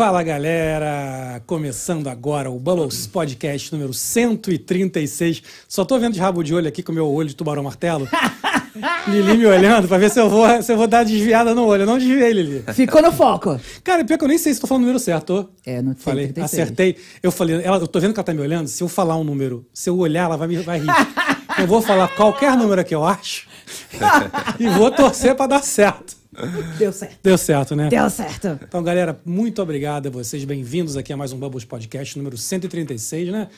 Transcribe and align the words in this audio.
Fala 0.00 0.22
galera, 0.22 1.42
começando 1.46 2.08
agora 2.08 2.50
o 2.50 2.58
Bubbles 2.58 3.06
Podcast 3.06 3.70
número 3.70 3.92
136. 3.92 5.42
Só 5.68 5.84
tô 5.84 5.98
vendo 5.98 6.14
de 6.14 6.20
rabo 6.20 6.42
de 6.42 6.54
olho 6.54 6.66
aqui 6.66 6.82
com 6.82 6.90
o 6.90 6.94
meu 6.94 7.06
olho 7.06 7.28
de 7.28 7.36
tubarão 7.36 7.62
martelo. 7.62 8.08
Lili 9.06 9.36
me 9.36 9.44
olhando 9.44 9.86
pra 9.86 9.98
ver 9.98 10.10
se 10.10 10.18
eu, 10.18 10.30
vou, 10.30 10.62
se 10.62 10.72
eu 10.72 10.78
vou 10.78 10.86
dar 10.86 11.04
desviada 11.04 11.54
no 11.54 11.66
olho. 11.66 11.82
Eu 11.82 11.86
não 11.86 11.98
desviei, 11.98 12.32
Lili. 12.32 12.64
Ficou 12.72 13.02
no 13.02 13.12
foco. 13.12 13.60
Cara, 13.84 14.02
pior 14.02 14.16
que 14.16 14.24
eu 14.24 14.28
nem 14.28 14.38
sei 14.38 14.54
se 14.54 14.60
tô 14.62 14.66
falando 14.66 14.84
o 14.84 14.86
número 14.86 14.98
certo. 14.98 15.50
É, 15.66 15.82
não 15.82 15.92
sei, 15.92 16.02
Falei, 16.02 16.28
36. 16.28 16.62
acertei. 16.62 16.96
Eu 17.22 17.30
falei, 17.30 17.60
ela, 17.62 17.76
eu 17.76 17.86
tô 17.86 18.00
vendo 18.00 18.14
que 18.14 18.20
ela 18.20 18.24
tá 18.24 18.32
me 18.32 18.40
olhando. 18.40 18.68
Se 18.68 18.82
eu 18.82 18.88
falar 18.88 19.18
um 19.18 19.24
número, 19.24 19.66
se 19.70 19.90
eu 19.90 19.98
olhar, 19.98 20.24
ela 20.24 20.38
vai, 20.38 20.48
me, 20.48 20.56
vai 20.62 20.78
rir. 20.78 20.86
eu 21.60 21.66
vou 21.66 21.82
falar 21.82 22.08
qualquer 22.08 22.56
número 22.56 22.82
que 22.84 22.94
eu 22.94 23.04
acho 23.04 23.46
e 24.58 24.68
vou 24.68 24.90
torcer 24.90 25.34
pra 25.34 25.46
dar 25.46 25.62
certo. 25.62 26.16
Deu 26.78 26.92
certo. 26.92 27.18
Deu 27.22 27.36
certo, 27.36 27.76
né? 27.76 27.88
Deu 27.88 28.08
certo. 28.08 28.58
Então, 28.62 28.82
galera, 28.82 29.20
muito 29.26 29.60
obrigado 29.60 30.06
a 30.06 30.10
vocês. 30.10 30.42
Bem-vindos 30.44 30.96
aqui 30.96 31.12
a 31.12 31.16
mais 31.16 31.32
um 31.32 31.38
Bubbles 31.38 31.64
Podcast 31.64 32.16
número 32.16 32.38
136, 32.38 33.30
né? 33.30 33.48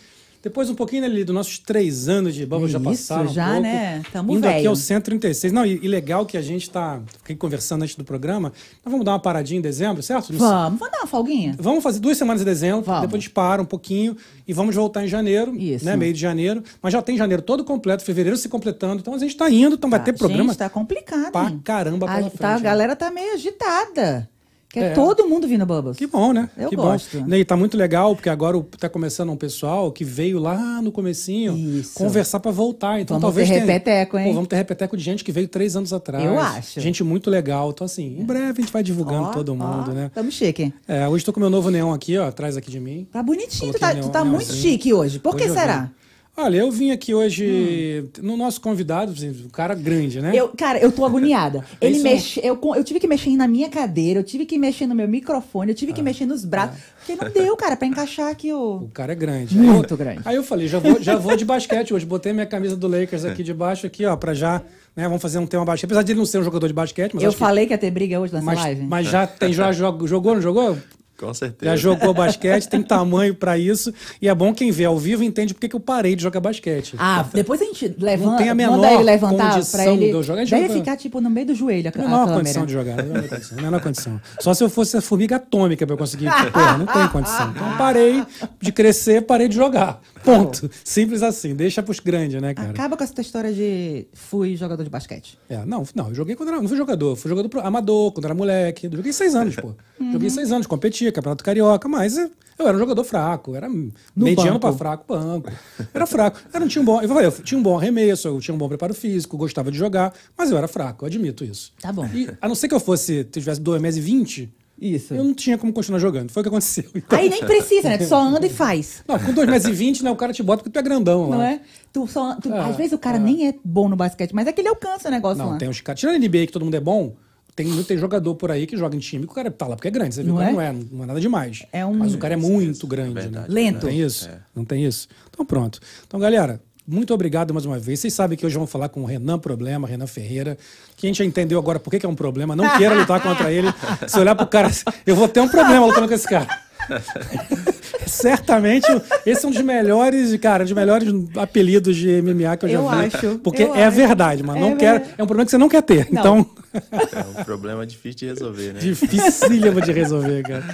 Depois 0.42 0.68
um 0.68 0.74
pouquinho 0.74 1.04
ali 1.04 1.22
dos 1.22 1.34
nossos 1.34 1.58
três 1.58 2.08
anos 2.08 2.34
de 2.34 2.44
Bubbles 2.44 2.72
já 2.72 2.78
Isso, 2.78 2.88
passaram. 2.88 3.30
um 3.30 3.32
já, 3.32 3.46
pouco. 3.46 3.60
né? 3.62 4.02
Tamo 4.12 4.32
Indo 4.36 4.44
aqui 4.46 4.56
velho. 4.56 4.70
ao 4.70 4.76
136. 4.76 5.52
Não, 5.52 5.64
e, 5.64 5.78
e 5.82 5.86
legal 5.88 6.26
que 6.26 6.36
a 6.36 6.42
gente 6.42 6.68
tá 6.68 7.00
fiquei 7.18 7.36
conversando 7.36 7.82
antes 7.82 7.94
do 7.94 8.02
programa. 8.02 8.52
Nós 8.84 8.90
vamos 8.90 9.04
dar 9.04 9.12
uma 9.12 9.20
paradinha 9.20 9.58
em 9.58 9.62
dezembro, 9.62 10.02
certo? 10.02 10.32
Vamos, 10.32 10.78
vamos 10.80 10.92
dar 10.92 10.98
uma 11.02 11.06
folguinha? 11.06 11.54
Vamos 11.58 11.82
fazer 11.82 12.00
duas 12.00 12.18
semanas 12.18 12.40
de 12.40 12.44
dezembro, 12.44 12.82
Vamos. 12.82 13.02
depois 13.02 13.20
a 13.20 13.22
gente 13.22 13.30
para 13.30 13.62
um 13.62 13.64
pouquinho 13.64 14.16
e 14.46 14.52
vamos 14.52 14.74
voltar 14.74 15.04
em 15.04 15.08
janeiro, 15.08 15.54
Isso. 15.56 15.84
né? 15.84 15.96
Meio 15.96 16.12
de 16.12 16.18
janeiro. 16.20 16.62
Mas 16.82 16.92
já 16.92 17.00
tem 17.00 17.16
janeiro 17.16 17.42
todo 17.42 17.62
completo, 17.64 18.02
fevereiro 18.02 18.36
se 18.36 18.48
completando. 18.48 18.96
Então 19.00 19.14
a 19.14 19.18
gente 19.18 19.36
tá 19.36 19.48
indo, 19.48 19.76
então 19.76 19.88
vai 19.88 20.02
ter 20.02 20.12
programa 20.12 20.50
Gente, 20.52 20.58
tá 20.58 20.68
complicado. 20.68 21.30
pra 21.30 21.52
caramba 21.62 22.06
a, 22.10 22.16
pela 22.16 22.20
tá, 22.22 22.26
a 22.26 22.30
frente, 22.50 22.62
né? 22.64 22.68
galera 22.68 22.96
tá 22.96 23.10
meio 23.12 23.34
agitada. 23.34 24.28
Quer 24.72 24.92
É. 24.92 24.94
todo 24.94 25.28
mundo 25.28 25.46
vir 25.46 25.58
no 25.58 25.66
Bubbles. 25.66 25.98
Que 25.98 26.06
bom, 26.06 26.32
né? 26.32 26.48
Eu 26.56 26.70
que 26.70 26.76
gosto. 26.76 27.20
Bom. 27.20 27.34
E 27.34 27.44
tá 27.44 27.54
muito 27.56 27.76
legal, 27.76 28.14
porque 28.16 28.30
agora 28.30 28.58
tá 28.78 28.88
começando 28.88 29.30
um 29.30 29.36
pessoal 29.36 29.92
que 29.92 30.02
veio 30.02 30.38
lá 30.38 30.80
no 30.80 30.90
comecinho 30.90 31.54
Isso. 31.56 31.92
conversar 31.94 32.40
pra 32.40 32.50
voltar. 32.50 32.98
Então 32.98 33.16
Vamos 33.20 33.22
talvez 33.34 33.48
ter 33.48 33.54
tenha- 33.60 33.66
repeteco, 33.66 34.16
hein? 34.18 34.28
Pô, 34.28 34.32
vamos 34.34 34.48
ter 34.48 34.56
repeteco 34.56 34.96
de 34.96 35.04
gente 35.04 35.22
que 35.22 35.30
veio 35.30 35.46
três 35.46 35.76
anos 35.76 35.92
atrás. 35.92 36.24
Eu 36.24 36.38
acho. 36.38 36.80
Gente 36.80 37.04
muito 37.04 37.28
legal. 37.28 37.70
Então, 37.70 37.84
assim, 37.84 38.16
em 38.18 38.24
breve 38.24 38.60
a 38.60 38.62
gente 38.62 38.72
vai 38.72 38.82
divulgando 38.82 39.24
Ó, 39.28 39.30
todo 39.32 39.54
mundo, 39.54 39.90
ó, 39.90 39.92
né? 39.92 40.10
Tamo 40.14 40.30
chique. 40.32 40.72
É, 40.88 41.06
hoje 41.06 41.22
tô 41.24 41.32
com 41.34 41.40
meu 41.40 41.50
novo 41.50 41.70
neon 41.70 41.92
aqui, 41.92 42.16
ó, 42.16 42.28
atrás 42.28 42.56
aqui 42.56 42.70
de 42.70 42.80
mim. 42.80 43.06
Tá 43.12 43.22
bonitinho, 43.22 43.72
tu 43.72 43.78
Coloquei 43.78 43.80
tá, 43.80 43.92
neon- 43.94 44.02
tu 44.04 44.10
tá 44.10 44.24
muito 44.24 44.46
neonzinho. 44.48 44.62
chique 44.72 44.92
hoje. 44.94 45.18
Por 45.18 45.36
que 45.36 45.42
Hoje 45.44 45.50
eu 45.50 45.54
será? 45.54 45.90
Olha, 46.34 46.56
eu 46.56 46.70
vim 46.70 46.90
aqui 46.90 47.14
hoje 47.14 48.08
no 48.22 48.38
nosso 48.38 48.58
convidado, 48.58 49.12
um 49.44 49.50
cara 49.50 49.74
grande, 49.74 50.18
né? 50.18 50.32
Eu, 50.34 50.48
cara, 50.48 50.78
eu 50.78 50.90
tô 50.90 51.04
agoniada. 51.04 51.62
Ele 51.78 51.96
Isso. 51.96 52.02
mexe, 52.02 52.40
eu, 52.42 52.58
eu 52.74 52.82
tive 52.82 52.98
que 52.98 53.06
mexer 53.06 53.36
na 53.36 53.46
minha 53.46 53.68
cadeira, 53.68 54.20
eu 54.20 54.24
tive 54.24 54.46
que 54.46 54.56
mexer 54.58 54.86
no 54.86 54.94
meu 54.94 55.06
microfone, 55.06 55.72
eu 55.72 55.74
tive 55.74 55.92
que 55.92 56.00
Ah, 56.00 56.04
mexer 56.04 56.24
nos 56.24 56.42
braços. 56.46 56.80
Porque 57.04 57.22
não 57.22 57.30
deu, 57.30 57.54
cara, 57.54 57.76
pra 57.76 57.86
encaixar 57.86 58.30
aqui 58.30 58.50
o. 58.50 58.76
O 58.76 58.88
cara 58.88 59.12
é 59.12 59.14
grande. 59.14 59.58
Muito 59.58 59.92
Aí 59.92 59.98
grande. 59.98 60.20
Aí 60.24 60.36
eu 60.36 60.42
falei, 60.42 60.68
já 60.68 60.78
vou, 60.78 61.02
já 61.02 61.16
vou 61.16 61.36
de 61.36 61.44
basquete 61.44 61.92
hoje. 61.92 62.06
Botei 62.06 62.32
minha 62.32 62.46
camisa 62.46 62.76
do 62.76 62.88
Lakers 62.88 63.26
aqui 63.26 63.42
de 63.42 63.52
baixo, 63.52 63.86
aqui, 63.86 64.06
ó, 64.06 64.16
pra 64.16 64.32
já. 64.32 64.62
Né, 64.96 65.04
vamos 65.04 65.20
fazer 65.20 65.38
um 65.38 65.46
tema 65.46 65.64
basquete. 65.66 65.84
Apesar 65.84 66.02
de 66.02 66.12
ele 66.12 66.18
não 66.18 66.26
ser 66.26 66.38
um 66.38 66.44
jogador 66.44 66.66
de 66.66 66.72
basquete, 66.74 67.12
mas 67.14 67.22
Eu 67.22 67.28
acho 67.28 67.36
que- 67.36 67.44
falei 67.44 67.66
que 67.66 67.72
ia 67.74 67.78
ter 67.78 67.90
briga 67.90 68.18
hoje 68.18 68.32
nessa 68.32 68.44
mas, 68.44 68.58
live. 68.58 68.82
mas 68.86 69.06
já 69.06 69.26
tem, 69.26 69.52
já 69.52 69.70
jogou, 69.72 70.08
jogou, 70.08 70.34
não 70.34 70.40
jogou? 70.42 70.78
Com 71.22 71.32
certeza. 71.32 71.70
Já 71.70 71.76
jogou 71.76 72.12
basquete, 72.12 72.66
tem 72.68 72.82
tamanho 72.82 73.32
pra 73.34 73.56
isso. 73.56 73.94
E 74.20 74.28
é 74.28 74.34
bom 74.34 74.52
quem 74.52 74.72
vê 74.72 74.84
ao 74.84 74.98
vivo 74.98 75.22
entende 75.22 75.54
por 75.54 75.60
que 75.60 75.74
eu 75.74 75.78
parei 75.78 76.16
de 76.16 76.22
jogar 76.22 76.40
basquete. 76.40 76.96
Ah, 76.98 77.24
depois 77.32 77.62
a 77.62 77.64
gente 77.64 77.94
levanta, 77.96 78.38
tem 78.38 78.48
a 78.48 78.54
manda 78.54 78.72
menor 78.72 78.92
ele 78.94 79.02
levantar 79.04 79.52
condição 79.54 79.94
ele. 79.94 80.06
de 80.06 80.10
eu 80.10 80.22
jogar. 80.22 80.42
A 80.42 80.44
gente 80.44 80.54
Deve 80.60 80.68
não- 80.74 80.80
ficar 80.80 80.96
tipo 80.96 81.20
no 81.20 81.30
meio 81.30 81.46
do 81.46 81.54
joelho 81.54 81.88
a, 81.94 81.98
a 81.98 82.02
Menor 82.02 82.18
câmera. 82.24 82.36
condição 82.38 82.66
de 82.66 82.72
jogar, 82.72 82.96
menor 82.96 83.28
condição, 83.28 83.56
menor 83.62 83.80
condição. 83.80 84.20
Só 84.40 84.52
se 84.52 84.64
eu 84.64 84.68
fosse 84.68 84.96
a 84.96 85.00
formiga 85.00 85.36
atômica 85.36 85.86
pra 85.86 85.94
eu 85.94 85.98
conseguir. 85.98 86.24
Porra, 86.52 86.76
não 86.78 86.86
tem 86.86 87.06
condição. 87.08 87.50
Então 87.54 87.76
parei 87.78 88.24
de 88.60 88.72
crescer, 88.72 89.22
parei 89.22 89.46
de 89.48 89.54
jogar. 89.54 90.00
Ponto. 90.24 90.70
Simples 90.84 91.22
assim. 91.22 91.54
Deixa 91.54 91.82
pros 91.82 92.00
grandes, 92.00 92.40
né, 92.40 92.54
cara? 92.54 92.70
Acaba 92.70 92.96
com 92.96 93.04
essa 93.04 93.20
história 93.20 93.52
de 93.52 94.06
fui 94.12 94.56
jogador 94.56 94.82
de 94.84 94.90
basquete. 94.90 95.38
É, 95.48 95.64
não, 95.64 95.84
não, 95.94 96.08
eu 96.08 96.14
joguei 96.14 96.36
quando 96.36 96.50
era. 96.50 96.60
Não 96.60 96.68
fui 96.68 96.76
jogador, 96.76 97.16
fui 97.16 97.28
jogador 97.28 97.48
pro- 97.48 97.60
amador, 97.60 98.12
quando 98.12 98.24
era 98.26 98.34
moleque. 98.34 98.86
Eu 98.86 98.92
Joguei 98.96 99.12
seis 99.12 99.34
anos, 99.34 99.56
pô. 99.56 99.72
Uhum. 100.02 100.12
Joguei 100.14 100.30
seis 100.30 100.50
anos, 100.50 100.66
competia, 100.66 101.12
campeonato 101.12 101.44
carioca, 101.44 101.88
mas 101.88 102.16
eu 102.16 102.66
era 102.66 102.76
um 102.76 102.80
jogador 102.80 103.04
fraco, 103.04 103.54
era 103.54 103.68
mediano 104.16 104.58
banco. 104.58 104.60
pra 104.60 104.72
fraco, 104.72 105.04
banco. 105.06 105.52
Era 105.94 106.06
fraco. 106.06 106.40
Tinha 106.66 106.82
um 106.82 106.84
bom. 106.84 107.00
Eu 107.00 107.08
falei, 107.08 107.26
eu 107.26 107.30
tinha 107.30 107.56
um 107.58 107.62
bom 107.62 107.78
arremesso, 107.78 108.26
eu 108.26 108.40
tinha 108.40 108.52
um 108.54 108.58
bom 108.58 108.68
preparo 108.68 108.94
físico, 108.94 109.36
gostava 109.36 109.70
de 109.70 109.78
jogar, 109.78 110.12
mas 110.36 110.50
eu 110.50 110.58
era 110.58 110.66
fraco, 110.66 111.04
eu 111.04 111.06
admito 111.06 111.44
isso. 111.44 111.72
Tá 111.80 111.92
bom. 111.92 112.04
E, 112.12 112.28
a 112.40 112.48
não 112.48 112.56
ser 112.56 112.66
que 112.66 112.74
eu 112.74 112.80
fosse, 112.80 113.22
tivesse 113.24 113.60
2 113.60 113.80
meses 113.80 113.98
e 113.98 114.00
20, 114.04 114.52
Isso. 114.82 115.14
eu 115.14 115.22
não 115.24 115.32
tinha 115.34 115.56
como 115.56 115.72
continuar 115.72 115.98
jogando. 115.98 116.30
Foi 116.30 116.40
o 116.40 116.44
que 116.44 116.48
aconteceu. 116.48 116.84
Então, 116.94 117.18
Aí 117.18 117.28
nem 117.28 117.40
precisa, 117.44 117.88
né? 117.88 117.98
Tu 117.98 118.04
só 118.06 118.20
anda 118.20 118.46
e 118.46 118.50
faz. 118.50 119.02
não, 119.06 119.18
com 119.18 119.32
2 119.32 119.48
meses 119.48 119.68
e 119.68 119.72
20, 119.72 120.02
né, 120.04 120.10
o 120.10 120.16
cara 120.16 120.32
te 120.32 120.42
bota 120.42 120.62
porque 120.62 120.70
tu 120.72 120.78
é 120.78 120.82
grandão 120.82 121.28
lá. 121.28 121.36
Não 121.36 121.42
é? 121.42 121.60
Tu 121.92 122.06
só, 122.06 122.34
tu- 122.36 122.52
Ah, 122.52 122.66
às 122.66 122.76
vezes 122.76 122.92
o 122.92 122.98
cara 122.98 123.18
nem 123.18 123.48
é 123.48 123.54
bom 123.64 123.88
no 123.88 123.96
basquete, 123.96 124.34
mas 124.34 124.46
é 124.46 124.52
que 124.52 124.60
ele 124.60 124.68
alcança 124.68 125.08
o 125.08 125.10
negócio 125.10 125.38
Não, 125.42 125.50
lá. 125.52 125.56
tem 125.58 125.68
os 125.68 125.80
caras. 125.80 126.00
Tirando 126.00 126.16
a 126.16 126.18
NBA 126.18 126.46
que 126.46 126.52
todo 126.52 126.64
mundo 126.64 126.74
é 126.74 126.80
bom, 126.80 127.14
tem, 127.54 127.82
tem 127.84 127.98
jogador 127.98 128.34
por 128.34 128.50
aí 128.50 128.66
que 128.66 128.76
joga 128.78 128.96
em 128.96 128.98
time 128.98 129.26
que 129.26 129.32
o 129.32 129.34
cara 129.34 129.50
tá 129.50 129.66
lá 129.66 129.76
porque 129.76 129.88
é 129.88 129.90
grande. 129.90 130.14
Você 130.14 130.22
viu 130.22 130.34
Não 130.34 130.40
que 130.42 130.48
é? 130.48 130.52
não 130.52 130.60
é, 130.60 130.72
não 130.90 131.02
é 131.04 131.06
nada 131.06 131.20
demais. 131.20 131.64
É 131.72 131.84
um- 131.84 131.94
Mas 131.98 132.14
o 132.14 132.18
cara 132.18 132.32
é 132.34 132.36
muito 132.36 132.86
grande. 132.86 133.12
verdade. 133.14 133.48
né? 133.48 133.54
Lento. 133.54 133.74
Não 133.84 133.90
tem 133.90 134.00
isso? 134.00 134.30
Não 134.54 134.64
tem 134.64 134.84
isso? 134.86 135.06
Então 135.30 135.44
pronto. 135.44 135.78
Então, 136.06 136.18
galera. 136.18 136.60
Muito 136.86 137.14
obrigado 137.14 137.54
mais 137.54 137.64
uma 137.64 137.78
vez. 137.78 138.00
Vocês 138.00 138.12
sabem 138.12 138.36
que 138.36 138.44
hoje 138.44 138.56
vamos 138.56 138.70
falar 138.70 138.88
com 138.88 139.02
o 139.02 139.04
Renan 139.04 139.38
Problema, 139.38 139.86
Renan 139.86 140.08
Ferreira, 140.08 140.58
que 140.96 141.06
a 141.06 141.08
gente 141.08 141.18
já 141.18 141.24
entendeu 141.24 141.58
agora 141.58 141.78
por 141.78 141.90
que 141.90 142.04
é 142.04 142.08
um 142.08 142.14
problema. 142.14 142.56
Não 142.56 142.76
queira 142.76 142.94
lutar 142.94 143.20
contra 143.22 143.52
ele. 143.52 143.72
Se 144.08 144.18
olhar 144.18 144.34
pro 144.34 144.46
cara, 144.48 144.68
eu 145.06 145.14
vou 145.14 145.28
ter 145.28 145.40
um 145.40 145.48
problema 145.48 145.86
lutando 145.86 146.08
com 146.08 146.14
esse 146.14 146.28
cara. 146.28 146.48
Certamente, 148.06 148.86
esse 149.24 149.44
é 149.44 149.48
um 149.48 149.52
dos 149.52 149.62
melhores, 149.62 150.36
cara, 150.38 150.64
dos 150.64 150.72
melhores 150.72 151.08
apelidos 151.36 151.96
de 151.96 152.20
MMA 152.22 152.56
que 152.56 152.66
eu 152.66 152.68
já 152.68 152.74
Eu 152.78 152.88
vi. 152.88 152.96
acho, 153.16 153.38
Porque 153.38 153.62
eu 153.62 153.74
é 153.74 153.84
acho. 153.84 153.96
verdade, 153.96 154.42
mas 154.42 154.56
É 154.56 154.60
não 154.60 154.76
quer. 154.76 155.14
É 155.16 155.22
um 155.22 155.26
problema 155.26 155.44
que 155.44 155.50
você 155.50 155.58
não 155.58 155.68
quer 155.68 155.82
ter. 155.82 156.08
Não. 156.10 156.20
Então, 156.20 156.50
É 156.74 157.40
um 157.40 157.44
problema 157.44 157.86
difícil 157.86 158.18
de 158.20 158.26
resolver, 158.26 158.72
né? 158.72 158.80
dificílimo 158.80 159.80
de 159.80 159.92
resolver, 159.92 160.42
cara. 160.42 160.64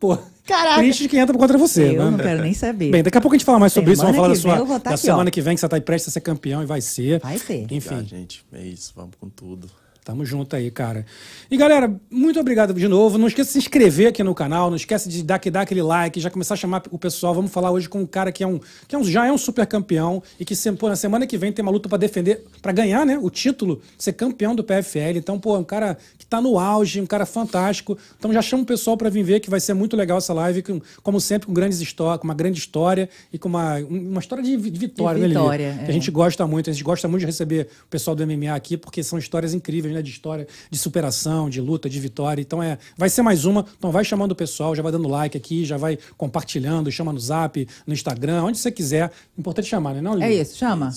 Pô, 0.00 0.18
Caraca. 0.46 0.76
triste 0.78 1.02
de 1.04 1.08
quem 1.08 1.20
entra 1.20 1.36
contra 1.36 1.56
você. 1.58 1.90
Eu 1.90 2.04
né? 2.04 2.10
não 2.10 2.18
quero 2.18 2.42
nem 2.42 2.54
saber. 2.54 2.90
Bem, 2.90 3.02
daqui 3.02 3.18
a 3.18 3.20
pouco 3.20 3.34
a 3.34 3.38
gente 3.38 3.46
fala 3.46 3.58
mais 3.58 3.72
sobre 3.72 3.92
isso. 3.92 4.02
Vamos 4.02 4.16
Semana 4.16 4.34
falar 4.34 4.56
da 4.56 4.66
sua 4.66 4.78
tá 4.80 4.90
da 4.90 4.94
aqui, 4.96 5.04
semana 5.04 5.28
ó. 5.28 5.32
que 5.32 5.40
vem 5.40 5.54
que 5.54 5.60
você 5.60 5.68
tá 5.68 5.76
aí 5.76 5.82
prestes 5.82 6.08
a 6.08 6.12
ser 6.12 6.20
campeão 6.20 6.62
e 6.62 6.66
vai 6.66 6.80
ser. 6.80 7.20
Vai 7.20 7.38
ser. 7.38 7.66
Enfim. 7.70 7.96
Já, 7.96 8.02
gente, 8.02 8.44
é 8.52 8.62
isso. 8.62 8.92
Vamos 8.96 9.14
com 9.20 9.28
tudo. 9.28 9.68
Tamo 10.04 10.22
junto 10.22 10.54
aí, 10.54 10.70
cara. 10.70 11.06
E 11.50 11.56
galera, 11.56 11.90
muito 12.10 12.38
obrigado 12.38 12.74
de 12.74 12.86
novo. 12.86 13.16
Não 13.16 13.26
esqueça 13.26 13.48
de 13.48 13.52
se 13.54 13.58
inscrever 13.58 14.08
aqui 14.08 14.22
no 14.22 14.34
canal, 14.34 14.68
não 14.68 14.76
esquece 14.76 15.08
de 15.08 15.22
dar, 15.22 15.40
dar 15.50 15.62
aquele 15.62 15.80
like, 15.82 16.20
já 16.20 16.28
começar 16.30 16.52
a 16.52 16.56
chamar 16.58 16.82
o 16.90 16.98
pessoal. 16.98 17.32
Vamos 17.32 17.50
falar 17.50 17.70
hoje 17.70 17.88
com 17.88 18.00
um 18.02 18.06
cara 18.06 18.30
que 18.30 18.44
é 18.44 18.46
um, 18.46 18.60
que 18.86 18.94
é 18.94 18.98
um 18.98 19.02
já 19.04 19.26
é 19.26 19.32
um 19.32 19.38
super 19.38 19.66
campeão 19.66 20.22
e 20.38 20.44
que 20.44 20.54
pô, 20.78 20.90
na 20.90 20.96
semana 20.96 21.26
que 21.26 21.38
vem 21.38 21.50
tem 21.52 21.62
uma 21.62 21.72
luta 21.72 21.88
pra 21.88 21.96
defender, 21.96 22.44
pra 22.60 22.70
ganhar, 22.70 23.06
né, 23.06 23.18
o 23.18 23.30
título, 23.30 23.80
ser 23.96 24.12
campeão 24.12 24.54
do 24.54 24.62
PFL. 24.62 25.16
Então, 25.16 25.38
pô, 25.40 25.56
um 25.56 25.64
cara 25.64 25.96
que 26.18 26.26
tá 26.26 26.38
no 26.38 26.58
auge, 26.58 27.00
um 27.00 27.06
cara 27.06 27.24
fantástico. 27.24 27.96
Então 28.18 28.30
já 28.30 28.42
chama 28.42 28.62
o 28.62 28.66
pessoal 28.66 28.98
pra 28.98 29.08
vir 29.08 29.22
ver 29.22 29.40
que 29.40 29.48
vai 29.48 29.58
ser 29.60 29.72
muito 29.72 29.96
legal 29.96 30.18
essa 30.18 30.34
live, 30.34 30.62
com- 30.62 30.82
como 31.02 31.18
sempre 31.18 31.46
com 31.46 31.54
grandes 31.54 31.80
histórias, 31.80 32.20
com 32.20 32.24
uma 32.28 32.34
grande 32.34 32.58
história 32.58 33.08
e 33.32 33.38
com 33.38 33.48
uma, 33.48 33.78
uma 33.78 34.20
história 34.20 34.44
de 34.44 34.54
vi- 34.54 34.68
de 34.70 34.78
vitória, 34.78 35.18
né, 35.18 35.28
Lili? 35.28 35.38
vitória, 35.40 35.74
Que 35.78 35.84
é. 35.86 35.88
a 35.88 35.92
gente 35.92 36.10
gosta 36.10 36.46
muito, 36.46 36.68
a 36.68 36.72
gente 36.74 36.84
gosta 36.84 37.08
muito 37.08 37.20
de 37.20 37.26
receber 37.26 37.68
o 37.86 37.88
pessoal 37.88 38.14
do 38.14 38.22
MMA 38.26 38.54
aqui, 38.54 38.76
porque 38.76 39.02
são 39.02 39.18
histórias 39.18 39.54
incríveis, 39.54 39.93
né? 39.94 40.02
De 40.02 40.10
história, 40.10 40.46
de 40.70 40.78
superação, 40.78 41.48
de 41.48 41.60
luta, 41.60 41.88
de 41.88 41.98
vitória. 42.00 42.42
Então 42.42 42.62
é, 42.62 42.76
vai 42.96 43.08
ser 43.08 43.22
mais 43.22 43.44
uma. 43.44 43.64
Então 43.78 43.90
vai 43.90 44.04
chamando 44.04 44.32
o 44.32 44.36
pessoal, 44.36 44.74
já 44.74 44.82
vai 44.82 44.92
dando 44.92 45.08
like 45.08 45.36
aqui, 45.36 45.64
já 45.64 45.76
vai 45.76 45.98
compartilhando, 46.16 46.90
chama 46.92 47.12
no 47.12 47.18
zap, 47.18 47.66
no 47.86 47.94
Instagram, 47.94 48.42
onde 48.44 48.58
você 48.58 48.70
quiser. 48.70 49.10
Importante 49.38 49.68
chamar, 49.68 49.94
né? 49.94 50.00
Não, 50.00 50.14
Lili? 50.14 50.24
É 50.24 50.32
isso, 50.42 50.56
chama. 50.58 50.90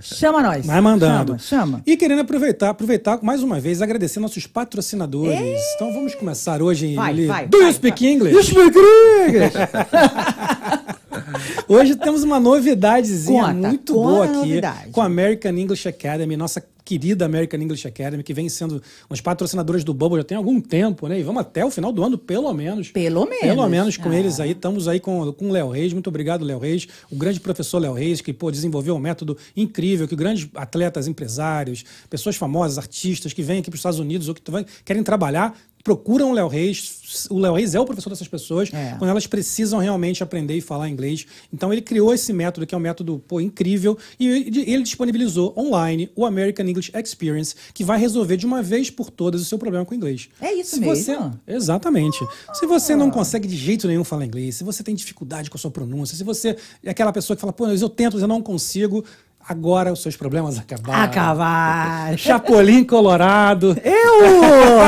Chama 0.00 0.42
nós. 0.42 0.64
Vai 0.64 0.80
mandando. 0.80 1.38
Chama, 1.38 1.64
chama. 1.78 1.82
E 1.86 1.98
querendo 1.98 2.20
aproveitar, 2.20 2.70
aproveitar 2.70 3.18
mais 3.22 3.42
uma 3.42 3.60
vez, 3.60 3.82
agradecer 3.82 4.20
nossos 4.20 4.46
patrocinadores. 4.46 5.60
Então 5.76 5.92
vamos 5.92 6.14
começar 6.14 6.62
hoje, 6.62 6.94
Vai, 6.94 7.12
Lili. 7.12 7.26
vai, 7.28 7.46
Do 7.46 7.58
you 7.58 7.64
vai, 7.64 7.72
speak 7.74 8.02
vai. 8.02 8.12
English? 8.14 8.42
speak 8.50 8.78
English? 9.28 9.52
Hoje 11.68 11.94
temos 11.96 12.22
uma 12.22 12.38
novidadezinha 12.40 13.42
Conta, 13.44 13.68
muito 13.68 13.94
conta 13.94 14.08
boa 14.08 14.24
aqui 14.24 14.34
novidade. 14.34 14.90
com 14.90 15.00
a 15.00 15.04
American 15.06 15.52
English 15.52 15.88
Academy, 15.88 16.36
nossa 16.36 16.62
querida 16.84 17.24
American 17.24 17.60
English 17.60 17.86
Academy, 17.86 18.22
que 18.22 18.34
vem 18.34 18.48
sendo 18.48 18.82
umas 19.08 19.20
patrocinadoras 19.20 19.84
do 19.84 19.94
Bubble 19.94 20.18
já 20.18 20.24
tem 20.24 20.36
algum 20.36 20.60
tempo, 20.60 21.08
né? 21.08 21.18
E 21.20 21.22
vamos 21.22 21.40
até 21.42 21.64
o 21.64 21.70
final 21.70 21.92
do 21.92 22.02
ano, 22.02 22.18
pelo 22.18 22.52
menos. 22.52 22.90
Pelo 22.90 23.24
menos. 23.24 23.40
Pelo 23.40 23.68
menos 23.68 23.96
com 23.96 24.10
Ah. 24.10 24.16
eles 24.18 24.40
aí. 24.40 24.52
Estamos 24.52 24.88
aí 24.88 25.00
com, 25.00 25.32
com 25.32 25.48
o 25.48 25.52
Léo 25.52 25.68
Reis. 25.70 25.92
Muito 25.92 26.08
obrigado, 26.08 26.44
Léo 26.44 26.58
Reis. 26.58 26.86
O 27.10 27.16
grande 27.16 27.40
professor 27.40 27.78
Léo 27.78 27.92
Reis, 27.94 28.20
que 28.20 28.32
pô, 28.32 28.50
desenvolveu 28.50 28.94
um 28.94 28.98
método 28.98 29.36
incrível, 29.56 30.06
que 30.08 30.16
grandes 30.16 30.48
atletas, 30.54 31.06
empresários, 31.08 31.84
pessoas 32.10 32.36
famosas, 32.36 32.78
artistas 32.78 33.32
que 33.32 33.42
vêm 33.42 33.58
aqui 33.60 33.70
para 33.70 33.76
os 33.76 33.80
Estados 33.80 33.98
Unidos 33.98 34.28
ou 34.28 34.34
que 34.34 34.42
querem 34.84 35.02
trabalhar 35.02 35.56
procuram 35.84 36.30
o 36.30 36.34
Léo 36.34 36.48
Reis. 36.48 37.26
O 37.30 37.38
Léo 37.38 37.54
Reis 37.54 37.74
é 37.74 37.80
o 37.80 37.84
professor 37.84 38.10
dessas 38.10 38.28
pessoas 38.28 38.72
É. 38.72 38.94
quando 38.98 39.10
elas 39.10 39.26
precisam 39.26 39.78
realmente 39.78 40.22
aprender 40.22 40.56
e 40.56 40.60
falar 40.60 40.88
inglês. 40.88 41.26
Então 41.52 41.72
ele 41.72 41.82
criou 41.82 42.14
esse 42.14 42.32
método, 42.32 42.66
que 42.66 42.74
é 42.74 42.78
um 42.78 42.80
método 42.80 43.22
pô, 43.26 43.40
incrível, 43.40 43.98
e 44.18 44.26
ele 44.66 44.82
disponibilizou 44.82 45.52
online 45.56 46.10
o 46.16 46.24
American 46.24 46.66
English 46.66 46.90
Experience, 46.94 47.54
que 47.74 47.84
vai 47.84 47.98
resolver 47.98 48.36
de 48.36 48.46
uma 48.46 48.62
vez 48.62 48.90
por 48.90 49.10
todas 49.10 49.42
o 49.42 49.44
seu 49.44 49.58
problema 49.58 49.84
com 49.84 49.92
o 49.92 49.96
inglês. 49.96 50.28
É 50.40 50.52
isso 50.54 50.76
Se 50.76 50.80
você- 50.80 51.16
mesmo? 51.16 51.40
Exatamente. 51.46 52.18
Se 52.54 52.66
você 52.66 52.94
não 52.96 53.10
consegue 53.10 53.46
de 53.48 53.56
jeito 53.56 53.86
nenhum 53.86 54.04
falar 54.04 54.24
inglês, 54.24 54.56
se 54.56 54.64
você 54.64 54.82
tem 54.82 54.94
dificuldade 54.94 55.50
com 55.50 55.56
a 55.56 55.60
sua 55.60 55.70
pronúncia, 55.70 56.16
se 56.16 56.24
você 56.24 56.56
é 56.82 56.90
aquela 56.90 57.12
pessoa 57.12 57.36
que 57.36 57.40
fala, 57.40 57.52
pô, 57.52 57.66
eu 57.66 57.88
tento, 57.88 58.14
mas 58.14 58.22
eu 58.22 58.28
não 58.28 58.40
consigo, 58.40 59.04
agora 59.48 59.92
os 59.92 60.02
seus 60.02 60.16
problemas 60.16 60.58
acabaram. 60.58 61.02
Acabar. 61.02 62.16
Chapolin 62.18 62.84
Colorado. 62.84 63.76
Eu! 63.84 64.82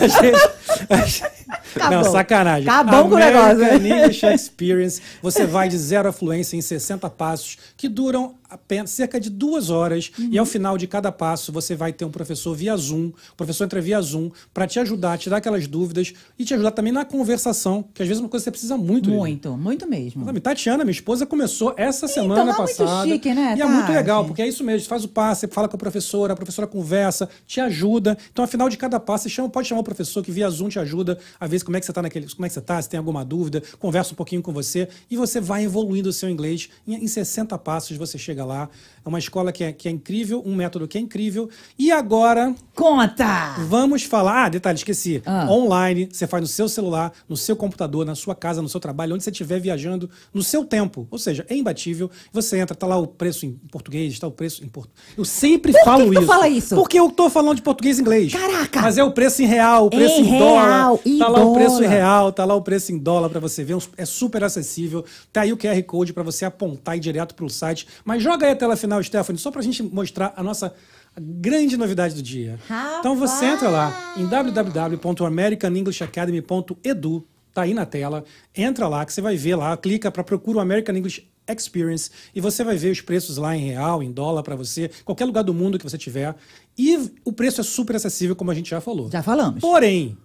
A 0.00 0.06
gente- 0.06 0.50
a 0.88 0.96
gente- 0.96 1.40
Acabou. 1.76 2.02
Não, 2.02 2.12
sacanagem. 2.12 2.68
Acabou 2.68 3.08
com 3.08 3.14
o 3.14 3.18
negócio, 3.18 3.58
né? 3.58 3.70
American 3.74 3.98
English 3.98 4.26
Experience. 4.26 5.02
Você 5.22 5.46
vai 5.46 5.68
de 5.68 5.78
zero 5.78 6.08
à 6.08 6.12
fluência 6.12 6.56
em 6.56 6.60
60 6.60 7.08
passos, 7.10 7.58
que 7.76 7.88
duram 7.88 8.34
apenas 8.50 8.90
cerca 8.90 9.18
de 9.20 9.30
duas 9.30 9.70
horas. 9.70 10.10
E 10.18 10.22
Uhum. 10.34 10.40
ao 10.40 10.46
final 10.46 10.76
de 10.76 10.86
cada 10.86 11.10
passo, 11.12 11.52
você 11.52 11.74
vai 11.74 11.92
ter 11.92 12.04
um 12.04 12.10
professor 12.10 12.54
via 12.54 12.76
Zoom. 12.76 13.08
O 13.32 13.36
professor 13.36 13.64
entra 13.64 13.80
via 13.80 14.00
Zoom 14.00 14.30
para 14.52 14.66
te 14.66 14.78
ajudar, 14.80 15.16
tirar 15.18 15.36
aquelas 15.38 15.66
dúvidas 15.66 16.12
e 16.38 16.44
te 16.44 16.52
ajudar 16.54 16.72
também 16.72 16.92
na 16.92 17.04
conversação, 17.04 17.84
que 17.94 18.02
às 18.02 18.08
vezes 18.08 18.20
é 18.20 18.24
uma 18.24 18.28
coisa 18.28 18.42
que 18.42 18.44
você 18.46 18.50
precisa 18.50 18.76
muito. 18.76 19.08
Muito, 19.10 19.56
muito 19.56 19.88
mesmo. 19.88 20.24
Sabe, 20.24 20.40
Tatiana, 20.40 20.84
minha 20.84 20.92
esposa, 20.92 21.24
começou 21.26 21.74
essa 21.76 22.08
semana 22.08 22.40
é 22.40 22.44
muito 22.44 22.56
passada. 22.56 23.08
chique, 23.08 23.32
né, 23.32 23.54
E 23.56 23.62
é 23.62 23.66
muito 23.66 23.90
legal, 23.92 24.24
porque 24.24 24.42
é 24.42 24.48
isso 24.48 24.64
mesmo. 24.64 24.80
Você 24.82 24.88
faz 24.88 25.04
o 25.04 25.08
passe, 25.08 25.42
você 25.42 25.48
fala 25.48 25.68
com 25.68 25.76
a 25.76 25.78
professora, 25.78 26.32
a 26.32 26.36
professora 26.36 26.66
conversa, 26.66 27.28
te 27.46 27.60
ajuda. 27.60 28.16
Então, 28.32 28.44
afinal 28.44 28.68
de 28.68 28.76
cada 28.76 28.98
passo, 28.98 29.24
você 29.24 29.28
chama, 29.30 29.48
pode 29.48 29.68
chamar 29.68 29.80
o 29.80 29.84
professor 29.84 30.22
que 30.22 30.30
via 30.32 30.48
Zoom 30.50 30.68
te 30.68 30.78
ajuda 30.78 31.18
a 31.38 31.46
ver 31.46 31.62
como 31.62 31.76
é 31.76 31.80
que 31.80 31.86
você 31.86 31.92
tá 31.92 32.02
naquele. 32.02 32.26
Como 32.28 32.44
é 32.46 32.48
que 32.48 32.54
você 32.54 32.60
tá, 32.60 32.80
se 32.80 32.88
tem 32.88 32.98
alguma 32.98 33.24
dúvida, 33.24 33.62
conversa 33.78 34.12
um 34.12 34.16
pouquinho 34.16 34.42
com 34.42 34.52
você 34.52 34.88
e 35.10 35.16
você 35.16 35.40
vai 35.40 35.64
evoluindo 35.64 36.08
o 36.08 36.12
seu 36.12 36.28
inglês. 36.28 36.68
Em, 36.86 36.94
em 37.04 37.06
60 37.06 37.56
passos 37.58 37.96
você 37.96 38.18
chega 38.18 38.39
lá. 38.44 38.68
É 39.04 39.08
uma 39.08 39.18
escola 39.18 39.50
que 39.50 39.64
é, 39.64 39.72
que 39.72 39.88
é 39.88 39.90
incrível, 39.90 40.42
um 40.44 40.54
método 40.54 40.86
que 40.86 40.98
é 40.98 41.00
incrível. 41.00 41.48
E 41.78 41.90
agora, 41.90 42.54
Conta! 42.74 43.54
Vamos 43.66 44.02
falar. 44.04 44.44
Ah, 44.44 44.48
detalhe, 44.48 44.76
esqueci. 44.76 45.22
Ah. 45.24 45.46
Online, 45.50 46.08
você 46.10 46.26
faz 46.26 46.40
no 46.42 46.46
seu 46.46 46.68
celular, 46.68 47.12
no 47.28 47.36
seu 47.36 47.54
computador, 47.54 48.04
na 48.06 48.14
sua 48.14 48.34
casa, 48.34 48.60
no 48.62 48.68
seu 48.68 48.80
trabalho, 48.80 49.14
onde 49.14 49.22
você 49.24 49.30
estiver 49.30 49.60
viajando, 49.60 50.08
no 50.32 50.42
seu 50.42 50.64
tempo. 50.64 51.06
Ou 51.10 51.18
seja, 51.18 51.44
é 51.48 51.54
imbatível. 51.54 52.10
Você 52.32 52.58
entra, 52.58 52.74
tá 52.74 52.86
lá 52.86 52.96
o 52.98 53.06
preço 53.06 53.44
em 53.46 53.52
português, 53.70 54.18
tá 54.18 54.26
o 54.26 54.30
preço 54.30 54.64
em 54.64 54.68
português. 54.68 54.98
Eu 55.16 55.24
sempre 55.24 55.72
Por 55.72 55.84
falo 55.84 56.10
que 56.10 56.18
isso. 56.18 56.26
fala 56.26 56.48
isso? 56.48 56.74
Porque 56.74 56.98
eu 56.98 57.10
tô 57.10 57.28
falando 57.30 57.56
de 57.56 57.62
português 57.62 57.98
e 57.98 58.00
inglês. 58.02 58.32
Caraca! 58.32 58.80
Mas 58.82 58.98
é 58.98 59.04
o 59.04 59.12
preço 59.12 59.42
em 59.42 59.46
real, 59.46 59.86
o 59.86 59.90
preço 59.90 60.20
Em 60.20 60.34
em, 60.34 60.38
dólar. 60.38 60.98
em 61.04 61.18
tá 61.18 61.28
lá 61.28 61.44
o 61.44 61.52
preço 61.54 61.76
em 61.76 61.80
dólar. 61.82 61.90
real, 61.90 62.32
tá 62.32 62.44
lá 62.44 62.54
o 62.54 62.62
preço 62.62 62.92
em 62.92 62.98
dólar 62.98 63.28
pra 63.30 63.40
você 63.40 63.62
ver. 63.64 63.76
É 63.96 64.04
super 64.04 64.42
acessível. 64.44 65.04
Tá 65.32 65.42
aí 65.42 65.52
o 65.52 65.56
QR 65.56 65.82
Code 65.84 66.12
pra 66.12 66.22
você 66.22 66.44
apontar 66.44 66.94
e 66.96 66.98
ir 66.98 67.00
direto 67.00 67.34
pro 67.34 67.48
site. 67.48 67.86
Mas 68.04 68.22
joga 68.30 68.46
aí 68.46 68.52
a 68.52 68.56
tela 68.56 68.76
final, 68.76 69.02
Stephanie, 69.02 69.38
só 69.40 69.50
pra 69.50 69.62
gente 69.62 69.82
mostrar 69.82 70.32
a 70.36 70.42
nossa 70.42 70.72
grande 71.20 71.76
novidade 71.76 72.14
do 72.14 72.22
dia. 72.22 72.58
Então 73.00 73.16
você 73.16 73.46
entra 73.46 73.68
lá 73.68 74.14
em 74.16 74.26
www.americanenglishacademy.edu, 74.26 77.26
tá 77.52 77.62
aí 77.62 77.74
na 77.74 77.84
tela, 77.84 78.24
entra 78.54 78.86
lá 78.86 79.04
que 79.04 79.12
você 79.12 79.20
vai 79.20 79.36
ver 79.36 79.56
lá, 79.56 79.76
clica 79.76 80.08
para 80.10 80.22
procura 80.22 80.58
o 80.58 80.60
American 80.60 80.96
English 80.96 81.28
Experience 81.48 82.10
e 82.34 82.40
você 82.40 82.62
vai 82.62 82.76
ver 82.76 82.92
os 82.92 83.00
preços 83.00 83.36
lá 83.36 83.56
em 83.56 83.66
real, 83.66 84.02
em 84.02 84.12
dólar 84.12 84.42
para 84.44 84.54
você, 84.54 84.88
qualquer 85.04 85.24
lugar 85.24 85.42
do 85.42 85.52
mundo 85.52 85.78
que 85.78 85.84
você 85.84 85.98
tiver. 85.98 86.34
E 86.78 87.10
o 87.24 87.32
preço 87.32 87.60
é 87.60 87.64
super 87.64 87.96
acessível, 87.96 88.36
como 88.36 88.52
a 88.52 88.54
gente 88.54 88.70
já 88.70 88.80
falou. 88.80 89.10
Já 89.10 89.22
falamos. 89.22 89.60
Porém, 89.60 90.16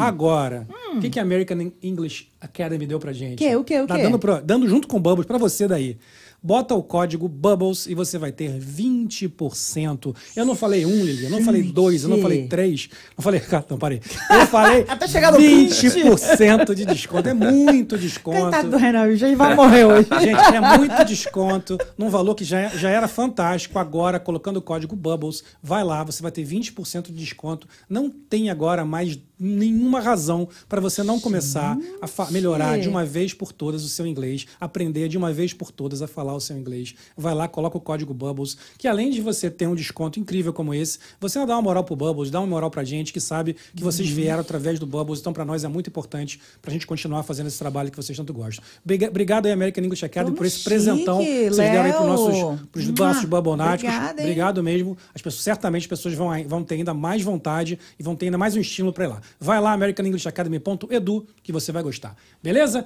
agora, 0.00 0.66
o 0.94 1.00
que, 1.00 1.10
que 1.10 1.20
a 1.20 1.22
American 1.22 1.70
English 1.80 2.26
Academy 2.40 2.86
deu 2.86 2.98
pra 2.98 3.12
gente? 3.12 3.38
Que, 3.38 3.54
o 3.54 3.62
que, 3.62 3.80
o 3.80 3.86
Tá 3.86 3.96
que? 3.96 4.02
Dando, 4.02 4.18
dando 4.44 4.68
junto 4.68 4.88
com 4.88 4.96
o 4.96 5.00
Bubbles 5.00 5.26
pra 5.26 5.38
você 5.38 5.68
daí. 5.68 5.96
Bota 6.46 6.74
o 6.74 6.82
código 6.82 7.26
Bubbles 7.26 7.86
e 7.86 7.94
você 7.94 8.18
vai 8.18 8.30
ter 8.30 8.60
20%. 8.60 10.14
Eu 10.36 10.44
não 10.44 10.54
falei 10.54 10.84
um, 10.84 11.02
Lili, 11.02 11.24
eu 11.24 11.30
não 11.30 11.42
falei 11.42 11.62
dois, 11.62 12.02
eu 12.02 12.10
não 12.10 12.20
falei 12.20 12.46
três, 12.46 12.90
não 13.16 13.22
falei. 13.22 13.42
Não, 13.70 13.78
parei. 13.78 14.00
Eu 14.30 14.46
falei 14.46 14.84
Até 14.88 15.08
chegar 15.08 15.32
no 15.32 15.38
20% 15.38 16.74
de 16.74 16.84
desconto. 16.84 17.28
É 17.28 17.34
muito 17.34 17.96
desconto. 17.96 18.42
Coitado 18.42 18.70
do 18.70 18.76
Renan, 18.76 19.16
já 19.16 19.34
vai 19.34 19.54
morrer 19.54 19.84
hoje. 19.84 20.08
Gente, 20.20 20.54
é 20.54 20.76
muito 20.76 21.04
desconto 21.04 21.78
num 21.96 22.10
valor 22.10 22.34
que 22.34 22.44
já, 22.44 22.68
já 22.68 22.90
era 22.90 23.08
fantástico. 23.08 23.78
Agora, 23.78 24.20
colocando 24.20 24.58
o 24.58 24.62
código 24.62 24.94
Bubbles, 24.94 25.42
vai 25.62 25.82
lá, 25.82 26.04
você 26.04 26.22
vai 26.22 26.30
ter 26.30 26.44
20% 26.44 27.06
de 27.06 27.12
desconto. 27.12 27.66
Não 27.88 28.10
tem 28.10 28.50
agora 28.50 28.84
mais 28.84 29.18
nenhuma 29.38 30.00
razão 30.00 30.48
para 30.68 30.80
você 30.80 31.02
não 31.02 31.18
começar 31.20 31.76
a 32.00 32.30
melhorar 32.30 32.78
de 32.78 32.88
uma 32.88 33.04
vez 33.04 33.32
por 33.34 33.52
todas 33.52 33.84
o 33.84 33.88
seu 33.88 34.06
inglês, 34.06 34.46
aprender 34.60 35.08
de 35.08 35.18
uma 35.18 35.32
vez 35.32 35.52
por 35.52 35.70
todas 35.70 36.02
a 36.02 36.06
falar 36.06 36.34
o 36.34 36.40
seu 36.40 36.56
inglês. 36.56 36.94
Vai 37.16 37.34
lá, 37.34 37.48
coloca 37.48 37.76
o 37.76 37.80
código 37.80 38.14
Bubbles, 38.14 38.56
que 38.78 38.86
além 38.88 39.10
de 39.10 39.20
você 39.20 39.50
ter 39.50 39.66
um 39.66 39.74
desconto 39.74 40.20
incrível 40.20 40.52
como 40.52 40.72
esse, 40.72 40.98
você 41.20 41.38
dar 41.44 41.54
uma 41.56 41.62
moral 41.62 41.84
pro 41.84 41.96
Bubbles, 41.96 42.30
dá 42.30 42.40
uma 42.40 42.46
moral 42.46 42.70
pra 42.70 42.84
gente 42.84 43.12
que 43.12 43.20
sabe 43.20 43.56
que 43.74 43.82
vocês 43.82 44.08
vieram 44.08 44.40
através 44.40 44.78
do 44.78 44.86
Bubbles, 44.86 45.20
então 45.20 45.32
para 45.32 45.44
nós 45.44 45.64
é 45.64 45.68
muito 45.68 45.88
importante 45.88 46.40
pra 46.62 46.72
gente 46.72 46.86
continuar 46.86 47.22
fazendo 47.22 47.46
esse 47.48 47.58
trabalho 47.58 47.90
que 47.90 47.96
vocês 47.96 48.16
tanto 48.16 48.32
gostam. 48.32 48.64
Briga- 48.84 49.08
Obrigado 49.08 49.46
aí, 49.46 49.52
American 49.52 49.84
English 49.84 50.04
Academy, 50.04 50.26
Como 50.30 50.36
por 50.38 50.46
esse 50.46 50.56
chique, 50.58 50.68
presentão 50.70 51.18
que 51.18 51.24
vocês 51.50 51.56
deram 51.56 51.82
aí 51.82 51.92
pros 51.92 52.06
nossos 52.06 52.60
pros 52.72 52.86
Mua, 52.86 52.94
nossos 53.08 53.24
babonáticos. 53.24 53.92
obrigada, 53.94 54.20
hein? 54.20 54.26
Obrigado 54.26 54.62
mesmo. 54.62 54.96
As 55.14 55.20
pessoas, 55.22 55.42
certamente 55.42 55.82
as 55.82 55.86
pessoas 55.88 56.14
vão, 56.14 56.28
vão 56.46 56.62
ter 56.64 56.76
ainda 56.76 56.94
mais 56.94 57.22
vontade 57.22 57.78
e 57.98 58.02
vão 58.02 58.14
ter 58.16 58.26
ainda 58.26 58.38
mais 58.38 58.54
um 58.56 58.60
estímulo 58.60 58.92
para 58.92 59.04
ir 59.04 59.08
lá. 59.08 59.20
Vai 59.40 59.60
lá, 59.60 59.72
americanenglishacademy.edu, 59.72 61.26
que 61.42 61.52
você 61.52 61.72
vai 61.72 61.82
gostar. 61.82 62.16
Beleza? 62.42 62.84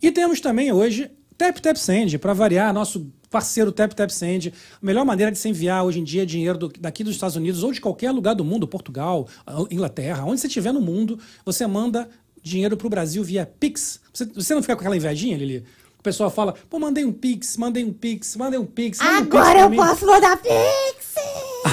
E 0.00 0.10
temos 0.10 0.40
também 0.40 0.72
hoje 0.72 1.10
Tap 1.36 1.56
Tap 1.58 1.76
Send, 1.76 2.18
para 2.18 2.32
variar, 2.32 2.72
nosso 2.72 3.06
parceiro 3.30 3.70
Tap 3.72 3.92
Tap 3.92 4.10
Send. 4.10 4.52
A 4.80 4.84
melhor 4.86 5.04
maneira 5.04 5.30
de 5.30 5.38
se 5.38 5.48
enviar 5.48 5.84
hoje 5.84 6.00
em 6.00 6.04
dia 6.04 6.24
dinheiro 6.26 6.58
do- 6.58 6.72
daqui 6.80 7.04
dos 7.04 7.14
Estados 7.14 7.36
Unidos 7.36 7.62
ou 7.62 7.72
de 7.72 7.80
qualquer 7.80 8.10
lugar 8.10 8.34
do 8.34 8.44
mundo, 8.44 8.66
Portugal, 8.66 9.28
Inglaterra, 9.70 10.24
onde 10.24 10.40
você 10.40 10.46
estiver 10.46 10.72
no 10.72 10.80
mundo, 10.80 11.18
você 11.44 11.66
manda 11.66 12.08
dinheiro 12.42 12.76
para 12.76 12.86
o 12.86 12.90
Brasil 12.90 13.22
via 13.22 13.44
Pix. 13.46 14.00
Você, 14.12 14.24
você 14.26 14.54
não 14.54 14.62
fica 14.62 14.74
com 14.74 14.80
aquela 14.80 14.96
invejinha, 14.96 15.36
Lili? 15.36 15.64
O 15.98 16.02
pessoal 16.02 16.30
fala, 16.30 16.54
pô, 16.70 16.78
mandei 16.78 17.04
um 17.04 17.12
Pix, 17.12 17.56
mandei 17.56 17.84
um 17.84 17.92
Pix, 17.92 18.36
mandei 18.36 18.58
um 18.58 18.64
Pix. 18.64 18.98
manda 18.98 19.12
um 19.18 19.24
Pix 19.24 19.36
Agora 19.36 19.60
eu 19.60 19.70
mim." 19.70 19.76
posso 19.76 20.06
mandar 20.06 20.36
Pix! 20.36 21.14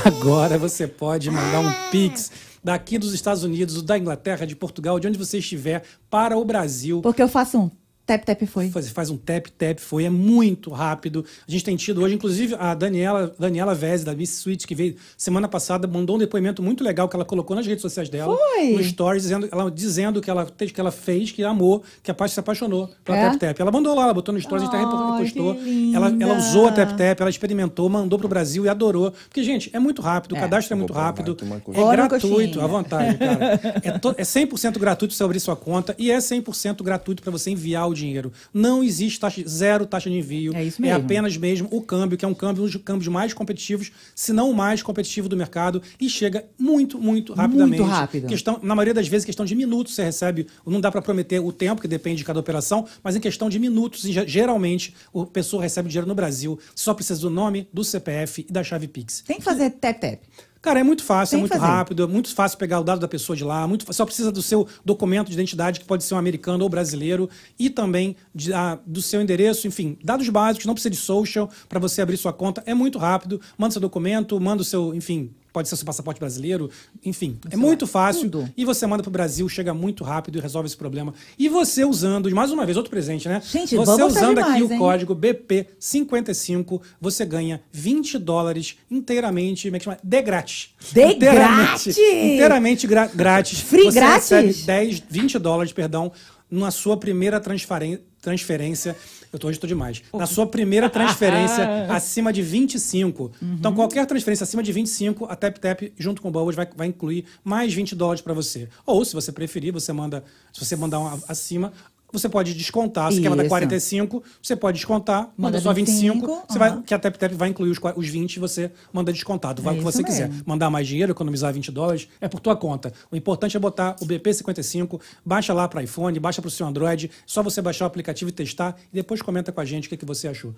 Agora 0.04 0.58
você 0.58 0.88
pode 0.88 1.30
mandar 1.30 1.60
um 1.60 1.90
Pix 1.92 2.32
daqui 2.66 2.98
dos 2.98 3.14
Estados 3.14 3.44
Unidos, 3.44 3.84
da 3.84 3.96
Inglaterra, 3.96 4.44
de 4.48 4.56
Portugal, 4.56 5.00
de 5.00 5.08
onde 5.08 5.20
você 5.20 5.38
estiver, 5.38 5.84
para 6.10 6.36
o 6.36 6.44
Brasil. 6.44 7.00
Porque 7.00 7.22
eu 7.22 7.28
faço 7.28 7.60
um 7.60 7.72
tap 8.06 8.24
tap 8.24 8.42
foi. 8.46 8.70
Faz, 8.70 8.90
faz 8.90 9.10
um 9.10 9.18
tap 9.18 9.48
tap, 9.58 9.80
foi, 9.80 10.06
é 10.06 10.10
muito 10.10 10.70
rápido. 10.70 11.26
A 11.48 11.52
gente 11.52 11.64
tem 11.64 11.76
tido 11.76 12.02
hoje, 12.02 12.16
inclusive, 12.16 12.56
a 12.60 12.74
Daniela, 12.74 13.34
Daniela 13.40 13.74
Vez, 13.74 14.04
da 14.04 14.14
Miss 14.14 14.32
Suite, 14.32 14.68
que 14.68 14.76
veio 14.76 14.96
semana 15.18 15.48
passada, 15.48 15.88
mandou 15.88 16.16
um 16.16 16.20
depoimento 16.20 16.62
muito 16.62 16.84
legal 16.84 17.10
que 17.10 17.16
ela 17.16 17.26
colocou 17.26 17.56
nas 17.56 17.66
redes 17.66 17.82
sociais 17.82 18.10
dela, 18.10 18.36
Foi? 18.38 18.74
no 18.74 18.84
Stories, 18.84 19.24
dizendo, 19.24 19.50
ela, 19.52 19.72
dizendo 19.72 20.22
que, 20.22 20.30
ela, 20.30 20.46
que 20.46 20.80
ela 20.80 20.92
fez, 20.92 21.32
que 21.32 21.44
amou, 21.44 21.84
que 22.04 22.12
a 22.12 22.14
parte 22.14 22.34
se 22.34 22.40
apaixonou 22.40 22.90
pela 23.04 23.18
É? 23.18 23.30
Tap 23.32 23.40
Tap. 23.40 23.60
Ela 23.60 23.72
mandou 23.72 23.96
lá, 23.96 24.04
ela 24.04 24.14
botou 24.14 24.34
no 24.34 24.42
Stories, 24.42 24.68
a 24.68 24.72
gente 24.72 24.76
até 24.76 24.86
repostou. 25.18 25.56
que 25.56 25.96
Ela, 25.96 26.08
ela 26.20 26.38
usou 26.38 26.68
a 26.68 26.72
Tap 26.72 26.92
Tap, 26.98 27.20
ela 27.22 27.30
experimentou, 27.30 27.90
mandou 27.90 28.20
pro 28.20 28.28
Brasil 28.28 28.66
e 28.66 28.70
adorou. 28.70 29.12
Porque, 29.28 29.44
gente, 29.44 29.70
é 29.74 29.80
muito 29.80 30.02
rápido, 30.02 30.34
o 30.34 30.38
É. 30.38 30.42
cadastro 30.42 30.74
é 30.74 30.78
muito 30.78 30.94
rápido, 30.94 31.36
é. 31.42 31.80
Olha 31.82 32.06
o 32.06 32.10
gratuito, 32.10 32.62
à 32.62 32.68
vontade, 32.68 33.18
cara. 33.18 33.60
É, 33.84 33.98
to- 34.00 34.16
é 34.18 34.24
100% 34.24 34.78
gratuito 34.80 35.14
você 35.14 35.24
abrir 35.24 35.40
sua 35.40 35.56
conta 35.56 35.96
e 35.98 36.12
é 36.12 36.18
100% 36.20 36.84
gratuito 36.84 37.22
para 37.24 37.32
você 37.32 37.50
enviar 37.52 37.90
o 37.90 37.95
dinheiro. 37.96 38.32
Não 38.54 38.84
existe 38.84 39.20
taxa, 39.20 39.42
zero 39.48 39.86
taxa 39.86 40.10
de 40.10 40.18
envio. 40.18 40.56
É 40.56 40.64
isso 40.64 40.82
mesmo. 40.82 40.98
apenas 40.98 41.36
mesmo 41.38 41.68
o 41.72 41.82
câmbio, 41.82 42.18
que 42.18 42.26
é 42.26 42.28
um 42.28 42.34
câmbio, 42.34 42.64
um 42.64 42.66
dos 42.68 42.76
câmbios 42.78 43.08
mais 43.08 43.34
competitivos, 43.34 43.92
se 44.14 44.32
não 44.34 44.50
o 44.52 44.54
mais 44.54 44.84
competitivo 44.84 45.28
do 45.28 45.36
mercado, 45.38 45.82
e 46.00 46.10
chega 46.10 46.46
muito, 46.60 47.00
muito 47.00 47.34
rapidamente. 47.34 47.82
rápido. 47.82 48.28
Questão, 48.28 48.60
na 48.62 48.76
maioria 48.76 48.94
das 48.94 49.08
vezes, 49.08 49.26
questão 49.26 49.46
de 49.46 49.56
minutos 49.56 49.96
você 49.96 50.04
recebe. 50.04 50.48
Não 50.66 50.80
dá 50.82 50.92
para 50.92 51.02
prometer 51.02 51.40
o 51.40 51.52
tempo, 51.52 51.82
que 51.82 51.88
depende 51.88 52.18
de 52.18 52.24
cada 52.26 52.40
operação, 52.40 52.86
mas 53.04 53.16
em 53.16 53.20
questão 53.20 53.50
de 53.50 53.58
minutos, 53.60 54.02
ge- 54.02 54.28
geralmente, 54.28 54.94
a 55.16 55.26
pessoa 55.26 55.64
recebe 55.64 55.90
dinheiro 55.90 56.08
no 56.08 56.16
Brasil. 56.16 56.60
Só 56.76 56.94
precisa 56.94 57.20
do 57.22 57.30
nome, 57.30 57.68
do 57.72 57.84
CPF 57.84 58.46
e 58.48 58.52
da 58.52 58.64
chave 58.64 58.88
Pix. 58.88 59.24
Tem 59.26 59.38
que 59.38 59.44
fazer 59.44 59.70
tap 59.72 60.00
tap. 60.00 60.20
Cara, 60.66 60.80
é 60.80 60.84
muito 60.84 61.04
fácil, 61.04 61.34
Tem 61.34 61.38
é 61.38 61.42
muito 61.42 61.54
fazer. 61.54 61.64
rápido, 61.64 62.04
é 62.04 62.08
muito 62.08 62.34
fácil 62.34 62.58
pegar 62.58 62.80
o 62.80 62.84
dado 62.84 63.00
da 63.00 63.08
pessoa 63.08 63.36
de 63.38 63.44
lá, 63.44 63.68
muito, 63.68 63.86
só 63.94 64.04
precisa 64.04 64.32
do 64.32 64.42
seu 64.42 64.68
documento 64.84 65.28
de 65.28 65.34
identidade, 65.34 65.80
que 65.80 65.86
pode 65.86 66.04
ser 66.04 66.16
um 66.16 66.18
americano 66.18 66.64
ou 66.64 66.70
brasileiro, 66.70 67.30
e 67.60 67.70
também 67.70 68.16
de- 68.34 68.52
ah, 68.52 68.80
do 68.84 69.00
seu 69.00 69.22
endereço, 69.22 69.68
enfim, 69.68 69.96
dados 70.04 70.28
básicos, 70.28 70.66
não 70.66 70.74
precisa 70.74 70.90
de 70.90 70.98
social 70.98 71.48
para 71.70 71.80
você 71.80 72.02
abrir 72.02 72.18
sua 72.18 72.34
conta, 72.34 72.64
é 72.66 72.74
muito 72.74 72.98
rápido, 72.98 73.40
manda 73.56 73.74
seu 73.74 73.80
documento, 73.82 74.40
manda 74.42 74.64
o 74.64 74.66
seu, 74.66 74.94
enfim, 74.96 75.30
pode 75.56 75.70
ser 75.70 75.78
seu 75.78 75.86
passaporte 75.86 76.20
brasileiro, 76.20 76.70
enfim. 77.04 77.40
é 77.50 77.56
muito 77.56 77.88
fácil. 77.88 78.30
tudo. 78.30 78.50
E 78.58 78.66
você 78.66 78.86
manda 78.86 79.02
pro 79.02 79.10
Brasil, 79.10 79.48
chega 79.48 79.74
muito 79.74 80.04
rápido 80.04 80.38
e 80.38 80.42
resolve 80.42 80.68
esse 80.68 80.76
problema. 80.76 81.14
E 81.40 81.48
você 81.48 81.86
usando, 81.86 82.30
mais 82.36 82.52
uma 82.52 82.66
vez, 82.66 82.76
outro 82.76 82.92
presente, 82.92 83.30
né? 83.30 83.42
Gente, 83.50 83.74
você 83.76 84.04
usando 84.04 84.36
demais, 84.36 84.54
aqui 84.56 84.64
o 84.64 84.72
hein? 84.74 84.78
código 84.78 85.16
BP55, 85.16 86.82
você 87.00 87.26
ganha 87.26 87.62
20 87.72 88.18
dólares 88.18 88.76
inteiramente, 88.92 89.68
como 89.68 89.76
é 89.76 89.80
que 89.80 89.86
chama? 89.86 89.98
De 90.04 90.22
grátis. 90.22 90.70
De 90.92 91.02
inteiramente, 91.02 91.66
grátis? 91.66 91.98
Inteiramente 91.98 92.88
gra- 92.88 93.08
grátis. 93.14 93.60
Free 93.62 93.86
você 93.86 94.00
grátis? 94.00 94.30
recebe 94.30 94.54
10, 94.66 95.04
20 95.10 95.40
dólares, 95.40 95.72
perdão, 95.72 96.12
na 96.52 96.70
sua 96.72 96.98
primeira 96.98 97.40
transferen- 97.40 98.00
transferência. 98.26 98.96
Eu 99.32 99.38
tô, 99.40 99.48
hoje 99.48 99.60
tô 99.60 99.68
demais. 99.68 100.02
Na 100.14 100.26
sua 100.26 100.46
primeira 100.48 100.90
transferência 100.90 101.86
acima 101.94 102.34
de 102.34 102.42
25. 102.42 103.32
Então, 103.42 103.72
Uhum. 103.72 103.76
qualquer 103.78 104.06
transferência 104.06 104.44
acima 104.44 104.64
de 104.64 104.72
25, 104.72 105.26
a 105.26 105.36
TapTap, 105.36 105.94
junto 105.98 106.22
com 106.22 106.30
o 106.30 106.32
Bubbles, 106.32 106.56
vai, 106.56 106.68
vai 106.76 106.88
incluir 106.88 107.26
mais 107.44 107.74
20 107.74 107.96
dólares 107.96 108.22
para 108.22 108.34
você. 108.34 108.68
Ou, 108.86 109.04
se 109.06 109.14
você 109.14 109.32
preferir, 109.32 109.72
você 109.72 109.94
manda. 109.94 110.24
Se 110.52 110.64
você 110.66 110.76
mandar 110.76 111.00
um 111.00 111.22
acima. 111.28 111.72
Você 112.20 112.30
pode 112.30 112.54
descontar. 112.54 113.12
Se 113.12 113.22
quer 113.22 113.30
mandar 113.30 113.44
Isso. 113.44 113.50
45, 113.50 114.24
você 114.42 114.56
pode 114.56 114.78
descontar, 114.78 115.32
manda, 115.38 115.58
Manda 115.58 115.62
só 115.62 115.74
25. 115.74 116.14
25, 116.14 116.44
você 116.48 116.60
vai, 116.60 116.82
que 116.82 116.94
a 116.94 117.00
TapTap 117.00 117.36
vai 117.36 117.50
incluir 117.50 117.70
os, 117.72 117.80
os 117.96 118.08
20 118.08 118.36
e 118.36 118.40
você 118.40 118.72
manda 118.92 119.12
descontado. 119.12 119.62
Vai 119.62 119.74
É 119.74 119.76
o 119.76 119.78
que 119.80 119.84
você 119.84 119.98
isso 120.00 120.06
quiser. 120.06 120.30
mesmo. 120.30 120.44
Mandar 120.46 120.70
mais 120.70 120.88
dinheiro, 120.88 121.12
economizar 121.12 121.54
20 121.54 121.72
dólares, 121.72 122.08
é 122.22 122.28
por 122.28 122.40
tua 122.40 122.56
conta. 122.56 122.94
O 123.12 123.16
importante 123.16 123.56
é 123.58 123.60
botar 123.60 123.96
o 124.02 124.06
BP55, 124.06 125.00
baixa 125.26 125.54
lá 125.54 125.68
para 125.68 125.84
iPhone, 125.84 126.20
baixa 126.20 126.42
para 126.42 126.48
o 126.48 126.52
seu 126.52 126.66
Android, 126.66 127.10
só 127.26 127.44
você 127.44 127.62
baixar 127.62 127.86
o 127.86 127.88
aplicativo 127.88 128.30
e 128.30 128.34
testar 128.34 128.76
e 128.92 128.96
depois 128.96 129.22
comenta 129.22 129.52
com 129.52 129.62
a 129.62 129.66
gente 129.66 129.88
o 129.88 129.90
que, 129.90 129.98
que 129.98 130.06
você 130.06 130.28
achou. 130.28 130.54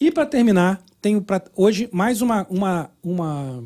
E 0.00 0.10
para 0.10 0.26
terminar, 0.26 0.82
tenho 1.00 1.22
pra, 1.22 1.40
hoje 1.54 1.88
mais 1.92 2.20
uma, 2.22 2.46
uma, 2.50 2.90
uma 3.02 3.64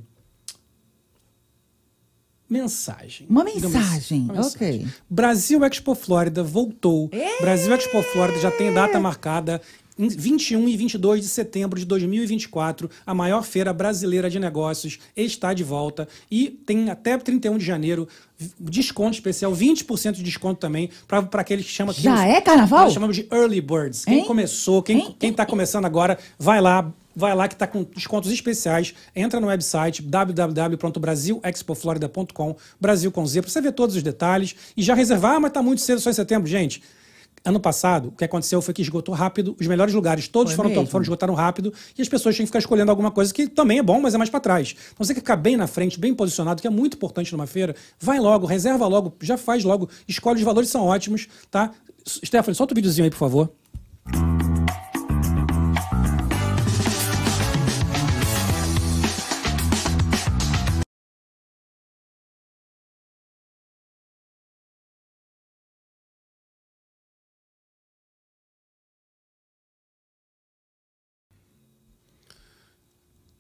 mensagem. 2.49 3.26
Uma 3.29 3.45
Digamos 3.45 3.75
mensagem, 3.76 4.29
assim, 4.31 4.55
ok. 4.57 4.87
Brasil 5.09 5.65
Expo 5.65 5.95
Flórida 5.95 6.43
voltou. 6.43 7.11
Brasil 7.41 7.75
Expo 7.75 8.03
Flórida 8.03 8.38
já 8.41 8.50
tem 8.50 8.73
data 8.73 8.99
marcada. 9.00 9.61
Em 9.99 10.09
21 10.09 10.69
e 10.69 10.76
22 10.76 11.23
de 11.23 11.26
setembro 11.29 11.79
de 11.81 11.87
2024, 11.87 12.91
a 13.07 13.15
maior 13.15 13.43
feira 13.43 13.73
brasileira 13.73 14.29
de 14.29 14.38
negócios 14.38 14.99
está 15.17 15.55
de 15.55 15.65
volta 15.65 16.07
e 16.31 16.50
tem 16.50 16.91
até 16.91 17.17
31 17.17 17.57
de 17.57 17.65
janeiro 17.65 18.07
desconto 18.61 19.15
especial, 19.15 19.55
20% 19.55 20.12
de 20.17 20.23
desconto 20.23 20.61
também 20.61 20.91
para 21.09 21.41
aqueles 21.41 21.65
que 21.65 21.73
chamam 21.73 21.95
Já 21.95 22.12
os- 22.12 22.21
é 22.21 22.41
carnaval? 22.43 22.85
Nós 22.85 22.93
chamamos 22.93 23.17
de 23.17 23.26
early 23.33 23.62
birds. 23.62 24.05
Quem 24.05 24.19
Hein? 24.19 24.25
começou, 24.26 24.83
quem 24.83 25.15
está 25.23 25.47
começando 25.47 25.87
agora, 25.87 26.19
vai 26.38 26.61
lá, 26.61 26.93
vai 27.16 27.35
lá 27.35 27.49
que 27.49 27.54
está 27.54 27.66
com 27.66 27.82
descontos 27.82 28.30
especiais. 28.30 28.94
Entra 29.14 29.40
no 29.40 29.46
website 29.46 30.02
www.brasilexpoflorida.com, 30.02 32.56
Brasil 32.78 33.11
com 33.11 33.26
Z, 33.26 33.40
para 33.40 33.50
você 33.50 33.62
ver 33.62 33.73
todos 33.73 33.96
os 33.96 34.02
detalhes 34.02 34.54
e 34.76 34.82
já 34.82 34.94
reservar, 34.94 35.37
ah, 35.37 35.40
mas 35.40 35.49
está 35.50 35.62
muito 35.62 35.80
cedo, 35.80 35.99
só 36.00 36.11
em 36.11 36.12
setembro. 36.12 36.46
Gente, 36.46 36.82
ano 37.44 37.61
passado, 37.61 38.08
o 38.08 38.12
que 38.12 38.25
aconteceu 38.25 38.61
foi 38.61 38.75
que 38.75 38.82
esgotou 38.82 39.14
rápido 39.14 39.56
os 39.58 39.66
melhores 39.66 39.94
lugares, 39.94 40.28
todos 40.28 40.52
Foi 40.52 40.56
foram, 40.56 40.68
mesmo? 40.70 40.87
foram 40.87 41.04
esgotaram 41.04 41.32
rápido 41.35 41.73
e 41.96 42.02
as 42.02 42.08
pessoas 42.08 42.35
tinham 42.35 42.44
que 42.44 42.49
ficar 42.49 42.58
escolhendo 42.58 42.90
alguma 42.90 43.11
coisa 43.11 43.32
que 43.32 43.46
também 43.46 43.78
é 43.78 43.82
bom, 43.82 43.99
mas 44.00 44.14
é 44.14 44.18
mais 44.18 44.28
para 44.28 44.40
trás. 44.40 44.76
Então 44.92 45.06
você 45.06 45.14
quer 45.14 45.20
ficar 45.20 45.37
bem 45.37 45.56
na 45.56 45.66
frente, 45.66 45.99
bem 45.99 46.14
posicionado, 46.14 46.61
que 46.61 46.66
é 46.66 46.70
muito 46.70 46.96
importante 46.96 47.32
numa 47.32 47.46
feira, 47.46 47.75
vai 48.00 48.18
logo, 48.18 48.46
reserva 48.46 48.87
logo, 48.87 49.14
já 49.20 49.38
faz 49.38 49.64
logo, 49.64 49.88
escolhe 50.08 50.38
os 50.38 50.44
valores 50.44 50.68
são 50.68 50.85
ótimos, 50.85 51.28
tá? 51.50 51.70
Stephanie, 52.06 52.54
solta 52.54 52.73
o 52.73 52.76
videozinho 52.76 53.04
aí, 53.04 53.11
por 53.11 53.18
favor. 53.18 53.50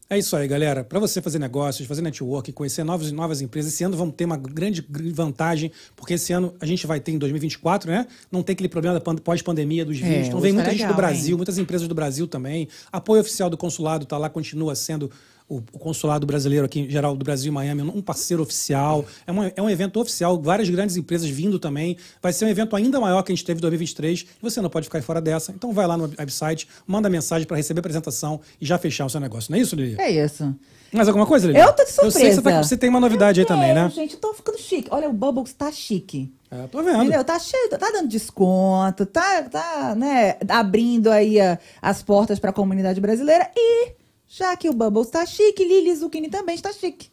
É 0.08 0.16
isso 0.16 0.36
aí, 0.36 0.46
galera. 0.46 0.84
Para 0.84 1.00
você 1.00 1.20
fazer 1.20 1.40
negócios, 1.40 1.86
fazer 1.88 2.00
network, 2.00 2.52
conhecer 2.52 2.84
novas, 2.84 3.10
novas 3.10 3.40
empresas, 3.40 3.72
esse 3.72 3.82
ano 3.82 3.96
vamos 3.96 4.14
ter 4.14 4.24
uma 4.24 4.36
grande 4.36 4.80
gr- 4.80 5.10
vantagem, 5.12 5.72
porque 5.96 6.14
esse 6.14 6.32
ano 6.32 6.54
a 6.60 6.64
gente 6.66 6.86
vai 6.86 7.00
ter 7.00 7.10
em 7.10 7.18
2024, 7.18 7.90
né? 7.90 8.06
Não 8.30 8.40
tem 8.40 8.52
aquele 8.52 8.68
problema 8.68 8.94
da 8.94 9.00
pan- 9.00 9.16
pós-pandemia 9.16 9.84
dos 9.84 10.00
É, 10.00 10.04
vistos. 10.04 10.28
Então 10.28 10.40
vem 10.40 10.52
tá 10.52 10.56
muita 10.58 10.70
gente 10.70 10.80
legal, 10.82 10.94
do 10.94 10.96
Brasil, 10.96 11.30
hein? 11.30 11.36
muitas 11.36 11.58
empresas 11.58 11.88
do 11.88 11.94
Brasil 11.94 12.28
também. 12.28 12.68
Apoio 12.92 13.20
oficial 13.20 13.50
do 13.50 13.56
consulado 13.56 14.04
está 14.04 14.16
lá, 14.16 14.30
continua 14.30 14.76
sendo 14.76 15.10
o, 15.48 15.58
o 15.72 15.78
consulado 15.78 16.26
brasileiro 16.26 16.66
aqui, 16.66 16.80
em 16.80 16.90
geral, 16.90 17.16
do 17.16 17.24
Brasil 17.24 17.50
em 17.50 17.54
Miami, 17.54 17.82
um 17.82 18.02
parceiro 18.02 18.42
oficial. 18.42 19.04
É 19.26 19.32
um, 19.32 19.44
é 19.44 19.62
um 19.62 19.70
evento 19.70 20.00
oficial, 20.00 20.40
várias 20.40 20.68
grandes 20.68 20.96
empresas 20.96 21.28
vindo 21.28 21.58
também. 21.58 21.96
Vai 22.20 22.32
ser 22.32 22.44
um 22.44 22.48
evento 22.48 22.74
ainda 22.74 22.98
maior 23.00 23.22
que 23.22 23.30
a 23.32 23.34
gente 23.34 23.44
teve 23.44 23.58
em 23.58 23.62
2023 23.62 24.20
e 24.22 24.26
você 24.42 24.60
não 24.60 24.68
pode 24.70 24.84
ficar 24.86 25.00
fora 25.02 25.20
dessa. 25.20 25.52
Então 25.52 25.72
vai 25.72 25.86
lá 25.86 25.96
no 25.96 26.10
website, 26.18 26.66
manda 26.86 27.08
mensagem 27.08 27.46
para 27.46 27.56
receber 27.56 27.78
a 27.78 27.82
apresentação 27.82 28.40
e 28.60 28.66
já 28.66 28.76
fechar 28.78 29.06
o 29.06 29.10
seu 29.10 29.20
negócio. 29.20 29.50
Não 29.52 29.58
é 29.58 29.62
isso, 29.62 29.76
Lili? 29.76 29.96
É 30.00 30.10
isso. 30.10 30.54
Mais 30.92 31.08
alguma 31.08 31.26
coisa, 31.26 31.46
Lili? 31.48 31.58
Eu 31.58 31.72
tô 31.72 31.84
de 31.84 31.90
surpresa. 31.90 32.06
Eu 32.06 32.10
sei 32.10 32.28
que 32.30 32.34
você, 32.36 32.42
tá- 32.42 32.62
você 32.62 32.76
tem 32.76 32.88
uma 32.88 33.00
novidade 33.00 33.40
aí 33.40 33.46
também, 33.46 33.74
né? 33.74 33.90
gente, 33.94 34.14
eu 34.14 34.20
tô 34.20 34.32
ficando 34.34 34.58
chique. 34.58 34.88
Olha, 34.90 35.08
o 35.08 35.12
Bubbles 35.12 35.52
tá 35.52 35.70
chique. 35.70 36.32
É, 36.50 36.64
tô 36.68 36.80
vendo. 36.82 37.02
Entendeu? 37.02 37.24
Tá 37.24 37.38
cheio, 37.40 37.68
tá 37.68 37.76
dando 37.76 38.08
desconto, 38.08 39.04
tá, 39.04 39.42
tá, 39.42 39.94
né, 39.96 40.36
abrindo 40.48 41.10
aí 41.10 41.40
a- 41.40 41.58
as 41.82 42.02
portas 42.02 42.38
pra 42.38 42.52
comunidade 42.52 43.00
brasileira. 43.00 43.50
E, 43.56 43.88
já 44.28 44.56
que 44.56 44.68
o 44.68 44.72
Bubbles 44.72 45.08
tá 45.10 45.24
chique, 45.24 45.64
Lili 45.64 45.94
Zucchini 45.94 46.28
também 46.28 46.54
está 46.54 46.72
chique. 46.72 47.08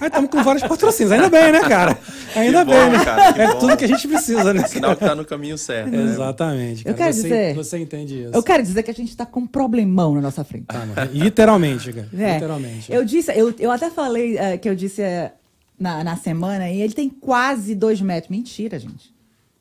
Aí 0.00 0.06
estamos 0.08 0.30
com 0.30 0.42
vários 0.42 0.62
patrocínios. 0.62 1.12
Ainda 1.12 1.28
bem, 1.28 1.52
né, 1.52 1.60
cara? 1.60 1.98
Ainda 2.34 2.64
Que 2.64 2.70
bem, 2.70 2.84
bom, 2.86 2.90
né? 2.96 3.04
cara, 3.04 3.32
que 3.34 3.40
é 3.42 3.46
bom. 3.48 3.58
tudo 3.58 3.76
que 3.76 3.84
a 3.84 3.88
gente 3.88 4.08
precisa, 4.08 4.54
né? 4.54 4.66
Sinal 4.66 4.96
que 4.96 5.04
tá 5.04 5.14
no 5.14 5.26
caminho 5.26 5.58
certo. 5.58 5.90
né? 5.90 6.04
Exatamente. 6.04 6.86
Eu 6.88 6.94
cara. 6.94 6.96
quero 6.96 7.14
você, 7.16 7.22
dizer- 7.22 7.54
Você 7.54 7.78
entende 7.78 8.22
isso. 8.22 8.30
Eu 8.32 8.42
quero 8.42 8.62
dizer 8.62 8.82
que 8.82 8.90
a 8.90 8.94
gente 8.94 9.14
tá 9.14 9.26
com 9.26 9.40
um 9.40 9.46
problemão 9.46 10.14
na 10.14 10.22
nossa 10.22 10.42
frente. 10.42 10.64
Tá, 10.68 10.78
mano. 10.86 11.10
Literalmente, 11.12 11.92
cara. 11.92 12.08
É. 12.16 12.29
Literalmente. 12.34 12.92
Eu 12.92 13.04
disse, 13.04 13.32
eu, 13.32 13.54
eu 13.58 13.70
até 13.70 13.90
falei 13.90 14.36
eh, 14.38 14.58
que 14.58 14.68
eu 14.68 14.74
disse 14.74 15.02
eh, 15.02 15.32
na, 15.78 16.04
na 16.04 16.16
semana, 16.16 16.70
e 16.70 16.80
ele 16.80 16.92
tem 16.92 17.08
quase 17.08 17.74
dois 17.74 18.00
metros. 18.00 18.30
Mentira, 18.30 18.78
gente. 18.78 19.12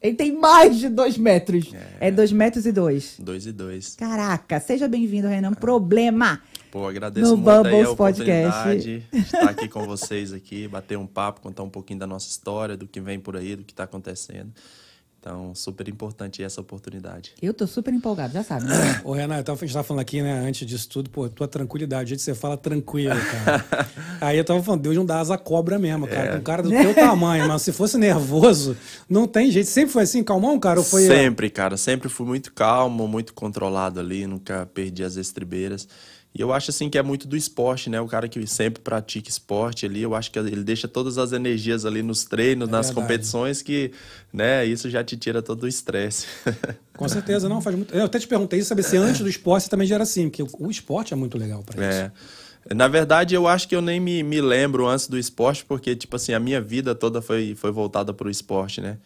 Ele 0.02 0.16
tem 0.16 0.32
mais 0.32 0.78
de 0.78 0.88
dois 0.88 1.18
metros. 1.18 1.74
É, 2.00 2.10
dois 2.10 2.32
metros 2.32 2.66
e 2.66 2.72
dois. 2.72 3.16
Dois 3.20 3.46
e 3.46 3.52
dois. 3.52 3.96
Caraca, 3.98 4.58
seja 4.60 4.88
bem-vindo, 4.88 5.28
Renan. 5.28 5.54
Problema. 5.54 6.42
Pô, 6.72 6.88
agradeço 6.88 7.32
No 7.32 7.36
muito 7.36 7.50
aí 7.50 7.58
a 7.58 7.64
Bubbles 7.64 7.96
Podcast. 7.98 8.48
oportunidade 8.48 9.04
de 9.12 9.18
estar 9.18 9.50
aqui 9.50 9.68
com 9.68 9.86
vocês 9.86 10.32
aqui, 10.32 10.68
bater 10.70 10.98
um 10.98 11.08
papo, 11.08 11.42
contar 11.42 11.64
um 11.64 11.70
pouquinho 11.70 12.00
da 12.00 12.08
nossa 12.08 12.30
história, 12.30 12.78
do 12.78 12.88
que 12.88 13.02
vem 13.02 13.20
por 13.20 13.36
aí, 13.36 13.56
do 13.58 13.64
que 13.64 13.74
está 13.74 13.84
acontecendo. 13.84 14.54
Então, 15.20 15.54
super 15.54 15.88
importante 15.90 16.42
essa 16.42 16.62
oportunidade. 16.62 17.34
Eu 17.42 17.54
tô 17.54 17.68
super 17.68 17.94
empolgado, 17.94 18.34
já 18.34 18.42
sabe, 18.42 18.66
né? 18.66 19.02
Ô, 19.04 19.12
Renan, 19.12 19.40
então, 19.40 19.54
a 19.54 19.58
gente 19.58 19.74
tava 19.74 19.84
falando 19.84 20.02
aqui, 20.02 20.22
né, 20.22 20.48
antes 20.48 20.66
disso 20.66 20.88
tudo, 20.88 21.10
pô, 21.10 21.28
tua 21.28 21.46
tranquilidade, 21.46 22.06
o 22.06 22.08
jeito 22.08 22.20
que 22.20 22.24
você 22.24 22.34
fala 22.34 22.56
tranquilo, 22.56 23.20
cara. 23.20 23.66
Aí 24.22 24.38
eu 24.38 24.46
tava 24.46 24.64
falando, 24.64 24.82
Deus 24.82 24.96
não 24.96 25.06
dá 25.06 25.20
asa 25.20 25.38
cobra 25.38 25.78
mesmo, 25.78 26.08
cara. 26.08 26.32
Com 26.32 26.38
um 26.38 26.42
cara 26.42 26.64
do 26.64 26.70
teu 26.70 26.94
tamanho, 26.96 27.48
mas 27.50 27.62
se 27.62 27.74
fosse 27.74 27.98
nervoso, 27.98 28.78
não 29.10 29.28
tem 29.28 29.52
jeito. 29.52 29.68
Sempre 29.68 29.92
foi 29.92 30.04
assim, 30.04 30.24
calmão, 30.24 30.58
cara? 30.58 30.80
Ou 30.80 30.86
foi. 30.86 31.06
Sempre, 31.06 31.50
cara. 31.50 31.76
Sempre 31.76 32.08
fui 32.08 32.26
muito 32.26 32.54
calmo, 32.54 33.06
muito 33.06 33.34
controlado 33.34 34.00
ali, 34.00 34.26
nunca 34.26 34.70
perdi 34.74 35.04
as 35.04 35.18
estribeiras. 35.18 35.86
E 36.34 36.42
eu 36.42 36.54
acho 36.54 36.70
assim 36.70 36.90
que 36.92 36.98
é 36.98 37.02
muito 37.02 37.28
do 37.28 37.36
esporte, 37.36 37.90
né? 37.90 38.00
O 38.00 38.06
cara 38.08 38.28
que 38.28 38.46
sempre 38.46 38.82
pratica 38.84 39.28
esporte 39.30 39.86
ali, 39.86 40.04
eu 40.04 40.14
acho 40.14 40.30
que 40.32 40.38
ele 40.38 40.64
deixa 40.64 40.88
todas 40.88 41.18
as 41.18 41.32
energias 41.32 41.86
ali 41.86 42.04
nos 42.04 42.24
treinos, 42.24 42.70
É 42.70 42.72
nas 42.72 42.88
verdade. 42.88 43.02
competições, 43.08 43.62
que, 43.64 43.92
né, 44.32 44.64
isso 44.64 44.90
já 44.92 45.04
te 45.04 45.18
tira 45.18 45.42
todo 45.42 45.64
o 45.64 45.68
estresse. 45.68 46.28
Com 46.96 47.10
certeza, 47.10 47.50
não, 47.50 47.60
faz 47.62 47.76
muito. 47.76 47.94
Eu 47.96 48.06
até 48.06 48.20
te 48.20 48.28
perguntei 48.28 48.60
isso, 48.60 48.70
saber 48.70 48.84
se 48.84 48.96
antes 48.96 49.22
do 49.22 49.28
esporte 49.30 49.64
você 49.64 49.70
também 49.70 49.88
já 49.88 49.96
era 49.96 50.04
assim, 50.04 50.30
porque 50.30 50.44
o 50.60 50.70
esporte 50.70 51.14
é 51.14 51.18
muito 51.18 51.36
legal 51.38 51.64
pra 51.64 51.76
isso. 51.90 52.00
É. 52.00 52.12
Na 52.76 52.88
verdade, 52.88 53.34
eu 53.34 53.48
acho 53.48 53.68
que 53.68 53.76
eu 53.76 53.82
nem 53.82 54.00
me, 54.00 54.22
me 54.22 54.40
lembro 54.40 54.86
antes 54.88 55.08
do 55.08 55.18
esporte, 55.18 55.66
porque, 55.66 55.96
tipo 55.96 56.16
assim, 56.16 56.34
a 56.34 56.40
minha 56.40 56.62
vida 56.62 56.94
toda 56.94 57.22
foi, 57.24 57.56
foi 57.56 57.72
voltada 57.72 58.14
pro 58.14 58.30
esporte, 58.30 58.82
né? 58.82 58.98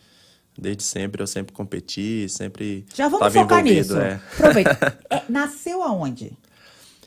Desde 0.60 0.84
sempre, 0.84 1.22
eu 1.24 1.28
sempre 1.28 1.54
competi, 1.54 2.28
sempre 2.28 2.86
Já 2.94 3.06
vamos 3.06 3.20
tava 3.20 3.32
focar 3.34 3.60
envolvido, 3.62 3.96
nisso. 3.96 3.98
é. 3.98 4.20
Aproveita. 4.34 5.00
É, 5.10 5.22
nasceu 5.30 5.82
aonde? 5.82 6.34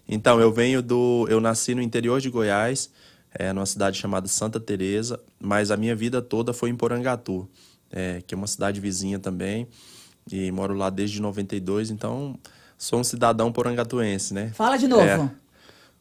Então, 0.09 0.41
eu 0.41 0.53
venho 0.53 0.83
do. 0.83 1.27
Eu 1.29 1.41
nasci 1.41 1.75
no 1.75 1.83
interior 1.83 2.21
de 2.21 2.31
Goiás, 2.31 2.91
é, 3.35 3.53
numa 3.53 3.67
cidade 3.67 3.99
chamada 3.99 4.29
Santa 4.29 4.61
Teresa, 4.61 5.21
mas 5.41 5.71
a 5.71 5.77
minha 5.77 5.97
vida 5.97 6.23
toda 6.23 6.53
foi 6.53 6.71
em 6.71 6.77
Porangatu, 6.77 7.49
é, 7.91 8.23
que 8.27 8.35
é 8.35 8.37
uma 8.37 8.47
cidade 8.47 8.81
vizinha 8.81 9.19
também, 9.19 9.67
e 10.31 10.51
moro 10.53 10.75
lá 10.75 10.91
desde 10.91 11.21
92, 11.21 11.91
então 11.91 12.39
sou 12.79 13.01
um 13.01 13.05
cidadão 13.05 13.51
porangatuense, 13.51 14.35
né? 14.35 14.51
Fala 14.55 14.77
de 14.77 14.87
novo. 14.87 15.03
É, 15.03 15.31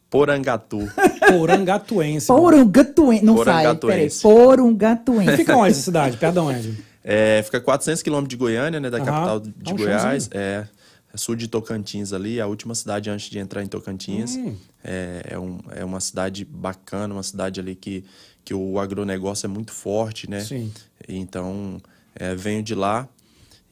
Porangatu. 0.10 0.80
Porangatuense. 1.28 2.28
Porungatuense. 2.28 3.26
Não 3.26 3.44
sai, 3.44 3.76
peraí. 3.76 4.10
Porangatuense. 4.22 5.38
Fica 5.38 5.56
onde 5.58 5.72
essa 5.72 5.82
cidade? 5.82 6.18
Perto 6.18 6.34
de 6.34 6.40
onde? 6.40 6.86
É, 7.04 7.42
fica 7.44 7.60
400 7.60 8.02
quilômetros 8.02 8.30
de 8.30 8.38
Goiânia, 8.38 8.80
né? 8.80 8.90
Da 8.90 8.98
Aham. 8.98 9.06
capital 9.06 9.40
de 9.40 9.50
Dá 9.52 9.72
um 9.72 9.76
Goiás. 9.78 10.30
É, 10.32 10.40
é 10.40 10.68
sul 11.18 11.36
de 11.36 11.48
Tocantins 11.48 12.14
ali, 12.14 12.40
a 12.42 12.48
última 12.48 12.74
cidade 12.76 13.10
antes 13.10 13.30
de 13.30 13.40
entrar 13.40 13.64
em 13.64 13.68
Tocantins. 13.68 14.36
Hum. 14.36 14.56
É, 14.84 15.22
é, 15.32 15.40
um, 15.40 15.60
é 15.72 15.84
uma 15.84 16.00
cidade 16.00 16.46
bacana, 16.46 17.14
uma 17.14 17.24
cidade 17.24 17.60
ali 17.60 17.76
que, 17.76 18.04
que 18.44 18.54
o 18.54 18.80
agronegócio 18.80 19.46
é 19.46 19.50
muito 19.50 19.72
forte, 19.72 20.30
né? 20.30 20.40
Sim. 20.42 20.72
Então, 21.08 21.82
é, 22.16 22.36
venho 22.36 22.62
de 22.64 22.76
lá. 22.76 23.08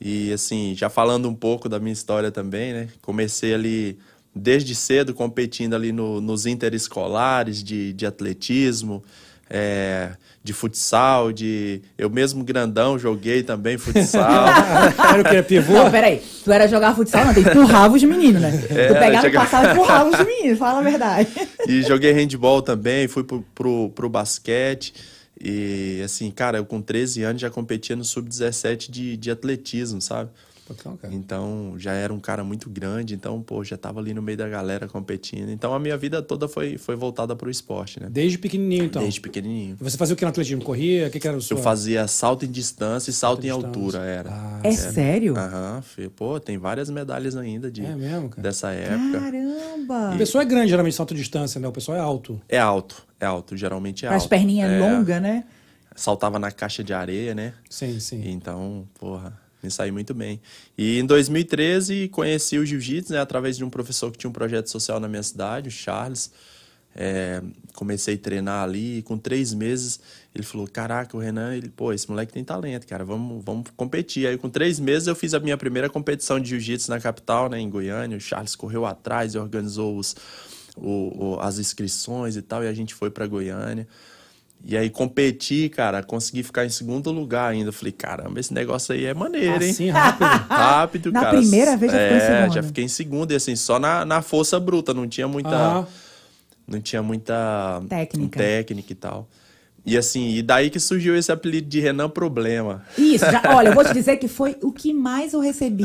E, 0.02 0.34
assim, 0.34 0.74
já 0.76 0.90
falando 0.90 1.30
um 1.30 1.36
pouco 1.36 1.70
da 1.70 1.80
minha 1.80 1.94
história 1.94 2.32
também, 2.32 2.74
né? 2.74 2.90
Comecei 3.02 3.54
ali 3.54 3.98
desde 4.36 4.74
cedo 4.76 5.14
competindo 5.14 5.76
ali 5.76 5.92
no- 5.92 6.20
nos 6.20 6.46
interescolares 6.46 7.64
de, 7.64 7.94
de 7.94 8.06
atletismo, 8.06 9.04
é, 9.50 10.16
de 10.44 10.52
futsal, 10.52 11.32
de... 11.32 11.82
Eu 11.98 12.10
mesmo 12.10 12.44
grandão 12.44 13.00
joguei 13.00 13.44
também 13.44 13.78
futsal. 13.78 14.46
Era 15.14 15.22
o 15.22 15.24
quê? 15.24 15.42
Pivô? 15.42 15.72
Não, 15.74 15.90
peraí. 15.90 16.22
Tu 16.44 16.52
era 16.52 16.68
jogar 16.68 16.94
futsal, 16.96 17.26
não. 17.26 17.34
Tu 17.34 17.40
empurrava 17.40 17.96
os 17.96 18.04
meninos, 18.04 18.42
né? 18.42 18.52
tu 18.68 18.74
É, 18.78 18.94
pegava 18.94 19.14
e 19.16 19.22
chega- 19.22 19.40
passava 19.40 19.68
e 19.68 19.72
empurrava 19.72 20.10
os 20.10 20.26
meninos. 20.28 20.60
Fala 20.60 20.80
a 20.80 20.84
verdade. 20.84 21.30
E 21.68 21.82
joguei 21.84 22.12
handball 22.12 22.62
também, 22.62 23.08
fui 23.08 23.24
pro, 23.24 23.42
pro, 23.56 23.90
pro 23.96 24.10
basquete. 24.10 24.94
E 25.42 26.02
assim, 26.04 26.30
cara, 26.30 26.58
eu 26.58 26.66
com 26.66 26.82
13 26.82 27.24
anos 27.24 27.42
já 27.42 27.50
competia 27.50 27.96
no 27.96 28.04
sub-17 28.04 28.92
de, 28.92 29.16
de 29.16 29.32
atletismo, 29.32 30.02
sabe? 30.02 30.30
Então, 30.80 30.98
cara. 30.98 31.14
Então 31.14 31.76
já 31.78 31.94
era 31.94 32.14
um 32.14 32.20
cara 32.20 32.44
muito 32.44 32.70
grande, 32.70 33.14
então, 33.16 33.42
pô, 33.42 33.64
já 33.64 33.78
tava 33.78 34.00
ali 34.00 34.14
no 34.14 34.22
meio 34.22 34.38
da 34.38 34.48
galera 34.50 34.88
competindo. 34.88 35.50
Então 35.50 35.74
a 35.74 35.80
minha 35.80 35.98
vida 35.98 36.22
toda 36.22 36.48
foi, 36.48 36.78
foi 36.78 36.96
voltada 36.96 37.36
pro 37.36 37.50
esporte, 37.50 38.00
né? 38.02 38.08
Desde 38.10 38.38
pequenininho, 38.38 38.86
então. 38.86 39.02
Desde 39.02 39.20
pequenininho. 39.22 39.76
Você 39.80 39.98
fazia 39.98 40.14
o 40.14 40.18
que 40.18 40.24
no 40.26 40.30
atletismo? 40.30 40.64
Corria? 40.64 41.08
O 41.08 41.12
que, 41.12 41.20
que 41.20 41.28
era 41.28 41.38
o 41.38 41.42
seu? 41.42 41.58
Eu 41.58 41.64
fazia 41.64 42.08
salto 42.08 42.46
em 42.46 42.52
distância 42.52 43.10
e 43.10 43.14
salto 43.14 43.40
em 43.40 43.48
distância. 43.50 43.68
altura, 43.68 44.00
era. 44.00 44.30
Ah, 44.32 44.60
É 44.64 44.72
sério? 44.72 45.36
Aham, 45.38 45.82
fi- 45.82 46.10
pô, 46.10 46.40
tem 46.40 46.58
várias 46.58 46.90
medalhas 46.90 47.36
ainda 47.36 47.70
de, 47.72 47.86
É 47.86 47.96
mesmo, 47.96 48.30
cara? 48.30 48.42
dessa 48.42 48.72
época. 48.72 49.20
Caramba. 49.20 50.10
A 50.14 50.18
pessoa 50.18 50.42
é 50.42 50.46
grande, 50.46 50.70
geralmente, 50.70 50.96
salto 50.96 51.14
de 51.14 51.20
distância, 51.22 51.60
né? 51.60 51.68
O 51.68 51.72
pessoal 51.72 51.98
é 51.98 52.02
alto. 52.02 52.42
É 52.50 52.60
alto, 52.60 53.06
é 53.20 53.26
alto, 53.26 53.56
geralmente 53.58 54.06
é 54.06 54.10
Com 54.10 54.16
as 54.16 54.24
alto. 54.24 54.30
perninhas 54.30 54.72
É, 54.72 54.80
longas, 54.80 55.22
né? 55.22 55.44
Saltava 55.96 56.40
na 56.40 56.52
caixa 56.52 56.84
de 56.84 56.92
areia, 56.94 57.36
né? 57.36 57.54
Sim, 57.70 58.00
sim. 58.00 58.22
Então, 58.30 58.88
porra, 59.00 59.38
me 59.64 59.72
saí 59.72 59.92
muito 59.92 60.14
bem. 60.14 60.42
E 60.78 61.00
em 61.00 61.06
2013 61.06 62.10
conheci 62.10 62.58
o 62.58 62.66
jiu-jitsu, 62.66 63.14
né, 63.14 63.20
através 63.20 63.58
de 63.58 63.64
um 63.64 63.70
professor 63.70 64.12
que 64.12 64.18
tinha 64.18 64.30
um 64.30 64.34
projeto 64.34 64.68
social 64.70 65.00
na 65.00 65.08
minha 65.08 65.24
cidade, 65.24 65.70
o 65.70 65.72
Charles. 65.72 66.32
É, 66.96 67.42
comecei 67.74 68.14
a 68.14 68.18
treinar 68.20 68.64
ali 68.64 69.02
com 69.02 69.18
três 69.18 69.52
meses 69.52 70.00
ele 70.36 70.44
falou, 70.44 70.68
caraca, 70.68 71.16
o 71.16 71.20
Renan, 71.20 71.56
ele, 71.56 71.70
pô, 71.70 71.94
esse 71.94 72.10
moleque 72.10 72.34
tem 72.34 72.44
talento, 72.44 72.88
cara, 72.88 73.06
vamos, 73.06 73.44
vamos 73.46 73.70
competir. 73.78 74.26
Aí 74.28 74.36
com 74.38 74.50
três 74.50 74.80
meses 74.80 75.08
eu 75.08 75.16
fiz 75.16 75.34
a 75.36 75.40
minha 75.40 75.56
primeira 75.56 75.88
competição 75.90 76.40
de 76.40 76.50
jiu-jitsu 76.50 76.90
na 76.90 77.00
capital, 77.00 77.48
né, 77.50 77.60
em 77.60 77.70
Goiânia. 77.70 78.18
O 78.18 78.20
Charles 78.20 78.56
correu 78.56 78.84
atrás 78.86 79.36
e 79.36 79.38
organizou 79.38 79.96
os, 79.96 80.16
o- 80.76 81.36
o- 81.36 81.40
as 81.40 81.60
inscrições 81.60 82.36
e 82.36 82.42
tal, 82.42 82.64
e 82.64 82.68
a 82.68 82.74
gente 82.74 82.96
foi 82.96 83.12
para 83.12 83.28
Goiânia. 83.28 83.88
E 84.66 84.78
aí 84.78 84.90
competi, 84.90 85.68
cara, 85.68 86.02
consegui 86.02 86.42
ficar 86.42 86.66
em 86.66 86.70
segundo 86.70 87.12
lugar 87.12 87.52
ainda. 87.52 87.72
Falei, 87.74 87.92
caramba, 87.92 88.40
esse 88.40 88.54
negócio 88.54 88.94
aí 88.94 89.06
é 89.06 89.14
maneiro, 89.14 89.62
hein? 89.62 89.72
Assim, 89.72 89.90
rápido. 89.90 90.26
Rápido, 90.48 91.12
Na 91.12 91.22
cara. 91.22 91.38
primeira 91.38 91.76
vez 91.76 91.92
já 91.92 91.98
ficou 92.00 92.16
em 92.16 92.20
É, 92.20 92.38
segundo. 92.38 92.54
já 92.56 92.64
fiquei 92.64 92.84
em 92.86 92.88
segundo 92.88 93.32
e 93.32 93.36
assim, 93.36 93.56
só 93.58 93.78
na, 93.78 94.06
na 94.06 94.22
força 94.22 94.58
bruta, 94.62 94.94
não 94.94 95.06
tinha 95.08 95.28
muita 95.28 95.50
Ah, 95.80 95.86
não 96.66 96.80
tinha 96.80 97.04
muita 97.04 97.82
Técnica. 97.90 98.40
técnica 98.40 98.92
e 98.94 98.96
tal. 98.96 99.28
E 99.86 99.98
assim, 99.98 100.30
e 100.36 100.42
daí 100.42 100.70
que 100.70 100.80
surgiu 100.80 101.14
esse 101.16 101.30
apelido 101.30 101.68
de 101.68 101.80
Renan 101.82 102.10
Problema. 102.10 102.84
Isso, 102.98 103.26
já- 103.30 103.42
olha, 103.54 103.68
eu 103.70 103.74
vou 103.74 103.84
te 103.84 103.92
dizer 103.94 104.16
que 104.16 104.30
foi 104.30 104.56
o 104.62 104.72
que 104.72 104.94
mais 104.94 105.34
eu 105.34 105.42
recebi 105.42 105.84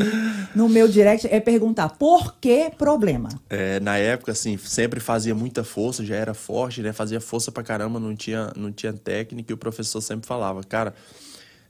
no 0.54 0.68
meu 0.68 0.86
direct 0.86 1.26
é 1.28 1.40
perguntar 1.40 1.88
por 1.90 2.36
que 2.40 2.70
problema? 2.78 3.28
É, 3.50 3.80
na 3.80 3.96
época, 3.98 4.30
assim, 4.32 4.56
sempre 4.56 5.00
fazia 5.00 5.34
muita 5.34 5.64
força, 5.64 6.04
já 6.04 6.14
era 6.14 6.32
forte, 6.32 6.80
né? 6.80 6.92
Fazia 6.92 7.20
força 7.20 7.50
pra 7.50 7.64
caramba, 7.64 7.98
não 7.98 8.14
tinha, 8.14 8.52
não 8.56 8.70
tinha 8.70 8.92
técnica, 8.92 9.52
e 9.52 9.54
o 9.54 9.58
professor 9.58 10.00
sempre 10.00 10.28
falava, 10.28 10.62
cara, 10.62 10.94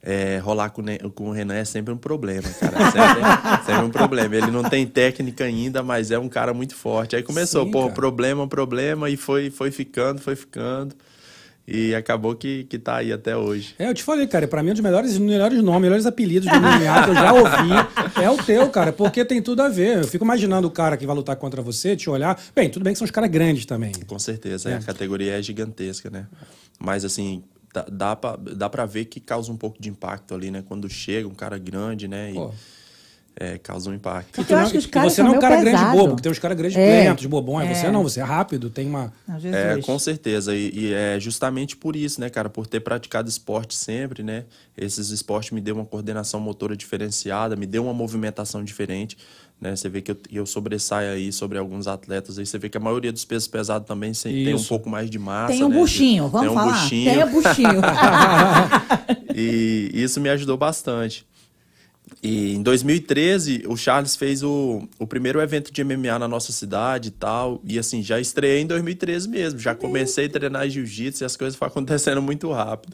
é, 0.03 0.37
rolar 0.37 0.69
com, 0.69 0.83
com 1.15 1.29
o 1.29 1.31
Renan 1.31 1.55
é 1.55 1.65
sempre 1.65 1.91
um 1.91 1.97
problema, 1.97 2.47
cara. 2.59 2.77
É 2.77 2.91
sempre, 2.91 3.21
sempre 3.65 3.85
um 3.85 3.89
problema. 3.89 4.35
Ele 4.35 4.51
não 4.51 4.63
tem 4.63 4.85
técnica 4.85 5.45
ainda, 5.45 5.81
mas 5.81 6.11
é 6.11 6.19
um 6.19 6.29
cara 6.29 6.53
muito 6.53 6.75
forte. 6.75 7.15
Aí 7.15 7.23
começou, 7.23 7.65
Sim, 7.65 7.71
pô, 7.71 7.81
cara. 7.83 7.93
problema, 7.95 8.47
problema, 8.47 9.09
e 9.09 9.17
foi, 9.17 9.49
foi 9.49 9.71
ficando, 9.71 10.21
foi 10.21 10.35
ficando. 10.35 10.95
E 11.71 11.93
acabou 11.93 12.35
que, 12.35 12.63
que 12.63 12.79
tá 12.79 12.97
aí 12.97 13.13
até 13.13 13.37
hoje. 13.37 13.75
É, 13.77 13.87
eu 13.89 13.93
te 13.93 14.01
falei, 14.03 14.25
cara, 14.25 14.47
pra 14.47 14.63
mim 14.63 14.69
é 14.69 14.71
um 14.71 14.75
dos 14.75 14.83
melhores, 14.83 15.17
melhores 15.17 15.61
nomes, 15.61 15.81
melhores 15.81 16.05
apelidos 16.05 16.49
do 16.49 16.55
MMA 16.59 17.03
que 17.03 17.09
eu 17.09 17.13
já 17.15 17.33
ouvi. 17.33 18.23
É 18.23 18.29
o 18.29 18.37
teu, 18.37 18.69
cara, 18.69 18.91
porque 18.91 19.23
tem 19.23 19.41
tudo 19.41 19.61
a 19.61 19.69
ver. 19.69 19.97
Eu 19.99 20.07
fico 20.07 20.23
imaginando 20.25 20.67
o 20.67 20.71
cara 20.71 20.97
que 20.97 21.05
vai 21.05 21.15
lutar 21.15 21.35
contra 21.35 21.61
você, 21.61 21.95
te 21.95 22.09
olhar. 22.09 22.41
Bem, 22.55 22.69
tudo 22.69 22.83
bem 22.83 22.93
que 22.93 22.97
são 22.99 23.05
os 23.05 23.11
caras 23.11 23.29
grandes 23.29 23.65
também. 23.65 23.91
Com 24.07 24.17
certeza, 24.17 24.69
é, 24.69 24.73
É. 24.73 24.75
a 24.77 24.81
categoria 24.81 25.37
é 25.37 25.41
gigantesca, 25.41 26.09
né? 26.09 26.25
Mas 26.79 27.05
assim, 27.05 27.43
dá, 27.73 27.85
dá, 27.91 28.15
pra, 28.15 28.35
dá 28.35 28.69
pra 28.69 28.85
ver 28.85 29.05
que 29.05 29.19
causa 29.19 29.51
um 29.51 29.57
pouco 29.57 29.79
de 29.81 29.89
impacto 29.89 30.33
ali, 30.33 30.49
né? 30.49 30.63
Quando 30.67 30.89
chega 30.89 31.27
um 31.27 31.35
cara 31.35 31.57
grande, 31.57 32.07
né? 32.07 32.31
E 32.31 32.33
Pô. 32.33 32.51
É, 33.35 33.57
causa 33.57 33.89
um 33.89 33.93
impacto. 33.93 34.33
Porque 34.33 34.53
eu 34.53 34.57
acho 34.57 34.71
que 34.71 34.77
os 34.77 34.85
caras 34.85 35.13
você 35.13 35.17
são 35.17 35.25
não 35.27 35.35
é 35.35 35.37
um 35.37 35.41
cara 35.41 35.55
grande 35.61 35.77
pesado. 35.77 35.97
bobo, 35.97 36.09
porque 36.09 36.23
tem 36.23 36.31
uns 36.31 36.39
caras 36.39 36.57
grandes 36.57 36.77
É. 36.77 37.03
lentos, 37.09 37.25
bobões. 37.25 37.69
É. 37.69 37.73
Você 37.73 37.89
não, 37.91 38.03
você 38.03 38.19
é 38.19 38.23
rápido, 38.23 38.69
tem 38.69 38.87
uma. 38.87 39.13
Ah. 39.27 39.37
É, 39.43 39.81
com 39.81 39.97
certeza. 39.97 40.55
E, 40.55 40.71
e 40.73 40.93
é 40.93 41.19
justamente 41.19 41.75
por 41.77 41.95
isso, 41.95 42.19
né, 42.19 42.29
cara? 42.29 42.49
Por 42.49 42.67
ter 42.67 42.79
praticado 42.81 43.29
esporte 43.29 43.75
sempre, 43.75 44.23
né? 44.23 44.45
Esses 44.77 45.09
esportes 45.09 45.51
me 45.51 45.61
deu 45.61 45.75
uma 45.75 45.85
coordenação 45.85 46.39
motora 46.39 46.75
diferenciada, 46.75 47.55
me 47.55 47.65
deu 47.65 47.83
uma 47.83 47.93
movimentação 47.93 48.63
diferente, 48.63 49.17
né? 49.59 49.75
Você 49.75 49.89
vê 49.89 50.01
que 50.01 50.11
eu, 50.11 50.17
eu 50.31 50.45
sobressaio 50.45 51.11
aí 51.11 51.31
sobre 51.31 51.57
alguns 51.57 51.87
atletas 51.87 52.39
aí. 52.39 52.45
Você 52.45 52.57
vê 52.57 52.69
que 52.69 52.77
a 52.77 52.81
maioria 52.81 53.11
dos 53.11 53.25
pesos 53.25 53.47
pesados 53.47 53.87
também 53.87 54.13
se- 54.13 54.29
tem 54.29 54.53
um 54.55 54.63
pouco 54.63 54.89
mais 54.89 55.09
de 55.09 55.19
massa, 55.19 55.53
Tem 55.53 55.63
um 55.63 55.69
né? 55.69 55.75
buchinho, 55.77 56.27
vamos 56.29 56.41
tem 56.47 56.49
um 56.49 56.53
falar. 56.59 56.81
buchinho. 56.81 57.13
Tem 57.13 57.23
um 57.23 57.31
buchinho. 57.31 57.81
E 59.35 59.91
isso 59.93 60.19
me 60.19 60.29
ajudou 60.29 60.57
bastante. 60.57 61.25
E 62.21 62.55
em 62.55 62.61
2013, 62.61 63.63
o 63.67 63.77
Charles 63.77 64.15
fez 64.15 64.43
o, 64.43 64.87
o 64.97 65.07
primeiro 65.07 65.39
evento 65.39 65.71
de 65.71 65.83
MMA 65.83 66.19
na 66.19 66.27
nossa 66.27 66.51
cidade 66.51 67.07
e 67.07 67.11
tal. 67.11 67.61
E 67.63 67.79
assim, 67.79 68.03
já 68.03 68.19
estreiei 68.19 68.61
em 68.61 68.67
2013 68.67 69.29
mesmo. 69.29 69.59
Já 69.59 69.73
comecei 69.73 70.25
a 70.25 70.29
treinar 70.29 70.69
jiu-jitsu 70.69 71.23
e 71.23 71.25
as 71.25 71.37
coisas 71.37 71.57
foram 71.57 71.71
acontecendo 71.71 72.21
muito 72.21 72.51
rápido. 72.51 72.93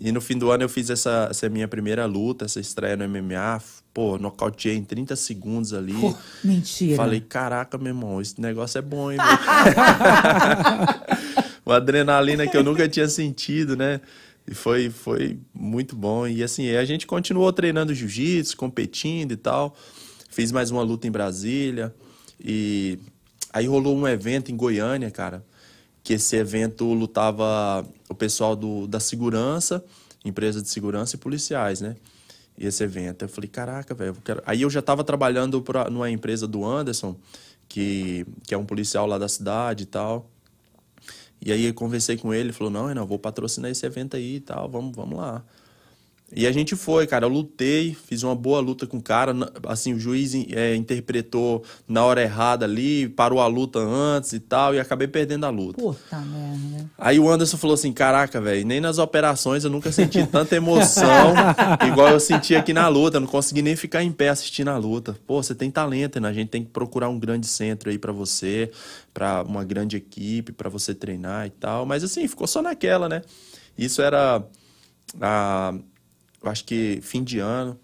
E 0.00 0.12
no 0.12 0.20
fim 0.20 0.38
do 0.38 0.50
ano 0.50 0.62
eu 0.62 0.68
fiz 0.68 0.88
essa, 0.90 1.28
essa 1.30 1.48
minha 1.48 1.66
primeira 1.68 2.06
luta, 2.06 2.44
essa 2.44 2.60
estreia 2.60 2.96
no 2.96 3.08
MMA. 3.08 3.60
Pô, 3.92 4.16
nocauteei 4.16 4.76
em 4.76 4.84
30 4.84 5.16
segundos 5.16 5.72
ali. 5.72 5.94
Pô, 5.94 6.14
mentira. 6.44 6.96
Falei, 6.96 7.20
caraca, 7.20 7.76
meu 7.76 7.88
irmão, 7.88 8.20
esse 8.20 8.40
negócio 8.40 8.78
é 8.78 8.82
bom, 8.82 9.10
hein? 9.10 9.18
velho?" 9.18 9.36
Uma 11.66 11.76
adrenalina 11.76 12.46
que 12.46 12.56
eu 12.56 12.62
nunca 12.62 12.88
tinha 12.88 13.08
sentido, 13.08 13.76
né? 13.76 14.00
E 14.48 14.54
foi, 14.54 14.90
foi 14.90 15.38
muito 15.52 15.96
bom. 15.96 16.26
E 16.26 16.42
assim, 16.42 16.70
a 16.70 16.84
gente 16.84 17.06
continuou 17.06 17.52
treinando 17.52 17.94
jiu-jitsu, 17.94 18.56
competindo 18.56 19.32
e 19.32 19.36
tal. 19.36 19.76
Fiz 20.30 20.52
mais 20.52 20.70
uma 20.70 20.82
luta 20.82 21.06
em 21.06 21.10
Brasília. 21.10 21.94
E 22.40 22.98
aí 23.52 23.66
rolou 23.66 23.96
um 23.96 24.06
evento 24.06 24.52
em 24.52 24.56
Goiânia, 24.56 25.10
cara. 25.10 25.44
Que 26.02 26.14
esse 26.14 26.36
evento 26.36 26.84
lutava 26.92 27.84
o 28.08 28.14
pessoal 28.14 28.54
do, 28.54 28.86
da 28.86 29.00
segurança, 29.00 29.84
empresa 30.24 30.62
de 30.62 30.68
segurança 30.68 31.16
e 31.16 31.18
policiais, 31.18 31.80
né? 31.80 31.96
E 32.56 32.66
esse 32.66 32.84
evento. 32.84 33.22
Eu 33.22 33.28
falei, 33.28 33.50
caraca, 33.50 33.94
velho. 33.94 34.16
Aí 34.46 34.62
eu 34.62 34.70
já 34.70 34.80
tava 34.80 35.02
trabalhando 35.02 35.60
pra, 35.60 35.90
numa 35.90 36.08
empresa 36.08 36.46
do 36.46 36.64
Anderson, 36.64 37.16
que, 37.68 38.24
que 38.46 38.54
é 38.54 38.58
um 38.58 38.64
policial 38.64 39.06
lá 39.06 39.18
da 39.18 39.28
cidade 39.28 39.82
e 39.82 39.86
tal. 39.86 40.30
E 41.40 41.52
aí 41.52 41.64
eu 41.66 41.74
conversei 41.74 42.16
com 42.16 42.32
ele, 42.32 42.44
ele 42.44 42.52
falou, 42.52 42.72
não, 42.72 42.86
Renan, 42.86 43.04
vou 43.04 43.18
patrocinar 43.18 43.70
esse 43.70 43.84
evento 43.86 44.16
aí 44.16 44.36
e 44.36 44.40
tal, 44.40 44.68
vamos, 44.68 44.94
vamos 44.96 45.18
lá. 45.18 45.44
E 46.34 46.44
a 46.44 46.50
gente 46.50 46.74
foi, 46.74 47.06
cara, 47.06 47.24
eu 47.24 47.28
lutei, 47.28 47.94
fiz 47.94 48.24
uma 48.24 48.34
boa 48.34 48.58
luta 48.58 48.84
com 48.84 48.96
o 48.96 49.02
cara, 49.02 49.32
assim, 49.68 49.94
o 49.94 49.98
juiz 49.98 50.34
é, 50.34 50.74
interpretou 50.74 51.62
na 51.86 52.04
hora 52.04 52.20
errada 52.20 52.64
ali, 52.64 53.08
parou 53.08 53.40
a 53.40 53.46
luta 53.46 53.78
antes 53.78 54.32
e 54.32 54.40
tal, 54.40 54.74
e 54.74 54.80
acabei 54.80 55.06
perdendo 55.06 55.46
a 55.46 55.50
luta. 55.50 55.80
Puta 55.80 56.18
merda. 56.18 56.90
Aí 56.98 57.20
o 57.20 57.30
Anderson 57.30 57.56
falou 57.56 57.74
assim: 57.74 57.92
Caraca, 57.92 58.40
velho, 58.40 58.66
nem 58.66 58.80
nas 58.80 58.98
operações 58.98 59.64
eu 59.64 59.70
nunca 59.70 59.92
senti 59.92 60.26
tanta 60.26 60.56
emoção 60.56 61.32
igual 61.86 62.08
eu 62.08 62.18
senti 62.18 62.56
aqui 62.56 62.72
na 62.72 62.88
luta. 62.88 63.18
Eu 63.18 63.20
não 63.20 63.28
consegui 63.28 63.62
nem 63.62 63.76
ficar 63.76 64.02
em 64.02 64.10
pé 64.10 64.28
assistindo 64.28 64.68
a 64.68 64.76
luta. 64.76 65.16
Pô, 65.28 65.40
você 65.40 65.54
tem 65.54 65.70
talento, 65.70 66.20
né? 66.20 66.28
A 66.28 66.32
gente 66.32 66.48
tem 66.48 66.64
que 66.64 66.70
procurar 66.70 67.08
um 67.08 67.20
grande 67.20 67.46
centro 67.46 67.88
aí 67.88 67.98
pra 67.98 68.10
você, 68.10 68.72
pra 69.14 69.44
uma 69.44 69.62
grande 69.62 69.96
equipe, 69.96 70.52
pra 70.52 70.68
você 70.68 70.92
treinar 70.92 71.46
e 71.46 71.50
tal. 71.50 71.86
Mas 71.86 72.02
assim, 72.02 72.26
ficou 72.26 72.48
só 72.48 72.60
naquela, 72.60 73.08
né? 73.08 73.22
Isso 73.78 74.02
era, 74.02 74.42
a, 75.20 75.74
eu 76.46 76.52
acho 76.52 76.64
que 76.64 76.98
fim 77.02 77.22
de 77.22 77.38
ano. 77.38 77.78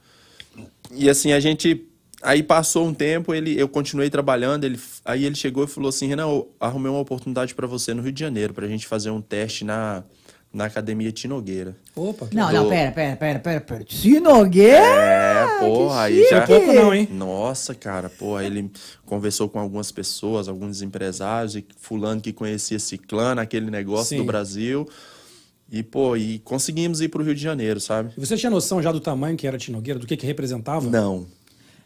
E 0.91 1.09
assim, 1.09 1.33
a 1.33 1.41
gente. 1.41 1.87
Aí 2.23 2.41
passou 2.41 2.87
um 2.87 2.95
tempo, 2.95 3.35
ele, 3.35 3.59
eu 3.61 3.67
continuei 3.69 4.09
trabalhando, 4.09 4.63
ele, 4.63 4.79
aí 5.05 5.25
ele 5.25 5.35
chegou 5.35 5.65
e 5.65 5.67
falou 5.67 5.89
assim, 5.89 6.07
Renan, 6.07 6.23
eu 6.23 6.53
arrumei 6.61 6.89
uma 6.89 7.01
oportunidade 7.01 7.53
para 7.53 7.67
você 7.67 7.93
no 7.93 8.01
Rio 8.01 8.13
de 8.13 8.21
Janeiro, 8.21 8.55
pra 8.55 8.69
gente 8.69 8.87
fazer 8.87 9.11
um 9.11 9.21
teste 9.21 9.65
na, 9.65 10.05
na 10.53 10.67
Academia 10.67 11.11
Tinogueira. 11.11 11.75
Opa. 11.97 12.29
que 12.29 12.37
Não, 12.37 12.47
Do- 12.47 12.55
não, 12.55 12.69
pera, 12.69 12.93
pera, 12.93 13.17
pera, 13.17 13.39
pera, 13.41 13.61
pera. 13.61 13.85
Sinogueira? 13.89 14.77
É, 14.85 15.59
porra, 15.59 16.03
aí 16.03 16.23
já... 16.29 16.37
Não 16.37 16.43
é 16.43 16.47
pouco 16.47 16.73
não, 16.73 16.95
hein? 16.95 17.09
Nossa, 17.11 17.75
cara, 17.75 18.09
pô, 18.09 18.37
aí 18.37 18.47
ele 18.47 18.71
conversou 19.05 19.49
com 19.49 19.59
algumas 19.59 19.91
pessoas, 19.91 20.47
alguns 20.47 20.81
empresários, 20.81 21.57
e 21.57 21.67
fulano 21.77 22.21
que 22.21 22.33
conhecia 22.33 22.79
Ciclano, 22.79 23.41
aquele 23.41 23.69
negócio 23.69 24.11
Sim. 24.11 24.19
do 24.19 24.25
Brasil. 24.25 24.89
E, 25.73 25.83
pô, 25.83 26.15
e 26.15 26.39
conseguimos 26.41 27.01
ir 27.01 27.09
pro 27.09 27.25
Rio 27.25 27.35
de 27.35 27.41
Janeiro, 27.41 27.81
sabe? 27.81 28.13
E 28.15 28.21
Você 28.21 28.37
tinha 28.37 28.51
noção 28.51 28.83
já 28.83 28.93
do 28.93 29.01
tamanho 29.01 29.39
que 29.39 29.47
era 29.47 29.57
Tinogueira, 29.57 29.99
do 29.99 30.07
que 30.07 30.19
que 30.19 30.27
representava? 30.27 30.91
Não, 30.91 31.27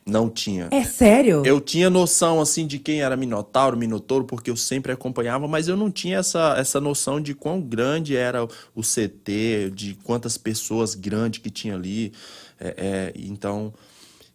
não 0.05 0.29
tinha. 0.29 0.66
É 0.72 0.83
sério? 0.83 1.46
Eu 1.46 1.61
tinha 1.61 1.88
noção, 1.88 2.40
assim, 2.40 2.66
de 2.66 2.81
quem 2.81 3.01
era 3.01 3.16
Minotauro, 3.16 3.77
Minotouro, 3.77 4.25
porque 4.25 4.51
eu 4.51 4.57
sempre 4.57 4.90
acompanhava, 4.90 5.46
mas 5.46 5.68
eu 5.68 5.77
não 5.77 5.88
tinha 5.88 6.18
essa, 6.18 6.57
essa 6.59 6.81
noção 6.81 7.20
de 7.20 7.33
quão 7.33 7.61
grande 7.61 8.16
era 8.16 8.42
o 8.75 8.83
CT, 8.83 9.70
de 9.72 9.94
quantas 10.03 10.37
pessoas 10.37 10.96
grandes 10.96 11.40
que 11.40 11.49
tinha 11.49 11.77
ali. 11.77 12.12
É, 12.59 12.75
é, 12.77 13.12
então, 13.14 13.72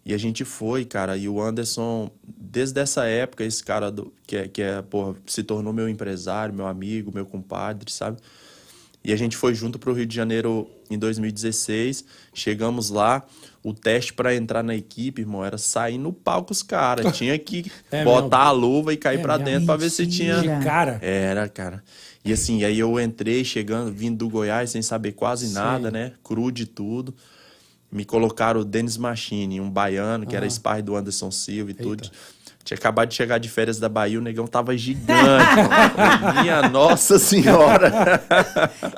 e 0.05 0.13
a 0.13 0.17
gente 0.17 0.45
foi, 0.45 0.85
cara, 0.85 1.17
e 1.17 1.27
o 1.27 1.41
Anderson, 1.41 2.09
desde 2.25 2.79
essa 2.79 3.03
época, 3.03 3.43
esse 3.43 3.61
cara 3.61 3.91
do, 3.91 4.13
que, 4.25 4.37
é, 4.37 4.47
que 4.47 4.61
é, 4.61 4.81
porra, 4.81 5.17
se 5.25 5.43
tornou 5.43 5.73
meu 5.73 5.89
empresário, 5.89 6.55
meu 6.55 6.67
amigo, 6.67 7.11
meu 7.13 7.25
compadre, 7.25 7.91
sabe? 7.91 8.17
E 9.03 9.11
a 9.11 9.15
gente 9.15 9.35
foi 9.35 9.55
junto 9.55 9.79
para 9.79 9.89
o 9.89 9.93
Rio 9.93 10.05
de 10.05 10.15
Janeiro 10.15 10.69
em 10.89 10.97
2016. 10.97 12.05
Chegamos 12.33 12.89
lá. 12.89 13.23
O 13.63 13.73
teste 13.73 14.13
para 14.13 14.35
entrar 14.35 14.63
na 14.63 14.75
equipe, 14.75 15.21
irmão, 15.21 15.45
era 15.45 15.57
sair 15.57 15.97
no 15.97 16.11
palco 16.11 16.51
os 16.51 16.63
caras. 16.63 17.13
Tinha 17.17 17.37
que 17.37 17.71
É 17.91 18.03
botar 18.03 18.37
mesmo? 18.45 18.49
a 18.49 18.51
luva 18.51 18.93
e 18.93 18.97
cair 18.97 19.19
É 19.19 19.21
para 19.21 19.37
dentro 19.37 19.65
para 19.67 19.77
ver 19.77 19.89
se 19.91 20.05
tinha. 20.07 20.39
De 20.39 20.47
cara. 20.63 20.99
Era, 21.01 21.47
cara. 21.47 21.83
E 22.25 22.31
assim, 22.33 22.63
aí 22.63 22.77
eu 22.79 22.99
entrei 22.99 23.43
chegando, 23.43 23.91
vindo 23.91 24.17
do 24.17 24.29
Goiás 24.29 24.69
sem 24.71 24.81
saber 24.81 25.11
quase 25.13 25.47
Sim. 25.47 25.53
nada, 25.53 25.89
né? 25.91 26.13
Cru 26.23 26.51
de 26.51 26.65
tudo. 26.65 27.13
Me 27.91 28.05
colocaram 28.05 28.61
o 28.61 28.65
Dennis 28.65 28.97
Machine, 28.97 29.59
um 29.59 29.69
baiano, 29.69 30.25
que 30.25 30.35
era 30.35 30.45
Ah. 30.45 30.47
spy 30.47 30.81
do 30.83 30.95
Anderson 30.95 31.29
Silva 31.29 31.71
e 31.71 31.73
tudo. 31.73 32.09
Tinha 32.63 32.77
acabado 32.77 33.09
de 33.09 33.15
chegar 33.15 33.37
de 33.39 33.49
férias 33.49 33.79
da 33.79 33.89
Bahia, 33.89 34.19
o 34.19 34.21
negão 34.21 34.45
tava 34.47 34.75
gigante. 34.77 35.11
Minha 36.41 36.69
nossa 36.69 37.17
senhora! 37.19 38.21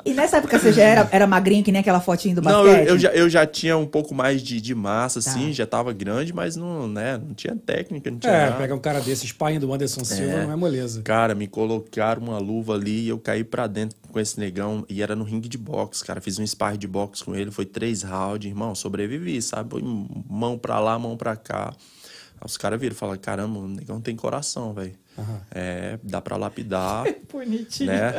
E 0.04 0.12
nessa 0.12 0.36
época 0.38 0.58
você 0.58 0.72
já 0.72 0.82
era, 0.82 1.08
era 1.10 1.26
magrinho, 1.26 1.64
que 1.64 1.72
nem 1.72 1.80
aquela 1.80 2.00
fotinha 2.00 2.34
do 2.34 2.42
Não, 2.42 2.64
basquete? 2.64 2.86
eu, 2.86 2.94
eu 2.94 2.98
já, 2.98 3.08
eu 3.10 3.28
já 3.28 3.46
tinha 3.46 3.76
um 3.76 3.86
pouco 3.86 4.14
mais 4.14 4.42
de, 4.42 4.60
de 4.60 4.74
massa, 4.74 5.20
Tá. 5.22 5.30
assim, 5.30 5.52
já 5.52 5.66
tava 5.66 5.92
grande, 5.92 6.32
mas 6.32 6.56
não, 6.56 6.86
né, 6.86 7.18
não 7.18 7.34
tinha 7.34 7.56
técnica, 7.56 8.10
não 8.10 8.18
tinha 8.18 8.32
É, 8.32 8.44
nada. 8.46 8.56
pegar 8.58 8.74
um 8.74 8.78
cara 8.80 9.00
desse, 9.00 9.24
espinha 9.24 9.58
do 9.58 9.72
Anderson 9.72 10.04
Silva, 10.04 10.42
não 10.44 10.52
é 10.52 10.56
moleza. 10.56 11.02
Cara, 11.02 11.34
me 11.34 11.46
colocaram 11.46 12.22
uma 12.22 12.38
luva 12.38 12.74
ali 12.74 13.04
e 13.04 13.08
eu 13.08 13.18
caí 13.18 13.44
pra 13.44 13.66
dentro 13.66 13.96
com 14.10 14.20
esse 14.20 14.38
negão. 14.38 14.84
E 14.88 15.02
era 15.02 15.16
no 15.16 15.24
ringue 15.24 15.48
de 15.48 15.56
boxe, 15.58 16.04
cara. 16.04 16.20
Fiz 16.20 16.38
um 16.38 16.44
spar 16.44 16.76
de 16.76 16.86
boxe 16.86 17.24
com 17.24 17.34
ele, 17.34 17.50
foi 17.50 17.64
três 17.64 18.02
rounds. 18.02 18.46
Irmão, 18.48 18.74
sobrevivi, 18.74 19.40
sabe? 19.40 19.70
Foi 19.70 19.82
mão 20.28 20.58
pra 20.58 20.78
lá, 20.78 20.98
mão 20.98 21.16
pra 21.16 21.34
cá. 21.36 21.72
Os 22.44 22.56
caras 22.56 22.78
viram 22.80 22.94
e 22.94 22.98
falaram: 22.98 23.20
caramba, 23.20 23.58
o 23.58 23.68
negão 23.68 24.00
tem 24.00 24.14
coração, 24.14 24.72
velho. 24.74 24.94
É, 25.50 25.98
dá 26.02 26.20
pra 26.20 26.36
lapidar, 26.36 27.04
Bonitinho. 27.32 27.90
né? 27.90 28.12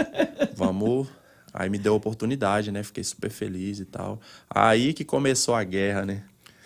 Vamos. 0.56 1.08
Aí 1.54 1.70
me 1.70 1.78
deu 1.78 1.94
a 1.94 1.98
oportunidade, 1.98 2.72
né? 2.72 2.84
Fiquei 2.84 3.04
super 3.04 3.30
feliz 3.30 3.80
e 3.80 3.86
tal. 3.86 4.20
Aí 4.50 4.94
que 4.94 5.06
começou 5.06 5.56
a 5.56 5.64
guerra, 5.64 6.06
né? 6.06 6.24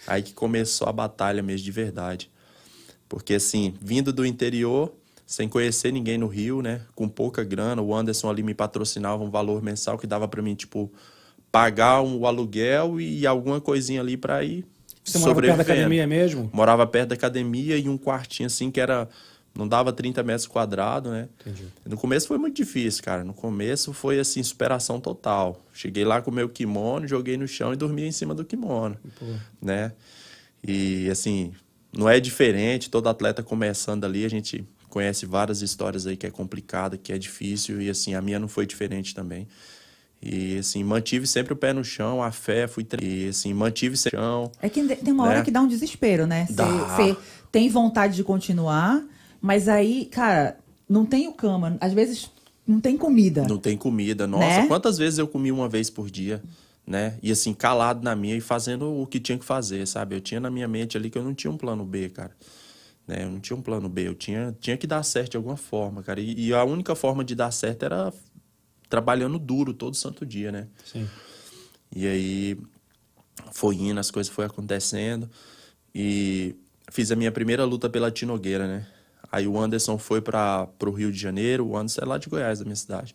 Aí 0.08 0.24
que 0.24 0.34
começou 0.34 0.88
a 0.88 0.92
batalha 0.94 1.44
mesmo 1.44 1.64
de 1.66 1.72
verdade. 1.72 2.32
Porque, 3.08 3.36
assim, 3.36 3.76
vindo 3.82 4.12
do 4.14 4.26
interior, 4.26 4.92
sem 5.28 5.48
conhecer 5.50 5.92
ninguém 5.92 6.18
no 6.18 6.28
Rio, 6.28 6.62
né? 6.62 6.82
Com 6.96 7.08
pouca 7.08 7.44
grana, 7.44 7.82
o 7.82 7.94
Anderson 7.94 8.30
ali 8.30 8.42
me 8.42 8.54
patrocinava 8.56 9.24
um 9.24 9.30
valor 9.30 9.62
mensal 9.62 9.98
que 9.98 10.08
dava 10.08 10.28
pra 10.28 10.42
mim, 10.42 10.56
tipo, 10.56 10.92
pagar 11.52 12.02
um, 12.02 12.18
o 12.20 12.26
aluguel 12.28 13.00
e 13.02 13.28
alguma 13.28 13.60
coisinha 13.62 14.02
ali 14.02 14.16
pra 14.18 14.44
ir 14.44 14.66
Você 15.12 15.18
morava 15.20 15.42
perto 15.42 15.58
da 15.58 15.64
academia 15.64 16.08
mesmo? 16.08 16.50
Morava 16.54 16.88
perto 16.88 17.10
da 17.10 17.16
academia 17.16 17.78
e 17.78 17.90
um 17.90 17.98
quartinho 17.98 18.48
assim 18.48 18.72
que 18.72 18.80
era. 18.80 19.08
Não 19.56 19.68
dava 19.68 19.92
30 19.92 20.22
metros 20.22 20.46
quadrados, 20.46 21.12
né? 21.12 21.28
Entendi. 21.42 21.66
No 21.84 21.98
começo 21.98 22.28
foi 22.28 22.38
muito 22.38 22.56
difícil, 22.56 23.04
cara. 23.04 23.24
No 23.24 23.34
começo 23.34 23.92
foi 23.92 24.20
assim, 24.20 24.42
superação 24.44 25.02
total. 25.02 25.66
Cheguei 25.74 26.06
lá 26.06 26.22
com 26.22 26.30
o 26.30 26.34
meu 26.34 26.48
kimono, 26.48 27.08
joguei 27.08 27.36
no 27.36 27.48
chão 27.48 27.74
e 27.74 27.76
dormi 27.76 28.04
em 28.04 28.12
cima 28.12 28.36
do 28.36 28.46
kimono, 28.46 28.96
Pô. 29.18 29.26
né? 29.60 29.92
E 30.66 31.10
assim, 31.10 31.52
não 31.92 32.08
é 32.08 32.20
diferente, 32.20 32.90
todo 32.90 33.10
atleta 33.10 33.42
começando 33.42 34.06
ali, 34.06 34.24
a 34.24 34.30
gente 34.30 34.64
conhece 34.90 35.26
várias 35.26 35.62
histórias 35.62 36.06
aí 36.06 36.18
que 36.18 36.28
é 36.28 36.32
complicada, 36.32 36.98
que 36.98 37.14
é 37.14 37.18
difícil 37.18 37.82
e 37.82 37.90
assim, 37.90 38.14
a 38.16 38.22
minha 38.22 38.40
não 38.40 38.48
foi 38.48 38.66
diferente 38.66 39.14
também. 39.16 39.48
E 40.22 40.58
assim, 40.58 40.84
mantive 40.84 41.26
sempre 41.26 41.54
o 41.54 41.56
pé 41.56 41.72
no 41.72 41.84
chão, 41.84 42.22
a 42.22 42.32
fé, 42.32 42.68
fui 42.68 42.84
tre- 42.84 43.26
e 43.26 43.30
assim, 43.30 43.54
mantive 43.54 43.96
sempre 43.96 44.18
o 44.20 44.22
chão. 44.22 44.52
É 44.62 44.68
que 44.68 44.84
tem 44.96 45.14
uma 45.14 45.24
hora 45.26 45.40
Né? 45.40 45.46
que 45.46 45.52
dá 45.52 45.62
um 45.62 45.68
desespero, 45.68 46.28
né? 46.28 46.46
Você 46.50 47.16
tem 47.52 47.70
vontade 47.70 48.16
de 48.16 48.24
continuar, 48.24 49.02
mas 49.42 49.70
aí, 49.70 50.06
cara, 50.06 50.58
não 50.90 51.06
tem 51.06 51.28
o 51.28 51.34
cama. 51.34 51.78
Às 51.80 51.94
vezes 51.94 52.30
não 52.68 52.82
tem 52.82 52.98
comida. 52.98 53.48
Não 53.48 53.58
tem 53.58 53.78
comida. 53.78 54.28
Nossa, 54.28 54.62
Né? 54.62 54.68
quantas 54.68 54.98
vezes 54.98 55.18
eu 55.20 55.28
comi 55.28 55.52
uma 55.54 55.70
vez 55.70 55.90
por 55.90 56.10
dia, 56.12 56.42
né? 56.86 57.16
E 57.24 57.32
assim, 57.32 57.54
calado 57.54 58.04
na 58.04 58.14
minha 58.16 58.36
e 58.36 58.42
fazendo 58.42 58.92
o 59.02 59.08
que 59.08 59.20
tinha 59.22 59.38
que 59.38 59.46
fazer, 59.46 59.88
sabe? 59.88 60.16
Eu 60.18 60.22
tinha 60.22 60.40
na 60.42 60.50
minha 60.52 60.68
mente 60.68 60.98
ali 60.98 61.10
que 61.10 61.18
eu 61.18 61.24
não 61.24 61.34
tinha 61.34 61.50
um 61.50 61.58
plano 61.58 61.86
B, 61.86 62.10
cara. 62.10 62.32
Né? 63.08 63.24
Eu 63.24 63.32
não 63.32 63.40
tinha 63.40 63.56
um 63.58 63.62
plano 63.62 63.88
B, 63.90 64.08
eu 64.08 64.14
tinha, 64.14 64.56
tinha 64.60 64.76
que 64.78 64.86
dar 64.86 65.02
certo 65.02 65.32
de 65.32 65.38
alguma 65.38 65.58
forma, 65.58 66.04
cara. 66.04 66.20
E, 66.20 66.48
e 66.48 66.54
a 66.54 66.64
única 66.64 66.94
forma 66.94 67.24
de 67.24 67.34
dar 67.34 67.50
certo 67.52 67.84
era 67.86 68.14
trabalhando 68.90 69.38
duro 69.38 69.74
todo 69.74 69.96
santo 69.96 70.26
dia, 70.26 70.52
né? 70.52 70.68
Sim. 70.84 71.08
E 71.96 72.08
aí 72.08 72.58
foi 73.52 73.76
indo, 73.76 74.00
as 74.00 74.12
coisas 74.12 74.32
foram 74.32 74.50
acontecendo. 74.50 75.30
E 75.94 76.56
fiz 76.92 77.12
a 77.12 77.16
minha 77.16 77.32
primeira 77.32 77.64
luta 77.64 77.90
pela 77.90 78.12
Tinogueira, 78.12 78.68
né? 78.68 78.88
Aí 79.32 79.48
o 79.48 79.60
Anderson 79.60 79.98
foi 79.98 80.22
para 80.22 80.68
o 80.84 80.92
Rio 80.92 81.12
de 81.12 81.20
Janeiro, 81.20 81.68
o 81.68 81.78
Anderson 81.78 82.02
é 82.02 82.06
lá 82.06 82.18
de 82.18 82.28
Goiás, 82.28 82.60
da 82.60 82.66
minha 82.66 82.76
cidade. 82.76 83.14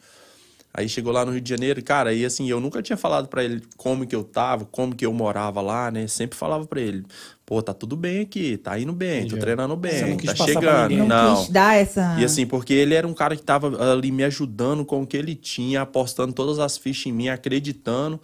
Aí 0.76 0.88
chegou 0.88 1.12
lá 1.12 1.24
no 1.24 1.30
Rio 1.30 1.40
de 1.40 1.48
Janeiro, 1.48 1.80
cara, 1.84 2.12
e 2.12 2.24
assim, 2.24 2.50
eu 2.50 2.58
nunca 2.58 2.82
tinha 2.82 2.96
falado 2.96 3.28
pra 3.28 3.44
ele 3.44 3.62
como 3.76 4.04
que 4.04 4.14
eu 4.16 4.24
tava, 4.24 4.64
como 4.64 4.92
que 4.92 5.06
eu 5.06 5.12
morava 5.12 5.60
lá, 5.60 5.88
né? 5.88 6.08
Sempre 6.08 6.36
falava 6.36 6.66
pra 6.66 6.80
ele, 6.80 7.04
pô, 7.46 7.62
tá 7.62 7.72
tudo 7.72 7.96
bem 7.96 8.22
aqui, 8.22 8.56
tá 8.56 8.76
indo 8.76 8.92
bem, 8.92 9.18
Entendi. 9.20 9.34
tô 9.36 9.40
treinando 9.40 9.74
Você 9.76 10.00
bem, 10.02 10.10
não 10.10 10.16
quis 10.16 10.34
tá 10.34 10.44
chegando. 10.44 10.96
não, 10.96 11.06
Não. 11.06 11.36
quis 11.36 11.48
dar 11.48 11.76
essa. 11.76 12.16
E 12.18 12.24
assim, 12.24 12.44
porque 12.44 12.72
ele 12.72 12.92
era 12.92 13.06
um 13.06 13.14
cara 13.14 13.36
que 13.36 13.42
tava 13.42 13.92
ali 13.92 14.10
me 14.10 14.24
ajudando 14.24 14.84
com 14.84 15.00
o 15.02 15.06
que 15.06 15.16
ele 15.16 15.36
tinha, 15.36 15.82
apostando 15.82 16.32
todas 16.32 16.58
as 16.58 16.76
fichas 16.76 17.06
em 17.06 17.12
mim, 17.12 17.28
acreditando. 17.28 18.20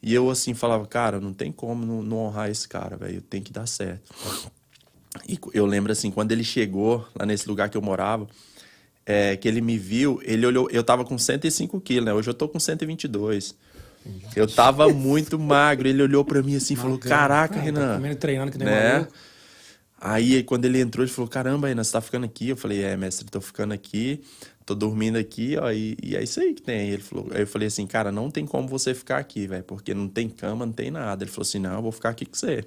E 0.00 0.14
eu, 0.14 0.30
assim, 0.30 0.54
falava, 0.54 0.86
cara, 0.86 1.18
não 1.20 1.32
tem 1.32 1.50
como 1.50 1.84
não, 1.84 2.00
não 2.00 2.18
honrar 2.18 2.48
esse 2.48 2.68
cara, 2.68 2.96
velho, 2.96 3.20
tem 3.20 3.42
que 3.42 3.52
dar 3.52 3.66
certo. 3.66 4.14
E 5.28 5.36
eu 5.52 5.66
lembro, 5.66 5.90
assim, 5.90 6.12
quando 6.12 6.30
ele 6.30 6.44
chegou 6.44 7.04
lá 7.18 7.26
nesse 7.26 7.48
lugar 7.48 7.68
que 7.68 7.76
eu 7.76 7.82
morava, 7.82 8.28
é, 9.08 9.34
que 9.38 9.48
ele 9.48 9.62
me 9.62 9.78
viu, 9.78 10.20
ele 10.22 10.44
olhou, 10.44 10.68
eu 10.70 10.84
tava 10.84 11.02
com 11.02 11.16
105 11.16 11.80
quilos, 11.80 12.04
né? 12.04 12.12
Hoje 12.12 12.28
eu 12.28 12.34
tô 12.34 12.46
com 12.46 12.60
122. 12.60 13.54
Eu 14.36 14.46
tava 14.46 14.88
muito 14.90 15.38
magro, 15.38 15.88
ele 15.88 16.02
olhou 16.02 16.24
pra 16.24 16.42
mim 16.42 16.54
assim 16.56 16.74
e 16.74 16.76
falou, 16.76 16.98
caraca, 16.98 17.58
Ah, 17.58 17.62
Renan. 17.62 17.88
Tá 17.88 17.94
comendo, 17.96 18.16
treinando 18.16 18.52
que 18.52 18.58
nem 18.58 18.66
né? 18.66 18.92
maluco. 18.92 19.12
Aí, 20.00 20.42
quando 20.44 20.64
ele 20.66 20.80
entrou, 20.80 21.04
ele 21.04 21.10
falou: 21.10 21.28
Caramba, 21.28 21.66
Renan, 21.66 21.82
você 21.82 21.90
tá 21.90 22.00
ficando 22.00 22.24
aqui? 22.24 22.50
Eu 22.50 22.56
falei: 22.56 22.82
É, 22.84 22.96
mestre, 22.96 23.26
tô 23.28 23.40
ficando 23.40 23.74
aqui, 23.74 24.22
tô 24.64 24.72
dormindo 24.72 25.18
aqui, 25.18 25.56
ó, 25.58 25.72
e, 25.72 25.96
e 26.00 26.14
é 26.14 26.22
isso 26.22 26.38
aí 26.38 26.54
que 26.54 26.62
tem. 26.62 26.90
Ele 26.90 27.02
falou: 27.02 27.26
Aí 27.32 27.40
eu 27.40 27.46
falei 27.48 27.66
assim: 27.66 27.84
Cara, 27.84 28.12
não 28.12 28.30
tem 28.30 28.46
como 28.46 28.68
você 28.68 28.94
ficar 28.94 29.18
aqui, 29.18 29.48
velho, 29.48 29.64
porque 29.64 29.92
não 29.94 30.06
tem 30.06 30.28
cama, 30.28 30.64
não 30.64 30.72
tem 30.72 30.88
nada. 30.92 31.24
Ele 31.24 31.30
falou 31.30 31.42
assim: 31.42 31.58
Não, 31.58 31.74
eu 31.74 31.82
vou 31.82 31.90
ficar 31.90 32.10
aqui 32.10 32.24
com 32.24 32.36
você. 32.36 32.64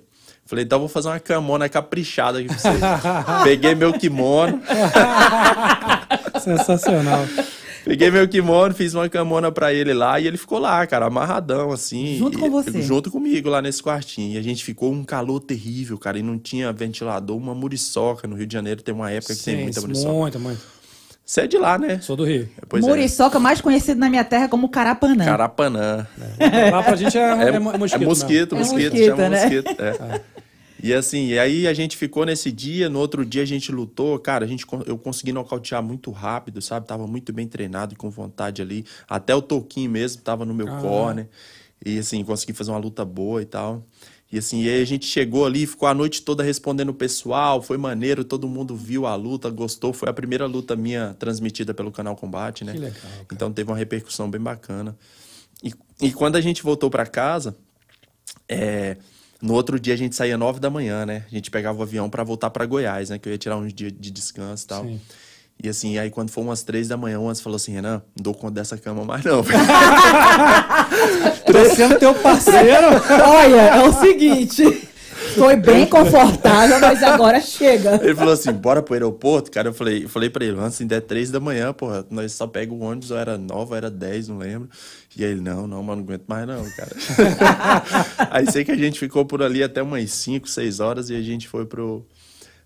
Falei: 0.52 0.66
Então 0.66 0.76
eu 0.76 0.80
vou 0.82 0.90
fazer 0.90 1.08
uma 1.08 1.20
camona 1.20 1.70
caprichada 1.70 2.40
aqui 2.40 2.48
pra 2.50 2.58
você. 2.58 2.70
Peguei 3.46 3.74
meu 3.74 3.94
kimono, 3.94 4.62
Sensacional. 6.40 7.26
peguei 7.86 8.12
meu 8.12 8.28
kimono, 8.28 8.74
fiz 8.74 8.94
uma 8.94 9.08
camona 9.10 9.52
pra 9.52 9.74
ele 9.74 9.94
lá 9.94 10.20
e 10.20 10.28
ele 10.28 10.38
ficou 10.38 10.60
lá, 10.60 10.86
cara, 10.86 11.06
amarradão, 11.06 11.72
assim. 11.72 12.18
Junto 12.18 12.38
e- 12.38 12.42
com 12.42 12.50
você? 12.50 12.82
Junto 12.82 13.10
comigo 13.10 13.50
lá 13.50 13.62
nesse 13.62 13.82
quartinho. 13.82 14.36
E 14.36 14.38
a 14.38 14.42
gente 14.42 14.64
ficou 14.64 14.92
um 14.92 15.04
calor 15.04 15.40
terrível, 15.40 15.98
cara, 15.98 16.20
e 16.20 16.24
não 16.24 16.38
tinha 16.38 16.72
ventilador, 16.74 17.38
uma 17.38 17.56
muriçoca. 17.56 18.28
No 18.28 18.36
Rio 18.36 18.46
de 18.48 18.54
Janeiro 18.54 18.82
tem 18.82 18.94
uma 18.94 19.10
época 19.12 19.34
que 19.36 19.44
tem 19.44 19.56
Sim, 19.58 19.64
muita 19.64 19.82
muriçoca. 19.82 20.12
muito, 20.14 20.40
muito. 20.40 20.82
Você 21.24 21.42
é 21.42 21.48
de 21.48 21.58
lá, 21.58 21.78
né? 21.78 22.00
Sou 22.02 22.18
do 22.18 22.26
Rio. 22.26 22.50
Pois 22.68 22.84
é. 22.84 22.88
Muriçoca, 22.90 23.40
mais 23.40 23.62
conhecido 23.62 23.98
na 24.00 24.10
minha 24.10 24.24
terra 24.24 24.50
como 24.50 24.68
Carapanã. 24.68 25.24
Carapanã. 25.24 26.06
Lá 26.72 26.84
pra 26.84 26.96
gente 26.98 27.18
é, 27.18 27.22
é, 27.22 27.44
É, 27.52 27.56
é 27.56 27.60
mosquito. 27.60 28.04
mosquito, 28.04 28.56
É 28.56 28.58
mosquito, 28.60 28.92
mosquito, 28.92 29.06
chama 29.06 29.30
né? 29.30 29.40
mosquito. 29.42 29.76
é. 29.82 30.22
E 30.84 30.94
assim, 30.94 31.28
e 31.28 31.38
aí 31.40 31.68
a 31.68 31.74
gente 31.74 31.96
ficou 31.96 32.26
nesse 32.26 32.52
dia, 32.52 32.90
no 32.90 33.00
outro 33.00 33.24
dia 33.26 33.44
a 33.44 33.46
gente 33.46 33.72
lutou, 33.72 34.18
cara, 34.18 34.46
a 34.46 34.48
gente, 34.48 34.66
eu 34.88 34.98
consegui 34.98 35.32
nocautear 35.32 35.84
muito 35.84 36.10
rápido, 36.12 36.62
sabe? 36.62 36.88
Tava 36.88 37.06
muito 37.06 37.32
bem 37.32 37.48
treinado 37.48 37.94
e 37.94 37.98
com 37.98 38.10
vontade 38.10 38.62
ali. 38.62 38.86
Até 39.08 39.36
o 39.36 39.42
Toquinho 39.42 39.92
mesmo 39.92 40.22
tava 40.22 40.44
no 40.46 40.54
meu 40.54 40.68
Ah. 40.68 40.82
corner. 40.82 41.30
E 41.86 42.00
assim, 42.00 42.24
consegui 42.24 42.54
fazer 42.54 42.72
uma 42.72 42.80
luta 42.80 43.06
boa 43.06 43.42
e 43.42 43.46
tal. 43.46 43.86
E 44.32 44.38
assim, 44.38 44.64
e 44.64 44.70
aí 44.70 44.82
a 44.82 44.86
gente 44.86 45.06
chegou 45.06 45.46
ali, 45.46 45.68
ficou 45.68 45.88
a 45.90 45.94
noite 45.94 46.22
toda 46.22 46.42
respondendo 46.42 46.90
o 46.90 46.94
pessoal, 46.94 47.62
foi 47.62 47.78
maneiro, 47.78 48.24
todo 48.24 48.48
mundo 48.48 48.76
viu 48.76 49.06
a 49.06 49.14
luta, 49.14 49.50
gostou. 49.50 49.92
Foi 49.92 50.08
a 50.08 50.14
primeira 50.14 50.46
luta 50.46 50.76
minha 50.76 51.14
transmitida 51.20 51.74
pelo 51.74 51.92
canal 51.92 52.16
Combate, 52.16 52.64
né? 52.64 52.72
Que 52.72 52.80
legal, 52.80 53.02
cara. 53.02 53.26
Então 53.32 53.52
teve 53.52 53.70
uma 53.70 53.78
repercussão 53.78 54.32
bem 54.32 54.40
bacana. 54.40 54.98
E, 55.62 55.74
e 56.02 56.12
quando 56.14 56.38
a 56.38 56.42
gente 56.42 56.64
voltou 56.64 56.90
pra 56.90 57.06
casa, 57.06 57.58
é, 58.48 58.96
no 59.42 59.54
outro 59.54 59.80
dia 59.80 59.94
a 59.94 59.98
gente 59.98 60.16
saía 60.16 60.38
nove 60.38 60.60
da 60.60 60.70
manhã, 60.70 61.06
né? 61.06 61.24
A 61.32 61.36
gente 61.36 61.50
pegava 61.50 61.80
o 61.80 61.82
avião 61.82 62.10
pra 62.10 62.24
voltar 62.24 62.50
pra 62.50 62.66
Goiás, 62.66 63.10
né? 63.10 63.18
Que 63.18 63.28
eu 63.30 63.34
ia 63.34 63.38
tirar 63.38 63.58
uns 63.58 63.74
dias 63.74 63.92
de 63.98 64.12
descanso 64.12 64.66
e 64.66 64.68
tal. 64.68 64.84
Sim. 64.84 65.02
E 65.64 65.70
assim, 65.70 65.98
aí 66.00 66.10
quando 66.10 66.32
foi 66.32 66.44
umas 66.44 66.64
três 66.64 66.88
da 66.88 66.98
manhã, 66.98 67.20
o 67.20 67.30
Antes 67.30 67.40
falou 67.42 67.56
assim, 67.56 67.72
Renan, 67.72 68.02
não 68.16 68.24
dou 68.24 68.34
conta 68.34 68.56
dessa 68.56 68.78
cama 68.78 69.06
mais 69.06 69.24
não. 69.24 69.44
Tô 71.46 71.76
sendo 71.76 72.00
teu 72.00 72.16
parceiro. 72.16 72.88
Olha, 73.28 73.62
é 73.62 73.88
o 73.88 73.94
seguinte. 73.94 74.90
Foi 75.36 75.56
bem 75.56 75.86
confortável, 75.86 76.80
mas 76.80 77.02
agora 77.04 77.40
chega. 77.40 78.00
Ele 78.04 78.16
falou 78.16 78.34
assim, 78.34 78.52
bora 78.52 78.82
pro 78.82 78.94
aeroporto, 78.94 79.52
cara. 79.52 79.70
Eu 79.70 79.74
falei, 79.74 80.04
eu 80.04 80.10
falei 80.10 80.30
pra 80.30 80.46
ele, 80.46 80.60
antes 80.60 80.80
ainda 80.82 80.96
é 80.96 81.02
três 81.02 81.32
da 81.32 81.40
manhã, 81.40 81.74
porra. 81.74 82.06
Nós 82.10 82.32
só 82.34 82.48
pega 82.48 82.74
o 82.74 82.82
ônibus, 82.82 83.12
ou 83.12 83.18
era 83.18 83.38
nove, 83.38 83.72
ou 83.72 83.78
era 83.78 83.90
dez, 83.90 84.28
não 84.28 84.38
lembro. 84.38 84.70
E 85.16 85.24
ele, 85.24 85.42
não, 85.42 85.68
não, 85.68 85.84
mas 85.84 85.98
não 85.98 86.04
aguento 86.04 86.24
mais 86.28 86.48
não, 86.48 86.64
cara. 86.72 86.92
aí 88.32 88.52
sei 88.52 88.64
que 88.64 88.72
a 88.72 88.78
gente 88.78 89.00
ficou 89.00 89.26
por 89.26 89.42
ali 89.42 89.62
até 89.64 89.82
umas 89.82 90.12
cinco, 90.12 90.48
seis 90.50 90.80
horas 90.80 91.10
e 91.10 91.16
a 91.16 91.22
gente 91.22 91.48
foi 91.48 91.66
pro... 91.66 92.06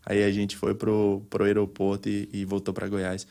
Aí 0.06 0.23
a 0.23 0.32
gente 0.32 0.56
foi 0.56 0.75
pro, 0.75 1.23
pro 1.30 1.45
aeroporto 1.45 2.08
e, 2.08 2.30
e 2.32 2.45
voltou 2.45 2.73
pra 2.73 2.88
Goiás. 2.88 3.25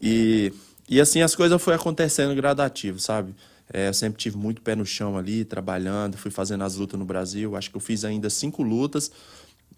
E, 0.00 0.52
e 0.88 1.00
assim 1.00 1.20
as 1.22 1.34
coisas 1.34 1.60
foi 1.60 1.74
acontecendo 1.74 2.34
gradativo, 2.34 3.00
sabe? 3.00 3.34
É, 3.72 3.88
eu 3.88 3.94
sempre 3.94 4.18
tive 4.18 4.36
muito 4.36 4.60
pé 4.60 4.74
no 4.74 4.84
chão 4.84 5.16
ali, 5.16 5.44
trabalhando, 5.44 6.16
fui 6.16 6.30
fazendo 6.30 6.64
as 6.64 6.74
lutas 6.74 6.98
no 6.98 7.04
Brasil. 7.04 7.54
Acho 7.56 7.70
que 7.70 7.76
eu 7.76 7.80
fiz 7.80 8.04
ainda 8.04 8.28
cinco 8.28 8.64
lutas 8.64 9.12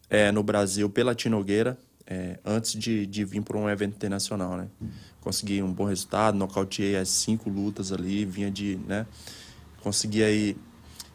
é, 0.09 0.33
no 0.33 0.43
Brasil 0.43 0.89
pela 0.89 1.15
Tinogueira, 1.15 1.79
é, 2.07 2.39
antes 2.45 2.73
de, 2.73 3.07
de 3.07 3.25
vir 3.25 3.43
para 3.43 3.57
um 3.59 3.69
evento 3.69 3.95
internacional, 3.95 4.57
né? 4.57 4.67
Consegui 5.21 5.63
um 5.63 5.73
bom 5.73 5.85
resultado, 5.85 6.37
nocauteei 6.37 6.97
as 6.97 7.09
cinco 7.09 7.51
lutas 7.51 7.93
ali, 7.93 8.25
vinha 8.25 8.51
de, 8.51 8.79
né? 8.89 9.07
Consegui 9.83 10.25
aí... 10.25 10.57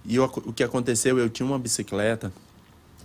E 0.06 0.18
o, 0.20 0.24
o 0.24 0.54
que 0.54 0.64
aconteceu, 0.64 1.18
eu 1.18 1.30
tinha 1.30 1.46
uma 1.46 1.60
bicicleta 1.60 2.32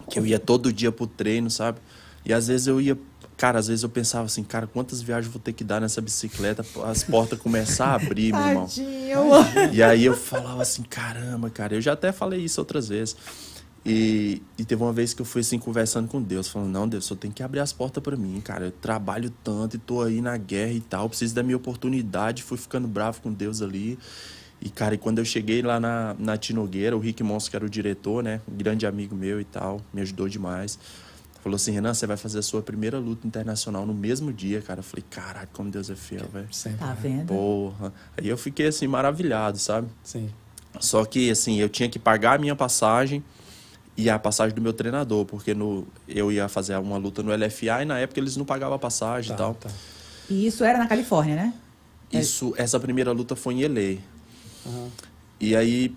que 0.09 0.19
eu 0.19 0.27
ia 0.27 0.39
todo 0.39 0.73
dia 0.73 0.93
pro 0.93 1.07
treino, 1.07 1.51
sabe? 1.51 1.81
E 2.25 2.33
às 2.33 2.47
vezes 2.47 2.67
eu 2.67 2.81
ia... 2.81 2.97
Cara, 3.37 3.59
às 3.59 3.66
vezes 3.66 3.83
eu 3.83 3.88
pensava 3.88 4.27
assim, 4.27 4.45
cara, 4.45 4.66
quantas 4.66 5.03
viagens 5.03 5.27
eu 5.27 5.33
vou 5.33 5.40
ter 5.40 5.53
que 5.53 5.64
dar 5.64 5.81
nessa 5.81 6.01
bicicleta 6.01 6.64
as 6.85 7.03
portas 7.03 7.38
começar 7.38 7.87
a 7.87 7.95
abrir, 7.95 8.33
meu 8.33 8.47
irmão? 8.47 8.66
Tadinho. 8.66 9.73
E 9.73 9.83
aí 9.83 10.05
eu 10.05 10.16
falava 10.16 10.62
assim, 10.62 10.83
caramba, 10.83 11.51
cara, 11.51 11.75
eu 11.75 11.81
já 11.81 11.92
até 11.92 12.12
falei 12.12 12.40
isso 12.40 12.61
outras 12.61 12.88
vezes. 12.88 13.16
E, 13.85 14.40
e 14.57 14.64
teve 14.64 14.81
uma 14.81 14.92
vez 14.92 15.12
que 15.12 15.21
eu 15.21 15.27
fui 15.27 15.40
assim 15.40 15.59
conversando 15.59 16.07
com 16.07 16.23
Deus, 16.23 16.47
falando, 16.49 16.71
não, 16.71 16.88
Deus, 16.88 17.05
só 17.05 17.16
tem 17.16 17.33
que 17.33 17.42
abrir 17.42 17.59
as 17.59 17.73
portas 17.73 18.03
pra 18.03 18.16
mim, 18.16 18.40
cara. 18.40 18.66
Eu 18.66 18.71
trabalho 18.71 19.33
tanto 19.42 19.77
e 19.77 19.79
tô 19.79 20.03
aí 20.03 20.21
na 20.21 20.37
guerra 20.37 20.73
e 20.73 20.81
tal, 20.81 21.09
preciso 21.09 21.35
da 21.35 21.42
minha 21.42 21.57
oportunidade. 21.57 22.45
Fui 22.45 22.57
ficando 22.57 22.87
bravo 22.87 23.21
com 23.21 23.33
Deus 23.33 23.61
ali. 23.61 23.99
E, 24.61 24.71
cara, 24.71 24.95
e 24.95 24.99
quando 24.99 25.18
eu 25.18 25.25
cheguei 25.25 25.61
lá 25.61 25.81
na, 25.81 26.14
na 26.16 26.37
Tinogueira, 26.37 26.97
o 26.97 27.01
Rick 27.01 27.25
Monson, 27.25 27.51
que 27.51 27.57
era 27.57 27.64
o 27.64 27.68
diretor, 27.68 28.23
né? 28.23 28.40
Um 28.49 28.57
grande 28.57 28.87
amigo 28.87 29.16
meu 29.16 29.40
e 29.40 29.45
tal, 29.45 29.81
me 29.92 30.01
ajudou 30.01 30.29
demais. 30.29 30.79
Falou 31.43 31.57
assim, 31.57 31.73
Renan, 31.73 31.93
você 31.93 32.07
vai 32.07 32.17
fazer 32.17 32.39
a 32.39 32.43
sua 32.43 32.63
primeira 32.63 32.99
luta 33.01 33.27
internacional 33.27 33.85
no 33.85 33.93
mesmo 33.93 34.33
dia, 34.33 34.63
cara. 34.63 34.79
Eu 34.79 34.85
falei, 34.85 35.05
caralho, 35.11 35.49
como 35.53 35.71
Deus 35.71 35.91
é 35.91 35.97
fiel, 35.97 36.29
velho. 36.33 36.49
Tá 36.79 36.95
vendo? 36.95 37.27
Porra. 37.27 37.93
Aí 38.17 38.29
eu 38.29 38.39
fiquei 38.39 38.67
assim, 38.69 38.87
maravilhado, 38.87 39.59
sabe? 39.59 39.89
Sim. 40.05 40.31
Só 40.79 41.05
que, 41.05 41.31
assim, 41.31 41.57
eu 41.59 41.69
tinha 41.69 41.89
que 41.89 41.99
pagar 41.99 42.35
a 42.37 42.39
minha 42.39 42.55
passagem 42.55 43.25
e 43.97 44.09
a 44.09 44.19
passagem 44.19 44.55
do 44.55 44.63
meu 44.63 44.73
treinador, 44.73 45.25
porque 45.25 45.53
no, 45.53 45.87
eu 46.09 46.31
ia 46.31 46.49
fazer 46.49 46.77
uma 46.79 46.97
luta 46.97 47.23
no 47.25 47.35
LFA 47.35 47.83
e 47.83 47.85
na 47.85 47.99
época 47.99 48.21
eles 48.21 48.37
não 48.37 48.45
pagavam 48.45 48.77
a 48.77 48.79
passagem 48.79 49.31
Tá, 49.31 49.35
e 49.35 49.37
tal. 49.39 49.55
tá. 49.55 49.71
E 50.31 50.47
isso 50.47 50.63
era 50.65 50.79
na 50.79 50.87
Califórnia, 50.87 51.35
né? 51.35 51.55
Isso, 52.13 52.55
essa 52.57 52.79
primeira 52.79 53.11
luta 53.11 53.35
foi 53.35 53.55
em 53.55 53.65
LA. 53.67 53.99
Aham. 54.67 54.89
E 55.41 55.57
aí, 55.57 55.95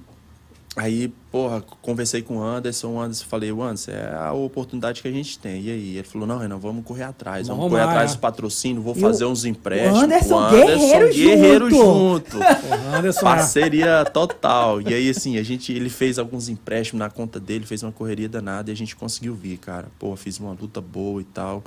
aí, 0.75 1.07
porra, 1.31 1.61
conversei 1.81 2.21
com 2.21 2.37
o 2.37 2.43
Anderson, 2.43 2.87
o 2.89 2.99
Anderson, 2.99 3.25
falei, 3.29 3.51
o 3.51 3.61
Anderson, 3.63 3.91
é 3.91 4.13
a 4.15 4.33
oportunidade 4.33 5.01
que 5.01 5.07
a 5.07 5.11
gente 5.11 5.37
tem. 5.39 5.61
E 5.61 5.71
aí? 5.71 5.97
Ele 5.97 6.03
falou, 6.07 6.27
não, 6.27 6.37
Renan, 6.37 6.57
vamos 6.57 6.83
correr 6.85 7.03
atrás, 7.03 7.47
vamos, 7.47 7.63
Vamos 7.63 7.73
correr 7.73 7.85
lá, 7.85 7.91
atrás 7.91 8.11
é. 8.11 8.13
dos 8.13 8.21
patrocínios, 8.21 8.83
vou 8.83 8.95
E 8.95 8.99
fazer 8.99 9.25
o- 9.25 9.29
uns 9.29 9.45
empréstimos. 9.45 9.99
o 9.99 10.03
Anderson 10.03 10.49
guerreiro 10.49 11.13
guerreiro 11.13 11.69
junto. 11.69 12.31
junto. 12.31 12.37
Anderson, 12.95 13.21
Parceria 13.21 14.05
total. 14.05 14.81
E 14.81 14.93
aí, 14.93 15.09
assim, 15.09 15.37
a 15.37 15.43
gente, 15.43 15.71
ele 15.73 15.89
fez 15.89 16.19
alguns 16.19 16.49
empréstimos 16.49 16.99
na 16.99 17.09
conta 17.09 17.39
dele, 17.39 17.65
fez 17.65 17.81
uma 17.83 17.91
correria 17.91 18.27
danada 18.29 18.69
e 18.69 18.73
a 18.73 18.75
gente 18.75 18.95
conseguiu 18.95 19.33
vir, 19.35 19.57
cara. 19.57 19.87
Pô, 19.99 20.15
fiz 20.15 20.39
uma 20.39 20.51
luta 20.51 20.81
boa 20.81 21.21
e 21.21 21.25
tal. 21.25 21.63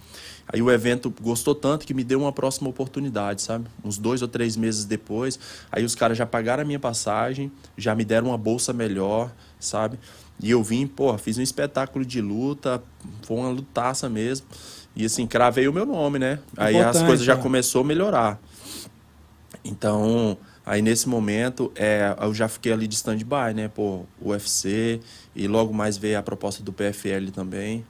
Aí 0.50 0.62
o 0.62 0.70
evento 0.70 1.12
gostou 1.20 1.54
tanto 1.54 1.86
que 1.86 1.92
me 1.92 2.02
deu 2.02 2.20
uma 2.20 2.32
próxima 2.32 2.70
oportunidade, 2.70 3.42
sabe? 3.42 3.66
Uns 3.84 3.98
dois 3.98 4.22
ou 4.22 4.28
três 4.28 4.56
meses 4.56 4.86
depois. 4.86 5.38
Aí 5.70 5.84
os 5.84 5.94
caras 5.94 6.16
já 6.16 6.24
pagaram 6.24 6.62
a 6.62 6.66
minha 6.66 6.78
passagem, 6.78 7.52
já 7.76 7.94
me 7.94 8.04
deram 8.04 8.28
uma 8.28 8.38
bolsa 8.38 8.72
melhor, 8.72 9.30
sabe? 9.60 9.98
E 10.40 10.50
eu 10.50 10.62
vim, 10.62 10.86
pô, 10.86 11.16
fiz 11.18 11.36
um 11.36 11.42
espetáculo 11.42 12.04
de 12.04 12.20
luta, 12.20 12.82
foi 13.22 13.36
uma 13.36 13.50
lutaça 13.50 14.08
mesmo. 14.08 14.46
E 14.96 15.04
assim, 15.04 15.26
cravei 15.26 15.68
o 15.68 15.72
meu 15.72 15.84
nome, 15.84 16.18
né? 16.18 16.38
Aí 16.56 16.76
as 16.76 16.80
Importante, 16.80 17.06
coisas 17.06 17.26
já 17.26 17.34
é. 17.34 17.36
começou 17.36 17.82
a 17.82 17.84
melhorar. 17.84 18.40
Então, 19.62 20.38
aí 20.64 20.80
nesse 20.80 21.08
momento, 21.08 21.70
é, 21.76 22.16
eu 22.22 22.32
já 22.32 22.48
fiquei 22.48 22.72
ali 22.72 22.86
de 22.86 22.94
stand-by, 22.94 23.52
né? 23.54 23.68
Pô, 23.68 24.04
UFC, 24.20 25.00
e 25.36 25.46
logo 25.46 25.74
mais 25.74 25.98
veio 25.98 26.18
a 26.18 26.22
proposta 26.22 26.62
do 26.62 26.72
PFL 26.72 27.30
também. 27.34 27.84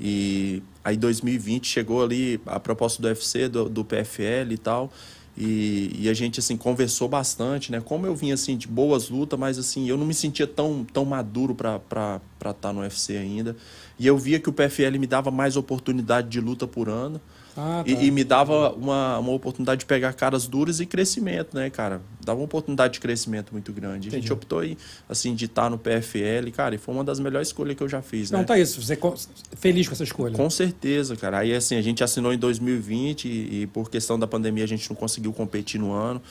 E 0.00 0.62
aí 0.88 0.96
2020 0.96 1.66
chegou 1.66 2.02
ali 2.02 2.40
a 2.46 2.58
proposta 2.58 3.00
do 3.00 3.08
UFC, 3.08 3.48
do, 3.48 3.68
do 3.68 3.84
PFL 3.84 4.52
e 4.52 4.58
tal. 4.58 4.90
E, 5.36 5.94
e 5.96 6.08
a 6.08 6.14
gente, 6.14 6.40
assim, 6.40 6.56
conversou 6.56 7.08
bastante, 7.08 7.70
né? 7.70 7.80
Como 7.80 8.04
eu 8.06 8.16
vinha, 8.16 8.34
assim, 8.34 8.56
de 8.56 8.66
boas 8.66 9.08
lutas, 9.08 9.38
mas, 9.38 9.56
assim, 9.56 9.88
eu 9.88 9.96
não 9.96 10.04
me 10.04 10.14
sentia 10.14 10.48
tão, 10.48 10.84
tão 10.84 11.04
maduro 11.04 11.54
pra 11.54 11.76
estar 11.76 12.52
tá 12.54 12.72
no 12.72 12.80
UFC 12.80 13.16
ainda. 13.16 13.56
E 13.98 14.06
eu 14.06 14.18
via 14.18 14.40
que 14.40 14.48
o 14.48 14.52
PFL 14.52 14.98
me 14.98 15.06
dava 15.06 15.30
mais 15.30 15.56
oportunidade 15.56 16.28
de 16.28 16.40
luta 16.40 16.66
por 16.66 16.88
ano. 16.88 17.20
Ah, 17.60 17.82
tá. 17.84 17.90
E, 17.90 18.06
e 18.06 18.10
me 18.12 18.22
dava 18.22 18.70
uma, 18.74 19.18
uma 19.18 19.32
oportunidade 19.32 19.80
de 19.80 19.86
pegar 19.86 20.12
caras 20.12 20.46
duras 20.46 20.78
e 20.78 20.86
crescimento, 20.86 21.56
né, 21.56 21.68
cara? 21.68 22.00
Dava 22.24 22.38
uma 22.38 22.44
oportunidade 22.44 22.92
de 22.94 23.00
crescimento 23.00 23.50
muito 23.52 23.72
grande. 23.72 24.06
A 24.06 24.10
gente 24.12 24.18
Entendi. 24.20 24.32
optou 24.32 24.60
aí, 24.60 24.78
assim, 25.08 25.34
de 25.34 25.46
estar 25.46 25.68
no 25.68 25.76
PFL, 25.76 26.52
cara, 26.54 26.76
e 26.76 26.78
foi 26.78 26.94
uma 26.94 27.02
das 27.02 27.18
melhores 27.18 27.48
escolhas 27.48 27.76
que 27.76 27.82
eu 27.82 27.88
já 27.88 28.00
fiz, 28.00 28.30
Não, 28.30 28.38
né? 28.40 28.44
tá 28.44 28.56
isso. 28.56 28.80
Você 28.80 28.92
é 28.94 29.56
feliz 29.56 29.88
com 29.88 29.94
essa 29.94 30.04
escolha. 30.04 30.36
Com 30.36 30.48
certeza, 30.48 31.16
cara. 31.16 31.38
Aí, 31.38 31.52
assim, 31.52 31.74
a 31.74 31.82
gente 31.82 32.04
assinou 32.04 32.32
em 32.32 32.38
2020 32.38 33.24
e, 33.24 33.62
e 33.62 33.66
por 33.66 33.90
questão 33.90 34.16
da 34.16 34.26
pandemia 34.28 34.62
a 34.62 34.68
gente 34.68 34.88
não 34.88 34.96
conseguiu 34.96 35.32
competir 35.32 35.80
no 35.80 35.92
ano. 35.92 36.22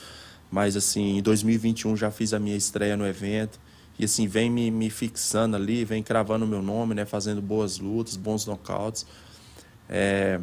Mas, 0.50 0.78
assim, 0.78 1.18
em 1.18 1.22
2021 1.22 1.98
já 1.98 2.10
fiz 2.10 2.34
a 2.34 2.40
minha 2.40 2.56
estreia 2.56 2.96
no 2.96 3.06
evento. 3.06 3.60
e 4.00 4.06
assim, 4.06 4.28
vem 4.28 4.50
me, 4.50 4.72
me 4.72 4.90
fixando 4.90 5.58
ali, 5.58 5.84
vem 5.84 6.02
cravando 6.02 6.46
o 6.46 6.48
meu 6.48 6.62
nome, 6.62 6.96
né? 6.96 7.04
Fazendo 7.06 7.42
boas 7.42 7.80
lutas, 7.80 8.16
bons 8.16 8.46
nocautes. 8.46 9.06
É, 9.90 10.40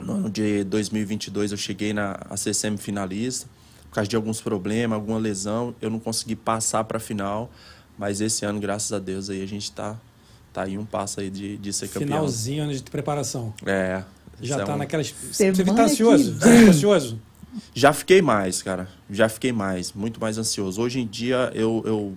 no 0.00 0.12
ano 0.14 0.30
de 0.30 0.64
2022 0.64 1.52
eu 1.52 1.58
cheguei 1.58 1.92
na, 1.92 2.16
a 2.28 2.36
ser 2.36 2.54
semifinalista. 2.54 3.48
Por 3.88 3.94
causa 3.96 4.08
de 4.08 4.14
alguns 4.14 4.40
problemas, 4.40 4.94
alguma 4.96 5.18
lesão, 5.18 5.74
eu 5.82 5.90
não 5.90 5.98
consegui 5.98 6.36
passar 6.36 6.84
para 6.84 6.98
a 6.98 7.00
final. 7.00 7.50
Mas 7.98 8.20
esse 8.20 8.44
ano, 8.44 8.60
graças 8.60 8.92
a 8.92 8.98
Deus, 8.98 9.28
aí 9.28 9.42
a 9.42 9.46
gente 9.46 9.64
está 9.64 9.96
tá 10.52 10.62
aí 10.62 10.78
um 10.78 10.84
passo 10.84 11.20
aí 11.20 11.28
de, 11.28 11.56
de 11.58 11.72
ser 11.72 11.88
campeão. 11.88 12.08
Finalzinho 12.08 12.62
ano 12.64 12.72
de 12.74 12.82
preparação. 12.84 13.52
É. 13.66 14.02
Já 14.40 14.54
isso 14.54 14.60
é 14.60 14.64
tá 14.64 14.74
um- 14.74 14.78
naquelas. 14.78 15.14
Semana 15.32 15.56
Você 15.56 15.64
que 15.64 15.74
tá 15.74 15.82
ansioso? 15.84 16.34
Você 16.34 16.38
tá 16.64 16.70
ansioso? 16.70 17.20
Já 17.74 17.92
fiquei 17.92 18.22
mais, 18.22 18.62
cara. 18.62 18.88
Já 19.10 19.28
fiquei 19.28 19.52
mais, 19.52 19.92
muito 19.92 20.20
mais 20.20 20.38
ansioso. 20.38 20.80
Hoje 20.80 21.00
em 21.00 21.06
dia 21.06 21.50
eu, 21.54 21.82
eu, 21.84 22.16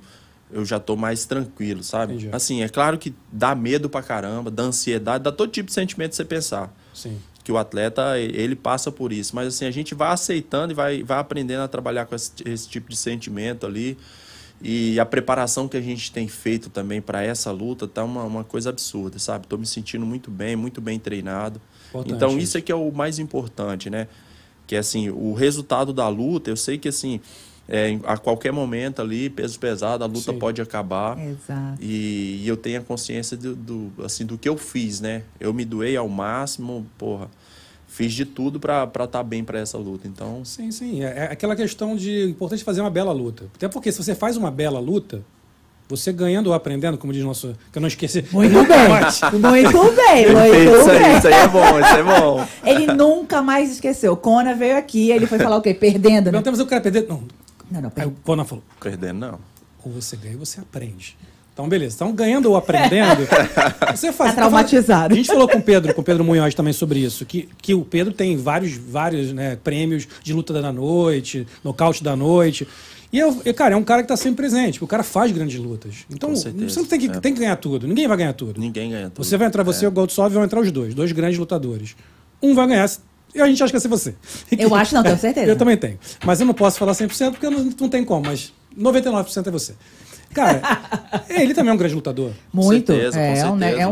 eu 0.52 0.63
já 0.63 0.80
tô 0.80 0.96
mais 0.96 1.26
tranquilo, 1.26 1.84
sabe? 1.84 2.13
Entendi. 2.13 2.30
Assim, 2.32 2.62
é 2.62 2.69
claro 2.69 2.98
que 2.98 3.13
dá 3.32 3.56
medo 3.56 3.89
pra 3.89 4.04
caramba, 4.04 4.52
dá 4.52 4.63
ansiedade, 4.63 5.24
dá 5.24 5.32
todo 5.32 5.50
tipo 5.52 5.67
de 5.67 5.74
sentimento 5.74 6.12
que 6.12 6.15
você 6.17 6.26
pensar. 6.26 6.72
Sim. 6.93 7.17
Que 7.43 7.51
o 7.51 7.58
atleta, 7.58 8.17
ele 8.17 8.56
passa 8.56 8.91
por 8.91 9.12
isso. 9.12 9.36
Mas 9.36 9.47
assim, 9.47 9.65
a 9.65 9.71
gente 9.71 9.93
vai 9.93 10.12
aceitando 10.12 10.71
e 10.71 10.75
vai, 10.75 11.03
vai 11.03 11.19
aprendendo 11.19 11.62
a 11.62 11.67
trabalhar 11.67 12.06
com 12.06 12.15
esse, 12.15 12.32
esse 12.45 12.69
tipo 12.69 12.89
de 12.89 12.95
sentimento 12.95 13.65
ali. 13.65 13.97
E 14.62 14.97
a 14.97 15.06
preparação 15.06 15.67
que 15.67 15.75
a 15.75 15.82
gente 15.82 16.10
tem 16.10 16.25
feito 16.27 16.69
também 16.69 17.01
para 17.01 17.21
essa 17.21 17.51
luta 17.51 17.86
tá 17.86 18.01
uma, 18.01 18.23
uma 18.23 18.43
coisa 18.45 18.69
absurda, 18.69 19.19
sabe? 19.19 19.45
Tô 19.45 19.58
me 19.58 19.65
sentindo 19.65 20.06
muito 20.06 20.32
bem, 20.32 20.56
muito 20.56 20.79
bem 20.79 20.97
treinado. 20.97 21.60
Importante 21.89 22.15
então 22.15 22.38
isso. 22.39 22.58
é 22.58 22.62
que 22.62 22.71
é 22.71 22.75
o 22.75 22.89
mais 22.89 23.19
importante, 23.19 23.89
né? 23.89 24.08
Que 24.65 24.77
assim, 24.77 25.10
o 25.10 25.34
resultado 25.34 25.91
da 25.91 26.08
luta, 26.08 26.49
eu 26.49 26.56
sei 26.56 26.77
que 26.77 26.88
assim, 26.88 27.19
é, 27.67 27.97
a 28.06 28.17
qualquer 28.17 28.52
momento 28.52 29.02
ali, 29.02 29.30
peso 29.30 29.58
pesado, 29.58 30.04
a 30.04 30.08
luta 30.08 30.34
Sim. 30.34 30.39
pode 30.39 30.62
acabar. 30.62 31.17
Exato. 31.17 31.78
E, 31.82 32.41
e 32.43 32.47
eu 32.47 32.58
tenho 32.58 32.80
a 32.82 32.84
consciência 32.84 33.38
do, 33.38 33.56
do, 33.56 33.91
assim, 34.04 34.26
do 34.26 34.38
que 34.38 34.47
eu 34.49 34.58
fiz, 34.58 34.99
né? 34.99 35.23
Eu 35.39 35.54
me 35.54 35.63
doei 35.63 35.95
ao 35.95 36.10
máximo, 36.10 36.86
porra. 36.97 37.30
Fiz 37.88 38.12
de 38.13 38.26
tudo 38.26 38.60
pra 38.60 38.89
estar 39.04 39.23
bem 39.23 39.43
pra 39.43 39.60
essa 39.60 39.78
luta. 39.78 40.08
Então, 40.08 40.43
Sim, 40.43 40.71
sim. 40.71 41.04
É, 41.04 41.19
é 41.19 41.23
aquela 41.32 41.56
questão 41.56 41.95
de 41.95 42.30
importante 42.30 42.63
fazer 42.63 42.82
uma 42.82 42.89
bela 42.89 43.13
luta. 43.13 43.45
Até 43.56 43.67
porque 43.67 43.91
se 43.91 44.04
você 44.04 44.15
faz 44.15 44.36
uma 44.36 44.49
bela 44.49 44.80
luta, 44.80 45.23
você 45.88 46.12
ganhando 46.12 46.47
ou 46.47 46.54
aprendendo, 46.54 46.97
como 46.97 47.13
diz 47.13 47.23
nosso. 47.23 47.56
Que 47.71 47.78
eu 47.78 47.82
não 47.82 47.88
esqueci. 47.88 48.26
Muito 48.32 48.56
bem. 48.65 48.89
Muito 49.39 49.95
bem, 49.95 50.34
muito 50.34 50.80
isso 50.80 50.89
aí, 50.89 50.99
bem. 50.99 51.17
isso 51.17 51.28
aí 51.28 51.34
é 51.34 51.47
bom, 51.47 51.80
isso 51.80 51.95
é 51.95 52.04
bom. 52.04 52.47
Ele 52.65 52.88
nunca 52.93 53.41
mais 53.41 53.71
esqueceu. 53.71 54.17
Conan 54.17 54.56
veio 54.56 54.78
aqui, 54.78 55.12
ele 55.12 55.28
foi 55.28 55.38
falar 55.38 55.58
o 55.58 55.62
quê? 55.62 55.73
Perdendo, 55.73 56.26
né? 56.26 56.32
Não 56.32 56.41
temos 56.41 56.60
o 56.60 56.65
cara 56.65 56.82
perder. 56.82 57.06
Não. 57.08 57.23
Não, 57.71 57.82
não, 57.82 57.89
Aí 57.89 57.95
perdendo. 57.95 58.17
o 58.17 58.21
Conan 58.21 58.45
falou: 58.45 58.63
Perdendo, 58.80 59.19
não. 59.19 59.39
ou 59.84 59.91
você 59.91 60.15
ganha 60.15 60.38
ou 60.38 60.45
você 60.45 60.60
aprende. 60.60 61.17
Então, 61.54 61.69
beleza. 61.69 61.95
Então, 61.95 62.12
ganhando 62.12 62.49
ou 62.49 62.58
aprendendo, 62.58 63.28
você 63.95 64.12
faz. 64.12 64.32
Tá 64.32 64.38
traumatizado. 64.38 65.13
A 65.13 65.17
gente 65.17 65.28
falou 65.28 65.47
com 65.47 65.60
o 65.60 65.62
Pedro, 65.62 65.93
com 65.93 66.02
o 66.02 66.04
Pedro 66.04 66.23
Munhoz 66.23 66.56
também 66.56 66.73
sobre 66.73 66.99
isso, 66.99 67.26
que, 67.26 67.47
que 67.62 67.76
o 67.76 67.86
Pedro 67.86 68.12
tem 68.12 68.36
vários, 68.36 68.76
vários 68.76 69.32
né, 69.32 69.56
prêmios 69.63 70.08
de 70.23 70.34
luta 70.34 70.52
da 70.54 70.73
noite, 70.73 71.45
nocaute 71.63 72.04
da 72.04 72.15
noite. 72.15 72.67
E, 73.12 73.19
eu, 73.19 73.39
e, 73.45 73.54
cara, 73.54 73.76
é 73.76 73.78
um 73.78 73.84
cara 73.84 74.02
que 74.02 74.08
tá 74.08 74.17
sempre 74.17 74.38
presente, 74.38 74.84
o 74.84 74.88
cara 74.88 75.04
faz 75.04 75.32
grandes 75.32 75.60
lutas. 75.60 75.97
Então, 76.10 76.36
você 76.36 76.52
não 76.52 76.86
tem 76.86 76.99
que, 76.99 77.06
é. 77.06 77.19
tem 77.19 77.34
que 77.36 77.39
ganhar 77.39 77.56
tudo. 77.58 77.88
Ninguém 77.88 78.08
vai 78.08 78.17
ganhar 78.17 78.34
tudo. 78.34 78.60
Ninguém 78.60 78.89
ganha 78.89 79.12
tudo. 79.12 79.23
Você 79.23 79.38
vai 79.38 79.47
entrar, 79.47 79.62
você 79.62 79.86
e 79.86 79.88
o 79.88 79.91
Goldsov 79.91 80.34
vão 80.34 80.43
entrar 80.43 80.60
os 80.60 80.71
dois, 80.71 80.95
dois 80.95 81.12
grandes 81.12 81.38
lutadores. 81.38 81.95
Um 82.41 82.56
vai 82.56 82.65
ganhar, 82.65 82.89
e 83.36 83.41
a 83.41 83.48
gente 83.48 83.62
acha 83.63 83.72
que 83.72 83.80
vai 83.80 83.82
ser 83.82 83.88
você. 83.88 84.15
Eu 84.58 84.74
acho, 84.76 84.93
não, 84.96 85.04
tenho 85.04 85.17
certeza. 85.17 85.48
Eu 85.52 85.58
também 85.58 85.78
tenho. 85.78 86.00
Mas 86.26 86.39
eu 86.39 86.46
não 86.46 86.54
posso 86.54 86.78
falar 86.78 86.93
100% 86.93 87.32
porque 87.32 87.46
eu 87.46 87.52
não, 87.52 87.63
não 87.80 87.89
tem 87.89 88.04
como, 88.06 88.26
mas 88.26 88.54
99% 88.78 89.48
é 89.48 89.52
você. 89.52 89.76
Cara, 90.34 90.62
ele 91.30 91.54
também 91.54 91.72
é 91.72 91.74
um 91.74 91.78
grande 91.78 91.93
lutador. 91.96 92.32
Muito. 92.52 92.88
Com 92.91 92.93
certeza, 92.93 93.19
é, 93.19 93.41
com 93.43 93.50
um, 93.52 93.56
né, 93.56 93.65
certeza. 93.67 93.84
é 93.84 93.88
O 93.88 93.89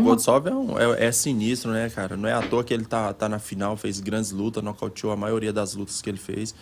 é, 0.48 0.54
um- 0.54 0.78
é- 0.94 1.06
é 1.06 1.12
sinistro, 1.12 1.70
né, 1.70 1.88
cara? 1.88 2.16
Não 2.16 2.28
é 2.28 2.32
à 2.32 2.42
toa 2.42 2.64
que 2.64 2.74
ele 2.74 2.84
tá, 2.84 3.12
tá 3.12 3.28
na 3.28 3.38
final, 3.38 3.76
fez 3.76 4.00
grandes 4.00 4.32
lutas, 4.32 4.62
nocauteou 4.62 5.12
a 5.12 5.16
maioria 5.16 5.52
das 5.52 5.74
lutas 5.74 6.02
que 6.02 6.10
ele 6.10 6.18
fez. 6.18 6.52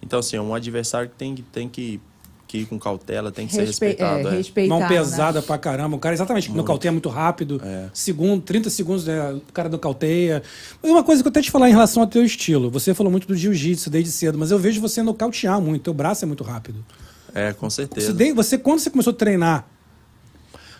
Então, 0.00 0.18
assim, 0.20 0.36
é 0.36 0.40
um 0.40 0.54
adversário 0.54 1.08
que 1.08 1.16
tem, 1.16 1.34
que- 1.34 1.42
tem 1.42 1.68
que, 1.68 2.00
que 2.54 2.58
ir 2.58 2.66
com 2.66 2.78
cautela, 2.78 3.32
tem 3.32 3.46
que 3.48 3.52
ser 3.52 3.64
respe... 3.64 3.86
respeitado. 3.86 4.28
é, 4.28 4.34
é. 4.34 4.36
respeitar, 4.36 4.68
Mão 4.68 4.78
né? 4.80 4.88
pesada 4.88 5.42
pra 5.42 5.58
caramba. 5.58 5.96
O 5.96 5.98
cara, 5.98 6.14
exatamente, 6.14 6.52
nocauteia 6.52 6.92
muito 6.92 7.08
rápido. 7.08 7.60
É. 7.64 7.86
Segundo, 7.92 8.40
30 8.42 8.70
segundos, 8.70 9.04
né, 9.06 9.32
o 9.32 9.52
cara 9.52 9.68
nocauteia. 9.68 10.40
Mas 10.80 10.90
Uma 10.92 11.02
coisa 11.02 11.20
que 11.22 11.26
eu 11.26 11.30
até 11.30 11.42
te 11.42 11.50
falar 11.50 11.68
em 11.68 11.72
relação 11.72 12.02
ao 12.02 12.06
teu 12.08 12.24
estilo. 12.24 12.70
Você 12.70 12.94
falou 12.94 13.10
muito 13.10 13.26
do 13.26 13.36
jiu-jitsu 13.36 13.90
desde 13.90 14.12
cedo, 14.12 14.38
mas 14.38 14.50
eu 14.52 14.58
vejo 14.58 14.80
você 14.80 15.02
nocautear 15.02 15.60
muito. 15.60 15.82
Teu 15.82 15.94
braço 15.94 16.24
é 16.24 16.26
muito 16.28 16.44
rápido. 16.44 16.84
É, 17.34 17.52
com 17.52 17.68
Você, 17.68 17.82
certeza. 17.82 18.12
de- 18.12 18.32
você, 18.32 18.56
quando 18.56 18.78
você 18.78 18.88
começou 18.90 19.12
a 19.12 19.16
treinar, 19.16 19.66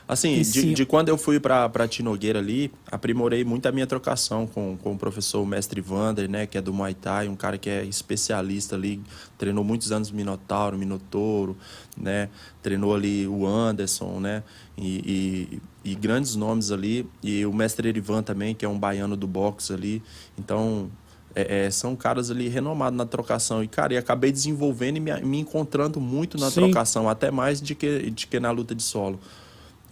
Assim, 0.06 0.42
de, 0.42 0.74
de 0.74 0.84
quando 0.84 1.08
eu 1.08 1.16
fui 1.16 1.40
pra, 1.40 1.68
pra 1.68 1.88
Tinogueira 1.88 2.38
ali, 2.38 2.70
aprimorei 2.90 3.42
muito 3.42 3.66
a 3.66 3.72
minha 3.72 3.86
trocação 3.86 4.46
com, 4.46 4.76
com 4.76 4.92
o 4.92 4.98
professor 4.98 5.46
mestre 5.46 5.80
Vander, 5.80 6.28
né, 6.28 6.46
que 6.46 6.58
é 6.58 6.60
do 6.60 6.74
Muay 6.74 6.92
Thai, 6.92 7.26
um 7.26 7.34
cara 7.34 7.56
que 7.56 7.70
é 7.70 7.84
especialista 7.84 8.76
ali, 8.76 9.00
treinou 9.38 9.64
muitos 9.64 9.92
anos 9.92 10.10
Minotauro, 10.10 10.76
Minotouro, 10.76 11.56
né, 11.96 12.28
treinou 12.62 12.94
ali 12.94 13.26
o 13.26 13.46
Anderson, 13.46 14.20
né, 14.20 14.42
e, 14.76 15.60
e, 15.84 15.92
e 15.92 15.94
grandes 15.94 16.36
nomes 16.36 16.70
ali, 16.70 17.08
e 17.22 17.46
o 17.46 17.52
mestre 17.52 17.88
Erivan 17.88 18.22
também, 18.22 18.54
que 18.54 18.64
é 18.64 18.68
um 18.68 18.78
baiano 18.78 19.16
do 19.16 19.26
boxe 19.26 19.72
ali, 19.72 20.02
então... 20.38 20.90
é, 21.34 21.64
é, 21.64 21.70
são 21.70 21.96
caras 21.96 22.30
ali 22.30 22.48
renomados 22.48 22.96
na 22.96 23.04
trocação. 23.04 23.60
E, 23.64 23.66
cara, 23.66 23.94
e 23.94 23.96
acabei 23.96 24.30
desenvolvendo 24.30 24.98
e 24.98 25.00
me, 25.00 25.20
me 25.22 25.40
encontrando 25.40 26.00
muito 26.00 26.38
na 26.38 26.48
Sim. 26.48 26.60
trocação, 26.60 27.08
até 27.08 27.30
mais 27.30 27.60
de 27.60 27.74
que, 27.74 28.10
de 28.10 28.26
que 28.28 28.38
na 28.38 28.52
luta 28.52 28.72
de 28.72 28.82
solo. 28.82 29.18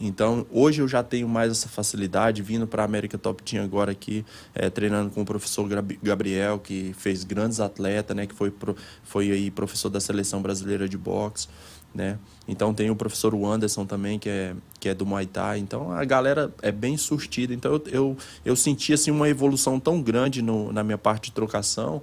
Então, 0.05 0.45
hoje 0.51 0.83
eu 0.83 0.89
já 0.89 1.01
tenho 1.01 1.29
mais 1.29 1.53
essa 1.53 1.69
facilidade, 1.69 2.43
vindo 2.43 2.67
para 2.67 2.83
a 2.83 2.85
América 2.85 3.17
Top 3.17 3.41
Team 3.41 3.63
agora 3.63 3.93
aqui, 3.93 4.25
eh, 4.53 4.69
treinando 4.69 5.11
com 5.11 5.23
o 5.23 5.25
professor 5.25 5.65
Gabriel, 6.03 6.59
que 6.59 6.93
fez 6.99 7.23
grandes 7.23 7.61
atletas, 7.61 8.17
né, 8.17 8.27
que 8.27 8.35
foi, 8.35 8.51
pro- 8.51 8.75
foi 9.05 9.31
aí 9.31 9.49
professor 9.49 9.89
da 9.89 10.01
Seleção 10.01 10.43
Brasileira 10.43 10.89
de 10.89 10.99
Boxe, 10.99 11.47
né? 11.95 12.19
Então 12.49 12.75
tem 12.75 12.91
o 12.91 12.97
professor 12.97 13.33
Anderson 13.45 13.87
também, 13.87 14.19
que 14.19 14.29
é, 14.29 14.55
que 14.81 14.89
é 14.89 14.95
do 14.95 15.07
Muay 15.07 15.27
Thai. 15.27 15.59
Então 15.61 15.93
a 15.93 16.05
galera 16.05 16.53
é 16.63 16.73
bem 16.73 16.97
surtida. 16.97 17.53
Então 17.55 17.73
eu, 17.75 17.83
eu, 17.93 18.17
eu 18.45 18.57
senti 18.57 18.93
assim, 18.95 19.11
uma 19.13 19.29
evolução 19.29 19.79
tão 19.79 20.03
grande 20.03 20.43
no, 20.43 20.73
na 20.73 20.83
minha 20.83 20.99
parte 20.99 21.27
de 21.27 21.33
trocação, 21.33 22.03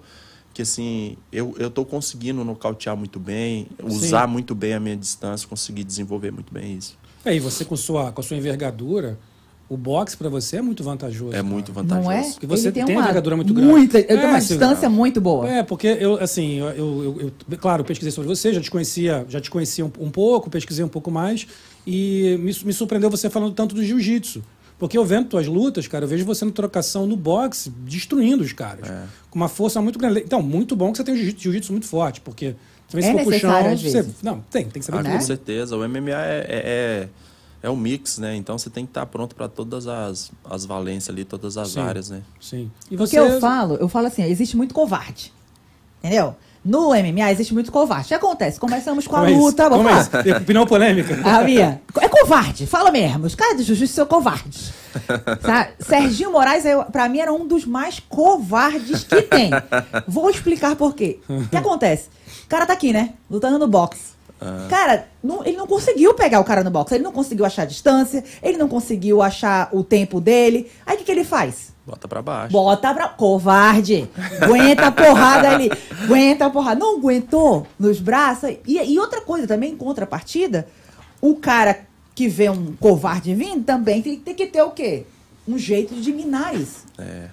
que 0.54 0.62
assim, 0.62 1.18
eu, 1.34 1.54
eu 1.58 1.70
tô 1.72 1.84
conseguindo 1.84 2.46
nocautear 2.46 2.96
muito 2.96 3.20
bem, 3.20 3.68
usar 3.84 4.28
muito 4.28 4.54
bem 4.56 4.74
a 4.76 4.80
minha 4.80 4.96
distância, 4.96 5.48
conseguir 5.48 5.84
desenvolver 5.84 6.32
muito 6.32 6.54
bem 6.54 6.78
isso. 6.78 6.96
É, 7.26 7.36
e 7.36 7.40
você 7.40 7.66
com, 7.66 7.76
sua, 7.76 8.12
com 8.12 8.22
a 8.22 8.24
sua 8.24 8.38
envergadura, 8.38 9.18
o 9.70 9.78
boxe 9.78 10.18
pra 10.18 10.30
você 10.30 10.58
é 10.58 10.62
muito 10.62 10.84
vantajoso. 10.84 11.30
É 11.32 11.34
cara. 11.36 11.44
muito 11.44 11.72
vantajoso. 11.72 12.06
Não 12.08 12.12
é? 12.12 12.24
Porque 12.32 12.48
você 12.48 12.68
Ele 12.68 12.72
tem, 12.74 12.86
tem 12.86 12.96
uma 12.96 13.02
uma 13.02 13.06
envergadura 13.06 13.36
muito 13.36 13.54
grande. 13.54 13.72
Muita, 13.72 13.98
uma 14.00 14.38
É, 14.38 14.40
sim. 14.42 14.48
distância 14.48 14.90
muito 14.90 15.22
boa. 15.22 15.48
É, 15.48 15.62
porque 15.62 15.88
eu, 16.00 16.16
assim, 16.16 16.56
eu, 16.60 16.68
eu, 16.70 17.04
eu- 17.04 17.32
eu- 17.52 17.58
claro, 17.60 17.82
eu 17.82 17.86
pesquisei 17.86 18.12
sobre 18.12 18.28
você, 18.28 18.52
já 18.54 18.62
te 18.62 18.72
conhecia, 18.72 19.26
já 19.30 19.40
te 19.40 19.52
conhecia 19.52 19.86
um, 19.86 19.92
um 20.00 20.10
pouco, 20.10 20.50
pesquisei 20.50 20.84
um 20.84 20.88
pouco 20.90 21.12
mais, 21.12 21.46
e 21.86 22.36
me, 22.40 22.52
me 22.66 22.74
surpreendeu 22.74 23.10
você 23.12 23.30
falando 23.30 23.54
tanto 23.54 23.76
do 23.76 23.84
jiu-jitsu. 23.84 24.42
Porque 24.80 24.98
eu 24.98 25.04
vendo 25.06 25.28
tuas 25.28 25.46
lutas, 25.46 25.86
cara, 25.88 26.06
eu 26.06 26.08
vejo 26.08 26.24
você 26.26 26.46
na 26.46 26.52
trocação 26.52 27.06
no 27.06 27.18
boxe, 27.18 27.70
destruindo 27.86 28.42
os 28.44 28.54
caras. 28.54 28.90
É. 28.90 29.04
Com 29.30 29.38
uma 29.38 29.50
força 29.50 29.80
muito 29.82 30.00
grande. 30.00 30.22
Então, 30.22 30.42
muito 30.42 30.74
bom 30.76 30.92
que 30.94 30.98
você 30.98 31.04
tem 31.04 31.14
um 31.14 31.18
jiu-jitsu 31.18 31.74
muito 31.74 31.86
forte, 31.86 32.22
porque 32.22 32.56
também 32.90 33.04
se 33.04 33.10
É 33.10 33.14
for 33.24 33.30
pro 33.30 33.40
chão, 33.40 33.50
necessário, 33.52 33.72
às 33.74 33.82
você. 33.82 34.02
vezes. 34.02 34.16
Não, 34.24 34.40
tem, 34.52 34.64
tem 34.70 34.80
que 34.80 34.86
saber 34.86 34.98
Ah, 35.00 35.04
Né? 35.04 35.10
com 35.12 35.18
tudo. 35.18 35.28
certeza. 35.28 35.78
O 35.78 35.88
MMA 35.88 36.10
é, 36.12 36.14
é, 36.16 36.46
é, 36.50 37.10
é 37.64 37.70
um 37.70 37.76
mix, 37.76 38.18
né? 38.18 38.36
Então 38.36 38.58
você 38.58 38.70
tem 38.70 38.86
que 38.86 38.92
estar 38.92 39.06
pronto 39.06 39.36
para 39.36 39.48
todas 39.48 39.88
as, 39.88 40.32
as 40.50 40.66
valências 40.66 41.10
ali, 41.10 41.24
todas 41.26 41.58
as 41.58 41.70
Sim. 41.70 41.80
áreas, 41.82 42.10
né? 42.10 42.22
Sim. 42.42 42.72
E 42.90 42.98
Porque 42.98 43.20
você. 43.20 43.36
eu 43.36 43.40
falo, 43.40 43.76
eu 43.76 43.88
falo 43.90 44.08
assim, 44.08 44.24
existe 44.24 44.56
muito 44.58 44.74
covarde. 44.74 45.32
Entendeu? 46.04 46.36
No 46.64 46.90
MMA 46.90 47.32
existe 47.32 47.54
muito 47.54 47.72
covarde. 47.72 48.06
O 48.06 48.08
que 48.10 48.14
acontece? 48.14 48.60
Começamos 48.60 49.08
com 49.08 49.16
a 49.16 49.20
Como 49.22 49.32
é 49.32 49.38
luta. 49.38 49.70
vou 49.70 49.78
Como 49.78 49.90
é 49.90 50.02
isso? 50.02 50.10
Opinião 50.42 50.66
polêmica. 50.68 51.18
Ah, 51.24 51.42
Bia, 51.44 51.82
é 52.02 52.10
covarde, 52.10 52.66
fala 52.68 52.92
mesmo. 52.92 53.26
Os 53.26 53.34
caras 53.36 53.58
do 53.58 53.64
jiu-jitsu 53.64 53.96
são 53.96 54.06
covardes. 54.06 54.72
Sabe? 55.42 55.70
Serginho 55.80 56.32
Moraes, 56.32 56.66
eu, 56.66 56.84
pra 56.86 57.08
mim, 57.10 57.20
era 57.20 57.32
um 57.34 57.46
dos 57.48 57.66
mais 57.66 58.00
covardes 58.00 59.04
que 59.04 59.22
tem. 59.24 59.52
Vou 60.08 60.30
explicar 60.30 60.76
por 60.76 60.94
quê. 60.96 61.20
O 61.30 61.48
que 61.48 61.58
acontece? 61.58 62.10
O 62.46 62.48
cara 62.50 62.66
tá 62.66 62.74
aqui, 62.74 62.92
né? 62.94 63.14
Lutando 63.30 63.60
no 63.60 63.68
boxe. 63.68 64.18
Cara, 64.70 65.06
não- 65.22 65.44
ele 65.46 65.58
não 65.58 65.68
conseguiu 65.68 66.14
pegar 66.14 66.40
o 66.40 66.46
cara 66.46 66.64
no 66.64 66.72
boxe. 66.72 66.96
Ele 66.96 67.04
não 67.04 67.12
conseguiu 67.12 67.46
achar 67.46 67.64
a 67.64 67.66
distância. 67.66 68.24
Ele 68.42 68.58
não 68.58 68.70
conseguiu 68.70 69.22
achar 69.22 69.68
o 69.74 69.84
tempo 69.84 70.22
dele. 70.22 70.72
Aí 70.86 70.96
o 70.96 70.98
que, 70.98 71.04
que 71.04 71.12
ele 71.12 71.26
faz? 71.26 71.74
Bota 71.86 72.08
para 72.08 72.22
baixo. 72.22 72.54
Bota 72.54 72.94
pra. 72.94 73.10
Covarde! 73.10 74.08
Aguenta 74.42 74.88
a 74.88 74.92
porrada 74.92 75.50
ali. 75.50 75.70
Aguenta 76.04 76.46
a 76.46 76.50
porrada. 76.50 76.80
Não 76.80 76.98
aguentou 77.00 77.68
nos 77.78 78.00
braços. 78.00 78.52
E, 78.66 78.78
e 78.82 78.98
outra 79.00 79.20
coisa 79.22 79.46
também, 79.46 79.74
em 79.74 79.76
contrapartida, 79.78 80.68
o 81.20 81.36
cara 81.36 81.82
que 82.20 82.28
vê 82.28 82.50
um 82.50 82.74
covarde 82.74 83.34
vindo 83.34 83.64
também 83.64 84.02
tem, 84.02 84.20
tem 84.20 84.36
que 84.36 84.46
ter 84.46 84.62
o 84.62 84.72
quê? 84.72 85.06
Um 85.48 85.58
jeito 85.58 85.96
de 85.96 86.12
minar 86.12 86.54
isso. 86.54 86.84
É. 86.98 87.30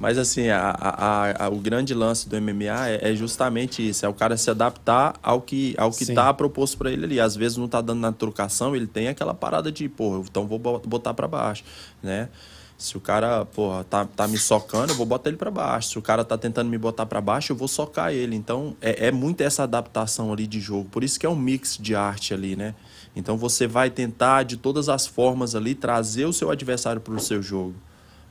Mas 0.00 0.18
assim, 0.18 0.48
a, 0.48 0.70
a, 0.70 1.44
a, 1.44 1.48
o 1.48 1.60
grande 1.60 1.94
lance 1.94 2.28
do 2.28 2.36
MMA 2.42 2.88
é, 2.88 3.12
é, 3.12 3.14
justamente 3.14 3.88
isso, 3.88 4.04
é 4.04 4.08
o 4.08 4.12
cara 4.12 4.36
se 4.36 4.50
adaptar 4.50 5.14
ao 5.22 5.40
que 5.40 5.76
ao 5.78 5.92
que 5.92 6.12
tá 6.12 6.34
proposto 6.34 6.76
para 6.76 6.90
ele 6.90 7.04
ali. 7.04 7.20
Às 7.20 7.36
vezes 7.36 7.56
não 7.56 7.68
tá 7.68 7.80
dando 7.80 8.00
na 8.00 8.10
trocação, 8.10 8.74
ele 8.74 8.88
tem 8.88 9.06
aquela 9.06 9.32
parada 9.32 9.70
de, 9.70 9.88
pô, 9.88 10.18
então 10.18 10.44
vou 10.44 10.58
botar 10.58 11.14
para 11.14 11.28
baixo, 11.28 11.62
né? 12.02 12.28
Se 12.76 12.96
o 12.96 13.00
cara, 13.00 13.44
porra, 13.44 13.84
tá, 13.84 14.04
tá 14.06 14.26
me 14.26 14.38
socando, 14.38 14.92
eu 14.92 14.96
vou 14.96 15.06
botar 15.06 15.30
ele 15.30 15.38
para 15.38 15.52
baixo. 15.52 15.90
Se 15.90 15.98
o 16.00 16.02
cara 16.02 16.24
tá 16.24 16.36
tentando 16.36 16.68
me 16.68 16.76
botar 16.76 17.06
para 17.06 17.20
baixo, 17.20 17.52
eu 17.52 17.56
vou 17.56 17.68
socar 17.68 18.12
ele. 18.12 18.34
Então, 18.34 18.76
é, 18.80 19.06
é 19.06 19.12
muito 19.12 19.40
essa 19.40 19.62
adaptação 19.62 20.32
ali 20.32 20.48
de 20.48 20.60
jogo. 20.60 20.88
Por 20.90 21.04
isso 21.04 21.18
que 21.18 21.24
é 21.24 21.28
um 21.28 21.36
mix 21.36 21.78
de 21.80 21.94
arte 21.94 22.34
ali, 22.34 22.56
né? 22.56 22.74
Então, 23.16 23.36
você 23.36 23.66
vai 23.66 23.90
tentar, 23.90 24.44
de 24.44 24.56
todas 24.56 24.88
as 24.88 25.06
formas 25.06 25.56
ali, 25.56 25.74
trazer 25.74 26.26
o 26.26 26.32
seu 26.32 26.50
adversário 26.50 27.00
para 27.00 27.14
o 27.14 27.18
seu 27.18 27.42
jogo 27.42 27.74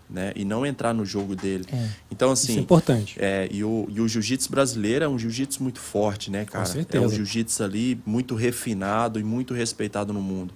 né? 0.10 0.32
E 0.36 0.46
não 0.46 0.66
entrar 0.66 0.94
no 0.94 1.06
jogo 1.06 1.36
dele. 1.36 1.66
É, 1.72 1.90
então, 2.12 2.32
assim. 2.32 2.52
Isso 2.52 2.60
é 2.60 2.62
importante. 2.62 3.18
É, 3.20 3.48
e 3.52 3.64
o, 3.64 3.88
e 3.90 4.00
o 4.00 4.08
jiu-jitsu 4.08 4.50
brasileiro 4.52 5.06
é 5.06 5.08
um 5.08 5.18
jiu-jitsu 5.18 5.62
muito 5.64 5.80
forte, 5.80 6.30
né, 6.30 6.46
cara? 6.46 6.66
Com 6.66 6.72
certeza. 6.72 7.04
É 7.04 7.08
um 7.08 7.10
jiu-jitsu 7.10 7.64
ali 7.64 8.02
muito 8.06 8.36
refinado 8.36 9.20
e 9.20 9.24
muito 9.24 9.54
respeitado 9.54 10.14
no 10.14 10.22
mundo. 10.22 10.54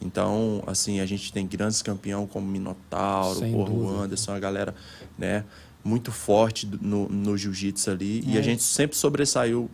Então, 0.00 0.62
assim, 0.66 1.00
a 1.00 1.06
gente 1.06 1.32
tem 1.32 1.46
grandes 1.46 1.80
campeões 1.80 2.28
como 2.30 2.46
Minotauro, 2.46 3.40
o 3.42 3.88
Anderson, 3.88 4.32
a 4.32 4.38
galera, 4.38 4.74
né, 5.16 5.44
muito 5.82 6.12
forte 6.12 6.68
no, 6.80 7.08
no 7.08 7.38
jiu-jitsu 7.38 7.90
ali. 7.90 8.22
É. 8.26 8.32
E 8.32 8.38
a 8.38 8.42
gente 8.42 8.62
sempre 8.62 8.96
sobressaiu 8.96 9.70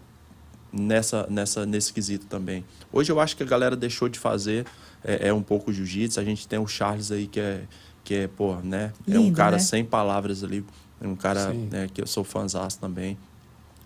nessa, 0.72 1.26
nessa, 1.28 1.66
nesse 1.66 1.92
quesito 1.92 2.26
também. 2.26 2.64
Hoje 2.92 3.10
eu 3.10 3.20
acho 3.20 3.36
que 3.36 3.42
a 3.42 3.46
galera 3.46 3.76
deixou 3.76 4.08
de 4.08 4.18
fazer 4.18 4.66
é, 5.04 5.28
é 5.28 5.32
um 5.32 5.42
pouco 5.42 5.72
jiu-jitsu. 5.72 6.20
A 6.20 6.24
gente 6.24 6.46
tem 6.46 6.58
o 6.58 6.66
Charles 6.66 7.10
aí 7.10 7.26
que 7.26 7.40
é 7.40 7.62
que 8.02 8.14
é, 8.14 8.28
pô, 8.28 8.56
né? 8.56 8.92
Lindo, 9.06 9.18
é 9.18 9.20
um 9.20 9.32
cara 9.32 9.56
né? 9.56 9.62
sem 9.62 9.84
palavras 9.84 10.42
ali. 10.42 10.64
É 11.00 11.06
um 11.06 11.16
cara 11.16 11.52
né, 11.52 11.88
que 11.92 12.00
eu 12.00 12.06
sou 12.06 12.24
fãzão 12.24 12.66
também. 12.80 13.16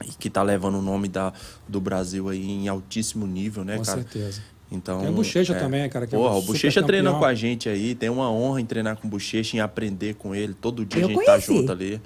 E 0.05 0.09
que 0.12 0.28
tá 0.28 0.43
levando 0.43 0.78
o 0.78 0.82
nome 0.82 1.09
da, 1.09 1.32
do 1.68 1.80
Brasil 1.80 2.28
aí 2.28 2.45
em 2.45 2.68
altíssimo 2.68 3.26
nível, 3.26 3.64
né, 3.64 3.76
com 3.76 3.85
cara? 3.85 4.03
Com 4.03 4.11
certeza. 4.11 4.43
Então, 4.70 5.01
tem 5.01 5.09
o 5.09 5.12
Bochecha 5.12 5.53
é, 5.53 5.59
também, 5.59 5.89
cara. 5.89 6.07
Que 6.07 6.14
é 6.14 6.18
porra, 6.18 6.35
é 6.35 6.39
o 6.39 6.43
Bochecha 6.43 6.82
treina 6.82 7.12
com 7.12 7.24
a 7.24 7.35
gente 7.35 7.68
aí. 7.68 7.95
Tem 7.95 8.09
uma 8.09 8.30
honra 8.30 8.61
em 8.61 8.66
treinar 8.66 8.97
com 8.97 9.07
o 9.07 9.11
Bochecha, 9.11 9.57
em 9.57 9.61
aprender 9.61 10.14
com 10.14 10.35
ele. 10.35 10.55
Todo 10.55 10.85
dia 10.85 11.03
eu 11.03 11.07
a 11.07 11.09
gente 11.09 11.24
conheci. 11.24 11.47
tá 11.47 11.55
junto 11.55 11.70
ali. 11.70 12.01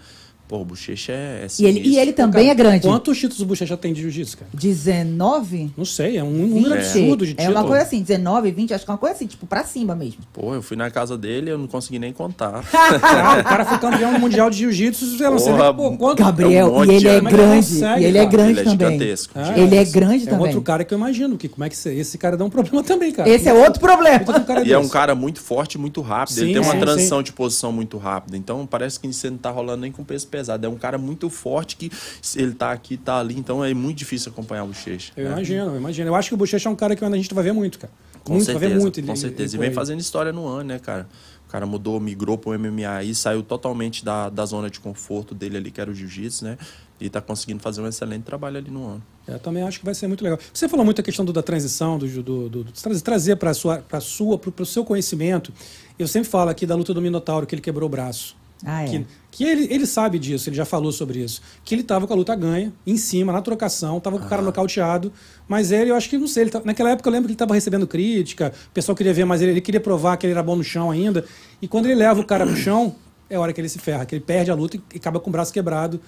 Pô, 0.48 0.62
o 0.62 0.64
Bochecha 0.64 1.12
é, 1.12 1.44
é 1.44 1.46
e, 1.58 1.66
ele, 1.66 1.80
e 1.80 1.98
ele 1.98 2.14
também 2.14 2.46
cara, 2.46 2.52
é 2.52 2.54
grande. 2.54 2.86
Quantos 2.86 3.18
títulos 3.18 3.42
o 3.42 3.44
Bochecha 3.44 3.76
tem 3.76 3.92
de 3.92 4.00
jiu-jitsu, 4.00 4.38
cara? 4.38 4.50
19? 4.54 5.72
Não 5.76 5.84
sei, 5.84 6.16
é 6.16 6.24
um 6.24 6.30
número 6.30 6.72
absurdo 6.72 7.26
de 7.26 7.34
títulos. 7.34 7.54
É 7.54 7.58
uma 7.58 7.68
coisa 7.68 7.82
assim, 7.82 8.00
19, 8.00 8.50
20, 8.50 8.72
acho 8.72 8.84
que 8.84 8.90
é 8.90 8.94
uma 8.94 8.98
coisa 8.98 9.14
assim, 9.14 9.26
tipo, 9.26 9.46
pra 9.46 9.62
cima 9.64 9.94
mesmo. 9.94 10.20
Pô, 10.32 10.54
eu 10.54 10.62
fui 10.62 10.74
na 10.74 10.90
casa 10.90 11.18
dele 11.18 11.50
eu 11.50 11.58
não 11.58 11.66
consegui 11.66 11.98
nem 11.98 12.14
contar. 12.14 12.60
o 12.64 13.44
cara 13.44 13.66
foi 13.66 13.78
campeão 13.78 14.12
no 14.12 14.20
Mundial 14.20 14.48
de 14.48 14.56
Jiu-Jitsu, 14.56 15.18
sei 15.18 15.28
nem 15.28 15.74
pô, 15.74 15.96
quanto... 15.98 16.22
Gabriel, 16.22 16.68
é 16.68 16.70
um 16.70 16.84
e 16.86 16.94
ele 16.94 17.08
é 17.08 17.20
grande, 17.20 17.84
e 17.84 18.04
ele 18.04 18.18
é 18.18 18.24
grande 18.24 18.50
ele 18.52 18.60
é 18.60 18.64
também. 18.64 18.98
Gigantesco, 18.98 19.38
é, 19.38 19.60
ele 19.60 19.76
é 19.76 19.84
grande 19.84 20.24
é 20.24 20.30
também. 20.30 20.46
É 20.46 20.48
outro 20.48 20.62
cara 20.62 20.82
que 20.82 20.94
eu 20.94 20.98
imagino, 20.98 21.36
que 21.36 21.48
como 21.48 21.64
é 21.64 21.68
que 21.68 21.76
esse 21.76 22.16
cara 22.16 22.38
dá 22.38 22.44
um 22.46 22.48
problema 22.50 22.82
também, 22.82 23.12
cara. 23.12 23.28
Esse 23.28 23.50
é 23.50 23.52
outro 23.52 23.80
problema. 23.80 24.24
e 24.64 24.72
é 24.72 24.78
um 24.78 24.88
cara 24.88 25.14
muito 25.14 25.40
forte, 25.42 25.76
muito 25.76 26.00
rápido, 26.00 26.36
sim, 26.36 26.44
ele 26.44 26.52
tem 26.54 26.62
uma 26.62 26.72
sim, 26.72 26.80
transição 26.80 27.18
sim. 27.18 27.24
de 27.24 27.32
posição 27.32 27.70
muito 27.70 27.98
rápida, 27.98 28.34
então 28.34 28.66
parece 28.66 28.98
que 28.98 29.12
você 29.12 29.28
não 29.28 29.36
tá 29.36 29.50
rolando 29.50 29.82
nem 29.82 29.92
com 29.92 30.02
peso 30.02 30.26
pesado, 30.26 30.37
é 30.48 30.68
um 30.68 30.76
cara 30.76 30.96
muito 30.96 31.18
muito 31.18 31.30
forte 31.30 31.76
que 31.76 31.90
ele 32.36 32.54
tá 32.54 32.70
aqui, 32.72 32.96
tá 32.96 33.18
ali, 33.18 33.36
então 33.36 33.64
é 33.64 33.74
muito 33.74 33.98
difícil 33.98 34.30
acompanhar 34.30 34.64
o 34.64 34.68
Bochecha. 34.68 35.12
Eu 35.16 35.24
né? 35.24 35.32
imagino, 35.32 35.72
eu 35.72 35.76
imagino. 35.76 36.08
Eu 36.08 36.14
acho 36.14 36.28
que 36.28 36.34
o 36.34 36.38
Bochecha 36.38 36.68
é 36.68 36.72
um 36.72 36.76
cara 36.76 36.94
que 36.94 37.04
a 37.04 37.10
gente 37.10 37.34
vai 37.34 37.44
ver 37.44 37.52
muito, 37.52 37.78
cara. 37.78 37.92
Com 38.22 38.34
muito, 38.34 38.44
certeza, 38.44 38.58
vai 38.58 38.76
ver 38.76 38.80
muito. 38.80 39.02
Com 39.02 39.10
ele, 39.10 39.16
certeza. 39.16 39.56
Ele, 39.56 39.64
e 39.64 39.66
vem 39.66 39.74
fazendo 39.74 40.00
história 40.00 40.32
no 40.32 40.46
ano, 40.46 40.64
né, 40.64 40.78
cara? 40.78 41.08
O 41.46 41.50
cara 41.50 41.64
mudou, 41.64 41.98
migrou 41.98 42.36
pro 42.36 42.58
MMA 42.58 43.04
e 43.04 43.14
saiu 43.14 43.42
totalmente 43.42 44.04
da, 44.04 44.28
da 44.28 44.44
zona 44.44 44.68
de 44.68 44.78
conforto 44.78 45.34
dele 45.34 45.56
ali, 45.56 45.70
que 45.70 45.80
era 45.80 45.90
o 45.90 45.94
jiu-jitsu, 45.94 46.44
né? 46.44 46.58
E 47.00 47.08
tá 47.08 47.22
conseguindo 47.22 47.62
fazer 47.62 47.80
um 47.80 47.86
excelente 47.86 48.24
trabalho 48.24 48.58
ali 48.58 48.70
no 48.70 48.86
ano. 48.86 49.02
É, 49.26 49.34
eu 49.34 49.38
também 49.38 49.62
acho 49.62 49.78
que 49.78 49.84
vai 49.84 49.94
ser 49.94 50.08
muito 50.08 50.22
legal. 50.22 50.38
Você 50.52 50.68
falou 50.68 50.84
muito 50.84 51.00
a 51.00 51.04
questão 51.04 51.24
do, 51.24 51.32
da 51.32 51.42
transição, 51.42 51.98
do, 51.98 52.06
do, 52.22 52.48
do, 52.48 52.64
do 52.64 53.00
trazer 53.02 53.36
para 53.36 53.54
sua, 53.54 53.78
para 53.78 54.00
sua, 54.00 54.38
para 54.38 54.62
o 54.62 54.66
seu 54.66 54.84
conhecimento. 54.84 55.52
Eu 55.98 56.06
sempre 56.06 56.28
falo 56.28 56.50
aqui 56.50 56.66
da 56.66 56.74
luta 56.74 56.92
do 56.92 57.00
Minotauro, 57.00 57.46
que 57.46 57.54
ele 57.54 57.62
quebrou 57.62 57.86
o 57.86 57.90
braço. 57.90 58.36
Ah, 58.64 58.82
é. 58.82 58.88
Que, 58.88 59.06
que 59.30 59.44
ele, 59.44 59.68
ele 59.72 59.86
sabe 59.86 60.18
disso, 60.18 60.48
ele 60.48 60.56
já 60.56 60.64
falou 60.64 60.90
sobre 60.90 61.20
isso. 61.20 61.40
Que 61.64 61.74
ele 61.74 61.82
tava 61.82 62.06
com 62.06 62.12
a 62.12 62.16
luta 62.16 62.34
ganha, 62.34 62.72
em 62.86 62.96
cima, 62.96 63.32
na 63.32 63.40
trocação, 63.40 64.00
tava 64.00 64.18
com 64.18 64.26
o 64.26 64.28
cara 64.28 64.42
nocauteado. 64.42 65.12
Mas 65.46 65.70
ele, 65.70 65.90
eu 65.90 65.96
acho 65.96 66.08
que, 66.08 66.18
não 66.18 66.26
sei, 66.26 66.48
tá, 66.48 66.60
naquela 66.64 66.90
época 66.90 67.08
eu 67.08 67.12
lembro 67.12 67.28
que 67.28 67.32
ele 67.32 67.38
tava 67.38 67.54
recebendo 67.54 67.86
crítica, 67.86 68.52
o 68.68 68.72
pessoal 68.72 68.96
queria 68.96 69.14
ver 69.14 69.24
mais 69.24 69.40
ele, 69.40 69.52
ele 69.52 69.60
queria 69.60 69.80
provar 69.80 70.16
que 70.16 70.26
ele 70.26 70.32
era 70.32 70.42
bom 70.42 70.56
no 70.56 70.64
chão 70.64 70.90
ainda. 70.90 71.24
E 71.62 71.68
quando 71.68 71.86
ele 71.86 71.94
leva 71.94 72.20
o 72.20 72.24
cara 72.24 72.46
pro 72.46 72.56
chão, 72.56 72.94
é 73.30 73.38
hora 73.38 73.52
que 73.52 73.60
ele 73.60 73.68
se 73.68 73.78
ferra, 73.78 74.04
que 74.04 74.14
ele 74.14 74.24
perde 74.24 74.50
a 74.50 74.54
luta 74.54 74.76
e 74.76 74.96
acaba 74.96 75.20
com 75.20 75.30
o 75.30 75.32
braço 75.32 75.52
quebrado. 75.52 76.00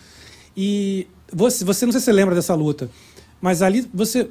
E 0.56 1.06
você, 1.32 1.64
você 1.64 1.84
não 1.86 1.92
sei 1.92 2.00
se 2.00 2.06
você 2.06 2.12
lembra 2.12 2.34
dessa 2.34 2.54
luta, 2.54 2.90
mas 3.40 3.62
ali 3.62 3.88
você 3.94 4.28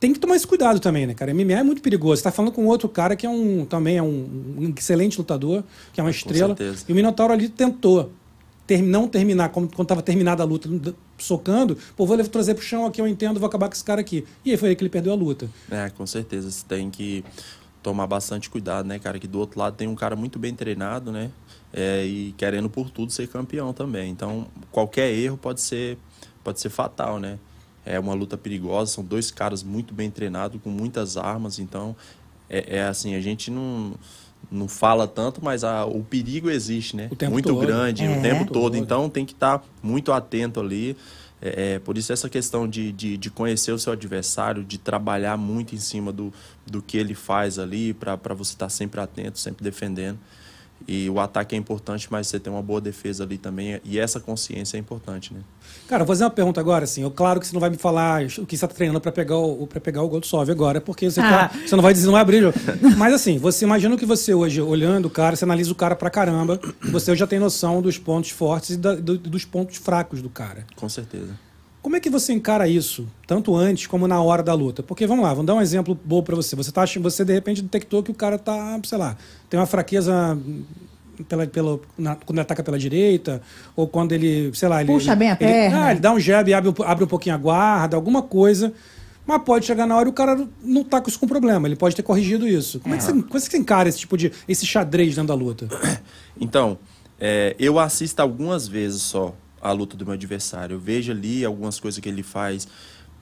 tem 0.00 0.14
que 0.14 0.18
tomar 0.18 0.34
esse 0.34 0.46
cuidado 0.46 0.80
também, 0.80 1.06
né, 1.06 1.12
cara? 1.12 1.34
MMA 1.34 1.52
é 1.52 1.62
muito 1.62 1.82
perigoso. 1.82 2.16
Você 2.16 2.24
tá 2.24 2.32
falando 2.32 2.52
com 2.52 2.64
outro 2.66 2.88
cara 2.88 3.14
que 3.14 3.26
é 3.26 3.28
um 3.28 3.66
também 3.66 3.98
é 3.98 4.02
um, 4.02 4.56
um 4.58 4.74
excelente 4.76 5.18
lutador, 5.18 5.62
que 5.92 6.00
é 6.00 6.02
uma 6.02 6.10
estrela. 6.10 6.56
E 6.88 6.90
o 6.90 6.94
Minotauro 6.94 7.34
ali 7.34 7.50
tentou 7.50 8.10
ter, 8.66 8.80
não 8.80 9.06
terminar, 9.06 9.50
como, 9.50 9.68
quando 9.68 9.82
estava 9.82 10.00
terminada 10.00 10.42
a 10.42 10.46
luta, 10.46 10.68
socando, 11.18 11.76
pô, 11.94 12.06
vou 12.06 12.16
trazer 12.24 12.54
pro 12.54 12.64
chão 12.64 12.86
aqui, 12.86 13.00
eu 13.00 13.06
entendo, 13.06 13.38
vou 13.38 13.46
acabar 13.46 13.68
com 13.68 13.74
esse 13.74 13.84
cara 13.84 14.00
aqui. 14.00 14.24
E 14.42 14.52
aí 14.52 14.56
foi 14.56 14.70
aí 14.70 14.76
que 14.76 14.82
ele 14.82 14.88
perdeu 14.88 15.12
a 15.12 15.16
luta. 15.16 15.50
É, 15.70 15.90
com 15.90 16.06
certeza. 16.06 16.50
Você 16.50 16.64
tem 16.66 16.88
que 16.88 17.22
tomar 17.82 18.06
bastante 18.06 18.48
cuidado, 18.48 18.86
né, 18.86 18.98
cara? 18.98 19.18
Que 19.18 19.28
do 19.28 19.38
outro 19.38 19.60
lado 19.60 19.76
tem 19.76 19.86
um 19.86 19.94
cara 19.94 20.16
muito 20.16 20.38
bem 20.38 20.54
treinado, 20.54 21.12
né? 21.12 21.30
É, 21.74 22.06
e 22.06 22.32
querendo 22.38 22.70
por 22.70 22.88
tudo 22.88 23.12
ser 23.12 23.28
campeão 23.28 23.74
também. 23.74 24.10
Então, 24.10 24.46
qualquer 24.72 25.12
erro 25.12 25.36
pode 25.36 25.60
ser, 25.60 25.98
pode 26.42 26.58
ser 26.58 26.70
fatal, 26.70 27.20
né? 27.20 27.38
É 27.84 27.98
uma 27.98 28.14
luta 28.14 28.36
perigosa, 28.36 28.92
são 28.92 29.04
dois 29.04 29.30
caras 29.30 29.62
muito 29.62 29.94
bem 29.94 30.10
treinados, 30.10 30.60
com 30.62 30.70
muitas 30.70 31.16
armas, 31.16 31.58
então 31.58 31.96
é, 32.48 32.78
é 32.78 32.82
assim, 32.82 33.14
a 33.14 33.20
gente 33.20 33.50
não, 33.50 33.94
não 34.50 34.68
fala 34.68 35.06
tanto, 35.06 35.42
mas 35.42 35.64
a, 35.64 35.84
o 35.84 36.02
perigo 36.02 36.50
existe, 36.50 36.96
né? 36.96 37.08
muito 37.30 37.48
todo. 37.48 37.60
grande, 37.60 38.04
é. 38.04 38.18
o 38.18 38.20
tempo 38.20 38.52
todo. 38.52 38.76
Então 38.76 39.08
tem 39.08 39.24
que 39.24 39.32
estar 39.32 39.58
tá 39.58 39.64
muito 39.82 40.12
atento 40.12 40.60
ali. 40.60 40.96
É, 41.40 41.74
é, 41.74 41.78
por 41.78 41.96
isso 41.96 42.12
essa 42.12 42.28
questão 42.28 42.68
de, 42.68 42.92
de, 42.92 43.16
de, 43.16 43.30
conhecer 43.30 43.72
o 43.72 43.78
seu 43.78 43.94
adversário, 43.94 44.62
de 44.62 44.76
trabalhar 44.76 45.38
muito 45.38 45.74
em 45.74 45.78
cima 45.78 46.12
do, 46.12 46.30
do 46.66 46.82
que 46.82 46.98
ele 46.98 47.14
faz 47.14 47.58
ali, 47.58 47.94
para 47.94 48.16
você 48.34 48.52
estar 48.52 48.66
tá 48.66 48.70
sempre 48.70 49.00
atento, 49.00 49.38
sempre 49.38 49.64
defendendo. 49.64 50.18
E 50.88 51.08
o 51.08 51.20
ataque 51.20 51.54
é 51.54 51.58
importante, 51.58 52.08
mas 52.10 52.26
você 52.26 52.40
tem 52.40 52.52
uma 52.52 52.62
boa 52.62 52.80
defesa 52.80 53.24
ali 53.24 53.38
também. 53.38 53.80
E 53.84 53.98
essa 53.98 54.18
consciência 54.18 54.76
é 54.76 54.80
importante, 54.80 55.32
né? 55.32 55.40
Cara, 55.86 56.04
vou 56.04 56.08
fazer 56.08 56.24
uma 56.24 56.30
pergunta 56.30 56.60
agora, 56.60 56.84
assim. 56.84 57.02
Eu, 57.02 57.10
claro 57.10 57.40
que 57.40 57.46
você 57.46 57.52
não 57.52 57.60
vai 57.60 57.70
me 57.70 57.76
falar 57.76 58.22
o 58.22 58.46
que 58.46 58.56
você 58.56 58.64
está 58.64 58.68
treinando 58.68 59.00
para 59.00 59.12
pegar 59.12 59.36
o 59.36 59.66
para 59.66 59.80
pegar 59.80 60.02
o 60.02 60.08
gol 60.08 60.20
do 60.20 60.26
Sove 60.26 60.50
agora, 60.50 60.80
porque 60.80 61.10
você, 61.10 61.20
tá, 61.20 61.50
ah. 61.52 61.58
você 61.66 61.76
não 61.76 61.82
vai 61.82 61.92
dizer, 61.92 62.06
não 62.06 62.12
vai 62.12 62.22
abrir. 62.22 62.44
Mas 62.96 63.14
assim, 63.14 63.38
você 63.38 63.64
imagina 63.64 63.96
que 63.96 64.06
você 64.06 64.34
hoje, 64.34 64.60
olhando 64.60 65.06
o 65.06 65.10
cara, 65.10 65.36
você 65.36 65.44
analisa 65.44 65.70
o 65.70 65.74
cara 65.74 65.94
pra 65.94 66.10
caramba, 66.10 66.60
você 66.90 67.14
já 67.14 67.26
tem 67.26 67.38
noção 67.38 67.82
dos 67.82 67.98
pontos 67.98 68.30
fortes 68.30 68.70
e 68.70 68.76
da, 68.76 68.94
do, 68.94 69.18
dos 69.18 69.44
pontos 69.44 69.76
fracos 69.76 70.22
do 70.22 70.28
cara. 70.28 70.66
Com 70.76 70.88
certeza. 70.88 71.49
Como 71.82 71.96
é 71.96 72.00
que 72.00 72.10
você 72.10 72.32
encara 72.32 72.68
isso, 72.68 73.06
tanto 73.26 73.56
antes 73.56 73.86
como 73.86 74.06
na 74.06 74.20
hora 74.20 74.42
da 74.42 74.52
luta? 74.52 74.82
Porque 74.82 75.06
vamos 75.06 75.24
lá, 75.24 75.30
vamos 75.30 75.46
dar 75.46 75.54
um 75.54 75.62
exemplo 75.62 75.98
bom 76.04 76.22
para 76.22 76.36
você. 76.36 76.54
Você 76.54 76.70
tá, 76.70 76.84
você 76.84 77.24
de 77.24 77.32
repente 77.32 77.62
detectou 77.62 78.02
que 78.02 78.10
o 78.10 78.14
cara 78.14 78.38
tá, 78.38 78.78
sei 78.84 78.98
lá, 78.98 79.16
tem 79.48 79.58
uma 79.58 79.66
fraqueza 79.66 80.38
pela, 81.24 81.46
pela, 81.46 81.80
na, 81.96 82.16
quando 82.16 82.36
ele 82.36 82.42
ataca 82.42 82.62
pela 82.62 82.78
direita, 82.78 83.40
ou 83.74 83.86
quando 83.88 84.12
ele, 84.12 84.50
sei 84.54 84.68
lá, 84.68 84.82
ele. 84.82 84.92
Puxa 84.92 85.14
bem 85.16 85.30
a 85.30 85.32
ele, 85.32 85.38
perna. 85.38 85.86
Ah, 85.86 85.90
ele 85.90 86.00
dá 86.00 86.12
um 86.12 86.20
jab 86.20 86.50
e 86.50 86.54
abre, 86.54 86.72
abre 86.84 87.04
um 87.04 87.08
pouquinho 87.08 87.34
a 87.34 87.38
guarda, 87.38 87.96
alguma 87.96 88.22
coisa. 88.22 88.72
Mas 89.26 89.42
pode 89.42 89.64
chegar 89.64 89.86
na 89.86 89.96
hora 89.96 90.08
e 90.08 90.10
o 90.10 90.14
cara 90.14 90.46
não 90.62 90.82
tá 90.82 91.00
com 91.00 91.08
isso 91.08 91.18
com 91.18 91.26
problema. 91.26 91.68
Ele 91.68 91.76
pode 91.76 91.94
ter 91.94 92.02
corrigido 92.02 92.48
isso. 92.48 92.80
Como, 92.80 92.94
é, 92.94 92.98
que 92.98 93.04
você, 93.04 93.12
como 93.12 93.24
é 93.24 93.40
que 93.40 93.40
você 93.40 93.58
encara 93.58 93.88
esse 93.88 93.98
tipo 93.98 94.16
de. 94.16 94.32
esse 94.48 94.66
xadrez 94.66 95.14
dentro 95.14 95.28
da 95.28 95.34
luta? 95.34 95.68
Então, 96.40 96.78
é, 97.20 97.54
eu 97.58 97.78
assisto 97.78 98.22
algumas 98.22 98.66
vezes 98.66 99.02
só 99.02 99.34
a 99.60 99.72
luta 99.72 99.96
do 99.96 100.04
meu 100.04 100.14
adversário. 100.14 100.74
Eu 100.74 100.80
vejo 100.80 101.12
ali 101.12 101.44
algumas 101.44 101.78
coisas 101.78 102.00
que 102.00 102.08
ele 102.08 102.22
faz, 102.22 102.66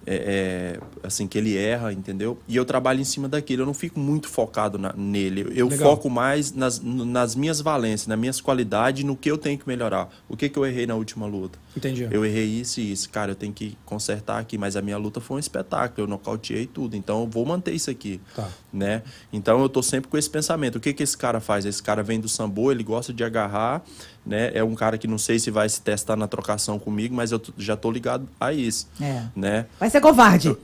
é, 0.07 0.15
é, 0.15 1.07
assim, 1.07 1.27
que 1.27 1.37
ele 1.37 1.57
erra, 1.57 1.93
entendeu? 1.93 2.39
E 2.47 2.57
eu 2.57 2.65
trabalho 2.65 3.01
em 3.01 3.05
cima 3.05 3.29
daquilo. 3.29 3.63
Eu 3.63 3.67
não 3.67 3.75
fico 3.75 3.99
muito 3.99 4.29
focado 4.29 4.79
na, 4.79 4.93
nele. 4.93 5.53
Eu 5.55 5.69
Legal. 5.69 5.91
foco 5.91 6.09
mais 6.09 6.53
nas, 6.53 6.81
nas 6.81 7.35
minhas 7.35 7.61
valências, 7.61 8.07
nas 8.07 8.19
minhas 8.19 8.41
qualidades, 8.41 9.05
no 9.05 9.17
que 9.17 9.31
eu 9.31 9.37
tenho 9.37 9.59
que 9.59 9.67
melhorar. 9.67 10.09
O 10.29 10.37
que, 10.37 10.49
que 10.49 10.59
eu 10.59 10.65
errei 10.65 10.87
na 10.87 10.95
última 10.95 11.27
luta? 11.27 11.59
Entendi. 11.77 12.09
Eu 12.11 12.25
errei 12.25 12.45
isso 12.45 12.81
e 12.81 12.93
isso. 12.93 13.09
Cara, 13.11 13.33
eu 13.33 13.35
tenho 13.35 13.53
que 13.53 13.77
consertar 13.85 14.39
aqui. 14.39 14.59
Mas 14.59 14.77
a 14.77 14.83
minha 14.83 14.99
luta 14.99 15.21
foi 15.21 15.37
um 15.37 15.41
espetáculo. 15.41 16.07
Eu 16.07 16.11
nocauteei 16.11 16.67
tudo. 16.67 16.97
Então 16.97 17.23
eu 17.23 17.27
vou 17.27 17.47
manter 17.47 17.73
isso 17.73 17.91
aqui. 17.91 18.21
Tá. 18.35 18.49
Né? 18.73 19.03
Então 19.33 19.61
eu 19.61 19.69
tô 19.69 19.83
sempre 19.83 20.11
com 20.11 20.19
esse 20.19 20.29
pensamento. 20.29 20.77
O 20.77 20.81
que, 20.81 20.93
que 20.93 21.03
esse 21.03 21.17
cara 21.17 21.41
faz? 21.41 21.65
Esse 21.65 21.83
cara 21.83 22.03
vem 22.03 22.21
do 22.21 22.29
sambo, 22.29 22.71
ele 22.71 22.83
gosta 22.83 23.13
de 23.13 23.25
agarrar 23.25 23.83
né? 24.29 24.51
É 24.55 24.63
um 24.63 24.75
cara 24.75 24.99
que 24.99 25.09
não 25.09 25.17
sei 25.17 25.39
se 25.39 25.51
vai 25.51 25.67
se 25.69 25.81
testar 25.81 26.15
na 26.15 26.29
trocação 26.29 26.79
comigo, 26.79 27.15
mas 27.15 27.33
eu 27.33 27.41
já 27.57 27.75
tô 27.77 27.91
ligado 27.91 28.29
a 28.39 28.53
isso, 28.53 28.87
é. 29.01 29.23
né? 29.35 29.65
Vai 29.81 29.89
ser 29.89 30.03
covarde. 30.03 30.55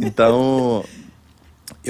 então, 0.00 0.84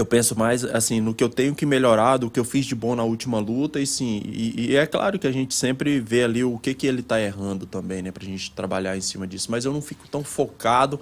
eu 0.01 0.07
penso 0.07 0.39
mais 0.39 0.65
assim 0.65 1.01
no 1.01 1.15
que 1.15 1.23
eu 1.23 1.29
tenho 1.29 1.55
que 1.55 1.67
melhorar, 1.67 2.17
do 2.17 2.31
que 2.31 2.39
eu 2.39 2.45
fiz 2.45 2.67
de 2.67 2.75
bom 2.75 2.95
na 2.95 3.05
última 3.05 3.39
luta, 3.39 3.81
e 3.81 3.87
sim, 3.87 4.23
e, 4.25 4.71
e 4.71 4.77
é 4.77 4.87
claro 4.87 5.19
que 5.19 5.27
a 5.27 5.33
gente 5.33 5.55
sempre 5.55 6.01
vê 6.01 6.25
ali 6.25 6.45
o 6.45 6.59
que, 6.59 6.75
que 6.75 6.87
ele 6.87 7.01
está 7.01 7.21
errando 7.21 7.67
também, 7.67 8.03
né, 8.03 8.11
pra 8.11 8.25
gente 8.25 8.51
trabalhar 8.53 8.97
em 8.97 9.01
cima 9.01 9.27
disso, 9.27 9.51
mas 9.51 9.65
eu 9.65 9.73
não 9.73 9.81
fico 9.81 10.09
tão 10.09 10.23
focado 10.23 11.01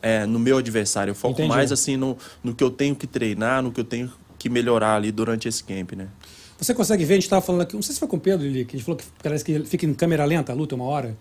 é, 0.00 0.26
no 0.26 0.38
meu 0.38 0.58
adversário, 0.58 1.10
eu 1.10 1.14
foco 1.14 1.34
Entendi. 1.34 1.48
mais 1.48 1.72
assim 1.72 1.96
no, 1.96 2.16
no 2.42 2.54
que 2.54 2.64
eu 2.64 2.70
tenho 2.70 2.94
que 2.94 3.06
treinar, 3.06 3.62
no 3.62 3.70
que 3.72 3.80
eu 3.80 3.84
tenho 3.84 4.10
que 4.38 4.48
melhorar 4.48 4.96
ali 4.96 5.12
durante 5.12 5.48
esse 5.48 5.62
camp, 5.62 5.92
né. 5.92 6.08
Você 6.58 6.72
consegue 6.72 7.04
ver, 7.04 7.14
a 7.14 7.16
gente 7.16 7.24
estava 7.24 7.42
falando 7.42 7.62
aqui, 7.62 7.74
não 7.74 7.82
sei 7.82 7.94
se 7.94 7.98
foi 7.98 8.08
com 8.08 8.16
o 8.16 8.20
Pedro, 8.20 8.46
Lili, 8.46 8.64
que 8.64 8.76
a 8.76 8.78
gente 8.78 8.86
falou 8.86 8.98
que 8.98 9.04
parece 9.22 9.44
que 9.44 9.52
ele 9.52 9.64
fica 9.64 9.84
em 9.84 9.92
câmera 9.92 10.24
lenta 10.24 10.52
a 10.52 10.54
luta 10.54 10.74
uma 10.74 10.84
hora. 10.84 11.16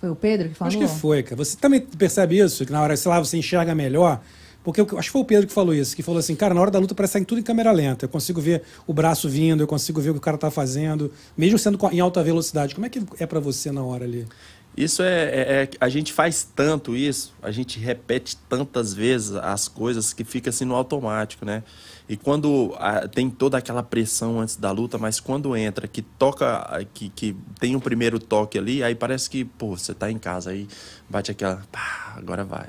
Foi 0.00 0.08
o 0.08 0.14
Pedro 0.14 0.48
que 0.48 0.54
falou? 0.54 0.68
Acho 0.68 0.78
que 0.78 1.00
foi, 1.00 1.22
cara. 1.22 1.36
Você 1.36 1.56
também 1.56 1.80
percebe 1.80 2.38
isso? 2.38 2.64
Que 2.64 2.70
na 2.70 2.80
hora, 2.80 2.96
sei 2.96 3.10
lá, 3.10 3.18
você 3.18 3.36
enxerga 3.36 3.74
melhor? 3.74 4.20
Porque 4.64 4.80
eu, 4.80 4.86
acho 4.98 5.08
que 5.08 5.12
foi 5.12 5.22
o 5.22 5.24
Pedro 5.24 5.46
que 5.46 5.52
falou 5.52 5.74
isso, 5.74 5.94
que 5.96 6.02
falou 6.02 6.18
assim, 6.18 6.34
cara, 6.34 6.52
na 6.52 6.60
hora 6.60 6.70
da 6.70 6.78
luta 6.78 6.94
parece 6.94 7.14
sair 7.14 7.24
tudo 7.24 7.38
em 7.40 7.44
câmera 7.44 7.72
lenta. 7.72 8.04
Eu 8.04 8.08
consigo 8.08 8.40
ver 8.40 8.62
o 8.86 8.92
braço 8.92 9.28
vindo, 9.28 9.62
eu 9.62 9.66
consigo 9.66 10.00
ver 10.00 10.10
o 10.10 10.12
que 10.14 10.18
o 10.18 10.22
cara 10.22 10.36
tá 10.36 10.50
fazendo, 10.50 11.10
mesmo 11.36 11.58
sendo 11.58 11.78
em 11.90 12.00
alta 12.00 12.22
velocidade. 12.22 12.74
Como 12.74 12.86
é 12.86 12.90
que 12.90 13.02
é 13.18 13.26
pra 13.26 13.40
você 13.40 13.70
na 13.70 13.82
hora 13.82 14.04
ali? 14.04 14.26
Isso 14.76 15.02
é, 15.02 15.24
é- 15.24 15.62
é- 15.64 15.70
A 15.80 15.88
gente 15.88 16.12
faz 16.12 16.46
tanto 16.54 16.94
isso, 16.94 17.34
a 17.42 17.50
gente 17.50 17.80
repete 17.80 18.36
tantas 18.48 18.94
vezes 18.94 19.32
as 19.34 19.66
coisas 19.66 20.12
que 20.12 20.22
fica 20.22 20.50
assim 20.50 20.64
no 20.64 20.74
automático, 20.76 21.44
né? 21.44 21.64
E 22.08 22.16
quando 22.16 22.74
ah, 22.78 23.08
tem 23.08 23.28
toda 23.28 23.58
aquela 23.58 23.82
pressão 23.82 24.40
antes 24.40 24.54
da 24.56 24.70
luta, 24.70 24.96
mas 24.96 25.18
quando 25.18 25.56
entra, 25.56 25.88
que 25.88 26.00
toca, 26.00 26.86
que, 26.94 27.08
que 27.08 27.36
tem 27.58 27.74
o 27.74 27.80
primeiro 27.80 28.18
toque 28.20 28.56
ali, 28.56 28.82
aí 28.82 28.94
parece 28.94 29.28
que, 29.28 29.44
pô, 29.44 29.76
você 29.76 29.92
tá 29.92 30.10
em 30.10 30.18
casa, 30.18 30.50
aí 30.50 30.68
bate 31.10 31.30
aquela, 31.30 31.62
pá, 31.72 32.14
agora 32.16 32.44
vai. 32.44 32.68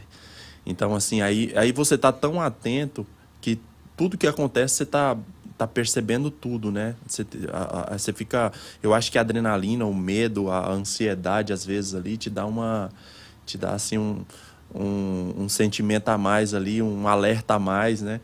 Então, 0.66 0.93
assim, 0.95 1.22
aí, 1.22 1.51
aí 1.55 1.72
você 1.72 1.97
tá 1.97 2.12
tão 2.12 2.41
atento 2.41 3.05
que 3.41 3.60
tudo 3.97 4.18
que 4.18 4.28
acontece 4.28 4.76
você 4.76 4.86
tá, 4.86 5.18
tá 5.57 5.68
percebendo 5.68 6.30
tudo, 6.32 6.72
né? 6.72 6.95
Você, 7.07 7.26
a- 7.51 7.93
a- 7.95 7.97
você 7.97 8.14
fica. 8.14 8.51
Eu 8.82 8.93
acho 8.93 9.12
que 9.12 9.18
a 9.18 9.22
adrenalina, 9.22 9.86
o 9.86 9.93
medo, 9.93 10.49
a 10.49 10.70
ansiedade, 10.72 11.51
às 11.53 11.66
vezes, 11.66 11.95
ali, 11.95 12.18
te 12.18 12.30
dá 12.30 12.45
uma. 12.45 12.89
te 13.45 13.57
dá 13.57 13.72
assim 13.74 13.97
um, 13.97 14.24
um, 14.74 15.34
um 15.43 15.49
sentimento 15.49 16.10
a 16.10 16.18
mais 16.18 16.53
ali, 16.53 16.82
um 16.82 17.07
alerta 17.07 17.55
a 17.55 17.60
mais, 17.60 18.01
né? 18.01 18.22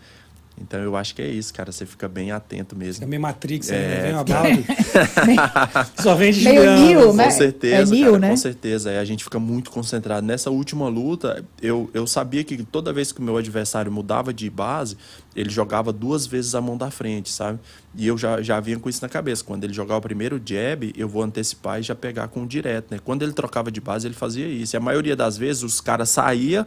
Então 0.59 0.79
eu 0.79 0.95
acho 0.95 1.13
que 1.13 1.21
é 1.21 1.27
isso, 1.27 1.53
cara. 1.53 1.71
Você 1.71 1.85
fica 1.85 2.07
bem 2.07 2.31
atento 2.31 2.75
É 2.75 2.77
mesmo. 2.77 3.07
meio 3.07 3.21
Matrix, 3.21 3.69
É, 3.69 3.73
né? 3.73 4.01
Vem 4.01 4.13
uma 4.13 4.23
só 6.01 6.15
vem 6.15 6.31
Meio 6.33 6.61
desviando. 6.61 6.81
Neo, 6.81 7.13
né? 7.13 7.25
Com 7.25 7.31
certeza, 7.31 7.93
É 7.93 7.97
Neo, 7.97 8.05
cara, 8.05 8.19
né? 8.19 8.29
com 8.29 8.37
certeza. 8.37 8.91
É, 8.91 8.99
a 8.99 9.05
gente 9.05 9.23
fica 9.23 9.39
muito 9.39 9.69
concentrado. 9.69 10.25
Nessa 10.25 10.49
última 10.49 10.87
luta, 10.87 11.43
eu, 11.61 11.89
eu 11.93 12.07
sabia 12.07 12.43
que 12.43 12.63
toda 12.63 12.93
vez 12.93 13.11
que 13.11 13.19
o 13.19 13.23
meu 13.23 13.37
adversário 13.37 13.91
mudava 13.91 14.33
de 14.33 14.49
base, 14.49 14.97
ele 15.35 15.49
jogava 15.49 15.91
duas 15.91 16.25
vezes 16.25 16.55
a 16.55 16.61
mão 16.61 16.77
da 16.77 16.89
frente, 16.89 17.29
sabe? 17.29 17.59
E 17.93 18.07
eu 18.07 18.17
já, 18.17 18.41
já 18.41 18.59
vinha 18.59 18.79
com 18.79 18.89
isso 18.89 19.01
na 19.01 19.09
cabeça. 19.09 19.43
Quando 19.43 19.65
ele 19.65 19.73
jogava 19.73 19.99
o 19.99 20.01
primeiro 20.01 20.41
jab, 20.43 20.93
eu 20.97 21.07
vou 21.09 21.21
antecipar 21.21 21.79
e 21.79 21.83
já 21.83 21.95
pegar 21.95 22.29
com 22.29 22.43
o 22.43 22.47
direto, 22.47 22.87
né? 22.91 22.99
Quando 23.03 23.23
ele 23.23 23.33
trocava 23.33 23.69
de 23.69 23.81
base, 23.81 24.07
ele 24.07 24.15
fazia 24.15 24.47
isso. 24.47 24.75
E 24.75 24.77
a 24.77 24.81
maioria 24.81 25.15
das 25.15 25.37
vezes, 25.37 25.63
os 25.63 25.81
caras 25.81 26.09
saía 26.09 26.65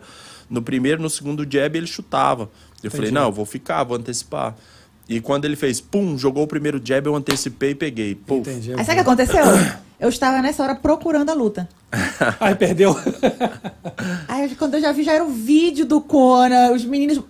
no 0.49 0.63
primeiro, 0.63 1.03
no 1.03 1.11
segundo 1.11 1.47
jab, 1.51 1.77
ele 1.77 1.87
chutava. 1.87 2.51
Eu 2.83 2.91
falei, 2.91 3.11
não, 3.11 3.25
eu 3.25 3.33
vou 3.33 3.45
ficar, 3.45 3.83
vou 3.85 3.97
antecipar. 3.97 4.55
E 5.09 5.21
quando 5.21 5.47
ele 5.47 5.57
fez, 5.57 5.81
pum, 5.81 6.19
jogou 6.19 6.45
o 6.45 6.47
primeiro 6.47 6.81
jab, 6.83 7.07
eu 7.07 7.17
antecipei 7.17 7.71
e 7.71 7.75
peguei. 7.75 8.15
Pum. 8.15 8.39
Entendi. 8.39 8.73
Aí 8.73 8.85
sabe 8.85 8.93
o 8.93 8.95
que 8.95 9.01
aconteceu? 9.01 9.45
Eu 9.99 10.11
estava 10.11 10.41
nessa 10.41 10.63
hora 10.63 10.77
procurando 10.77 11.29
a 11.29 11.35
luta. 11.35 11.69
Aí 12.39 12.55
perdeu. 12.55 12.97
Aí 14.29 14.55
quando 14.55 14.75
eu 14.75 14.81
já 14.81 14.93
vi, 14.93 15.03
já 15.03 15.13
era 15.13 15.25
o 15.25 15.31
vídeo 15.31 15.85
do 15.85 16.01
Conan, 16.01 16.71
os 16.71 16.85
meninos. 16.85 17.17
Eu 17.17 17.25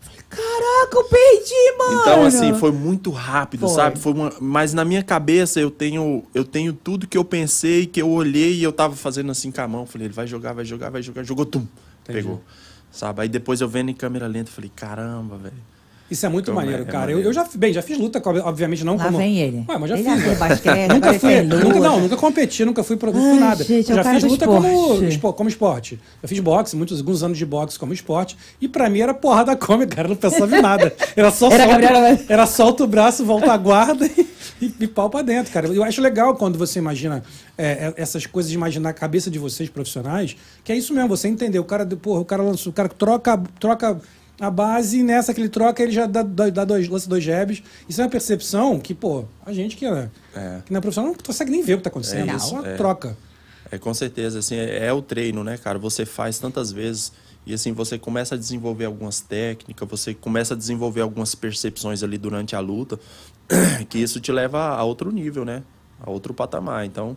Falei, 0.00 0.20
caraca, 0.30 0.96
eu 0.96 1.04
perdi, 1.04 1.78
mano. 1.78 2.00
Então, 2.00 2.24
assim, 2.24 2.54
foi 2.54 2.70
muito 2.70 3.10
rápido, 3.10 3.66
Foi. 3.66 3.74
sabe? 3.74 3.98
Foi 3.98 4.12
uma... 4.12 4.32
Mas 4.40 4.72
na 4.72 4.84
minha 4.84 5.02
cabeça 5.02 5.58
eu 5.58 5.70
tenho, 5.70 6.22
eu 6.32 6.44
tenho 6.44 6.72
tudo 6.72 7.08
que 7.08 7.18
eu 7.18 7.24
pensei, 7.24 7.86
que 7.86 8.00
eu 8.00 8.08
olhei 8.08 8.54
e 8.54 8.62
eu 8.62 8.72
tava 8.72 8.94
fazendo 8.94 9.32
assim 9.32 9.50
com 9.50 9.60
a 9.60 9.66
mão. 9.66 9.84
Falei, 9.84 10.06
ele 10.06 10.14
vai 10.14 10.26
jogar, 10.26 10.52
vai 10.52 10.64
jogar, 10.64 10.90
vai 10.90 11.02
jogar. 11.02 11.24
Jogou, 11.24 11.44
tum, 11.44 11.66
pegou. 12.04 12.40
Sabe? 12.92 13.22
Aí 13.22 13.28
depois 13.28 13.60
eu 13.60 13.68
vendo 13.68 13.88
em 13.90 13.94
câmera 13.94 14.26
lenta, 14.26 14.50
falei, 14.50 14.70
caramba, 14.74 15.38
velho. 15.38 15.56
Isso 16.12 16.26
é 16.26 16.28
muito 16.28 16.44
Então, 16.50 16.54
maneiro, 16.54 16.82
é- 16.82 16.86
é 16.86 16.88
cara. 16.88 17.10
Eu, 17.10 17.16
maneiro. 17.16 17.28
eu 17.30 17.32
já, 17.32 17.46
bem, 17.54 17.72
já 17.72 17.82
fiz 17.82 17.98
luta, 17.98 18.22
obviamente 18.44 18.84
não 18.84 18.96
Lá 18.96 19.04
como... 19.06 19.18
vem 19.18 19.38
ele. 19.38 19.64
Ué, 19.68 19.78
mas 19.78 19.88
já 19.90 19.98
Ele 19.98 20.04
fiz. 20.08 20.18
já 20.18 20.24
fez 20.26 20.38
basquete, 20.38 20.88
nunca 20.92 21.14
fui, 21.14 21.42
nunca, 21.42 21.80
não, 21.80 22.00
nunca 22.00 22.16
competi, 22.16 22.64
nunca 22.64 22.82
fui 22.84 22.96
pro, 22.96 23.12
fui 23.12 23.20
Ai, 23.20 23.38
nada. 23.40 23.64
gente, 23.64 23.90
é 23.90 23.94
já 23.94 24.04
fiz 24.04 24.22
luta 24.24 24.46
como, 24.46 24.66
esporte. 24.66 25.04
espo- 25.08 25.32
como 25.32 25.48
esporte. 25.48 26.00
Eu 26.22 26.28
fiz 26.28 26.38
boxe, 26.40 26.76
muitos 26.76 26.98
alguns 27.00 27.22
anos 27.22 27.38
de 27.38 27.46
boxe 27.46 27.78
como 27.78 27.92
esporte, 27.92 28.36
e 28.60 28.68
pra 28.68 28.88
mim 28.90 29.00
era 29.00 29.14
porrada 29.14 29.56
cômica, 29.56 29.96
cara, 29.96 30.06
eu 30.06 30.10
não 30.10 30.16
pensava 30.16 30.56
em 30.56 30.60
nada. 30.62 30.94
Era 31.16 31.30
só 31.30 31.46
Era 31.50 31.64
solta, 31.64 31.80
Gabriela- 31.80 32.20
era 32.28 32.46
solta 32.46 32.84
o 32.84 32.86
braço, 32.86 33.24
volta 33.24 33.52
a 33.52 33.56
guarda 33.56 34.04
e, 34.16 34.26
e, 34.66 34.74
e 34.80 34.86
pau 34.86 35.08
pra 35.08 35.22
dentro, 35.22 35.52
cara. 35.52 35.66
Eu 35.68 35.82
acho 35.82 36.00
legal 36.02 36.34
quando 36.36 36.58
você 36.58 36.78
imagina 36.78 37.22
é, 37.56 37.64
é, 37.66 37.94
essas 37.96 38.26
coisas 38.26 38.50
de 38.50 38.56
imaginar 38.56 38.90
a 38.90 38.92
cabeça 38.92 39.30
de 39.30 39.38
vocês 39.38 39.68
profissionais, 39.68 40.36
que 40.62 40.70
é 40.72 40.76
isso 40.76 40.92
mesmo, 40.92 41.08
você 41.08 41.28
entender. 41.28 41.58
O 41.58 41.64
cara, 41.64 41.86
porra, 41.86 42.20
o 42.20 42.24
cara 42.24 42.42
lança, 42.42 42.68
o 42.68 42.72
cara 42.72 42.88
troca, 42.88 43.40
troca 43.58 43.98
a 44.40 44.50
base 44.50 45.02
nessa 45.02 45.32
que 45.32 45.40
ele 45.40 45.48
troca, 45.48 45.82
ele 45.82 45.92
já 45.92 46.06
dá, 46.06 46.22
dá, 46.22 46.64
dois, 46.64 46.88
lança 46.88 47.08
dois 47.08 47.22
jabs. 47.22 47.62
Isso 47.88 48.00
é 48.00 48.04
uma 48.04 48.10
percepção 48.10 48.78
que, 48.80 48.94
pô, 48.94 49.24
a 49.44 49.52
gente 49.52 49.76
que 49.76 49.86
é, 49.86 50.10
É. 50.34 50.60
que 50.64 50.72
não 50.72 50.78
é 50.78 50.80
profissional 50.80 51.12
não 51.12 51.18
consegue 51.24 51.50
nem 51.50 51.62
ver 51.62 51.74
o 51.74 51.76
que 51.78 51.84
tá 51.84 51.90
acontecendo. 51.90 52.28
É, 52.30 52.34
É 52.34 52.38
só 52.38 52.46
isso, 52.46 52.54
uma 52.56 52.68
é. 52.68 52.76
troca. 52.76 53.16
É, 53.70 53.78
com 53.78 53.94
certeza, 53.94 54.38
assim, 54.40 54.56
é, 54.56 54.86
é 54.86 54.92
o 54.92 55.00
treino, 55.00 55.42
né, 55.42 55.56
cara? 55.56 55.78
Você 55.78 56.04
faz 56.04 56.38
tantas 56.38 56.70
vezes 56.72 57.12
e, 57.46 57.54
assim, 57.54 57.72
você 57.72 57.98
começa 57.98 58.34
a 58.34 58.38
desenvolver 58.38 58.84
algumas 58.84 59.20
técnicas, 59.20 59.88
você 59.88 60.12
começa 60.12 60.54
a 60.54 60.56
desenvolver 60.56 61.00
algumas 61.00 61.34
percepções 61.34 62.02
ali 62.02 62.18
durante 62.18 62.54
a 62.54 62.60
luta, 62.60 62.98
que 63.88 63.98
isso 63.98 64.20
te 64.20 64.30
leva 64.30 64.60
a 64.68 64.84
outro 64.84 65.10
nível, 65.10 65.44
né? 65.44 65.62
A 66.00 66.10
outro 66.10 66.34
patamar. 66.34 66.84
Então, 66.84 67.16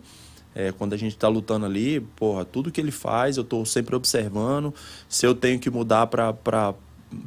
é, 0.53 0.71
quando 0.71 0.93
a 0.93 0.97
gente 0.97 1.17
tá 1.17 1.27
lutando 1.27 1.65
ali, 1.65 1.99
porra, 2.15 2.45
tudo 2.45 2.71
que 2.71 2.79
ele 2.79 2.91
faz, 2.91 3.35
eu 3.35 3.43
tô 3.43 3.65
sempre 3.65 3.93
observando. 3.95 4.73
Se 5.09 5.25
eu 5.25 5.35
tenho 5.35 5.59
que 5.59 5.69
mudar 5.69 6.07
pra, 6.07 6.31
pra, 6.31 6.73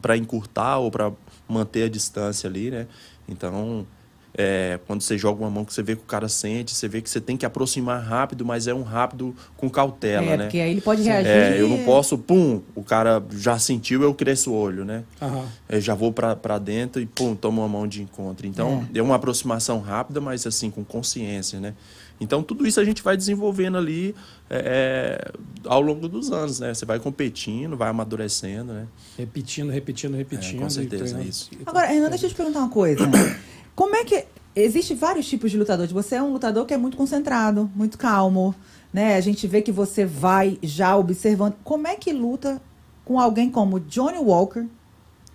pra 0.01 0.17
encurtar 0.17 0.79
ou 0.79 0.91
pra 0.91 1.13
manter 1.49 1.85
a 1.85 1.89
distância 1.89 2.49
ali, 2.49 2.71
né? 2.71 2.87
Então, 3.29 3.87
é, 4.35 4.79
quando 4.87 5.01
você 5.01 5.19
joga 5.19 5.43
uma 5.43 5.51
mão 5.51 5.65
que 5.65 5.73
você 5.75 5.83
vê 5.83 5.97
que 5.97 6.03
o 6.03 6.07
cara 6.07 6.29
sente, 6.29 6.75
você 6.75 6.87
vê 6.87 7.01
que 7.01 7.11
você 7.11 7.21
tem 7.21 7.37
que 7.37 7.45
aproximar 7.45 8.03
rápido, 8.03 8.45
mas 8.45 8.69
é 8.69 8.75
um 8.75 8.83
rápido 8.83 9.35
com 9.57 9.69
cautela, 9.69 10.27
É, 10.27 10.37
né? 10.37 10.45
porque 10.45 10.61
aí 10.61 10.71
ele 10.71 10.81
pode 10.81 11.03
reagir. 11.03 11.29
É, 11.29 11.61
eu 11.61 11.69
não 11.69 11.79
posso, 11.85 12.17
pum, 12.17 12.63
o 12.75 12.83
cara 12.85 13.23
já 13.33 13.59
sentiu, 13.59 14.03
eu 14.03 14.15
cresço 14.15 14.53
o 14.53 14.55
olho, 14.55 14.85
né? 14.85 15.03
Aham. 15.21 15.49
Eu 15.69 15.81
já 15.81 15.95
vou 15.95 16.13
pra 16.13 16.59
dentro 16.59 17.03
e, 17.03 17.07
pum, 17.07 17.35
tomo 17.35 17.63
uma 17.63 17.69
mão 17.69 17.87
de 17.89 18.03
encontro. 18.03 18.47
Então, 18.47 18.87
é. 18.95 19.03
uma 19.03 19.17
aproximação 19.17 19.81
rápida, 19.81 20.21
mas 20.21 20.47
assim, 20.47 20.71
com 20.71 20.85
consciência, 20.85 21.59
né? 21.59 21.75
Então, 22.21 22.43
tudo 22.43 22.67
isso 22.67 22.81
a 22.81 22.85
gente 22.85 23.03
vai 23.03 23.17
desenvolvendo 23.17 23.79
ali 23.79 24.15
é, 24.51 25.21
é, 25.25 25.33
ao 25.67 25.81
longo 25.81 26.09
dos 26.09 26.33
anos, 26.33 26.59
né? 26.61 26.73
Você 26.73 26.87
vai 26.87 26.99
competindo, 26.99 27.77
vai 27.77 27.89
amadurecendo, 27.89 28.73
né? 28.73 28.87
Repetindo, 29.17 29.71
repetindo, 29.71 30.17
repetindo. 30.17 30.61
É, 30.61 30.63
com 30.63 30.71
certeza, 30.71 31.19
é 31.19 31.23
isso. 31.23 31.51
Agora, 31.67 31.87
Renan, 31.87 32.09
deixa 32.09 32.27
eu 32.27 32.31
te 32.31 32.35
perguntar 32.35 32.61
uma 32.61 32.71
coisa. 32.71 33.05
Como 33.75 33.95
é 33.95 34.05
que. 34.05 34.25
Existem 34.57 34.97
vários 34.97 35.29
tipos 35.29 35.53
de 35.53 35.59
lutadores. 35.59 35.93
Você 35.93 36.17
é 36.17 36.23
um 36.23 36.33
lutador 36.33 36.67
que 36.67 36.75
é 36.75 36.77
muito 36.77 36.97
concentrado, 36.97 37.71
muito 37.77 37.97
calmo. 37.97 38.53
Né? 38.93 39.15
A 39.15 39.21
gente 39.21 39.47
vê 39.47 39.63
que 39.63 39.71
você 39.71 40.05
vai 40.05 40.59
já 40.63 40.97
observando. 40.97 41.55
Como 41.63 41.87
é 41.87 41.95
que 41.95 42.13
luta 42.13 42.61
com 43.05 43.21
alguém 43.21 43.51
como 43.51 43.79
Johnny 43.79 44.19
Walker, 44.19 44.67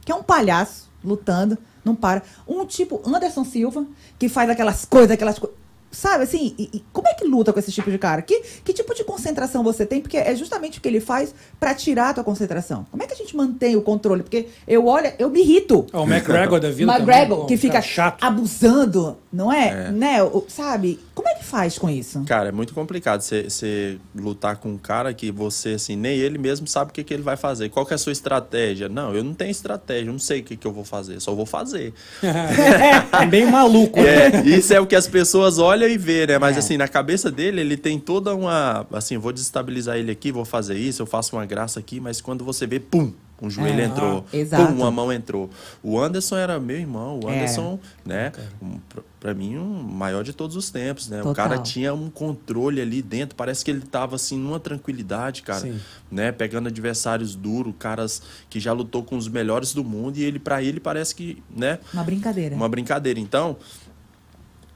que 0.03 0.11
é 0.11 0.15
um 0.15 0.23
palhaço 0.23 0.91
lutando, 1.03 1.57
não 1.85 1.95
para. 1.95 2.21
Um 2.47 2.65
tipo 2.65 3.01
Anderson 3.05 3.45
Silva, 3.45 3.85
que 4.19 4.27
faz 4.27 4.49
aquelas 4.49 4.83
coisas, 4.83 5.11
aquelas 5.11 5.39
coisas. 5.39 5.57
Sabe 5.93 6.23
assim, 6.23 6.55
e, 6.57 6.69
e 6.73 6.83
como 6.91 7.07
é 7.07 7.13
que 7.13 7.23
luta 7.23 7.53
com 7.53 7.59
esse 7.59 7.71
tipo 7.71 7.89
de 7.91 7.97
cara? 7.99 8.21
Que, 8.21 8.41
que 8.65 8.73
tipo 8.73 8.93
de 8.95 9.03
concentração 9.03 9.63
você 9.63 9.85
tem? 9.85 10.01
Porque 10.01 10.17
é 10.17 10.35
justamente 10.35 10.79
o 10.79 10.81
que 10.81 10.87
ele 10.87 10.99
faz 10.99 11.33
pra 11.59 11.73
tirar 11.75 12.09
a 12.09 12.13
tua 12.15 12.23
concentração. 12.23 12.85
Como 12.91 13.01
é 13.03 13.05
que 13.07 13.13
a 13.13 13.15
gente 13.15 13.35
mantém 13.37 13.75
o 13.75 13.81
controle? 13.81 14.23
Porque 14.23 14.47
eu 14.67 14.87
olho, 14.87 15.11
eu 15.19 15.29
me 15.29 15.41
irrito. 15.41 15.85
Ó, 15.93 16.03
o 16.03 16.07
McGregor 16.11 16.59
da 16.59 16.71
vida 16.71 16.91
McGregor, 16.91 17.29
também, 17.41 17.45
que 17.47 17.57
fica 17.57 17.81
chato. 17.81 18.23
abusando, 18.23 19.17
não 19.31 19.51
é? 19.53 19.91
Né? 19.91 20.23
O- 20.23 20.43
sabe? 20.47 20.99
Como 21.13 21.29
é 21.29 21.35
que 21.35 21.43
faz 21.43 21.77
com 21.77 21.89
isso? 21.89 22.23
Cara, 22.25 22.49
é 22.49 22.51
muito 22.51 22.73
complicado 22.73 23.21
você- 23.21 23.99
lutar 24.15 24.57
com 24.57 24.69
um 24.69 24.77
cara 24.77 25.13
que 25.13 25.31
você, 25.31 25.69
assim, 25.75 25.95
nem 25.95 26.17
ele 26.17 26.37
mesmo 26.39 26.67
sabe 26.67 26.89
o 26.89 26.93
que, 26.93 27.03
que 27.03 27.13
ele 27.13 27.21
vai 27.23 27.37
fazer. 27.37 27.69
Qual 27.69 27.85
que 27.85 27.93
é 27.93 27.95
a 27.95 27.99
sua 27.99 28.11
estratégia? 28.11 28.89
Não, 28.89 29.13
eu 29.13 29.23
não 29.23 29.33
tenho 29.33 29.51
estratégia, 29.51 30.07
eu 30.07 30.11
não 30.11 30.19
sei 30.19 30.39
o 30.39 30.43
que, 30.43 30.57
que 30.57 30.65
eu 30.65 30.71
vou 30.71 30.83
fazer, 30.83 31.19
só 31.19 31.35
vou 31.35 31.45
fazer. 31.45 31.93
é 32.23 33.25
bem 33.25 33.45
maluco. 33.45 34.01
né? 34.01 34.27
É, 34.27 34.41
isso 34.47 34.73
é 34.73 34.79
o 34.79 34.87
que 34.87 34.95
as 34.95 35.07
pessoas 35.07 35.59
olham 35.59 35.82
e 35.89 35.97
vê, 35.97 36.27
né? 36.27 36.37
Mas 36.39 36.55
É. 36.55 36.59
assim, 36.59 36.77
na 36.77 36.87
cabeça 36.87 37.31
dele, 37.31 37.61
ele 37.61 37.77
tem 37.77 37.99
toda 37.99 38.35
uma. 38.35 38.85
Assim, 38.91 39.17
vou 39.17 39.31
desestabilizar 39.33 39.97
ele 39.97 40.11
aqui, 40.11 40.31
vou 40.31 40.45
fazer 40.45 40.75
isso, 40.77 41.01
eu 41.01 41.05
faço 41.05 41.35
uma 41.35 41.45
graça 41.45 41.79
aqui, 41.79 41.99
mas 41.99 42.21
quando 42.21 42.43
você 42.43 42.65
vê, 42.67 42.79
pum, 42.79 43.13
um 43.41 43.49
joelho 43.49 43.81
É, 43.81 43.85
entrou, 43.85 44.25
exato. 44.31 44.65
pum, 44.67 44.73
uma 44.73 44.89
mão 44.91 45.11
entrou. 45.11 45.49
O 45.81 45.99
Anderson 45.99 46.37
era 46.37 46.59
meu 46.59 46.77
irmão, 46.77 47.19
o 47.21 47.27
Era. 47.29 47.37
Anderson, 47.39 47.77
né, 48.05 48.31
um, 48.61 48.77
pra- 48.87 49.03
pra 49.19 49.33
mim, 49.33 49.57
um 49.57 49.81
maior 49.83 50.23
de 50.23 50.31
todos 50.33 50.55
os 50.55 50.69
tempos, 50.69 51.07
né? 51.09 51.19
O 51.21 51.23
Total. 51.23 51.49
cara 51.49 51.57
tinha 51.61 51.93
um 51.93 52.09
controle 52.09 52.79
ali 52.81 53.01
dentro, 53.01 53.35
parece 53.35 53.63
que 53.63 53.71
ele 53.71 53.81
tava 53.81 54.15
assim 54.15 54.37
numa 54.37 54.59
tranquilidade, 54.59 55.41
cara, 55.43 55.59
Sim. 55.61 55.79
né, 56.11 56.31
pegando 56.31 56.67
adversários 56.67 57.33
duros, 57.35 57.73
caras 57.79 58.21
que 58.49 58.59
já 58.59 58.71
lutou 58.73 59.03
com 59.03 59.17
os 59.17 59.27
melhores 59.27 59.73
do 59.73 59.83
mundo 59.83 60.17
e 60.17 60.23
ele 60.23 60.39
para 60.39 60.61
ele 60.63 60.79
parece 60.79 61.13
que, 61.15 61.41
né, 61.55 61.79
Uma 61.93 62.03
brincadeira. 62.03 62.55
uma 62.55 62.69
brincadeira. 62.69 63.19
Então, 63.19 63.57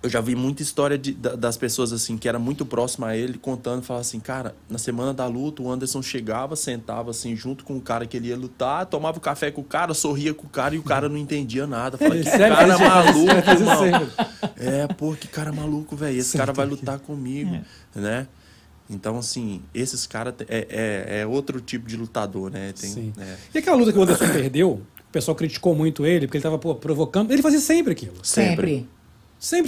eu 0.03 0.09
já 0.09 0.21
vi 0.21 0.35
muita 0.35 0.61
história 0.61 0.97
de- 0.97 1.13
da- 1.13 1.35
das 1.35 1.57
pessoas 1.57 1.91
assim 1.91 2.17
que 2.17 2.29
era 2.29 2.37
muito 2.37 2.65
próxima 2.65 3.07
a 3.07 3.17
ele 3.17 3.37
contando, 3.37 3.81
falava 3.81 4.01
assim, 4.01 4.19
cara, 4.19 4.55
na 4.69 4.77
semana 4.77 5.13
da 5.13 5.25
luta 5.25 5.61
o 5.63 5.71
Anderson 5.71 6.01
chegava, 6.01 6.55
sentava 6.55 7.09
assim 7.11 7.35
junto 7.35 7.63
com 7.63 7.77
o 7.77 7.81
cara 7.81 8.05
que 8.05 8.15
ele 8.15 8.27
ia 8.29 8.37
lutar, 8.37 8.85
tomava 8.85 9.17
o 9.17 9.21
café 9.21 9.49
com 9.51 9.61
o 9.61 9.63
cara, 9.63 9.93
sorria 9.93 10.33
com 10.33 10.45
o 10.45 10.49
cara 10.49 10.75
e 10.75 10.77
o 10.77 10.83
cara 10.83 11.09
não 11.09 11.17
entendia 11.17 11.65
nada. 11.65 11.97
Falava, 11.97 12.15
que 12.19 12.29
Sério, 12.29 12.55
cara 12.55 12.77
fazia- 12.77 12.89
maluco, 12.89 13.49
irmão. 13.49 13.79
sempre. 13.83 14.09
É, 14.57 14.87
pô, 14.87 15.13
que 15.13 15.27
cara 15.27 15.51
maluco, 15.51 15.95
velho. 15.95 16.17
Esse 16.19 16.37
cara 16.37 16.53
vai 16.53 16.65
lutar 16.65 16.99
comigo, 16.99 17.57
né? 17.95 18.27
Então, 18.89 19.17
assim, 19.17 19.61
esses 19.73 20.07
caras 20.07 20.33
é, 20.47 20.67
é, 20.69 21.19
é 21.21 21.25
outro 21.27 21.59
tipo 21.59 21.87
de 21.89 21.97
lutador, 21.97 22.49
né? 22.51 22.73
Tem, 22.79 22.89
Sim. 22.89 23.13
é, 23.17 23.35
E 23.53 23.57
aquela 23.57 23.75
luta 23.75 23.91
que 23.91 23.97
o 23.99 24.01
Anderson 24.03 24.27
perdeu, 24.31 24.69
o 24.71 25.11
pessoal 25.11 25.35
criticou 25.35 25.75
muito 25.75 26.05
ele, 26.05 26.25
porque 26.27 26.37
ele 26.37 26.43
tava 26.43 26.57
pô, 26.57 26.73
provocando. 26.75 27.31
Ele 27.31 27.41
fazia 27.41 27.59
sempre 27.59 27.91
aquilo. 27.91 28.13
Sempre. 28.23 28.55
Sempre 28.75 28.96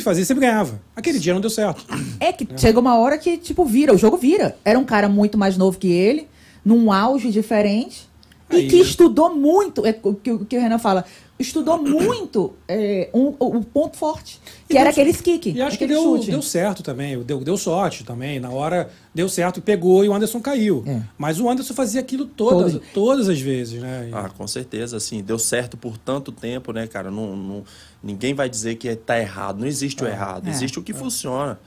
fazia, 0.02 0.26
sempre 0.26 0.46
ganhava. 0.46 0.82
Aquele 0.96 1.20
dia 1.20 1.34
não 1.34 1.42
deu 1.42 1.50
certo. 1.50 1.86
É 2.20 2.32
que 2.34 2.48
chega 2.58 2.80
uma 2.80 2.98
hora 2.98 3.18
que, 3.18 3.38
tipo, 3.38 3.64
vira, 3.66 3.94
o 3.94 3.98
jogo 3.98 4.18
vira. 4.18 4.58
Era 4.66 4.78
um 4.80 4.86
cara 4.86 5.08
muito 5.08 5.38
mais 5.38 5.58
novo 5.58 5.78
que 5.78 5.92
ele, 5.92 6.28
num 6.66 6.92
auge 6.92 7.32
diferente, 7.32 8.10
Aí, 8.50 8.66
e 8.66 8.68
que 8.68 8.78
né? 8.78 8.82
estudou 8.82 9.36
muito, 9.36 9.86
é 9.86 9.96
o 10.04 10.14
que, 10.14 10.32
o 10.32 10.46
que 10.46 10.58
o 10.58 10.62
Renan 10.62 10.80
fala, 10.80 11.06
estudou 11.40 11.78
muito 11.82 12.54
é, 12.68 13.10
um- 13.14 13.34
o 13.40 13.64
ponto 13.64 13.96
forte, 13.98 14.40
que 14.68 14.74
E 14.74 14.78
era 14.78 14.90
continu- 14.90 15.10
aquele 15.10 15.24
kick, 15.24 15.52
E 15.58 15.62
acho 15.62 15.78
que 15.78 15.88
deu, 15.88 16.02
chute. 16.04 16.32
deu 16.32 16.42
certo 16.42 16.84
também. 16.84 17.18
Deu, 17.24 17.40
deu 17.40 17.58
sorte 17.58 18.04
também. 18.04 18.40
Na 18.40 18.50
hora 18.50 18.90
deu 19.16 19.28
certo 19.30 19.58
e 19.58 19.62
pegou 19.62 20.04
e 20.04 20.10
o 20.10 20.14
Anderson 20.14 20.40
caiu. 20.42 20.84
É. 20.86 21.02
Mas 21.18 21.40
o 21.40 21.50
Anderson 21.50 21.74
fazia 21.74 22.02
aquilo 22.02 22.26
todas, 22.26 22.74
Todo- 22.74 22.84
todas 22.94 23.30
as 23.30 23.40
vezes, 23.40 23.82
né? 23.82 24.10
Ah, 24.12 24.30
com 24.30 24.46
certeza, 24.48 24.98
assim, 24.98 25.24
deu 25.24 25.40
certo 25.40 25.78
por 25.78 25.98
tanto 25.98 26.32
tempo, 26.32 26.72
né, 26.74 26.86
cara? 26.88 27.10
Não, 27.10 27.36
não- 27.36 27.64
ninguém 28.04 28.34
vai 28.34 28.50
dizer 28.50 28.76
que 28.76 28.94
tá 28.96 29.18
errado. 29.20 29.60
Não 29.60 29.68
existe 29.68 30.04
o 30.04 30.08
errado, 30.08 30.48
É. 30.48 30.50
existe 30.52 30.78
o 30.78 30.84
que 30.84 30.94
funciona. 30.94 31.60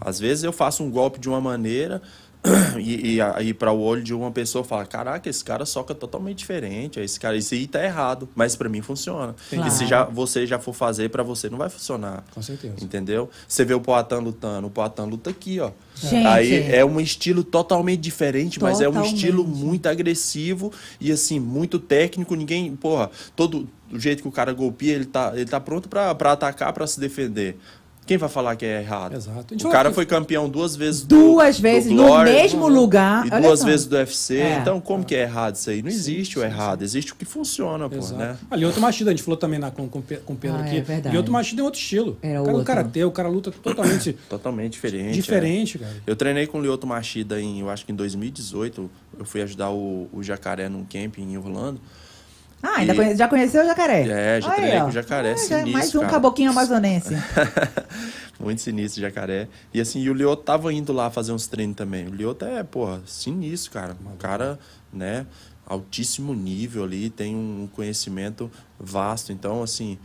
Às 0.00 0.18
vezes 0.18 0.42
eu 0.44 0.52
faço 0.52 0.82
um 0.82 0.90
golpe 0.90 1.18
de 1.20 1.28
uma 1.28 1.40
maneira 1.40 2.02
e, 2.78 3.14
e 3.14 3.20
aí 3.20 3.52
para 3.52 3.72
o 3.72 3.80
olho 3.80 4.02
de 4.02 4.14
uma 4.14 4.30
pessoa 4.30 4.64
fala, 4.64 4.86
caraca, 4.86 5.28
esse 5.28 5.44
cara 5.44 5.66
soca 5.66 5.94
totalmente 5.94 6.38
diferente. 6.38 7.00
Esse 7.00 7.18
cara, 7.18 7.36
isso 7.36 7.54
aí 7.54 7.66
tá 7.66 7.82
errado, 7.82 8.28
mas 8.34 8.54
para 8.54 8.68
mim 8.68 8.80
funciona. 8.80 9.34
Claro. 9.50 9.68
E 9.68 9.70
se 9.70 9.86
já, 9.86 10.04
você 10.04 10.46
já 10.46 10.58
for 10.58 10.72
fazer, 10.72 11.10
para 11.10 11.22
você 11.22 11.50
não 11.50 11.58
vai 11.58 11.68
funcionar. 11.68 12.24
Com 12.32 12.42
certeza. 12.42 12.76
Entendeu? 12.82 13.28
Você 13.46 13.64
vê 13.64 13.74
o 13.74 13.80
Poatan 13.80 14.20
lutando, 14.20 14.66
o 14.66 14.70
Poatan 14.70 15.04
luta 15.04 15.30
aqui, 15.30 15.60
ó. 15.60 15.70
Gente. 15.96 16.26
Aí 16.26 16.72
é 16.72 16.84
um 16.84 17.00
estilo 17.00 17.42
totalmente 17.42 18.00
diferente, 18.00 18.60
mas 18.60 18.80
é 18.80 18.88
um 18.88 18.92
Totalmente. 18.92 19.16
estilo 19.16 19.44
muito 19.44 19.88
agressivo 19.88 20.72
e 21.00 21.10
assim, 21.10 21.40
muito 21.40 21.78
técnico. 21.78 22.36
Ninguém, 22.36 22.74
porra, 22.76 23.10
todo 23.34 23.68
o 23.90 23.98
jeito 23.98 24.22
que 24.22 24.28
o 24.28 24.32
cara 24.32 24.52
golpeia, 24.52 24.94
ele 24.94 25.06
tá, 25.06 25.32
ele 25.34 25.46
tá 25.46 25.58
pronto 25.58 25.88
pra 25.88 26.10
atacar, 26.10 26.72
pra 26.72 26.86
se 26.86 27.00
defender. 27.00 27.56
Quem 28.08 28.16
vai 28.16 28.28
falar 28.28 28.56
que 28.56 28.64
é 28.64 28.80
errado? 28.80 29.14
Exato. 29.14 29.54
O 29.54 29.68
cara 29.70 29.92
foi 29.92 30.06
campeão 30.06 30.48
duas 30.48 30.74
vezes 30.74 31.02
do- 31.02 31.14
Duas 31.14 31.56
do 31.58 31.62
vezes 31.62 31.92
no 31.92 32.02
Glory 32.04 32.30
mesmo 32.32 32.66
lugar. 32.66 33.26
e 33.26 33.30
duas 33.42 33.60
só. 33.60 33.66
vezes 33.66 33.84
do 33.86 33.96
UFC. 33.96 34.38
É. 34.38 34.58
Então, 34.58 34.80
como 34.80 35.04
que 35.04 35.14
é 35.14 35.20
errado 35.22 35.56
isso 35.56 35.68
aí? 35.68 35.82
Não 35.82 35.90
existe 35.90 36.38
o 36.38 36.42
errado, 36.42 36.82
existe 36.82 37.12
o 37.12 37.16
que 37.16 37.26
funciona, 37.26 37.86
pô, 37.88 37.96
Exato. 37.96 38.16
né? 38.18 38.36
Ali, 38.50 38.64
outro 38.64 38.80
Machida, 38.80 39.10
a 39.10 39.12
gente 39.12 39.22
falou 39.22 39.36
também 39.36 39.58
na, 39.58 39.70
com, 39.70 39.86
com, 39.86 39.98
o 39.98 40.02
Pedro 40.36 40.56
Ah, 40.58 40.62
aqui. 40.64 40.78
é 40.78 40.80
verdade. 40.80 41.14
E 41.14 41.18
outro 41.18 41.30
Machida 41.32 41.60
é 41.60 41.64
outro 41.64 41.78
estilo. 41.78 42.16
Era 42.22 42.40
o 42.40 42.44
cara 42.44 42.50
do 42.52 42.56
outro. 42.58 42.64
karatê, 42.66 43.04
o 43.04 43.10
cara 43.12 43.28
luta 43.28 43.50
totalmente 43.52 44.12
Totalmente 44.26 44.72
diferente. 44.72 45.10
é. 45.10 45.12
diferente, 45.12 45.78
cara. 45.78 45.92
Eu 46.06 46.16
treinei 46.16 46.46
com 46.46 46.58
o 46.58 46.62
Lyoto 46.62 46.86
Machida 46.86 47.38
em, 47.38 47.60
eu 47.60 47.68
acho 47.68 47.84
que 47.84 47.92
em 47.92 47.94
2018. 47.94 48.90
Eu 49.18 49.24
fui 49.26 49.42
ajudar 49.42 49.70
o, 49.70 50.08
o 50.12 50.22
Jacaré 50.22 50.68
num 50.70 50.84
camping 50.84 51.22
em 51.32 51.36
Orlando. 51.36 51.78
Ah, 52.62 52.78
ainda 52.78 52.92
E- 52.92 52.96
conhe- 52.96 53.16
já 53.16 53.28
conheceu 53.28 53.62
o 53.62 53.66
jacaré? 53.66 54.02
É, 54.08 54.40
já 54.40 54.50
Aí, 54.50 54.56
treinei 54.56 54.78
ó. 54.78 54.82
com 54.84 54.88
o 54.88 54.92
jacaré, 54.92 55.32
Ah, 55.32 55.36
sinistro, 55.36 55.72
Mais 55.72 55.94
um 55.94 56.00
cara. 56.00 56.12
caboquinho 56.12 56.50
amazonense. 56.50 57.14
Muito 58.40 58.60
sinistro, 58.62 59.00
jacaré. 59.00 59.48
E 59.72 59.80
assim, 59.80 60.00
e 60.00 60.10
o 60.10 60.14
Lioto 60.14 60.42
tava 60.42 60.72
indo 60.72 60.92
lá 60.92 61.10
fazer 61.10 61.32
uns 61.32 61.46
treinos 61.46 61.76
também. 61.76 62.06
O 62.06 62.14
Lioto 62.14 62.44
é, 62.44 62.62
porra, 62.62 63.00
sinistro, 63.06 63.72
cara. 63.72 63.96
Um 64.04 64.16
cara, 64.16 64.58
né, 64.92 65.26
altíssimo 65.66 66.34
nível 66.34 66.84
ali, 66.84 67.10
tem 67.10 67.34
um 67.34 67.68
conhecimento 67.72 68.50
vasto. 68.78 69.32
Então, 69.32 69.62
assim, 69.62 69.98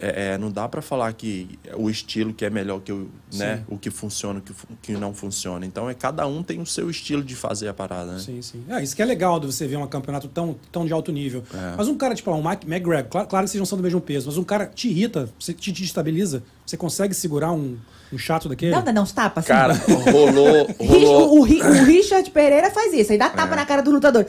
é, 0.00 0.32
é, 0.32 0.38
não 0.38 0.50
dá 0.50 0.68
pra 0.68 0.80
falar 0.80 1.12
que 1.12 1.58
o 1.76 1.90
estilo 1.90 2.32
que 2.32 2.44
é 2.44 2.50
melhor 2.50 2.80
que 2.80 2.90
o, 2.90 3.10
né, 3.34 3.62
o 3.68 3.76
que 3.76 3.90
funciona, 3.90 4.38
o 4.40 4.42
que, 4.42 4.52
que 4.82 4.92
não 4.92 5.12
funciona. 5.14 5.64
Então, 5.66 5.88
é 5.90 5.94
cada 5.94 6.26
um 6.26 6.42
tem 6.42 6.60
o 6.60 6.66
seu 6.66 6.88
estilo 6.88 7.22
de 7.22 7.36
fazer 7.36 7.68
a 7.68 7.74
parada, 7.74 8.12
né? 8.12 8.18
Sim, 8.18 8.40
sim. 8.40 8.64
É, 8.68 8.82
isso 8.82 8.96
que 8.96 9.02
é 9.02 9.04
legal 9.04 9.38
de 9.38 9.46
você 9.46 9.66
ver 9.66 9.76
um 9.76 9.86
campeonato 9.86 10.26
tão, 10.28 10.56
tão 10.72 10.86
de 10.86 10.92
alto 10.92 11.12
nível. 11.12 11.44
É. 11.52 11.74
Mas 11.76 11.86
um 11.88 11.96
cara, 11.96 12.14
tipo, 12.14 12.30
um 12.32 12.48
Mike 12.48 12.66
McGregor, 12.66 13.10
claro, 13.10 13.28
claro 13.28 13.44
que 13.44 13.50
vocês 13.50 13.60
não 13.60 13.66
são 13.66 13.76
do 13.76 13.84
mesmo 13.84 14.00
peso, 14.00 14.26
mas 14.26 14.38
um 14.38 14.44
cara 14.44 14.66
te 14.66 14.88
irrita, 14.88 15.28
você 15.38 15.52
te 15.52 15.70
destabiliza, 15.70 16.42
você 16.64 16.76
consegue 16.76 17.12
segurar 17.12 17.52
um, 17.52 17.76
um 18.12 18.18
chato 18.18 18.48
daquele? 18.48 18.72
Não, 18.72 18.82
dá 18.82 18.92
não, 18.92 19.02
uns 19.02 19.12
tapas. 19.12 19.44
assim. 19.44 19.52
Cara, 19.52 19.74
rolou, 20.10 20.66
rolou, 20.78 21.28
o, 21.34 21.40
o 21.40 21.40
o 21.40 21.84
Richard 21.84 22.30
Pereira 22.30 22.70
faz 22.70 22.94
isso, 22.94 23.12
aí 23.12 23.18
dá 23.18 23.28
tapa 23.28 23.52
É. 23.52 23.56
na 23.56 23.66
cara 23.66 23.82
do 23.82 23.90
lutador. 23.90 24.26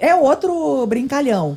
É 0.00 0.14
outro 0.14 0.86
brincalhão. 0.86 1.56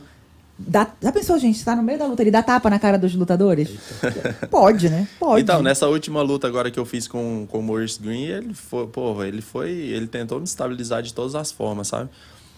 Dá, 0.68 0.88
já 1.02 1.12
pensou, 1.12 1.38
gente, 1.38 1.64
tá 1.64 1.76
no 1.76 1.84
meio 1.84 1.98
da 1.98 2.06
luta, 2.06 2.22
ele 2.22 2.32
dá 2.32 2.44
tapa 2.44 2.70
na 2.70 2.80
cara 2.80 2.98
dos 2.98 3.16
lutadores? 3.16 3.70
Pode, 4.50 4.90
né? 4.90 5.08
Pode. 5.20 5.42
Então, 5.42 5.62
nessa 5.62 5.88
última 5.88 6.22
luta 6.22 6.48
agora 6.48 6.70
que 6.70 6.80
eu 6.80 6.86
fiz 6.86 7.08
com, 7.08 7.48
com 7.50 7.60
o 7.60 7.64
Maurice 7.64 8.00
Green, 8.02 8.24
ele 8.24 8.54
foi, 8.54 8.88
porra, 8.88 9.28
ele 9.28 9.42
foi, 9.42 9.72
ele 9.72 10.08
tentou 10.08 10.40
me 10.40 10.46
estabilizar 10.46 11.02
de 11.02 11.14
todas 11.14 11.36
as 11.36 11.52
formas, 11.52 11.88
sabe? 11.88 12.10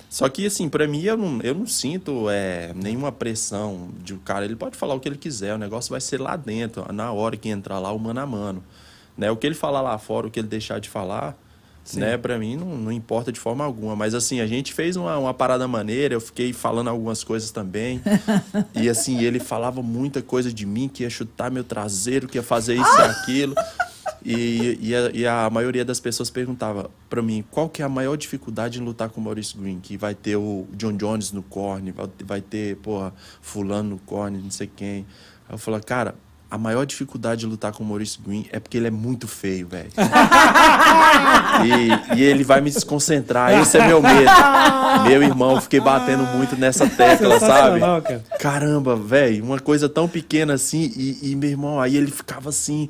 Só 0.10 0.30
que, 0.30 0.46
assim, 0.46 0.70
pra 0.70 0.88
mim, 0.88 1.02
eu 1.02 1.18
não, 1.18 1.42
eu 1.42 1.56
não 1.56 1.66
sinto 1.66 2.30
é, 2.30 2.72
nenhuma 2.76 3.12
pressão 3.12 3.90
de 4.04 4.14
cara. 4.18 4.46
Ele 4.46 4.56
pode 4.56 4.78
falar 4.78 4.94
o 4.94 5.00
que 5.00 5.10
ele 5.10 5.18
quiser, 5.18 5.56
o 5.56 5.58
negócio 5.58 5.90
vai 5.90 6.00
ser 6.00 6.22
lá 6.22 6.36
dentro, 6.36 6.86
na 6.94 7.12
hora 7.12 7.36
que 7.36 7.50
entrar 7.50 7.80
lá, 7.80 7.92
o 7.92 7.98
mano 7.98 8.20
a 8.20 8.26
mano. 8.26 8.64
Né? 9.18 9.32
O 9.32 9.36
que 9.36 9.48
ele 9.48 9.56
falar 9.56 9.82
lá 9.82 9.98
fora, 9.98 10.28
o 10.28 10.30
que 10.30 10.40
ele 10.40 10.48
deixar 10.48 10.80
de 10.80 10.88
falar, 10.88 11.36
né? 11.96 12.18
Pra 12.18 12.38
mim, 12.38 12.56
não, 12.56 12.78
não 12.78 12.92
importa 12.92 13.32
de 13.32 13.40
forma 13.40 13.64
alguma. 13.64 13.96
Mas, 13.96 14.14
assim, 14.14 14.40
a 14.40 14.48
gente 14.48 14.74
fez 14.74 14.96
uma, 14.96 15.18
uma 15.18 15.34
parada 15.34 15.68
maneira, 15.68 16.14
eu 16.14 16.22
fiquei 16.22 16.54
falando 16.54 16.90
algumas 16.90 17.24
coisas 17.24 17.52
também. 17.52 18.02
e, 18.74 18.90
assim, 18.90 19.22
ele 19.22 19.40
falava 19.40 19.82
muita 19.82 20.22
coisa 20.22 20.52
de 20.54 20.66
mim, 20.66 20.88
que 20.88 21.04
ia 21.04 21.10
chutar 21.10 21.52
meu 21.52 21.64
traseiro, 21.64 22.28
que 22.28 22.38
ia 22.38 22.44
fazer 22.44 22.76
isso 22.76 22.98
e 22.98 23.02
aquilo. 23.04 23.56
E, 24.26 24.78
e, 24.82 24.96
a, 24.96 25.12
e 25.14 25.28
a 25.28 25.50
maioria 25.50 25.84
das 25.84 26.00
pessoas 26.00 26.30
perguntava 26.30 26.90
pra 27.10 27.22
mim 27.22 27.44
qual 27.52 27.68
que 27.68 27.82
é 27.82 27.86
a 27.86 27.90
maior 27.90 28.16
dificuldade 28.16 28.80
em 28.80 28.84
lutar 28.84 29.10
com 29.10 29.20
o 29.20 29.24
Maurice 29.24 29.58
Green, 29.58 29.80
que 29.82 29.98
vai 29.98 30.16
ter 30.16 30.38
o 30.38 30.66
John 30.74 30.94
Jones 30.94 31.34
no 31.34 31.44
corne, 31.44 31.92
vai, 31.92 32.10
vai 32.24 32.42
ter, 32.42 32.78
porra, 32.78 33.14
fulano 33.42 33.92
no 33.92 34.00
corne, 34.00 34.38
não 34.42 34.52
sei 34.52 34.70
quem. 34.74 35.06
Aí 35.48 35.56
eu 35.56 35.58
falei, 35.58 35.82
cara, 35.82 36.16
a 36.54 36.58
maior 36.60 36.86
dificuldade 36.86 37.40
de 37.40 37.48
lutar 37.48 37.74
com 37.74 37.84
o 37.84 37.88
Maurice 37.88 38.20
Green 38.24 38.46
é 38.52 38.60
porque 38.60 38.78
ele 38.78 38.86
é 38.86 38.92
muito 38.92 39.28
feio, 39.28 39.68
velho. 39.68 39.90
e, 41.66 42.20
e 42.20 42.24
ele 42.24 42.44
vai 42.44 42.62
me 42.62 42.70
desconcentrar, 42.70 43.60
esse 43.60 43.76
é 43.76 43.88
meu 43.88 44.00
medo. 44.00 44.30
Meu 45.08 45.24
irmão, 45.24 45.56
eu 45.56 45.62
fiquei 45.62 45.80
batendo 45.80 46.22
muito 46.26 46.56
nessa 46.56 46.88
tecla, 46.88 47.40
sabe? 47.40 47.80
Cara. 47.80 48.24
Caramba, 48.40 48.96
velho, 48.96 49.44
uma 49.44 49.60
coisa 49.60 49.90
tão 49.90 50.08
pequena 50.08 50.54
assim, 50.54 50.94
e, 50.96 51.32
e 51.32 51.36
meu 51.36 51.50
irmão, 51.50 51.80
aí 51.80 51.98
ele 51.98 52.12
ficava 52.12 52.50
assim, 52.50 52.88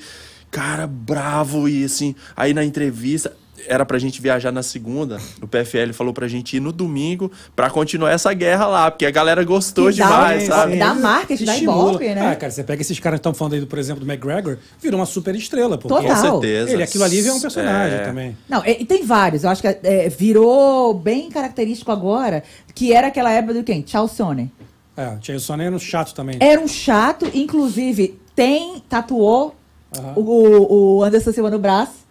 cara, 0.51 0.85
bravo, 0.85 1.69
e 1.69 1.85
assim, 1.85 2.13
aí 2.35 2.53
na 2.53 2.65
entrevista, 2.65 3.31
era 3.67 3.85
pra 3.85 3.97
gente 3.99 4.21
viajar 4.21 4.51
na 4.51 4.61
segunda, 4.63 5.17
o 5.41 5.47
PFL 5.47 5.91
falou 5.93 6.13
pra 6.13 6.27
gente 6.27 6.57
ir 6.57 6.59
no 6.59 6.71
domingo 6.71 7.31
pra 7.55 7.69
continuar 7.69 8.11
essa 8.11 8.33
guerra 8.33 8.67
lá, 8.67 8.91
porque 8.91 9.05
a 9.05 9.11
galera 9.11 9.43
gostou 9.43 9.85
dá- 9.85 9.91
demais, 9.91 10.43
sim, 10.43 10.47
sabe? 10.49 10.77
Dá 10.77 10.93
marketing, 10.93 11.45
dá 11.45 11.57
ibope, 11.57 12.05
né? 12.15 12.31
Ah, 12.31 12.35
cara, 12.35 12.51
você 12.51 12.63
pega 12.63 12.81
esses 12.81 12.99
caras 12.99 13.17
que 13.17 13.19
estão 13.21 13.33
falando 13.33 13.53
aí, 13.53 13.65
por 13.65 13.79
exemplo, 13.79 14.03
do 14.05 14.11
McGregor, 14.11 14.57
virou 14.81 14.99
uma 14.99 15.05
super 15.05 15.35
estrela. 15.35 15.77
Porque 15.77 15.87
Total. 16.07 16.15
Com 16.15 16.21
certeza. 16.41 16.71
Ele, 16.71 16.83
aquilo 16.83 17.03
ali 17.03 17.27
é 17.27 17.33
um 17.33 17.39
personagem 17.41 17.97
É. 17.99 18.03
também. 18.03 18.37
Não, 18.49 18.65
e, 18.65 18.81
e 18.81 18.85
tem 18.85 19.03
vários. 19.05 19.43
Eu 19.43 19.49
acho 19.49 19.61
que 19.61 19.67
é, 19.67 20.09
virou 20.09 20.93
bem 20.93 21.29
característico 21.29 21.91
agora, 21.91 22.43
que 22.75 22.93
era 22.93 23.07
aquela 23.07 23.31
época 23.31 23.53
do 23.55 23.63
quem? 23.63 23.83
Charles 23.85 24.11
Sonnen. 24.11 24.51
É, 24.95 25.17
o 25.35 25.39
Sonnen 25.39 25.67
era 25.67 25.75
um 25.75 25.79
chato 25.79 26.13
também. 26.13 26.37
Era 26.39 26.61
um 26.61 26.67
chato, 26.67 27.29
inclusive, 27.33 28.19
tem, 28.35 28.81
tatuou 28.87 29.55
o, 30.15 30.97
o 30.97 31.03
Anderson 31.03 31.31
Silva 31.31 31.49
no 31.49 31.59
braço. 31.59 32.02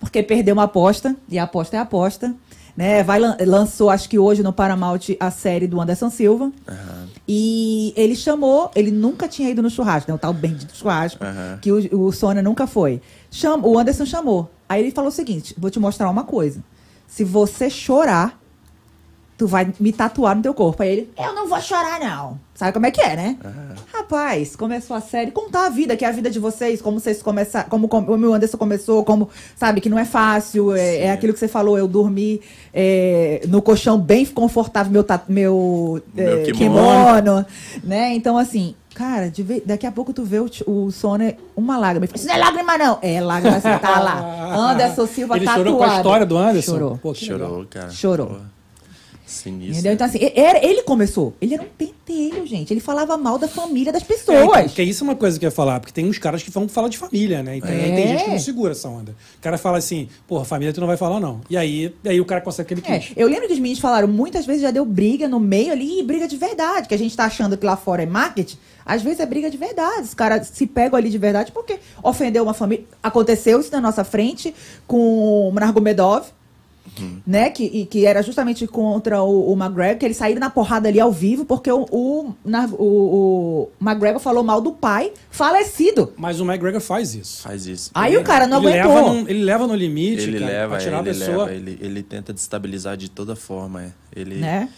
Porque 0.00 0.22
perdeu 0.22 0.54
uma 0.54 0.64
aposta, 0.64 1.16
e 1.28 1.38
a 1.38 1.44
aposta 1.44 1.76
é 1.76 1.80
aposta. 1.80 2.34
Né? 2.74 3.02
Vai, 3.02 3.18
lan- 3.20 3.36
lançou, 3.46 3.90
acho 3.90 4.08
que 4.08 4.18
hoje 4.18 4.42
no 4.42 4.50
Paramount, 4.50 5.00
a 5.20 5.30
série 5.30 5.66
do 5.66 5.78
Anderson 5.78 6.08
Silva. 6.08 6.50
Aham. 6.66 7.06
E 7.28 7.92
ele 7.96 8.16
chamou, 8.16 8.70
ele 8.74 8.90
nunca 8.90 9.28
tinha 9.28 9.50
ido 9.50 9.60
no 9.62 9.68
churrasco, 9.68 10.10
né? 10.10 10.14
O 10.14 10.18
tal 10.18 10.32
bendito 10.32 10.74
churrasco, 10.74 11.22
Aham. 11.22 11.58
que 11.60 11.70
o, 11.70 12.06
o 12.06 12.12
Sônia 12.12 12.42
nunca 12.42 12.66
foi. 12.66 13.02
Cham, 13.30 13.60
o 13.62 13.78
Anderson 13.78 14.06
chamou. 14.06 14.50
Aí 14.68 14.80
ele 14.82 14.90
falou 14.90 15.08
o 15.10 15.12
seguinte: 15.12 15.54
vou 15.58 15.70
te 15.70 15.78
mostrar 15.78 16.08
uma 16.10 16.24
coisa. 16.24 16.64
Se 17.06 17.22
você 17.24 17.68
chorar, 17.68 18.40
tu 19.42 19.48
vai 19.48 19.72
me 19.80 19.92
tatuar 19.92 20.36
no 20.36 20.42
teu 20.42 20.54
corpo. 20.54 20.84
Aí 20.84 20.90
ele, 20.90 21.12
eu 21.18 21.34
não 21.34 21.48
vou 21.48 21.60
chorar, 21.60 21.98
não. 21.98 22.38
Sabe 22.54 22.72
como 22.72 22.86
é 22.86 22.92
que 22.92 23.00
é, 23.00 23.16
né? 23.16 23.36
Rapaz, 23.92 24.54
começou 24.54 24.96
a 24.96 25.00
série, 25.00 25.32
contar 25.32 25.66
a 25.66 25.68
vida, 25.68 25.96
que 25.96 26.04
é 26.04 26.08
a 26.08 26.12
vida 26.12 26.30
de 26.30 26.38
vocês, 26.38 26.80
como 26.80 27.00
vocês 27.00 27.20
começaram, 27.20 27.68
como, 27.68 27.88
como 27.88 28.12
o 28.12 28.16
meu 28.16 28.32
Anderson 28.32 28.56
começou, 28.56 29.04
como, 29.04 29.28
sabe, 29.56 29.80
que 29.80 29.88
não 29.88 29.98
é 29.98 30.04
fácil, 30.04 30.72
é, 30.76 31.06
é 31.06 31.10
aquilo 31.10 31.32
que 31.32 31.40
você 31.40 31.48
falou, 31.48 31.76
eu 31.76 31.88
dormi 31.88 32.40
é, 32.72 33.40
no 33.48 33.60
colchão 33.60 33.98
bem 33.98 34.24
confortável, 34.26 34.92
meu, 34.92 35.04
meu, 35.28 36.00
Meu 36.14 36.38
é, 36.38 36.42
kimono. 36.52 36.54
kimono, 36.54 37.46
né? 37.82 38.14
Então, 38.14 38.38
assim, 38.38 38.76
cara, 38.94 39.28
de 39.28 39.42
daqui 39.66 39.86
a 39.88 39.90
pouco 39.90 40.12
tu 40.12 40.22
vê 40.22 40.38
o, 40.38 40.48
o 40.66 40.92
Sônia, 40.92 41.36
uma 41.56 41.76
lágrima. 41.78 42.06
Isso 42.14 42.28
não 42.28 42.34
é 42.34 42.38
lágrima, 42.38 42.78
não. 42.78 42.98
É 43.02 43.20
lágrima, 43.20 43.60
você 43.60 43.76
tá 43.78 43.98
lá. 43.98 44.54
Anderson 44.70 45.06
Silva 45.06 45.34
Ele 45.36 45.46
tatuado. 45.46 45.68
chorou 45.68 45.78
com 45.78 45.90
a 45.90 45.96
história 45.96 46.26
do 46.26 46.38
Anderson? 46.38 46.72
Chorou. 46.72 46.98
Pô, 47.02 47.08
legal. 47.10 47.24
Chorou, 47.26 47.66
cara. 47.68 47.90
Chorou. 47.90 48.26
Pô, 48.28 48.36
Sinistro. 49.32 49.72
Entendeu? 49.74 49.92
Então, 49.94 50.06
assim, 50.06 50.18
era, 50.34 50.64
ele 50.64 50.82
começou. 50.82 51.34
Ele 51.40 51.54
era 51.54 51.62
um 51.62 51.66
pentelho, 51.66 52.46
gente. 52.46 52.72
Ele 52.72 52.80
falava 52.80 53.16
mal 53.16 53.38
da 53.38 53.48
família 53.48 53.92
das 53.92 54.02
É, 54.02 54.04
pessoas. 54.04 54.38
então, 54.44 54.62
porque 54.64 54.82
isso 54.82 55.02
é 55.02 55.06
uma 55.08 55.16
coisa 55.16 55.38
que 55.38 55.44
eu 55.44 55.48
ia 55.48 55.50
falar, 55.54 55.80
porque 55.80 55.92
tem 55.92 56.06
uns 56.06 56.18
caras 56.18 56.42
que 56.42 56.50
vão 56.50 56.68
falar 56.68 56.88
de 56.88 56.98
família, 56.98 57.42
né? 57.42 57.56
E 57.56 57.60
tem, 57.60 57.70
aí 57.70 57.94
tem 57.94 58.04
É. 58.04 58.06
gente 58.08 58.24
que 58.24 58.30
não 58.30 58.38
segura 58.38 58.72
essa 58.72 58.88
onda. 58.88 59.16
O 59.38 59.40
cara 59.40 59.56
fala 59.58 59.78
assim, 59.78 60.08
porra, 60.28 60.44
família 60.44 60.72
tu 60.72 60.80
não 60.80 60.86
vai 60.86 60.96
falar, 60.96 61.18
não. 61.20 61.40
E 61.48 61.56
aí, 61.56 61.94
aí 62.04 62.20
o 62.20 62.24
cara 62.24 62.40
consegue 62.40 62.74
o 62.74 62.82
que 62.82 62.88
ele 62.90 62.96
É, 62.96 62.98
quis. 63.00 63.12
eu 63.16 63.26
lembro 63.28 63.46
que 63.46 63.52
os 63.54 63.58
meninos 63.58 63.80
falaram, 63.80 64.06
muitas 64.08 64.44
vezes 64.46 64.62
já 64.62 64.70
deu 64.70 64.84
briga 64.84 65.28
no 65.28 65.40
meio 65.40 65.72
ali, 65.72 66.00
e 66.00 66.02
briga 66.02 66.28
de 66.28 66.36
verdade, 66.36 66.86
que 66.88 66.94
a 66.94 66.98
gente 66.98 67.16
tá 67.16 67.24
achando 67.24 67.56
que 67.56 67.64
lá 67.66 67.76
fora 67.76 68.02
é 68.02 68.06
marketing, 68.06 68.56
às 68.84 69.00
vezes 69.02 69.20
é 69.20 69.26
briga 69.26 69.48
de 69.50 69.56
verdade. 69.56 70.02
Os 70.02 70.14
caras 70.14 70.48
se 70.52 70.66
pegam 70.66 70.98
ali 70.98 71.08
de 71.08 71.18
verdade 71.18 71.52
porque 71.52 71.78
ofendeu 72.02 72.42
uma 72.42 72.54
família. 72.54 72.84
Aconteceu 73.02 73.60
isso 73.60 73.70
na 73.72 73.80
nossa 73.80 74.02
frente 74.04 74.54
com 74.86 75.48
o 75.48 75.52
Nargomedov, 75.52 76.26
né? 77.26 77.50
Que, 77.50 77.64
e 77.64 77.86
que 77.86 78.04
era 78.06 78.22
justamente 78.22 78.66
contra 78.66 79.22
o, 79.22 79.52
o 79.52 79.56
McGregor, 79.56 79.98
que 79.98 80.04
eles 80.04 80.16
saíram 80.16 80.40
na 80.40 80.50
porrada 80.50 80.88
ali 80.88 81.00
ao 81.00 81.10
vivo, 81.10 81.44
porque 81.44 81.70
o, 81.70 81.86
o, 81.90 82.34
Nar- 82.44 82.72
o, 82.74 83.68
o 83.80 83.84
McGregor 83.84 84.20
falou 84.20 84.42
mal 84.44 84.60
do 84.60 84.72
pai 84.72 85.12
falecido. 85.30 86.12
Mas 86.16 86.40
o 86.40 86.44
McGregor 86.44 86.80
faz 86.80 87.14
isso. 87.14 87.42
Faz 87.42 87.66
isso. 87.66 87.90
Aí 87.94 88.16
o 88.16 88.22
cara 88.22 88.46
não 88.46 88.58
ele 88.62 88.78
aguentou. 88.78 88.94
Leva 88.94 89.14
no, 89.22 89.28
ele 89.30 89.42
leva 89.44 89.66
no 89.66 89.74
limite, 89.74 90.22
ele 90.22 90.38
cara, 90.38 90.52
leva, 90.52 90.68
pra 90.74 90.78
tirar 90.78 91.00
ele 91.00 91.10
a 91.10 91.12
pessoa. 91.14 91.44
leva, 91.46 91.54
ele, 91.54 91.78
ele 91.80 92.02
tenta 92.02 92.32
destabilizar 92.32 92.96
de 92.96 93.08
toda 93.10 93.34
forma. 93.34 93.82
é. 93.84 93.90
Ele, 94.14 94.34
Né? 94.36 94.68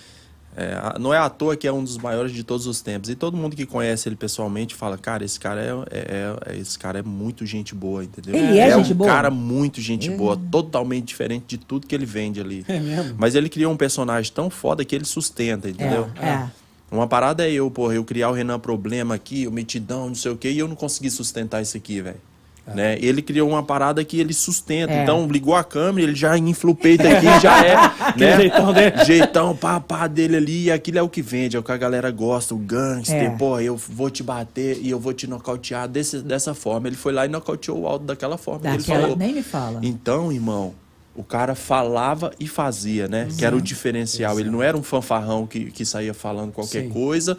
É, 0.57 0.99
não 0.99 1.13
é 1.13 1.19
à 1.19 1.29
toa 1.29 1.57
que 1.57 1.67
é 1.67 1.73
um 1.73 1.83
dos 1.83 1.99
maiores 1.99 2.33
de 2.33 2.45
todos 2.45 2.67
os 2.67 2.81
tempos. 2.81 3.11
E 3.11 3.15
todo 3.15 3.37
mundo 3.37 3.57
que 3.57 3.67
conhece 3.67 4.09
ele 4.09 4.17
pessoalmente 4.17 4.75
fala, 4.75 4.97
cara, 4.97 5.25
esse 5.25 5.39
cara 5.39 5.61
é, 5.61 5.97
é- 5.97 6.37
é- 6.55 6.57
esse 6.59 6.79
cara 6.79 6.99
é 6.99 7.03
muito 7.03 7.45
gente 7.45 7.75
boa, 7.75 8.05
entendeu? 8.05 8.35
Ele 8.35 8.59
é 8.59 8.75
gente 8.77 8.93
um 8.93 8.97
boa? 8.97 9.11
cara 9.11 9.31
muito 9.31 9.81
gente 9.81 10.11
boa, 10.11 10.37
totalmente 10.51 11.07
diferente 11.07 11.45
de 11.49 11.59
tudo 11.59 11.87
que 11.87 11.95
ele 11.95 12.07
vende 12.07 12.41
ali. 12.41 12.65
É 12.69 12.79
mesmo? 12.79 13.15
Mas 13.19 13.35
ele 13.35 13.49
criou 13.49 13.73
um 13.73 13.77
personagem 13.77 14.33
tão 14.33 14.49
foda 14.49 14.85
que 14.85 14.95
ele 14.95 15.05
sustenta, 15.05 15.69
entendeu? 15.69 16.09
É, 16.21 16.27
é. 16.29 16.51
Uma 16.91 17.09
parada 17.09 17.45
é 17.49 17.51
eu, 17.53 17.69
porra, 17.71 17.95
eu 17.95 18.05
criar 18.05 18.31
o 18.31 18.33
Renan 18.33 18.59
Problema 18.61 19.15
aqui, 19.17 19.47
o 19.49 19.51
Metidão, 19.51 20.07
não 20.09 20.15
sei 20.15 20.31
o 20.31 20.37
quê, 20.37 20.51
e 20.53 20.59
eu 20.59 20.69
não 20.69 20.77
consegui 20.77 21.11
sustentar 21.11 21.61
isso 21.61 21.77
aqui, 21.77 22.01
velho. 22.01 22.21
Né? 22.67 22.97
Ele 23.01 23.21
criou 23.21 23.49
uma 23.51 23.63
parada 23.63 24.03
que 24.05 24.19
ele 24.19 24.33
sustenta. 24.33 24.91
É. 24.93 25.03
Então, 25.03 25.27
ligou 25.29 25.55
a 25.55 25.63
câmera, 25.63 26.09
ele 26.09 26.17
já 26.17 26.37
infla 26.39 26.71
o 26.71 26.75
peito 26.75 27.07
aqui, 27.07 27.27
já 27.43 27.63
é. 27.65 27.75
né? 28.17 28.37
jeitão 28.39 28.73
dele. 28.73 29.05
Jeitão, 29.05 29.55
pá, 29.55 29.79
pá 29.79 30.07
dele 30.07 30.37
ali, 30.37 30.65
e 30.65 30.73
aquilo 30.73 30.99
é 30.99 31.03
o 31.03 31.09
que 31.09 31.21
vende, 31.21 31.57
é 31.57 31.61
o 31.61 31.63
que 31.63 31.73
a 31.73 31.77
galera 31.77 32.11
gosta, 32.11 32.55
o 32.55 32.59
gangster, 32.59 33.17
É. 33.23 33.31
pô, 33.37 33.61
eu 33.61 33.77
vou 33.77 34.09
te 34.09 34.23
bater 34.23 34.79
e 34.81 34.89
eu 34.89 34.99
vou 34.99 35.13
te 35.13 35.27
nocautear 35.27 35.87
desse, 35.87 36.21
dessa 36.23 36.55
forma. 36.55 36.87
Ele 36.89 36.97
foi 36.97 37.13
lá 37.13 37.27
e 37.27 37.29
nocauteou 37.29 37.81
o 37.83 37.87
Aldo 37.87 38.07
daquela 38.07 38.39
forma. 38.39 38.67
ele 38.69 38.79
Daquela- 38.79 39.01
falou. 39.03 39.17
nem 39.17 39.35
me 39.35 39.43
fala. 39.43 39.81
Então, 39.83 40.33
irmão, 40.33 40.73
o 41.15 41.23
cara 41.23 41.55
falava 41.55 42.33
e 42.41 42.49
fazia, 42.49 43.07
né? 43.07 43.29
Que 43.39 43.45
era 43.45 43.55
o 43.55 43.61
diferencial. 43.61 44.41
Ele 44.41 44.51
não 44.51 44.63
era 44.63 44.77
um 44.77 44.83
fanfarrão 44.83 45.47
que, 45.47 45.67
que 45.71 45.85
saía 45.85 46.13
falando 46.15 46.51
qualquer 46.51 46.83
Sim. 46.85 46.89
coisa 46.89 47.37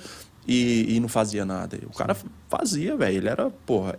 e, 0.47 0.95
e 0.95 0.99
não 0.99 1.07
fazia 1.07 1.43
nada. 1.45 1.79
O 1.87 1.93
cara 1.97 2.15
fazia, 2.49 2.95
velho. 2.95 3.17
Ele 3.17 3.27
era, 3.29 3.49
porra, 3.65 3.97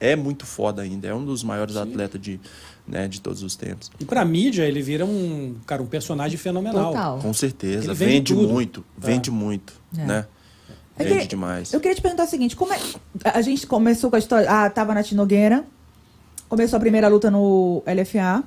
é, 0.00 0.12
é 0.12 0.16
muito 0.16 0.46
foda 0.46 0.82
ainda. 0.82 1.06
É 1.08 1.14
um 1.14 1.24
dos 1.24 1.42
maiores 1.44 1.76
atletas 1.76 2.20
de, 2.20 2.40
né, 2.86 3.06
de 3.08 3.20
todos 3.20 3.42
os 3.42 3.54
tempos. 3.56 3.90
E 4.00 4.04
pra 4.04 4.24
mídia, 4.24 4.64
ele 4.64 4.80
vira 4.82 5.04
um, 5.04 5.56
cara, 5.66 5.82
um 5.82 5.86
personagem 5.86 6.38
fenomenal. 6.38 6.92
Total. 6.92 7.18
Com 7.18 7.32
certeza. 7.34 7.86
Ele 7.86 7.94
vende 7.94 8.34
Vende, 8.34 8.46
muito. 8.52 8.84
É. 9.02 9.06
Vende 9.06 9.30
muito, 9.30 9.72
É. 9.96 10.04
né? 10.04 10.26
Eu 10.96 11.04
Vende 11.04 11.10
queria- 11.12 11.26
demais. 11.28 11.72
Eu 11.72 11.80
queria 11.80 11.94
te 11.96 12.00
perguntar 12.02 12.24
o 12.24 12.28
seguinte: 12.28 12.54
como 12.54 12.72
é. 12.72 12.78
A 13.24 13.42
gente 13.42 13.66
começou 13.66 14.08
com 14.10 14.16
a 14.16 14.18
história. 14.18 14.48
Ah, 14.48 14.70
tava 14.70 14.94
na 14.94 15.02
Tinogueira. 15.02 15.64
Começou 16.48 16.76
a 16.76 16.80
primeira 16.80 17.08
luta 17.08 17.30
no 17.30 17.82
LFA. 17.86 18.44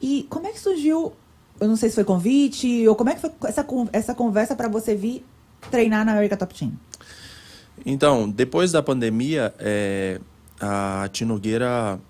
E 0.00 0.26
como 0.30 0.46
é 0.46 0.52
que 0.52 0.60
surgiu? 0.60 1.12
Eu 1.58 1.66
não 1.66 1.74
sei 1.76 1.88
se 1.88 1.94
foi 1.94 2.04
convite, 2.04 2.86
ou 2.86 2.94
como 2.94 3.10
é 3.10 3.14
que 3.14 3.20
foi 3.20 3.30
essa, 3.44 3.66
essa 3.92 4.14
conversa 4.14 4.54
para 4.54 4.68
você 4.68 4.94
vir 4.94 5.24
treinar 5.70 6.04
na 6.04 6.12
America 6.12 6.36
Top 6.36 6.54
Team? 6.54 6.72
Então, 7.84 8.28
depois 8.28 8.72
da 8.72 8.82
pandemia, 8.82 9.54
é, 9.58 10.20
a 10.60 11.08
Tinogueira 11.12 12.00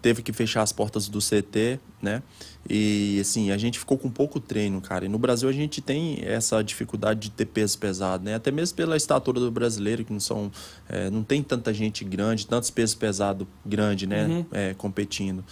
teve 0.00 0.22
que 0.22 0.32
fechar 0.32 0.62
as 0.62 0.72
portas 0.72 1.08
do 1.08 1.18
CT, 1.18 1.80
né? 2.00 2.22
E 2.68 3.18
assim, 3.20 3.50
a 3.50 3.56
gente 3.56 3.78
ficou 3.78 3.96
com 3.96 4.10
pouco 4.10 4.40
treino, 4.40 4.80
cara. 4.80 5.04
E 5.04 5.08
no 5.08 5.18
Brasil 5.18 5.48
a 5.48 5.52
gente 5.52 5.80
tem 5.80 6.20
essa 6.22 6.62
dificuldade 6.62 7.20
de 7.20 7.30
ter 7.30 7.46
peso 7.46 7.78
pesado, 7.78 8.24
né? 8.24 8.34
Até 8.34 8.50
mesmo 8.50 8.76
pela 8.76 8.96
estatura 8.96 9.40
do 9.40 9.50
brasileiro, 9.50 10.04
que 10.04 10.12
não 10.12 10.20
são. 10.20 10.50
é, 10.88 11.10
não 11.10 11.22
tem 11.22 11.42
tanta 11.42 11.72
gente 11.72 12.04
grande, 12.04 12.46
tantos 12.46 12.70
pesos 12.70 12.94
pesados 12.94 13.46
grande, 13.64 14.06
né? 14.06 14.44
É, 14.52 14.74
competindo. 14.74 15.44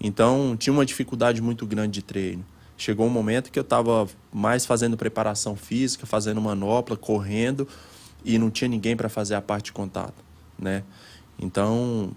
Então 0.00 0.56
tinha 0.56 0.72
uma 0.72 0.86
dificuldade 0.86 1.40
muito 1.42 1.66
grande 1.66 1.92
de 1.92 2.02
treino. 2.02 2.44
Chegou 2.78 3.04
um 3.04 3.10
momento 3.10 3.50
que 3.50 3.58
eu 3.58 3.62
estava 3.62 4.06
mais 4.32 4.64
fazendo 4.64 4.96
preparação 4.96 5.56
física, 5.56 6.06
fazendo 6.06 6.40
manopla, 6.40 6.96
correndo, 6.96 7.66
e 8.24 8.38
não 8.38 8.50
tinha 8.50 8.68
ninguém 8.68 8.96
para 8.96 9.08
fazer 9.08 9.34
a 9.34 9.42
parte 9.42 9.66
de 9.66 9.72
contato, 9.72 10.24
né? 10.56 10.84
Então, 11.40 12.12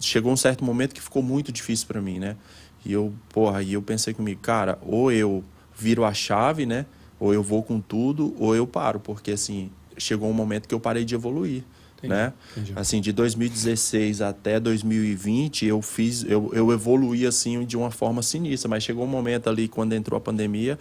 chegou 0.00 0.32
um 0.32 0.36
certo 0.36 0.64
momento 0.64 0.92
que 0.92 1.00
ficou 1.00 1.22
muito 1.22 1.52
difícil 1.52 1.86
para 1.86 2.00
mim, 2.00 2.18
né? 2.18 2.36
E 2.84 2.92
eu, 2.92 3.14
porra, 3.28 3.58
aí 3.58 3.74
eu 3.74 3.82
pensei 3.82 4.12
comigo, 4.12 4.40
cara, 4.40 4.76
ou 4.82 5.12
eu 5.12 5.44
viro 5.72 6.04
a 6.04 6.12
chave, 6.12 6.66
né? 6.66 6.84
Ou 7.20 7.32
eu 7.32 7.42
vou 7.42 7.62
com 7.62 7.80
tudo, 7.80 8.34
ou 8.40 8.56
eu 8.56 8.66
paro, 8.66 8.98
porque 8.98 9.30
assim, 9.30 9.70
chegou 9.96 10.28
um 10.28 10.32
momento 10.32 10.66
que 10.66 10.74
eu 10.74 10.80
parei 10.80 11.04
de 11.04 11.14
evoluir, 11.14 11.62
Entendi, 12.02 12.14
né? 12.14 12.32
entendi. 12.52 12.72
Assim, 12.76 13.00
de 13.00 13.12
2016 13.12 14.20
até 14.20 14.58
2020, 14.58 15.66
eu 15.66 15.80
fiz, 15.80 16.24
eu, 16.24 16.50
eu 16.52 16.72
evoluí 16.72 17.26
assim 17.26 17.64
de 17.64 17.76
uma 17.76 17.90
forma 17.90 18.22
sinistra, 18.22 18.68
mas 18.68 18.82
chegou 18.82 19.04
um 19.04 19.08
momento 19.08 19.48
ali 19.48 19.68
quando 19.68 19.92
entrou 19.92 20.18
a 20.18 20.20
pandemia, 20.20 20.78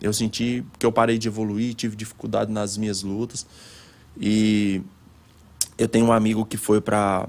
eu 0.00 0.12
senti 0.12 0.64
que 0.78 0.86
eu 0.86 0.92
parei 0.92 1.18
de 1.18 1.28
evoluir, 1.28 1.74
tive 1.74 1.94
dificuldade 1.94 2.50
nas 2.50 2.76
minhas 2.76 3.02
lutas. 3.02 3.46
E 4.18 4.80
eu 5.76 5.88
tenho 5.88 6.06
um 6.06 6.12
amigo 6.12 6.44
que 6.44 6.56
foi 6.56 6.80
para 6.80 7.28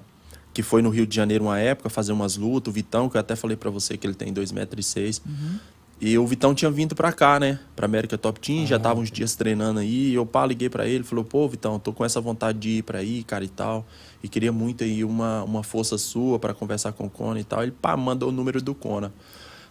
que 0.54 0.62
foi 0.62 0.82
no 0.82 0.90
Rio 0.90 1.08
de 1.08 1.16
Janeiro 1.16 1.46
uma 1.46 1.60
época 1.60 1.90
fazer 1.90 2.12
umas 2.12 2.36
lutas, 2.36 2.70
o 2.72 2.74
Vitão, 2.74 3.10
que 3.10 3.16
eu 3.16 3.22
até 3.22 3.36
falei 3.38 3.56
para 3.56 3.70
você 3.70 3.98
que 3.98 4.06
ele 4.06 4.14
tem 4.14 4.34
2,6 4.34 4.54
metros. 4.54 4.86
Seis. 4.86 5.22
E 6.02 6.18
o 6.18 6.26
Vitão 6.26 6.56
tinha 6.56 6.72
vindo 6.72 6.96
pra 6.96 7.14
cá, 7.14 7.40
né? 7.40 7.60
Pra 7.76 7.86
América 7.86 8.18
Top 8.18 8.40
Team, 8.40 8.66
já 8.66 8.80
tava 8.80 9.00
uns 9.00 9.12
dias 9.12 9.36
treinando 9.36 9.80
aí. 9.82 10.10
E 10.10 10.14
eu 10.16 10.26
pá, 10.26 10.44
liguei 10.48 10.68
pra 10.68 10.88
ele, 10.88 11.04
falou: 11.04 11.24
"Pô, 11.24 11.48
Vitão, 11.48 11.78
tô 11.78 11.94
com 11.94 12.04
essa 12.04 12.20
vontade 12.20 12.58
de 12.58 12.70
ir 12.80 12.82
pra 12.82 12.98
aí, 12.98 13.24
cara 13.24 13.46
e 13.46 13.48
tal. 13.48 13.86
E 14.24 14.28
queria 14.28 14.52
muito 14.52 14.84
aí 14.84 15.04
uma, 15.04 15.44
uma 15.44 15.62
força 15.62 16.00
sua 16.00 16.40
pra 16.40 16.56
conversar 16.56 16.92
com 16.94 17.06
o 17.06 17.10
Kona 17.10 17.40
e 17.40 17.44
tal". 17.44 17.62
Ele 17.62 17.72
pá, 17.72 17.96
mandou 17.96 18.30
o 18.30 18.32
número 18.32 18.60
do 18.60 18.74
Kona. 18.74 19.14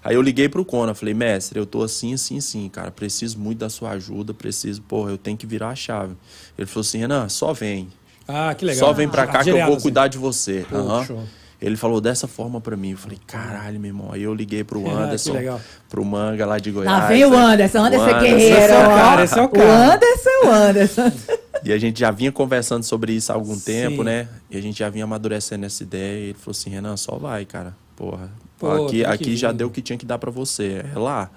Aí 0.04 0.14
eu 0.14 0.22
liguei 0.22 0.48
pro 0.48 0.64
Kona, 0.64 0.94
falei: 0.94 1.14
"Mestre, 1.14 1.58
eu 1.58 1.66
tô 1.66 1.82
assim, 1.82 2.14
assim, 2.14 2.38
assim, 2.38 2.68
cara, 2.68 2.92
preciso 2.92 3.36
muito 3.36 3.58
da 3.58 3.68
sua 3.68 3.90
ajuda, 3.90 4.32
preciso, 4.32 4.80
porra, 4.82 5.10
eu 5.10 5.18
tenho 5.18 5.36
que 5.36 5.46
virar 5.46 5.70
a 5.70 5.74
chave". 5.74 6.14
Ele 6.56 6.66
falou 6.68 6.82
assim: 6.82 6.98
"Renan, 6.98 7.28
só 7.28 7.52
vem. 7.52 7.88
Ah, 8.28 8.54
que 8.54 8.64
legal. 8.64 8.86
Só 8.88 8.92
vem 8.92 9.08
pra 9.08 9.26
cá 9.26 9.42
que 9.42 9.50
eu 9.50 9.64
vou 9.64 9.74
assim. 9.74 9.82
cuidar 9.82 10.06
de 10.06 10.16
você". 10.16 10.64
Pô, 10.70 10.76
Aham. 10.76 11.04
show. 11.04 11.24
Ele 11.60 11.76
falou 11.76 12.00
dessa 12.00 12.26
forma 12.26 12.60
pra 12.60 12.76
mim. 12.76 12.92
Eu 12.92 12.96
falei, 12.96 13.18
caralho, 13.26 13.78
meu 13.78 13.88
irmão. 13.90 14.08
Aí 14.12 14.22
eu 14.22 14.32
liguei 14.34 14.64
pro 14.64 14.80
Ah, 14.88 15.04
Anderson, 15.04 15.32
legal. 15.34 15.60
pro 15.88 16.04
Manga 16.04 16.46
lá 16.46 16.58
de 16.58 16.70
Goiás. 16.70 16.90
Lá 17.00 17.06
vem 17.08 17.24
o 17.24 17.30
né? 17.30 17.36
Anderson, 17.36 17.78
Anderson 17.84 18.08
é 18.08 18.16
O 18.16 18.20
guerreiro. 18.20 18.56
esse 18.58 18.72
é 18.72 18.78
o 18.78 18.82
ó. 18.90 18.96
cara, 18.96 19.24
esse 19.24 19.38
é 19.38 19.42
o 19.42 19.44
O 19.44 19.48
cara. 19.50 19.94
Anderson 19.94 20.28
é 20.30 20.46
o 20.46 20.50
Anderson. 20.52 21.12
E 21.62 21.74
a 21.74 21.78
gente 21.78 22.00
já 22.00 22.10
vinha 22.10 22.32
conversando 22.32 22.82
sobre 22.84 23.12
isso 23.12 23.30
há 23.30 23.34
algum 23.34 23.54
Sim. 23.54 23.60
tempo, 23.60 24.02
né? 24.02 24.26
E 24.50 24.56
a 24.56 24.62
gente 24.62 24.78
já 24.78 24.88
vinha 24.88 25.04
amadurecendo 25.04 25.66
essa 25.66 25.82
ideia. 25.82 26.18
E 26.18 26.22
ele 26.30 26.34
falou 26.38 26.52
assim, 26.52 26.70
Renan, 26.70 26.96
só 26.96 27.18
vai, 27.18 27.44
cara. 27.44 27.76
Porra. 27.94 28.30
Pô, 28.58 28.86
aqui 28.86 29.04
aqui 29.04 29.36
já 29.36 29.50
vir. 29.50 29.58
deu 29.58 29.66
o 29.68 29.70
que 29.70 29.82
tinha 29.82 29.98
que 29.98 30.06
dar 30.06 30.16
pra 30.16 30.30
você. 30.30 30.82
É 30.94 30.98
lá. 30.98 31.30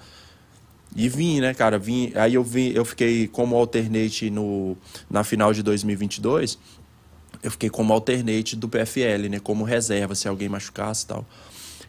E 0.96 1.10
vim, 1.10 1.40
né, 1.42 1.52
cara? 1.52 1.78
Vim, 1.78 2.10
aí 2.14 2.32
eu 2.34 2.42
vim, 2.42 2.70
eu 2.74 2.86
fiquei 2.86 3.28
como 3.28 3.54
alternate 3.54 4.30
no, 4.30 4.78
na 5.10 5.22
final 5.24 5.52
de 5.52 5.62
2022. 5.62 6.58
Eu 7.44 7.50
fiquei 7.50 7.68
como 7.70 7.92
alternate 7.92 8.56
do 8.56 8.68
PFL, 8.68 9.28
né? 9.30 9.38
Como 9.38 9.62
reserva, 9.64 10.14
se 10.14 10.26
alguém 10.26 10.48
machucasse 10.48 11.04
e 11.04 11.08
tal. 11.08 11.24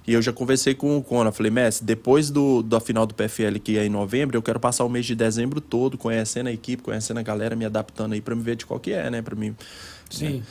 E 0.07 0.13
eu 0.13 0.21
já 0.21 0.31
conversei 0.31 0.75
com 0.75 0.97
o 0.97 1.01
Kona. 1.01 1.31
Falei, 1.31 1.51
mestre, 1.51 1.83
depois 1.85 2.29
do, 2.29 2.61
da 2.61 2.79
final 2.79 3.07
do 3.07 3.15
PFL, 3.15 3.57
que 3.63 3.77
é 3.77 3.85
em 3.85 3.89
novembro, 3.89 4.37
eu 4.37 4.41
quero 4.43 4.59
passar 4.59 4.83
o 4.83 4.89
mês 4.89 5.05
de 5.05 5.15
dezembro 5.15 5.59
todo 5.59 5.97
conhecendo 5.97 6.47
a 6.47 6.51
equipe, 6.51 6.83
conhecendo 6.83 7.19
a 7.19 7.23
galera, 7.23 7.55
me 7.55 7.65
adaptando 7.65 8.13
aí 8.13 8.21
pra 8.21 8.35
me 8.35 8.43
ver 8.43 8.55
de 8.57 8.65
qual 8.67 8.79
que 8.79 8.91
é, 8.91 9.09
né? 9.09 9.21
Pra 9.23 9.35
mim. 9.35 9.55
Sim. 10.09 10.43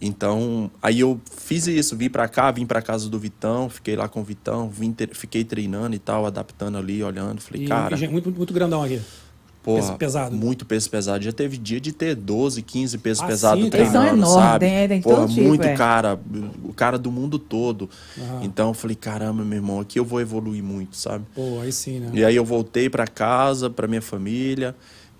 Então, 0.00 0.70
aí 0.82 0.98
eu 1.00 1.20
fiz 1.36 1.66
isso, 1.68 1.96
vim 1.96 2.10
pra 2.10 2.26
cá, 2.28 2.50
vim 2.50 2.66
pra 2.66 2.82
casa 2.82 3.08
do 3.08 3.18
Vitão, 3.18 3.68
fiquei 3.70 3.94
lá 3.94 4.08
com 4.08 4.20
o 4.20 4.24
Vitão, 4.24 4.68
vim 4.68 4.92
tre- 4.92 5.10
fiquei 5.14 5.44
treinando 5.44 5.94
e 5.94 5.98
tal, 5.98 6.26
adaptando 6.26 6.76
ali, 6.76 7.02
olhando. 7.04 7.40
Falei, 7.40 7.64
E, 7.64 7.68
cara, 7.68 7.96
muito, 8.08 8.30
muito 8.32 8.52
grandão 8.52 8.82
aqui. 8.82 9.00
Porra, 9.62 9.80
peso 9.80 9.94
pesado? 9.96 10.34
Muito 10.36 10.66
peso 10.66 10.90
pesado. 10.90 11.22
Já 11.22 11.32
teve 11.32 11.56
dia 11.56 11.80
de 11.80 11.92
ter 11.92 12.16
12, 12.16 12.62
15 12.62 12.98
pesos 12.98 13.22
Ah, 13.22 13.26
pesados 13.26 13.70
treinando, 13.70 13.92
são 13.92 14.06
enormes, 14.08 14.28
sabe? 14.34 14.66
tem- 14.66 14.88
tem 14.88 15.00
Porra, 15.02 15.26
tipo, 15.28 15.40
muito 15.42 15.64
é. 15.64 15.74
cara, 15.76 16.20
o 16.64 16.72
cara 16.74 16.98
do 16.98 17.12
mundo 17.12 17.38
todo. 17.38 17.88
Aham. 18.18 18.40
Então 18.42 18.68
eu 18.68 18.74
falei, 18.74 18.96
caramba, 18.96 19.44
meu 19.44 19.58
irmão, 19.58 19.78
aqui 19.78 19.98
eu 20.00 20.04
vou 20.04 20.20
evoluir 20.20 20.64
muito, 20.64 20.96
sabe? 20.96 21.24
Pô, 21.34 21.60
aí 21.60 21.70
sim, 21.72 22.00
né? 22.00 22.10
E 22.12 22.24
aí 22.24 22.34
eu 22.34 22.44
voltei 22.44 22.90
pra 22.90 23.06
casa, 23.06 23.70
pra 23.70 23.86
minha 23.86 24.02
família, 24.02 24.74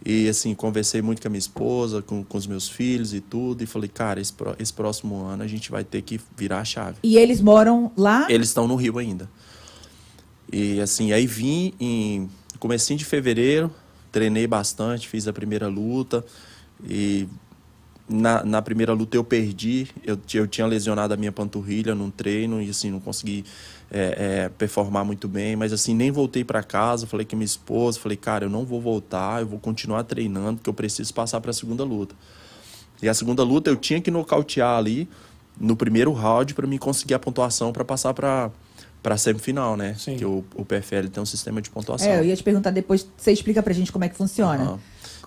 e 0.04 0.28
assim, 0.28 0.52
conversei 0.56 1.00
muito 1.00 1.22
com 1.22 1.28
a 1.28 1.30
minha 1.30 1.38
esposa, 1.38 2.02
com, 2.02 2.24
com 2.24 2.36
os 2.36 2.44
meus 2.48 2.68
filhos 2.68 3.14
e 3.14 3.20
tudo, 3.20 3.62
e 3.62 3.66
falei, 3.66 3.88
cara, 3.88 4.20
esse, 4.20 4.32
pró- 4.32 4.56
esse 4.58 4.72
próximo 4.72 5.22
ano 5.24 5.44
a 5.44 5.46
gente 5.46 5.70
vai 5.70 5.84
ter 5.84 6.02
que 6.02 6.20
virar 6.36 6.58
a 6.58 6.64
chave. 6.64 6.96
E 7.04 7.16
eles 7.16 7.40
moram 7.40 7.92
lá? 7.96 8.26
Eles 8.28 8.48
estão 8.48 8.66
no 8.66 8.74
Rio 8.74 8.98
ainda. 8.98 9.30
E 10.52 10.80
assim, 10.80 11.12
aí 11.12 11.26
vim 11.26 11.72
em 11.80 12.28
comecinho 12.58 12.98
de 12.98 13.04
fevereiro, 13.04 13.70
treinei 14.12 14.46
bastante, 14.46 15.08
fiz 15.08 15.26
a 15.26 15.32
primeira 15.32 15.66
luta. 15.66 16.24
E 16.84 17.26
na, 18.08 18.44
na 18.44 18.62
primeira 18.62 18.92
luta 18.92 19.16
eu 19.16 19.24
perdi, 19.24 19.88
eu, 20.04 20.18
eu 20.34 20.46
tinha 20.46 20.66
lesionado 20.66 21.14
a 21.14 21.16
minha 21.16 21.32
panturrilha 21.32 21.94
num 21.94 22.10
treino 22.10 22.60
e 22.60 22.70
assim, 22.70 22.90
não 22.90 23.00
consegui 23.00 23.44
é, 23.90 24.44
é, 24.44 24.48
performar 24.50 25.04
muito 25.04 25.28
bem, 25.28 25.56
mas 25.56 25.72
assim, 25.72 25.94
nem 25.94 26.10
voltei 26.10 26.44
para 26.44 26.62
casa, 26.62 27.06
falei 27.06 27.24
com 27.24 27.36
minha 27.36 27.46
esposa, 27.46 27.98
falei, 27.98 28.16
cara, 28.16 28.44
eu 28.46 28.50
não 28.50 28.64
vou 28.64 28.80
voltar, 28.80 29.40
eu 29.40 29.46
vou 29.46 29.58
continuar 29.58 30.04
treinando, 30.04 30.58
porque 30.58 30.70
eu 30.70 30.74
preciso 30.74 31.12
passar 31.14 31.40
para 31.40 31.50
a 31.50 31.54
segunda 31.54 31.84
luta. 31.84 32.14
E 33.02 33.08
a 33.08 33.14
segunda 33.14 33.42
luta 33.42 33.70
eu 33.70 33.76
tinha 33.76 34.00
que 34.00 34.10
nocautear 34.10 34.78
ali 34.78 35.08
no 35.60 35.76
primeiro 35.76 36.12
round 36.12 36.54
para 36.54 36.66
me 36.66 36.78
conseguir 36.78 37.14
a 37.14 37.18
pontuação 37.18 37.72
para 37.72 37.84
passar 37.84 38.14
para 38.14 38.50
para 39.02 39.16
semifinal, 39.16 39.76
né? 39.76 39.94
Sim. 39.98 40.16
Que 40.16 40.24
o, 40.24 40.44
o 40.54 40.64
PFL 40.64 41.08
tem 41.12 41.22
um 41.22 41.26
sistema 41.26 41.60
de 41.60 41.68
pontuação. 41.70 42.08
É, 42.08 42.20
eu 42.20 42.24
ia 42.24 42.36
te 42.36 42.42
perguntar 42.42 42.70
depois, 42.70 43.06
você 43.16 43.32
explica 43.32 43.62
pra 43.62 43.72
gente 43.72 43.90
como 43.90 44.04
é 44.04 44.08
que 44.08 44.16
funciona. 44.16 44.62
Aham. 44.62 44.78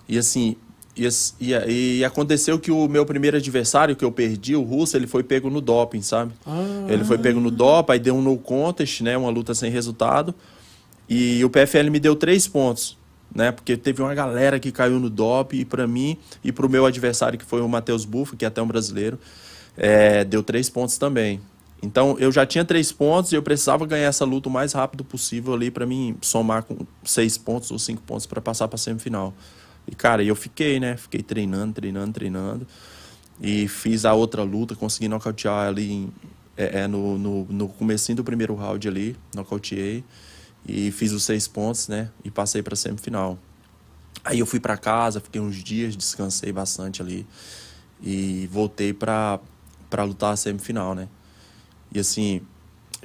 E 0.08 0.16
assim, 0.16 0.56
e, 0.96 1.06
e, 1.40 1.98
e 1.98 2.04
aconteceu 2.04 2.58
que 2.58 2.70
o 2.70 2.88
meu 2.88 3.04
primeiro 3.04 3.36
adversário 3.36 3.94
que 3.94 4.04
eu 4.04 4.10
perdi, 4.10 4.56
o 4.56 4.62
Russo, 4.62 4.96
ele 4.96 5.06
foi 5.06 5.22
pego 5.22 5.50
no 5.50 5.60
doping, 5.60 6.00
sabe? 6.00 6.32
Ah. 6.46 6.86
Ele 6.88 7.04
foi 7.04 7.18
pego 7.18 7.38
no 7.38 7.50
doping, 7.50 7.92
aí 7.92 7.98
deu 7.98 8.14
um 8.14 8.22
no 8.22 8.38
contest, 8.38 9.02
né? 9.02 9.16
Uma 9.16 9.30
luta 9.30 9.54
sem 9.54 9.70
resultado. 9.70 10.34
E 11.08 11.44
o 11.44 11.50
PFL 11.50 11.90
me 11.90 12.00
deu 12.00 12.16
três 12.16 12.48
pontos, 12.48 12.96
né? 13.34 13.52
Porque 13.52 13.76
teve 13.76 14.00
uma 14.00 14.14
galera 14.14 14.58
que 14.58 14.72
caiu 14.72 14.98
no 14.98 15.10
doping, 15.10 15.58
e 15.58 15.64
pra 15.64 15.86
mim 15.86 16.16
e 16.42 16.50
pro 16.50 16.68
meu 16.68 16.86
adversário, 16.86 17.38
que 17.38 17.44
foi 17.44 17.60
o 17.60 17.68
Matheus 17.68 18.04
Buffo, 18.06 18.36
que 18.36 18.44
é 18.44 18.48
até 18.48 18.62
um 18.62 18.66
brasileiro, 18.66 19.18
é, 19.76 20.24
deu 20.24 20.42
três 20.42 20.70
pontos 20.70 20.96
também. 20.96 21.40
Então 21.82 22.16
eu 22.18 22.32
já 22.32 22.44
tinha 22.46 22.64
três 22.64 22.90
pontos 22.90 23.32
e 23.32 23.34
eu 23.36 23.42
precisava 23.42 23.86
ganhar 23.86 24.06
essa 24.08 24.24
luta 24.24 24.48
o 24.48 24.52
mais 24.52 24.72
rápido 24.72 25.04
possível 25.04 25.54
ali 25.54 25.70
pra 25.70 25.86
mim 25.86 26.16
somar 26.22 26.62
com 26.62 26.86
seis 27.04 27.36
pontos 27.36 27.70
ou 27.70 27.78
cinco 27.78 28.02
pontos 28.02 28.26
pra 28.26 28.40
passar 28.40 28.66
pra 28.68 28.78
semifinal. 28.78 29.32
E 29.86 29.94
cara, 29.94 30.22
eu 30.24 30.34
fiquei, 30.34 30.80
né? 30.80 30.96
Fiquei 30.96 31.22
treinando, 31.22 31.74
treinando, 31.74 32.12
treinando. 32.12 32.66
E 33.40 33.68
fiz 33.68 34.04
a 34.04 34.14
outra 34.14 34.42
luta, 34.42 34.74
consegui 34.74 35.08
nocautear 35.08 35.68
ali 35.68 35.92
em- 35.92 36.12
é, 36.56 36.80
é, 36.80 36.86
no, 36.88 37.18
no, 37.18 37.44
no 37.44 37.68
comecinho 37.68 38.16
do 38.16 38.24
primeiro 38.24 38.54
round 38.54 38.88
ali, 38.88 39.14
nocauteei. 39.34 40.02
E 40.66 40.90
fiz 40.90 41.12
os 41.12 41.22
seis 41.22 41.46
pontos, 41.46 41.86
né? 41.86 42.08
E 42.24 42.30
passei 42.30 42.62
pra 42.62 42.74
semifinal. 42.74 43.38
Aí 44.24 44.40
eu 44.40 44.46
fui 44.46 44.58
pra 44.58 44.76
casa, 44.76 45.20
fiquei 45.20 45.40
uns 45.40 45.62
dias, 45.62 45.94
descansei 45.96 46.50
bastante 46.50 47.00
ali. 47.02 47.26
E 48.02 48.48
voltei 48.50 48.92
pra, 48.92 49.38
pra 49.90 50.02
lutar 50.02 50.32
a 50.32 50.36
semifinal, 50.36 50.94
né? 50.94 51.06
E 51.92 51.98
assim, 51.98 52.40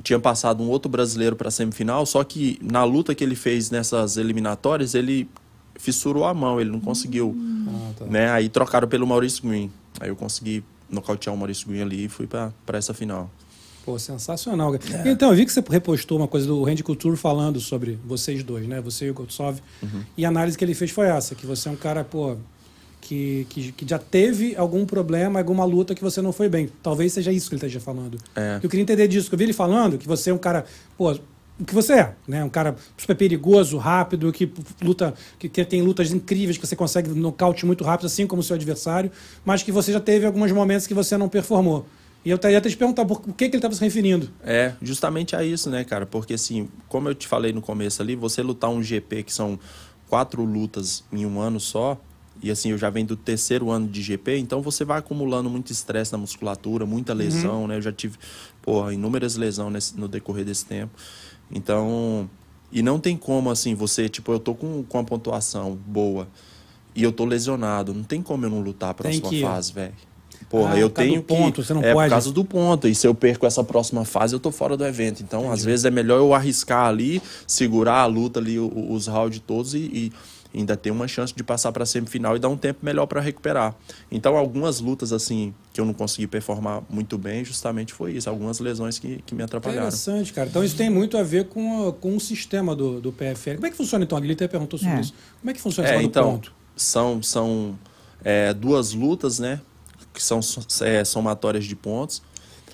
tinha 0.03 0.19
passado 0.19 0.61
um 0.63 0.69
outro 0.69 0.89
brasileiro 0.89 1.35
pra 1.35 1.51
semifinal, 1.51 2.05
só 2.05 2.23
que 2.23 2.59
na 2.61 2.83
luta 2.83 3.13
que 3.15 3.23
ele 3.23 3.35
fez 3.35 3.69
nessas 3.69 4.17
eliminatórias, 4.17 4.95
ele 4.95 5.29
fissurou 5.75 6.25
a 6.25 6.33
mão, 6.33 6.59
ele 6.61 6.69
não 6.69 6.79
conseguiu 6.79 7.35
Ah, 7.67 7.91
tá. 7.97 8.05
né? 8.05 8.29
Aí 8.31 8.49
trocaram 8.49 8.87
pelo 8.87 9.05
Maurício 9.07 9.43
Green. 9.47 9.71
Aí 9.99 10.09
eu 10.09 10.15
consegui 10.15 10.63
nocautear 10.89 11.33
o 11.33 11.37
Maurício 11.37 11.67
Green 11.67 11.81
ali 11.81 12.05
e 12.05 12.09
fui 12.09 12.27
pra 12.27 12.51
essa 12.73 12.93
final. 12.93 13.29
Pô, 13.83 13.97
sensacional. 13.97 14.75
É. 14.75 15.09
Então, 15.09 15.29
eu 15.31 15.35
vi 15.35 15.43
que 15.43 15.51
você 15.51 15.63
repostou 15.67 16.19
uma 16.19 16.27
coisa 16.27 16.45
do 16.45 16.61
Randy 16.63 16.83
Couture 16.83 17.17
falando 17.17 17.59
sobre 17.59 17.97
vocês 18.05 18.43
dois, 18.43 18.67
né? 18.67 18.79
Você 18.79 19.05
e 19.07 19.09
o 19.09 19.13
Gotsov. 19.13 19.59
Uhum. 19.81 20.03
E 20.15 20.23
a 20.23 20.27
análise 20.29 20.55
que 20.55 20.63
ele 20.63 20.75
fez 20.75 20.91
foi 20.91 21.07
essa, 21.07 21.33
que 21.33 21.47
você 21.47 21.67
é 21.67 21.71
um 21.71 21.75
cara, 21.75 22.03
pô, 22.03 22.35
que, 23.01 23.45
que, 23.49 23.71
que 23.71 23.89
já 23.89 23.97
teve 23.97 24.55
algum 24.55 24.85
problema, 24.85 25.39
alguma 25.39 25.65
luta 25.65 25.95
que 25.95 26.01
você 26.01 26.21
não 26.21 26.31
foi 26.31 26.47
bem. 26.47 26.69
Talvez 26.81 27.11
seja 27.11 27.31
isso 27.31 27.49
que 27.49 27.55
ele 27.55 27.59
esteja 27.59 27.79
falando. 27.79 28.17
É. 28.35 28.59
Eu 28.61 28.69
queria 28.69 28.83
entender 28.83 29.07
disso, 29.07 29.27
que 29.27 29.33
eu 29.33 29.37
vi 29.37 29.45
ele 29.45 29.53
falando 29.53 29.97
que 29.97 30.07
você 30.07 30.29
é 30.29 30.33
um 30.33 30.37
cara, 30.37 30.63
pô, 30.97 31.11
o 31.59 31.65
que 31.65 31.73
você 31.73 31.93
é, 31.93 32.15
né? 32.27 32.43
Um 32.43 32.49
cara 32.49 32.75
super 32.97 33.15
perigoso, 33.15 33.77
rápido, 33.77 34.31
que 34.31 34.51
luta, 34.81 35.13
que, 35.37 35.49
tem 35.65 35.81
lutas 35.81 36.11
incríveis, 36.11 36.57
que 36.57 36.65
você 36.65 36.75
consegue 36.75 37.09
nocaute 37.09 37.65
muito 37.65 37.83
rápido, 37.83 38.07
assim 38.07 38.25
como 38.25 38.39
o 38.39 38.43
seu 38.43 38.55
adversário, 38.55 39.11
mas 39.43 39.61
que 39.61 39.71
você 39.71 39.91
já 39.91 39.99
teve 39.99 40.25
alguns 40.25 40.51
momentos 40.51 40.87
que 40.87 40.93
você 40.93 41.17
não 41.17 41.29
performou. 41.29 41.85
E 42.23 42.29
eu 42.29 42.35
até 42.35 42.59
te 42.61 42.77
perguntar 42.77 43.03
por 43.05 43.17
o 43.17 43.33
que, 43.33 43.33
que 43.33 43.43
ele 43.45 43.57
estava 43.57 43.73
se 43.73 43.81
referindo. 43.81 44.29
É, 44.43 44.73
justamente 44.81 45.35
a 45.35 45.43
isso, 45.43 45.69
né, 45.69 45.83
cara? 45.83 46.05
Porque 46.05 46.35
assim, 46.35 46.69
como 46.87 47.09
eu 47.09 47.15
te 47.15 47.27
falei 47.27 47.51
no 47.51 47.61
começo 47.61 48.01
ali, 48.01 48.15
você 48.15 48.43
lutar 48.43 48.69
um 48.69 48.81
GP 48.81 49.23
que 49.23 49.33
são 49.33 49.59
quatro 50.07 50.43
lutas 50.43 51.03
em 51.11 51.25
um 51.25 51.39
ano 51.39 51.59
só, 51.59 51.99
e 52.41 52.49
assim, 52.51 52.69
eu 52.71 52.77
já 52.77 52.89
venho 52.89 53.07
do 53.07 53.15
terceiro 53.15 53.69
ano 53.69 53.87
de 53.87 54.01
GP, 54.01 54.37
então 54.37 54.61
você 54.61 54.83
vai 54.83 54.99
acumulando 54.99 55.49
muito 55.49 55.71
estresse 55.71 56.11
na 56.11 56.17
musculatura, 56.17 56.85
muita 56.85 57.13
lesão, 57.13 57.67
né? 57.67 57.77
Eu 57.77 57.81
já 57.81 57.91
tive, 57.91 58.17
porra, 58.61 58.93
inúmeras 58.93 59.35
lesões 59.35 59.71
nesse- 59.71 59.97
no 59.99 60.07
decorrer 60.07 60.43
desse 60.45 60.65
tempo. 60.65 60.91
Então, 61.51 62.29
e 62.71 62.81
não 62.81 62.99
tem 62.99 63.17
como, 63.17 63.49
assim, 63.49 63.75
você, 63.75 64.07
tipo, 64.09 64.31
eu 64.31 64.39
tô 64.39 64.55
com, 64.55 64.83
com 64.83 64.97
uma 64.97 65.03
pontuação 65.03 65.75
boa 65.85 66.27
e 66.95 67.03
eu 67.03 67.11
tô 67.11 67.25
lesionado, 67.25 67.93
não 67.93 68.03
tem 68.03 68.21
como 68.21 68.45
eu 68.45 68.49
não 68.49 68.61
lutar 68.61 68.89
a 68.89 68.93
próxima 68.93 69.29
que- 69.29 69.41
fase, 69.41 69.73
velho. 69.73 69.93
Porra, 70.49 70.73
Ah, 70.73 70.79
eu 70.79 70.89
tenho 70.89 71.21
ponto, 71.23 71.61
que... 71.61 71.67
você 71.67 71.73
não 71.73 71.81
é 71.81 71.93
pode. 71.93 72.09
por 72.09 72.13
causa 72.15 72.31
do 72.31 72.43
ponto. 72.43 72.85
E 72.87 72.93
se 72.95 73.07
eu 73.07 73.15
perco 73.15 73.45
essa 73.45 73.63
próxima 73.63 74.03
fase, 74.03 74.35
eu 74.35 74.39
tô 74.39 74.51
fora 74.51 74.75
do 74.75 74.83
evento. 74.85 75.23
Então, 75.23 75.49
às 75.49 75.63
vezes 75.63 75.85
é 75.85 75.91
melhor 75.91 76.17
eu 76.17 76.33
arriscar 76.33 76.87
ali, 76.87 77.21
segurar 77.47 77.99
a 78.01 78.05
luta 78.05 78.39
ali, 78.41 78.59
os 78.59 79.07
rounds 79.07 79.39
todos 79.47 79.73
e, 79.75 79.77
e 79.77 80.11
ainda 80.53 80.75
ter 80.75 80.91
uma 80.91 81.07
chance 81.07 81.33
de 81.33 81.43
passar 81.43 81.71
para 81.71 81.85
semifinal 81.85 82.35
e 82.35 82.39
dar 82.39 82.49
um 82.49 82.57
tempo 82.57 82.79
melhor 82.83 83.05
para 83.05 83.21
recuperar. 83.21 83.73
Então, 84.11 84.35
algumas 84.35 84.79
lutas 84.79 85.13
assim 85.13 85.53
que 85.73 85.79
eu 85.79 85.85
não 85.85 85.93
consegui 85.93 86.27
performar 86.27 86.81
muito 86.89 87.17
bem, 87.17 87.45
justamente 87.45 87.93
foi 87.93 88.13
isso, 88.13 88.29
algumas 88.29 88.59
lesões 88.59 88.99
que, 88.99 89.21
que 89.25 89.33
me 89.33 89.43
atrapalharam. 89.43 89.87
Interessante, 89.87 90.33
cara. 90.33 90.49
Então 90.49 90.63
isso 90.63 90.75
tem 90.75 90.89
muito 90.89 91.17
a 91.17 91.23
ver 91.23 91.47
com, 91.47 91.87
a- 91.87 91.93
com 91.93 92.15
o 92.15 92.19
sistema 92.19 92.75
do, 92.75 92.99
do 92.99 93.11
PFL. 93.11 93.55
Como 93.55 93.67
é 93.67 93.71
que 93.71 93.77
funciona 93.77 94.03
então? 94.03 94.17
A 94.17 94.21
Lili 94.21 94.33
até 94.33 94.47
perguntou 94.47 94.77
sobre 94.77 94.95
É. 94.95 94.99
isso. 95.01 95.13
Como 95.39 95.49
é 95.51 95.53
que 95.53 95.61
funciona 95.61 95.89
É, 95.89 96.01
então, 96.03 96.31
ponto? 96.33 96.53
são, 96.75 97.23
são 97.23 97.79
é, 98.23 98.53
duas 98.53 98.93
lutas, 98.93 99.39
né? 99.39 99.61
Que 100.13 100.21
são 100.21 100.41
é, 100.81 101.05
somatórias 101.05 101.63
de 101.65 101.75
pontos. 101.75 102.21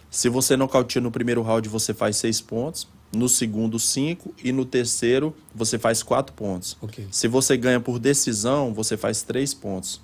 Se 0.09 0.30
você 0.30 0.57
nocauteia 0.57 1.03
no 1.03 1.11
primeiro 1.11 1.43
round, 1.43 1.69
você 1.69 1.93
faz 1.93 2.17
seis 2.17 2.41
pontos. 2.41 2.88
No 3.12 3.30
segundo, 3.30 3.80
cinco. 3.80 4.34
E 4.43 4.51
no 4.51 4.66
terceiro, 4.66 5.36
você 5.55 5.80
faz 5.80 6.03
quatro 6.03 6.34
pontos. 6.34 6.78
Ok. 6.82 7.08
Se 7.12 7.28
você 7.28 7.55
ganha 7.55 7.80
por 7.80 7.99
decisão, 7.99 8.74
você 8.74 8.97
faz 8.97 9.22
três 9.22 9.53
pontos. 9.53 10.01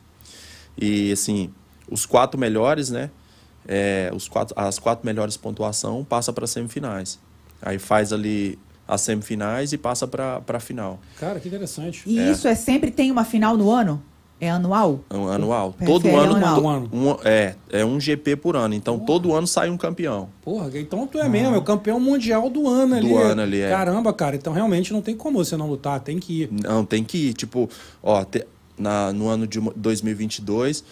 E, 0.77 1.11
assim, 1.11 1.51
os 1.89 2.05
quatro 2.05 2.39
melhores, 2.39 2.89
né? 2.89 3.09
É, 3.67 4.11
os 4.13 4.27
quatro, 4.27 4.53
as 4.57 4.79
quatro 4.79 5.05
melhores 5.05 5.37
pontuação 5.37 6.03
passa 6.03 6.33
para 6.33 6.47
semifinais. 6.47 7.19
Aí 7.61 7.79
faz 7.79 8.11
ali 8.11 8.57
as 8.87 9.01
semifinais 9.01 9.71
e 9.71 9.77
passa 9.77 10.05
para 10.07 10.41
a 10.45 10.59
final. 10.59 10.99
Cara, 11.19 11.39
que 11.39 11.47
interessante. 11.47 12.03
E 12.05 12.19
É. 12.19 12.31
isso 12.31 12.47
é 12.47 12.55
sempre 12.55 12.91
tem 12.91 13.11
uma 13.11 13.23
final 13.23 13.55
no 13.55 13.71
ano? 13.71 14.03
É 14.43 14.49
anual? 14.49 14.99
Um 15.11 15.27
anual. 15.27 15.73
PFL 15.73 15.85
todo 15.85 16.07
é 16.07 16.15
ano, 16.15 16.35
anual. 16.35 16.55
Todo 16.55 16.67
ano. 16.67 16.89
Um, 16.91 17.15
é, 17.23 17.55
é 17.71 17.85
um 17.85 17.99
GP 17.99 18.35
por 18.37 18.55
ano. 18.55 18.73
Então 18.73 18.99
todo 18.99 19.33
ano 19.33 19.47
sai 19.47 19.69
um 19.69 19.77
campeão. 19.77 20.29
Porra, 20.41 20.69
então 20.79 21.05
tu 21.07 21.17
é 21.19 21.29
mesmo, 21.29 21.55
é 21.55 21.57
o 21.57 21.61
campeão 21.61 21.99
mundial 21.99 22.49
do 22.49 22.67
ano 22.67 22.95
ali. 22.95 23.09
Do 23.09 23.17
ano 23.17 23.41
ali, 23.41 23.61
é. 23.61 23.69
Caramba, 23.69 24.11
cara. 24.13 24.35
Então 24.35 24.51
realmente 24.53 24.91
não 24.91 25.01
tem 25.01 25.15
como 25.15 25.43
você 25.43 25.55
não 25.55 25.67
lutar, 25.69 25.99
tem 25.99 26.19
que 26.19 26.43
ir. 26.43 26.49
Não, 26.51 26.83
tem 26.85 27.03
que 27.03 27.29
ir. 27.29 27.33
Tipo, 27.33 27.69
ó, 28.01 28.23
te- 28.23 28.45
na, 28.77 29.13
no 29.13 29.27
ano 29.29 29.45
de 29.47 29.59
mo- 29.61 29.73
2022, 29.75 30.83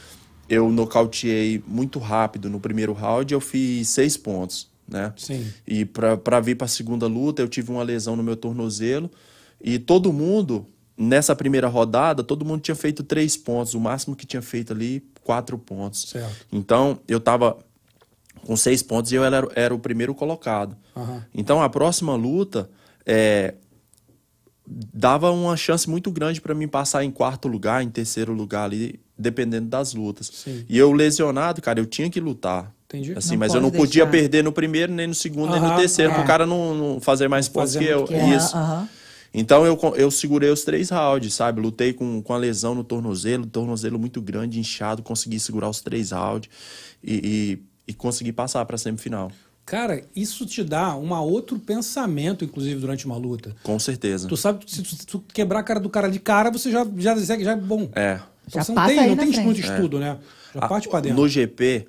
eu 0.48 0.70
nocauteei 0.70 1.64
muito 1.68 2.00
rápido 2.00 2.50
no 2.50 2.60
primeiro 2.60 2.94
round, 2.94 3.34
eu 3.34 3.40
fiz 3.42 3.90
seis 3.90 4.18
pontos, 4.18 4.70
né? 4.88 5.14
Sim. 5.18 5.46
E 5.68 5.86
pra, 5.86 6.18
pra 6.18 6.40
vir 6.40 6.56
pra 6.56 6.68
segunda 6.68 7.08
luta, 7.08 7.42
eu 7.42 7.48
tive 7.48 7.72
uma 7.72 7.84
lesão 7.84 8.16
no 8.16 8.24
meu 8.24 8.36
tornozelo. 8.36 9.10
E 9.64 9.78
todo 9.80 10.12
mundo, 10.12 10.66
nessa 11.02 11.36
primeira 11.36 11.68
rodada, 11.68 12.24
todo 12.24 12.46
mundo 12.46 12.62
tinha 12.62 12.76
feito 12.76 13.04
três 13.04 13.36
pontos. 13.36 13.74
O 13.74 13.80
máximo 13.80 14.16
que 14.16 14.26
tinha 14.26 14.42
feito 14.42 14.72
ali, 14.74 15.04
quatro 15.24 15.58
pontos. 15.58 16.10
Certo. 16.10 16.46
Então, 16.52 17.00
eu 17.08 17.20
tava 17.20 17.58
com 18.46 18.56
seis 18.56 18.82
pontos 18.84 19.12
e 19.12 19.16
eu 19.16 19.24
era, 19.24 19.48
era 19.56 19.74
o 19.74 19.80
primeiro 19.80 20.14
colocado. 20.14 20.76
Aham. 20.96 21.24
Então, 21.34 21.62
a 21.62 21.70
próxima 21.70 22.16
luta 22.16 22.70
é, 23.06 23.56
dava 24.68 25.32
uma 25.32 25.58
chance 25.58 25.90
muito 25.90 26.12
grande 26.12 26.40
para 26.42 26.54
mim 26.54 26.68
passar 26.68 27.04
em 27.04 27.12
quarto 27.12 27.48
lugar, 27.48 27.84
em 27.84 27.90
terceiro 27.90 28.34
lugar 28.34 28.66
ali, 28.66 29.00
dependendo 29.18 29.68
das 29.68 29.94
lutas. 29.94 30.30
Sim. 30.34 30.66
E 30.70 30.78
eu 30.78 30.92
lesionado, 30.92 31.62
cara, 31.62 31.80
eu 31.80 31.86
tinha 31.86 32.10
que 32.10 32.20
lutar. 32.20 32.72
Entendi. 32.88 33.14
Assim, 33.18 33.32
Não 33.32 33.40
mas 33.40 33.54
eu 33.54 33.62
não 33.62 33.72
podia 33.72 34.04
deixar. 34.06 34.12
perder 34.12 34.44
no 34.44 34.52
primeiro, 34.52 34.92
nem 34.92 35.08
no 35.08 35.16
segundo, 35.16 35.52
nem 35.52 35.60
Aham, 35.60 35.74
no 35.74 35.80
terceiro, 35.80 36.12
é. 36.12 36.16
pro 36.16 36.26
cara 36.26 36.46
não, 36.46 36.76
não 36.76 37.00
fazer 37.00 37.28
mais 37.30 37.48
pontos 37.48 37.76
que 37.76 37.86
eu. 37.86 38.04
Que 38.06 38.14
é- 38.16 38.36
Isso. 38.36 38.56
Então 39.34 39.66
eu, 39.66 39.80
eu 39.96 40.12
segurei 40.12 40.50
os 40.50 40.64
três 40.64 40.90
rounds, 40.90 41.34
sabe? 41.34 41.62
Lutei 41.62 41.94
com, 41.94 42.22
com 42.22 42.34
a 42.34 42.38
lesão 42.38 42.76
no 42.76 42.84
tornozelo, 42.84 43.46
tornozelo 43.46 43.98
muito 43.98 44.22
grande, 44.22 44.60
inchado, 44.60 45.02
consegui 45.02 45.40
segurar 45.40 45.70
os 45.70 45.80
três 45.82 46.12
rounds 46.12 46.50
e, 47.04 47.60
e, 47.88 47.92
e 47.92 47.94
consegui 47.94 48.34
passar 48.34 48.66
pra 48.66 48.78
semifinal. 48.78 49.32
Cara, 49.66 50.04
isso 50.14 50.46
te 50.46 50.64
dá 50.64 50.98
um 50.98 51.14
outro 51.14 51.58
pensamento, 51.58 52.44
inclusive, 52.44 52.80
durante 52.82 53.06
uma 53.06 53.16
luta. 53.16 53.56
Com 53.64 53.80
certeza. 53.80 54.28
Tu 54.28 54.36
sabe 54.36 54.66
se 54.70 54.82
tu, 54.82 54.90
se 54.96 55.06
tu 55.06 55.24
quebrar 55.34 55.60
a 55.60 55.64
cara 55.64 55.80
do 55.80 55.90
cara 55.90 56.10
de 56.10 56.20
cara, 56.20 56.52
você 56.52 56.70
já, 56.70 56.86
já, 56.98 57.18
já 57.18 57.52
é 57.52 57.56
bom. 57.56 57.90
É. 57.96 58.20
Então 58.48 58.60
Já 58.60 58.64
você 58.64 58.72
não 58.72 58.76
passa 58.76 58.88
tem, 58.90 59.00
aí 59.00 59.08
não 59.10 59.16
na 59.16 59.24
tem 59.24 59.32
frente. 59.32 59.46
muito 59.46 59.62
estudo, 59.62 59.98
né? 60.00 60.18
Já 60.54 60.60
A- 60.60 60.68
parte 60.68 60.90
pra 60.90 61.00
dentro. 61.00 61.22
No 61.22 61.30
GP, 61.30 61.88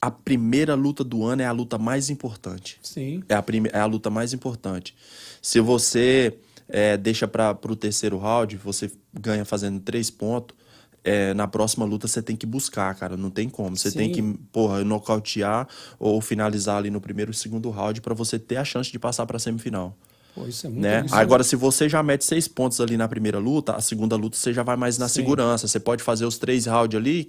a 0.00 0.10
primeira 0.10 0.74
luta 0.74 1.02
do 1.04 1.24
ano 1.24 1.42
é 1.42 1.44
a 1.44 1.52
luta 1.52 1.76
mais 1.76 2.08
importante. 2.08 2.78
Sim. 2.82 3.22
É 3.28 3.34
a, 3.34 3.42
prime- 3.42 3.68
é 3.72 3.80
a 3.80 3.84
luta 3.86 4.08
mais 4.08 4.32
importante. 4.32 4.94
Se 5.42 5.60
você 5.60 6.38
é, 6.68 6.96
deixa 6.96 7.26
para 7.26 7.56
o 7.66 7.76
terceiro 7.76 8.18
round, 8.18 8.56
você 8.56 8.90
ganha 9.12 9.44
fazendo 9.44 9.80
três 9.80 10.10
pontos. 10.10 10.56
é, 11.04 11.32
na 11.32 11.46
próxima 11.48 11.84
luta 11.86 12.06
você 12.06 12.20
tem 12.22 12.36
que 12.36 12.44
buscar, 12.46 12.94
cara. 12.94 13.16
Não 13.16 13.30
tem 13.30 13.48
como. 13.48 13.76
Você 13.76 13.90
tem 13.90 14.12
Sim. 14.12 14.32
que, 14.34 14.38
porra, 14.52 14.84
nocautear 14.84 15.66
ou 15.98 16.20
finalizar 16.20 16.76
ali 16.76 16.90
no 16.90 17.00
primeiro 17.00 17.30
e 17.30 17.34
segundo 17.34 17.70
round 17.70 18.00
para 18.00 18.14
você 18.14 18.38
ter 18.38 18.56
a 18.56 18.64
chance 18.64 18.90
de 18.90 18.98
passar 18.98 19.24
para 19.26 19.38
semifinal. 19.38 19.96
Pô, 20.38 20.46
isso 20.48 20.66
é 20.66 20.70
muito 20.70 20.82
Né? 20.82 21.02
isso 21.06 21.14
é- 21.14 21.18
Agora, 21.18 21.42
se 21.44 21.56
você 21.56 21.88
já 21.88 22.02
mete 22.02 22.24
seis 22.24 22.46
pontos 22.48 22.80
ali 22.80 22.96
na 22.96 23.08
primeira 23.08 23.38
luta, 23.38 23.72
a 23.74 23.80
segunda 23.80 24.16
luta 24.16 24.36
você 24.36 24.52
já 24.52 24.62
vai 24.62 24.76
mais 24.76 24.98
na 24.98 25.08
Sim. 25.08 25.14
segurança. 25.16 25.66
Você 25.66 25.80
pode 25.80 26.02
fazer 26.02 26.24
os 26.26 26.38
três 26.38 26.66
rounds 26.66 26.96
ali, 26.98 27.28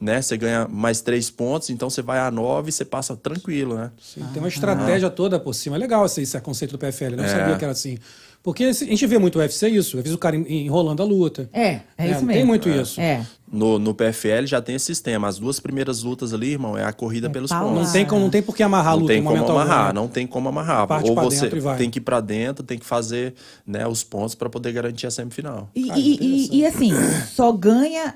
né? 0.00 0.20
Você 0.22 0.36
ganha 0.36 0.66
mais 0.68 1.00
três 1.00 1.30
pontos, 1.30 1.70
então 1.70 1.88
você 1.90 2.02
vai 2.02 2.18
a 2.18 2.30
nove 2.30 2.68
e 2.70 2.72
você 2.72 2.84
passa 2.84 3.16
tranquilo, 3.16 3.74
né? 3.76 3.90
Sim, 4.00 4.24
tem 4.32 4.42
uma 4.42 4.48
estratégia 4.48 5.08
toda 5.10 5.38
por 5.38 5.54
cima. 5.54 5.76
É 5.76 5.78
legal 5.78 6.04
esse, 6.06 6.22
esse 6.22 6.40
conceito 6.40 6.72
do 6.72 6.78
PFL. 6.78 7.12
Eu 7.12 7.16
não 7.18 7.24
É. 7.24 7.28
sabia 7.28 7.56
que 7.56 7.64
era 7.64 7.72
assim. 7.72 7.98
Porque 8.42 8.64
a 8.64 8.72
gente 8.72 9.06
vê 9.06 9.18
muito 9.18 9.36
o 9.36 9.38
UFC 9.40 9.68
isso. 9.68 9.98
Eu 9.98 10.02
fiz 10.02 10.12
o 10.12 10.18
cara 10.18 10.34
en- 10.34 10.46
enrolando 10.64 11.02
a 11.02 11.04
luta. 11.04 11.50
É, 11.52 11.80
é 11.98 12.06
isso 12.10 12.18
Tem 12.20 12.26
mesmo. 12.26 12.46
muito 12.46 12.70
isso. 12.70 12.98
É. 12.98 13.26
No, 13.52 13.78
no 13.80 13.92
PFL 13.92 14.46
já 14.46 14.62
tem 14.62 14.76
esse 14.76 14.86
sistema. 14.86 15.26
As 15.26 15.38
duas 15.38 15.58
primeiras 15.58 16.02
lutas 16.02 16.32
ali, 16.32 16.52
irmão, 16.52 16.78
é 16.78 16.84
a 16.84 16.92
corrida 16.92 17.28
pelos 17.28 17.50
pau 17.50 17.68
pontos. 17.68 17.86
Não 17.86 17.92
tem, 17.92 18.06
como, 18.06 18.20
não 18.22 18.30
tem 18.30 18.42
por 18.42 18.54
que 18.54 18.62
amarrar 18.62 18.92
a 18.92 18.94
Não 18.94 19.00
luta 19.00 19.12
tem 19.12 19.20
em 19.20 19.24
como 19.24 19.44
amarrar, 19.50 19.86
né? 19.88 19.92
não 19.92 20.08
tem 20.08 20.26
como 20.26 20.48
amarrar. 20.48 20.86
Parte 20.86 21.08
Ou 21.10 21.16
você 21.16 21.48
tem 21.76 21.90
que 21.90 21.98
ir 21.98 22.02
pra 22.02 22.20
dentro, 22.20 22.62
tem 22.64 22.78
que 22.78 22.86
fazer 22.86 23.34
né, 23.66 23.86
os 23.88 24.04
pontos 24.04 24.34
para 24.36 24.48
poder 24.48 24.72
garantir 24.72 25.06
a 25.06 25.10
semifinal. 25.10 25.68
E, 25.74 25.90
Ah, 25.90 25.98
e- 25.98 26.14
interessante. 26.14 26.54
e- 26.54 26.58
e, 26.60 26.66
assim, 26.66 26.92
só 27.34 27.50
ganha. 27.50 28.14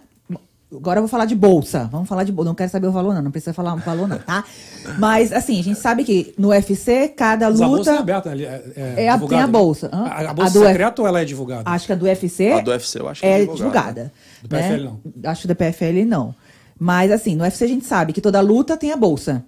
Agora 0.78 0.98
eu 0.98 1.02
vou 1.02 1.08
falar 1.08 1.24
de 1.24 1.34
bolsa. 1.34 1.88
Vamos 1.90 2.08
falar 2.08 2.24
de 2.24 2.32
bolsa. 2.32 2.48
Não 2.48 2.54
quero 2.54 2.70
saber 2.70 2.86
o 2.86 2.92
valor, 2.92 3.14
não. 3.14 3.22
Não 3.22 3.30
precisa 3.30 3.52
falar 3.52 3.74
o 3.74 3.78
valor, 3.78 4.06
não, 4.08 4.18
tá? 4.18 4.44
Mas, 4.98 5.32
assim, 5.32 5.58
a 5.60 5.62
gente 5.62 5.78
sabe 5.78 6.04
que 6.04 6.34
no 6.38 6.48
UFC, 6.48 7.08
cada 7.08 7.50
Mas 7.50 7.60
a 7.60 7.66
bolsa 7.66 7.90
é 7.90 7.92
luta. 7.92 8.02
aberta 8.02 8.30
ali. 8.30 8.44
É, 8.44 9.04
É 9.04 9.08
a- 9.08 9.14
divulgada, 9.14 9.28
tem 9.28 9.38
a 9.38 9.46
né? 9.46 9.52
bolsa. 9.52 9.90
Hã? 9.92 10.02
A, 10.04 10.20
a 10.26 10.30
A 10.30 10.34
bolsa 10.34 10.52
do 10.52 10.60
F- 10.64 10.68
secreta 10.68 11.02
ou 11.02 11.08
ela 11.08 11.20
é 11.20 11.24
divulgada? 11.24 11.70
Acho 11.70 11.86
que 11.86 11.92
a 11.92 11.96
do 11.96 12.04
UFC. 12.04 12.52
A 12.52 12.60
do 12.60 12.70
UFC 12.70 13.00
eu 13.00 13.08
acho 13.08 13.20
que 13.20 13.26
é 13.26 13.42
é 13.42 13.46
divulgada. 13.46 14.12
Do 14.42 14.48
PFL 14.48 14.84
não. 14.84 15.00
Acho 15.30 15.42
que 15.42 15.48
da 15.48 15.54
PFL 15.54 16.04
não. 16.06 16.34
Mas 16.78 17.10
assim, 17.12 17.36
no 17.36 17.44
UFC 17.44 17.64
a 17.64 17.68
gente 17.68 17.86
sabe 17.86 18.12
que 18.12 18.20
toda 18.20 18.40
luta 18.40 18.76
tem 18.76 18.90
a 18.92 18.96
bolsa. 18.96 19.44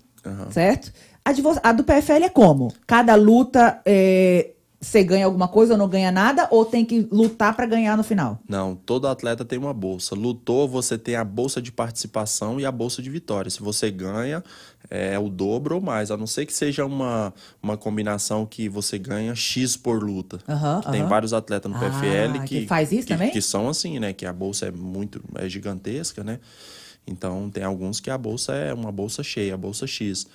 Certo? 0.50 0.92
A, 1.24 1.32
de 1.32 1.42
a 1.62 1.72
do 1.72 1.82
PFL 1.84 2.24
é 2.24 2.28
como? 2.28 2.72
Cada 2.86 3.14
luta 3.16 3.80
é, 3.84 4.50
você 4.80 5.02
ganha 5.02 5.24
alguma 5.24 5.48
coisa 5.48 5.72
ou 5.74 5.78
não 5.78 5.88
ganha 5.88 6.12
nada? 6.12 6.46
Ou 6.50 6.64
tem 6.64 6.84
que 6.84 7.08
lutar 7.10 7.54
pra 7.56 7.66
ganhar 7.66 7.96
no 7.96 8.04
final? 8.04 8.38
Não, 8.48 8.74
todo 8.74 9.08
atleta 9.08 9.44
tem 9.44 9.58
uma 9.58 9.72
bolsa. 9.72 10.14
Lutou, 10.14 10.68
você 10.68 10.98
tem 10.98 11.16
a 11.16 11.24
bolsa 11.24 11.60
de 11.62 11.72
participação 11.72 12.60
e 12.60 12.66
a 12.66 12.70
bolsa 12.72 13.00
de 13.02 13.08
vitória. 13.08 13.50
Se 13.50 13.60
você 13.62 13.90
ganha, 13.90 14.44
é 14.90 15.18
o 15.18 15.28
dobro 15.28 15.76
ou 15.76 15.80
mais. 15.80 16.10
A 16.10 16.16
não 16.16 16.26
ser 16.26 16.46
que 16.46 16.52
seja 16.52 16.84
uma, 16.84 17.32
uma 17.62 17.76
combinação 17.76 18.44
que 18.44 18.68
você 18.68 18.98
ganha 18.98 19.34
X 19.34 19.76
por 19.76 20.02
luta. 20.02 20.38
Tem 20.92 21.04
vários 21.06 21.32
atletas 21.32 21.70
no 21.70 21.76
Ah, 21.76 21.80
PFL 21.80 22.44
que 22.44 22.60
que, 22.60 22.66
faz 22.66 22.92
isso 22.92 23.06
que, 23.06 23.12
também? 23.14 23.30
que 23.30 23.40
são 23.40 23.68
assim, 23.68 23.98
né? 23.98 24.12
Que 24.12 24.26
a 24.26 24.32
bolsa 24.32 24.66
é 24.66 24.70
muito 24.70 25.22
é 25.36 25.48
gigantesca, 25.48 26.22
né? 26.22 26.38
Então 27.06 27.48
tem 27.48 27.62
alguns 27.62 28.00
que 28.00 28.10
a 28.10 28.18
bolsa 28.18 28.52
é 28.52 28.74
uma 28.74 28.90
bolsa 28.90 29.22
cheia, 29.22 29.54
a 29.54 29.56
bolsa 29.56 29.86
X. 29.86 30.26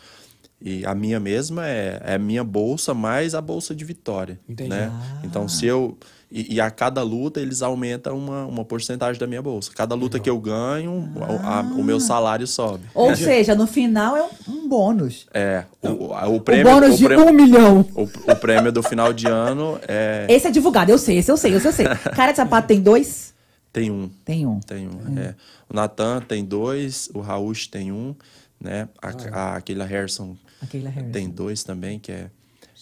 E 0.64 0.86
a 0.86 0.93
minha 0.93 1.20
mesma 1.20 1.68
é, 1.68 1.99
é 2.05 2.14
a 2.16 2.20
minha 2.20 2.43
bolsa 2.43 2.93
mais 2.93 3.34
a 3.34 3.41
bolsa 3.41 3.74
de 3.74 3.84
vitória. 3.84 4.39
Entendi. 4.47 4.70
Né? 4.70 4.91
Ah. 4.93 5.22
Então, 5.24 5.47
se 5.47 5.66
eu. 5.66 5.97
E, 6.34 6.53
e 6.55 6.62
a 6.62 6.72
cada 6.72 7.01
luta 7.03 7.41
eles 7.41 7.62
aumentam 7.62 8.18
uma, 8.18 8.45
uma 8.45 8.64
porcentagem 8.64 9.20
da 9.20 9.28
minha 9.28 9.41
bolsa. 9.41 9.70
Cada 9.76 9.95
luta 9.95 10.18
que 10.18 10.30
eu 10.30 10.39
ganho, 10.39 11.12
a- 11.43 11.59
a- 11.59 11.62
o 11.62 11.84
meu 11.84 11.99
salário 11.99 12.47
sobe. 12.47 12.86
Ou 12.93 13.14
seja, 13.18 13.53
no 13.53 13.68
final 13.68 14.16
é 14.16 14.24
um, 14.24 14.30
um 14.53 14.70
bônus. 14.70 15.28
É. 15.34 15.66
O, 15.82 16.14
a- 16.14 16.30
o 16.30 16.36
O 16.38 16.39
prêmio. 16.41 16.72
bônus 16.72 16.93
o 16.95 16.97
de 16.99 17.03
prêmio- 17.05 17.26
um 17.28 17.34
milhão. 17.34 17.86
o, 17.93 18.03
o 18.03 18.36
prêmio 18.38 18.72
do 18.72 18.82
final 18.82 19.12
de 19.12 19.28
ano 19.28 19.78
é. 19.86 20.26
Esse 20.30 20.47
é 20.47 20.51
divulgado, 20.51 20.89
eu 20.89 20.97
sei, 20.97 21.18
esse 21.18 21.30
eu 21.30 21.36
sei, 21.36 21.53
esse 21.55 21.68
eu 21.68 21.74
sei. 21.74 21.86
Cara 22.16 22.32
de 22.32 22.38
sapato 22.38 22.68
tem 22.70 22.80
dois? 22.80 23.34
Tem 23.74 23.91
um. 23.91 24.09
Tem 24.24 24.45
um. 24.45 24.59
Tem 24.62 24.88
um. 24.88 25.20
É. 25.20 25.36
O 25.70 25.74
Natan 25.76 26.22
tem 26.22 26.45
dois, 26.45 27.09
o 27.14 27.20
Raul 27.20 27.51
tem 27.70 27.91
um, 27.91 28.16
né? 28.59 28.88
A, 29.01 29.09
a, 29.09 29.55
aquele 29.57 29.84
Harrison 29.84 29.84
Aquele 29.84 29.84
Harrison. 29.84 30.38
Tem 31.12 31.30
dois 31.30 31.64
também, 31.64 31.99
que 31.99 32.12
é, 32.12 32.30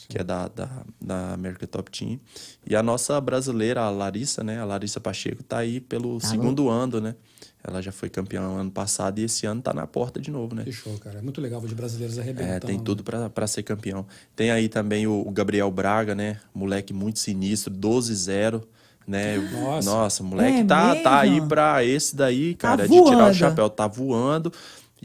que 0.07 0.17
é 0.17 0.23
da, 0.23 0.47
da, 0.47 0.69
da 0.99 1.33
America 1.33 1.65
Top 1.67 1.89
Team. 1.91 2.19
E 2.65 2.75
a 2.75 2.83
nossa 2.83 3.19
brasileira, 3.21 3.81
a 3.81 3.89
Larissa, 3.89 4.43
né? 4.43 4.59
A 4.59 4.65
Larissa 4.65 4.99
Pacheco 4.99 5.43
tá 5.43 5.59
aí 5.59 5.79
pelo 5.79 6.19
Tá 6.19 6.27
segundo 6.27 6.69
ano, 6.69 6.99
né? 6.99 7.15
Ela 7.61 7.81
já 7.81 7.91
foi 7.91 8.09
campeã 8.09 8.41
ano 8.41 8.71
passado 8.71 9.19
e 9.19 9.23
esse 9.25 9.45
ano 9.45 9.61
tá 9.61 9.73
na 9.73 9.85
porta 9.85 10.19
de 10.19 10.31
novo, 10.31 10.55
né? 10.55 10.63
Que 10.63 10.71
show, 10.71 10.97
cara. 10.97 11.19
É 11.19 11.21
muito 11.21 11.41
legal 11.41 11.61
os 11.61 11.73
brasileiros 11.73 12.17
arrebentando. 12.17 12.53
É, 12.53 12.59
tem 12.59 12.79
tudo 12.79 13.03
pra 13.03 13.29
pra 13.29 13.45
ser 13.47 13.63
campeão. 13.63 14.05
Tem 14.35 14.49
aí 14.49 14.69
também 14.69 15.05
o, 15.07 15.27
o 15.27 15.29
Gabriel 15.29 15.69
Braga, 15.69 16.15
né? 16.15 16.39
Moleque 16.53 16.93
muito 16.93 17.19
sinistro, 17.19 17.73
12-0, 17.73 18.63
né? 19.05 19.37
Nossa. 19.37 19.89
Nossa, 19.89 20.23
moleque 20.23 20.59
É 20.59 20.63
tá, 20.63 20.95
tá 20.95 21.19
aí 21.19 21.41
pra 21.41 21.83
esse 21.83 22.15
daí, 22.15 22.55
Tá 22.55 22.69
cara, 22.69 22.87
de 22.87 23.03
tirar 23.03 23.29
o 23.29 23.33
chapéu, 23.33 23.69
tá 23.69 23.87
voando. 23.87 24.53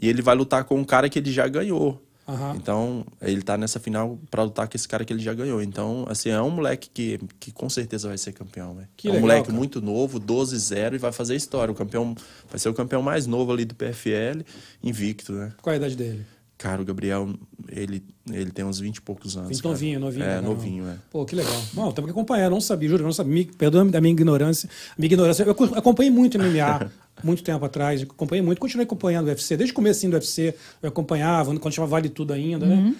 E 0.01 0.07
ele 0.07 0.21
vai 0.21 0.35
lutar 0.35 0.63
com 0.63 0.77
um 0.79 0.85
cara 0.85 1.09
que 1.09 1.19
ele 1.19 1.31
já 1.31 1.47
ganhou. 1.49 2.01
Aham. 2.27 2.55
Então, 2.55 3.05
ele 3.21 3.41
tá 3.41 3.55
nessa 3.57 3.79
final 3.79 4.17
pra 4.31 4.43
lutar 4.43 4.67
com 4.67 4.75
esse 4.75 4.87
cara 4.87 5.05
que 5.05 5.13
ele 5.13 5.21
já 5.21 5.33
ganhou. 5.33 5.61
Então, 5.61 6.05
assim, 6.09 6.29
é 6.29 6.41
um 6.41 6.49
moleque 6.49 6.89
que, 6.91 7.19
que 7.39 7.51
com 7.51 7.69
certeza 7.69 8.07
vai 8.07 8.17
ser 8.17 8.33
campeão, 8.33 8.73
velho. 8.73 8.87
Que 8.97 9.07
é 9.07 9.11
um 9.11 9.13
legal, 9.13 9.27
moleque 9.27 9.47
cara. 9.47 9.57
muito 9.57 9.81
novo, 9.81 10.19
12-0 10.19 10.95
e 10.95 10.97
vai 10.97 11.11
fazer 11.11 11.35
história. 11.35 11.71
O 11.71 11.75
campeão 11.75 12.15
vai 12.49 12.59
ser 12.59 12.69
o 12.69 12.73
campeão 12.73 13.01
mais 13.01 13.27
novo 13.27 13.51
ali 13.51 13.63
do 13.63 13.75
PFL, 13.75 14.41
invicto, 14.83 15.33
né? 15.33 15.53
Qual 15.61 15.73
a 15.73 15.77
idade 15.77 15.95
dele? 15.95 16.25
Cara, 16.57 16.81
o 16.81 16.85
Gabriel, 16.85 17.29
ele, 17.69 18.01
ele 18.31 18.49
tem 18.49 18.63
uns 18.63 18.79
20 18.79 18.95
e 18.95 19.01
poucos 19.01 19.35
anos. 19.35 19.49
Vinte 19.49 19.61
cara. 19.61 19.73
novinho, 19.73 19.99
novinho. 19.99 20.23
É, 20.23 20.27
legal. 20.37 20.43
novinho, 20.43 20.87
é. 20.87 20.95
Pô, 21.11 21.25
que 21.25 21.35
legal. 21.35 21.53
Bom, 21.73 21.91
temos 21.91 22.07
que 22.07 22.11
acompanhar. 22.11 22.45
Eu 22.45 22.51
não 22.51 22.61
sabia, 22.61 22.87
juro, 22.87 23.03
não 23.03 23.11
sabia. 23.11 23.45
Perdoa 23.57 23.83
da 23.85 23.99
minha 23.99 24.13
ignorância. 24.13 24.69
Minha 24.97 25.07
ignorância. 25.07 25.43
Eu 25.43 25.51
aco- 25.51 25.65
acompanhei 25.75 26.09
muito 26.09 26.37
MMA, 26.39 26.89
muito 27.23 27.43
tempo 27.43 27.63
atrás. 27.65 28.01
Acompanhei 28.03 28.41
muito, 28.41 28.59
continuei 28.59 28.85
acompanhando 28.85 29.25
o 29.25 29.29
UFC. 29.29 29.57
Desde 29.57 29.73
o 29.73 29.75
começo 29.75 30.07
do 30.07 30.13
UFC, 30.13 30.55
eu 30.81 30.87
acompanhava, 30.89 31.53
quando 31.59 31.73
chamava 31.73 31.91
Vale 31.91 32.07
Tudo 32.09 32.31
ainda, 32.31 32.65
Uhum. 32.65 32.89
né? 32.91 32.95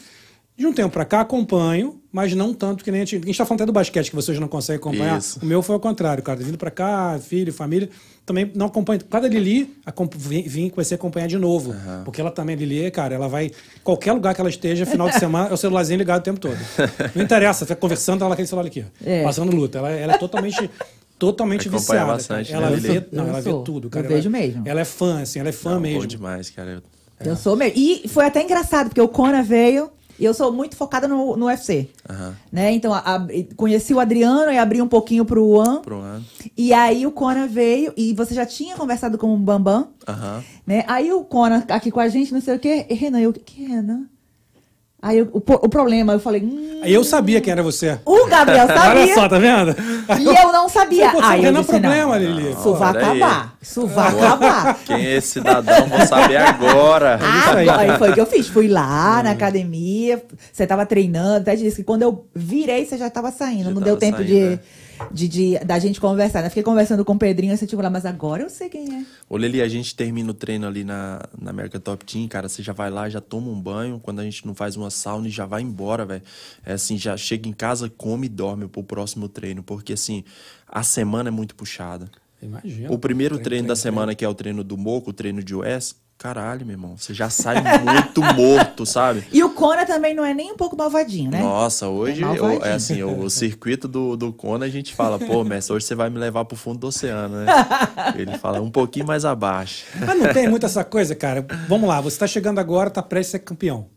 De 0.57 0.65
um 0.65 0.73
tempo 0.73 0.89
pra 0.91 1.05
cá, 1.05 1.21
acompanho, 1.21 2.01
mas 2.15 2.33
não 2.33 2.53
tanto 2.53 2.81
que 2.81 2.89
nem 2.91 3.01
a 3.01 3.05
gente. 3.05 3.17
A 3.21 3.25
gente 3.25 3.37
tá 3.37 3.45
falando 3.45 3.59
até 3.61 3.65
do 3.65 3.73
basquete, 3.73 4.09
que 4.09 4.15
vocês 4.15 4.39
não 4.39 4.47
conseguem 4.47 4.77
acompanhar. 4.79 5.19
Isso. 5.19 5.37
O 5.43 5.45
meu 5.45 5.61
foi 5.61 5.73
ao 5.75 5.81
contrário, 5.81 6.23
cara. 6.23 6.39
Vindo 6.41 6.57
pra 6.57 6.71
cá, 6.71 7.19
filho, 7.19 7.51
família, 7.51 7.89
também 8.25 8.49
não 8.55 8.67
acompanho. 8.67 9.01
Cada 9.03 9.27
Lili, 9.27 9.75
vim, 10.15 10.41
vim 10.43 10.69
comecei 10.69 10.95
a 10.95 10.97
acompanhar 10.97 11.27
de 11.27 11.37
novo. 11.37 11.75
Porque 12.05 12.21
ela 12.21 12.31
também, 12.31 12.55
Lili, 12.55 12.89
cara, 12.89 13.13
ela 13.15 13.27
vai. 13.27 13.51
Qualquer 13.83 14.13
lugar 14.13 14.33
que 14.33 14.39
ela 14.39 14.49
esteja, 14.49 14.85
final 14.85 15.09
de 15.09 15.19
semana, 15.19 15.49
é 15.49 15.53
o 15.53 15.57
celularzinho 15.57 15.97
ligado 15.97 16.21
o 16.21 16.23
tempo 16.23 16.39
todo. 16.39 16.57
Não 17.13 17.21
interessa, 17.21 17.65
fica 17.65 17.75
conversando, 17.75 18.23
ela 18.23 18.33
aquele 18.33 18.47
celular 18.47 18.65
aqui, 18.67 18.85
ó, 18.85 19.09
É. 19.09 19.23
passando 19.23 19.53
luta. 19.53 19.79
Ela, 19.79 19.91
ela 19.91 20.13
é 20.13 20.17
totalmente. 20.17 20.69
Totalmente 21.19 21.69
Acompanha 21.69 21.79
viciada. 21.79 22.11
bastante. 22.11 22.53
Ela 22.53 22.69
né, 22.69 22.75
vê, 22.77 23.05
não, 23.11 23.23
Eu 23.23 23.29
ela 23.29 23.41
vê 23.41 23.49
tudo, 23.63 23.87
Eu 23.87 23.89
cara. 23.91 24.07
vejo 24.07 24.27
ela, 24.29 24.37
mesmo. 24.37 24.63
Ela 24.65 24.81
é 24.81 24.85
fã, 24.85 25.21
assim, 25.21 25.39
ela 25.39 25.47
é 25.47 25.53
fã 25.53 25.71
Não, 25.75 25.79
mesmo. 25.79 26.01
Bom 26.01 26.05
demais, 26.07 26.49
cara. 26.49 26.81
Eu- 27.21 27.27
Eu 27.31 27.35
sou 27.37 27.55
mesmo. 27.55 27.73
E 27.77 28.05
foi 28.09 28.25
até 28.25 28.41
engraçado, 28.43 28.87
porque 28.89 28.99
o 28.99 29.07
Conan 29.07 29.41
veio 29.41 29.89
e 30.19 30.25
eu 30.25 30.33
sou 30.33 30.51
muito 30.51 30.75
focada 30.75 31.07
no, 31.07 31.35
no 31.35 31.45
UFC. 31.47 31.89
Aham. 32.09 32.35
Né? 32.51 32.71
Então, 32.73 32.93
a- 32.93 32.99
a- 33.15 33.27
conheci 33.55 33.93
o 33.93 33.99
Adriano 33.99 34.51
e 34.51 34.57
abri 34.57 34.81
um 34.81 34.87
pouquinho 34.87 35.25
pro 35.25 35.45
Juan. 35.47 35.81
Pro 35.81 35.99
ano. 35.99 36.25
E 36.57 36.73
aí 36.73 37.05
o 37.05 37.11
Conan 37.11 37.47
veio 37.47 37.93
e 37.97 38.13
você 38.13 38.33
já 38.33 38.45
tinha 38.45 38.75
conversado 38.75 39.17
com 39.17 39.33
o 39.33 39.37
Bambam, 39.37 39.89
Aham. 40.07 40.43
né? 40.65 40.83
Aí 40.87 41.11
o 41.11 41.23
Conan 41.23 41.63
aqui 41.69 41.91
com 41.91 41.99
a 41.99 42.07
gente, 42.07 42.33
não 42.33 42.41
sei 42.41 42.55
o 42.55 42.59
quê. 42.59 42.85
Renan, 42.89 43.19
eu, 43.21 43.33
que 43.33 43.63
Renan? 43.65 44.03
Aí 45.05 45.19
eu- 45.19 45.29
o, 45.31 45.37
o 45.37 45.69
problema, 45.69 46.13
eu 46.13 46.19
falei, 46.19 46.41
hum, 46.41 46.79
Aí 46.81 46.91
eu 46.91 47.03
sabia 47.03 47.39
quem 47.39 47.51
era 47.51 47.61
você. 47.61 47.99
o 48.03 48.25
Gabriel 48.25 48.65
sabia. 48.65 48.89
Olha 48.89 49.13
só, 49.13 49.29
tá 49.29 49.37
vendo? 49.37 49.75
E 50.19 50.25
eu 50.25 50.51
não 50.51 50.67
sabia. 50.67 51.11
Pô, 51.11 51.19
Aí 51.21 51.41
eu 51.41 51.43
Renan 51.45 51.59
disse, 51.59 51.71
problema, 51.71 52.17
não, 52.19 52.19
Lili. 52.19 52.51
Isso 52.51 52.73
vai 52.73 52.89
acabar. 52.89 53.55
Isso 53.61 53.85
vai 53.85 54.07
acabar. 54.07 54.79
Quem 54.83 55.05
é 55.05 55.15
esse 55.17 55.27
cidadão? 55.27 55.85
Vou 55.87 56.07
saber 56.07 56.37
agora. 56.37 57.19
Ah, 57.21 57.51
aí 57.55 57.97
foi 57.99 58.09
o 58.09 58.13
que 58.15 58.19
eu 58.21 58.25
fiz. 58.25 58.47
Fui 58.47 58.67
lá 58.67 59.21
na 59.21 59.29
academia, 59.31 60.23
você 60.51 60.65
tava 60.65 60.87
treinando, 60.87 61.41
até 61.41 61.55
disse 61.55 61.77
que 61.77 61.83
quando 61.83 62.01
eu 62.01 62.25
virei, 62.33 62.83
você 62.83 62.97
já 62.97 63.07
tava 63.07 63.31
saindo. 63.31 63.65
Já 63.65 63.69
não 63.69 63.75
tava 63.75 63.85
deu 63.85 63.97
tempo 63.97 64.17
saindo, 64.17 64.27
de. 64.27 64.39
né? 64.41 64.59
De, 65.11 65.27
de- 65.27 65.59
da 65.59 65.77
gente 65.79 65.99
conversar. 65.99 66.41
né? 66.41 66.49
Fiquei 66.49 66.63
conversando 66.63 67.03
com 67.05 67.13
o 67.13 67.17
Pedrinho, 67.17 67.53
assim, 67.53 67.65
tipo, 67.65 67.81
lá, 67.81 67.89
mas 67.89 68.05
agora 68.05 68.43
eu 68.43 68.49
sei 68.49 68.69
quem 68.69 68.93
é. 69.01 69.05
Ô, 69.29 69.37
Lili, 69.37 69.61
a 69.61 69.67
gente 69.67 69.95
termina 69.95 70.31
o 70.31 70.33
treino 70.33 70.67
ali 70.67 70.83
na, 70.83 71.21
na 71.39 71.49
America 71.51 71.79
Top 71.79 72.03
Team, 72.05 72.27
cara. 72.27 72.47
Você 72.49 72.61
já 72.63 72.73
vai 72.73 72.89
lá, 72.89 73.09
já 73.09 73.21
toma 73.21 73.49
um 73.49 73.59
banho. 73.59 73.99
Quando 73.99 74.19
a 74.19 74.23
gente 74.23 74.45
não 74.45 74.53
faz 74.55 74.75
uma 74.75 74.89
sauna 74.89 75.27
e 75.27 75.31
já 75.31 75.45
vai 75.45 75.61
embora, 75.61 76.05
velho. 76.05 76.21
É 76.65 76.73
assim, 76.73 76.97
já 76.97 77.15
chega 77.17 77.47
em 77.49 77.53
casa, 77.53 77.89
come 77.89 78.27
e 78.27 78.29
dorme 78.29 78.67
pro 78.67 78.83
próximo 78.83 79.27
treino. 79.29 79.61
Porque, 79.63 79.93
assim, 79.93 80.23
a 80.67 80.83
semana 80.83 81.29
é 81.29 81.31
muito 81.31 81.55
puxada. 81.55 82.09
Imagina. 82.41 82.91
O 82.91 82.99
primeiro 82.99 83.39
treino, 83.39 83.67
da 83.67 83.75
semana, 83.75 84.13
que 84.13 84.23
é 84.23 84.29
o 84.29 84.33
treino 84.35 84.63
do 84.63 84.77
Moco, 84.77 85.09
o 85.09 85.13
treino 85.13 85.41
de 85.43 85.55
US, 85.55 85.95
caralho, 86.17 86.65
meu 86.65 86.73
irmão. 86.73 86.97
Você 86.97 87.13
já 87.13 87.29
sai 87.29 87.57
muito 87.61 88.21
morto, 88.33 88.85
sabe? 88.85 89.23
E 89.31 89.43
o 89.43 89.51
Kona 89.51 89.85
também 89.85 90.13
não 90.15 90.25
é 90.25 90.33
nem 90.33 90.51
um 90.51 90.55
pouco 90.57 90.75
malvadinho, 90.75 91.29
né? 91.29 91.39
Nossa, 91.41 91.87
hoje 91.87 92.23
É 92.23 92.27
eu- 92.37 92.63
é 92.63 92.73
assim, 92.73 93.03
o, 93.03 93.19
o 93.21 93.29
circuito 93.29 93.87
do, 93.87 94.15
do 94.15 94.33
Kona 94.33 94.65
a 94.65 94.69
gente 94.69 94.93
fala, 94.95 95.19
pô, 95.19 95.43
mestre, 95.43 95.73
hoje 95.75 95.85
você 95.85 95.93
vai 95.95 96.09
me 96.09 96.17
levar 96.17 96.45
pro 96.45 96.57
fundo 96.57 96.79
do 96.79 96.87
oceano, 96.87 97.37
né? 97.43 97.45
Ele 98.15 98.37
fala 98.37 98.61
um 98.61 98.71
pouquinho 98.71 99.05
mais 99.05 99.25
abaixo. 99.25 99.85
Mas 100.05 100.17
não 100.19 100.33
tem 100.33 100.47
muito 100.47 100.65
essa 100.65 100.83
coisa, 100.83 101.13
cara. 101.15 101.45
Vamos 101.67 101.87
lá, 101.87 102.01
você 102.01 102.17
tá 102.17 102.27
chegando 102.27 102.59
agora, 102.59 102.89
tá 102.89 103.03
prestes 103.03 103.35
a 103.35 103.37
ser 103.37 103.43
campeão. 103.43 103.87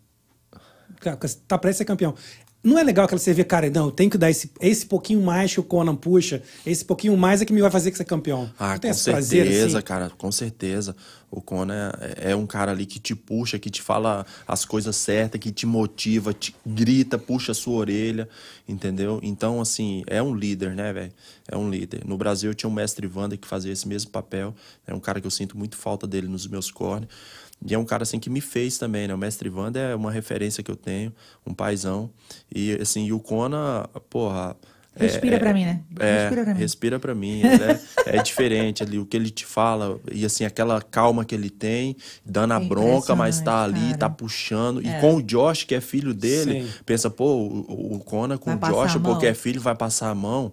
Cara, 1.01 1.17
Tá 1.47 1.57
prestes 1.57 1.77
a 1.77 1.83
ser 1.83 1.85
campeão. 1.85 2.15
Não 2.63 2.77
é 2.77 2.83
legal 2.83 3.07
que 3.07 3.17
você 3.17 3.33
vê, 3.33 3.45
cara, 3.45 3.71
não, 3.71 3.87
eu 3.87 3.93
tenho 3.93 4.11
que 4.11 4.19
dar 4.19 4.31
esse, 4.31 4.51
esse 4.61 4.85
pouquinho 4.85 5.23
mais 5.23 5.53
que 5.55 5.61
o 5.61 5.63
Conan 5.63 5.95
puxa, 5.95 6.43
esse 6.67 6.85
pouquinho 6.85 7.17
mais 7.17 7.41
é 7.41 7.45
que 7.45 7.53
me 7.53 7.61
vai 7.61 7.71
fazer 7.71 7.93
que 7.93 7.97
ser 7.97 8.05
campeão. 8.05 8.51
Ah, 8.59 8.73
não 8.73 8.79
tem 8.79 8.91
com 8.91 8.97
esse 8.97 9.11
prazer, 9.11 9.47
certeza, 9.47 9.79
assim? 9.79 9.87
cara, 9.87 10.11
com 10.11 10.33
certeza. 10.33 10.97
O 11.31 11.41
Conan 11.41 11.93
é, 12.01 12.33
é 12.33 12.37
um 12.37 12.47
cara 12.47 12.73
ali 12.73 12.85
que 12.85 12.99
te 12.99 13.15
puxa, 13.15 13.59
que 13.59 13.71
te 13.71 13.81
fala 13.81 14.27
as 14.47 14.65
coisas 14.65 14.97
certas, 14.97 15.41
que 15.41 15.53
te 15.53 15.67
motiva, 15.67 16.33
te 16.33 16.55
grita, 16.67 17.17
puxa 17.17 17.53
a 17.53 17.55
sua 17.55 17.77
orelha, 17.77 18.29
entendeu? 18.67 19.21
Então, 19.23 19.61
assim, 19.61 20.03
é 20.07 20.21
um 20.21 20.35
líder, 20.35 20.75
né, 20.75 20.93
velho? 20.93 21.13
É 21.47 21.57
um 21.57 21.71
líder. 21.71 22.03
No 22.05 22.17
Brasil 22.17 22.51
eu 22.51 22.55
tinha 22.55 22.69
um 22.69 22.73
mestre 22.73 23.07
Wander 23.07 23.39
que 23.39 23.47
fazia 23.47 23.73
esse 23.73 23.87
mesmo 23.87 24.11
papel. 24.11 24.55
É 24.87 24.93
um 24.93 25.01
cara 25.01 25.21
que 25.21 25.27
eu 25.27 25.31
sinto 25.31 25.57
muito 25.57 25.77
falta 25.77 26.07
dele 26.07 26.27
nos 26.27 26.47
meus 26.47 26.71
cornes. 26.71 27.09
E 27.65 27.75
é 27.75 27.79
um 27.79 27.85
cara 27.85 28.05
assim 28.05 28.19
que 28.21 28.31
me 28.31 28.41
fez 28.41 28.79
também, 28.79 29.09
né? 29.09 29.15
O 29.15 29.19
mestre 29.19 29.49
Wander 29.49 29.91
é 29.91 29.95
uma 29.95 30.11
referência 30.13 30.63
que 30.63 30.71
eu 30.71 30.77
tenho, 30.77 31.13
um 31.47 31.53
paizão. 31.53 32.09
E 32.55 32.73
assim, 32.75 33.05
e 33.07 33.13
o 33.13 33.19
Conan, 33.19 33.85
porra, 34.09 34.57
é- 34.95 35.03
Respira 35.05 35.37
é- 35.37 35.39
pra 35.39 35.53
mim, 35.53 35.65
né? 35.65 35.81
É, 35.99 36.21
Respira 36.23 36.45
pra 36.45 36.55
mim. 36.55 36.61
respira 36.61 36.99
pra 37.01 37.15
mim. 37.15 37.43
É, 38.07 38.17
é 38.19 38.23
diferente 38.23 38.83
ali, 38.83 38.99
o 38.99 39.05
que 39.07 39.17
ele 39.17 39.31
te 39.31 39.45
fala, 39.45 40.01
e 40.11 40.25
assim, 40.25 40.45
aquela 40.45 40.81
calma 40.81 41.25
que 41.25 41.35
ele 41.35 41.51
tem, 41.51 41.97
dando 42.25 42.53
a 42.55 42.61
É 42.61 42.65
bronca, 42.65 43.15
mas 43.17 43.41
tá 43.41 43.63
ali, 43.65 43.81
cara. 43.81 43.99
tá 43.99 44.11
puxando. 44.11 44.81
É. 44.85 44.97
E 44.97 45.01
com 45.01 45.17
o 45.17 45.23
Josh, 45.23 45.65
que 45.65 45.75
é 45.75 45.81
filho 45.81 46.15
dele, 46.15 46.63
Sim. 46.63 46.71
pensa, 46.87 47.11
pô, 47.11 47.27
o, 47.37 47.95
o 47.97 47.99
Conan 48.01 48.39
com 48.39 48.57
Vai 48.57 48.71
o 48.71 48.75
Josh, 48.75 48.97
a 48.97 49.01
porque 49.01 49.27
é 49.27 49.35
filho, 49.35 49.61
vai 49.61 49.75
passar 49.75 50.11
a 50.11 50.15
mão. 50.15 50.53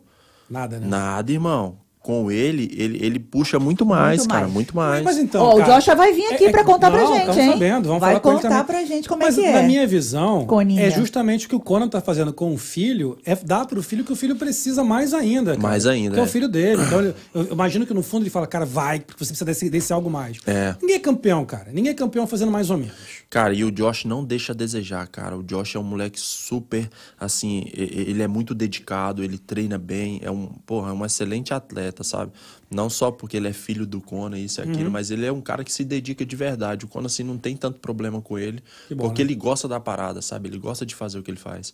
Nada, 0.49 0.79
né? 0.79 0.87
Nada, 0.87 1.31
irmão. 1.31 1.77
Com 2.05 2.29
ele, 2.29 2.69
ele, 2.77 3.03
ele 3.03 3.17
puxa 3.17 3.57
muito 3.57 3.83
mais, 3.83 4.19
Muito 4.19 4.29
cara, 4.29 4.41
mais. 4.41 4.53
muito 4.53 4.75
mais. 4.75 5.03
Mas 5.03 5.17
então, 5.17 5.41
Ó, 5.43 5.55
o 5.55 5.57
cara, 5.57 5.73
Joshua 5.73 5.95
vai 5.95 6.13
vir 6.13 6.27
aqui 6.27 6.43
é- 6.43 6.47
é- 6.49 6.51
pra 6.51 6.63
contar 6.63 6.91
pra 6.91 7.01
não, 7.01 7.13
gente, 7.15 7.25
tamo 7.25 7.39
hein? 7.41 7.51
sabendo, 7.53 7.87
vamos 7.87 7.99
vai 7.99 8.09
falar 8.11 8.19
com 8.19 8.29
ele 8.29 8.37
contar 8.37 8.49
também. 8.49 8.65
pra 8.65 8.85
gente 8.85 9.09
como 9.09 9.23
Mas 9.23 9.35
é 9.39 9.41
que 9.41 9.51
na 9.51 9.59
é. 9.61 9.65
minha 9.65 9.87
visão, 9.87 10.45
Coninha. 10.45 10.83
é 10.83 10.91
justamente 10.91 11.47
o 11.47 11.49
que 11.49 11.55
o 11.55 11.59
Conan 11.59 11.87
tá 11.87 11.99
fazendo 11.99 12.31
com 12.31 12.53
o 12.53 12.57
filho, 12.59 13.17
é 13.25 13.35
dar 13.35 13.65
pro 13.65 13.81
filho 13.81 14.03
que 14.03 14.13
o 14.13 14.15
filho 14.15 14.35
precisa 14.35 14.83
mais 14.83 15.15
ainda. 15.15 15.55
cara. 15.55 15.67
Mais 15.67 15.87
ainda, 15.87 16.13
Que 16.13 16.19
é 16.19 16.23
o 16.23 16.25
é. 16.25 16.29
filho 16.29 16.47
dele. 16.47 16.83
Então, 16.83 16.99
ele- 16.99 17.15
eu 17.33 17.41
eu 17.47 17.53
imagino 17.53 17.87
que 17.87 17.93
no 17.95 18.03
fundo 18.03 18.21
ele 18.21 18.29
fala, 18.29 18.45
cara, 18.45 18.65
vai, 18.65 18.99
porque 18.99 19.23
você 19.25 19.29
precisa 19.31 19.45
desse, 19.45 19.67
desse 19.67 19.91
algo 19.91 20.07
mais. 20.07 20.37
É. 20.45 20.75
Ninguém 20.79 20.97
é 20.97 20.99
campeão, 20.99 21.43
cara. 21.43 21.71
Ninguém 21.73 21.89
é 21.91 21.95
campeão 21.95 22.27
fazendo 22.27 22.51
mais 22.51 22.69
ou 22.69 22.77
menos. 22.77 22.93
Cara, 23.29 23.53
e 23.53 23.63
o 23.63 23.71
Josh 23.71 24.05
não 24.05 24.23
deixa 24.23 24.53
a 24.53 24.55
desejar, 24.55 25.07
cara. 25.07 25.37
O 25.37 25.43
Josh 25.43 25.75
é 25.75 25.79
um 25.79 25.83
moleque 25.83 26.19
super, 26.19 26.89
assim, 27.19 27.65
ele 27.73 28.21
é 28.21 28.27
muito 28.27 28.53
dedicado, 28.53 29.23
ele 29.23 29.37
treina 29.37 29.77
bem, 29.77 30.19
é 30.23 30.31
um, 30.31 30.47
porra, 30.47 30.91
é 30.91 30.93
um 30.93 31.05
excelente 31.05 31.53
atleta, 31.53 32.03
sabe? 32.03 32.31
Não 32.69 32.89
só 32.89 33.11
porque 33.11 33.37
ele 33.37 33.47
é 33.47 33.53
filho 33.53 33.85
do 33.85 33.99
Conan, 33.99 34.37
isso 34.37 34.61
e 34.61 34.63
Uhum. 34.63 34.71
aquilo, 34.71 34.91
mas 34.91 35.11
ele 35.11 35.25
é 35.25 35.31
um 35.31 35.41
cara 35.41 35.63
que 35.63 35.71
se 35.71 35.83
dedica 35.83 36.25
de 36.25 36.35
verdade. 36.35 36.85
O 36.85 36.87
Conan, 36.87 37.07
assim, 37.07 37.23
não 37.23 37.37
tem 37.37 37.57
tanto 37.57 37.79
problema 37.79 38.21
com 38.21 38.37
ele, 38.37 38.63
bom, 38.89 39.07
porque 39.07 39.23
né? 39.23 39.27
ele 39.27 39.35
gosta 39.35 39.67
da 39.67 39.79
parada, 39.79 40.21
sabe? 40.21 40.49
Ele 40.49 40.57
gosta 40.57 40.85
de 40.85 40.95
fazer 40.95 41.19
o 41.19 41.23
que 41.23 41.31
ele 41.31 41.37
faz. 41.37 41.73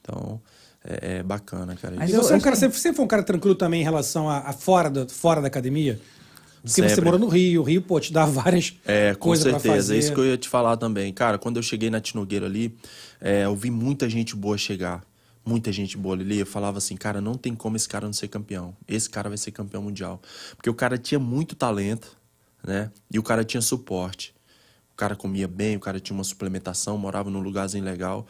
Então, 0.00 0.40
é, 0.84 1.18
é 1.18 1.22
bacana, 1.22 1.76
cara. 1.76 1.96
Mas 1.96 2.12
você, 2.12 2.32
é 2.32 2.36
um 2.36 2.40
cara, 2.40 2.56
sempre, 2.56 2.78
sempre 2.78 2.96
foi 2.96 3.04
um 3.04 3.08
cara 3.08 3.22
tranquilo 3.22 3.54
também 3.54 3.80
em 3.80 3.84
relação 3.84 4.28
a, 4.28 4.38
a 4.38 4.52
fora, 4.52 4.90
da, 4.90 5.08
fora 5.08 5.40
da 5.40 5.46
academia? 5.46 6.00
Porque 6.62 6.80
você 6.80 6.88
Sempre. 6.90 7.04
mora 7.06 7.18
no 7.18 7.26
Rio, 7.28 7.60
o 7.60 7.64
Rio, 7.64 7.82
pô, 7.82 7.98
te 7.98 8.12
dá 8.12 8.24
várias 8.26 8.74
É, 8.84 9.14
com 9.14 9.20
coisas 9.28 9.44
certeza. 9.44 9.74
fazer. 9.74 9.96
É 9.96 9.98
isso 9.98 10.12
que 10.14 10.20
eu 10.20 10.26
ia 10.26 10.36
te 10.38 10.48
falar 10.48 10.76
também. 10.76 11.12
Cara, 11.12 11.36
quando 11.38 11.56
eu 11.56 11.62
cheguei 11.62 11.90
na 11.90 12.00
Tinogueira 12.00 12.46
ali, 12.46 12.76
é, 13.20 13.44
eu 13.44 13.56
vi 13.56 13.70
muita 13.70 14.08
gente 14.08 14.36
boa 14.36 14.56
chegar. 14.56 15.04
Muita 15.44 15.72
gente 15.72 15.96
boa 15.98 16.14
ali. 16.14 16.38
Eu 16.38 16.46
falava 16.46 16.78
assim, 16.78 16.96
cara, 16.96 17.20
não 17.20 17.34
tem 17.34 17.52
como 17.54 17.74
esse 17.76 17.88
cara 17.88 18.06
não 18.06 18.12
ser 18.12 18.28
campeão. 18.28 18.76
Esse 18.86 19.10
cara 19.10 19.28
vai 19.28 19.36
ser 19.36 19.50
campeão 19.50 19.82
mundial. 19.82 20.22
Porque 20.56 20.70
o 20.70 20.74
cara 20.74 20.96
tinha 20.96 21.18
muito 21.18 21.56
talento, 21.56 22.16
né? 22.64 22.92
E 23.12 23.18
o 23.18 23.22
cara 23.24 23.42
tinha 23.42 23.60
suporte. 23.60 24.32
O 24.92 24.96
cara 24.96 25.16
comia 25.16 25.48
bem, 25.48 25.74
o 25.76 25.80
cara 25.80 25.98
tinha 25.98 26.14
uma 26.16 26.22
suplementação, 26.22 26.96
morava 26.96 27.28
num 27.28 27.40
lugarzinho 27.40 27.84
legal. 27.84 28.24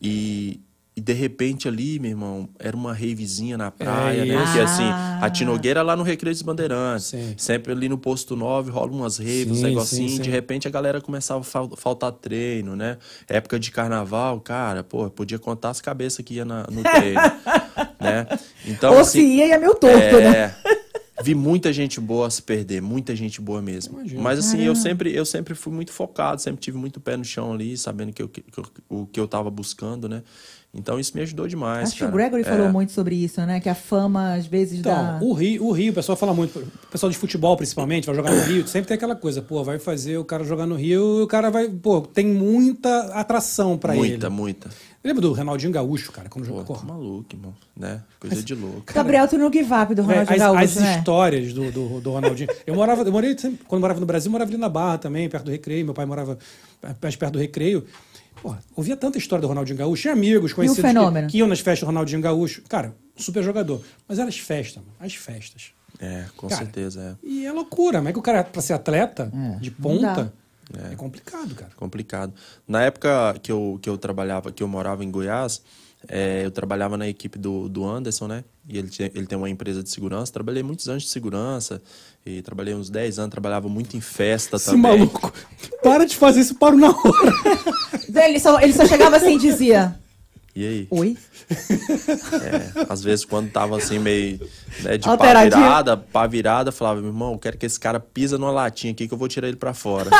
E, 0.00 0.60
e 0.98 1.00
de 1.00 1.12
repente 1.12 1.68
ali, 1.68 2.00
meu 2.00 2.10
irmão, 2.10 2.48
era 2.58 2.76
uma 2.76 2.92
ravezinha 2.92 3.56
na 3.56 3.70
praia, 3.70 4.24
né? 4.24 4.42
isso. 4.42 4.52
Que 4.54 4.58
assim, 4.58 4.92
a 5.20 5.30
Tinogueira 5.30 5.78
é 5.78 5.82
lá 5.84 5.94
no 5.94 6.02
Recreio 6.02 6.34
dos 6.34 6.42
Bandeirantes. 6.42 7.06
Sim. 7.06 7.34
Sempre 7.36 7.72
ali 7.72 7.88
no 7.88 7.96
posto 7.96 8.34
9 8.34 8.68
rola 8.72 8.90
umas 8.90 9.16
raves, 9.16 9.46
uns 9.52 9.58
Sim, 9.58 9.62
negocinhos. 9.62 10.10
sim, 10.10 10.16
sim. 10.16 10.22
De 10.24 10.28
repente 10.30 10.66
a 10.66 10.70
galera 10.72 11.00
começava 11.00 11.38
a 11.40 11.44
fal- 11.44 11.70
faltar 11.76 12.10
treino, 12.10 12.74
né? 12.74 12.98
Época 13.28 13.60
de 13.60 13.70
carnaval, 13.70 14.40
cara, 14.40 14.82
pô, 14.82 15.08
podia 15.08 15.38
contar 15.38 15.70
as 15.70 15.80
cabeças 15.80 16.24
que 16.24 16.34
ia 16.34 16.44
na- 16.44 16.66
no 16.68 16.82
treino, 16.82 17.20
né? 18.00 18.26
Então, 18.66 18.92
Ou 18.94 18.98
assim, 19.00 19.20
se 19.20 19.26
ia, 19.36 19.46
ia 19.46 19.58
meio 19.60 19.76
torto, 19.76 19.96
né? 19.96 20.36
é, 20.36 20.54
vi 21.22 21.32
muita 21.34 21.72
gente 21.72 22.00
boa 22.00 22.28
se 22.28 22.42
perder, 22.42 22.82
muita 22.82 23.14
gente 23.14 23.40
boa 23.40 23.62
mesmo. 23.62 23.98
Imagino. 24.00 24.20
Mas 24.20 24.38
assim, 24.40 24.62
eu 24.62 24.74
sempre, 24.74 25.14
eu 25.14 25.24
sempre 25.24 25.54
fui 25.54 25.72
muito 25.72 25.92
focado, 25.92 26.40
sempre 26.42 26.60
tive 26.60 26.76
muito 26.76 26.98
pé 27.00 27.16
no 27.16 27.24
chão 27.24 27.52
ali, 27.52 27.76
sabendo 27.76 28.12
que 28.12 28.20
eu, 28.22 28.28
que 28.28 28.42
o 28.88 29.06
que 29.06 29.20
eu 29.20 29.28
tava 29.28 29.48
buscando, 29.48 30.08
né? 30.08 30.22
Então 30.72 31.00
isso 31.00 31.12
me 31.14 31.22
ajudou 31.22 31.48
demais, 31.48 31.88
Acho 31.88 31.96
que 31.96 32.04
o 32.04 32.06
cara. 32.08 32.16
Gregory 32.18 32.42
É. 32.42 32.44
falou 32.44 32.70
muito 32.70 32.92
sobre 32.92 33.14
isso, 33.14 33.40
né? 33.40 33.58
Que 33.58 33.70
a 33.70 33.74
fama, 33.74 34.34
às 34.34 34.46
vezes, 34.46 34.80
Então, 34.80 34.92
dá... 34.92 35.18
o 35.22 35.32
Rio, 35.32 35.64
o 35.64 35.72
Rio, 35.72 35.92
o 35.92 35.94
pessoal 35.94 36.14
fala 36.16 36.34
muito, 36.34 36.58
o 36.58 36.86
pessoal 36.90 37.10
de 37.10 37.16
futebol 37.16 37.56
principalmente, 37.56 38.04
vai 38.06 38.14
jogar 38.14 38.30
no 38.32 38.42
Rio, 38.42 38.68
sempre 38.68 38.86
tem 38.88 38.94
aquela 38.94 39.16
coisa, 39.16 39.40
pô, 39.40 39.64
vai 39.64 39.78
fazer 39.78 40.18
o 40.18 40.24
cara 40.24 40.44
jogar 40.44 40.66
no 40.66 40.74
Rio, 40.76 41.22
o 41.22 41.26
cara 41.26 41.50
vai, 41.50 41.68
pô, 41.68 42.02
tem 42.02 42.26
muita 42.26 43.06
atração 43.14 43.78
pra 43.78 43.94
Muita, 43.94 44.26
ele. 44.26 44.28
muita. 44.34 44.68
Lembra 45.02 45.22
do 45.22 45.32
Ronaldinho 45.32 45.72
Gaúcho, 45.72 46.10
cara, 46.10 46.28
quando 46.28 46.44
jogou? 46.44 46.76
tá 46.76 46.84
maluco, 46.84 47.26
irmão, 47.32 47.54
né? 47.76 48.02
Coisa 48.18 48.42
de 48.42 48.54
louco. 48.54 48.92
Gabriel, 48.92 49.28
tu 49.28 49.38
no 49.38 49.50
give 49.52 49.72
up 49.72 49.94
do 49.94 50.02
Véi, 50.02 50.24
Ronaldinho 50.24 50.34
as, 50.34 50.38
Gaúcho, 50.42 50.64
as 50.64 50.76
né? 50.76 50.98
histórias 50.98 51.52
do, 51.52 51.70
do, 51.70 52.00
do 52.00 52.10
Ronaldinho. 52.10 52.48
Eu 52.66 52.74
morava, 52.74 53.02
eu 53.02 53.12
morei 53.12 53.38
sempre, 53.38 53.64
quando 53.66 53.80
morava 53.80 54.00
no 54.00 54.06
Brasil, 54.06 54.28
eu 54.28 54.32
morava 54.32 54.50
ali 54.50 54.58
na 54.58 54.68
Barra 54.68 54.98
também, 54.98 55.28
perto 55.28 55.44
do 55.44 55.50
Recreio. 55.52 55.84
Meu 55.84 55.94
pai 55.94 56.04
morava 56.04 56.36
mais 57.00 57.14
perto 57.14 57.34
do 57.34 57.38
Recreio. 57.38 57.86
Pô, 58.42 58.54
ouvia 58.76 58.96
tanta 58.96 59.18
história 59.18 59.40
do 59.40 59.48
Ronaldinho 59.48 59.78
Gaúcho. 59.78 60.02
Tinha 60.02 60.12
amigos 60.14 60.52
conhecidos 60.52 60.82
que, 60.82 60.88
fenômeno? 60.88 61.28
que 61.28 61.38
iam 61.38 61.48
nas 61.48 61.60
festas 61.60 61.80
do 61.80 61.86
Ronaldinho 61.86 62.20
Gaúcho. 62.20 62.62
Cara, 62.68 62.94
super 63.16 63.42
jogador. 63.42 63.80
Mas 64.06 64.18
eram 64.18 64.28
as 64.28 64.38
festas, 64.38 64.82
mano, 64.82 64.94
as 65.00 65.14
festas. 65.14 65.72
É, 66.00 66.24
com 66.36 66.46
Cara, 66.48 66.62
certeza, 66.62 67.16
é. 67.22 67.26
E 67.26 67.46
é 67.46 67.52
loucura, 67.52 68.00
mas 68.00 68.10
é 68.10 68.12
que 68.12 68.18
o 68.18 68.22
cara, 68.22 68.44
pra 68.44 68.62
ser 68.62 68.72
atleta 68.72 69.32
É, 69.34 69.58
de 69.58 69.70
não 69.70 69.76
ponta, 69.80 70.32
é. 70.92 70.94
complicado, 70.96 71.54
cara. 71.54 71.70
complicado. 71.76 72.32
Na 72.66 72.82
época 72.82 73.34
que 73.42 73.50
eu, 73.52 73.78
que 73.80 73.88
eu 73.88 73.96
trabalhava, 73.96 74.50
que 74.52 74.62
eu 74.62 74.68
morava 74.68 75.04
em 75.04 75.10
Goiás, 75.10 75.62
é, 76.08 76.44
eu 76.44 76.50
trabalhava 76.50 76.96
na 76.96 77.08
equipe 77.08 77.38
do, 77.38 77.68
do 77.68 77.84
Anderson, 77.84 78.26
né? 78.28 78.44
E 78.68 78.76
ele, 78.78 78.88
tinha- 78.88 79.10
ele 79.14 79.26
tem 79.26 79.36
uma 79.38 79.48
empresa 79.50 79.82
de 79.82 79.90
segurança. 79.90 80.32
Trabalhei 80.32 80.62
muitos 80.62 80.88
anos 80.88 81.02
de 81.04 81.08
segurança. 81.08 81.80
E 82.26 82.42
trabalhei 82.42 82.74
uns 82.74 82.90
10 82.90 83.18
anos, 83.18 83.30
trabalhava 83.30 83.68
muito 83.68 83.96
em 83.96 84.00
festa 84.00 84.56
Esse 84.56 84.66
também. 84.66 84.98
maluco, 84.98 85.32
para 85.82 86.04
de 86.04 86.14
fazer 86.14 86.40
isso, 86.40 86.54
paro 86.56 86.76
na 86.76 86.88
hora. 86.90 87.32
Ele 88.26 88.38
só, 88.38 88.60
ele 88.60 88.72
só 88.74 88.86
chegava 88.86 89.16
assim 89.16 89.36
e 89.36 89.38
dizia... 89.38 89.98
E 90.58 90.66
aí? 90.66 90.86
Oi? 90.90 91.16
É, 92.42 92.84
às 92.88 93.00
vezes 93.00 93.24
quando 93.24 93.48
tava 93.48 93.76
assim 93.76 94.00
meio 94.00 94.40
né, 94.82 94.98
de 94.98 95.04
pá 95.06 95.44
virada, 95.44 95.96
pá 95.96 96.26
virada, 96.26 96.72
falava, 96.72 97.00
meu 97.00 97.10
irmão, 97.10 97.34
eu 97.34 97.38
quero 97.38 97.56
que 97.56 97.64
esse 97.64 97.78
cara 97.78 98.00
pisa 98.00 98.36
numa 98.36 98.50
latinha 98.50 98.92
aqui 98.92 99.06
que 99.06 99.14
eu 99.14 99.18
vou 99.18 99.28
tirar 99.28 99.46
ele 99.46 99.56
pra 99.56 99.72
fora. 99.72 100.10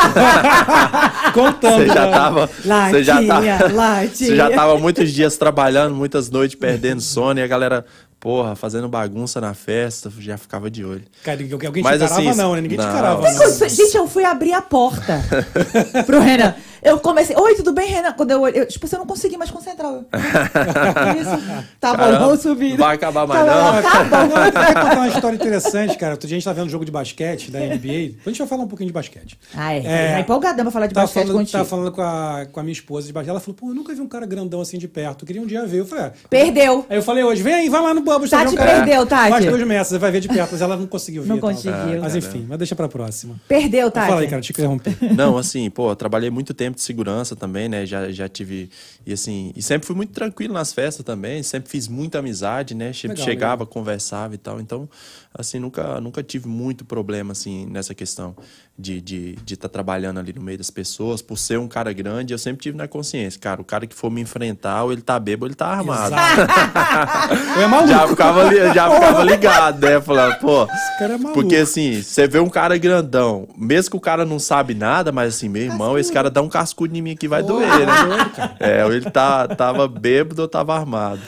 Contando. 1.35 1.79
Você 1.79 1.89
já 1.89 2.07
né? 2.07 2.13
tava. 2.13 2.47
Você 2.47 3.03
já 3.03 3.15
Latinha, 3.15 3.59
tava, 3.59 3.75
latinha. 3.75 4.09
você 4.15 4.37
já 4.37 4.51
tava 4.51 4.79
muitos 4.79 5.13
dias 5.13 5.37
trabalhando, 5.37 5.97
muitas 5.97 6.31
noites 6.31 6.57
perdendo 6.57 7.01
sono, 7.01 7.41
e 7.41 7.43
a 7.43 7.47
galera, 7.49 7.85
porra, 8.21 8.55
fazendo 8.57 8.89
bagunça 8.89 9.41
na 9.41 9.55
festa, 9.55 10.11
já 10.19 10.37
ficava 10.37 10.71
de 10.71 10.85
olho. 10.85 11.05
Cara, 11.23 11.41
alguém 11.41 11.83
Mas, 11.83 11.99
te 11.99 12.05
assim, 12.05 12.33
não, 12.35 12.55
né? 12.55 12.61
Ninguém 12.61 12.79
te 12.79 12.85
não. 12.85 12.91
encarava 12.91 13.23
Mas 13.23 13.35
não. 13.39 13.43
quando- 13.47 13.69
gente, 13.69 13.97
eu 13.97 14.07
fui 14.09 14.25
abrir 14.25 14.53
a 14.53 14.63
porta 14.63 15.23
pro 16.07 16.21
Renan. 16.21 16.55
Eu 16.81 17.01
comecei, 17.01 17.35
oi, 17.37 17.57
tudo 17.57 17.73
bem, 17.73 17.91
Renan? 17.91 18.13
Quando 18.13 18.31
eu 18.31 18.41
olhei, 18.41 18.61
eu, 18.61 18.67
tipo, 18.67 18.87
assim, 18.87 18.95
eu 18.95 19.01
não 19.01 19.07
consegui 19.07 19.37
mais 19.37 19.51
concentrar. 19.51 19.91
Eu, 19.93 20.07
Isso. 21.21 21.65
Tá 21.81 21.91
bom, 21.93 21.99
Caramba, 21.99 22.19
vamos 22.27 22.41
subir. 22.41 22.71
não 22.71 22.77
vai 22.87 22.95
acabar 22.95 23.27
mais, 23.27 23.45
Tá 23.45 24.05
bom, 24.05 24.17
não. 24.17 24.29
Bom. 24.29 24.35
Não, 24.37 24.45
eu 24.47 24.53
quero 24.53 24.67
contar 24.81 24.95
uma 24.97 25.09
história 25.09 25.35
interessante, 25.37 25.99
cara. 25.99 26.13
Outro 26.15 26.29
dia 26.29 26.37
a 26.37 26.39
gente 26.39 26.45
tá 26.45 26.53
vendo 26.53 26.67
um 26.67 26.71
jogo 26.71 26.85
de 26.85 26.93
basquete 26.93 27.51
da 27.51 27.59
NBA. 27.59 27.79
Depois 27.79 28.27
a 28.27 28.31
gente 28.31 28.39
vai 28.39 28.47
falar 28.49 28.63
um 28.63 28.69
pouquinho 28.69 28.87
de 28.89 28.93
basquete. 28.93 29.37
Ah, 29.57 29.75
é. 29.75 29.79
É. 29.85 30.13
Tá 30.15 30.21
empolgadão 30.21 30.65
pra 30.65 30.71
falar 30.71 30.87
de 30.87 30.95
Tava 30.95 31.07
basquete 31.07 31.23
falando, 31.27 31.39
contigo. 31.39 31.53
tava 31.59 31.65
falando 31.69 31.93
com 31.93 32.03
a, 32.03 32.47
com 32.53 32.61
a 32.61 32.63
minha 32.63 32.73
esposa 32.73 33.07
de 33.09 33.13
basquete. 33.13 33.31
Ela 33.31 33.41
falou, 33.41 33.57
pô, 33.57 33.69
eu 33.71 33.75
nunca 33.75 33.93
vi 33.93 34.01
um 34.01 34.09
cara 34.09 34.25
grandão 34.25 34.61
assim 34.61 34.79
de 34.79 34.87
perto. 34.87 35.23
Eu 35.23 35.27
queria 35.27 35.43
um 35.43 35.47
dia 35.47 35.67
ver. 35.67 35.81
Eu 35.81 35.87
falei, 35.87 36.05
ah. 36.05 36.13
Perdeu. 36.31 36.87
Aí 36.89 36.97
eu 36.97 37.03
falei 37.03 37.25
hoje, 37.25 37.43
vem 37.43 37.55
aí, 37.55 37.69
vai 37.69 37.83
lá 37.83 37.93
no, 37.93 38.03
Bubbles 38.09 38.31
Tati 38.31 38.53
um 38.53 38.57
cara- 38.57 38.77
perdeu, 38.85 39.07
Tati. 39.07 39.31
Mais 39.31 39.45
dois 39.47 39.67
metros, 39.67 39.89
você 39.89 39.99
vai 39.99 40.11
ver 40.11 40.21
de 40.21 40.29
perto, 40.29 40.49
mas 40.53 40.61
ela 40.61 40.77
não 40.77 40.87
conseguiu 40.87 41.23
ver. 41.23 41.29
Não 41.29 41.37
e 41.37 41.41
tal. 41.41 41.51
conseguiu. 41.51 42.01
Mas 42.01 42.15
Ah, 42.15 42.19
enfim, 42.19 42.47
mas 42.49 42.59
deixa 42.59 42.75
pra 42.75 42.89
próxima. 42.89 43.37
Perdeu, 43.47 43.91
Tati. 43.91 44.09
Fala 44.09 44.21
aí, 44.23 44.29
cara, 44.29 44.43
te 44.43 44.53
interrompi. 44.53 44.97
Não, 45.17 45.37
assim, 45.39 45.69
pô, 45.71 45.91
eu 45.91 45.97
trabalhei 45.97 46.31
muito 46.31 46.53
tempo 46.55 46.77
de 46.77 46.83
segurança 46.83 47.37
também, 47.37 47.69
né? 47.69 47.87
Já, 47.87 48.11
já 48.11 48.29
tive. 48.29 48.71
E 49.07 49.13
assim, 49.13 49.53
e 49.57 49.63
sempre 49.63 49.87
fui 49.87 49.95
muito 49.97 50.13
tranquilo 50.13 50.55
nas 50.55 50.73
festas 50.73 51.05
também, 51.05 51.43
sempre 51.43 51.71
fiz 51.71 51.89
muita 51.89 52.19
amizade, 52.19 52.75
né? 52.75 52.93
Legal, 53.05 53.17
Chegava, 53.25 53.67
conversava 53.67 54.35
e 54.35 54.39
tal. 54.39 54.61
Então, 54.61 54.89
assim, 55.35 55.59
nunca, 55.59 56.01
nunca 56.01 56.23
tive 56.23 56.49
muito 56.49 56.85
problema, 56.85 57.33
assim, 57.33 57.67
nessa 57.67 57.95
questão 57.95 58.35
de 58.79 58.95
estar 58.99 59.05
de, 59.07 59.37
de 59.45 59.57
tá 59.57 59.69
trabalhando 59.69 60.19
ali 60.21 60.33
no 60.33 60.41
meio 60.41 60.57
das 60.59 60.71
pessoas. 60.71 61.21
Por 61.21 61.37
ser 61.37 61.59
um 61.59 61.67
cara 61.69 61.93
grande, 61.93 62.33
eu 62.33 62.39
sempre 62.39 62.63
tive 62.63 62.77
na 62.77 62.87
consciência, 62.87 63.41
cara, 63.41 63.61
o 63.61 63.65
cara 63.65 63.87
que 63.87 63.95
for 63.95 64.11
me 64.11 64.21
enfrentar, 64.21 64.85
ou 64.85 64.93
ele 64.93 65.03
tá 65.03 65.19
bêbado, 65.19 65.45
ou 65.45 65.49
ele 65.49 65.55
tá 65.55 65.67
armado. 65.67 66.15
É 67.59 67.67
maluco. 67.67 67.89
Já 67.89 68.09
ficava, 68.09 68.45
li- 68.45 68.75
já 68.75 68.91
ficava 68.91 69.25
ligado, 69.25 69.81
né? 69.81 70.01
Falando, 70.01 70.39
pô. 70.39 70.65
Esse 70.65 70.99
cara 70.99 71.15
é 71.15 71.19
maluco. 71.19 71.35
Porque 71.35 71.57
assim, 71.57 72.01
você 72.03 72.27
vê 72.29 72.39
um 72.39 72.49
cara 72.49 72.77
grandão, 72.79 73.49
mesmo 73.57 73.91
que 73.91 73.97
o 73.97 74.01
cara 74.01 74.25
não 74.25 74.39
sabe 74.39 74.75
nada, 74.75 75.11
mas 75.11 75.35
assim, 75.35 75.49
meu 75.49 75.63
irmão, 75.63 75.99
esse 75.99 76.13
cara 76.13 76.31
dá 76.31 76.41
um 76.41 76.49
cascudo 76.49 76.97
em 76.97 77.03
mim 77.03 77.13
aqui, 77.13 77.27
vai 77.27 77.43
doer, 77.43 77.67
né? 77.69 78.57
É, 78.61 78.85
ou 78.85 78.93
ele 78.93 79.11
tá, 79.11 79.49
tava 79.49 79.89
bêbado 79.89 80.43
ou 80.43 80.49
tava 80.49 80.75
armado. 80.77 81.21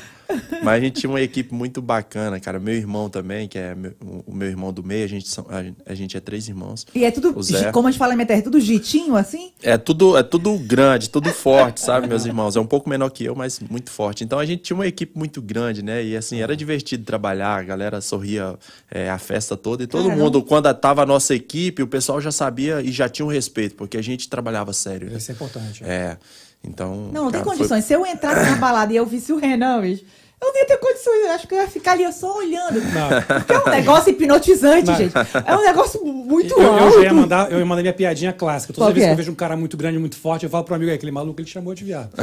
Mas 0.63 0.75
a 0.77 0.81
gente 0.81 1.01
tinha 1.01 1.11
uma 1.11 1.21
equipe 1.21 1.55
muito 1.55 1.81
bacana, 1.83 2.39
cara. 2.41 2.59
Meu 2.59 2.75
irmão 2.75 3.09
também, 3.09 3.49
que 3.49 3.59
é 3.59 3.75
meu- 3.75 3.95
o 4.27 4.35
meu 4.35 4.49
irmão 4.49 4.73
do 4.73 4.83
meio, 4.83 5.05
a 5.05 5.09
gente, 5.09 5.29
são- 5.29 5.47
a 5.49 5.63
gente- 5.63 5.77
a 5.87 5.95
gente 5.95 6.17
é 6.17 6.21
três 6.21 6.49
irmãos. 6.49 6.87
E 6.95 7.05
é 7.05 7.11
tudo, 7.11 7.35
como 7.73 7.89
a 7.89 7.91
gente 7.91 7.99
fala 7.99 8.11
na 8.13 8.17
minha 8.17 8.27
terra, 8.27 8.41
é 8.41 8.43
tudo 8.43 8.61
jitinho 8.61 9.17
assim? 9.17 9.53
É 9.63 9.77
tudo, 9.79 10.17
é 10.17 10.23
tudo 10.23 10.57
grande, 10.59 11.09
tudo 11.11 11.31
forte, 11.31 11.81
sabe, 11.81 12.07
meus 12.07 12.25
irmãos? 12.27 12.57
É 12.57 12.61
um 12.61 12.67
pouco 12.67 12.89
menor 12.89 13.11
que 13.11 13.25
eu, 13.25 13.35
mas 13.35 13.61
muito 13.61 13.91
forte. 13.91 14.25
Então 14.25 14.39
a 14.39 14.45
gente 14.45 14.63
tinha 14.63 14.77
uma 14.77 14.87
equipe 14.87 15.19
muito 15.19 15.41
grande, 15.43 15.83
né? 15.83 16.03
E 16.05 16.17
assim, 16.17 16.41
era 16.41 16.57
divertido 16.57 17.05
trabalhar, 17.05 17.57
a 17.59 17.63
galera 17.63 18.01
sorria 18.01 18.59
é, 18.91 19.09
a 19.11 19.19
festa 19.19 19.57
toda. 19.57 19.83
E 19.83 19.87
todo 19.87 20.05
Caramba. 20.05 20.23
mundo, 20.25 20.43
quando 20.43 20.73
tava 20.75 21.03
a 21.03 21.07
nossa 21.07 21.35
equipe, 21.35 21.83
o 21.83 21.87
pessoal 21.87 22.21
já 22.21 22.31
sabia 22.33 22.81
e 22.83 22.91
já 22.93 23.09
tinha 23.09 23.25
um 23.27 23.31
respeito, 23.31 23.75
porque 23.75 23.97
a 23.97 24.03
gente 24.03 24.29
trabalhava 24.29 24.73
sério. 24.73 25.11
né? 25.11 25.17
Isso 25.19 25.31
é 25.31 25.35
importante. 25.35 25.83
É. 25.85 26.17
Então. 26.63 27.11
Não, 27.13 27.25
não 27.25 27.31
tem 27.31 27.41
cara, 27.41 27.45
foi- 27.45 27.57
condições. 27.57 27.85
Se 27.85 27.93
eu 27.95 28.05
entrasse 28.07 28.51
na 28.51 28.57
balada 28.57 28.93
e 28.93 28.97
eu 28.97 29.07
visse 29.07 29.33
o 29.33 29.37
Renan, 29.39 29.81
bicho, 29.81 30.05
eu 30.43 30.49
não 30.53 30.57
ia 30.61 30.67
ter 30.67 30.77
condições. 30.79 31.25
Eu 31.27 31.31
acho 31.33 31.47
que 31.47 31.55
eu 31.55 31.59
ia 31.61 31.69
ficar 31.69 31.93
ali 31.93 32.11
só 32.13 32.37
olhando. 32.39 32.81
Porque 33.27 33.53
é 33.53 33.59
um 33.59 33.69
negócio 33.71 34.11
hipnotizante, 34.11 34.87
Não. 34.87 34.95
gente. 34.97 35.13
É 35.45 35.57
um 35.57 35.63
negócio 35.63 36.05
muito 36.05 36.55
Eu, 36.55 36.63
eu 36.63 36.73
alto. 36.79 36.95
já 36.95 37.03
ia 37.05 37.13
mandar, 37.13 37.53
eu 37.53 37.59
ia 37.59 37.67
mandar 37.67 37.83
minha 37.83 37.93
piadinha 37.95 38.33
clássica. 38.33 38.73
Toda 38.73 38.87
Qual 38.87 38.93
vez 38.95 39.03
que 39.05 39.09
que 39.09 39.11
é? 39.11 39.13
eu 39.13 39.17
vejo 39.17 39.33
um 39.33 39.35
cara 39.35 39.57
muito 39.57 39.77
grande, 39.77 39.99
muito 39.99 40.17
forte, 40.17 40.45
eu 40.45 40.51
falo 40.51 40.65
pro 40.65 40.75
amigo, 40.75 40.91
"É, 40.91 40.95
aquele 40.95 41.13
maluco, 41.13 41.41
ele 41.41 41.47
te 41.47 41.53
chamou 41.53 41.75
de 41.75 41.85
viado. 41.85 42.11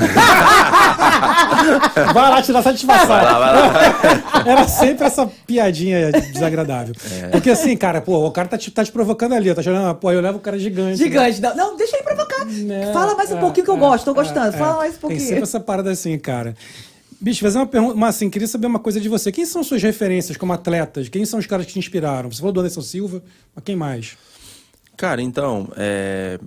vai 2.13 2.29
lá 2.31 2.41
tirar 2.41 2.61
satisfação. 2.61 3.07
Vai 3.07 3.23
lá, 3.23 3.39
vai 3.39 3.53
lá. 3.53 4.43
Era 4.45 4.67
sempre 4.67 5.05
essa 5.05 5.25
piadinha 5.45 6.11
desagradável. 6.11 6.95
É. 7.23 7.27
Porque 7.27 7.49
assim, 7.49 7.75
cara, 7.77 8.01
pô, 8.01 8.25
o 8.25 8.31
cara 8.31 8.47
tá 8.47 8.57
te, 8.57 8.71
tá 8.71 8.83
te 8.83 8.91
provocando 8.91 9.33
ali, 9.33 9.53
tá 9.53 9.61
chorando, 9.61 9.93
pô, 9.95 10.11
eu 10.11 10.21
levo 10.21 10.37
o 10.37 10.41
cara 10.41 10.57
gigante. 10.57 10.91
né? 10.91 10.95
Gigante. 10.95 11.41
Não, 11.41 11.55
não, 11.55 11.77
deixa 11.77 11.95
ele 11.97 12.03
provocar. 12.03 12.45
Né? 12.45 12.91
Fala 12.93 13.15
mais 13.15 13.31
um 13.31 13.37
É, 13.37 13.39
pouquinho 13.39 13.65
que 13.65 13.71
eu 13.71 13.75
é, 13.75 13.79
gosto, 13.79 14.05
tô 14.05 14.11
é, 14.11 14.13
gostando. 14.15 14.47
é. 14.55 14.57
Fala 14.57 14.77
mais 14.77 14.95
um 14.95 15.07
Tem 15.07 15.09
sempre 15.09 15.17
pouquinho. 15.25 15.43
essa 15.43 15.59
parada 15.59 15.91
assim, 15.91 16.17
cara. 16.17 16.55
Bicho, 17.19 17.41
fazer 17.41 17.57
uma 17.57 17.65
pergunta, 17.65 17.95
mas 17.95 18.15
assim, 18.15 18.29
queria 18.29 18.47
saber 18.47 18.67
uma 18.67 18.79
coisa 18.79 19.01
de 19.01 19.09
você. 19.09 19.31
Quem 19.31 19.45
são 19.45 19.63
suas 19.63 19.81
referências 19.81 20.37
como 20.37 20.53
atletas? 20.53 21.09
Quem 21.09 21.25
são 21.25 21.39
os 21.39 21.47
caras 21.47 21.65
que 21.65 21.73
te 21.73 21.79
inspiraram? 21.79 22.31
Você 22.31 22.39
falou 22.39 22.53
do 22.53 22.59
Anderson 22.59 22.81
Silva, 22.81 23.23
mas 23.55 23.63
quem 23.63 23.75
mais? 23.75 24.17
Cara, 24.95 25.21
então, 25.21 25.69
é, 25.75 26.39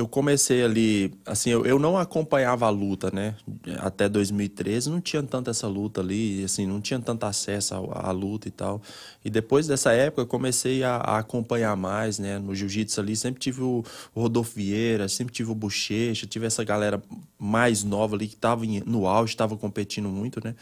eu 0.00 0.08
comecei 0.08 0.62
ali, 0.64 1.12
assim, 1.26 1.50
eu, 1.50 1.66
eu 1.66 1.78
não 1.78 1.98
acompanhava 1.98 2.64
a 2.64 2.70
luta, 2.70 3.10
né? 3.12 3.36
Até 3.80 4.08
2013 4.08 4.88
não 4.88 4.98
tinha 4.98 5.22
tanta 5.22 5.50
essa 5.50 5.66
luta 5.68 6.00
ali, 6.00 6.42
assim, 6.42 6.66
não 6.66 6.80
tinha 6.80 6.98
tanto 6.98 7.24
acesso 7.26 7.74
à, 7.92 8.10
luta 8.10 8.48
e 8.48 8.50
tal. 8.50 8.80
E 9.22 9.28
depois 9.28 9.66
dessa 9.66 9.92
época 9.92 10.22
eu 10.22 10.26
comecei 10.26 10.82
a, 10.82 10.96
a 10.96 11.18
acompanhar 11.18 11.76
mais, 11.76 12.18
né? 12.18 12.38
No 12.38 12.54
jiu-jitsu 12.54 12.98
ali, 12.98 13.14
sempre 13.14 13.40
tive 13.40 13.60
o, 13.62 13.84
o 14.14 14.20
Rodolfo 14.22 14.54
Vieira, 14.54 15.06
sempre 15.06 15.34
tive 15.34 15.50
o 15.50 15.54
Bochecha, 15.54 16.26
tive 16.26 16.46
essa 16.46 16.64
galera 16.64 17.02
mais 17.38 17.84
nova 17.84 18.16
ali 18.16 18.26
que 18.26 18.36
tava 18.36 18.64
em- 18.64 18.82
no 18.86 19.06
auge, 19.06 19.36
tava 19.36 19.54
competindo 19.54 20.08
muito, 20.08 20.42
né? 20.42 20.54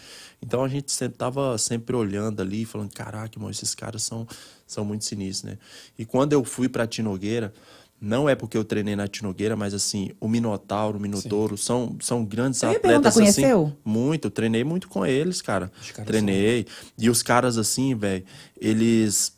Então 0.43 0.65
a 0.65 0.69
gente 0.69 0.91
sempre 0.91 1.17
tava 1.17 1.57
sempre 1.59 1.95
olhando 1.95 2.43
ali, 2.43 2.65
falando, 2.65 2.93
caraca, 2.93 3.37
irmão, 3.39 3.51
esses 3.51 3.73
caras 3.73 4.03
são, 4.03 4.27
são 4.67 4.85
muito 4.85 5.05
sinistros, 5.05 5.53
né? 5.53 5.59
E 5.97 6.05
quando 6.05 6.33
eu 6.33 6.43
fui 6.45 6.69
pra 6.69 6.89
Tinogueira, 6.89 7.55
não 8.01 8.29
é 8.29 8.35
porque 8.35 8.57
eu 8.57 8.65
treinei 8.65 8.95
na 8.95 9.09
Tinogueira, 9.09 9.57
mas 9.57 9.75
assim, 9.75 10.11
o 10.21 10.29
Minotauro, 10.29 10.99
o 10.99 11.01
Minotouro 11.01 11.57
são, 11.57 11.97
são 12.01 12.25
grandes 12.25 12.63
Eu 12.63 12.71
atletas 12.71 13.07
assim. 13.07 13.21
conheceu? 13.21 13.73
Muito, 13.85 14.31
treinei 14.31 14.63
muito 14.63 14.89
com 14.89 15.05
eles, 15.05 15.43
cara. 15.43 15.71
Caras 15.93 16.07
Treinei. 16.07 16.67
E 16.97 17.11
os 17.11 17.23
caras 17.23 17.59
assim, 17.59 17.95
velho, 17.95 18.25
eles 18.61 19.37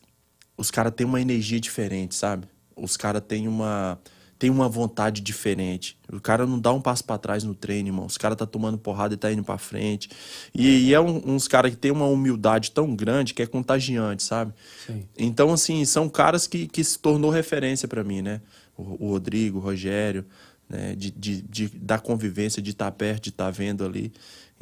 os 0.56 0.70
caras 0.70 0.92
têm 0.94 1.06
uma 1.06 1.20
energia 1.20 1.58
diferente, 1.58 2.14
sabe? 2.14 2.46
Os 2.76 2.96
caras 2.96 3.22
têm 3.26 3.48
uma 3.48 3.98
tem 4.40 4.48
uma 4.50 4.68
vontade 4.68 5.20
diferente. 5.20 5.96
O 6.10 6.18
cara 6.18 6.46
não 6.46 6.58
dá 6.58 6.72
um 6.72 6.80
passo 6.80 7.04
pra 7.04 7.18
trás 7.18 7.44
no 7.44 7.54
treino, 7.54 7.90
irmão. 7.90 8.06
Os 8.06 8.16
caras 8.16 8.36
tá 8.38 8.46
tomando 8.46 8.78
porrada 8.78 9.12
e 9.14 9.16
tá 9.16 9.30
indo 9.30 9.44
pra 9.44 9.58
frente. 9.58 10.08
E, 10.54 10.88
e 10.88 10.94
é 10.94 11.00
um- 11.00 11.22
uns 11.34 11.46
caras 11.46 11.70
que 11.70 11.76
tem 11.76 11.90
uma 11.92 12.06
humildade 12.06 12.70
tão 12.72 12.96
grande 12.96 13.34
que 13.34 13.42
é 13.42 13.46
contagiante, 13.46 14.22
sabe? 14.22 14.52
Sim. 14.86 15.04
Então, 15.18 15.52
assim, 15.52 15.84
são 15.84 16.08
caras 16.08 16.46
que, 16.46 16.66
que 16.66 16.82
se 16.82 16.98
tornou 16.98 17.30
referência 17.30 17.86
pra 17.86 18.02
mim, 18.02 18.22
né? 18.22 18.40
O, 18.76 19.04
o 19.06 19.10
Rodrigo, 19.10 19.58
o 19.58 19.60
Rogério, 19.60 20.24
né? 20.68 20.94
De, 20.96 21.10
de, 21.10 21.42
de- 21.42 21.68
da 21.76 21.98
convivência, 21.98 22.62
de 22.62 22.70
estar 22.70 22.90
perto, 22.92 23.24
de 23.24 23.28
estar 23.28 23.50
vendo 23.50 23.84
ali. 23.84 24.10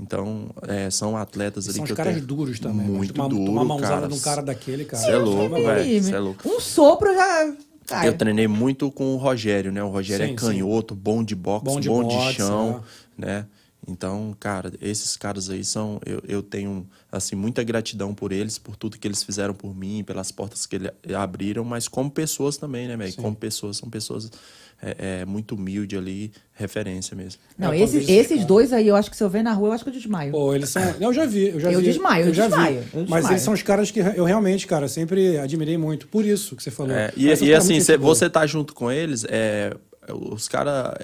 Então, 0.01 0.51
é, 0.67 0.91
são 0.91 1.17
atletas 1.17 1.67
E 1.67 1.71
ali 1.71 1.77
são 1.79 1.85
que 1.85 1.93
os 1.93 1.99
eu 1.99 2.05
caras 2.05 2.15
tenho 2.15 2.27
duros 2.27 2.59
também. 2.61 2.87
né? 2.87 2.97
Muito 2.97 3.13
tomar, 3.15 3.29
duro, 3.29 3.45
tomar 3.47 3.63
uma 3.63 3.75
mãozada 3.75 3.95
cara. 4.03 4.09
de 4.09 4.15
um 4.15 4.21
cara 4.21 4.43
daquele, 4.43 4.85
cara. 4.85 5.03
Cê 5.05 5.11
é 5.11 5.17
louco, 5.17 5.55
Toma- 5.57 5.75
velho. 5.75 6.03
Cê 6.05 6.15
é 6.15 6.19
louco. 6.19 6.49
Um 6.49 6.61
sopro 6.61 7.13
já. 7.15 7.53
Cai. 7.89 8.07
Eu 8.07 8.17
treinei 8.17 8.47
muito 8.47 8.91
com 8.93 9.15
o 9.15 9.17
Rogério, 9.17 9.73
né? 9.73 9.83
O 9.83 9.89
Rogério 9.89 10.27
Sim, 10.27 10.33
é 10.33 10.37
canhoto, 10.37 10.95
bom 10.95 11.25
de 11.25 11.35
boxe, 11.35 11.65
Bom 11.65 11.75
bom 11.75 11.81
de 11.81 11.89
de, 12.09 12.15
boxe, 12.15 12.37
chão, 12.37 12.85
né? 13.17 13.47
Então, 13.87 14.37
cara, 14.39 14.71
esses 14.83 15.17
caras 15.17 15.49
aí 15.49 15.65
são. 15.65 15.99
Eu, 16.05 16.23
eu 16.29 16.43
tenho, 16.43 16.87
assim, 17.11 17.35
muita 17.35 17.65
gratidão 17.65 18.15
por 18.15 18.33
eles, 18.33 18.59
por 18.59 18.77
tudo 18.77 18.99
que 18.99 19.09
eles 19.09 19.23
fizeram 19.23 19.55
por 19.55 19.75
mim, 19.75 20.05
pelas 20.05 20.31
portas 20.31 20.67
que 20.67 20.77
eles 20.77 20.91
abriram, 21.17 21.65
mas 21.65 21.89
como 21.89 22.11
pessoas 22.11 22.59
também, 22.59 22.87
né, 22.87 22.97
velho? 22.97 23.15
Como 23.15 23.35
pessoas, 23.35 23.79
são 23.79 23.89
pessoas 23.89 24.31
é, 24.81 25.21
é, 25.21 25.25
muito 25.25 25.55
humildes 25.57 25.99
ali, 25.99 26.31
referência 26.55 27.17
mesmo. 27.17 27.41
Não, 27.59 27.73
É, 27.73 27.81
esses, 27.81 28.09
esses 28.09 28.45
dois 28.45 28.73
aí, 28.73 28.87
eu 28.89 28.95
acho 28.97 29.11
que 29.11 29.17
se 29.17 29.23
eu 29.25 29.29
ver 29.29 29.43
na 29.43 29.53
rua, 29.53 29.69
eu 29.69 29.73
acho 29.73 29.83
que 29.85 29.91
eu 29.91 29.95
desmaio. 29.95 30.31
Pô, 30.33 30.55
eles 30.55 30.69
são. 30.69 30.83
Eu 31.01 31.13
já 31.13 31.27
vi, 31.27 31.49
eu 31.49 31.59
já 31.61 31.73
Eu 31.73 31.81
vi. 31.81 31.87
desmaio, 31.87 32.27
eu 32.27 32.35
já 32.35 32.47
desmaio, 32.47 32.81
vi. 32.83 32.87
eu 32.93 33.01
Mas 33.01 33.05
desmaio. 33.09 33.33
eles 33.33 33.43
são 33.43 33.55
os 33.55 33.63
caras 33.63 33.91
que 33.91 33.99
eu 34.01 34.25
realmente, 34.25 34.67
cara, 34.67 34.87
sempre 34.89 35.37
admirei 35.39 35.77
muito. 35.77 36.07
Por 36.09 36.25
isso 36.25 36.55
que 36.55 36.63
você 36.63 36.71
falou. 36.71 36.93
É, 36.95 37.13
e, 37.17 37.27
Mas 37.27 37.41
e 37.43 37.53
assim, 37.55 37.81
cê- 37.81 37.97
você 37.97 38.31
tá 38.31 38.47
junto 38.47 38.73
com 38.75 38.91
eles, 38.91 39.25
é, 39.29 39.77
os 40.09 40.47
caras, 40.49 40.95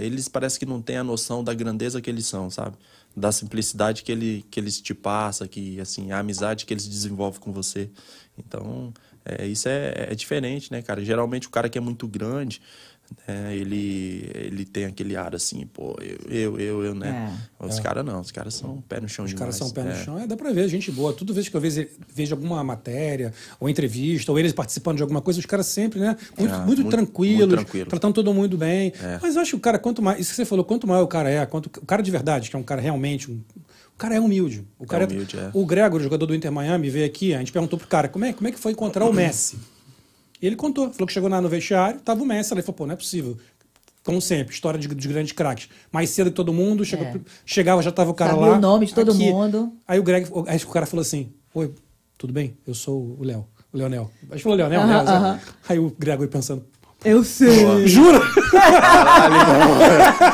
eles 0.00 0.28
parece 0.28 0.58
que 0.58 0.66
não 0.66 0.80
têm 0.82 0.96
a 0.98 1.04
noção 1.04 1.42
da 1.42 1.52
grandeza 1.54 2.00
que 2.00 2.08
eles 2.10 2.26
são, 2.26 2.50
sabe? 2.50 2.76
Da 3.16 3.30
simplicidade 3.32 4.02
que, 4.02 4.12
ele, 4.12 4.44
que 4.50 4.58
eles 4.60 4.80
te 4.80 4.92
passam, 4.94 5.46
que, 5.46 5.80
assim, 5.80 6.12
a 6.12 6.18
amizade 6.18 6.66
que 6.66 6.74
eles 6.74 6.86
desenvolvem 6.86 7.40
com 7.40 7.52
você. 7.52 7.88
Então, 8.36 8.92
é, 9.24 9.46
isso 9.46 9.68
é, 9.68 10.08
é 10.10 10.14
diferente, 10.14 10.70
né, 10.72 10.82
cara? 10.82 11.04
Geralmente 11.04 11.46
o 11.46 11.50
cara 11.50 11.68
que 11.68 11.78
é 11.78 11.80
muito 11.80 12.06
grande, 12.08 12.60
né, 13.28 13.54
ele, 13.56 14.30
ele 14.34 14.64
tem 14.64 14.84
aquele 14.84 15.16
ar 15.16 15.34
assim, 15.34 15.66
pô, 15.66 15.96
eu, 16.00 16.18
eu, 16.30 16.60
eu, 16.60 16.84
eu 16.84 16.94
né? 16.94 17.32
Os 17.58 17.78
caras 17.80 18.04
não, 18.04 18.20
os 18.20 18.30
caras 18.30 18.54
são 18.54 18.82
pé 18.88 19.00
no 19.00 19.08
chão 19.08 19.24
Os 19.24 19.30
demais. 19.30 19.40
caras 19.40 19.56
são 19.56 19.70
pé 19.70 19.82
no 19.82 19.90
é. 19.90 20.04
chão. 20.04 20.18
É, 20.18 20.26
dá 20.26 20.36
pra 20.36 20.52
ver, 20.52 20.68
gente 20.68 20.90
boa. 20.90 21.12
Toda 21.12 21.32
vez 21.32 21.48
que 21.48 21.56
eu 21.56 21.60
vejo, 21.60 21.86
vejo 22.14 22.34
alguma 22.34 22.62
matéria, 22.64 23.32
ou 23.58 23.68
entrevista, 23.68 24.30
ou 24.32 24.38
eles 24.38 24.52
participando 24.52 24.96
de 24.96 25.02
alguma 25.02 25.20
coisa, 25.20 25.38
os 25.40 25.46
caras 25.46 25.66
sempre, 25.66 26.00
né? 26.00 26.16
Muito, 26.38 26.54
Ah, 26.54 26.58
muito, 26.58 26.82
muito- 26.82 26.90
tranquilos, 26.90 27.38
muito 27.46 27.54
tranquilo. 27.56 27.86
tratando 27.90 28.14
todo 28.14 28.34
mundo 28.34 28.58
bem. 28.58 28.92
É. 29.02 29.18
Mas 29.22 29.34
eu 29.36 29.42
acho 29.42 29.50
que 29.52 29.56
o 29.56 29.60
cara, 29.60 29.78
quanto 29.78 30.02
mais. 30.02 30.20
Isso 30.20 30.30
que 30.30 30.36
você 30.36 30.44
falou, 30.44 30.64
quanto 30.64 30.86
maior 30.86 31.02
o 31.02 31.08
cara 31.08 31.30
é, 31.30 31.44
quanto, 31.46 31.66
o 31.66 31.86
cara 31.86 32.02
de 32.02 32.10
verdade, 32.10 32.50
que 32.50 32.56
é 32.56 32.58
um 32.58 32.62
cara 32.62 32.80
realmente. 32.80 33.30
Um, 33.30 33.40
o 33.94 33.96
cara 33.96 34.16
é 34.16 34.20
humilde. 34.20 34.66
O, 34.78 34.86
cara 34.86 35.06
humilde, 35.06 35.36
é. 35.38 35.50
o 35.54 35.64
Gregor, 35.64 36.00
jogador 36.00 36.26
do 36.26 36.34
Inter 36.34 36.50
Miami, 36.50 36.90
veio 36.90 37.06
aqui, 37.06 37.32
a 37.32 37.38
gente 37.38 37.52
perguntou 37.52 37.78
pro 37.78 37.86
cara 37.86 38.08
como 38.08 38.24
é, 38.24 38.32
como 38.32 38.48
é 38.48 38.52
que 38.52 38.58
foi 38.58 38.72
encontrar 38.72 39.04
o 39.06 39.12
Messi. 39.14 39.56
E 40.44 40.46
ele 40.46 40.56
contou, 40.56 40.90
falou 40.92 41.06
que 41.06 41.12
chegou 41.14 41.30
lá 41.30 41.40
no 41.40 41.48
vestiário, 41.48 41.98
tava 42.02 42.22
o 42.22 42.26
Messi, 42.26 42.52
ele 42.52 42.60
falou, 42.60 42.74
pô, 42.76 42.86
não 42.86 42.92
é 42.92 42.96
possível. 42.96 43.34
Como 44.04 44.20
sempre, 44.20 44.52
história 44.52 44.78
de, 44.78 44.86
de 44.86 45.08
grandes 45.08 45.32
craques. 45.32 45.70
Mais 45.90 46.10
cedo 46.10 46.28
que 46.28 46.36
todo 46.36 46.52
mundo, 46.52 46.84
chegou- 46.84 47.06
É. 47.06 47.18
chegava, 47.46 47.80
já 47.80 47.90
tava 47.90 48.10
o 48.10 48.14
cara 48.14 48.32
Sabia 48.32 48.48
lá. 48.50 48.58
o 48.58 48.60
nome 48.60 48.84
de 48.84 48.92
todo 48.94 49.14
mundo. 49.14 49.72
Aí 49.88 49.98
o 49.98 50.02
Greg, 50.02 50.28
aí 50.46 50.58
o 50.58 50.68
cara 50.68 50.84
falou 50.84 51.00
assim: 51.00 51.32
Oi, 51.54 51.72
tudo 52.18 52.30
bem? 52.30 52.54
Eu 52.66 52.74
sou 52.74 53.16
o 53.18 53.24
Léo, 53.24 53.46
o 53.72 53.78
Leonel. 53.78 54.10
A 54.30 54.34
gente 54.34 54.42
falou 54.42 54.58
Leonel, 54.58 54.82
Aham, 54.82 55.02
né? 55.04 55.10
aham. 55.10 55.40
Aí 55.66 55.78
o 55.78 55.90
Gregory 55.98 56.28
pensando, 56.28 56.62
Eu 57.04 57.22
sei. 57.22 57.86
Jura? 57.86 58.20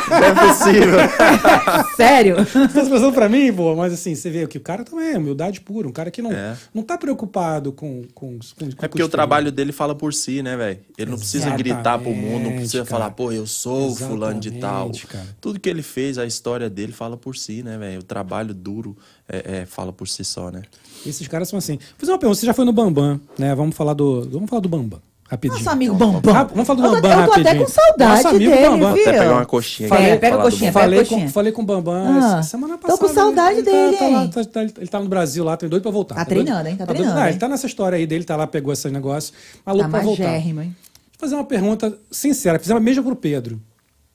Não 0.09 0.24
é 0.24 0.34
possível. 0.48 0.98
Sério? 1.97 2.36
Você 2.36 2.68
tá 2.68 2.80
pensando 2.84 3.12
pra 3.12 3.28
mim, 3.28 3.52
pô, 3.52 3.74
mas 3.74 3.92
assim, 3.92 4.14
você 4.14 4.30
vê 4.30 4.47
que 4.47 4.59
o 4.59 4.60
cara 4.60 4.84
também 4.84 5.12
é 5.14 5.18
humildade 5.18 5.60
pura, 5.60 5.88
um 5.88 5.92
cara 5.92 6.10
que 6.10 6.22
não, 6.22 6.32
É. 6.32 6.56
não 6.72 6.82
tá 6.82 6.97
preocupado 6.97 7.72
com. 7.72 8.05
com, 8.14 8.38
com 8.59 8.68
É 8.82 8.88
porque 8.88 9.02
o 9.02 9.09
trabalho 9.09 9.51
dele 9.51 9.72
fala 9.72 9.94
por 9.94 10.14
si, 10.14 10.42
né, 10.42 10.56
velho? 10.56 10.78
Ele 10.97 11.10
não 11.10 11.18
precisa 11.18 11.51
gritar 11.51 11.98
pro 11.98 12.10
mundo, 12.10 12.20
não 12.20 12.36
Exatamente, 12.36 12.56
precisa 12.60 12.84
cara. 12.84 12.90
falar, 12.90 13.10
pô, 13.10 13.32
eu 13.32 13.47
sou 13.47 13.90
o 13.90 13.97
fulano 13.97 14.40
de 14.40 14.52
tal. 14.52 14.90
Exatamente, 14.90 15.06
cara. 15.06 15.26
Tudo 15.40 15.59
que 15.60 15.68
ele 15.68 15.82
fez, 15.82 16.18
a 16.18 16.26
história 16.26 16.70
dele 16.70 16.92
fala 16.92 17.16
por 17.16 17.36
si, 17.36 17.62
né, 17.62 17.76
velho? 17.78 18.01
O 18.01 18.05
trabalho 18.05 18.55
duro 18.55 18.97
é, 19.28 19.60
é, 19.62 19.66
fala 19.66 19.92
por 19.92 20.06
si 20.09 20.24
só, 20.24 20.51
né? 20.51 20.62
Esses 21.06 21.26
caras 21.26 21.48
são 21.48 21.59
assim. 21.59 21.76
Vou 21.76 21.84
fazer 21.98 22.12
uma 22.12 22.18
pergunta, 22.18 22.38
você 22.40 22.47
já 22.47 22.55
foi 22.55 22.64
no 22.64 22.72
Bambam, 22.72 23.20
né? 23.38 23.55
Vamos 23.55 23.74
falar 23.76 23.94
do. 23.94 24.28
Vamos 24.30 24.48
falar 24.48 24.60
do 24.60 24.68
Bambam. 24.68 25.01
Rapidinho. 25.31 25.59
Nosso 25.59 25.70
amigo 25.70 25.94
Bambam. 25.94 26.32
Rap- 26.32 26.51
Vamos 26.51 26.66
falar 26.66 26.81
do 26.81 26.86
Eu 26.86 26.90
tô- 26.90 27.01
Bambam 27.02 27.11
Eu 27.20 27.27
tô 27.27 27.32
até 27.32 27.40
rapidinho. 27.43 27.65
com 27.65 27.70
saudade 27.73 28.15
Nosso 28.24 28.28
amigo 28.36 28.51
dele, 28.51 28.69
Bambam. 28.69 28.93
viu? 28.94 29.02
Até 29.02 29.19
pegar 29.19 29.32
uma 29.32 29.47
coxinha 29.47 29.89
aqui. 29.94 30.02
É, 30.02 30.16
pega 30.16 30.36
a 30.36 30.43
coxinha, 30.43 30.73
Bambam. 30.73 30.73
pega 30.73 30.73
Falei 30.73 30.98
a 30.98 31.02
com, 31.05 31.09
coxinha. 31.15 31.31
falei 31.31 31.52
com 31.52 31.62
o 31.62 31.65
Bambam 31.65 32.19
Ah, 32.20 32.43
semana 32.43 32.77
tô 32.78 32.86
passada. 32.89 32.98
com 33.09 33.15
saudade 33.15 33.59
ele 33.59 33.62
tá- 33.62 33.70
dele, 33.70 33.97
tá, 33.97 34.09
lá, 34.09 34.23
hein? 34.24 34.31
tá, 34.31 34.44
tá- 34.44 34.62
ele 34.62 34.86
tá 34.89 35.01
no 35.01 35.09
Brasil 35.09 35.44
lá, 35.44 35.57
tem 35.57 35.69
doido 35.69 35.82
pra 35.82 35.93
voltar. 35.93 36.15
Tá 36.16 36.24
doido- 36.24 36.44
treinando, 36.44 36.69
hein? 36.69 36.77
Tá 36.77 36.85
doido- 36.85 36.97
treinando, 36.98 37.20
Ah, 37.20 37.24
hein? 37.27 37.31
ele 37.31 37.39
tá 37.39 37.48
nessa 37.48 37.66
história 37.66 37.97
aí 37.97 38.07
dele, 38.09 38.24
tá 38.24 38.35
lá, 38.35 38.47
pegou 38.47 38.73
esse 38.73 38.90
negócio. 38.90 39.32
Maluco 39.65 39.85
Tá 39.85 39.90
pra 39.90 40.01
voltar. 40.01 40.23
magérrimo, 40.24 40.62
hein? 40.62 40.77
Vou 41.12 41.20
fazer 41.28 41.35
uma 41.36 41.44
pergunta 41.44 41.97
sincera, 42.11 42.59
fizemos 42.59 42.81
a 42.81 42.85
mesma 42.85 43.02
pro 43.05 43.15
Pedro. 43.15 43.61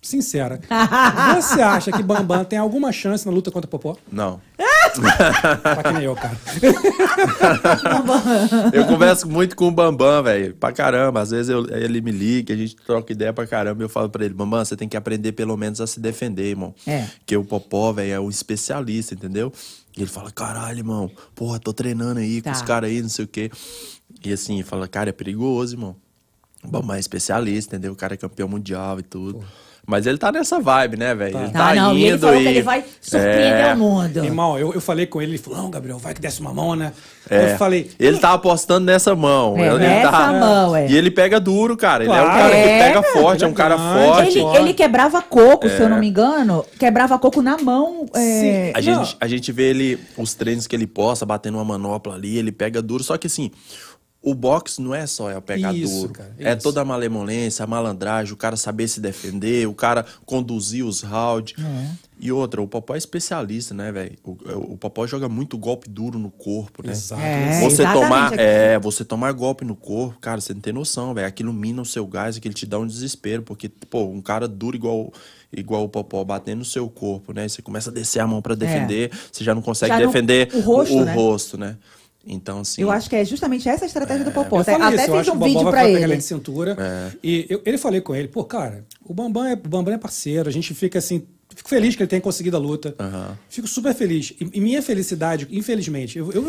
Sincera. 0.06 0.60
Você 1.42 1.62
acha 1.62 1.92
que 1.92 2.04
Bambam 2.04 2.44
tem 2.46 2.60
alguma 2.60 2.92
chance 2.92 3.26
na 3.26 3.32
luta 3.32 3.50
contra 3.50 3.68
o 3.68 3.72
Popó? 3.72 3.98
Não. 4.12 4.40
Tá 5.64 5.84
que 5.84 5.92
nem 5.94 6.04
eu, 6.04 6.16
cara. 6.16 6.38
Eu 8.74 8.86
converso 8.86 9.28
muito 9.28 9.56
com 9.56 9.68
o 9.68 9.72
Bambam, 9.72 10.24
velho. 10.24 10.54
Pra 10.56 10.72
caramba. 10.72 11.22
Às 11.22 11.32
vezes 11.32 11.50
eu- 11.50 11.68
ele 11.76 12.02
me 12.02 12.12
liga, 12.12 12.54
a 12.54 12.58
gente 12.58 12.76
troca 12.76 13.12
ideia 13.12 13.34
pra 13.34 13.48
caramba. 13.48 13.84
Eu 13.84 13.90
falo 13.90 14.10
pra 14.10 14.24
ele, 14.26 14.34
Bambam, 14.34 14.64
você 14.64 14.76
tem 14.76 14.88
que 14.88 14.96
aprender 14.98 15.32
pelo 15.32 15.58
menos 15.58 15.82
a 15.82 15.88
se 15.88 16.00
defender, 16.00 16.50
irmão. 16.52 16.74
É. 16.86 17.06
Porque 17.20 17.36
o 17.36 17.44
Popó, 17.44 17.92
velho, 17.92 18.14
é 18.14 18.20
um 18.20 18.30
especialista, 18.30 19.14
entendeu? 19.14 19.52
E 19.98 20.02
ele 20.02 20.10
fala, 20.10 20.30
caralho, 20.32 20.80
irmão, 20.80 21.10
porra, 21.34 21.60
tô 21.60 21.74
treinando 21.74 22.20
aí 22.20 22.42
com 22.42 22.50
Tá. 22.52 22.56
os 22.56 22.62
caras 22.62 22.90
aí, 22.90 23.02
não 23.02 23.10
sei 23.10 23.26
o 23.26 23.28
quê. 23.28 23.50
E 24.24 24.32
assim, 24.34 24.62
fala, 24.62 24.88
cara, 24.88 25.10
é 25.10 25.14
perigoso, 25.14 25.74
irmão. 25.76 25.96
O 26.64 26.68
Bambam 26.68 26.96
é 26.96 27.00
especialista, 27.00 27.76
entendeu? 27.76 27.94
O 27.94 27.96
cara 27.96 28.14
é 28.16 28.18
campeão 28.18 28.48
mundial 28.48 29.00
e 29.00 29.04
tudo. 29.04 29.44
Mas 29.88 30.08
ele 30.08 30.18
tá 30.18 30.32
nessa 30.32 30.60
vibe, 30.60 30.98
né, 30.98 31.14
velho? 31.14 31.38
Ele 31.38 31.50
Tá, 31.52 31.60
tá 31.70 31.76
não, 31.76 31.92
indo 31.92 32.00
e 32.00 32.06
ele 32.06 32.18
falou 32.18 32.36
e... 32.36 32.42
que 32.44 32.48
ele 32.50 32.62
vai 32.64 32.84
surpreender 33.00 33.66
É. 33.68 33.74
o 33.74 33.78
mundo. 33.78 34.26
Irmão, 34.26 34.58
eu, 34.58 34.74
eu 34.74 34.82
falei 34.82 35.06
com 35.06 35.22
ele, 35.22 35.32
ele 35.34 35.38
falou, 35.38 35.60
não, 35.62 35.70
Gabriel, 35.70 36.00
vai 36.00 36.14
que 36.14 36.20
desce 36.22 36.42
uma 36.42 36.52
mão, 36.54 36.76
né? 36.76 36.92
É. 37.30 37.54
Eu 37.54 37.58
falei, 37.58 37.90
Ele 38.00 38.18
tá 38.18 38.34
apostando 38.34 38.86
nessa 38.86 39.16
mão. 39.16 39.58
É, 39.58 39.68
ele 39.68 39.78
nessa 39.80 40.12
tá... 40.12 40.32
mão, 40.34 40.76
é. 40.76 40.88
E 40.88 40.96
ele 40.96 41.10
pega 41.12 41.40
duro, 41.40 41.76
cara. 41.78 42.04
Ele 42.04 42.12
é 42.14 42.16
um 42.16 42.24
Claro. 42.26 42.40
cara 42.40 42.56
É, 42.56 42.62
que 42.62 42.84
pega 42.84 43.02
velho. 43.02 43.14
forte, 43.14 43.44
é 43.44 43.48
um 43.48 43.52
é 43.52 43.54
cara 43.54 43.76
grande. 43.78 44.06
forte. 44.06 44.40
Ele, 44.40 44.58
ele 44.58 44.74
quebrava 44.74 45.22
coco, 45.22 45.68
se 45.70 45.80
eu 45.80 45.86
É. 45.86 45.90
não 45.90 46.00
me 46.00 46.08
engano. 46.10 46.66
Quebrava 46.80 47.18
coco 47.20 47.42
na 47.42 47.58
mão. 47.58 48.06
é, 48.16 48.72
A 48.76 48.82
Não. 48.82 49.04
gente, 49.04 49.18
a 49.20 49.28
gente 49.28 49.52
vê 49.52 49.70
ele, 49.70 50.00
os 50.18 50.34
treinos 50.36 50.68
que 50.68 50.76
ele 50.76 50.88
posta, 50.88 51.26
batendo 51.26 51.58
uma 51.58 51.66
manopla 51.66 52.14
ali, 52.16 52.38
ele 52.38 52.52
pega 52.52 52.82
duro. 52.82 53.04
Só 53.04 53.18
que 53.18 53.28
assim, 53.28 53.52
o 54.26 54.34
boxe 54.34 54.82
não 54.82 54.94
é 54.96 55.06
só 55.06 55.30
é 55.30 55.38
o 55.38 55.42
pegar 55.42 55.72
Isso, 55.72 56.02
duro. 56.02 56.14
cara, 56.14 56.34
é 56.40 56.54
isso. 56.54 56.64
toda 56.64 56.82
a 56.82 56.86
malemolência, 56.86 57.64
a 57.64 57.68
malandragem, 57.68 58.34
o 58.34 58.36
cara 58.36 58.58
saber 58.58 58.88
se 58.88 59.00
defender, 59.00 59.68
o 59.68 59.74
cara 59.76 60.04
conduzir 60.26 60.84
os 60.84 61.02
rounds. 61.04 61.54
É. 61.64 62.06
E 62.20 62.32
outra, 62.32 62.60
o 62.60 62.68
Popó 62.68 62.96
é 62.96 62.98
especialista, 62.98 63.76
né, 63.76 63.92
velho? 63.92 64.18
O, 64.24 64.32
o 64.74 64.78
Popó 64.78 65.06
joga 65.06 65.30
muito 65.30 65.58
golpe 65.60 65.88
duro 65.88 66.18
no 66.18 66.32
corpo, 66.32 66.82
né? 66.84 66.94
Exato. 66.94 67.22
É, 67.22 67.60
você 67.62 67.84
tomar, 67.84 68.28
aqui. 68.28 68.38
é, 68.40 68.80
você 68.80 69.06
tomar 69.06 69.32
golpe 69.34 69.64
no 69.64 69.76
corpo, 69.76 70.18
cara, 70.20 70.42
você 70.42 70.54
não 70.54 70.62
tem 70.62 70.74
noção, 70.74 71.14
velho. 71.14 71.28
Aquilo 71.28 71.54
mina 71.54 71.82
o 71.82 71.86
seu 71.86 72.08
gás, 72.08 72.36
aquilo 72.36 72.54
te 72.56 72.66
dá 72.66 72.80
um 72.80 72.88
desespero, 72.88 73.44
porque, 73.44 73.70
pô, 73.70 74.06
um 74.06 74.22
cara 74.22 74.48
duro 74.48 74.76
igual 74.76 75.14
igual 75.56 75.84
o 75.84 75.90
Popó 75.90 76.24
batendo 76.24 76.60
no 76.60 76.66
seu 76.66 76.90
corpo, 76.90 77.32
né? 77.32 77.48
Você 77.48 77.62
começa 77.62 77.90
a 77.90 77.94
descer 77.94 78.20
a 78.20 78.28
mão 78.28 78.42
pra 78.42 78.56
defender, 78.56 79.12
você 79.32 79.44
já 79.44 79.54
não 79.54 79.62
consegue 79.62 79.94
É. 79.94 80.00
Já 80.00 80.06
defender 80.06 80.50
o 80.54 80.60
rosto, 80.62 81.06
né? 81.06 81.14
rosto, 81.14 81.58
né? 81.58 81.78
Então, 82.26 82.60
assim, 82.62 82.82
Eu 82.82 82.90
acho 82.90 83.10
que 83.10 83.16
é 83.16 83.24
justamente 83.24 83.70
essa 83.70 83.86
a 83.86 83.88
estratégia 83.88 84.26
do 84.26 84.32
Popó. 84.32 84.60
Até, 84.60 84.74
até 84.76 85.06
fiz 85.06 85.14
acho 85.14 85.34
um 85.34 85.40
vídeo 85.40 85.64
pegar 85.66 85.90
ele 85.90 86.18
de 86.18 86.24
cintura. 86.24 86.76
É. 86.80 87.12
E 87.24 87.46
eu, 87.50 87.62
ele 87.66 87.78
falei 87.78 88.02
com 88.02 88.16
ele, 88.16 88.28
pô, 88.28 88.44
cara, 88.44 88.84
o 89.04 89.14
Bambam, 89.14 89.46
é, 89.46 89.54
o 89.54 89.58
Bambam 89.70 89.94
é 89.94 89.98
parceiro, 89.98 90.50
a 90.50 90.52
gente 90.52 90.74
fica 90.74 90.98
assim, 90.98 91.24
fico 91.56 91.70
feliz 91.70 91.96
que 91.96 92.02
ele 92.02 92.08
tenha 92.10 92.22
conseguido 92.22 92.58
a 92.58 92.60
luta. 92.60 92.96
Aham. 93.00 93.38
Fico 93.48 93.68
super 93.68 93.94
feliz. 93.94 94.34
E, 94.42 94.50
e 94.54 94.60
minha 94.60 94.82
felicidade, 94.82 95.48
infelizmente, 95.52 96.18
eu, 96.18 96.32
eu- 96.32 96.46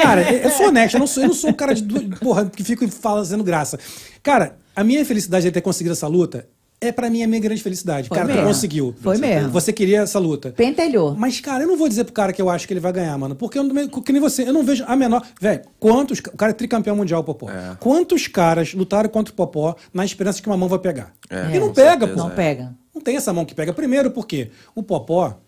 cara, 0.00 0.22
eu, 0.32 0.38
eu 0.38 0.50
sou 0.50 0.68
honesto, 0.68 0.94
eu 0.94 1.00
não 1.00 1.06
sou, 1.08 1.22
eu 1.24 1.28
não 1.28 1.34
sou 1.34 1.50
um 1.50 1.54
cara 1.54 1.74
de, 1.74 1.82
porra, 2.20 2.46
que 2.48 2.62
fica 2.62 2.86
fazendo 2.88 3.42
graça. 3.42 3.78
Cara, 4.22 4.56
a 4.76 4.84
minha 4.84 5.04
felicidade 5.04 5.42
de 5.42 5.48
ele 5.48 5.54
ter 5.54 5.60
conseguido 5.62 5.94
essa 5.94 6.06
luta 6.06 6.46
é 6.80 6.92
pra 6.92 7.10
mim 7.10 7.22
a 7.22 7.26
minha 7.26 7.40
grande 7.40 7.62
felicidade. 7.62 8.08
Foi 8.08 8.16
cara, 8.16 8.28
tu 8.28 8.34
mesmo. 8.34 8.48
conseguiu. 8.48 8.94
Foi 9.00 9.18
mesmo. 9.18 9.50
Você 9.50 9.72
queria 9.72 10.00
essa 10.00 10.18
luta. 10.18 10.50
Pentelhou. 10.50 11.14
Mas, 11.16 11.40
cara, 11.40 11.64
eu 11.64 11.68
não 11.68 11.76
vou 11.76 11.88
dizer 11.88 12.04
pro 12.04 12.12
cara 12.12 12.32
que 12.32 12.40
eu 12.40 12.48
acho 12.48 12.66
que 12.66 12.72
ele 12.72 12.80
vai 12.80 12.92
ganhar, 12.92 13.16
mano. 13.18 13.34
Porque 13.34 13.58
eu 13.58 13.64
não, 13.64 13.88
que 13.88 14.12
nem 14.12 14.20
você, 14.20 14.42
eu 14.42 14.52
não 14.52 14.62
vejo 14.62 14.84
a 14.86 14.94
menor. 14.94 15.26
Velho, 15.40 15.62
quantos. 15.78 16.18
O 16.18 16.36
cara 16.36 16.50
é 16.50 16.54
tricampeão 16.54 16.96
mundial, 16.96 17.24
Popó. 17.24 17.50
É. 17.50 17.76
Quantos 17.80 18.28
caras 18.28 18.74
lutaram 18.74 19.08
contra 19.08 19.32
o 19.32 19.36
Popó 19.36 19.74
na 19.92 20.04
esperança 20.04 20.36
de 20.36 20.42
que 20.42 20.48
uma 20.48 20.56
mão 20.56 20.68
vai 20.68 20.78
pegar? 20.78 21.12
É, 21.28 21.56
e 21.56 21.58
não 21.58 21.72
pega, 21.72 22.06
certeza, 22.06 22.14
pô. 22.14 22.16
Não 22.16 22.30
pega. 22.30 22.74
Não 22.94 23.02
tem 23.02 23.16
essa 23.16 23.32
mão 23.32 23.44
que 23.44 23.54
pega. 23.54 23.72
Primeiro, 23.72 24.10
porque 24.10 24.50
o 24.74 24.82
Popó 24.82 25.38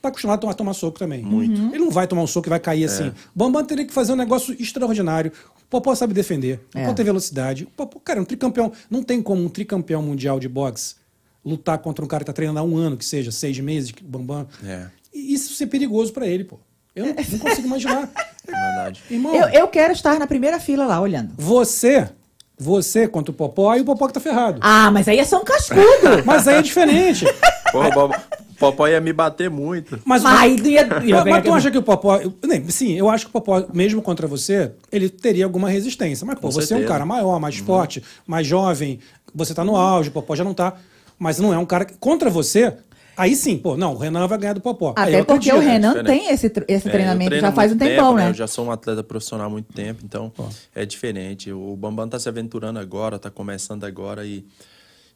tá 0.00 0.08
acostumado 0.08 0.36
a 0.38 0.40
tomar, 0.40 0.54
tomar 0.54 0.74
soco 0.74 0.98
também. 0.98 1.22
Muito. 1.22 1.60
Ele 1.74 1.78
não 1.78 1.90
vai 1.90 2.06
tomar 2.06 2.22
um 2.22 2.26
soco 2.26 2.48
e 2.48 2.50
vai 2.50 2.60
cair 2.60 2.84
assim. 2.84 3.08
O 3.08 3.12
Bambam 3.34 3.64
teria 3.64 3.84
que 3.84 3.92
fazer 3.92 4.12
um 4.12 4.16
negócio 4.16 4.54
extraordinário. 4.60 5.32
O 5.62 5.66
Popó 5.68 5.94
sabe 5.94 6.14
defender. 6.14 6.60
O 6.74 6.78
É. 6.78 6.82
Popó 6.82 6.94
tem 6.94 7.04
velocidade. 7.04 7.64
O 7.64 7.66
Popó, 7.68 7.98
cara, 8.00 8.18
é 8.18 8.22
um 8.22 8.24
tricampeão. 8.24 8.72
Não 8.90 9.02
tem 9.02 9.20
como 9.22 9.42
um 9.44 9.48
tricampeão 9.48 10.00
mundial 10.02 10.38
de 10.40 10.48
boxe 10.48 10.94
lutar 11.44 11.78
contra 11.78 12.04
um 12.04 12.08
cara 12.08 12.20
que 12.20 12.26
tá 12.26 12.32
treinando 12.32 12.58
há 12.60 12.62
um 12.62 12.76
ano, 12.76 12.96
que 12.96 13.04
seja 13.04 13.30
seis 13.30 13.58
meses, 13.58 13.90
que 13.90 14.02
o 14.02 14.06
Bambam. 14.06 14.46
É. 14.64 14.86
E 15.14 15.32
isso 15.34 15.54
ser 15.54 15.66
perigoso 15.66 16.12
pra 16.12 16.26
ele, 16.26 16.44
pô. 16.44 16.58
Eu 16.94 17.06
não, 17.06 17.14
não 17.14 17.38
consigo 17.38 17.66
imaginar. 17.66 18.10
é 18.46 18.50
verdade. 18.52 19.02
Irmão, 19.10 19.34
Eu, 19.34 19.48
eu 19.48 19.68
quero 19.68 19.92
estar 19.92 20.18
na 20.18 20.26
primeira 20.26 20.58
fila 20.60 20.84
lá, 20.86 21.00
olhando. 21.00 21.32
você, 21.36 22.08
você 22.58 23.06
contra 23.06 23.30
o 23.30 23.34
Popó, 23.34 23.74
e 23.76 23.80
o 23.80 23.84
Popó 23.84 24.08
que 24.08 24.14
tá 24.14 24.20
ferrado. 24.20 24.58
Ah, 24.62 24.90
mas 24.90 25.06
aí 25.08 25.18
é 25.18 25.24
só 25.24 25.40
um 25.40 25.44
cascudo. 25.44 25.82
Mas 26.26 26.48
aí 26.48 26.56
é 26.56 26.62
diferente. 26.62 27.24
Porra, 27.72 27.90
Popó 28.58 28.86
ia 28.88 29.00
me 29.00 29.12
bater 29.12 29.48
muito. 29.48 29.98
Mas, 30.04 30.22
Mas 30.22 30.60
ia- 30.62 30.86
ia 31.04 31.24
mas, 31.24 31.44
tu 31.44 31.52
acha 31.52 31.70
que 31.70 31.78
o 31.78 31.82
Popó. 31.82 32.16
eu- 32.16 32.34
nem, 32.44 32.68
sim, 32.70 32.92
eu 32.94 33.08
acho 33.08 33.26
que 33.26 33.30
o 33.30 33.32
Popó, 33.32 33.64
mesmo 33.72 34.02
contra 34.02 34.26
você, 34.26 34.72
ele 34.90 35.08
teria 35.08 35.44
alguma 35.44 35.68
resistência. 35.70 36.26
Mas, 36.26 36.36
pô, 36.36 36.48
Com 36.48 36.50
você 36.52 36.60
é 36.60 36.64
um 36.64 36.66
certeza. 36.80 36.88
cara 36.88 37.06
maior, 37.06 37.38
mais 37.38 37.56
forte, 37.58 38.02
mais 38.26 38.46
jovem, 38.46 38.98
você 39.34 39.54
tá 39.54 39.64
no 39.64 39.76
auge, 39.76 40.08
o 40.08 40.12
Popó 40.12 40.34
já 40.34 40.44
não 40.44 40.54
tá. 40.54 40.74
Mas 41.18 41.38
não 41.38 41.52
é 41.54 41.58
um 41.58 41.66
cara. 41.66 41.84
que- 41.84 41.94
Contra 41.98 42.28
você, 42.30 42.72
aí 43.16 43.34
sim, 43.34 43.56
pô, 43.56 43.76
não, 43.76 43.94
o 43.94 43.96
Renan 43.98 44.26
vai 44.26 44.38
ganhar 44.38 44.52
do 44.54 44.60
Popó. 44.60 44.94
Aí 44.96 45.14
Até 45.14 45.24
porque 45.24 45.50
o 45.50 45.56
acredito. 45.56 45.72
Renan 45.72 45.88
diferente. 45.94 46.06
tem 46.24 46.32
esse, 46.32 46.48
tr- 46.50 46.64
esse 46.68 46.88
É, 46.88 46.90
treinamento 46.90 47.38
já 47.40 47.52
faz 47.52 47.72
um 47.72 47.76
tempão, 47.78 48.06
tempo, 48.14 48.18
né? 48.18 48.30
Eu 48.30 48.34
já 48.34 48.46
sou 48.46 48.66
um 48.66 48.70
atleta 48.70 49.02
profissional 49.02 49.46
há 49.46 49.50
muito 49.50 49.72
tempo, 49.72 50.00
então 50.04 50.32
é 50.74 50.84
diferente. 50.86 51.52
O 51.52 51.76
Bambam 51.76 52.08
tá 52.08 52.18
se 52.18 52.28
aventurando 52.28 52.78
agora, 52.78 53.18
tá 53.18 53.30
começando 53.30 53.84
agora 53.84 54.24
e. 54.26 54.44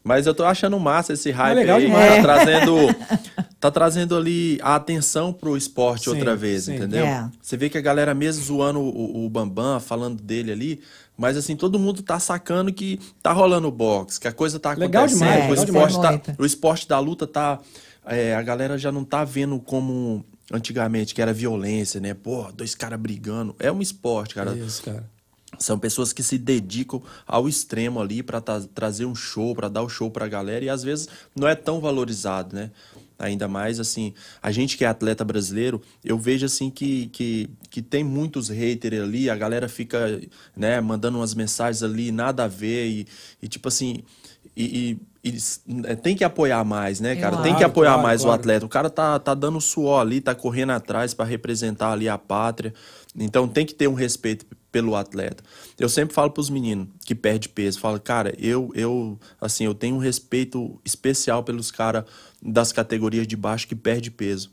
Mas 0.05 0.27
eu 0.27 0.35
tô 0.35 0.45
achando 0.45 0.79
massa 0.81 1.13
esse 1.13 1.31
hype 1.31 1.55
legal 1.55 1.79
aí, 1.79 1.87
demais. 1.87 2.17
tá 2.17 2.23
trazendo, 2.23 2.77
tá 3.61 3.71
trazendo 3.71 4.17
ali 4.17 4.59
a 4.61 4.75
atenção 4.75 5.33
pro 5.33 5.57
esporte 5.57 6.05
Sim, 6.05 6.11
outra 6.11 6.35
vez, 6.35 6.65
sim. 6.65 6.75
entendeu? 6.75 7.07
É. 7.07 7.31
Você 7.41 7.57
vê 7.57 7.69
que 7.69 7.79
a 7.79 7.81
galera 7.81 8.13
mesmo 8.13 8.43
zoando 8.43 8.81
o, 8.81 9.25
o 9.25 9.31
Bambam, 9.31 9.79
falando 9.79 10.21
dele 10.21 10.51
ali, 10.51 10.81
mas 11.17 11.37
assim, 11.37 11.55
todo 11.55 11.79
mundo 11.79 12.03
tá 12.03 12.19
sacando 12.19 12.73
que 12.73 12.99
tá 13.23 13.33
rolando 13.33 13.71
boxe, 13.71 14.19
que 14.19 14.27
a 14.27 14.33
coisa 14.33 14.59
tá 14.59 14.73
Legal 14.75 15.05
acontecendo, 15.05 15.31
demais, 15.31 15.45
que 15.45 15.51
o, 15.51 15.65
esporte 15.65 15.95
demais. 15.95 16.21
tá, 16.21 16.35
o 16.39 16.45
esporte 16.45 16.89
da 16.89 16.99
luta 16.99 17.27
tá. 17.27 17.61
é, 18.07 18.35
a 18.35 18.43
galera 18.43 18.77
já 18.77 18.91
não 18.91 19.05
tá 19.05 19.23
vendo 19.23 19.61
como 19.61 20.25
antigamente, 20.53 21.15
que 21.15 21.23
era 21.23 21.33
violência, 21.33 22.01
né? 22.01 22.13
Pô, 22.13 22.51
dois 22.53 22.75
caras 22.75 22.99
brigando. 22.99 23.55
É 23.59 23.71
um 23.71 23.81
esporte, 23.81 24.35
cara. 24.35 24.53
Isso, 24.55 24.83
cara. 24.83 25.05
São 25.59 25.79
pessoas 25.79 26.13
que 26.13 26.23
se 26.23 26.39
dedicam 26.39 27.03
ao 27.27 27.49
extremo 27.49 28.01
ali 28.01 28.23
pra 28.23 28.41
tra- 28.41 28.63
trazer 28.75 29.05
um 29.05 29.15
show, 29.15 29.55
pra 29.55 29.69
dar 29.69 29.83
o 29.83 29.89
show 29.89 30.11
pra 30.11 30.27
galera 30.27 30.65
e 30.65 30.69
às 30.69 30.83
vezes 30.83 31.09
não 31.37 31.47
é 31.47 31.55
tão 31.55 31.81
valorizado, 31.81 32.55
né? 32.57 32.71
Ainda 33.19 33.47
mais 33.47 33.79
assim, 33.79 34.13
a 34.43 34.51
gente 34.51 34.77
que 34.77 34.85
é 34.85 34.89
atleta 34.89 35.25
brasileiro, 35.25 35.81
eu 36.05 36.19
vejo 36.19 36.45
assim 36.47 36.69
que, 36.71 37.07
que, 37.09 37.49
que 37.71 37.81
tem 37.81 38.03
muitos 38.03 38.49
haters 38.49 39.01
ali, 39.01 39.31
a 39.31 39.37
galera 39.37 39.69
fica, 39.69 40.21
né, 40.57 40.81
mandando 40.81 41.19
umas 41.19 41.33
mensagens 41.33 41.85
ali, 41.85 42.11
nada 42.11 42.45
a 42.45 42.49
ver, 42.49 42.89
e, 42.89 43.07
e 43.41 43.47
tipo 43.47 43.69
assim, 43.69 44.03
e, 44.57 44.99
e- 45.25 45.31
e 45.31 45.39
é, 45.85 45.95
tem 45.95 46.17
que 46.17 46.25
apoiar 46.25 46.65
mais, 46.65 46.99
né, 46.99 47.15
cara? 47.15 47.37
tem 47.45 47.55
que 47.55 47.63
apoiar 47.63 47.91
claro, 47.93 48.03
mais 48.03 48.23
claro. 48.23 48.37
o 48.37 48.41
atleta. 48.41 48.67
O 48.67 48.69
cara 48.69 48.91
tá, 48.91 49.17
tá 49.21 49.35
dando 49.35 49.61
suor 49.61 50.01
ali, 50.01 50.21
tá 50.21 50.35
correndo 50.35 50.71
atrás 50.71 51.15
pra 51.15 51.25
representar 51.25 51.93
ali 51.93 52.09
a 52.09 52.19
pátria. 52.19 52.75
Então 53.17 53.47
tem 53.47 53.65
que 53.65 53.73
ter 53.73 53.87
um 53.87 53.95
respeito 53.95 54.45
pelo 54.73 54.97
atleta. 54.97 55.45
Eu 55.79 55.89
sempre 55.89 56.15
falo 56.15 56.31
pros 56.31 56.49
meninos 56.51 56.89
que 57.05 57.15
perde 57.15 57.49
peso, 57.49 57.79
falo, 57.79 58.01
cara, 58.01 58.35
eu 58.39 58.73
eu 58.75 59.19
assim, 59.41 59.65
eu 59.65 59.75
tenho 59.75 59.97
um 59.97 59.99
respeito 59.99 60.81
especial 60.85 61.45
pelos 61.45 61.71
caras 61.71 62.05
das 62.43 62.73
categorias 62.73 63.27
de 63.29 63.37
baixo 63.37 63.69
que 63.69 63.77
perde 63.77 64.11
peso. 64.11 64.51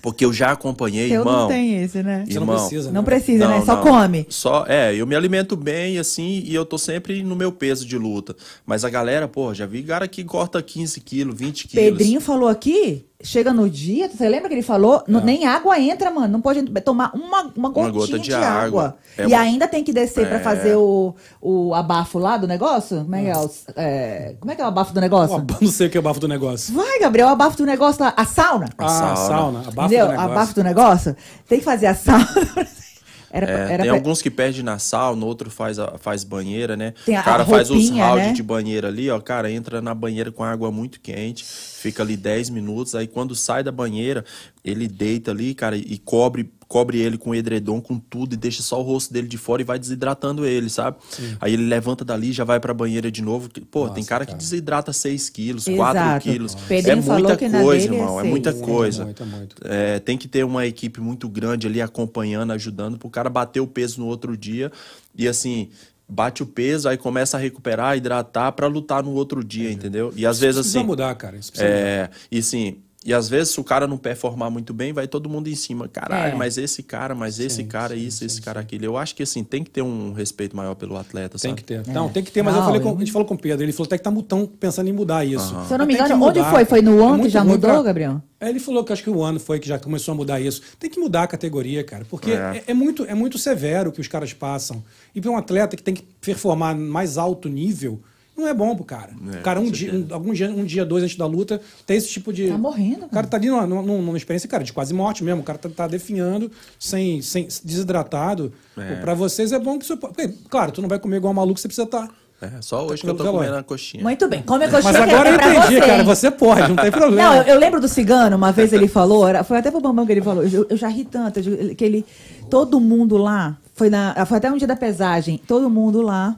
Porque 0.00 0.24
eu 0.24 0.32
já 0.32 0.52
acompanhei, 0.52 1.08
Eu 1.10 1.20
irmão. 1.22 1.40
não 1.40 1.48
tenho 1.48 1.82
esse, 1.84 2.04
né? 2.04 2.24
Você 2.24 2.34
não 2.34 2.42
Irmão, 2.42 2.56
precisa, 2.56 2.92
Não 2.92 3.00
né? 3.02 3.04
precisa, 3.04 3.48
né? 3.48 3.58
Não, 3.58 3.66
Só 3.66 3.74
não. 3.76 3.82
come. 3.82 4.26
Só, 4.28 4.64
é, 4.68 4.94
eu 4.94 5.04
me 5.04 5.16
alimento 5.16 5.56
bem, 5.56 5.98
assim, 5.98 6.40
e 6.46 6.54
eu 6.54 6.64
tô 6.64 6.78
sempre 6.78 7.20
no 7.24 7.34
meu 7.34 7.50
peso 7.50 7.84
de 7.84 7.98
luta. 7.98 8.36
Mas 8.64 8.84
a 8.84 8.90
galera, 8.90 9.26
pô, 9.26 9.52
já 9.52 9.66
vi 9.66 9.82
cara 9.82 10.06
que 10.06 10.22
corta 10.22 10.62
15 10.62 11.00
quilos, 11.00 11.34
20 11.36 11.66
quilos. 11.66 11.84
Pedrinho 11.98 12.20
falou 12.20 12.48
aqui, 12.48 13.06
chega 13.22 13.52
no 13.52 13.68
dia, 13.68 14.08
você 14.08 14.28
lembra 14.28 14.48
que 14.48 14.54
ele 14.54 14.62
falou? 14.62 15.02
É. 15.06 15.10
Não- 15.10 15.20
nem 15.20 15.44
água 15.46 15.78
entra, 15.80 16.10
mano. 16.10 16.28
Não 16.28 16.40
pode 16.40 16.62
tomar 16.82 17.10
uma, 17.14 17.52
uma 17.56 17.68
gotinha 17.68 17.90
gota 17.92 18.18
de, 18.18 18.24
de 18.28 18.34
água. 18.34 18.64
água. 18.64 18.96
É 19.16 19.22
e 19.24 19.26
uma- 19.26 19.40
ainda 19.40 19.66
tem 19.66 19.82
que 19.82 19.92
descer 19.92 20.26
pra 20.28 20.36
É. 20.36 20.40
fazer 20.40 20.76
o, 20.76 21.14
o 21.40 21.74
abafo 21.74 22.18
lá 22.18 22.36
do 22.36 22.46
negócio? 22.46 22.98
Como 23.02 23.14
é 23.16 23.22
que 23.24 23.28
é? 23.30 23.36
Os- 23.36 23.64
é, 23.76 24.36
como 24.38 24.52
é 24.52 24.54
que 24.54 24.62
é 24.62 24.64
o 24.64 24.68
abafo 24.68 24.92
do 24.94 25.00
negócio? 25.00 25.36
Ó, 25.36 25.42
não 25.60 25.68
sei 25.70 25.88
o 25.88 25.90
que 25.90 25.96
é 25.96 26.00
o 26.00 26.02
bafo 26.02 26.20
do 26.20 26.28
negócio. 26.28 26.72
Vai, 26.74 27.00
Gabriel, 27.00 27.26
o 27.28 27.30
abafo 27.30 27.56
do 27.56 27.66
negócio 27.66 28.02
lá. 28.04 28.14
A 28.16 28.24
sauna. 28.24 28.68
Ah, 28.78 28.88
sauna. 28.88 29.16
sauna. 29.16 29.58
A 29.60 29.70
bafo 29.70 29.80
Entendeu? 29.88 30.06
do 30.06 30.12
negócio. 30.12 30.30
Abafo 30.32 30.54
do 30.54 30.62
negócio. 30.64 31.16
Tem 31.48 31.58
que 31.58 31.64
fazer 31.64 31.86
a 31.86 31.94
sauna. 31.94 32.26
Era, 33.30 33.46
É, 33.46 33.52
era 33.72 33.82
tem 33.82 33.90
pra- 33.90 33.92
alguns 33.98 34.22
que 34.22 34.30
perdem 34.30 34.62
na 34.62 34.78
sauna, 34.78 35.24
outro 35.26 35.50
faz, 35.50 35.78
a- 35.78 35.98
faz 35.98 36.24
banheira, 36.24 36.76
né? 36.76 36.94
Tem 37.04 37.16
a- 37.16 37.20
o 37.20 37.24
cara 37.24 37.42
a 37.42 37.46
faz 37.46 37.70
os 37.70 37.76
roupinha, 37.84 38.06
rounds 38.06 38.26
né? 38.28 38.32
de 38.32 38.42
banheira 38.42 38.88
ali, 38.88 39.10
ó. 39.10 39.20
Cara, 39.20 39.50
entra 39.50 39.80
na 39.82 39.94
banheira 39.94 40.32
com 40.32 40.42
água 40.42 40.70
muito 40.72 40.98
quente, 41.00 41.44
fica 41.44 42.02
ali 42.02 42.16
10 42.16 42.48
minutos. 42.50 42.94
Aí 42.94 43.06
quando 43.06 43.34
sai 43.34 43.62
da 43.62 43.70
banheira, 43.72 44.24
ele 44.64 44.88
deita 44.88 45.30
ali, 45.30 45.54
cara, 45.54 45.76
e 45.76 45.98
cobre, 45.98 46.50
cobre 46.68 46.98
ele 46.98 47.16
com 47.16 47.34
edredom, 47.34 47.80
com 47.80 47.98
tudo, 47.98 48.34
e 48.34 48.36
deixa 48.36 48.62
só 48.62 48.78
o 48.78 48.82
rosto 48.82 49.12
dele 49.12 49.26
de 49.26 49.38
fora 49.38 49.62
e 49.62 49.64
vai 49.64 49.78
desidratando 49.78 50.44
ele, 50.44 50.68
sabe? 50.68 50.98
Aí 51.40 51.54
ele 51.54 51.64
levanta 51.64 52.04
dali, 52.04 52.30
já 52.30 52.44
vai 52.44 52.60
pra 52.60 52.74
banheira 52.74 53.10
de 53.10 53.22
novo. 53.22 53.48
Pô, 53.70 53.86
tem 53.86 53.96
Nossa, 53.96 54.08
cara, 54.08 54.26
cara. 54.26 54.36
que 54.36 54.44
desidrata 54.44 54.92
6 54.92 55.30
quilos, 55.30 55.66
Exato. 55.66 55.94
4 55.94 56.30
quilos. 56.30 56.56
É 56.70 56.94
muita 56.94 57.36
coisa, 57.38 57.86
é 57.86 57.90
irmão. 57.90 58.18
É 58.18 58.22
seis. 58.22 58.30
muita 58.30 58.52
coisa. 58.52 59.04
muito. 59.04 59.56
É, 59.64 59.98
tem 59.98 60.18
que 60.18 60.28
ter 60.28 60.44
uma 60.44 60.66
equipe 60.66 61.00
muito 61.00 61.26
grande 61.28 61.66
ali 61.66 61.80
acompanhando, 61.80 62.52
ajudando, 62.52 62.98
pro 62.98 63.08
cara 63.08 63.30
bater 63.30 63.60
o 63.60 63.66
peso 63.66 64.00
no 64.00 64.06
outro 64.06 64.36
dia. 64.36 64.70
E 65.16 65.26
assim, 65.26 65.70
bate 66.06 66.42
o 66.42 66.46
peso, 66.46 66.88
aí 66.88 66.98
começa 66.98 67.38
a 67.38 67.40
recuperar, 67.40 67.96
hidratar 67.96 68.52
pra 68.52 68.66
lutar 68.66 69.02
no 69.02 69.12
outro 69.12 69.42
dia, 69.42 69.72
entendeu? 69.72 70.12
E 70.14 70.26
às 70.26 70.38
vezes 70.38 70.56
Isso 70.56 70.62
precisa 70.64 70.78
assim. 70.80 70.86
mudar, 70.86 71.14
cara. 71.14 71.36
Isso 71.36 71.50
precisa 71.50 71.70
mudar. 71.70 71.86
É, 71.86 72.10
e 72.30 72.38
assim, 72.38 72.78
e 73.08 73.14
às 73.14 73.28
vezes 73.28 73.54
se 73.54 73.60
o 73.60 73.64
cara 73.64 73.86
não 73.86 73.96
performar 73.96 74.50
muito 74.50 74.74
bem, 74.74 74.92
vai 74.92 75.08
todo 75.08 75.28
mundo 75.28 75.48
em 75.48 75.54
cima. 75.54 75.88
Caralho, 75.88 76.32
É. 76.32 76.36
mas 76.36 76.58
esse 76.58 76.82
cara, 76.82 77.14
mas 77.14 77.40
esse 77.40 77.64
cara, 77.64 77.94
isso, 77.94 78.24
esse 78.24 78.40
cara, 78.42 78.60
aquilo. 78.60 78.84
Eu 78.84 78.96
acho 78.96 79.14
que 79.14 79.22
assim, 79.22 79.42
tem 79.42 79.64
que 79.64 79.70
ter 79.70 79.82
um 79.82 80.12
respeito 80.12 80.56
maior 80.56 80.74
pelo 80.74 80.96
atleta, 80.96 81.38
Tem 81.38 81.50
sabe? 81.50 81.62
que 81.62 81.64
ter. 81.66 81.86
Não, 81.88 82.08
tem 82.08 82.22
que 82.22 82.30
ter, 82.30 82.42
mas 82.42 82.54
eu 82.54 82.60
Não, 82.60 82.66
falei 82.66 82.80
com, 82.82 82.90
eu- 82.90 82.96
a 82.96 82.98
gente 82.98 83.12
falou 83.12 83.26
com 83.26 83.34
o 83.34 83.38
Pedro, 83.38 83.64
ele 83.64 83.72
falou 83.72 83.86
até 83.86 83.96
que 83.98 84.04
tá 84.04 84.12
tão 84.28 84.46
pensando 84.46 84.88
em 84.88 84.92
mudar 84.92 85.24
isso. 85.24 85.48
Se 85.66 85.72
eu 85.74 85.78
não 85.78 85.86
me 85.86 85.94
Tem 85.94 86.04
que 86.04 86.12
engano, 86.12 86.24
onde 86.26 86.44
foi? 86.44 86.64
Foi 86.64 86.82
no 86.82 86.92
É 87.00 87.02
ano 87.02 87.12
que 87.14 87.18
muito 87.20 87.32
já 87.32 87.42
mudou, 87.44 87.58
pra- 87.70 87.82
Gabriel? 87.82 88.22
É, 88.40 88.48
ele 88.50 88.60
falou 88.60 88.84
que 88.84 88.92
acho 88.92 89.02
que 89.02 89.10
o 89.10 89.22
ano 89.22 89.40
foi 89.40 89.58
que 89.58 89.66
já 89.66 89.78
começou 89.78 90.12
a 90.12 90.14
mudar 90.16 90.38
isso. 90.40 90.60
Tem 90.78 90.88
que 90.90 91.00
mudar 91.00 91.22
a 91.24 91.26
categoria, 91.26 91.82
cara, 91.82 92.04
porque 92.08 92.30
é, 92.30 92.34
É. 92.34 92.64
é 92.68 92.74
muito, 92.74 93.04
é 93.04 93.14
muito 93.14 93.36
severo 93.38 93.90
o 93.90 93.92
que 93.92 94.00
os 94.00 94.06
caras 94.06 94.32
passam. 94.32 94.82
E 95.14 95.20
para 95.20 95.30
um 95.30 95.36
atleta 95.36 95.76
que 95.76 95.82
tem 95.82 95.94
que 95.94 96.02
performar 96.20 96.76
mais 96.76 97.16
alto 97.18 97.48
nível, 97.48 98.00
não 98.38 98.48
é 98.48 98.54
bom 98.54 98.74
pro 98.74 98.84
cara. 98.84 99.10
É, 99.34 99.38
o 99.38 99.42
cara, 99.42 99.60
um 99.60 99.70
dia, 99.70 99.92
um, 99.92 100.06
algum 100.14 100.32
dia, 100.32 100.50
um 100.50 100.64
dia, 100.64 100.84
dois 100.84 101.02
antes 101.04 101.16
da 101.16 101.26
luta, 101.26 101.60
tem 101.86 101.96
esse 101.96 102.08
tipo 102.08 102.32
de. 102.32 102.48
Tá 102.48 102.56
morrendo, 102.58 103.06
O 103.06 103.08
cara 103.08 103.26
tá 103.26 103.36
ali 103.36 103.48
numa, 103.48 103.66
numa, 103.66 103.82
numa 103.82 104.16
experiência, 104.16 104.48
cara, 104.48 104.64
de 104.64 104.72
quase 104.72 104.94
morte 104.94 105.22
mesmo. 105.24 105.40
O 105.40 105.44
cara 105.44 105.58
tá, 105.58 105.68
tá 105.68 105.86
definhando, 105.86 106.50
sem, 106.78 107.20
sem 107.20 107.48
desidratado. 107.64 108.52
É. 108.76 108.96
Para 108.96 109.14
vocês 109.14 109.52
é 109.52 109.58
bom 109.58 109.78
que 109.78 109.86
você. 109.86 109.96
Porque, 109.96 110.28
claro, 110.48 110.72
tu 110.72 110.80
não 110.82 110.88
vai 110.88 110.98
comer 110.98 111.16
igual 111.16 111.32
um 111.32 111.36
maluco, 111.36 111.58
você 111.60 111.68
precisa 111.68 111.84
estar. 111.84 112.08
É, 112.40 112.50
só 112.60 112.86
hoje 112.86 113.00
que 113.00 113.06
Tá 113.08 113.12
eu 113.12 113.16
tô 113.16 113.32
comendo 113.32 113.56
a 113.56 113.62
coxinha. 113.64 114.00
Muito 114.00 114.28
bem. 114.28 114.42
Come 114.42 114.64
a 114.64 114.70
coxinha 114.70 114.92
Mas 114.92 115.04
que 115.04 115.10
agora 115.10 115.28
é 115.28 115.32
eu 115.32 115.36
entendi, 115.36 115.74
você, 115.74 115.80
cara. 115.80 116.04
Você 116.04 116.30
pode, 116.30 116.68
não 116.68 116.76
tem 116.76 116.90
problema. 116.92 117.30
Não, 117.30 117.36
eu, 117.38 117.42
eu 117.42 117.58
lembro 117.58 117.80
do 117.80 117.88
cigano, 117.88 118.36
uma 118.36 118.52
vez 118.52 118.72
ele 118.72 118.86
falou, 118.86 119.26
era- 119.26 119.42
foi 119.42 119.58
até 119.58 119.72
pro 119.72 119.80
Bambam 119.80 120.06
que 120.06 120.12
ele 120.12 120.22
falou, 120.22 120.44
eu, 120.44 120.64
eu 120.70 120.76
já 120.76 120.86
ri 120.86 121.04
tanto, 121.04 121.40
que 121.74 121.84
ele, 121.84 122.06
todo 122.48 122.78
mundo 122.78 123.16
lá, 123.16 123.58
foi, 123.74 123.90
na, 123.90 124.14
foi 124.24 124.36
até 124.38 124.48
um 124.52 124.56
dia 124.56 124.68
da 124.68 124.76
pesagem, 124.76 125.40
todo 125.48 125.68
mundo 125.68 126.00
lá, 126.00 126.36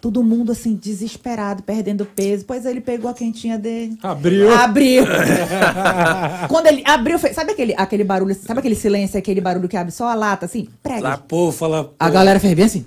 todo 0.00 0.22
mundo 0.22 0.52
assim, 0.52 0.74
desesperado, 0.74 1.62
perdendo 1.62 2.04
peso, 2.04 2.44
pois 2.44 2.64
ele 2.64 2.80
pegou 2.80 3.10
a 3.10 3.14
quentinha 3.14 3.58
dele. 3.58 3.98
Abriu. 4.02 4.52
Abriu. 4.52 5.04
Quando 6.48 6.66
ele 6.66 6.82
abriu, 6.84 7.18
fez, 7.18 7.34
sabe 7.34 7.52
aquele, 7.52 7.74
aquele 7.76 8.04
barulho, 8.04 8.34
sabe 8.34 8.60
aquele 8.60 8.74
silêncio, 8.74 9.18
aquele 9.18 9.40
barulho 9.40 9.68
que 9.68 9.76
abre 9.76 9.92
só 9.92 10.08
a 10.08 10.14
lata, 10.14 10.46
assim? 10.46 10.68
Prega. 10.82 11.00
Lá, 11.00 11.16
pô, 11.16 11.50
fala. 11.50 11.92
A 11.98 12.06
pô, 12.06 12.12
galera 12.12 12.38
fez 12.38 12.54
bem 12.54 12.64
assim. 12.64 12.86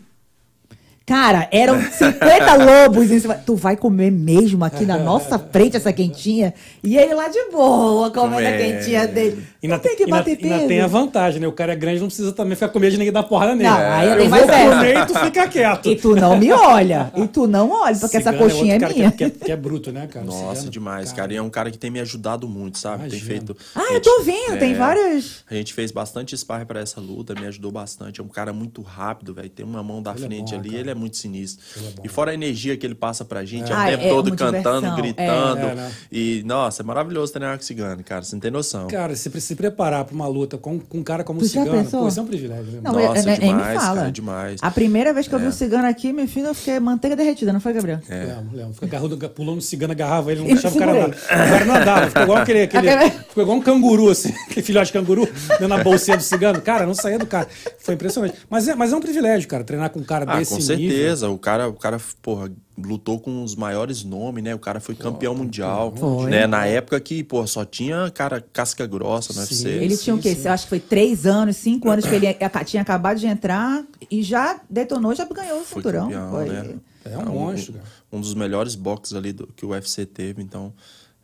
Cara, 1.09 1.47
eram 1.51 1.81
50 1.81 2.53
lobos 2.63 3.09
em 3.09 3.19
cima. 3.19 3.33
Tu 3.33 3.55
vai 3.55 3.75
comer 3.75 4.11
mesmo 4.11 4.63
aqui 4.63 4.85
na 4.85 4.95
nossa 5.01 5.39
frente 5.39 5.75
essa 5.75 5.91
quentinha? 5.91 6.53
E 6.83 6.95
ele 6.95 7.15
lá 7.15 7.27
de 7.27 7.49
boa, 7.51 8.11
comendo 8.11 8.47
a 8.47 8.51
quentinha 8.51 9.07
dele. 9.07 9.43
Ainda, 9.61 9.75
não 9.75 9.81
tem 9.83 9.95
que 9.95 10.03
ainda- 10.03 10.15
bater 10.17 10.37
ainda 10.41 10.55
peso. 10.55 10.67
tem 10.69 10.81
a 10.81 10.87
vantagem, 10.87 11.41
né? 11.41 11.47
O 11.47 11.51
cara 11.51 11.73
é 11.73 11.75
grande, 11.75 11.99
não 11.99 12.07
precisa 12.07 12.31
também 12.31 12.55
ficar 12.55 12.69
com 12.69 12.79
medo 12.79 12.91
de 12.91 12.97
ninguém 12.97 13.11
dar 13.11 13.23
porrada 13.23 13.55
nele. 13.55 13.69
Não, 13.69 13.77
aí 13.77 14.07
eu 14.09 14.15
tem 14.17 14.29
vou 14.29 14.29
mais 14.29 14.49
essa. 14.49 14.69
comer 14.75 14.97
e 14.97 15.05
tu 15.05 15.19
fica 15.19 15.47
quieto. 15.49 15.89
E 15.89 15.95
tu 15.97 16.15
não 16.15 16.37
me 16.37 16.51
olha. 16.53 17.11
E 17.15 17.27
tu 17.27 17.45
não 17.45 17.69
olha, 17.71 17.97
porque 17.97 18.17
essa 18.17 18.31
Cigano 18.31 18.49
coxinha 18.49 18.71
é, 18.71 18.75
outro 18.75 18.87
cara 18.87 18.93
minha. 18.99 19.11
Que 19.11 19.23
é, 19.25 19.29
que 19.29 19.41
é- 19.43 19.45
que 19.47 19.51
é 19.51 19.55
bruto, 19.57 19.91
né, 19.91 20.07
cara? 20.07 20.25
Nossa, 20.25 20.55
Cigano, 20.55 20.71
demais, 20.71 21.11
cara. 21.11 21.33
E 21.33 21.35
é 21.35 21.41
um 21.41 21.49
cara 21.49 21.69
que 21.71 21.77
tem 21.77 21.89
me 21.91 21.99
ajudado 21.99 22.47
muito, 22.47 22.77
sabe? 22.77 23.09
Tem 23.09 23.19
Imagino. 23.19 23.27
feito. 23.27 23.57
Ah, 23.75 23.79
a 23.79 23.83
eu 23.83 23.93
gente- 23.95 24.03
tô 24.03 24.21
vendo, 24.23 24.59
tem 24.59 24.71
é, 24.71 24.75
vários. 24.75 25.43
A 25.49 25.53
gente 25.55 25.73
fez 25.73 25.91
bastante 25.91 26.37
sparring 26.37 26.65
pra 26.65 26.79
essa 26.79 27.01
luta, 27.01 27.33
me 27.35 27.45
ajudou 27.47 27.71
bastante. 27.71 28.21
É 28.21 28.23
um 28.23 28.27
cara 28.29 28.53
muito 28.53 28.81
rápido, 28.81 29.33
velho. 29.33 29.49
Tem 29.49 29.65
uma 29.65 29.83
mão 29.83 30.01
da 30.01 30.11
Ele 30.11 30.23
é 30.23 30.27
frente 30.27 30.51
bom, 30.53 30.59
ali, 30.59 30.69
cara. 30.69 30.79
ele 30.81 30.89
é 30.91 30.95
muito 30.95 31.17
sinistro. 31.17 31.63
E 32.03 32.07
fora 32.07 32.31
a 32.31 32.33
energia 32.33 32.77
que 32.77 32.85
ele 32.85 32.95
passa 32.95 33.25
pra 33.25 33.43
gente, 33.43 33.69
é, 33.71 33.75
Ah, 33.75 33.83
o 33.87 33.89
tempo 33.89 34.03
é 34.05 34.09
todo 34.09 34.35
cantando, 34.37 34.95
gritando. 34.95 35.59
é. 35.67 35.71
É, 35.71 35.75
né? 35.75 35.91
E, 36.11 36.43
nossa, 36.45 36.81
é 36.81 36.85
maravilhoso 36.85 37.33
treinar 37.33 37.57
com 37.57 37.63
o 37.63 37.65
cigano, 37.65 38.01
cara. 38.03 38.23
Você 38.23 38.35
não 38.35 38.39
tem 38.39 38.51
noção. 38.51 38.87
Cara, 38.87 39.13
se, 39.15 39.29
se 39.49 39.55
preparar 39.55 40.05
pra 40.05 40.13
uma 40.13 40.27
luta 40.27 40.57
com, 40.57 40.79
com 40.79 40.99
um 40.99 41.03
cara 41.03 41.23
como 41.23 41.41
o 41.41 41.43
Cigano, 41.45 41.83
pô, 41.85 42.07
isso 42.07 42.19
é 42.19 42.23
um 42.23 42.27
privilégio. 42.27 42.71
Né? 42.73 42.79
Não, 42.83 42.93
Nossa, 42.93 43.19
eu- 43.19 43.25
nem 43.25 43.39
me 43.39 43.47
demais, 43.47 43.81
fala. 43.81 43.95
cara, 44.01 44.11
demais. 44.11 44.59
A 44.61 44.69
primeira 44.71 45.11
vez 45.11 45.27
que 45.27 45.33
eu 45.33 45.39
vi 45.39 45.45
É. 45.45 45.49
o 45.49 45.51
cigano 45.51 45.87
aqui, 45.87 46.13
meu 46.13 46.27
filho, 46.27 46.47
eu 46.47 46.53
fiquei 46.53 46.79
manteiga 46.79 47.15
derretida, 47.15 47.51
não 47.51 47.59
foi, 47.59 47.73
Gabriel? 47.73 47.99
É. 48.07 48.25
Lembro, 48.25 48.55
lembro. 48.57 48.73
Fica 48.73 48.85
agarrado, 48.85 49.29
pulou 49.29 49.55
no 49.55 49.61
cigano, 49.61 49.91
agarrava 49.93 50.31
ele, 50.31 50.41
não 50.41 50.47
deixava 50.47 50.75
o 50.75 50.79
cara 50.79 50.91
andar. 50.91 51.09
O 51.09 51.27
cara 51.27 51.65
não 51.65 51.75
andava, 51.75 52.07
ficou 52.07 52.23
igual 52.23 52.37
aquele. 52.37 52.61
aquele 52.63 53.11
ficou 53.27 53.43
igual 53.43 53.57
um 53.57 53.61
canguru, 53.61 54.09
assim, 54.09 54.29
aquele 54.49 54.61
filhote 54.65 54.87
de 54.87 54.93
canguru, 54.93 55.25
dentro 55.49 55.67
da 55.67 55.83
bolsinha 55.83 56.15
do 56.17 56.23
cigano. 56.23 56.61
Cara, 56.61 56.85
não 56.85 56.93
saía 56.93 57.17
do 57.17 57.25
cara. 57.25 57.47
Foi 57.79 57.95
impressionante. 57.95 58.35
Mas 58.49 58.67
é, 58.67 58.75
mas 58.75 58.93
é 58.93 58.95
um 58.95 59.01
privilégio, 59.01 59.47
cara, 59.49 59.63
treinar 59.63 59.89
com 59.89 59.99
um 59.99 60.03
cara 60.03 60.25
Ah, 60.27 60.37
desse 60.37 60.51
com 60.53 60.59
nível. 60.59 60.77
certeza. 60.77 61.29
O 61.29 61.37
cara, 61.39 61.67
o 61.67 61.73
cara, 61.73 61.97
porra, 62.21 62.51
lutou 62.83 63.19
com 63.19 63.43
os 63.43 63.55
maiores 63.55 64.03
nomes, 64.03 64.43
né? 64.43 64.53
O 64.55 64.59
cara 64.59 64.79
foi 64.79 64.95
campeão 64.95 65.35
mundial, 65.35 65.93
Foi. 65.95 66.29
né? 66.29 66.47
Na 66.47 66.65
época 66.65 66.99
que, 66.99 67.23
pô, 67.23 67.45
só 67.47 67.63
tinha 67.65 68.09
cara 68.11 68.41
casca 68.53 68.85
grossa 68.87 69.33
no 69.33 69.39
Sim. 69.45 69.65
UFC. 69.65 69.67
Ele 69.69 69.97
tinha 69.97 70.15
o 70.15 70.19
quê? 70.19 70.35
sim. 70.35 70.47
Eu 70.47 70.51
acho 70.53 70.63
que 70.63 70.69
foi 70.69 70.79
três 70.79 71.25
anos, 71.25 71.57
cinco 71.57 71.89
anos 71.89 72.05
que 72.05 72.13
ele 72.15 72.27
tinha 72.65 72.81
acabado 72.81 73.17
de 73.19 73.27
entrar 73.27 73.83
e 74.09 74.23
já 74.23 74.59
detonou, 74.69 75.13
já 75.15 75.25
ganhou 75.25 75.59
o 75.61 75.63
Foi 75.63 75.81
cinturão. 75.81 76.03
campeão, 76.05 76.31
Foi- 76.31 76.49
né? 76.49 76.75
É 77.05 77.17
um 77.17 77.25
monstro, 77.33 77.73
cara. 77.73 77.85
Um 78.11 78.19
dos 78.19 78.33
melhores 78.33 78.75
boxes 78.75 79.15
ali 79.15 79.31
do, 79.31 79.47
que 79.47 79.65
o 79.65 79.69
UFC 79.69 80.05
teve, 80.05 80.41
então 80.43 80.73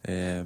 é, 0.03 0.44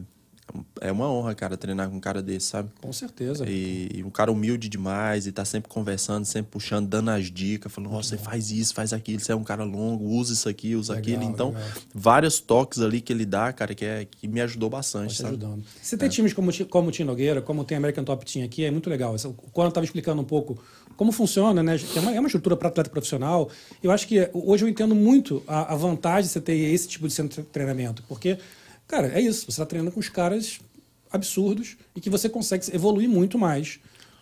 é 0.82 0.92
uma 0.92 1.12
honra, 1.12 1.36
cara, 1.36 1.58
treinar 1.58 1.90
com 1.90 1.98
um 1.98 2.00
cara 2.00 2.22
desse, 2.22 2.48
sabe? 2.48 2.70
Com 2.82 2.92
certeza. 2.92 3.46
E, 3.48 3.90
e 3.96 4.04
um 4.04 4.10
cara 4.10 4.32
humilde 4.32 4.70
demais 4.70 5.28
e 5.28 5.32
tá 5.32 5.46
sempre 5.46 5.70
conversando, 5.70 6.26
sempre 6.26 6.52
puxando, 6.52 6.88
dando 6.88 7.12
as 7.12 7.32
dicas, 7.32 7.72
falando, 7.72 7.92
nossa, 7.92 8.10
você 8.10 8.18
faz 8.18 8.52
isso, 8.52 8.74
faz 8.74 8.94
aquilo, 8.94 9.20
você 9.20 9.32
é 9.32 9.36
um 9.36 9.44
cara 9.44 9.64
longo, 9.64 10.06
usa 10.06 10.34
isso 10.34 10.50
aqui, 10.50 10.76
usa 10.76 10.94
Legal, 10.94 11.16
aquilo. 11.16 11.32
Então, 11.32 11.50
legal. 11.50 11.70
vários 11.94 12.40
toques 12.40 12.80
ali 12.80 13.02
que 13.02 13.14
ele 13.14 13.26
dá, 13.26 13.52
cara, 13.54 13.76
que, 13.76 13.86
é, 13.86 14.06
que 14.06 14.28
me 14.28 14.42
ajudou 14.42 14.70
bastante, 14.70 15.16
te 15.16 15.22
sabe? 15.22 15.30
ajudando. 15.30 15.64
Você 15.82 15.98
tem 15.98 16.10
times 16.10 16.34
como, 16.34 16.52
como 16.68 16.90
o 16.90 16.92
Tim 16.92 17.04
Nogueira, 17.04 17.42
como 17.42 17.64
tem 17.64 17.78
American 17.78 18.04
Top 18.04 18.26
Team 18.26 18.46
aqui, 18.46 18.64
é 18.64 18.72
muito 18.72 18.90
legal. 18.90 19.16
Quando 19.52 19.66
eu 19.66 19.70
estava 19.70 19.86
explicando 19.86 20.22
um 20.22 20.26
pouco 20.26 20.60
como 21.00 21.14
funciona, 21.14 21.64
né? 21.64 21.78
É 21.96 22.00
uma, 22.02 22.12
é 22.12 22.20
uma 22.20 22.28
estrutura 22.28 22.58
para 22.58 22.68
atleta 22.68 22.90
profissional. 22.90 23.50
Eu 23.82 23.90
acho 23.90 24.06
que 24.06 24.30
hoje 24.34 24.66
eu 24.66 24.68
entendo 24.68 24.94
muito 24.94 25.42
a, 25.48 25.74
a 25.74 25.76
vantagem 25.78 26.24
de 26.24 26.28
você 26.28 26.42
ter 26.42 26.58
esse 26.58 26.90
tipo 26.90 27.08
de 27.08 27.14
centro 27.14 27.42
de 27.42 27.48
treinamento. 27.48 28.04
Porque, 28.06 28.38
cara, 28.90 29.08
é 29.14 29.22
isso. 29.22 29.46
Você 29.46 29.52
está 29.52 29.66
treinando 29.66 29.94
com 29.94 30.02
os 30.02 30.10
caras 30.10 30.60
absurdos 31.10 31.78
e 31.96 32.02
que 32.02 32.10
você 32.10 32.28
consegue 32.28 32.66
evoluir 32.76 33.08
muito 33.08 33.38
mais 33.38 33.80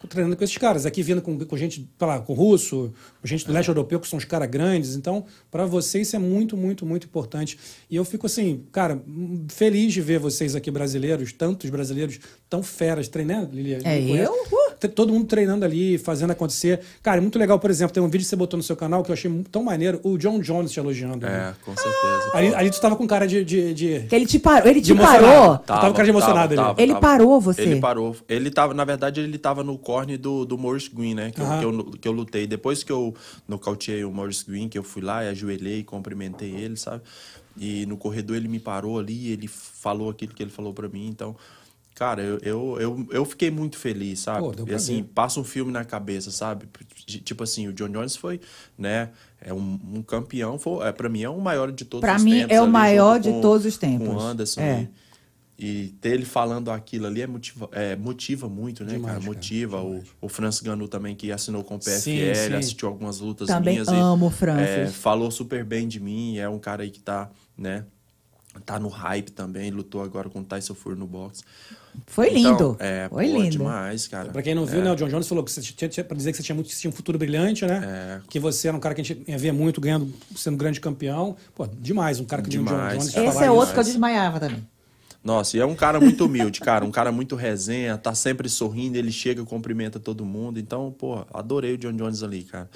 treinando 0.07 0.37
com 0.37 0.43
esses 0.43 0.57
caras. 0.57 0.85
Aqui 0.85 1.01
vindo 1.01 1.21
com, 1.21 1.39
com 1.39 1.57
gente, 1.57 1.89
sei 1.97 2.07
lá, 2.07 2.19
com 2.19 2.33
russo, 2.33 2.93
com 3.19 3.27
gente 3.27 3.45
do 3.47 3.53
leste 3.53 3.69
europeu, 3.69 3.99
que 3.99 4.07
são 4.07 4.17
os 4.17 4.25
caras 4.25 4.49
grandes. 4.49 4.95
Então, 4.95 5.25
para 5.49 5.65
vocês, 5.65 6.07
isso 6.07 6.15
é 6.15 6.19
muito, 6.19 6.55
muito, 6.55 6.85
muito 6.85 7.07
importante. 7.07 7.57
E 7.89 7.95
eu 7.95 8.05
fico 8.05 8.27
assim, 8.27 8.63
cara, 8.71 9.01
feliz 9.49 9.93
de 9.93 10.01
ver 10.01 10.19
vocês 10.19 10.55
aqui 10.55 10.69
brasileiros, 10.69 11.33
tantos 11.33 11.69
brasileiros 11.69 12.19
tão 12.49 12.61
feras 12.61 13.07
treinando, 13.07 13.55
Lilia. 13.55 13.79
É 13.83 13.99
eu? 13.99 14.31
Uh! 14.31 14.66
Todo 14.95 15.11
mundo 15.11 15.25
treinando 15.25 15.65
ali, 15.65 15.97
fazendo 15.97 16.31
acontecer. 16.31 16.79
Cara, 17.01 17.17
é 17.17 17.21
muito 17.21 17.37
legal, 17.39 17.57
por 17.59 17.69
exemplo, 17.69 17.93
tem 17.93 18.01
um 18.03 18.07
vídeo 18.07 18.23
que 18.23 18.29
você 18.29 18.35
botou 18.35 18.57
no 18.57 18.63
seu 18.63 18.75
canal 18.75 19.03
que 19.03 19.09
eu 19.09 19.13
achei 19.13 19.31
tão 19.51 19.63
maneiro, 19.63 19.99
o 20.03 20.17
John 20.17 20.39
Jones 20.39 20.71
te 20.71 20.79
elogiando. 20.79 21.25
né? 21.25 21.53
É, 21.59 21.63
com 21.65 21.75
certeza. 21.75 22.31
Ali, 22.33 22.53
ali 22.55 22.69
tu 22.69 22.79
tava 22.81 22.95
com 22.95 23.07
cara 23.07 23.27
de. 23.27 23.43
de, 23.43 23.73
de- 23.73 23.99
Que 24.07 24.15
ele 24.15 24.25
te 24.25 24.39
parou, 24.39 24.69
ele 24.69 24.81
te 24.81 24.93
parou. 24.93 25.57
Tava, 25.59 25.87
com 25.87 25.93
cara 25.93 26.03
de 26.03 26.09
emocionado 26.09 26.59
ali. 26.61 26.75
Ele 26.77 26.95
parou 26.95 27.39
você. 27.41 27.61
Ele 27.61 27.79
parou. 27.79 28.15
Ele 28.27 28.51
tava, 28.51 28.73
na 28.73 28.83
verdade, 28.85 29.19
ele 29.21 29.37
tava 29.37 29.63
no 29.63 29.77
corne 29.77 30.17
do, 30.17 30.45
do 30.45 30.57
Maurice 30.57 30.89
Green, 30.93 31.13
né? 31.15 31.31
Que, 31.31 31.41
eu, 31.41 31.45
Aham. 31.45 31.59
que, 31.59 31.65
eu, 31.65 31.85
que 32.01 32.07
eu 32.07 32.11
lutei. 32.11 32.45
Depois 32.47 32.83
que 32.83 32.91
eu 32.91 33.13
nocauteei 33.47 34.03
o 34.03 34.11
Maurice 34.11 34.45
Green, 34.45 34.67
que 34.67 34.77
eu 34.77 34.83
fui 34.83 35.01
lá 35.01 35.23
e 35.23 35.29
ajoelhei, 35.29 35.83
cumprimentei 35.83 36.51
ele, 36.51 36.75
sabe? 36.77 37.01
E 37.59 37.85
no 37.87 37.97
corredor 37.97 38.35
ele 38.35 38.47
me 38.47 38.59
parou 38.59 38.99
ali, 38.99 39.31
ele 39.31 39.47
falou 39.47 40.09
aquilo 40.09 40.33
que 40.33 40.43
ele 40.43 40.51
falou 40.51 40.73
pra 40.73 40.87
mim. 40.87 41.07
Então, 41.07 41.35
Cara, 41.97 42.21
eu, 42.21 42.37
eu, 42.43 42.77
eu, 42.79 43.07
eu 43.09 43.25
fiquei 43.25 43.49
muito 43.49 43.75
feliz, 43.75 44.19
sabe? 44.19 44.39
Pô, 44.41 44.51
deu 44.51 44.65
e 44.65 44.67
pra 44.67 44.75
assim, 44.75 44.97
ver. 44.97 45.09
passa 45.15 45.39
um 45.39 45.43
filme 45.43 45.71
na 45.71 45.83
cabeça, 45.83 46.29
sabe? 46.29 46.67
Tipo 47.07 47.43
assim, 47.43 47.67
o 47.67 47.73
John 47.73 47.89
Jones 47.89 48.15
foi, 48.15 48.39
né? 48.77 49.09
É 49.41 49.51
um, 49.51 49.79
um 49.95 50.03
campeão, 50.03 50.59
foi, 50.59 50.85
é, 50.87 50.91
pra 50.91 51.09
mim 51.09 51.23
é 51.23 51.29
o 51.29 51.41
maior 51.41 51.71
de 51.71 51.85
todos 51.85 52.01
Pra 52.07 52.17
os 52.17 52.23
mim, 52.23 52.39
tempos. 52.41 52.55
é 52.55 52.59
o 52.61 52.65
ali, 52.65 52.71
maior 52.71 53.19
de 53.19 53.31
com- 53.31 53.41
todos 53.41 53.65
os 53.65 53.77
tempos. 53.77 54.07
Com 54.07 54.13
o 54.13 54.19
Anderson. 54.19 54.61
É. 54.61 54.87
E, 55.57 55.67
e 55.85 55.87
ter 55.93 56.09
ele 56.13 56.23
falando 56.25 56.69
aquilo 56.69 57.07
ali 57.07 57.21
é 57.23 57.25
motiva, 57.25 57.67
é, 57.71 57.95
motiva 57.95 58.47
muito, 58.47 58.83
né, 58.83 58.91
Demais, 58.91 59.05
cara? 59.13 59.19
cara, 59.19 59.33
Motiva. 59.33 59.77
demais. 59.81 60.07
O, 60.21 60.27
o 60.27 60.29
Francis 60.29 60.61
Ganu 60.61 60.87
também, 60.87 61.15
que 61.15 61.31
assinou 61.31 61.63
com 61.63 61.77
o 61.77 61.79
PFL, 61.79 61.99
Sim, 61.99 62.33
sim. 62.35 62.53
assistiu 62.53 62.89
algumas 62.89 63.19
lutas 63.19 63.47
Também 63.47 63.73
minhas. 63.73 63.87
amo 63.87 64.27
o 64.27 64.29
e, 64.29 64.33
Francis. 64.33 64.67
é, 64.69 64.85
falou 64.85 65.31
super 65.31 65.65
bem 65.65 65.87
de 65.87 65.99
mim. 65.99 66.37
É 66.37 66.47
um 66.47 66.59
cara 66.59 66.83
aí 66.83 66.91
que 66.91 66.99
tá, 66.99 67.31
né? 67.57 67.85
Tá 68.65 68.79
no 68.79 68.87
hype 68.89 69.31
também. 69.31 69.71
Lutou 69.71 70.01
agora 70.01 70.29
com 70.29 70.39
o 70.39 70.43
Tyson 70.43 70.73
Fury 70.73 70.97
no 70.97 71.07
boxe. 71.07 71.43
Foi 72.05 72.27
Então, 72.29 72.51
lindo. 72.51 72.77
é, 72.79 73.07
Foi 73.09 73.25
pô, 73.27 73.37
lindo. 73.37 73.49
demais, 73.49 74.07
cara. 74.07 74.29
Pra 74.29 74.41
quem 74.43 74.53
não 74.53 74.65
viu, 74.65 74.81
né, 74.83 74.91
o 74.91 74.95
John 74.95 75.07
Jones 75.07 75.27
falou 75.27 75.43
que 75.43 75.51
você 75.51 75.61
tinha, 75.61 75.89
tinha, 75.89 76.03
pra 76.03 76.15
dizer 76.15 76.31
que 76.31 76.37
você 76.37 76.43
tinha, 76.43 76.53
muito, 76.55 76.69
você 76.71 76.79
tinha 76.81 76.89
um 76.89 76.93
futuro 76.93 77.17
brilhante, 77.17 77.65
né? 77.65 77.81
É. 77.83 78.21
Que 78.29 78.39
você 78.39 78.67
era 78.67 78.77
um 78.77 78.79
cara 78.79 78.93
que 78.93 79.01
a 79.01 79.03
gente 79.03 79.23
ia 79.27 79.37
ver 79.37 79.51
muito 79.51 79.81
ganhando, 79.81 80.13
sendo 80.35 80.57
grande 80.57 80.79
campeão. 80.79 81.35
Pô, 81.55 81.65
demais, 81.65 82.19
um 82.19 82.25
cara 82.25 82.41
que 82.43 82.49
o 82.49 82.51
John 82.51 82.63
Demais, 82.65 82.93
Jones. 82.93 83.07
Esse 83.07 83.19
é 83.19 83.45
isso. 83.45 83.53
outro 83.53 83.73
que 83.73 83.79
eu 83.79 83.83
desmaiava 83.83 84.39
também. 84.39 84.63
Nossa, 85.27 85.57
e 85.57 85.59
é 85.59 85.65
um 85.65 85.75
cara 85.75 85.99
muito 85.99 86.23
humilde, 86.23 86.61
cara. 86.61 86.85
Um 86.85 86.89
cara 86.89 87.11
muito 87.11 87.35
resenha, 87.35 87.97
tá 87.97 88.15
sempre 88.15 88.47
sorrindo, 88.47 88.97
ele 88.97 89.11
chega, 89.11 89.43
cumprimenta 89.43 89.99
todo 89.99 90.23
mundo. 90.23 90.57
Então, 90.57 90.89
pô, 90.97 91.25
adorei 91.33 91.73
o 91.73 91.77
John 91.77 91.91
Jones 91.91 92.23
ali, 92.23 92.43
cara. 92.43 92.69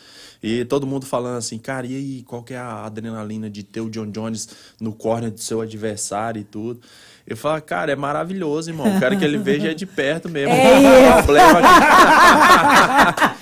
E 0.43 0.65
todo 0.65 0.85
mundo 0.85 1.05
falando 1.05 1.37
assim, 1.37 1.57
cara, 1.57 1.87
e 1.87 1.95
aí, 1.95 2.23
qual 2.23 2.43
que 2.43 2.53
é 2.53 2.57
a 2.57 2.83
adrenalina 2.83 3.49
de 3.49 3.63
ter 3.63 3.79
o 3.79 3.89
John 3.89 4.11
Jones 4.11 4.49
no 4.81 4.91
corner 4.91 5.31
do 5.31 5.39
seu 5.39 5.61
adversário 5.61 6.41
e 6.41 6.43
tudo? 6.43 6.81
Eu 7.25 7.37
falo, 7.37 7.61
cara, 7.61 7.91
é 7.91 7.95
maravilhoso, 7.95 8.69
irmão. 8.71 8.99
Quero 8.99 9.17
que 9.17 9.23
ele 9.23 9.37
veja 9.37 9.73
de 9.73 9.85
perto 9.85 10.27
mesmo. 10.27 10.53
É 10.53 11.21
problema. 11.21 11.61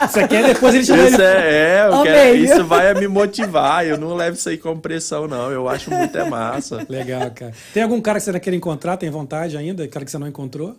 Você 0.07 0.27
quer 0.27 0.45
depois 0.45 0.76
ele 0.76 0.85
chamar 0.85 0.99
ele... 0.99 1.10
Isso 1.11 1.22
é, 1.22 1.77
é 1.77 1.88
eu 1.88 2.03
quero- 2.03 2.38
isso 2.38 2.65
vai 2.65 2.93
me 2.93 3.07
motivar. 3.07 3.85
Eu 3.85 3.97
não 3.97 4.15
levo 4.15 4.38
isso 4.38 4.49
aí 4.49 4.57
como 4.57 4.81
pressão, 4.81 5.27
não. 5.27 5.51
Eu 5.51 5.68
acho 5.69 5.89
muito 5.89 6.18
é 6.18 6.30
massa. 6.30 6.85
Legal, 6.89 7.31
cara. 7.31 7.53
Tem 7.73 7.84
algum 7.84 8.01
cara 8.01 8.19
que 8.19 8.26
você 8.26 8.39
quer 8.39 8.53
encontrar, 8.53 8.97
tem 8.97 9.10
vontade 9.10 9.57
ainda? 9.57 9.88
Cara 9.88 10.06
que 10.06 10.11
você 10.11 10.18
não 10.18 10.27
encontrou? 10.27 10.77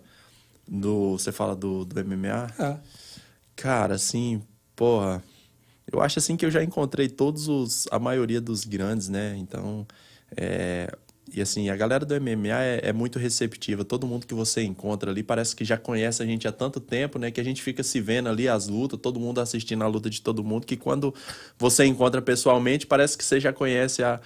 Do, 0.67 1.17
você 1.17 1.31
fala 1.31 1.55
do, 1.55 1.83
do 1.83 2.05
MMA? 2.05 2.47
É. 2.59 2.75
Cara, 3.55 3.95
assim, 3.95 4.41
porra, 4.75 5.21
eu 5.91 6.01
acho 6.01 6.19
assim 6.19 6.37
que 6.37 6.45
eu 6.45 6.51
já 6.51 6.63
encontrei 6.63 7.09
todos 7.09 7.47
os, 7.47 7.87
a 7.91 7.99
maioria 7.99 8.39
dos 8.39 8.63
grandes, 8.63 9.09
né? 9.09 9.35
Então, 9.37 9.85
é, 10.37 10.89
e 11.33 11.41
assim, 11.41 11.69
a 11.69 11.75
galera 11.75 12.05
do 12.05 12.19
MMA 12.19 12.61
é, 12.61 12.89
é 12.89 12.93
muito 12.93 13.17
receptiva. 13.17 13.85
Todo 13.85 14.05
mundo 14.05 14.27
que 14.27 14.33
você 14.33 14.63
encontra 14.63 15.11
ali 15.11 15.23
parece 15.23 15.55
que 15.55 15.63
já 15.63 15.77
conhece 15.77 16.21
a 16.21 16.25
gente 16.25 16.47
há 16.47 16.51
tanto 16.51 16.79
tempo, 16.79 17.17
né? 17.17 17.31
Que 17.31 17.39
a 17.39 17.43
gente 17.43 17.61
fica 17.61 17.81
se 17.83 18.01
vendo 18.01 18.27
ali 18.27 18.49
as 18.49 18.67
lutas, 18.67 18.99
todo 18.99 19.19
mundo 19.19 19.39
assistindo 19.39 19.81
a 19.83 19.87
luta 19.87 20.09
de 20.09 20.21
todo 20.21 20.43
mundo, 20.43 20.65
que 20.65 20.75
quando 20.75 21.13
você 21.57 21.85
encontra 21.85 22.21
pessoalmente, 22.21 22.85
parece 22.85 23.17
que 23.17 23.23
você 23.23 23.39
já 23.39 23.53
conhece 23.53 24.03
há, 24.03 24.19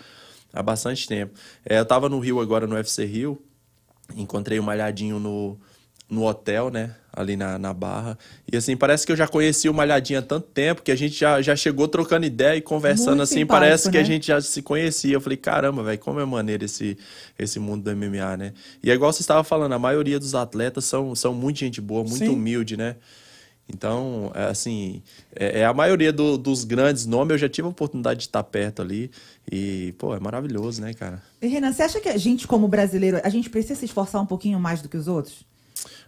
há 0.52 0.64
bastante 0.64 1.07
tempo. 1.07 1.38
É, 1.64 1.77
eu 1.77 1.86
tava 1.86 2.10
no 2.10 2.19
Rio 2.19 2.40
agora, 2.40 2.65
no 2.65 2.76
UFC 2.76 3.06
Rio, 3.06 3.40
encontrei 4.15 4.57
o 4.57 4.64
Malhadinho 4.64 5.19
no, 5.19 5.60
no 6.10 6.26
hotel, 6.26 6.72
né? 6.72 6.95
Ali 7.15 7.37
na, 7.37 7.57
na 7.57 7.73
Barra. 7.73 8.17
E 8.51 8.57
assim, 8.57 8.75
parece 8.75 9.05
que 9.05 9.11
eu 9.11 9.15
já 9.15 9.25
conheci 9.27 9.69
o 9.69 9.73
Malhadinho 9.73 10.19
há 10.19 10.21
tanto 10.21 10.47
tempo 10.47 10.81
que 10.81 10.91
a 10.91 10.95
gente 10.95 11.15
já, 11.17 11.41
já 11.41 11.55
chegou 11.55 11.87
trocando 11.87 12.25
ideia 12.25 12.57
e 12.57 12.61
conversando 12.61 13.11
Muito 13.11 13.21
assim. 13.23 13.45
Parece 13.45 13.89
que 13.89 13.97
a 13.97 14.01
né? 14.01 14.05
gente 14.05 14.27
já 14.27 14.41
se 14.41 14.61
conhecia. 14.61 15.13
Eu 15.13 15.21
falei, 15.21 15.37
caramba, 15.37 15.81
velho, 15.81 15.97
como 15.99 16.19
é 16.19 16.25
maneiro 16.25 16.65
esse, 16.65 16.97
esse 17.39 17.57
mundo 17.57 17.83
do 17.83 17.95
MMA, 17.95 18.35
né? 18.35 18.53
E 18.83 18.91
é 18.91 18.93
igual 18.93 19.13
você 19.13 19.21
estava 19.21 19.43
falando, 19.45 19.71
a 19.73 19.79
maioria 19.79 20.19
dos 20.19 20.35
atletas 20.35 20.83
são, 20.83 21.15
são 21.15 21.33
muito 21.33 21.59
gente 21.59 21.79
boa, 21.79 22.01
muito 22.03 22.17
Sim. 22.17 22.29
humilde, 22.29 22.75
né? 22.75 22.97
Então, 23.67 24.31
é 24.35 24.43
assim, 24.45 25.01
é, 25.35 25.61
é 25.61 25.65
a 25.65 25.73
maioria 25.73 26.13
do- 26.13 26.37
dos 26.37 26.63
grandes 26.63 27.05
nomes, 27.07 27.31
eu 27.31 27.37
já 27.39 27.49
tive 27.49 27.67
a 27.67 27.71
oportunidade 27.71 28.19
de 28.19 28.25
estar 28.27 28.43
perto 28.43 28.81
ali. 28.81 29.09
E, 29.51 29.93
pô, 29.97 30.15
é 30.15 30.19
maravilhoso, 30.19 30.81
né, 30.81 30.93
cara? 30.93 31.21
E, 31.41 31.47
Renan, 31.47 31.73
você 31.73 31.81
acha 31.81 31.99
que 31.99 32.09
a 32.09 32.17
gente, 32.17 32.45
como 32.45 32.67
brasileiro, 32.67 33.19
a 33.23 33.29
gente 33.29 33.49
precisa 33.49 33.79
se 33.79 33.85
esforçar 33.85 34.21
um 34.21 34.25
pouquinho 34.25 34.59
mais 34.59 34.81
do 34.81 34.89
que 34.89 34.97
os 34.97 35.07
outros? 35.07 35.43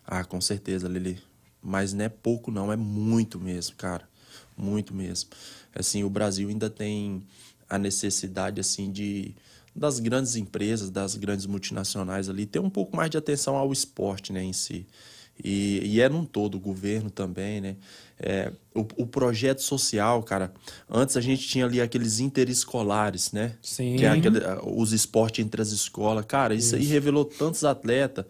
Ah, 0.07 0.23
com 0.23 0.39
certeza, 0.39 0.87
Lili. 0.87 1.21
Mas 1.61 1.91
não 1.91 2.05
é 2.05 2.09
pouco, 2.09 2.49
não, 2.49 2.71
é 2.71 2.77
muito 2.77 3.37
mesmo, 3.37 3.75
cara. 3.75 4.07
Muito 4.55 4.93
mesmo. 4.93 5.29
Assim, 5.75 6.03
o 6.03 6.09
Brasil 6.09 6.47
ainda 6.47 6.69
tem 6.69 7.21
a 7.69 7.77
necessidade, 7.77 8.61
assim, 8.61 8.89
de 8.89 9.35
das 9.75 9.99
grandes 9.99 10.35
empresas, 10.35 10.89
das 10.89 11.15
grandes 11.15 11.45
multinacionais 11.45 12.29
ali, 12.29 12.47
ter 12.47 12.57
um 12.57 12.69
pouco 12.69 12.97
mais 12.97 13.11
de 13.11 13.17
atenção 13.17 13.55
ao 13.55 13.71
esporte, 13.71 14.33
né, 14.33 14.41
em 14.43 14.51
si. 14.51 14.87
E, 15.43 15.81
e 15.85 16.01
é 16.01 16.09
num 16.09 16.25
todo, 16.25 16.55
o 16.55 16.59
governo 16.59 17.11
também, 17.11 17.61
né? 17.61 17.75
É, 18.19 18.51
o, 18.73 18.79
o 18.79 19.05
projeto 19.05 19.61
social, 19.61 20.23
cara, 20.23 20.51
antes 20.89 21.15
a 21.15 21.21
gente 21.21 21.47
tinha 21.47 21.65
ali 21.65 21.79
aqueles 21.79 22.19
interescolares, 22.19 23.31
né? 23.31 23.53
Sim. 23.61 23.97
Que 23.97 24.05
é 24.05 24.09
aquele, 24.09 24.39
os 24.63 24.93
esportes 24.93 25.45
entre 25.45 25.61
as 25.61 25.69
escolas. 25.69 26.25
Cara, 26.25 26.55
isso, 26.55 26.75
aí 26.75 26.85
revelou 26.85 27.23
tantos 27.23 27.63
atletas. 27.63 28.25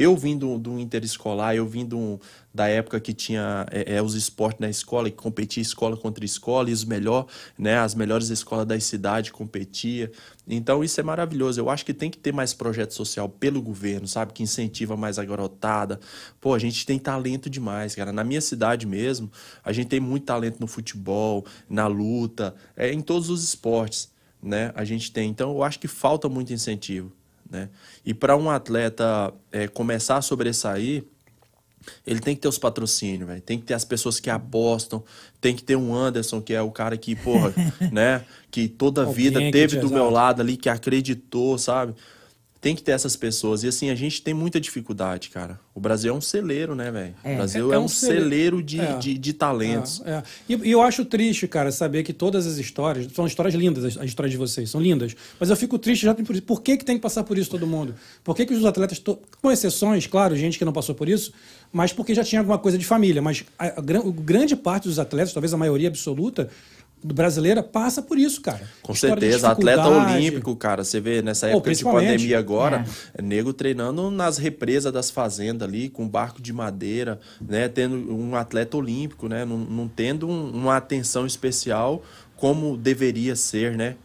Eu 0.00 0.16
vim 0.16 0.34
do, 0.34 0.58
do 0.58 0.78
interescolar, 0.78 1.54
eu 1.54 1.66
vim 1.66 1.84
do, 1.84 2.18
da 2.54 2.66
época 2.66 2.98
que 2.98 3.12
tinha 3.12 3.66
é, 3.70 3.96
é, 3.96 4.02
os 4.02 4.14
esportes 4.14 4.58
na 4.58 4.70
escola, 4.70 5.10
que 5.10 5.16
competia 5.16 5.60
escola 5.60 5.94
contra 5.94 6.24
escola, 6.24 6.70
e 6.70 6.72
os 6.72 6.86
melhor, 6.86 7.26
né, 7.58 7.78
as 7.78 7.94
melhores 7.94 8.30
escolas 8.30 8.64
da 8.66 8.80
cidade 8.80 9.30
competia. 9.30 10.10
Então 10.48 10.82
isso 10.82 10.98
é 10.98 11.02
maravilhoso. 11.02 11.60
Eu 11.60 11.68
acho 11.68 11.84
que 11.84 11.92
tem 11.92 12.10
que 12.10 12.16
ter 12.16 12.32
mais 12.32 12.54
projeto 12.54 12.94
social 12.94 13.28
pelo 13.28 13.60
governo, 13.60 14.08
sabe? 14.08 14.32
Que 14.32 14.42
incentiva 14.42 14.96
mais 14.96 15.18
a 15.18 15.24
garotada. 15.24 16.00
Pô, 16.40 16.54
a 16.54 16.58
gente 16.58 16.86
tem 16.86 16.98
talento 16.98 17.50
demais, 17.50 17.94
cara. 17.94 18.10
Na 18.10 18.24
minha 18.24 18.40
cidade 18.40 18.86
mesmo, 18.86 19.30
a 19.62 19.70
gente 19.70 19.88
tem 19.88 20.00
muito 20.00 20.24
talento 20.24 20.58
no 20.60 20.66
futebol, 20.66 21.44
na 21.68 21.86
luta, 21.86 22.54
é, 22.74 22.90
em 22.90 23.02
todos 23.02 23.28
os 23.28 23.44
esportes, 23.44 24.10
né? 24.42 24.72
A 24.74 24.82
gente 24.82 25.12
tem. 25.12 25.28
Então 25.28 25.50
eu 25.50 25.62
acho 25.62 25.78
que 25.78 25.86
falta 25.86 26.26
muito 26.26 26.54
incentivo. 26.54 27.19
Né? 27.50 27.68
E 28.04 28.14
para 28.14 28.36
um 28.36 28.48
atleta 28.48 29.34
é, 29.50 29.66
começar 29.66 30.16
a 30.16 30.22
sobressair, 30.22 31.04
ele 32.06 32.20
tem 32.20 32.34
que 32.34 32.42
ter 32.42 32.48
os 32.48 32.58
patrocínios, 32.58 33.26
velho. 33.26 33.40
Tem 33.40 33.58
que 33.58 33.64
ter 33.64 33.74
as 33.74 33.84
pessoas 33.84 34.20
que 34.20 34.30
apostam, 34.30 35.02
tem 35.40 35.56
que 35.56 35.62
ter 35.62 35.76
um 35.76 35.94
Anderson, 35.94 36.40
que 36.40 36.52
é 36.52 36.62
o 36.62 36.70
cara 36.70 36.96
que, 36.96 37.16
porra, 37.16 37.52
né? 37.90 38.24
Que 38.50 38.68
toda 38.68 39.02
a 39.02 39.06
vida 39.06 39.40
teve 39.50 39.76
te- 39.76 39.80
do 39.80 39.88
meu 39.88 40.02
exato. 40.02 40.14
lado 40.14 40.42
ali, 40.42 40.56
que 40.56 40.68
acreditou, 40.68 41.58
sabe? 41.58 41.94
Tem 42.60 42.76
que 42.76 42.82
ter 42.82 42.92
essas 42.92 43.16
pessoas. 43.16 43.62
E 43.64 43.68
assim, 43.68 43.88
a 43.88 43.94
gente 43.94 44.20
tem 44.20 44.34
muita 44.34 44.60
dificuldade, 44.60 45.30
cara. 45.30 45.58
O 45.74 45.80
Brasil 45.80 46.12
é 46.12 46.16
um 46.16 46.20
celeiro, 46.20 46.74
né, 46.74 46.90
velho? 46.90 47.14
É. 47.24 47.32
O 47.32 47.36
Brasil 47.36 47.72
É- 47.72 47.76
é, 47.76 47.78
um 47.78 47.84
um 47.84 47.88
cele- 47.88 48.20
celeiro 48.20 48.62
de, 48.62 48.78
é. 48.78 48.98
de, 48.98 49.16
de 49.16 49.32
talentos. 49.32 50.02
É, 50.04 50.10
é. 50.10 50.22
E, 50.46 50.54
e 50.68 50.70
eu 50.70 50.82
acho 50.82 51.06
triste, 51.06 51.48
cara, 51.48 51.72
saber 51.72 52.02
que 52.02 52.12
todas 52.12 52.46
as 52.46 52.58
histórias. 52.58 53.10
São 53.14 53.26
histórias 53.26 53.54
lindas, 53.54 53.82
as, 53.84 53.96
as 53.96 54.04
histórias 54.04 54.30
de 54.30 54.36
vocês, 54.36 54.68
são 54.68 54.78
lindas. 54.78 55.16
Mas 55.38 55.48
eu 55.48 55.56
fico 55.56 55.78
triste 55.78 56.02
já 56.02 56.14
por 56.14 56.32
isso. 56.34 56.42
Por 56.42 56.60
que, 56.60 56.76
que 56.76 56.84
tem 56.84 56.96
que 56.96 57.02
passar 57.02 57.24
por 57.24 57.38
isso 57.38 57.48
todo 57.48 57.66
mundo? 57.66 57.94
Por 58.22 58.36
que, 58.36 58.44
que 58.44 58.52
os 58.52 58.64
atletas, 58.66 58.98
to- 58.98 59.18
com 59.40 59.50
exceções, 59.50 60.06
claro, 60.06 60.36
gente 60.36 60.58
que 60.58 60.64
não 60.66 60.72
passou 60.72 60.94
por 60.94 61.08
isso, 61.08 61.32
mas 61.72 61.94
porque 61.94 62.14
já 62.14 62.22
tinha 62.22 62.40
alguma 62.42 62.58
coisa 62.58 62.76
de 62.76 62.84
família. 62.84 63.22
Mas 63.22 63.42
a, 63.58 63.78
a 63.78 63.80
gran- 63.80 64.10
grande 64.10 64.54
parte 64.54 64.86
dos 64.86 64.98
atletas, 64.98 65.32
talvez 65.32 65.54
a 65.54 65.56
maioria 65.56 65.88
absoluta 65.88 66.50
brasileira, 67.02 67.62
passa 67.62 68.02
por 68.02 68.18
isso, 68.18 68.40
cara. 68.40 68.60
Com 68.82 68.92
História 68.92 69.16
de 69.16 69.20
certeza, 69.22 69.50
atleta 69.50 69.88
olímpico, 69.88 70.54
cara. 70.56 70.84
Você 70.84 71.00
vê 71.00 71.22
nessa 71.22 71.46
época 71.46 71.60
de 71.60 71.64
principalmente. 71.64 72.10
pandemia 72.12 72.38
agora, 72.38 72.84
é 73.16 73.22
nego 73.22 73.52
treinando 73.52 74.10
nas 74.10 74.38
represas 74.38 74.92
das 74.92 75.10
fazendas 75.10 75.68
ali, 75.68 75.88
com 75.88 76.06
barco 76.08 76.40
de 76.42 76.52
madeira, 76.52 77.18
né? 77.40 77.68
Tendo 77.68 77.96
um 78.14 78.34
atleta 78.36 78.76
olímpico, 78.76 79.28
né? 79.28 79.44
Não, 79.44 79.56
não 79.58 79.88
tendo 79.88 80.28
um- 80.28 80.50
uma 80.50 80.76
atenção 80.76 81.26
especial 81.26 82.02
como 82.36 82.76
deveria 82.76 83.34
ser, 83.36 83.76
né? 83.76 83.96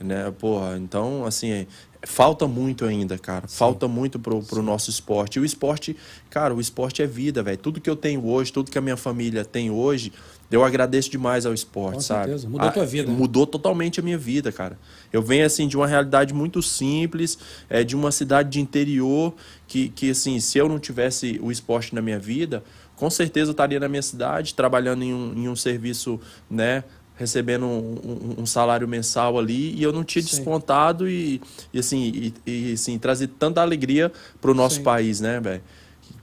né? 0.00 0.30
Porra, 0.38 0.76
então, 0.76 1.24
assim, 1.24 1.50
é- 1.50 1.66
falta 2.06 2.46
muito 2.46 2.84
ainda, 2.84 3.16
cara. 3.16 3.46
Falta 3.48 3.88
muito 3.88 4.18
pro, 4.18 4.42
pro 4.42 4.62
nosso 4.62 4.90
esporte. 4.90 5.36
E 5.36 5.40
o 5.40 5.44
esporte, 5.44 5.96
cara, 6.28 6.54
o 6.54 6.60
esporte 6.60 7.00
é 7.02 7.06
vida, 7.06 7.42
velho. 7.42 7.56
Tudo 7.56 7.80
que 7.80 7.88
eu 7.88 7.96
tenho 7.96 8.26
hoje, 8.26 8.52
tudo 8.52 8.70
que 8.70 8.76
a 8.76 8.82
minha 8.82 8.96
família 8.96 9.44
tem 9.44 9.70
hoje, 9.70 10.12
eu 10.54 10.64
agradeço 10.64 11.10
demais 11.10 11.44
ao 11.46 11.52
esporte, 11.52 11.96
Com 11.96 12.00
sabe? 12.00 12.24
certeza. 12.26 12.48
Mudou 12.48 12.68
a 12.68 12.72
tua 12.72 12.86
vida, 12.86 13.10
né? 13.10 13.16
Mudou 13.18 13.46
totalmente 13.46 13.98
a 13.98 14.02
minha 14.02 14.16
vida, 14.18 14.52
cara. 14.52 14.78
Eu 15.12 15.20
venho, 15.20 15.44
assim, 15.44 15.66
de 15.66 15.76
uma 15.76 15.86
realidade 15.86 16.32
muito 16.32 16.62
simples, 16.62 17.36
é, 17.68 17.82
de 17.82 17.96
uma 17.96 18.12
cidade 18.12 18.50
de 18.50 18.60
interior, 18.60 19.34
que, 19.66 19.88
que, 19.88 20.10
assim, 20.10 20.38
se 20.40 20.56
eu 20.58 20.68
não 20.68 20.78
tivesse 20.78 21.38
o 21.42 21.50
esporte 21.50 21.94
na 21.94 22.00
minha 22.00 22.18
vida, 22.18 22.62
com 22.94 23.10
certeza 23.10 23.50
eu 23.50 23.52
estaria 23.52 23.80
na 23.80 23.88
minha 23.88 24.02
cidade, 24.02 24.54
trabalhando 24.54 25.02
em 25.02 25.12
um, 25.12 25.32
em 25.36 25.48
um 25.48 25.56
serviço, 25.56 26.20
né, 26.48 26.84
recebendo 27.16 27.64
um, 27.66 27.94
um- 28.38 28.42
um 28.42 28.46
salário 28.46 28.86
mensal 28.88 29.38
ali, 29.38 29.72
e 29.74 29.82
eu 29.82 29.92
não 29.92 30.02
tinha 30.04 30.22
Sim. 30.22 30.30
despontado 30.30 31.08
e, 31.08 31.40
e 31.72 31.78
assim, 31.78 32.32
e, 32.46 32.50
e, 32.70 32.72
assim, 32.74 32.98
trazido 32.98 33.32
tanta 33.38 33.60
alegria 33.60 34.12
pro 34.40 34.52
nosso 34.54 34.76
Sim. 34.76 34.82
país, 34.82 35.20
né, 35.20 35.40
velho? 35.40 35.62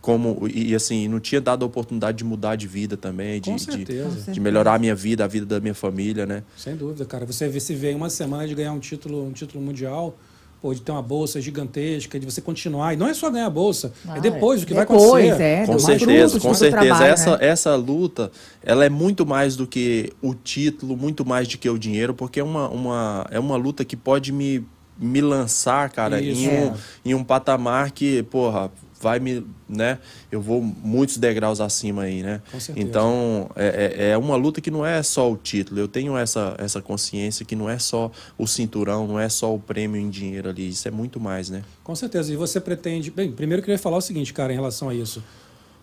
Como, 0.01 0.47
e, 0.51 0.69
e, 0.71 0.75
assim, 0.75 1.07
não 1.07 1.19
tinha 1.19 1.39
dado 1.39 1.63
a 1.63 1.67
oportunidade 1.67 2.17
de 2.17 2.23
mudar 2.23 2.55
de 2.55 2.67
vida 2.67 2.97
também, 2.97 3.39
de, 3.39 3.51
Com 3.51 3.55
de, 3.55 3.61
certeza. 3.63 4.31
de 4.31 4.39
melhorar 4.39 4.73
a 4.73 4.79
minha 4.79 4.95
vida, 4.95 5.23
a 5.23 5.27
vida 5.27 5.45
da 5.45 5.59
minha 5.59 5.75
família, 5.75 6.25
né? 6.25 6.41
Sem 6.57 6.75
dúvida, 6.75 7.05
cara. 7.05 7.23
Você 7.25 7.47
vê 7.47 7.59
se 7.59 7.75
vê 7.75 7.91
em 7.91 7.95
uma 7.95 8.09
semana 8.09 8.47
de 8.47 8.55
ganhar 8.55 8.73
um 8.73 8.79
título, 8.79 9.23
um 9.27 9.31
título 9.31 9.63
mundial, 9.63 10.17
pô, 10.59 10.73
de 10.73 10.81
ter 10.81 10.91
uma 10.91 11.03
bolsa 11.03 11.39
gigantesca, 11.39 12.19
de 12.19 12.25
você 12.25 12.41
continuar. 12.41 12.95
E 12.95 12.97
não 12.97 13.05
é 13.07 13.13
só 13.13 13.29
ganhar 13.29 13.45
a 13.45 13.49
bolsa, 13.51 13.93
Ah, 14.07 14.17
é 14.17 14.21
depois 14.21 14.63
o 14.63 14.65
que 14.65 14.73
vai 14.73 14.85
depois, 14.87 15.25
acontecer. 15.25 15.43
é, 15.43 15.65
Com 15.67 15.77
certeza, 15.77 16.39
com 16.39 16.49
do 16.49 16.55
certeza. 16.55 16.85
trabalho, 16.87 17.11
essa, 17.13 17.31
né? 17.31 17.45
essa 17.45 17.75
luta, 17.75 18.31
ela 18.63 18.83
é 18.83 18.89
muito 18.89 19.23
mais 19.23 19.55
do 19.55 19.67
que 19.67 20.11
o 20.19 20.33
título, 20.33 20.97
muito 20.97 21.23
mais 21.23 21.47
do 21.47 21.59
que 21.59 21.69
o 21.69 21.77
dinheiro, 21.77 22.13
porque 22.15 22.39
é 22.39 22.43
uma, 22.43 22.67
uma, 22.69 23.27
é 23.29 23.39
uma 23.39 23.55
luta 23.55 23.85
que 23.85 23.95
pode 23.95 24.31
me, 24.31 24.65
me 24.99 25.21
lançar, 25.21 25.91
cara, 25.91 26.19
Isso. 26.19 26.41
em 26.41 26.47
um, 26.47 26.51
É. 26.51 26.73
em 27.05 27.13
um 27.13 27.23
patamar 27.23 27.91
que, 27.91 28.23
porra, 28.23 28.71
vai 29.01 29.19
me, 29.19 29.45
né? 29.67 29.97
Eu 30.31 30.41
vou 30.41 30.61
muitos 30.61 31.17
degraus 31.17 31.59
acima 31.59 32.03
aí, 32.03 32.21
né? 32.21 32.41
Com 32.51 32.59
certeza. 32.59 32.87
Então, 32.87 33.49
é, 33.55 33.95
é 33.99 34.09
é 34.11 34.17
uma 34.17 34.35
luta 34.35 34.61
que 34.61 34.69
não 34.69 34.85
é 34.85 35.01
só 35.01 35.31
o 35.31 35.37
título. 35.37 35.79
Eu 35.79 35.87
tenho 35.87 36.17
essa, 36.17 36.55
essa 36.57 36.81
consciência 36.81 37.45
que 37.45 37.55
não 37.55 37.69
é 37.69 37.79
só 37.79 38.11
o 38.37 38.45
cinturão, 38.47 39.07
não 39.07 39.19
é 39.19 39.29
só 39.29 39.53
o 39.53 39.59
prêmio 39.59 39.99
em 39.99 40.09
dinheiro 40.09 40.49
ali. 40.49 40.69
Isso 40.69 40.87
é 40.87 40.91
muito 40.91 41.19
mais, 41.19 41.49
né? 41.49 41.63
Com 41.83 41.95
certeza. 41.95 42.31
E 42.31 42.35
você 42.35 42.59
pretende. 42.59 43.09
Bem, 43.09 43.31
primeiro 43.31 43.61
eu 43.61 43.63
queria 43.65 43.79
falar 43.79 43.97
o 43.97 44.01
seguinte, 44.01 44.33
cara, 44.33 44.51
em 44.51 44.55
relação 44.55 44.89
a 44.89 44.93
isso. 44.93 45.23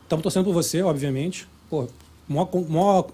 Estamos 0.03 0.23
torcendo 0.23 0.45
por 0.45 0.55
você, 0.55 0.83
obviamente. 0.83 1.47
Pô, 1.69 1.87
maior, 2.29 2.49
maior 2.69 3.07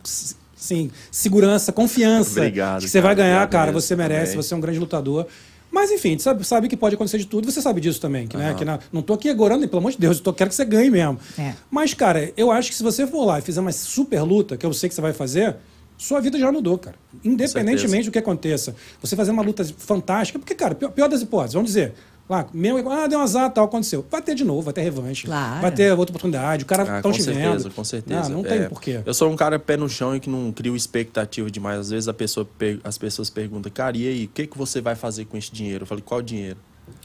sim, 0.55 0.91
segurança, 1.11 1.73
confiança. 1.73 2.41
Obrigado, 2.41 2.83
Que 2.83 2.89
você 2.89 3.01
vai 3.01 3.15
cara. 3.15 3.29
ganhar, 3.29 3.43
Obrigado 3.43 3.51
cara. 3.67 3.73
Você 3.73 3.97
merece, 3.97 4.33
também. 4.33 4.43
você 4.43 4.55
é 4.55 4.57
um 4.57 4.61
grande 4.61 4.79
lutador. 4.79 5.27
Mas 5.75 5.91
enfim, 5.91 6.17
sabe, 6.19 6.45
sabe 6.47 6.69
que 6.69 6.77
pode 6.77 6.95
acontecer 6.95 7.19
de 7.19 7.27
tudo, 7.27 7.51
você 7.51 7.61
sabe 7.61 7.81
disso 7.81 8.01
também. 8.01 8.29
Que, 8.29 8.37
né, 8.37 8.55
que 8.55 8.65
na- 8.65 8.79
não 8.93 9.03
tô 9.03 9.13
aqui 9.15 9.29
agorando, 9.29 9.67
pelo 9.67 9.79
amor 9.81 9.91
de 9.91 9.99
Deus, 9.99 10.19
eu 10.19 10.23
tô, 10.23 10.33
quero 10.33 10.49
que 10.49 10.55
você 10.55 10.65
ganhe 10.65 10.89
mesmo. 10.89 11.19
É. 11.37 11.53
Mas, 11.69 11.93
cara, 11.93 12.33
eu 12.37 12.53
acho 12.53 12.71
que 12.71 12.77
se 12.77 12.83
você 12.85 13.07
for 13.09 13.25
lá 13.25 13.41
e 13.41 13.43
fizer 13.43 13.61
uma 13.61 13.73
super 13.73 14.23
luta, 14.23 14.57
que 14.57 14.65
eu 14.65 14.73
sei 14.73 14.89
que 14.89 14.95
você 14.95 15.01
vai 15.01 15.13
fazer, 15.13 15.57
sua 15.99 16.21
vida 16.21 16.39
já 16.39 16.51
mudou, 16.53 16.79
cara. 16.79 16.95
Independentemente 17.25 18.05
do 18.09 18.13
que 18.13 18.19
aconteça. 18.19 18.75
Você 19.01 19.17
fazer 19.17 19.33
uma 19.33 19.43
luta 19.43 19.65
fantástica, 19.79 20.39
porque, 20.39 20.55
cara, 20.55 20.75
pior, 20.77 20.91
pior 20.91 21.09
das 21.09 21.23
hipóteses, 21.23 21.55
vamos 21.55 21.69
dizer. 21.71 21.93
Lá, 22.29 22.47
mesmo, 22.55 22.91
ah, 22.91 23.07
deu 23.07 23.19
um 23.19 23.23
azar, 23.23 23.51
tal, 23.53 23.67
aconteceu. 23.67 24.05
Vai 24.11 24.23
ter 24.23 24.35
de 24.35 24.45
novo, 24.45 24.63
vai 24.63 24.73
ter 24.73 24.81
revanche. 24.81 25.27
Claro. 25.27 25.61
Vai 25.61 25.71
ter 25.71 25.91
outra 25.93 26.11
oportunidade, 26.13 26.65
o 26.65 26.67
cara 26.67 26.99
Ah, 26.99 27.03
com 27.03 27.13
te 27.13 27.23
certeza, 27.23 27.65
vendo. 27.65 27.75
com 27.75 27.85
certeza. 27.85 28.29
Não, 28.31 28.43
não 28.43 28.47
É, 28.51 28.59
tem 28.61 28.69
porquê. 28.69 29.01
Eu 29.05 29.13
sou 29.13 29.31
um 29.31 29.37
cara 29.37 29.59
pé 29.59 29.77
no 29.77 29.89
chão 29.91 30.17
e 30.17 30.21
que 30.21 30.31
não 30.31 30.51
crio 30.51 30.75
expectativa 30.75 31.51
demais. 31.51 31.81
Às 31.81 31.91
vezes 31.91 32.09
a 32.09 32.15
pessoa 32.15 32.49
as 32.83 32.97
pessoas 32.97 33.29
perguntam, 33.29 33.71
cara, 33.71 33.95
e 33.97 34.09
aí, 34.09 34.25
o 34.25 34.29
que, 34.29 34.47
que 34.47 34.57
você 34.57 34.81
vai 34.81 34.95
fazer 34.95 35.27
com 35.27 35.37
esse 35.37 35.53
dinheiro? 35.53 35.83
Eu 35.83 35.87
falei, 35.87 36.03
qual 36.07 36.23
dinheiro? 36.23 36.57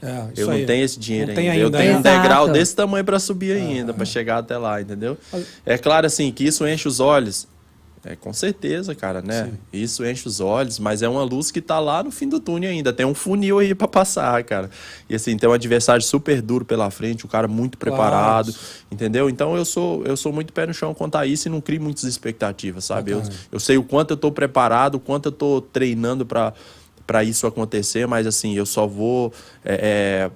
É, 0.02 0.24
Eu 0.36 0.50
aí. 0.50 0.60
não 0.60 0.66
tenho 0.66 0.84
esse 0.84 0.98
dinheiro 0.98 1.32
Não 1.32 1.38
ainda. 1.38 1.50
tem 1.52 1.60
Eu 1.60 1.66
ainda, 1.66 1.78
tenho 1.78 1.92
um 1.98 2.00
né? 2.00 2.02
degrau 2.18 2.44
Exato. 2.44 2.58
desse 2.58 2.76
tamanho 2.76 3.04
para 3.04 3.18
subir 3.18 3.52
ainda, 3.52 3.92
para 3.94 4.04
chegar 4.06 4.38
até 4.38 4.56
lá, 4.56 4.80
entendeu? 4.80 5.18
É 5.66 5.76
claro, 5.76 6.06
assim, 6.06 6.30
que 6.32 6.44
isso 6.44 6.66
enche 6.66 6.88
os 6.88 6.98
olhos. 7.00 7.46
É, 8.02 8.16
com 8.16 8.32
certeza, 8.32 8.94
cara, 8.94 9.20
né? 9.20 9.52
Isso 9.70 10.04
enche 10.06 10.26
os 10.26 10.40
olhos, 10.40 10.78
mas 10.78 11.02
é 11.02 11.08
uma 11.08 11.22
luz 11.22 11.50
que 11.50 11.60
tá 11.60 11.78
lá 11.78 12.02
no 12.02 12.10
fim 12.10 12.26
do 12.26 12.40
túnel 12.40 12.70
ainda. 12.70 12.94
Tem 12.94 13.04
um 13.04 13.14
funil 13.14 13.58
aí 13.58 13.74
pra 13.74 13.86
passar, 13.86 14.42
cara. 14.44 14.70
E 15.06 15.14
assim, 15.14 15.36
tem 15.36 15.46
um 15.46 15.52
adversário 15.52 16.02
super 16.02 16.40
duro 16.40 16.64
pela 16.64 16.90
frente, 16.90 17.26
um 17.26 17.28
cara 17.28 17.46
muito 17.46 17.76
Claro. 17.76 17.94
preparado, 17.94 18.54
entendeu? 18.90 19.28
Então 19.28 19.54
eu 19.54 19.66
sou, 19.66 20.02
eu 20.06 20.16
sou 20.16 20.32
muito 20.32 20.50
pé 20.50 20.66
no 20.66 20.72
chão 20.72 20.94
quanto 20.94 21.16
a 21.16 21.26
isso 21.26 21.46
e 21.46 21.50
não 21.50 21.60
crio 21.60 21.82
muitas 21.82 22.04
expectativas, 22.04 22.86
sabe? 22.86 23.10
Eu, 23.10 23.22
eu 23.52 23.60
sei 23.60 23.76
o 23.76 23.82
quanto 23.82 24.12
eu 24.12 24.16
tô 24.16 24.32
preparado, 24.32 24.94
o 24.94 25.00
quanto 25.00 25.26
eu 25.26 25.32
tô 25.32 25.60
treinando 25.60 26.24
para 26.24 27.22
isso 27.22 27.46
acontecer, 27.46 28.06
mas 28.06 28.26
assim, 28.26 28.54
eu 28.54 28.64
só 28.64 28.86
vou 28.86 29.30
é, 29.62 29.74
é, 29.74 30.30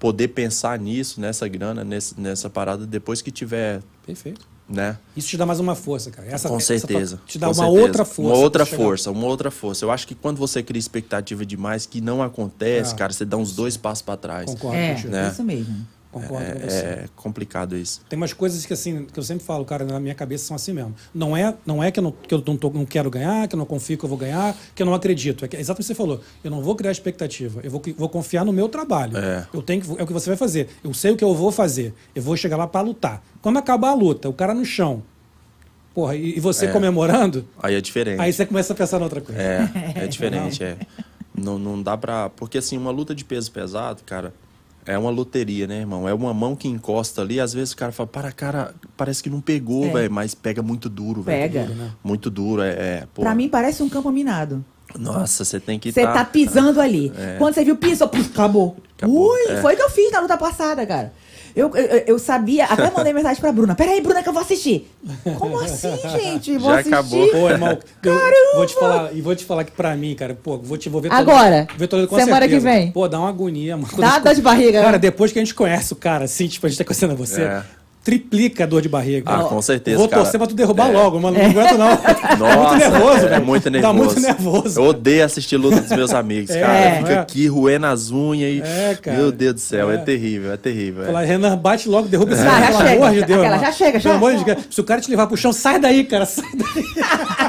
poder 0.00 0.28
pensar 0.28 0.76
nisso, 0.76 1.20
nessa 1.20 1.46
grana, 1.46 1.84
nesse, 1.84 2.20
nessa 2.20 2.50
parada, 2.50 2.84
depois 2.84 3.22
que 3.22 3.30
tiver, 3.30 3.80
Perfeito. 4.04 4.49
Né? 4.70 4.96
Isso 5.16 5.28
te 5.28 5.36
dá 5.36 5.44
mais 5.44 5.58
uma 5.60 5.74
força, 5.74 6.10
cara. 6.10 6.28
Essa, 6.28 6.48
Com 6.48 6.56
essa 6.56 6.66
certeza. 6.78 7.20
te 7.26 7.38
dá 7.38 7.48
com 7.48 7.52
uma 7.54 7.64
certeza. 7.64 7.82
outra 7.82 8.04
força. 8.04 8.22
Uma 8.32 8.36
outra 8.38 8.66
força, 8.66 9.10
uma 9.10 9.26
outra 9.26 9.50
força. 9.50 9.84
Eu 9.84 9.90
acho 9.90 10.06
que 10.06 10.14
quando 10.14 10.36
você 10.38 10.62
cria 10.62 10.78
expectativa 10.78 11.44
demais 11.44 11.86
que 11.86 12.00
não 12.00 12.22
acontece, 12.22 12.94
Ah. 12.94 12.96
cara, 12.96 13.12
você 13.12 13.24
dá 13.24 13.36
uns 13.36 13.52
dois 13.54 13.76
passos 13.76 14.02
para 14.02 14.16
trás. 14.16 14.46
Concordo 14.46 14.76
É. 14.76 14.94
Né? 15.04 15.28
isso 15.32 15.42
mesmo. 15.42 15.86
Concordo 16.12 16.52
com 16.54 16.58
você. 16.68 16.76
É, 16.76 16.88
é 17.04 17.08
complicado 17.14 17.76
isso. 17.76 18.00
Tem 18.08 18.16
umas 18.16 18.32
coisas 18.32 18.66
que 18.66 18.72
assim, 18.72 19.04
que 19.04 19.16
eu 19.18 19.22
sempre 19.22 19.44
falo, 19.44 19.64
cara, 19.64 19.84
na 19.84 20.00
minha 20.00 20.14
cabeça 20.14 20.44
são 20.44 20.56
assim 20.56 20.72
mesmo. 20.72 20.92
Não 21.14 21.36
é, 21.36 21.54
não 21.64 21.82
é 21.82 21.90
que 21.92 22.00
eu, 22.00 22.02
não, 22.02 22.10
que 22.10 22.34
eu 22.34 22.42
não, 22.44 22.56
tô- 22.56 22.70
não 22.70 22.84
quero 22.84 23.08
ganhar, 23.08 23.46
que 23.46 23.54
eu 23.54 23.58
não 23.58 23.64
confio 23.64 23.96
que 23.96 24.04
eu 24.04 24.08
vou 24.08 24.18
ganhar, 24.18 24.56
que 24.74 24.82
eu 24.82 24.86
não 24.86 24.92
acredito. 24.92 25.44
É 25.44 25.48
que, 25.48 25.56
exatamente 25.56 25.84
o 25.84 25.86
que 25.86 25.86
você 25.86 25.94
falou. 25.94 26.20
Eu 26.42 26.50
não 26.50 26.60
vou 26.62 26.74
criar 26.74 26.90
expectativa. 26.90 27.60
Eu 27.62 27.70
vou, 27.70 27.80
vou 27.96 28.08
confiar 28.08 28.44
no 28.44 28.52
meu 28.52 28.68
trabalho. 28.68 29.16
É. 29.16 29.46
Eu 29.54 29.62
tenho 29.62 29.80
que, 29.82 29.88
é 30.00 30.02
o 30.02 30.06
que 30.06 30.12
você 30.12 30.28
vai 30.30 30.36
fazer. 30.36 30.68
Eu 30.82 30.92
sei 30.92 31.12
o 31.12 31.16
que 31.16 31.22
eu 31.22 31.32
vou 31.32 31.52
fazer. 31.52 31.94
Eu 32.12 32.22
vou 32.22 32.36
chegar 32.36 32.56
lá 32.56 32.66
para 32.66 32.80
lutar. 32.80 33.22
Quando 33.40 33.58
acabar 33.58 33.90
a 33.90 33.94
luta, 33.94 34.28
o 34.28 34.32
cara 34.32 34.52
no 34.52 34.64
chão, 34.64 35.04
porra, 35.94 36.16
e, 36.16 36.40
você 36.40 36.66
É. 36.66 36.72
comemorando, 36.72 37.46
Aí 37.62 37.76
é 37.76 37.80
diferente. 37.80 38.20
aí 38.20 38.32
você 38.32 38.44
começa 38.44 38.72
a 38.72 38.76
pensar 38.76 38.98
na 38.98 39.04
outra 39.04 39.20
coisa. 39.20 39.40
É, 39.40 39.70
é 39.94 40.06
diferente, 40.08 40.62
é. 40.64 40.76
Não, 41.36 41.56
não 41.58 41.80
dá 41.80 41.96
pra. 41.96 42.28
Porque 42.30 42.58
assim, 42.58 42.76
uma 42.76 42.90
luta 42.90 43.14
de 43.14 43.24
peso 43.24 43.50
pesado, 43.52 44.02
cara, 44.04 44.34
é 44.86 44.98
uma 44.98 45.10
loteria, 45.10 45.66
né, 45.66 45.80
irmão? 45.80 46.08
É 46.08 46.14
uma 46.14 46.32
mão 46.34 46.56
que 46.56 46.68
encosta 46.68 47.22
ali, 47.22 47.38
às 47.40 47.52
vezes 47.52 47.72
o 47.72 47.76
cara 47.76 47.92
fala, 47.92 48.06
para, 48.06 48.32
cara, 48.32 48.74
parece 48.96 49.22
que 49.22 49.30
não 49.30 49.40
pegou, 49.40 49.84
É. 49.84 49.88
velho, 49.92 50.12
mas 50.12 50.34
pega 50.34 50.62
muito 50.62 50.88
duro, 50.88 51.22
velho. 51.22 51.42
Pega. 51.52 51.64
Duro, 51.64 51.74
né? 51.78 51.90
Muito 52.02 52.30
duro, 52.30 52.62
é. 52.62 52.70
é 52.70 53.06
pô. 53.14 53.22
Pra 53.22 53.34
mim 53.34 53.48
parece 53.48 53.82
um 53.82 53.88
campo 53.88 54.10
minado. 54.10 54.64
Nossa, 54.98 55.44
você 55.44 55.60
tem 55.60 55.78
que 55.78 55.92
Você 55.92 56.02
tá 56.02 56.24
pisando 56.24 56.80
ali. 56.82 57.12
É. 57.16 57.36
Quando 57.38 57.54
você 57.54 57.64
viu, 57.64 57.76
pisou, 57.76 58.08
puf, 58.08 58.28
acabou. 58.32 58.76
Acabou, 58.96 59.30
Ui, 59.32 59.52
é. 59.52 59.60
foi 59.62 59.74
o 59.74 59.76
que 59.76 59.82
eu 59.82 59.90
fiz 59.90 60.10
na 60.12 60.20
luta 60.20 60.36
passada, 60.36 60.84
cara. 60.86 61.12
Eu, 61.54 61.74
eu, 61.76 61.98
eu 62.06 62.18
sabia, 62.18 62.64
até 62.64 62.90
mandei 62.96 63.12
mensagem 63.12 63.40
pra 63.40 63.52
Bruna. 63.52 63.74
Peraí, 63.74 64.00
Bruna, 64.00 64.22
que 64.22 64.28
eu 64.28 64.32
vou 64.32 64.42
assistir. 64.42 64.90
Como 65.38 65.58
assim, 65.60 65.96
gente? 66.18 66.56
Vou 66.58 66.70
Já 66.70 66.74
assistir? 66.80 66.94
acabou. 66.94 67.28
Pô, 67.28 67.50
irmão, 67.50 67.78
Caramba! 68.02 68.24
vou 68.56 68.66
te 68.66 68.74
falar, 68.74 69.14
e 69.14 69.20
vou 69.20 69.34
te 69.36 69.44
falar 69.44 69.64
que 69.64 69.72
pra 69.72 69.96
mim, 69.96 70.14
cara, 70.14 70.34
pô, 70.40 70.58
vou 70.58 70.76
te 70.78 70.88
vou 70.88 71.00
ver 71.00 71.12
Agora, 71.12 71.66
ver 71.76 71.86
Toledo 71.86 72.08
com 72.08 72.16
semana 72.16 72.40
certeza. 72.42 72.56
que 72.60 72.64
vem. 72.64 72.92
Pô, 72.92 73.08
dá 73.08 73.18
uma 73.18 73.28
agonia, 73.28 73.76
mano. 73.76 73.88
Dá 73.98 74.18
dor 74.18 74.34
de 74.34 74.42
barriga, 74.42 74.80
Cara, 74.80 74.92
né? 74.92 74.98
depois 74.98 75.32
que 75.32 75.38
a 75.38 75.42
gente 75.42 75.54
conhece 75.54 75.92
o 75.92 75.96
cara, 75.96 76.24
assim, 76.24 76.46
tipo, 76.46 76.66
a 76.66 76.68
gente 76.68 76.78
tá 76.78 76.84
conhecendo 76.84 77.16
você, 77.16 77.42
É. 77.42 77.62
triplica 78.02 78.64
a 78.64 78.66
dor 78.66 78.80
de 78.82 78.88
barriga. 78.88 79.22
Ah, 79.30 79.44
com 79.44 79.60
certeza, 79.60 79.98
Vou 79.98 80.08
cara. 80.08 80.22
torcer 80.22 80.38
pra 80.38 80.46
tu 80.46 80.54
derrubar 80.54 80.88
É. 80.88 80.92
logo, 80.92 81.20
mano. 81.20 81.36
Não 81.38 81.44
aguento, 81.50 81.76
não. 81.78 81.88
Nossa, 82.38 82.56
muito 82.58 82.76
nervoso, 82.78 83.26
é 83.26 83.28
velho. 83.28 83.44
muito 83.46 83.64
Dá 83.64 83.70
nervoso. 83.70 83.94
muito 84.04 84.20
nervoso. 84.20 84.80
Eu 84.80 84.84
odeio 84.84 85.24
assistir 85.24 85.56
luta 85.56 85.80
dos 85.80 85.90
meus 85.90 86.12
amigos, 86.14 86.50
É, 86.56 86.60
cara. 86.60 86.96
Fica 86.96 87.12
é? 87.12 87.18
aqui 87.18 87.46
roendo 87.46 87.86
as 87.86 88.10
unhas 88.10 88.50
e. 88.54 88.62
É, 88.62 88.94
cara. 89.00 89.16
Meu 89.18 89.30
Deus 89.30 89.54
do 89.54 89.60
céu, 89.60 89.90
é, 89.90 89.94
É. 89.94 89.98
terrível, 89.98 90.52
é 90.52 90.56
terrível. 90.56 91.02
é. 91.02 91.06
Falar, 91.06 91.22
Renan, 91.22 91.56
bate 91.58 91.88
logo, 91.88 92.08
derruba 92.08 92.32
esse 92.32 92.42
Já, 92.42 92.50
cara, 92.50 92.66
pelo 92.66 92.78
chega. 92.78 92.92
amor 93.04 93.10
de 93.14 93.24
Deus. 93.24 93.40
Aquela, 93.44 93.58
já 93.58 93.72
chega, 93.72 93.98
já. 94.00 94.10
Pelo 94.10 94.14
amor 94.14 94.36
de 94.36 94.44
Deus. 94.44 94.58
Se 94.70 94.80
o 94.80 94.84
cara 94.84 95.00
te 95.00 95.10
levar 95.10 95.26
pro 95.26 95.36
chão, 95.36 95.52
sai 95.52 95.78
daí, 95.78 96.04
cara, 96.04 96.24
sai 96.26 96.48
daí. 96.54 96.84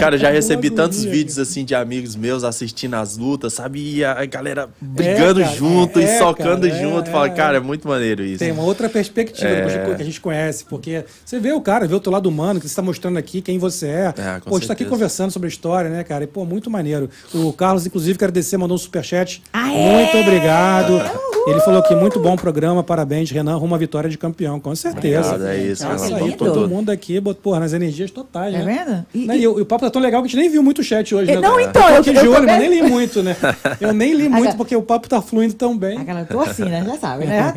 Cara, 0.00 0.14
eu 0.16 0.18
já 0.18 0.30
recebi 0.30 0.70
tantos 0.70 1.04
vídeos 1.04 1.38
assim 1.38 1.64
de 1.64 1.74
amigos 1.74 2.16
meus 2.16 2.42
assistindo 2.42 2.94
as 2.94 3.16
lutas, 3.16 3.52
sabe? 3.52 3.96
E 3.96 4.04
a 4.04 4.24
galera 4.24 4.68
brigando 4.80 5.40
cara, 5.40 5.54
junto 5.54 5.98
é, 6.00 6.04
e 6.04 6.18
socando 6.18 6.66
cara, 6.68 6.80
é, 6.80 6.82
junto. 6.82 7.08
é, 7.08 7.12
Fala, 7.12 7.26
é. 7.26 7.30
cara, 7.30 7.56
é 7.58 7.60
muito 7.60 7.86
maneiro 7.86 8.24
isso. 8.24 8.38
Tem 8.38 8.50
uma 8.52 8.62
outra 8.62 8.88
perspectiva 8.88 9.48
É. 9.48 9.94
que 9.96 10.02
a 10.02 10.04
gente 10.04 10.20
conhece, 10.20 10.64
porque 10.64 11.04
você 11.24 11.38
vê 11.38 11.52
o 11.52 11.60
cara, 11.60 11.86
vê 11.86 11.94
o 11.94 12.00
teu 12.00 12.10
lado 12.12 12.28
humano, 12.28 12.58
que 12.60 12.66
você 12.66 12.72
está 12.72 12.82
mostrando 12.82 13.18
aqui 13.18 13.40
quem 13.42 13.58
você 13.58 13.86
é. 13.86 14.14
É, 14.16 14.40
pô, 14.44 14.56
a 14.56 14.58
gente 14.58 14.66
tá 14.66 14.72
aqui 14.72 14.84
conversando 14.84 15.30
sobre 15.30 15.46
a 15.46 15.50
história, 15.50 15.90
né, 15.90 16.02
cara? 16.02 16.24
E, 16.24 16.26
pô, 16.26 16.44
muito 16.44 16.70
maneiro. 16.70 17.08
O 17.34 17.52
Carlos, 17.52 17.86
inclusive, 17.86 18.18
quero 18.18 18.32
descer, 18.32 18.56
mandou 18.56 18.74
um 18.74 18.78
superchat. 18.78 19.42
Aê! 19.52 19.70
Muito 20.04 20.16
obrigado. 20.18 21.00
Ele 21.46 21.58
falou 21.60 21.82
que 21.82 21.94
muito 21.94 22.20
bom 22.20 22.36
programa, 22.36 22.82
parabéns, 22.84 23.30
Renan, 23.30 23.56
rumo 23.56 23.74
à 23.74 23.78
vitória 23.78 24.10
de 24.10 24.18
campeão, 24.18 24.60
com 24.60 24.74
certeza. 24.76 25.34
Obrigado, 25.34 25.46
é 25.48 25.56
isso, 25.58 25.86
Isso 25.94 26.14
Renan. 26.14 26.32
todo 26.36 26.68
mundo 26.68 26.90
aqui, 26.90 27.18
botou, 27.18 27.42
porra, 27.42 27.60
nas 27.60 27.72
energias 27.72 28.10
totais, 28.10 28.54
É 28.54 28.62
né? 28.62 28.84
vendo? 28.86 29.06
E- 29.14 29.26
e- 29.38 29.40
E, 29.42 29.48
o, 29.48 29.58
e 29.58 29.62
o 29.62 29.66
papo 29.66 29.86
tá 29.90 29.94
tão 29.94 30.02
legal 30.02 30.22
que 30.22 30.26
a 30.26 30.30
gente 30.30 30.40
nem 30.40 30.48
viu 30.50 30.62
muito 30.62 30.80
o 30.80 30.84
chat 30.84 31.14
hoje, 31.14 31.32
né? 31.34 31.40
não, 31.40 31.58
então, 31.60 31.82
Eu 31.88 31.94
eu- 31.94 32.00
aqui 32.00 32.10
eu 32.10 32.14
de 32.22 32.28
olho, 32.28 32.46
mas 32.46 32.58
nem 32.58 32.68
li 32.68 32.82
muito, 32.88 33.22
né? 33.22 33.36
Eu 33.80 33.92
nem 33.92 34.12
li 34.14 34.28
muito 34.30 34.56
porque 34.56 34.74
o 34.74 34.82
papo 34.82 35.08
tá 35.08 35.20
fluindo 35.20 35.54
tão 35.54 35.76
bem. 35.76 35.98
Aquela, 35.98 36.24
tô 36.24 36.40
assim, 36.40 36.64
né? 36.64 36.84
Já 36.84 36.98
sabe, 36.98 37.26
né? 37.26 37.52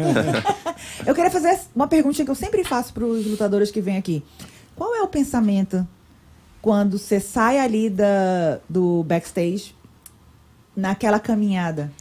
eu 1.06 1.14
queria 1.14 1.32
fazer 1.32 1.60
uma 1.76 1.88
perguntinha 1.88 2.26
que 2.26 2.32
eu 2.32 2.36
sempre 2.36 2.64
faço 2.64 2.94
para 2.94 3.06
os 3.06 3.26
lutadores 3.26 3.72
que 3.72 3.82
vêm 3.82 3.98
aqui. 3.98 4.24
Qual 4.76 4.96
é 4.96 5.02
o 5.02 5.08
pensamento 5.08 5.88
quando 6.62 6.98
você 6.98 7.20
sai 7.20 7.60
ali 7.60 7.90
da, 7.90 8.60
do 8.68 9.04
backstage 9.04 9.76
naquela 10.76 11.20
caminhada? 11.20 11.92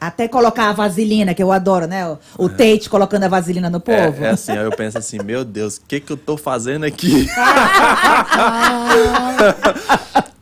Até 0.00 0.28
colocar 0.28 0.68
a 0.68 0.72
vaselina, 0.72 1.34
que 1.34 1.42
eu 1.42 1.50
adoro, 1.50 1.88
né? 1.88 2.06
O, 2.06 2.18
o 2.38 2.48
Tate 2.48 2.88
colocando 2.88 3.24
a 3.24 3.28
vaselina 3.28 3.68
no 3.68 3.80
povo. 3.80 4.22
É, 4.22 4.28
é 4.28 4.30
assim, 4.30 4.52
aí 4.52 4.64
eu 4.64 4.70
penso 4.70 4.96
assim, 4.96 5.18
meu 5.18 5.44
Deus, 5.44 5.76
o 5.76 5.80
que 5.88 5.98
que 5.98 6.12
eu 6.12 6.16
tô 6.16 6.36
fazendo 6.36 6.84
aqui? 6.84 7.26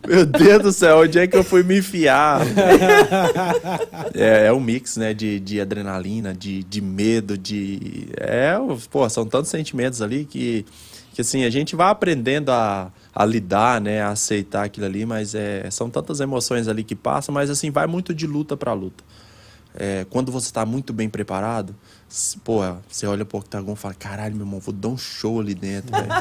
meu 0.07 0.27
Deus 0.27 0.63
do 0.63 0.73
céu, 0.73 0.99
onde 0.99 1.19
é 1.19 1.27
que 1.27 1.35
eu 1.35 1.43
fui 1.43 1.63
me 1.63 1.79
enfiar? 1.79 2.43
é, 4.15 4.47
é 4.47 4.53
um 4.53 4.61
mix, 4.61 4.99
né, 4.99 5.15
de, 5.15 5.41
de 5.41 5.59
adrenalina, 5.59 6.35
de, 6.35 6.63
de 6.63 6.83
medo, 6.83 7.39
de... 7.39 8.09
É, 8.19 8.57
pô, 8.91 9.09
são 9.09 9.25
tantos 9.25 9.51
sentimentos 9.51 10.03
ali 10.03 10.27
que, 10.27 10.67
que 11.15 11.23
assim, 11.23 11.45
a 11.45 11.51
gente 11.51 11.75
vai 11.75 11.89
aprendendo 11.89 12.51
a, 12.51 12.93
a 13.15 13.25
lidar, 13.25 13.81
né, 13.81 14.03
a 14.03 14.11
aceitar 14.11 14.65
aquilo 14.65 14.85
ali, 14.85 15.07
mas 15.07 15.35
é, 15.35 15.67
são 15.71 15.89
tantas 15.89 16.21
emoções 16.21 16.69
ali 16.69 16.85
que 16.85 16.95
passam, 16.95 17.35
mas 17.35 17.49
assim, 17.49 17.71
vai 17.71 17.87
muito 17.87 18.15
de 18.15 18.27
luta 18.27 18.55
pra 18.55 18.75
luta. 18.75 19.03
É, 19.77 20.07
quando 20.09 20.33
você 20.33 20.53
tá 20.53 20.65
muito 20.67 20.93
bem 20.93 21.09
preparado, 21.09 21.75
pô, 22.45 22.61
você 22.89 23.07
olha 23.07 23.25
pro 23.25 23.39
octagon 23.39 23.73
e 23.75 23.77
fala, 23.77 23.95
caralho, 23.95 24.35
meu 24.37 24.47
irmão, 24.47 24.61
vou 24.61 24.73
dar 24.73 24.89
um 24.89 24.97
show 24.97 25.41
ali 25.41 25.55
dentro, 25.55 25.95
velho. 25.95 26.13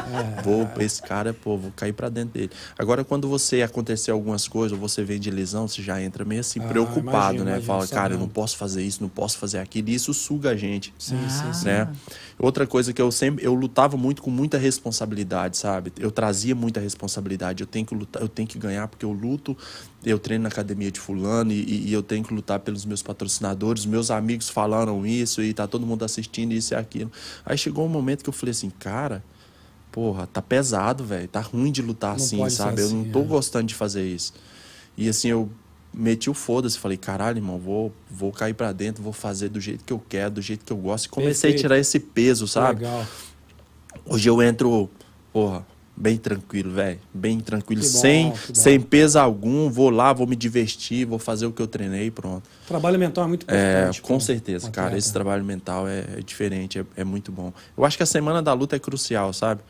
Vou, 0.42 0.68
esse 0.80 1.02
cara, 1.02 1.32
pô, 1.32 1.56
vou 1.56 1.72
cair 1.74 1.92
pra 1.92 2.08
dentro 2.08 2.34
dele. 2.38 2.50
Agora, 2.78 3.04
quando 3.04 3.28
você 3.28 3.62
acontecer 3.62 4.10
algumas 4.10 4.46
coisas, 4.46 4.72
ou 4.72 4.78
você 4.88 5.02
vem 5.02 5.18
de 5.18 5.30
lesão, 5.30 5.66
você 5.66 5.82
já 5.82 6.00
entra 6.02 6.24
meio 6.24 6.40
assim, 6.40 6.60
Ah, 6.60 6.68
preocupado, 6.68 7.34
imagino, 7.38 7.44
né? 7.44 7.50
imagino, 7.52 7.66
Fala, 7.66 7.88
cara, 7.88 8.14
eu 8.14 8.18
não 8.18 8.28
posso 8.28 8.56
fazer 8.56 8.82
isso, 8.82 9.02
não 9.02 9.08
posso 9.08 9.38
fazer 9.38 9.58
aquilo, 9.58 9.88
e 9.88 9.94
isso 9.94 10.12
suga 10.12 10.50
a 10.50 10.56
gente 10.56 10.92
Sim, 10.98 11.28
sim, 11.28 11.52
sim. 11.52 11.64
né? 11.66 11.88
Outra 12.38 12.66
coisa 12.66 12.92
que 12.92 13.00
eu 13.00 13.10
sempre 13.10 13.44
eu 13.44 13.54
lutava 13.54 13.96
muito 13.96 14.20
com 14.22 14.30
muita 14.30 14.58
responsabilidade, 14.58 15.56
sabe? 15.56 15.92
Eu 15.98 16.10
trazia 16.10 16.54
muita 16.54 16.80
responsabilidade. 16.80 17.62
Eu 17.62 17.66
tenho 17.66 17.86
que 17.86 17.94
lutar, 17.94 18.20
eu 18.22 18.28
tenho 18.28 18.46
que 18.48 18.58
ganhar 18.58 18.86
porque 18.88 19.04
eu 19.04 19.12
luto, 19.12 19.56
eu 20.04 20.18
treino 20.18 20.42
na 20.42 20.48
academia 20.48 20.90
de 20.90 21.00
fulano 21.00 21.50
e, 21.52 21.62
e- 21.62 21.88
e 21.88 21.92
eu 21.92 22.02
tenho 22.02 22.22
que 22.24 22.34
lutar 22.34 22.60
pelos 22.60 22.84
meus 22.84 23.02
patrocinadores. 23.02 23.86
Meus 23.86 24.10
amigos 24.10 24.48
falaram 24.48 25.06
isso 25.06 25.42
e 25.42 25.52
tá 25.54 25.66
todo 25.66 25.85
mundo 25.86 26.04
assistindo 26.04 26.52
isso 26.52 26.74
e 26.74 26.76
aquilo. 26.76 27.10
Aí 27.44 27.56
chegou 27.56 27.84
um 27.86 27.88
momento 27.88 28.22
que 28.22 28.28
eu 28.28 28.32
falei 28.32 28.50
assim, 28.50 28.70
cara, 28.70 29.22
porra, 29.90 30.26
tá 30.26 30.42
pesado, 30.42 31.04
velho. 31.04 31.28
Tá 31.28 31.40
ruim 31.40 31.72
de 31.72 31.80
lutar 31.80 32.10
Não 32.10 32.16
assim, 32.16 32.50
sabe? 32.50 32.80
eu 32.82 32.86
assim, 32.86 33.04
não 33.04 33.10
tô 33.10 33.20
é. 33.20 33.24
gostando 33.24 33.66
de 33.66 33.74
fazer 33.74 34.04
isso. 34.06 34.34
E 34.96 35.08
assim, 35.08 35.28
eu 35.28 35.50
meti 35.92 36.28
o 36.28 36.34
foda-se, 36.34 36.78
falei, 36.78 36.98
caralho, 36.98 37.38
irmão, 37.38 37.58
vou, 37.58 37.92
vou 38.10 38.30
cair 38.30 38.52
pra 38.52 38.72
dentro, 38.72 39.02
vou 39.02 39.12
fazer 39.12 39.48
do 39.48 39.60
jeito 39.60 39.84
que 39.84 39.92
eu 39.92 40.02
quero, 40.06 40.34
do 40.34 40.42
jeito 40.42 40.64
que 40.64 40.72
eu 40.72 40.76
gosto. 40.76 41.06
E 41.06 41.08
comecei 41.08 41.50
Perfeito. 41.50 41.58
a 41.58 41.60
tirar 41.62 41.78
esse 41.78 41.98
peso, 41.98 42.46
sabe? 42.46 42.80
Legal. 42.80 43.06
Hoje 44.04 44.28
eu 44.28 44.42
entro, 44.42 44.90
porra, 45.32 45.66
bem 45.96 46.16
tranquilo, 46.16 46.72
velho. 46.72 46.98
Bem 47.12 47.40
tranquilo, 47.40 47.80
bom, 47.82 47.88
sem, 47.88 48.32
sem 48.52 48.80
peso 48.80 49.18
algum. 49.18 49.70
Vou 49.70 49.88
lá, 49.90 50.12
vou 50.12 50.26
me 50.26 50.36
divertir, 50.36 51.06
vou 51.06 51.18
fazer 51.18 51.46
o 51.46 51.52
que 51.52 51.62
eu 51.62 51.66
treinei 51.66 52.06
e 52.06 52.10
pronto. 52.10 52.42
Trabalho 52.68 52.98
mental 52.98 53.24
é 53.24 53.26
muito 53.28 53.46
É, 53.48 53.72
importante. 53.72 54.02
com 54.02 54.14
pô, 54.14 54.20
certeza, 54.20 54.70
cara. 54.70 54.88
atleta. 54.88 54.98
Esse 54.98 55.12
trabalho 55.12 55.44
mental 55.44 55.88
é, 55.88 56.04
é 56.18 56.20
diferente, 56.24 56.78
é, 56.78 56.84
é 56.96 57.04
muito 57.04 57.32
bom. 57.32 57.52
Eu 57.76 57.84
acho 57.84 57.96
que 57.96 58.02
a 58.02 58.06
semana 58.06 58.42
da 58.42 58.52
luta 58.52 58.76
é 58.76 58.78
crucial, 58.78 59.32
sabe? 59.32 59.62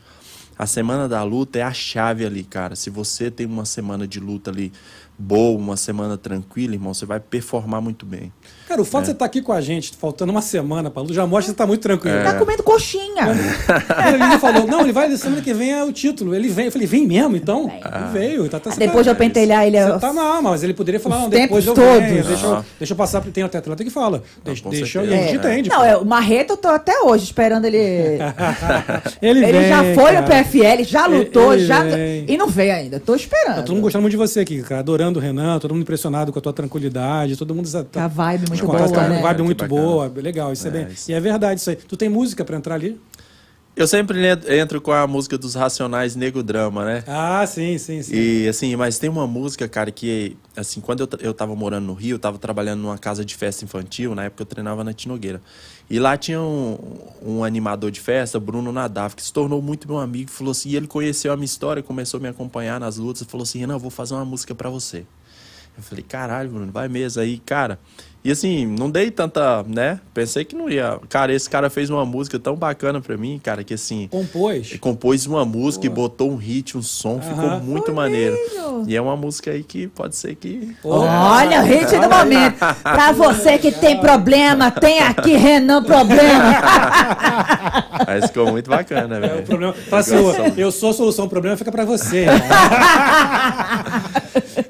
A 0.59 0.65
semana 0.65 1.07
da 1.07 1.21
luta 1.23 1.59
é 1.59 1.61
a 1.61 1.71
chave 1.71 2.25
ali, 2.25 2.43
cara. 2.43 2.75
Se 2.75 2.89
você 2.89 3.29
tem 3.29 3.45
uma 3.45 3.63
semana 3.63 4.07
de 4.07 4.19
luta 4.19 4.49
ali 4.49 4.73
boa, 5.17 5.57
uma 5.57 5.75
semana 5.77 6.17
tranquila, 6.17 6.73
irmão, 6.75 6.93
você 6.93 7.05
vai 7.05 7.19
performar 7.19 7.81
muito 7.81 8.05
bem. 8.05 8.31
Cara, 8.67 8.81
o 8.81 8.85
fato 8.85 8.97
É. 8.97 9.01
de 9.03 9.07
você 9.07 9.11
estar 9.13 9.25
aqui 9.25 9.41
com 9.41 9.53
a 9.53 9.61
gente, 9.61 9.95
faltando 9.97 10.29
uma 10.31 10.41
semana 10.41 10.91
luta, 10.93 11.13
já 11.13 11.25
mostra 11.25 11.43
que 11.43 11.49
você 11.51 11.55
tá 11.55 11.65
muito 11.65 11.81
tranquilo. 11.81 12.21
Tá 12.21 12.33
comendo 12.33 12.61
coxinha. 12.63 13.23
Ele 14.13 14.27
me 14.27 14.37
falou, 14.39 14.67
não, 14.67 14.81
ele 14.81 14.91
vai, 14.91 15.09
semana 15.15 15.41
que 15.41 15.53
vem 15.53 15.71
é 15.71 15.83
o 15.83 15.91
título. 15.93 16.35
Ele 16.35 16.49
vem. 16.49 16.65
Eu 16.65 16.71
falei, 16.71 16.85
vem 16.85 17.07
mesmo, 17.07 17.37
então? 17.37 17.67
Vem. 17.67 17.77
Ele 17.79 18.11
veio. 18.11 18.49
Tá, 18.49 18.59
tá, 18.59 18.71
você 18.71 18.79
Depois 18.79 19.05
de 19.05 19.09
tá, 19.09 19.11
eu 19.11 19.15
pentelhar 19.15 19.65
ele. 19.65 19.81
Você 19.81 19.99
tá 19.99 20.11
não, 20.11 20.41
mas 20.41 20.63
ele 20.63 20.73
poderia 20.73 20.99
falar, 20.99 21.19
não, 21.19 21.29
depois 21.29 21.65
eu 21.65 21.73
tempos 21.73 21.89
venho, 21.93 22.09
todos. 22.15 22.27
deixa, 22.27 22.45
eu, 22.45 22.55
Ah. 22.55 22.65
deixa 22.77 22.93
eu 22.93 22.97
passar, 22.97 23.21
tem 23.21 23.43
até 23.43 23.57
atleta 23.57 23.83
que 23.85 23.89
fala, 23.89 24.21
deixa, 24.43 24.61
com 24.63 24.69
deixa 24.69 24.99
eu, 24.99 25.05
e 25.05 25.07
certeza. 25.07 25.15
a 25.15 25.31
gente 25.33 25.45
É. 25.47 25.51
entende. 25.53 25.69
Não, 25.69 25.83
é, 25.85 25.95
o 25.95 26.03
Marreta 26.05 26.53
eu 26.53 26.57
tô 26.57 26.67
até 26.67 26.99
hoje 27.03 27.23
esperando 27.23 27.63
ele. 27.65 27.77
ele 29.21 29.43
ele 29.45 29.51
vem, 29.51 29.69
já 29.69 29.83
foi 29.95 30.13
cara. 30.13 30.21
no 30.21 30.27
PFL, 30.27 30.83
já 30.83 31.05
Ele- 31.07 31.17
lutou, 31.19 31.53
ele 31.53 31.65
já. 31.65 31.83
vem. 31.83 32.25
E 32.27 32.37
não 32.37 32.47
veio 32.49 32.73
ainda. 32.73 32.99
Tô 32.99 33.15
esperando. 33.15 33.55
Tá 33.55 33.61
todo 33.61 33.73
mundo 33.75 33.83
gostando 33.83 34.01
muito 34.01 34.11
de 34.11 34.17
você 34.17 34.41
aqui, 34.41 34.61
cara. 34.61 34.81
Adorando 34.81 35.06
o 35.15 35.19
Renan, 35.19 35.57
todo 35.59 35.71
mundo 35.73 35.83
impressionado 35.83 36.33
com 36.33 36.39
a 36.39 36.41
tua 36.41 36.51
tranquilidade, 36.51 37.37
todo 37.37 37.55
mundo. 37.55 37.69
Tá 37.91 38.03
a 38.05 38.07
vibe 38.09 38.49
muito 38.49 38.65
boa, 38.65 38.89
tá 38.89 39.07
né? 39.07 39.21
vibe 39.21 39.37
Que 39.37 39.43
muito 39.43 39.63
bacana. 39.63 39.81
boa, 39.81 40.11
legal, 40.17 40.51
isso 40.51 40.67
é, 40.67 40.69
É, 40.69 40.73
bem. 40.73 40.87
isso. 40.91 41.09
E 41.11 41.13
é 41.13 41.19
verdade 41.19 41.59
isso 41.61 41.69
aí. 41.69 41.75
Tu 41.75 41.95
tem 41.95 42.09
música 42.09 42.43
pra 42.43 42.57
entrar 42.57 42.75
ali? 42.75 42.99
Eu 43.77 43.85
sempre 43.85 44.19
entro 44.59 44.81
com 44.81 44.91
a 44.91 45.05
música 45.05 45.37
dos 45.37 45.53
Racionais 45.53 46.15
Nego 46.15 46.41
Drama, 46.41 46.83
né? 46.83 47.03
Ah, 47.05 47.45
sim, 47.45 47.77
sim, 47.77 48.01
sim. 48.01 48.15
E 48.15 48.47
assim, 48.47 48.75
mas 48.75 48.97
tem 48.97 49.07
uma 49.07 49.27
música, 49.27 49.69
cara, 49.69 49.91
que 49.91 50.35
assim, 50.55 50.81
quando 50.81 51.01
eu, 51.01 51.09
eu 51.19 51.31
tava 51.31 51.55
morando 51.55 51.85
no 51.85 51.93
Rio, 51.93 52.15
eu 52.15 52.19
tava 52.19 52.39
trabalhando 52.39 52.81
numa 52.81 52.97
casa 52.97 53.23
de 53.23 53.35
festa 53.35 53.63
infantil, 53.63 54.15
na 54.15 54.23
época 54.23 54.41
eu 54.41 54.47
treinava 54.47 54.83
na 54.83 54.93
Tinogueira. 54.93 55.39
E 55.87 55.99
lá 55.99 56.17
tinha 56.17 56.41
um, 56.41 56.75
um 57.21 57.43
animador 57.43 57.91
de 57.91 58.01
festa, 58.01 58.39
Bruno 58.39 58.71
Nadaf, 58.71 59.15
que 59.15 59.21
se 59.21 59.31
tornou 59.31 59.61
muito 59.61 59.87
meu 59.87 59.99
amigo, 59.99 60.31
falou 60.31 60.53
assim, 60.53 60.69
e 60.69 60.75
ele 60.75 60.87
conheceu 60.87 61.31
a 61.31 61.35
minha 61.35 61.45
história, 61.45 61.83
começou 61.83 62.17
a 62.17 62.21
me 62.21 62.29
acompanhar 62.29 62.79
nas 62.79 62.97
lutas, 62.97 63.27
falou 63.27 63.43
assim, 63.43 63.59
Renan, 63.59 63.75
eu 63.75 63.79
vou 63.79 63.91
fazer 63.91 64.15
uma 64.15 64.25
música 64.25 64.55
pra 64.55 64.71
você. 64.71 65.05
Eu 65.77 65.83
falei, 65.83 66.03
caralho, 66.03 66.49
Bruno, 66.49 66.71
vai 66.71 66.87
mesmo. 66.87 67.21
Aí, 67.21 67.37
cara, 67.37 67.79
e 68.27 68.31
assim, 68.31 68.65
não 68.65 68.89
dei 68.89 69.09
tanta, 69.09 69.63
né? 69.67 69.99
Pensei 70.13 70.43
que 70.43 70.53
não 70.55 70.69
ia. 70.69 70.99
Cara, 71.07 71.33
esse 71.33 71.49
cara 71.49 71.69
fez 71.69 71.89
uma 71.89 72.05
música 72.05 72.37
tão 72.37 72.55
bacana 72.55 72.99
pra 72.99 73.15
mim, 73.15 73.39
cara, 73.41 73.63
que 73.63 73.73
assim. 73.73 74.07
Compôs. 74.11 74.75
Compôs 74.81 75.25
uma 75.25 75.45
música 75.45 75.85
e 75.85 75.89
botou 75.89 76.29
um 76.31 76.35
hit, 76.35 76.77
um 76.77 76.81
som, 76.81 77.21
ficou 77.21 77.59
muito 77.61 77.93
maneiro. 77.93 78.35
E 78.85 78.95
é 78.95 79.01
uma 79.01 79.15
música 79.15 79.51
aí 79.51 79.63
que 79.63 79.87
pode 79.87 80.15
ser 80.15 80.35
que. 80.35 80.75
Olha, 80.83 81.61
o 81.61 81.65
hit 81.65 81.89
do 81.97 82.09
momento. 82.09 82.57
Pra 82.83 83.11
você 83.13 83.57
que 83.57 83.71
tem 83.71 83.97
problema, 84.01 84.69
tem 84.71 84.99
aqui 84.99 85.37
Renan 85.37 85.81
Problema. 85.83 86.55
Mas 88.05 88.25
ficou 88.25 88.51
muito 88.51 88.69
bacana, 88.69 89.17
É, 89.17 89.19
velho. 89.21 89.39
o 89.39 89.43
problema. 89.43 89.73
Fala 89.73 89.99
assim, 90.01 90.17
Ficou 90.17 90.45
"Ô, 90.45 90.53
eu 90.57 90.71
sou 90.71 90.89
a 90.89 90.93
solução, 90.93 91.25
o 91.25 91.29
problema 91.29 91.55
fica 91.57 91.71
pra 91.71 91.85
você. 91.85 92.25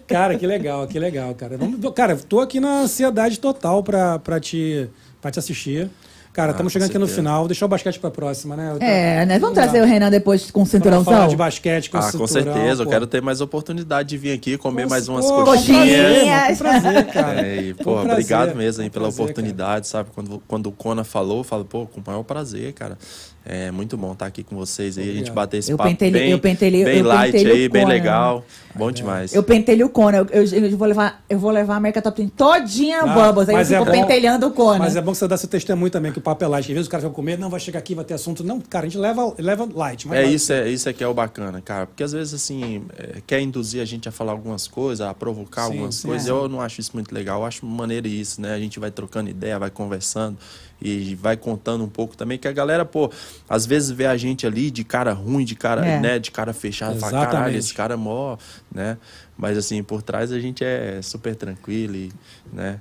cara, 0.08 0.38
que 0.38 0.48
legal, 0.48 0.88
que 0.88 0.98
legal, 1.00 1.34
cara. 1.36 1.58
Vamos, 1.58 1.80
cara, 1.94 2.16
tô 2.16 2.40
aqui 2.40 2.60
na 2.60 2.82
ansiedade 2.82 3.40
total 3.40 3.84
pra, 3.84 4.18
pra, 4.20 4.40
te, 4.40 4.88
pra 5.22 5.30
te 5.32 5.40
assistir. 5.40 5.90
Cara, 6.34 6.52
estamos 6.52 6.72
com 6.72 6.74
chegando 6.76 6.90
aqui 6.92 7.00
no 7.00 7.08
certeza. 7.08 7.28
final. 7.28 7.48
Deixar 7.48 7.66
o 7.66 7.68
basquete 7.70 8.00
pra 8.00 8.12
próxima, 8.12 8.56
né? 8.56 8.70
Eu 8.74 8.78
tô- 8.78 8.86
É, 8.86 9.26
né? 9.26 9.40
Vamos 9.40 9.56
Não 9.58 9.64
trazer 9.64 9.82
o 9.82 9.86
Renan 9.86 10.12
depois 10.12 10.52
com 10.52 10.62
o 10.62 10.66
cinturãozão. 10.68 11.12
falar 11.12 11.28
de 11.28 11.36
basquete 11.36 11.90
com 11.90 11.98
Ah, 11.98 12.02
com 12.12 12.28
cinturão, 12.28 12.54
certeza. 12.54 12.82
Eu 12.84 12.86
pô. 12.86 12.92
quero 12.92 13.08
ter 13.08 13.24
mais 13.24 13.42
oportunidade 13.42 14.10
de 14.10 14.18
vir 14.20 14.34
aqui 14.34 14.56
comer 14.56 14.84
Com- 14.84 14.90
mais 14.92 15.08
umas 15.08 15.26
pô, 15.26 15.44
coxinhas. 15.44 15.88
coxinhas. 16.14 16.48
Com 16.60 16.64
prazer, 16.64 17.06
cara. 17.08 17.42
É, 17.42 17.56
e, 17.62 17.74
Com 17.74 17.84
pô, 17.84 17.94
prazer, 17.94 18.12
obrigado 18.12 18.56
mesmo 18.56 18.84
aí 18.84 18.90
com 18.90 18.94
pela 18.94 19.06
prazer, 19.08 19.24
oportunidade, 19.24 19.88
sabe? 19.88 20.10
Quando, 20.14 20.44
quando 20.48 20.68
o 20.68 20.72
Kona 20.72 21.04
falou, 21.04 21.40
eu 21.40 21.44
falo, 21.44 21.66
pô, 21.66 21.88
com 21.88 22.00
o 22.00 22.04
maior 22.06 22.22
prazer, 22.22 22.72
cara. 22.74 23.00
É 23.50 23.72
muito 23.72 23.96
bom 23.96 24.12
estar 24.12 24.26
aqui 24.26 24.44
com 24.44 24.58
vocês 24.58 24.98
aí, 24.98 25.10
a 25.10 25.14
gente 25.14 25.32
bater 25.32 25.58
esse 25.60 25.72
Eu 25.72 25.78
papo 25.78 25.90
pentelei- 25.90 26.22
bem, 26.22 26.32
eu 26.32 26.40
bem 26.84 26.98
eu 27.00 27.06
light 27.06 27.34
aí, 27.38 27.70
bem 27.70 27.86
legal. 27.86 28.44
Bom 28.76 28.92
demais. 28.92 29.34
Eu 29.34 29.42
pentelho 29.42 29.86
o 29.86 29.90
Kona. 29.90 30.18
Eu, 30.18 30.28
eu- 30.44 30.66
eu 30.70 30.78
vou 30.78 30.86
levar, 30.86 31.24
eu 31.30 31.40
vou 31.40 31.50
levar 31.50 31.76
a 31.76 31.78
América 31.78 32.02
Top 32.02 32.16
Team 32.18 32.28
todinha 32.28 33.04
no 33.04 33.10
Ah, 33.10 33.14
Bubbles. 33.28 33.48
Aí 33.48 33.56
eu 33.56 33.58
mas 33.58 33.72
é 33.72 33.80
fico 33.80 33.86
bom- 33.86 33.92
pentelhando 33.92 34.48
o 34.48 34.52
Kona. 34.52 34.80
Mas 34.80 34.98
é 34.98 35.02
bom 35.02 35.14
que 35.14 35.18
você 35.18 35.28
dá 35.30 35.38
seu 35.38 35.48
testemunho 35.48 35.90
também, 35.90 36.12
que 36.12 36.20
o 36.20 36.22
papo 36.22 36.44
é 36.44 36.48
light. 36.48 36.66
Às 36.68 36.74
vezes 36.74 36.88
o 36.88 36.90
cara 36.92 37.04
vai 37.04 37.12
comer, 37.12 37.38
não, 37.40 37.50
vai 37.50 37.60
chegar 37.62 37.80
aqui, 37.80 37.96
vai 37.96 38.04
ter 38.04 38.16
assunto. 38.16 38.44
Não, 38.44 38.60
cara, 38.60 38.86
a 38.86 38.90
gente 38.90 39.00
leva, 39.00 39.34
leva 39.40 39.66
light. 39.74 40.06
mas 40.10 40.20
É 40.20 40.22
light. 40.24 40.36
isso, 40.36 40.52
é 40.52 40.70
isso 40.70 40.90
é 40.90 40.94
que 40.94 41.02
é 41.02 41.08
o 41.08 41.14
bacana, 41.14 41.62
cara. 41.62 41.88
Porque 41.88 42.04
às 42.04 42.12
vezes, 42.12 42.34
assim, 42.34 42.84
é, 42.98 43.22
quer 43.26 43.40
induzir 43.40 43.82
a 43.82 43.86
gente 43.86 44.10
a 44.10 44.12
falar 44.12 44.34
algumas 44.34 44.68
coisas, 44.68 45.08
a 45.08 45.14
provocar 45.14 45.62
Sim, 45.68 45.72
algumas 45.72 45.96
sim, 45.96 46.08
coisas. 46.10 46.28
é. 46.28 46.32
Eu 46.32 46.50
não 46.50 46.60
acho 46.60 46.82
isso 46.82 46.92
muito 46.94 47.16
legal. 47.16 47.40
Eu 47.40 47.46
acho 47.46 47.66
maneiro 47.66 48.08
isso, 48.10 48.42
né? 48.42 48.54
A 48.54 48.60
gente 48.60 48.78
vai 48.78 48.92
trocando 48.92 49.30
ideia, 49.30 49.58
vai 49.58 49.70
conversando 49.70 50.38
e 50.82 51.16
vai 51.16 51.36
contando 51.36 51.84
um 51.84 51.90
pouco 51.90 52.16
também. 52.16 52.38
Que 52.38 52.48
a 52.48 52.52
galera, 52.52 52.86
pô, 52.86 53.12
às 53.50 53.66
vezes 53.66 53.90
vê 53.92 54.06
a 54.06 54.16
gente 54.18 54.46
ali 54.46 54.70
de 54.70 54.84
cara 54.84 55.12
ruim, 55.14 55.44
de 55.44 55.56
cara, 55.56 55.86
É. 55.86 56.00
né? 56.00 56.20
De 56.20 56.32
cara 56.32 56.54
fechado. 56.54 57.00
Fala, 57.00 57.26
caralho, 57.26 57.58
esse 57.58 57.74
cara 57.74 57.94
é 57.96 57.98
mó, 57.98 58.38
né? 58.74 58.98
Mas 59.38 59.58
assim, 59.58 59.82
por 59.84 60.02
trás 60.02 60.32
a 60.32 60.40
gente 60.40 60.64
é 60.64 61.00
super 61.02 61.36
tranquilo 61.36 61.96
e, 61.96 62.12
né? 62.52 62.80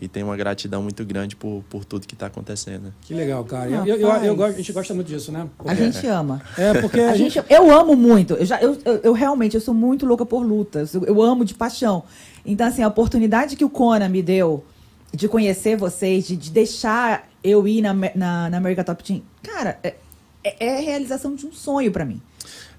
E 0.00 0.06
tem 0.06 0.22
uma 0.22 0.36
gratidão 0.36 0.80
muito 0.80 1.04
grande 1.04 1.34
por, 1.34 1.64
por 1.68 1.84
tudo 1.84 2.06
que 2.06 2.14
tá 2.14 2.26
acontecendo. 2.26 2.94
Que 3.00 3.12
legal, 3.12 3.42
cara. 3.44 3.68
Eu, 3.68 3.84
eu, 3.96 4.08
eu 4.08 4.44
a 4.44 4.52
gente 4.52 4.72
gosta 4.72 4.94
muito 4.94 5.08
disso, 5.08 5.32
né? 5.32 5.48
A 5.64 5.74
gente 5.74 6.06
ama. 6.06 6.40
É, 6.56 6.80
porque 6.80 7.00
A 7.00 7.16
gente, 7.16 7.42
eu 7.50 7.70
amo 7.76 7.96
muito. 7.96 8.34
Eu, 8.34 8.46
já, 8.46 8.60
eu, 8.60 8.78
eu, 8.84 8.94
eu 9.02 9.12
realmente 9.12 9.56
eu 9.56 9.60
sou 9.60 9.74
muito 9.74 10.06
louca 10.06 10.24
por 10.24 10.44
lutas. 10.46 10.94
Eu, 10.94 11.04
eu 11.04 11.20
amo 11.20 11.44
de 11.44 11.52
paixão. 11.54 12.04
Então, 12.46 12.68
assim, 12.68 12.82
a 12.82 12.86
oportunidade 12.86 13.56
que 13.56 13.64
o 13.64 13.68
Kona 13.70 14.08
me 14.08 14.22
deu 14.22 14.64
de 15.12 15.26
conhecer 15.26 15.76
vocês, 15.76 16.28
de, 16.28 16.36
de 16.36 16.50
deixar 16.52 17.27
eu 17.48 17.66
ir 17.66 17.82
na, 17.82 17.94
na, 17.94 18.50
na 18.50 18.56
America 18.56 18.84
Top 18.84 19.02
Team, 19.02 19.22
cara, 19.42 19.78
é, 19.82 19.94
é 20.44 20.56
é 20.60 20.78
a 20.78 20.80
realização 20.80 21.34
de 21.34 21.46
um 21.46 21.52
sonho 21.52 21.90
pra 21.90 22.04
mim. 22.04 22.20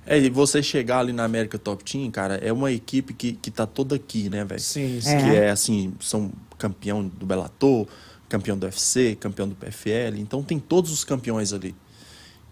É, 0.05 0.17
e 0.17 0.29
você 0.29 0.63
chegar 0.63 0.99
ali 0.99 1.13
na 1.13 1.23
América 1.23 1.57
Top 1.59 1.83
Team, 1.83 2.09
cara, 2.09 2.35
é 2.35 2.51
uma 2.51 2.71
equipe 2.71 3.13
que, 3.13 3.33
que 3.33 3.51
tá 3.51 3.67
toda 3.67 3.95
aqui, 3.95 4.29
né, 4.29 4.43
velho? 4.43 4.59
Sim, 4.59 4.99
sim. 5.01 5.09
É. 5.09 5.17
Que 5.17 5.35
é 5.35 5.49
assim, 5.51 5.93
são 5.99 6.31
campeão 6.57 7.05
do 7.05 7.25
Bellator, 7.25 7.87
campeão 8.27 8.57
do 8.57 8.65
UFC, 8.65 9.15
campeão 9.15 9.47
do 9.47 9.55
PFL, 9.55 10.17
então 10.17 10.41
tem 10.41 10.59
todos 10.59 10.91
os 10.91 11.03
campeões 11.03 11.53
ali. 11.53 11.75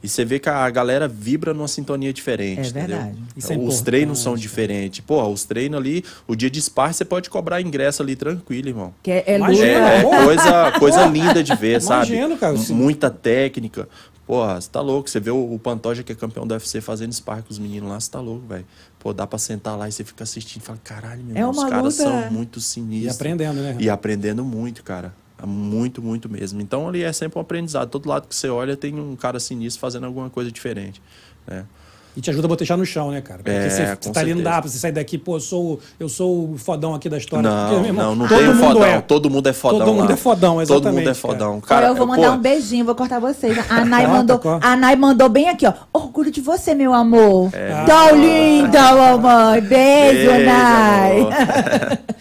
E 0.01 0.07
você 0.07 0.23
vê 0.23 0.37
que 0.37 0.47
a 0.47 0.69
galera 0.69 1.07
vibra 1.07 1.53
numa 1.53 1.67
sintonia 1.67 2.13
diferente, 2.13 2.59
É 2.59 2.67
entendeu? 2.67 2.97
verdade. 2.97 3.17
Isso 3.35 3.51
é 3.51 3.57
os 3.57 3.81
treinos 3.81 4.19
são 4.19 4.35
diferentes. 4.35 4.99
Pô, 4.99 5.25
os 5.27 5.43
treinos 5.43 5.79
ali, 5.79 6.03
o 6.27 6.35
dia 6.35 6.49
de 6.51 6.59
spar 6.61 6.93
você 6.93 7.03
pode 7.03 7.29
cobrar 7.29 7.61
ingresso 7.61 8.03
ali 8.03 8.15
tranquilo, 8.15 8.67
irmão. 8.69 8.93
Que 9.01 9.11
é, 9.11 9.23
é. 9.25 9.35
Imagina, 9.37 9.65
É, 9.65 9.97
é 9.97 10.01
Porra. 10.03 10.23
coisa, 10.23 10.71
coisa 10.79 11.05
linda 11.05 11.43
de 11.43 11.55
ver, 11.55 11.81
sabe? 11.81 12.13
Imagino, 12.13 12.37
cara, 12.37 12.53
M- 12.53 12.63
se- 12.63 12.73
Muita 12.73 13.09
técnica. 13.09 13.89
Porra, 14.25 14.59
você 14.61 14.69
tá 14.69 14.81
louco. 14.81 15.09
Você 15.09 15.19
vê 15.19 15.31
o, 15.31 15.53
o 15.53 15.57
Pantoja, 15.57 16.03
que 16.03 16.11
é 16.11 16.15
campeão 16.15 16.45
do 16.45 16.53
UFC, 16.53 16.79
fazendo 16.81 17.11
spar 17.13 17.41
com 17.41 17.49
os 17.49 17.57
meninos 17.57 17.89
lá, 17.89 17.99
você 17.99 18.11
tá 18.11 18.19
louco, 18.19 18.45
velho. 18.45 18.65
Pô, 18.99 19.13
dá 19.13 19.25
pra 19.25 19.39
sentar 19.39 19.77
lá 19.77 19.87
e 19.87 19.91
você 19.91 20.03
fica 20.03 20.23
assistindo 20.23 20.61
e 20.61 20.65
fala, 20.65 20.79
caralho, 20.83 21.23
meu 21.23 21.35
É 21.35 21.39
irmão, 21.39 21.51
os 21.51 21.63
caras 21.63 21.97
luta- 21.97 22.03
são 22.03 22.31
muito 22.31 22.59
E 22.59 22.61
sinistros. 22.61 23.15
aprendendo, 23.15 23.61
né? 23.61 23.77
E 23.79 23.89
aprendendo 23.89 24.43
muito, 24.43 24.83
cara. 24.83 25.13
Muito, 25.45 26.01
muito 26.01 26.29
mesmo. 26.29 26.61
Então 26.61 26.87
ali 26.87 27.03
é 27.03 27.13
sempre 27.13 27.37
um 27.37 27.41
aprendizado. 27.41 27.89
Todo 27.89 28.09
lado 28.09 28.27
que 28.27 28.35
você 28.35 28.49
olha 28.49 28.75
tem 28.75 28.99
um 28.99 29.15
cara 29.15 29.39
sinistro 29.39 29.79
fazendo 29.79 30.05
alguma 30.05 30.29
coisa 30.29 30.51
diferente, 30.51 31.01
né? 31.45 31.65
E 32.17 32.21
te 32.21 32.31
ajuda 32.31 32.47
a 32.47 32.49
botejar 32.49 32.75
no 32.75 32.83
chão, 32.83 33.11
né, 33.11 33.21
cara? 33.21 33.41
Porque 33.43 33.51
É, 33.55 33.69
você, 33.69 33.85
você 34.01 34.09
tá 34.11 34.21
ali, 34.21 34.33
não 34.33 34.41
dá 34.41 34.59
pra 34.59 34.67
você 34.71 34.79
sair 34.79 34.91
daqui, 34.91 35.19
pô, 35.19 35.35
eu 35.35 35.39
sou, 35.39 35.79
eu 35.99 36.09
sou 36.09 36.53
o 36.53 36.57
fodão 36.57 36.95
aqui 36.95 37.07
da 37.07 37.17
história. 37.19 37.47
Não, 37.47 37.69
Porque, 37.75 37.87
irmão, 37.89 38.05
não, 38.07 38.15
não 38.15 38.27
todo 38.27 38.37
tem 38.39 38.47
mundo 38.47 38.59
fodão. 38.59 38.83
é. 38.85 39.01
Todo 39.01 39.29
mundo 39.29 39.47
é 39.49 39.53
fodão. 39.53 39.79
Todo 39.79 39.93
mundo 39.93 40.07
lá. 40.07 40.13
é 40.13 40.17
fodão, 40.17 40.49
Todo 40.53 40.57
mundo 40.57 40.71
exatamente, 40.73 41.09
é 41.09 41.13
fodão. 41.13 41.51
Olha, 41.53 41.61
Cara, 41.61 41.87
eu 41.89 41.95
vou 41.95 42.07
mandar 42.07 42.29
pô, 42.31 42.33
um 42.33 42.39
beijinho, 42.39 42.85
vou 42.85 42.95
cortar 42.95 43.19
vocês. 43.19 43.55
A 43.69 43.85
Nai 43.85 44.07
mandou, 44.07 44.41
a 44.61 44.75
Nai 44.75 44.95
mandou 44.95 45.29
bem 45.29 45.47
aqui, 45.47 45.67
ó. 45.67 45.73
Orgulho 45.93 46.31
de 46.31 46.41
você, 46.41 46.73
meu 46.73 46.91
amor. 46.91 47.51
É. 47.53 47.85
Tão 47.85 48.15
linda, 48.15 48.95
mamãe. 48.95 49.61
Beijo, 49.61 50.31
Beijo, 50.31 50.45
Nai. 50.45 51.19
amor. 51.19 51.33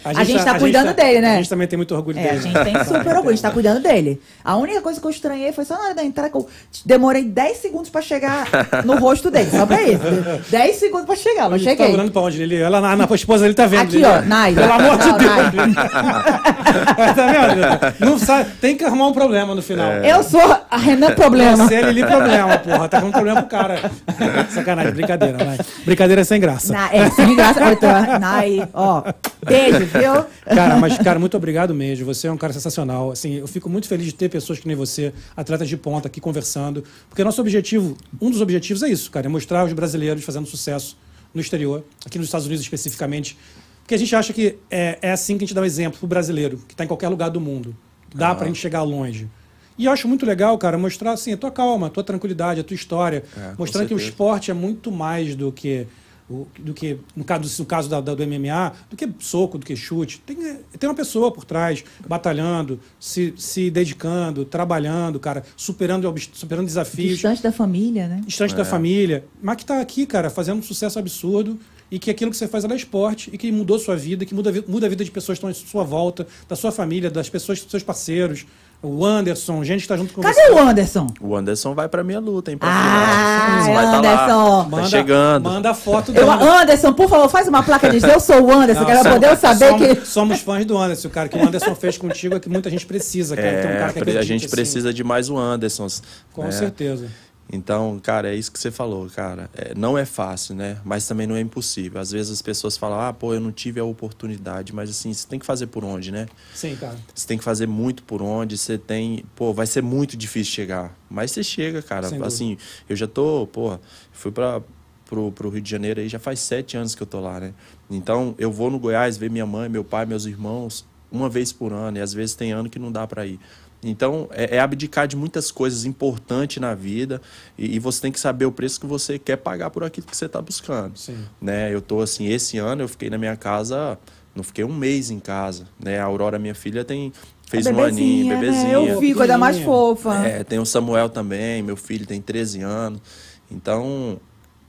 A 0.05 0.23
gente 0.23 0.43
tá 0.45 0.59
cuidando 0.59 0.93
dele, 0.93 1.21
né? 1.21 1.33
A 1.33 1.37
gente 1.37 1.49
também 1.49 1.67
tem 1.67 1.75
muito 1.75 1.95
orgulho 1.95 2.19
É, 2.19 2.21
a 2.21 2.33
dele. 2.33 2.41
gente 2.41 2.63
tem 2.63 2.83
super 2.85 3.09
orgulho, 3.17 3.29
a 3.29 3.31
gente 3.33 3.41
tá 3.41 3.51
cuidando 3.51 3.81
dele. 3.81 4.21
A 4.45 4.55
única 4.57 4.79
coisa 4.79 5.01
que 5.01 5.05
eu 5.07 5.11
estranhei 5.11 5.51
foi 5.51 5.65
só 5.65 5.73
na 5.75 5.85
hora 5.85 5.95
da 5.95 6.03
entrada 6.03 6.29
que 6.29 6.37
eu 6.37 6.47
demorei 6.85 7.23
10 7.23 7.57
segundos 7.57 7.89
pra 7.89 7.99
chegar 8.01 8.47
no 8.85 8.97
rosto 8.99 9.31
dele. 9.31 9.49
Só 9.49 9.65
pra 9.65 9.81
isso. 9.93 10.51
10 10.51 10.75
segundos 10.75 11.05
pra 11.05 11.15
chegar, 11.15 11.49
mas 11.49 11.63
Tá 11.63 11.69
cheguei. 11.71 11.93
olhando 11.93 12.11
pra 12.11 12.21
onde? 12.21 12.41
Ele, 12.41 12.55
ela, 12.55 12.79
na, 12.81 12.95
na 12.95 13.05
esposa 13.15 13.43
dele 13.43 13.53
tá 13.53 13.65
vendo. 13.65 13.81
Aqui, 13.83 13.91
Lili. 13.97 14.05
ó, 14.05 14.21
Nai. 14.21 14.53
Pelo 14.53 14.73
amor 14.73 14.97
de 14.97 15.03
Deus. 15.13 15.75
Tá 16.97 17.27
vendo? 17.27 18.05
Não 18.05 18.19
sabe, 18.19 18.51
tem 18.61 18.75
que 18.75 18.83
arrumar 18.83 19.07
um 19.07 19.13
problema 19.13 19.55
no 19.55 19.61
final. 19.61 19.91
Eu 20.03 20.21
sou 20.23 20.41
a 20.69 20.77
Renan 20.77 21.13
Problema. 21.15 21.65
Você 21.67 21.75
é 21.75 21.81
Lili 21.81 22.05
problema, 22.05 22.57
porra. 22.57 22.89
Tá 22.89 23.01
com 23.01 23.07
um 23.07 23.11
problema 23.11 23.41
pro 23.41 23.49
cara. 23.49 23.91
Sacanagem, 24.51 24.93
brincadeira, 24.93 25.43
Nai. 25.43 25.57
Brincadeira 25.85 26.23
sem 26.23 26.39
graça. 26.39 26.73
Na, 26.73 26.93
é, 26.93 27.09
sem 27.11 27.35
graça. 27.35 27.75
Tô- 27.75 28.19
Nai, 28.19 28.67
ó. 28.73 29.03
Beijo, 29.45 29.79
viu? 29.85 30.25
Cara, 30.53 30.75
mas, 30.77 30.97
cara, 30.97 31.17
muito 31.19 31.37
obrigado 31.37 31.73
mesmo. 31.73 32.05
Você 32.05 32.27
é 32.27 32.31
um 32.31 32.37
cara 32.37 32.53
sensacional. 32.53 33.11
Assim, 33.11 33.35
eu 33.35 33.47
fico 33.47 33.69
muito 33.69 33.87
feliz 33.87 34.05
de 34.05 34.13
ter 34.13 34.29
pessoas 34.29 34.59
que 34.59 34.67
nem 34.67 34.75
você, 34.75 35.13
atletas 35.35 35.69
de 35.69 35.77
ponta, 35.77 36.07
aqui 36.07 36.19
conversando. 36.19 36.83
Porque 37.09 37.23
nosso 37.23 37.39
objetivo, 37.41 37.95
um 38.21 38.29
dos 38.29 38.41
objetivos 38.41 38.83
é 38.83 38.89
isso, 38.89 39.09
cara, 39.11 39.27
é 39.27 39.29
mostrar 39.29 39.65
os 39.65 39.73
brasileiros 39.77 40.23
fazendo 40.25 40.45
sucesso 40.47 40.97
no 41.33 41.39
exterior, 41.39 41.85
aqui 42.05 42.17
nos 42.17 42.27
Estados 42.27 42.45
Unidos 42.47 42.63
especificamente. 42.65 43.37
Porque 43.83 43.95
a 43.95 43.97
gente 43.97 44.13
acha 44.13 44.33
que 44.33 44.57
é, 44.69 44.97
é 45.01 45.11
assim 45.11 45.37
que 45.37 45.43
a 45.45 45.47
gente 45.47 45.55
dá 45.55 45.61
um 45.61 45.65
exemplo 45.65 45.97
pro 45.99 46.07
brasileiro, 46.07 46.57
que 46.67 46.73
está 46.73 46.83
em 46.83 46.87
qualquer 46.87 47.07
lugar 47.07 47.29
do 47.29 47.39
mundo. 47.39 47.73
Dá 48.13 48.33
pra 48.35 48.47
gente 48.47 48.59
chegar 48.59 48.81
longe. 48.83 49.29
E 49.77 49.85
eu 49.85 49.91
acho 49.91 50.07
muito 50.07 50.25
legal, 50.25 50.57
cara, 50.57 50.77
mostrar 50.77 51.11
assim, 51.11 51.31
a 51.33 51.37
tua 51.37 51.51
calma, 51.51 51.87
a 51.87 51.89
tua 51.89 52.03
tranquilidade, 52.03 52.59
a 52.59 52.63
tua 52.63 52.73
história. 52.75 53.23
É, 53.37 53.53
mostrando 53.57 53.87
que 53.87 53.93
o 53.93 53.97
esporte 54.09 54.49
é 54.51 54.53
muito 54.53 54.91
mais 54.91 55.35
do 55.35 55.51
que 55.51 55.85
o- 55.85 55.87
do 56.29 56.73
que 56.73 56.97
no 57.15 57.23
caso, 57.23 57.61
no 57.61 57.65
caso 57.65 57.87
da, 57.89 58.01
da- 58.01 58.13
do 58.13 58.21
MMA, 58.23 58.73
do 58.89 58.97
que 58.97 59.09
soco, 59.19 59.57
do 59.57 59.65
que 59.65 59.75
chute. 59.75 60.19
Tem, 60.25 60.35
tem 60.77 60.89
uma 60.89 60.95
pessoa 60.95 61.31
por 61.31 61.45
trás, 61.45 61.83
batalhando, 62.05 62.79
se, 62.99 63.33
se 63.37 63.69
dedicando, 63.71 64.43
trabalhando, 64.43 65.19
cara, 65.19 65.43
superando, 65.55 66.13
superando 66.33 66.65
desafios, 66.65 67.13
Distante 67.13 67.41
da 67.43 67.51
família, 67.51 68.07
né? 68.07 68.21
distante 68.25 68.53
É. 68.53 68.57
da 68.57 68.65
família, 68.65 69.23
mas 69.41 69.55
que 69.57 69.65
tá 69.65 69.79
aqui, 69.79 70.05
cara, 70.05 70.29
fazendo 70.29 70.59
um 70.59 70.63
sucesso 70.63 70.99
absurdo 70.99 71.57
e 71.89 71.97
que 71.97 72.11
aquilo 72.11 72.29
que 72.31 72.35
você 72.37 72.47
faz 72.49 72.65
é 72.65 72.75
esporte 72.75 73.29
e 73.31 73.37
que 73.37 73.49
mudou 73.49 73.79
sua 73.79 73.95
vida, 73.95 74.25
que 74.25 74.35
muda, 74.35 74.51
muda 74.67 74.85
a 74.85 74.89
vida 74.89 75.05
de 75.05 75.11
pessoas 75.11 75.39
que 75.39 75.45
estão 75.47 75.49
em 75.49 75.69
sua 75.69 75.85
volta, 75.85 76.27
da 76.49 76.55
sua 76.55 76.71
família, 76.71 77.09
das 77.09 77.29
pessoas, 77.29 77.61
dos 77.61 77.71
seus 77.71 77.83
parceiros. 77.83 78.45
O 78.81 79.03
Anderson, 79.03 79.63
gente 79.63 79.81
que 79.81 79.87
tá 79.87 79.97
junto 79.97 80.13
com 80.13 80.21
Cadê 80.21 80.35
você. 80.35 80.51
o 80.51 80.59
Anderson? 80.59 81.07
O 81.19 81.35
Anderson 81.35 81.73
vai 81.73 81.89
pra 81.89 82.03
minha 82.03 82.19
luta, 82.19 82.51
hein? 82.51 82.57
Pra 82.59 82.69
Ah. 82.71 83.63
Vai 83.65 83.73
tá 83.73 83.97
Anderson. 83.97 84.69
lá. 84.69 84.81
Tá 84.83 84.85
chegando. 84.87 85.43
Manda 85.49 85.69
a 85.71 85.73
foto 85.73 86.11
Eu, 86.13 86.29
Anderson. 86.31 86.51
Anderson, 86.61 86.93
por 86.93 87.09
favor, 87.09 87.27
faz 87.27 87.47
uma 87.47 87.63
placa 87.63 87.89
de 87.89 88.07
eu 88.07 88.19
sou 88.19 88.39
o 88.43 88.51
Anderson, 88.51 88.81
Não, 88.81 89.11
poder 89.13 89.35
saber 89.37 89.69
somos, 89.69 89.87
que. 89.87 90.05
Somos 90.05 90.39
fãs 90.41 90.63
do 90.63 90.77
Anderson, 90.77 91.09
cara. 91.09 91.27
Que 91.27 91.37
o 91.37 91.41
Anderson 91.41 91.73
fez 91.73 91.97
contigo 91.97 92.35
é 92.35 92.39
que 92.39 92.47
muita 92.47 92.69
gente 92.69 92.85
precisa, 92.85 93.35
cara. 93.35 93.47
Um 93.47 93.51
É, 93.51 93.77
cara 93.79 93.93
que 93.93 93.99
pre- 93.99 94.17
a 94.17 94.21
gente 94.21 94.45
assim. 94.45 94.55
precisa 94.55 94.93
de 94.93 95.03
mais 95.03 95.27
um 95.27 95.37
Andersons. 95.39 96.03
Com 96.31 96.43
né? 96.43 96.51
certeza. 96.51 97.07
Então, 97.51 97.97
cara, 97.99 98.29
é 98.29 98.35
isso 98.35 98.51
que 98.51 98.59
você 98.59 98.69
falou, 98.69 99.09
cara. 99.09 99.49
É, 99.53 99.73
não 99.73 99.97
é 99.97 100.05
fácil, 100.05 100.53
né? 100.53 100.79
Mas 100.83 101.07
também 101.07 101.25
não 101.25 101.35
é 101.35 101.39
impossível. 101.39 101.99
Às 102.01 102.11
vezes 102.11 102.31
as 102.31 102.41
pessoas 102.41 102.75
falam, 102.75 102.99
ah, 102.99 103.13
pô, 103.13 103.33
eu 103.33 103.39
não 103.39 103.51
tive 103.51 103.79
a 103.79 103.85
oportunidade. 103.85 104.73
Mas 104.73 104.89
assim, 104.89 105.13
você 105.13 105.25
tem 105.25 105.39
que 105.39 105.45
fazer 105.45 105.67
por 105.67 105.85
onde, 105.85 106.11
né? 106.11 106.27
Sim, 106.53 106.75
cara. 106.75 106.97
Você 107.15 107.25
tem 107.25 107.37
que 107.37 107.43
fazer 107.43 107.65
muito 107.67 108.03
por 108.03 108.21
onde, 108.21 108.57
você 108.57 108.77
tem. 108.77 109.23
Pô, 109.35 109.53
vai 109.53 109.65
ser 109.65 109.81
muito 109.81 110.17
difícil 110.17 110.53
chegar. 110.53 110.93
Mas 111.09 111.31
você 111.31 111.43
chega, 111.43 111.81
cara. 111.81 112.09
Sem 112.09 112.17
dúvida. 112.17 112.27
assim, 112.27 112.57
eu 112.89 112.95
já 112.95 113.07
tô, 113.07 113.47
porra, 113.47 113.79
fui 114.11 114.31
pra, 114.31 114.61
pro, 115.05 115.31
pro 115.31 115.49
Rio 115.49 115.61
de 115.61 115.69
Janeiro 115.69 116.01
aí 116.01 116.09
já 116.09 116.19
faz 116.19 116.41
sete 116.41 116.75
anos 116.75 116.95
que 116.95 117.01
eu 117.01 117.07
tô 117.07 117.21
lá, 117.21 117.39
né? 117.39 117.53
Então, 117.89 118.35
eu 118.37 118.51
vou 118.51 118.69
no 118.69 118.77
Goiás 118.77 119.17
ver 119.17 119.29
minha 119.29 119.45
mãe, 119.45 119.69
meu 119.69 119.85
pai, 119.85 120.05
meus 120.05 120.25
irmãos, 120.25 120.85
uma 121.09 121.29
vez 121.29 121.53
por 121.53 121.71
ano. 121.71 121.97
E 121.97 122.01
às 122.01 122.13
vezes 122.13 122.35
tem 122.35 122.51
ano 122.51 122.69
que 122.69 122.77
não 122.77 122.91
dá 122.91 123.07
pra 123.07 123.25
ir. 123.25 123.39
Então, 123.83 124.27
é, 124.31 124.57
é 124.57 124.59
abdicar 124.59 125.07
de 125.07 125.15
muitas 125.15 125.51
coisas 125.51 125.85
importantes 125.85 126.57
na 126.57 126.73
vida 126.73 127.21
e, 127.57 127.75
e 127.75 127.79
você 127.79 128.01
tem 128.01 128.11
que 128.11 128.19
saber 128.19 128.45
o 128.45 128.51
preço 128.51 128.79
que 128.79 128.85
você 128.85 129.19
quer 129.19 129.37
pagar 129.37 129.69
por 129.69 129.83
aquilo 129.83 130.07
que 130.07 130.15
você 130.15 130.25
está 130.25 130.41
buscando. 130.41 130.97
Sim. 130.97 131.17
Né? 131.39 131.73
Eu 131.73 131.81
tô 131.81 132.01
assim, 132.01 132.27
esse 132.27 132.57
ano 132.57 132.83
eu 132.83 132.87
fiquei 132.87 133.09
na 133.09 133.17
minha 133.17 133.35
casa, 133.35 133.97
não 134.35 134.43
fiquei 134.43 134.63
um 134.63 134.73
mês 134.73 135.11
em 135.11 135.19
casa. 135.19 135.67
Né? 135.79 135.99
A 135.99 136.05
Aurora, 136.05 136.39
minha 136.39 136.55
filha, 136.55 136.83
tem 136.83 137.13
fez 137.45 137.65
um 137.65 137.79
aninho, 137.79 138.27
Bebezinha, 138.27 138.35
bebezinha. 138.35 138.79
Né? 138.79 138.91
Eu 138.91 138.99
vi, 138.99 139.13
coisa 139.13 139.37
mais 139.37 139.57
fofa. 139.59 140.15
É, 140.25 140.43
tem 140.43 140.59
o 140.59 140.65
Samuel 140.65 141.09
também, 141.09 141.61
meu 141.61 141.77
filho 141.77 142.05
tem 142.05 142.21
13 142.21 142.61
anos. 142.61 143.01
Então, 143.49 144.19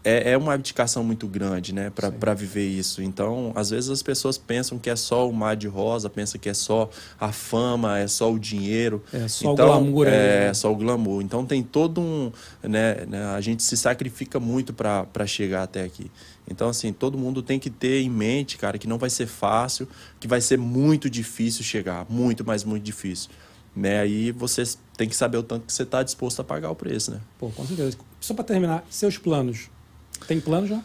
é, 0.09 0.33
é 0.33 0.39
uma 0.39 0.55
abdicação 0.55 1.05
muito 1.05 1.27
grande, 1.27 1.75
né, 1.75 1.91
para 1.91 2.33
viver 2.33 2.67
isso. 2.67 3.03
Então, 3.03 3.53
às 3.55 3.71
vezes 3.71 3.91
as 3.91 4.03
pessoas 4.03 4.39
pensam 4.39 4.79
que 4.79 4.89
é 4.89 4.97
só 4.97 5.29
o 5.29 5.33
mar 5.33 5.55
de 5.55 5.69
rosa, 5.69 6.09
pensam 6.09 6.41
que 6.41 6.49
é 6.49 6.55
só 6.55 6.89
a 7.21 7.31
fama, 7.31 7.99
é 7.99 8.07
só 8.07 8.33
o 8.33 8.39
dinheiro. 8.39 9.03
É 9.13 9.29
só 9.29 9.51
o 9.51 9.53
então, 9.53 9.67
glamour 9.67 10.07
aí, 10.07 10.15
É, 10.15 10.47
né? 10.47 10.55
só 10.55 10.73
o 10.73 10.77
glamour. 10.77 11.23
Então, 11.23 11.45
tem 11.45 11.63
todo 11.63 12.01
um. 12.01 12.33
Né, 12.63 13.05
né, 13.07 13.25
a 13.27 13.41
gente 13.41 13.63
se 13.63 13.77
sacrifica 13.77 14.41
muito 14.41 14.73
para 14.73 15.27
chegar 15.27 15.65
até 15.65 15.85
aqui. 15.85 16.11
Então, 16.51 16.71
assim, 16.71 16.93
todo 16.93 17.19
mundo 17.19 17.43
tem 17.43 17.59
que 17.59 17.69
ter 17.69 18.01
em 18.01 18.09
mente, 18.09 18.57
cara, 18.57 18.79
que 18.79 18.89
não 18.89 18.97
vai 18.97 19.11
ser 19.11 19.27
fácil, 19.27 19.87
que 20.19 20.27
vai 20.27 20.41
ser 20.41 20.57
muito 20.57 21.11
difícil 21.11 21.63
chegar. 21.63 22.07
Muito, 22.09 22.45
mas 22.45 22.65
muito 22.65 22.83
difícil. 22.83 23.31
Né? 23.77 24.01
Aí 24.01 24.33
você 24.33 24.65
tem 24.97 25.09
que 25.09 25.15
saber 25.15 25.37
o 25.37 25.43
tanto 25.43 25.67
que 25.67 25.73
você 25.73 25.83
está 25.83 26.03
disposto 26.03 26.41
a 26.41 26.45
pagar 26.45 26.71
o 26.71 26.75
preço, 26.75 27.11
né? 27.11 27.21
Pô, 27.39 27.51
com 27.51 27.67
certeza. 27.67 27.97
Só 28.21 28.33
pra 28.33 28.43
terminar, 28.43 28.85
seus 28.89 29.19
planos. 29.19 29.69
Tem 30.27 30.41
plano 30.41 30.67
já? 30.67 30.83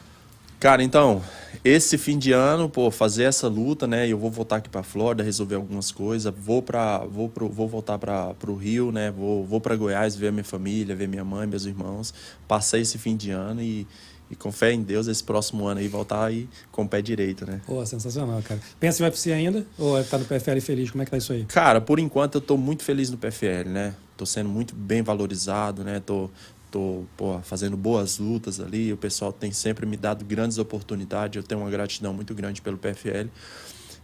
Cara, 0.59 0.81
então, 0.81 1.21
esse 1.63 1.97
fim 1.97 2.17
de 2.17 2.31
ano, 2.31 2.69
pô, 2.69 2.89
fazer 2.89 3.23
essa 3.23 3.49
luta, 3.49 3.85
né? 3.85 4.07
Eu 4.07 4.17
vou 4.17 4.31
voltar 4.31 4.57
aqui 4.57 4.69
pra 4.69 4.81
Flórida, 4.81 5.21
resolver 5.21 5.55
algumas 5.55 5.91
coisas, 5.91 6.33
vou 6.37 6.61
para 6.61 6.99
vou 6.99 7.27
pro, 7.27 7.49
vou 7.49 7.67
voltar 7.67 7.99
para 7.99 8.33
pro 8.35 8.55
Rio, 8.55 8.89
né? 8.91 9.11
Vou 9.11 9.43
vou 9.43 9.59
para 9.59 9.75
Goiás 9.75 10.15
ver 10.15 10.29
a 10.29 10.31
minha 10.31 10.43
família, 10.43 10.95
ver 10.95 11.07
minha 11.07 11.25
mãe, 11.25 11.45
meus 11.45 11.65
irmãos, 11.65 12.13
passar 12.47 12.79
esse 12.79 12.97
fim 12.97 13.17
de 13.17 13.31
ano 13.31 13.61
e 13.61 13.85
e 14.33 14.35
com 14.35 14.51
fé 14.51 14.71
em 14.71 14.81
Deus, 14.81 15.07
esse 15.07 15.23
próximo 15.23 15.67
ano 15.67 15.79
aí 15.79 15.87
voltar 15.87 16.25
aí 16.25 16.49
com 16.71 16.83
o 16.83 16.87
pé 16.87 17.01
direito, 17.01 17.45
né? 17.45 17.61
Pô, 17.67 17.85
sensacional, 17.85 18.41
cara. 18.41 18.59
Pensa 18.79 19.03
em 19.03 19.05
UFC 19.05 19.31
ainda? 19.31 19.65
Ou 19.77 20.03
tá 20.03 20.17
no 20.17 20.25
PFL 20.25 20.59
feliz? 20.59 20.89
Como 20.89 21.01
é 21.03 21.05
que 21.05 21.11
tá 21.11 21.17
isso 21.17 21.33
aí? 21.33 21.45
Cara, 21.45 21.79
por 21.79 21.99
enquanto 21.99 22.35
eu 22.35 22.41
tô 22.41 22.57
muito 22.57 22.83
feliz 22.83 23.11
no 23.11 23.17
PFL, 23.17 23.69
né? 23.69 23.93
Tô 24.17 24.25
sendo 24.25 24.49
muito 24.49 24.73
bem 24.73 25.03
valorizado, 25.03 25.83
né? 25.83 25.99
Tô, 25.99 26.31
tô 26.73 27.03
pô, 27.15 27.39
fazendo 27.43 27.77
boas 27.77 28.17
lutas 28.17 28.59
ali. 28.59 28.91
O 28.91 28.97
pessoal 28.97 29.31
tem 29.31 29.51
sempre 29.51 29.85
me 29.85 29.95
dado 29.95 30.25
grandes 30.25 30.57
oportunidades. 30.57 31.37
Eu 31.37 31.43
tenho 31.43 31.61
uma 31.61 31.69
gratidão 31.69 32.11
muito 32.11 32.33
grande 32.33 32.63
pelo 32.63 32.79
PFL. 32.79 33.29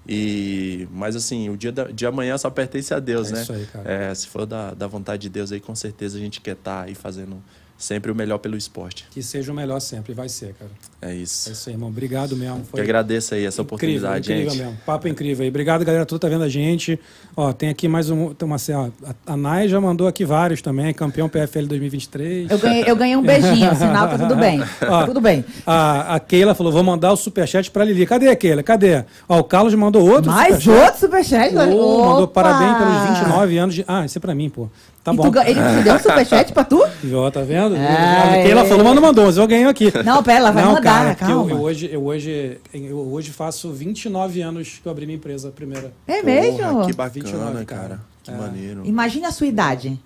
E, 0.07 0.87
mas 0.91 1.15
assim, 1.15 1.49
o 1.49 1.57
dia 1.57 1.71
da, 1.71 1.85
de 1.85 2.05
amanhã 2.05 2.37
só 2.37 2.49
pertence 2.49 2.93
a 2.93 2.99
Deus, 2.99 3.29
É 3.31 3.33
né? 3.33 3.41
isso 3.41 3.53
aí, 3.53 3.65
cara. 3.65 3.91
É, 3.91 4.13
se 4.13 4.27
for 4.27 4.45
da, 4.45 4.73
da 4.73 4.85
vontade 4.85 5.23
de 5.23 5.29
Deus 5.29 5.51
aí, 5.51 5.59
com 5.59 5.75
certeza 5.75 6.17
a 6.17 6.21
gente 6.21 6.39
quer 6.39 6.55
estar 6.55 6.83
aí 6.83 6.93
fazendo 6.93 7.43
sempre 7.79 8.11
o 8.11 8.15
melhor 8.15 8.37
pelo 8.39 8.57
esporte. 8.57 9.05
Que 9.09 9.23
seja 9.23 9.51
o 9.53 9.55
melhor 9.55 9.79
sempre. 9.79 10.13
Vai 10.13 10.27
ser, 10.27 10.53
cara. 10.59 10.69
É 11.01 11.11
É 11.11 11.15
isso. 11.15 11.49
isso 11.49 11.69
aí, 11.69 11.75
irmão. 11.75 11.87
Obrigado 11.87 12.35
mesmo. 12.35 12.61
Que 12.73 12.81
agradeço 12.81 13.33
aí 13.33 13.45
essa 13.45 13.61
oportunidade, 13.61 14.19
incrível, 14.31 14.43
gente. 14.43 14.47
incrível 14.55 14.65
mesmo. 14.73 14.81
Papo 14.85 15.07
incrível 15.07 15.43
aí. 15.43 15.49
Obrigado, 15.49 15.85
galera. 15.85 16.05
Tudo 16.05 16.19
tá 16.19 16.27
vendo 16.27 16.43
a 16.43 16.49
gente. 16.49 16.99
Ó, 17.37 17.53
tem 17.53 17.69
aqui 17.69 17.87
mais 17.87 18.09
um. 18.09 18.33
Tem 18.33 18.45
uma, 18.45 18.57
ó, 18.75 18.89
a- 19.25 19.37
Nai 19.37 19.69
já 19.69 19.79
mandou 19.79 20.07
aqui 20.09 20.25
vários 20.25 20.61
também. 20.61 20.93
Campeão 20.93 21.29
PFL 21.29 21.67
2023. 21.67 22.51
Eu 22.51 22.59
ganhei, 22.59 22.83
eu 22.85 22.95
ganhei 22.97 23.15
um 23.15 23.21
beijinho, 23.23 23.73
sinal 23.75 24.09
tá 24.09 24.17
tudo 24.17 24.35
bem. 24.35 24.61
Ó, 24.85 25.05
tudo 25.05 25.21
bem. 25.21 25.45
A, 25.65 26.15
a 26.15 26.19
Keila 26.19 26.53
falou: 26.53 26.73
vou 26.73 26.83
mandar 26.83 27.13
o 27.13 27.15
superchat 27.15 27.71
pra 27.71 27.85
Lili. 27.85 28.05
Cadê 28.05 28.27
a 28.27 28.35
Keila? 28.35 28.61
Cadê? 28.61 29.05
Ó, 29.29 29.39
o 29.39 29.43
Carlos 29.45 29.73
mandou 29.75 30.05
outro. 30.05 30.29
Mais 30.29 30.55
superchat. 30.61 30.83
outro 30.83 30.99
superchat? 30.99 31.55
Ô, 31.55 32.03
mandou 32.05 32.27
parabéns 32.27 32.77
pelos 32.77 33.19
29 33.19 33.57
anos 33.57 33.75
de. 33.75 33.85
Ah, 33.87 34.03
isso 34.03 34.17
é 34.17 34.21
pra 34.21 34.35
mim, 34.35 34.49
pô. 34.49 34.67
Tá 35.01 35.13
E 35.13 35.15
bom. 35.15 35.31
tu 35.31 35.39
ele 35.39 35.53
te 35.77 35.83
deu 35.83 35.95
um 35.95 35.99
superchat 35.99 36.51
pra 36.51 36.65
tu? 36.65 36.83
Ó, 37.15 37.31
tá 37.31 37.39
vendo? 37.41 37.68
Ah, 37.75 38.41
Keila 38.43 38.61
é. 38.61 38.65
falou, 38.65 38.83
mas 38.83 38.95
não 38.95 39.01
mandou, 39.01 39.25
mas 39.25 39.37
eu 39.37 39.47
ganhei 39.47 39.65
aqui. 39.65 39.91
Não, 40.03 40.21
pera, 40.23 40.39
ela 40.39 40.51
vai 40.51 40.63
Não, 40.63 40.73
mandar, 40.73 40.83
cara, 40.83 41.09
porque 41.15 41.23
eu, 41.31 41.35
calma. 41.37 41.51
eu 41.51 41.59
hoje, 41.61 41.89
eu, 41.91 42.03
hoje, 42.05 42.57
eu 42.73 42.97
hoje 43.13 43.31
faço 43.31 43.71
29 43.71 44.41
anos 44.41 44.79
que 44.81 44.87
eu 44.87 44.91
abri 44.91 45.05
minha 45.05 45.17
empresa, 45.17 45.49
a 45.49 45.51
primeira. 45.51 45.93
É 46.07 46.21
mesmo? 46.23 46.57
Porra, 46.59 46.85
que 46.85 46.93
bacana, 46.93 47.23
29, 47.25 47.65
cara. 47.65 47.81
cara. 47.81 48.01
Que 48.23 48.31
É. 48.31 48.35
maneiro. 48.35 48.81
Imagina 48.85 49.27
a 49.29 49.31
sua 49.31 49.47
idade. 49.47 49.99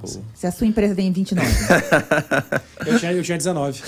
Nossa. 0.00 0.20
Se 0.34 0.46
a 0.46 0.52
sua 0.52 0.66
empresa 0.66 0.94
tem 0.94 1.12
29. 1.12 1.46
Eu 2.86 2.98
tinha, 2.98 3.12
eu 3.12 3.22
tinha 3.22 3.36
19. 3.36 3.82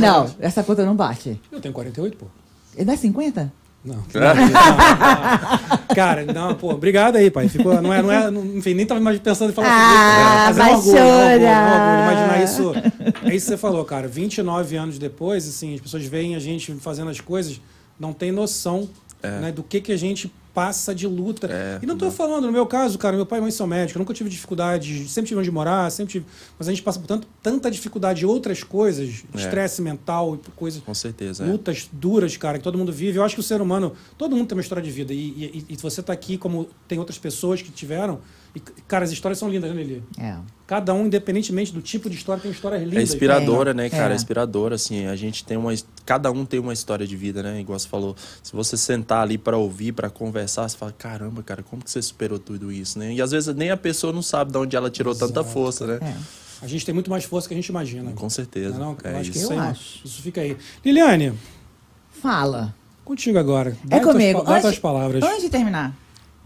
não, 0.00 0.30
essa 0.40 0.62
conta 0.62 0.84
não 0.84 0.94
bate. 0.94 1.40
Eu 1.50 1.60
tenho 1.60 1.74
48, 1.74 2.16
pô. 2.16 2.26
Ele 2.76 2.84
dá 2.84 2.96
50? 2.96 3.52
Não. 3.84 3.96
não, 3.96 4.02
não. 4.34 5.94
Cara, 5.94 6.24
não, 6.24 6.54
pô, 6.54 6.70
obrigado 6.70 7.16
aí, 7.16 7.30
pai. 7.30 7.48
Ficou, 7.48 7.80
não 7.82 7.92
é, 7.92 8.00
não 8.00 8.12
é, 8.12 8.30
não, 8.30 8.44
enfim, 8.56 8.74
nem 8.74 8.86
tava 8.86 9.00
mais 9.00 9.18
pensando 9.18 9.50
em 9.50 9.54
falar 9.54 9.68
Ah, 9.70 10.52
sobre 10.52 10.52
isso. 10.52 10.58
Mas 10.58 10.58
é 10.58 10.62
um 10.62 10.66
vai 10.66 10.74
orgulho, 10.74 10.98
é 10.98 11.02
um 11.02 11.32
orgulho, 11.32 11.46
é 11.46 11.50
um. 11.50 12.02
Imaginar 12.02 12.44
isso. 12.44 12.72
É 13.24 13.34
isso 13.34 13.46
que 13.46 13.50
você 13.52 13.56
falou, 13.56 13.84
cara. 13.84 14.06
29 14.06 14.76
anos 14.76 14.98
depois, 14.98 15.48
assim, 15.48 15.74
as 15.74 15.80
pessoas 15.80 16.04
veem 16.06 16.36
a 16.36 16.38
gente 16.38 16.72
fazendo 16.74 17.10
as 17.10 17.20
coisas, 17.20 17.60
não 17.98 18.12
tem 18.12 18.30
noção 18.30 18.88
né, 19.22 19.52
do 19.52 19.62
que, 19.62 19.80
que 19.80 19.92
a 19.92 19.96
gente 19.96 20.32
passa 20.54 20.94
de 20.94 21.06
luta. 21.06 21.46
É, 21.50 21.78
e 21.82 21.86
não 21.86 21.96
tô 21.96 22.10
falando, 22.10 22.44
no 22.46 22.52
meu 22.52 22.66
caso, 22.66 22.98
cara, 22.98 23.16
meu 23.16 23.24
pai 23.24 23.38
e 23.38 23.42
mãe 23.42 23.50
são 23.50 23.66
médicos, 23.66 23.94
eu 23.96 23.98
nunca 24.00 24.12
tive 24.12 24.28
dificuldade, 24.28 25.08
sempre 25.08 25.28
tive 25.28 25.40
onde 25.40 25.50
morar, 25.50 25.90
sempre 25.90 26.12
tive. 26.12 26.26
Mas 26.58 26.68
a 26.68 26.70
gente 26.70 26.82
passa 26.82 26.98
por 27.00 27.06
tanto, 27.06 27.26
tanta 27.42 27.70
dificuldade 27.70 28.22
em 28.24 28.26
outras 28.26 28.62
coisas, 28.62 29.24
É. 29.34 29.38
estresse 29.38 29.80
mental 29.80 30.34
e 30.34 30.50
coisas 30.52 30.82
Com 30.82 30.94
certeza. 30.94 31.44
é. 31.44 31.46
lutas 31.46 31.88
duras, 31.92 32.36
cara, 32.36 32.58
que 32.58 32.64
todo 32.64 32.76
mundo 32.76 32.92
vive. 32.92 33.18
Eu 33.18 33.24
acho 33.24 33.34
que 33.34 33.40
o 33.40 33.44
ser 33.44 33.60
humano, 33.60 33.92
todo 34.18 34.36
mundo 34.36 34.46
tem 34.48 34.56
uma 34.56 34.62
história 34.62 34.82
de 34.82 34.90
vida. 34.90 35.12
E, 35.12 35.16
e, 35.16 35.64
e 35.70 35.76
você 35.76 36.02
tá 36.02 36.12
aqui 36.12 36.36
como 36.36 36.68
tem 36.86 36.98
outras 36.98 37.18
pessoas 37.18 37.62
que 37.62 37.70
tiveram. 37.70 38.20
E, 38.54 38.60
cara, 38.86 39.04
as 39.04 39.10
histórias 39.10 39.38
são 39.38 39.48
lindas, 39.48 39.74
né, 39.74 39.82
Lili? 39.82 40.02
É. 40.18 40.36
Cada 40.66 40.92
um, 40.94 41.06
independentemente 41.06 41.72
do 41.72 41.80
tipo 41.82 42.08
de 42.10 42.16
história, 42.16 42.42
tem 42.42 42.50
histórias 42.50 42.82
lindas. 42.82 42.98
É 42.98 43.02
inspiradora, 43.02 43.72
né, 43.74 43.86
É. 43.86 43.90
cara? 43.90 44.10
É. 44.10 44.12
É 44.12 44.16
inspiradora, 44.16 44.74
assim. 44.74 45.06
A 45.06 45.16
gente 45.16 45.44
tem 45.44 45.56
uma. 45.56 45.72
Cada 46.04 46.30
um 46.30 46.44
tem 46.44 46.60
uma 46.60 46.72
história 46.72 47.06
de 47.06 47.16
vida, 47.16 47.42
né? 47.42 47.60
Igual 47.60 47.78
você 47.78 47.88
falou. 47.88 48.14
Se 48.42 48.52
você 48.52 48.76
sentar 48.76 49.22
ali 49.22 49.38
pra 49.38 49.56
ouvir, 49.56 49.92
pra 49.92 50.10
conversar, 50.10 50.68
você 50.68 50.76
fala: 50.76 50.92
caramba, 50.92 51.42
cara, 51.42 51.62
como 51.62 51.82
que 51.82 51.90
você 51.90 52.00
superou 52.02 52.38
tudo 52.38 52.70
isso, 52.70 52.98
né? 52.98 53.12
E 53.14 53.22
às 53.22 53.30
vezes 53.30 53.54
nem 53.54 53.70
a 53.70 53.76
pessoa 53.76 54.12
não 54.12 54.22
sabe 54.22 54.52
de 54.52 54.58
onde 54.58 54.76
ela 54.76 54.90
tirou 54.90 55.14
tanta 55.14 55.42
força, 55.42 55.86
né? 55.86 55.98
É. 56.02 56.16
A 56.64 56.68
gente 56.68 56.84
tem 56.86 56.94
muito 56.94 57.10
mais 57.10 57.24
força 57.24 57.48
que 57.48 57.54
a 57.54 57.56
gente 57.56 57.66
imagina. 57.68 58.12
Com 58.12 58.30
certeza. 58.30 58.78
Não, 58.78 58.92
é 59.02 59.04
não? 59.04 59.10
eu 59.10 59.16
é 59.16 59.20
acho 59.20 59.30
que 59.32 59.36
isso. 59.38 59.46
isso, 59.46 59.52
Eu 59.54 59.60
acho. 59.60 60.06
isso 60.06 60.22
fica 60.22 60.40
aí. 60.42 60.56
Liliane, 60.84 61.32
Fala. 62.10 62.74
contigo 63.04 63.38
agora. 63.38 63.76
É 63.84 63.88
Dá 63.88 64.00
tuas 64.00 64.12
comigo. 64.12 64.44
pa- 64.44 64.52
Dá 64.54 64.60
tuas 64.60 64.78
palavras. 64.78 65.22
antes 65.24 65.42
de 65.42 65.48
terminar, 65.50 65.94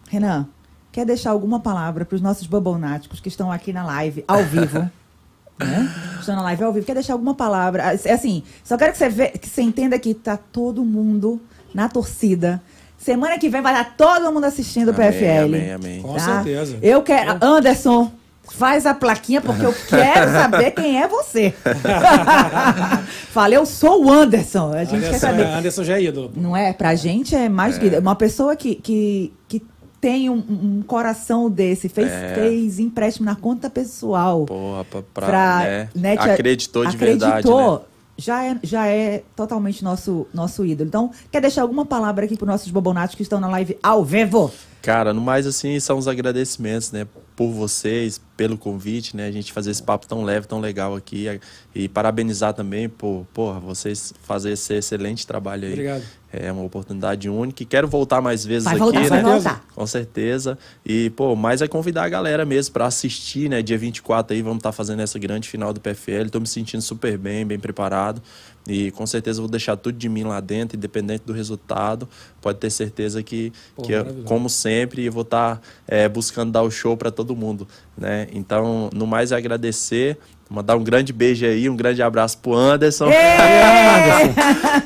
Renan, 0.08 0.48
quer 0.96 1.04
deixar 1.04 1.32
alguma 1.32 1.60
palavra 1.60 2.06
para 2.06 2.16
os 2.16 2.22
nossos 2.22 2.46
babonáticos 2.46 3.20
que 3.20 3.28
estão 3.28 3.52
aqui 3.52 3.70
na 3.70 3.84
live, 3.84 4.24
ao 4.26 4.42
vivo? 4.42 4.90
né? 5.60 5.94
Estão 6.18 6.36
na 6.36 6.40
live 6.40 6.64
ao 6.64 6.72
vivo. 6.72 6.86
Quer 6.86 6.94
deixar 6.94 7.12
alguma 7.12 7.34
palavra? 7.34 7.82
É 8.02 8.12
assim, 8.14 8.42
só 8.64 8.78
quero 8.78 8.92
que 8.92 8.98
você, 8.98 9.10
vê, 9.10 9.28
que 9.28 9.46
você 9.46 9.60
entenda 9.60 9.98
que 9.98 10.14
tá 10.14 10.38
todo 10.38 10.82
mundo 10.82 11.38
na 11.74 11.86
torcida. 11.86 12.62
Semana 12.96 13.38
que 13.38 13.50
vem 13.50 13.60
vai 13.60 13.78
estar 13.78 13.94
todo 13.94 14.32
mundo 14.32 14.44
assistindo 14.44 14.90
o 14.90 14.94
PFL. 14.94 15.44
amém, 15.44 15.72
amém. 15.72 16.00
Com 16.00 16.14
tá? 16.14 16.42
certeza. 16.42 16.78
Eu 16.80 17.02
quero. 17.02 17.44
Anderson, 17.44 18.10
faz 18.48 18.86
a 18.86 18.94
plaquinha 18.94 19.42
porque 19.42 19.66
eu 19.66 19.74
quero 19.74 20.32
saber 20.32 20.70
quem 20.70 21.02
é 21.02 21.06
você. 21.06 21.52
Fala, 23.28 23.52
eu 23.52 23.66
sou 23.66 24.06
o 24.06 24.10
Anderson. 24.10 24.72
A 24.72 24.84
gente 24.84 25.00
quer 25.00 25.08
Anderson, 25.08 25.18
saber. 25.18 25.42
é, 25.42 25.54
Anderson 25.56 25.84
já 25.84 25.98
é 25.98 26.04
ídolo. 26.04 26.32
Não 26.34 26.56
é? 26.56 26.72
Pra 26.72 26.94
gente 26.94 27.36
é 27.36 27.50
mais 27.50 27.76
do 27.76 27.80
que. 27.82 27.98
Uma 27.98 28.16
pessoa 28.16 28.56
que, 28.56 28.76
que, 28.76 29.34
que 29.46 29.62
tem 30.00 30.28
um, 30.30 30.36
um 30.36 30.82
coração 30.86 31.50
desse, 31.50 31.88
fez, 31.88 32.10
É. 32.10 32.34
fez 32.34 32.78
empréstimo 32.78 33.24
na 33.24 33.34
conta 33.34 33.68
pessoal. 33.70 34.44
Porra, 34.44 34.84
pra, 34.84 35.02
pra, 35.02 35.26
pra, 35.26 35.58
né? 35.64 35.88
né, 35.94 36.12
Acreditou 36.18 36.86
de 36.86 36.96
verdade, 36.96 37.32
acreditou, 37.32 37.72
né? 37.78 37.84
Já 38.18 38.44
é, 38.44 38.56
já 38.62 38.86
é 38.86 39.22
totalmente 39.34 39.84
nosso, 39.84 40.26
nosso 40.32 40.64
ídolo. 40.64 40.88
Então, 40.88 41.10
quer 41.30 41.40
deixar 41.40 41.62
alguma 41.62 41.84
palavra 41.84 42.24
aqui 42.24 42.36
para 42.36 42.46
nossos 42.46 42.70
bobonatos 42.70 43.14
que 43.14 43.22
estão 43.22 43.38
na 43.40 43.48
live 43.48 43.76
ao 43.82 44.02
vivo? 44.04 44.50
Cara, 44.86 45.12
no 45.12 45.20
mais 45.20 45.48
assim, 45.48 45.80
são 45.80 45.98
os 45.98 46.06
agradecimentos, 46.06 46.92
né, 46.92 47.08
por 47.34 47.50
vocês, 47.50 48.20
pelo 48.36 48.56
convite, 48.56 49.16
né, 49.16 49.26
a 49.26 49.32
gente 49.32 49.52
fazer 49.52 49.72
esse 49.72 49.82
papo 49.82 50.06
tão 50.06 50.22
leve, 50.22 50.46
tão 50.46 50.60
legal 50.60 50.94
aqui 50.94 51.26
e 51.74 51.88
parabenizar 51.88 52.54
também 52.54 52.88
por, 52.88 53.26
porra, 53.34 53.58
vocês 53.58 54.14
fazer 54.22 54.52
esse 54.52 54.74
excelente 54.74 55.26
trabalho 55.26 55.66
aí. 55.66 55.72
Obrigado. 55.72 56.04
É 56.32 56.52
uma 56.52 56.62
oportunidade 56.62 57.28
única 57.28 57.62
e 57.62 57.66
quero 57.66 57.88
voltar 57.88 58.20
mais 58.20 58.44
vezes 58.44 58.64
Vai 58.64 58.74
aqui, 58.74 58.82
voltar, 58.82 59.00
né? 59.00 59.08
vai 59.08 59.22
voltar. 59.22 59.64
Com 59.74 59.86
certeza. 59.86 60.58
E, 60.84 61.10
pô, 61.10 61.34
mais 61.34 61.62
é 61.62 61.68
convidar 61.68 62.04
a 62.04 62.08
galera 62.08 62.44
mesmo 62.44 62.72
para 62.74 62.86
assistir, 62.86 63.48
né? 63.48 63.62
Dia 63.62 63.78
24 63.78 64.34
aí, 64.34 64.42
vamos 64.42 64.58
estar 64.58 64.72
fazendo 64.72 65.00
essa 65.00 65.18
grande 65.18 65.48
final 65.48 65.72
do 65.72 65.80
PFL. 65.80 66.28
Tô 66.30 66.38
me 66.38 66.46
sentindo 66.46 66.82
super 66.82 67.16
bem, 67.16 67.46
bem 67.46 67.58
preparado. 67.58 68.20
E 68.68 68.90
com 68.90 69.06
certeza 69.06 69.40
vou 69.40 69.48
deixar 69.48 69.76
tudo 69.76 69.96
de 69.96 70.08
mim 70.08 70.24
lá 70.24 70.40
dentro, 70.40 70.76
independente 70.76 71.22
do 71.24 71.32
resultado. 71.32 72.08
Pode 72.42 72.58
ter 72.58 72.70
certeza 72.70 73.22
que, 73.22 73.52
Pô, 73.74 73.82
que 73.82 73.92
eu, 73.92 74.04
como 74.24 74.50
sempre, 74.50 74.75
eu 74.82 75.12
vou 75.12 75.22
estar 75.22 75.60
é, 75.86 76.08
buscando 76.08 76.52
dar 76.52 76.62
o 76.62 76.70
show 76.70 76.96
para 76.96 77.10
todo 77.10 77.34
mundo, 77.34 77.66
né? 77.96 78.26
Então, 78.32 78.90
no 78.92 79.06
mais 79.06 79.32
é 79.32 79.36
agradecer, 79.36 80.18
mandar 80.48 80.76
um 80.76 80.84
grande 80.84 81.12
beijo 81.12 81.44
aí, 81.44 81.68
um 81.68 81.76
grande 81.76 82.02
abraço 82.02 82.38
pro 82.38 82.54
Anderson, 82.54 83.08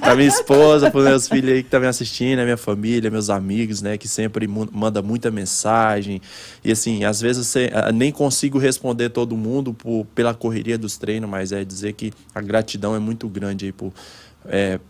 pra 0.00 0.14
minha 0.14 0.28
esposa, 0.28 0.90
pros 0.90 1.04
meus 1.04 1.28
filhos 1.28 1.50
aí 1.52 1.62
que 1.62 1.66
estão 1.66 1.80
me 1.80 1.86
assistindo, 1.86 2.38
a 2.38 2.44
minha 2.44 2.56
família, 2.56 3.10
meus 3.10 3.28
amigos, 3.28 3.82
né? 3.82 3.98
Que 3.98 4.08
sempre 4.08 4.48
manda 4.48 5.02
muita 5.02 5.30
mensagem. 5.30 6.20
E 6.64 6.72
assim, 6.72 7.04
às 7.04 7.20
vezes 7.20 7.46
você, 7.46 7.70
nem 7.92 8.10
consigo 8.10 8.58
responder 8.58 9.10
todo 9.10 9.36
mundo 9.36 9.74
por, 9.74 10.06
pela 10.14 10.32
correria 10.32 10.78
dos 10.78 10.96
treinos, 10.96 11.28
mas 11.28 11.52
é 11.52 11.64
dizer 11.64 11.92
que 11.92 12.12
a 12.34 12.40
gratidão 12.40 12.94
é 12.94 12.98
muito 12.98 13.28
grande 13.28 13.66
aí 13.66 13.72
por, 13.72 13.92
é, 14.46 14.80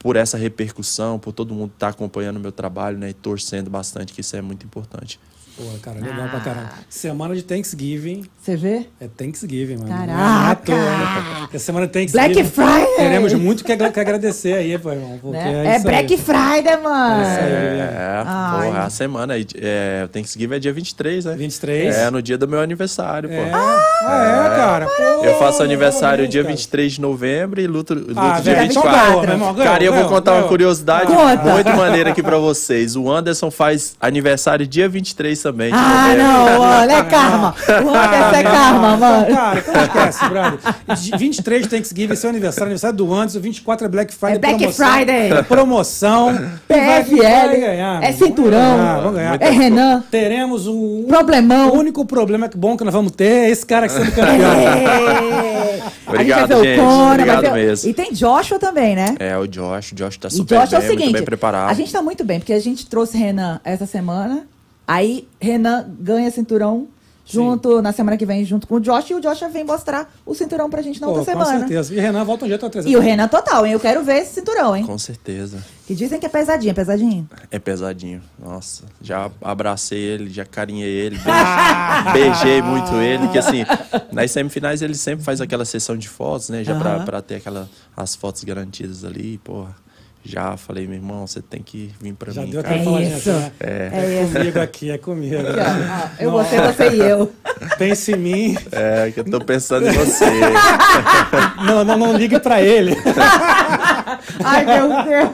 por 0.00 0.16
essa 0.16 0.38
repercussão, 0.38 1.18
por 1.18 1.32
todo 1.32 1.54
mundo 1.54 1.72
estar 1.74 1.88
acompanhando 1.88 2.38
o 2.38 2.40
meu 2.40 2.50
trabalho, 2.50 2.98
né? 2.98 3.10
E 3.10 3.12
torcendo 3.12 3.70
bastante, 3.70 4.12
que 4.12 4.22
isso 4.22 4.34
é 4.34 4.40
muito 4.40 4.64
importante. 4.64 5.20
Pô, 5.60 5.78
cara, 5.82 6.00
legal 6.00 6.28
pra 6.28 6.38
Ah. 6.38 6.40
caramba. 6.40 6.70
Semana 6.88 7.34
de 7.34 7.42
Thanksgiving. 7.42 8.24
Você 8.40 8.56
vê? 8.56 8.86
É 8.98 9.06
Thanksgiving, 9.08 9.76
mano. 9.76 9.88
Caraca! 9.88 10.12
Não 10.12 10.48
é 10.48 10.50
à 10.50 10.54
toa, 10.56 10.74
né? 10.76 11.48
É 11.52 11.58
semana 11.58 11.86
de 11.86 11.92
Thanksgiving. 11.92 12.32
Black 12.32 12.44
Friday! 12.50 12.96
Teremos 12.96 13.34
muito 13.34 13.62
que, 13.64 13.76
que 13.76 14.00
agradecer 14.00 14.54
aí, 14.54 14.78
pô, 14.78 14.90
irmão. 14.90 15.18
Porque 15.20 15.36
Né? 15.36 15.66
é, 15.66 15.68
É, 15.68 15.76
isso 15.76 15.88
aí. 15.88 15.92
Black 16.06 16.16
Friday, 16.16 16.76
mano. 16.82 17.22
É 17.22 17.30
isso 17.30 17.40
aí. 17.40 17.78
É, 17.80 18.22
Ai. 18.26 18.66
porra, 18.68 18.80
a 18.84 18.90
semana 18.90 19.34
aí. 19.34 19.46
É, 19.56 20.08
seguir 20.24 20.50
é 20.52 20.58
dia 20.58 20.72
23, 20.72 21.24
né? 21.26 21.34
23? 21.36 21.94
É, 21.96 22.10
no 22.10 22.22
dia 22.22 22.38
do 22.38 22.48
meu 22.48 22.60
aniversário, 22.60 23.28
pô. 23.28 23.34
É, 23.34 23.50
ah, 23.52 24.46
é, 24.52 24.56
cara. 24.56 24.86
Pô, 24.86 25.24
Eu 25.24 25.38
faço 25.38 25.62
aniversário 25.62 26.26
dia 26.26 26.42
cara. 26.42 26.54
23 26.54 26.92
de 26.92 27.00
novembro 27.00 27.60
e 27.60 27.66
luto, 27.66 27.92
luto 27.94 28.14
Ah, 28.16 28.40
dia 28.40 28.54
velho, 28.54 28.70
então 28.70 28.82
24. 28.82 29.06
ganhou, 29.08 29.22
meu 29.22 29.30
irmão. 29.32 29.54
ganhou, 29.54 29.70
Cara, 29.72 29.84
eu 29.84 29.92
vou 29.92 30.04
contar 30.08 30.34
uma 30.34 30.48
curiosidade 30.48 31.06
Conta. 31.12 31.52
muito 31.52 31.70
maneira 31.76 32.10
aqui 32.10 32.22
pra 32.22 32.38
vocês. 32.38 32.96
O 32.96 33.10
Anderson 33.10 33.50
faz 33.50 33.94
aniversário 34.00 34.66
dia 34.66 34.88
23 34.88 35.40
também. 35.42 35.49
De 35.52 35.70
Ah, 35.72 36.08
novembro. 36.08 36.22
não, 36.24 36.58
mano, 36.60 36.92
é 36.92 37.02
karma. 37.04 37.54
O 37.68 37.88
Anderson 37.94 38.36
é 38.36 38.42
karma, 38.42 38.96
mano. 38.96 39.26
Cara, 39.34 39.64
não 39.74 39.82
esquece, 39.82 40.24
brother. 40.28 40.58
De 40.96 41.16
23 41.18 41.66
Thanksgiving, 41.66 42.16
seu 42.16 42.30
aniversário, 42.30 42.64
aniversário 42.66 42.96
do 42.96 43.12
Anderson. 43.14 43.40
24 43.40 43.86
é 43.86 43.88
Black 43.88 44.14
Friday. 44.14 44.36
É 44.36 44.38
Black 44.38 44.58
promoção, 44.58 44.92
Friday. 44.92 45.42
Promoção. 45.44 46.30
E 46.30 46.74
vai- 46.74 47.04
PFL. 47.04 47.22
vai 47.22 47.60
ganhar, 47.60 48.02
É 48.02 48.12
cinturão. 48.12 48.60
Vamos 48.60 48.80
ganhar, 48.86 48.96
vamos 49.02 49.14
ganhar. 49.14 49.42
É 49.42 49.50
Renan. 49.50 50.04
Teremos 50.10 50.66
o 50.66 51.04
Problemão. 51.08 51.70
O 51.70 51.76
único 51.78 52.04
problema 52.04 52.48
que 52.48 52.56
bom 52.56 52.76
que 52.76 52.84
nós 52.84 52.94
vamos 52.94 53.12
ter 53.12 53.24
é 53.46 53.50
esse 53.50 53.64
cara 53.66 53.86
que 53.86 53.94
sendo 53.94 54.12
campeão. 54.12 54.52
É. 54.52 55.80
Obrigado, 56.06 56.52
a 56.52 56.62
gente 56.64 56.80
Obrigado 56.80 57.52
mesmo. 57.52 57.90
E 57.90 57.94
tem 57.94 58.12
Joshua 58.12 58.58
também, 58.58 58.94
né? 58.96 59.14
É, 59.18 59.36
o 59.36 59.46
Josh. 59.46 59.92
O 59.92 59.94
Josh 59.94 60.16
tá 60.18 60.28
E 60.28 60.30
super 60.32 60.58
Josh 60.60 60.70
bem, 60.70 60.76
é 60.78 60.82
o 60.82 60.82
seguinte, 60.82 61.02
muito 61.04 61.12
bem 61.14 61.22
preparado. 61.24 61.70
a 61.70 61.74
gente 61.74 61.92
tá 61.92 62.02
muito 62.02 62.24
bem, 62.24 62.38
porque 62.40 62.52
a 62.52 62.58
gente 62.60 62.86
trouxe 62.86 63.16
Renan 63.16 63.60
essa 63.64 63.86
semana, 63.86 64.44
aí 64.90 65.28
Renan 65.40 65.86
ganha 66.00 66.30
cinturão 66.30 66.88
junto, 67.32 67.80
na 67.80 67.92
semana 67.92 68.16
que 68.16 68.26
vem, 68.26 68.44
junto 68.44 68.66
com 68.66 68.74
o 68.74 68.80
Josh, 68.80 69.10
e 69.10 69.14
o 69.14 69.20
Josh 69.20 69.40
vem 69.52 69.62
mostrar 69.62 70.12
o 70.26 70.34
cinturão 70.34 70.68
pra 70.68 70.82
gente 70.82 71.00
na 71.00 71.06
Pô, 71.06 71.12
outra 71.18 71.32
com 71.32 71.38
semana. 71.44 71.60
certeza. 71.60 71.94
E 71.94 72.00
Renan 72.00 72.24
volta 72.24 72.44
um 72.44 72.48
dia 72.48 72.58
pra 72.58 72.68
trazer. 72.68 72.88
E 72.88 72.96
o 72.96 73.00
Renan 73.00 73.28
total, 73.28 73.64
hein? 73.64 73.72
Eu 73.72 73.78
quero 73.78 74.02
ver 74.02 74.16
esse 74.16 74.34
cinturão, 74.34 74.74
hein? 74.74 74.84
Com 74.84 74.98
certeza. 74.98 75.64
Que 75.86 75.94
dizem 75.94 76.18
que 76.18 76.26
é 76.26 76.28
pesadinho, 76.28 76.70
é 76.72 76.74
pesadinho. 76.74 77.28
É 77.52 77.58
pesadinho. 77.60 78.20
Nossa, 78.36 78.82
já 79.00 79.30
abracei 79.42 80.00
ele, 80.00 80.28
já 80.28 80.44
carinhei 80.44 80.90
ele, 80.90 81.20
Ah! 81.24 82.10
beijei, 82.12 82.32
beijei 82.32 82.62
muito 82.62 82.94
ele, 82.96 83.28
que 83.28 83.38
assim, 83.38 83.64
nas 84.10 84.28
semifinais 84.32 84.82
ele 84.82 84.96
sempre 84.96 85.24
faz 85.24 85.40
aquela 85.40 85.64
sessão 85.64 85.96
de 85.96 86.08
fotos, 86.08 86.48
né, 86.48 86.64
já 86.64 86.76
pra, 86.76 86.96
Aham. 86.96 87.04
pra 87.04 87.22
ter 87.22 87.36
aquela, 87.36 87.68
as 87.96 88.16
fotos 88.16 88.42
garantidas 88.42 89.04
ali, 89.04 89.38
porra. 89.44 89.76
Já 90.22 90.54
falei, 90.56 90.86
meu 90.86 90.96
irmão, 90.96 91.26
você 91.26 91.40
tem 91.40 91.62
que 91.62 91.90
vir 91.98 92.12
pra 92.12 92.30
Já 92.30 92.42
mim, 92.42 92.50
deu 92.50 92.62
cara. 92.62 92.76
É 92.76 92.84
faladinha. 92.84 93.16
isso. 93.16 93.30
né? 93.30 93.52
É. 93.58 93.90
É 93.92 94.22
isso. 94.22 94.32
Comigo 94.34 94.60
aqui, 94.60 94.90
é 94.90 94.98
comigo. 94.98 95.36
Aqui, 95.36 95.48
ó, 95.58 95.62
ó, 95.62 96.08
eu, 96.22 96.30
Nossa. 96.32 96.50
você, 96.50 96.72
você 96.90 96.96
e 96.96 97.00
eu. 97.00 97.32
Pense 97.78 98.12
em 98.12 98.16
mim. 98.16 98.56
É, 98.70 99.10
que 99.10 99.20
eu 99.20 99.24
tô 99.24 99.40
pensando 99.42 99.86
em 99.88 99.92
você. 99.92 100.26
Não, 101.64 101.84
não, 101.84 101.96
não 101.98 102.16
ligue 102.16 102.38
pra 102.40 102.60
ele. 102.62 102.94
Ai, 104.44 104.64
meu 104.66 104.88
Deus. 105.04 105.30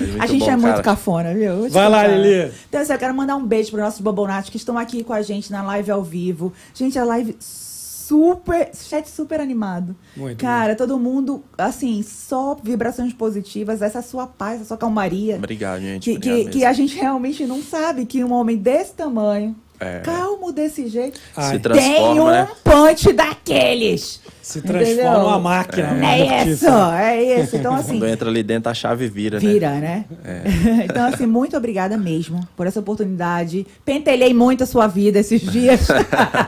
Muito 0.00 0.22
a 0.22 0.26
gente 0.26 0.40
bom, 0.44 0.50
é 0.50 0.56
muito 0.56 0.70
cara. 0.70 0.82
cafona, 0.82 1.34
viu? 1.34 1.68
Vai 1.70 1.88
lá. 1.88 2.06
Lili. 2.06 2.52
Então, 2.68 2.80
assim, 2.80 2.92
eu 2.92 2.98
quero 2.98 3.14
mandar 3.14 3.36
um 3.36 3.46
beijo 3.46 3.70
para 3.70 3.84
nossos 3.84 4.00
bobonatos 4.00 4.50
que 4.50 4.56
estão 4.56 4.76
aqui 4.78 5.04
com 5.04 5.12
a 5.12 5.22
gente 5.22 5.50
na 5.52 5.62
live 5.62 5.90
ao 5.90 6.02
vivo. 6.02 6.52
Gente, 6.74 6.98
a 6.98 7.04
live 7.04 7.36
super. 8.06 8.70
Chat 8.74 9.08
super 9.08 9.40
animado. 9.40 9.96
Muito, 10.16 10.38
Cara, 10.38 10.74
todo 10.74 10.98
mundo, 10.98 11.42
assim, 11.56 12.02
só 12.02 12.54
vibrações 12.54 13.12
positivas, 13.12 13.82
essa 13.82 14.02
sua 14.02 14.26
paz, 14.26 14.56
essa 14.56 14.68
sua 14.68 14.76
calmaria. 14.76 15.36
Obrigado, 15.36 15.80
gente. 15.80 16.04
Que, 16.04 16.16
obrigado 16.16 16.44
que, 16.44 16.58
que 16.58 16.64
a 16.64 16.72
gente 16.72 16.96
realmente 16.96 17.46
não 17.46 17.62
sabe 17.62 18.06
que 18.06 18.22
um 18.22 18.32
homem 18.32 18.56
desse 18.56 18.94
tamanho, 18.94 19.56
calmo 20.04 20.52
desse 20.52 20.88
jeito. 20.88 21.20
Ai. 21.36 21.44
Se 21.44 21.50
Tem 21.52 21.60
transforma, 21.60 22.22
um 22.22 22.26
né? 22.30 22.48
punch 22.62 23.12
daqueles. 23.12 24.20
Se 24.42 24.60
transforma 24.60 24.92
Entendeu? 24.92 25.20
numa 25.20 25.38
máquina. 25.38 25.92
né, 25.92 26.20
É 26.20 26.46
isso, 26.46 26.66
é 26.68 27.40
isso. 27.40 27.56
Então, 27.56 27.74
assim, 27.74 27.98
Quando 27.98 28.08
entra 28.08 28.28
ali 28.28 28.42
dentro, 28.42 28.70
a 28.70 28.74
chave 28.74 29.08
vira, 29.08 29.40
né? 29.40 29.52
Vira, 29.52 29.70
né? 29.70 30.04
então, 30.84 31.06
assim, 31.06 31.24
muito 31.26 31.56
obrigada 31.56 31.96
mesmo 31.96 32.46
por 32.54 32.66
essa 32.66 32.78
oportunidade. 32.80 33.66
Pentelhei 33.86 34.34
muito 34.34 34.62
a 34.62 34.66
sua 34.66 34.86
vida 34.86 35.18
esses 35.18 35.40
dias. 35.40 35.88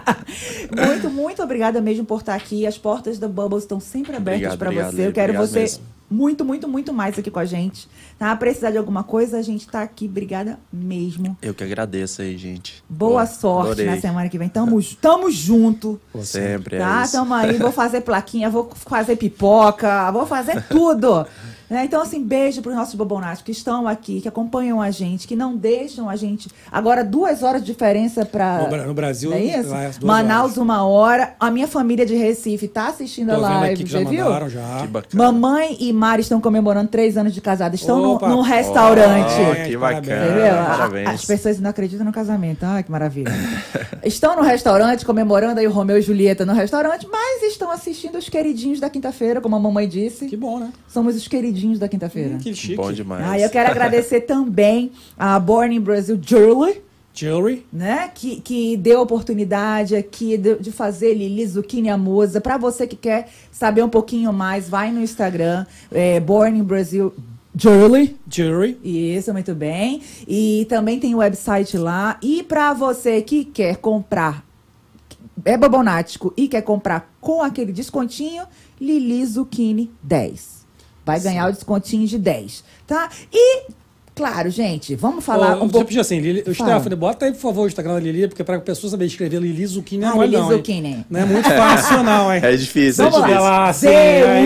muito, 0.77 1.09
muito 1.11 1.43
obrigada 1.43 1.81
mesmo 1.81 2.05
por 2.05 2.21
estar 2.21 2.35
aqui. 2.35 2.67
As 2.67 2.77
portas 2.77 3.19
da 3.19 3.29
Bubbles 3.29 3.63
estão 3.63 3.81
sempre 3.81 4.15
abertas 4.15 4.57
para 4.57 4.71
você. 4.71 5.07
Eu 5.07 5.13
quero 5.13 5.33
você 5.35 5.61
mesmo. 5.61 5.96
Muito, 6.11 6.45
muito, 6.45 6.69
muito 6.69 6.93
mais 6.93 7.19
aqui 7.19 7.31
com 7.31 7.39
a 7.39 7.45
gente. 7.45 7.89
Tá? 8.19 8.35
Precisar 8.37 8.71
de 8.71 8.79
alguma 8.79 9.03
coisa, 9.03 9.39
a 9.39 9.43
gente 9.43 9.67
tá 9.67 9.83
aqui. 9.83 10.07
Obrigada 10.07 10.59
mesmo. 10.73 11.37
Eu 11.43 11.53
que 11.55 11.65
agradeço 11.65 12.23
aí, 12.23 12.37
gente. 12.37 12.83
Boa 12.89 13.27
sorte 13.27 13.73
adorei. 13.73 13.87
na 13.87 14.01
semana 14.01 14.29
que 14.29 14.39
vem. 14.39 14.49
Tamo, 14.49 14.83
tamo 15.01 15.31
junto. 15.31 16.01
Sempre, 16.23 16.77
é 16.77 16.79
Tá, 16.79 17.03
isso. 17.03 17.13
tamo 17.13 17.35
aí, 17.35 17.59
vou 17.59 17.73
fazer 17.73 18.01
plaquinha, 18.03 18.49
vou 18.49 18.71
fazer 18.75 19.17
pipoca, 19.17 20.11
vou 20.13 20.27
fazer 20.27 20.63
tudo. 20.69 21.27
Né? 21.69 21.85
Então, 21.85 22.01
assim, 22.01 22.23
beijo 22.23 22.63
para 22.63 22.71
os 22.71 22.77
nossos 22.77 22.95
bobonatos 22.95 23.43
que 23.43 23.51
estão 23.51 23.89
aqui, 23.89 24.21
que 24.21 24.29
acompanham 24.29 24.81
a 24.81 24.91
gente, 24.91 25.27
que 25.27 25.35
não 25.35 25.57
deixam 25.57 26.09
a 26.09 26.15
gente. 26.15 26.49
Agora, 26.71 27.03
duas 27.05 27.43
horas 27.43 27.61
de 27.61 27.73
diferença 27.73 28.25
para. 28.25 28.63
No 28.63 28.69
Bra- 28.69 28.87
no 28.87 28.95
Brasil, 28.95 29.31
Não 29.31 29.37
é 29.37 29.43
isso? 29.43 29.69
lá 29.71 29.83
é 29.83 29.87
as 29.87 29.99
duas 29.99 30.07
Manaus, 30.09 30.43
horas. 30.53 30.57
uma 30.59 30.85
hora. 30.87 31.35
A 31.41 31.51
minha 31.51 31.67
família 31.67 32.07
de 32.07 32.15
Recife 32.15 32.69
tá 32.69 32.87
assistindo 32.89 33.29
Tô 33.35 33.45
a 33.45 33.49
vendo 33.49 33.61
live. 33.61 33.83
aqui 33.83 33.91
já 33.91 33.99
viu? 33.99 34.25
mandaram 34.25 34.49
já. 34.49 34.79
Que 34.83 34.87
bacana. 34.87 35.25
Mamãe 35.25 35.77
e 35.81 35.93
Mari 35.93 36.23
estão 36.23 36.41
comemorando 36.41 36.89
três 36.89 37.17
anos 37.17 37.35
de 37.35 37.41
casada. 37.41 37.75
Estão 37.75 38.01
no- 38.01 38.13
Opa. 38.15 38.29
num 38.29 38.43
restaurante. 38.43 39.33
Ó, 39.33 39.43
Parabéns, 39.45 39.67
que 39.69 39.77
bacana. 39.77 40.25
Entendeu? 40.27 40.55
Parabéns. 40.67 41.09
As 41.09 41.25
pessoas 41.25 41.59
não 41.59 41.71
acreditam 41.71 42.07
no 42.07 42.13
casamento. 42.13 42.63
Ai, 42.65 42.83
que 42.85 42.91
maravilha. 42.93 43.33
estão 44.05 44.37
no 44.37 44.43
restaurante 44.43 45.05
comemorando 45.05 45.59
aí 45.59 45.67
o 45.67 45.71
Romeu 45.73 45.99
e 45.99 46.03
Julieta 46.03 46.47
no 46.47 46.53
restaurante, 46.53 47.09
mas 47.11 47.43
estão 47.43 47.71
assistindo 47.73 48.17
os 48.19 48.29
queridinhos 48.29 48.79
da 48.79 48.89
quinta-feira, 48.89 49.41
como 49.41 49.57
a 49.57 49.59
mamãe 49.59 49.89
disse. 49.89 50.27
Que 50.27 50.37
bom, 50.37 50.61
né? 50.61 50.71
Somos 50.89 51.17
os 51.17 51.27
queridinhos 51.27 51.56
da 51.79 51.89
quinta-feira. 51.89 52.39
Que 52.39 52.55
chique. 52.55 52.77
Bom 52.77 52.93
demais. 52.93 53.25
Ah, 53.27 53.39
eu 53.39 53.51
quero 53.51 53.71
agradecer 53.71 54.23
também 54.23 54.93
a 55.19 55.39
Born 55.39 55.75
in 55.75 55.81
Brazil 55.81 56.19
Jewelry, 56.21 56.83
Jewelry. 57.15 57.65
né? 57.73 58.11
Que, 58.15 58.41
que 58.41 58.77
deu 58.77 58.99
a 58.99 59.03
oportunidade 59.03 59.97
aqui 59.97 60.37
de, 60.37 60.57
de 60.57 60.71
fazer 60.71 61.15
Lili 61.15 61.47
Zucchini 61.47 61.89
a 61.89 61.97
Musa. 61.97 62.41
Pra 62.41 62.59
você 62.59 62.87
que 62.87 62.97
quer 62.97 63.29
saber 63.51 63.83
um 63.83 63.89
pouquinho 63.89 64.33
mais, 64.33 64.69
vai 64.69 64.93
no 64.93 65.01
Instagram, 65.01 65.65
é, 65.91 66.21
Born 66.21 66.59
in 66.59 66.63
Brazil 66.63 67.15
Jewelry. 67.59 68.17
Jewelry. 68.31 68.79
Isso, 68.85 69.33
muito 69.33 69.55
bem. 69.55 70.03
E 70.29 70.67
também 70.69 71.01
tem 71.01 71.15
o 71.15 71.19
website 71.19 71.79
lá. 71.79 72.19
E 72.23 72.43
para 72.43 72.75
você 72.75 73.23
que 73.23 73.47
quer 73.47 73.77
comprar, 73.77 74.45
é 75.43 75.57
bobonático 75.57 76.35
e 76.37 76.49
quer 76.49 76.61
comprar 76.63 77.11
com 77.21 77.41
aquele 77.43 77.73
descontinho, 77.73 78.45
Lili 78.79 79.25
Zucchini 79.25 79.91
10. 80.03 80.56
Vai 81.07 81.21
ganhar 81.21 81.49
o 81.49 81.53
descontinho 81.53 82.05
de 82.07 82.19
10, 82.19 82.65
tá? 82.85 83.09
E, 83.33 83.69
claro, 84.17 84.51
gente, 84.51 84.97
vamos 84.97 85.25
falar 85.25 85.59
Ô, 85.59 85.65
um 85.65 85.69
pouco... 85.69 85.87
pedir 85.87 86.01
assim, 86.01 86.19
Lili, 86.19 86.43
Fala. 86.55 86.71
Stephanie, 86.73 86.97
bota 86.99 87.27
aí, 87.27 87.33
por 87.33 87.41
favor, 87.41 87.63
o 87.65 87.67
Instagram 87.69 87.95
da 87.95 88.01
Lili, 88.01 88.27
porque 88.27 88.43
para 88.43 88.57
a 88.57 88.61
pessoa 88.61 88.91
saber 88.91 89.05
escrever 89.07 89.41
Lili 89.41 89.65
Zucchini 89.67 90.01
não 90.03 90.09
é 90.09 90.13
Ah, 90.13 90.15
mole 90.17 90.27
Lili 90.29 90.41
não, 90.43 90.51
hein? 90.51 90.57
Zucchini. 90.57 91.07
Não 91.09 91.21
é 91.21 91.25
muito 91.25 91.49
fácil 91.49 92.03
não, 92.03 92.35
hein? 92.35 92.41
É 92.45 92.57
difícil, 92.57 93.05
é 93.05 93.11
Vamos 93.11 93.27
Deixa 93.27 93.73
difícil. 93.73 93.91
lá, 93.93 94.37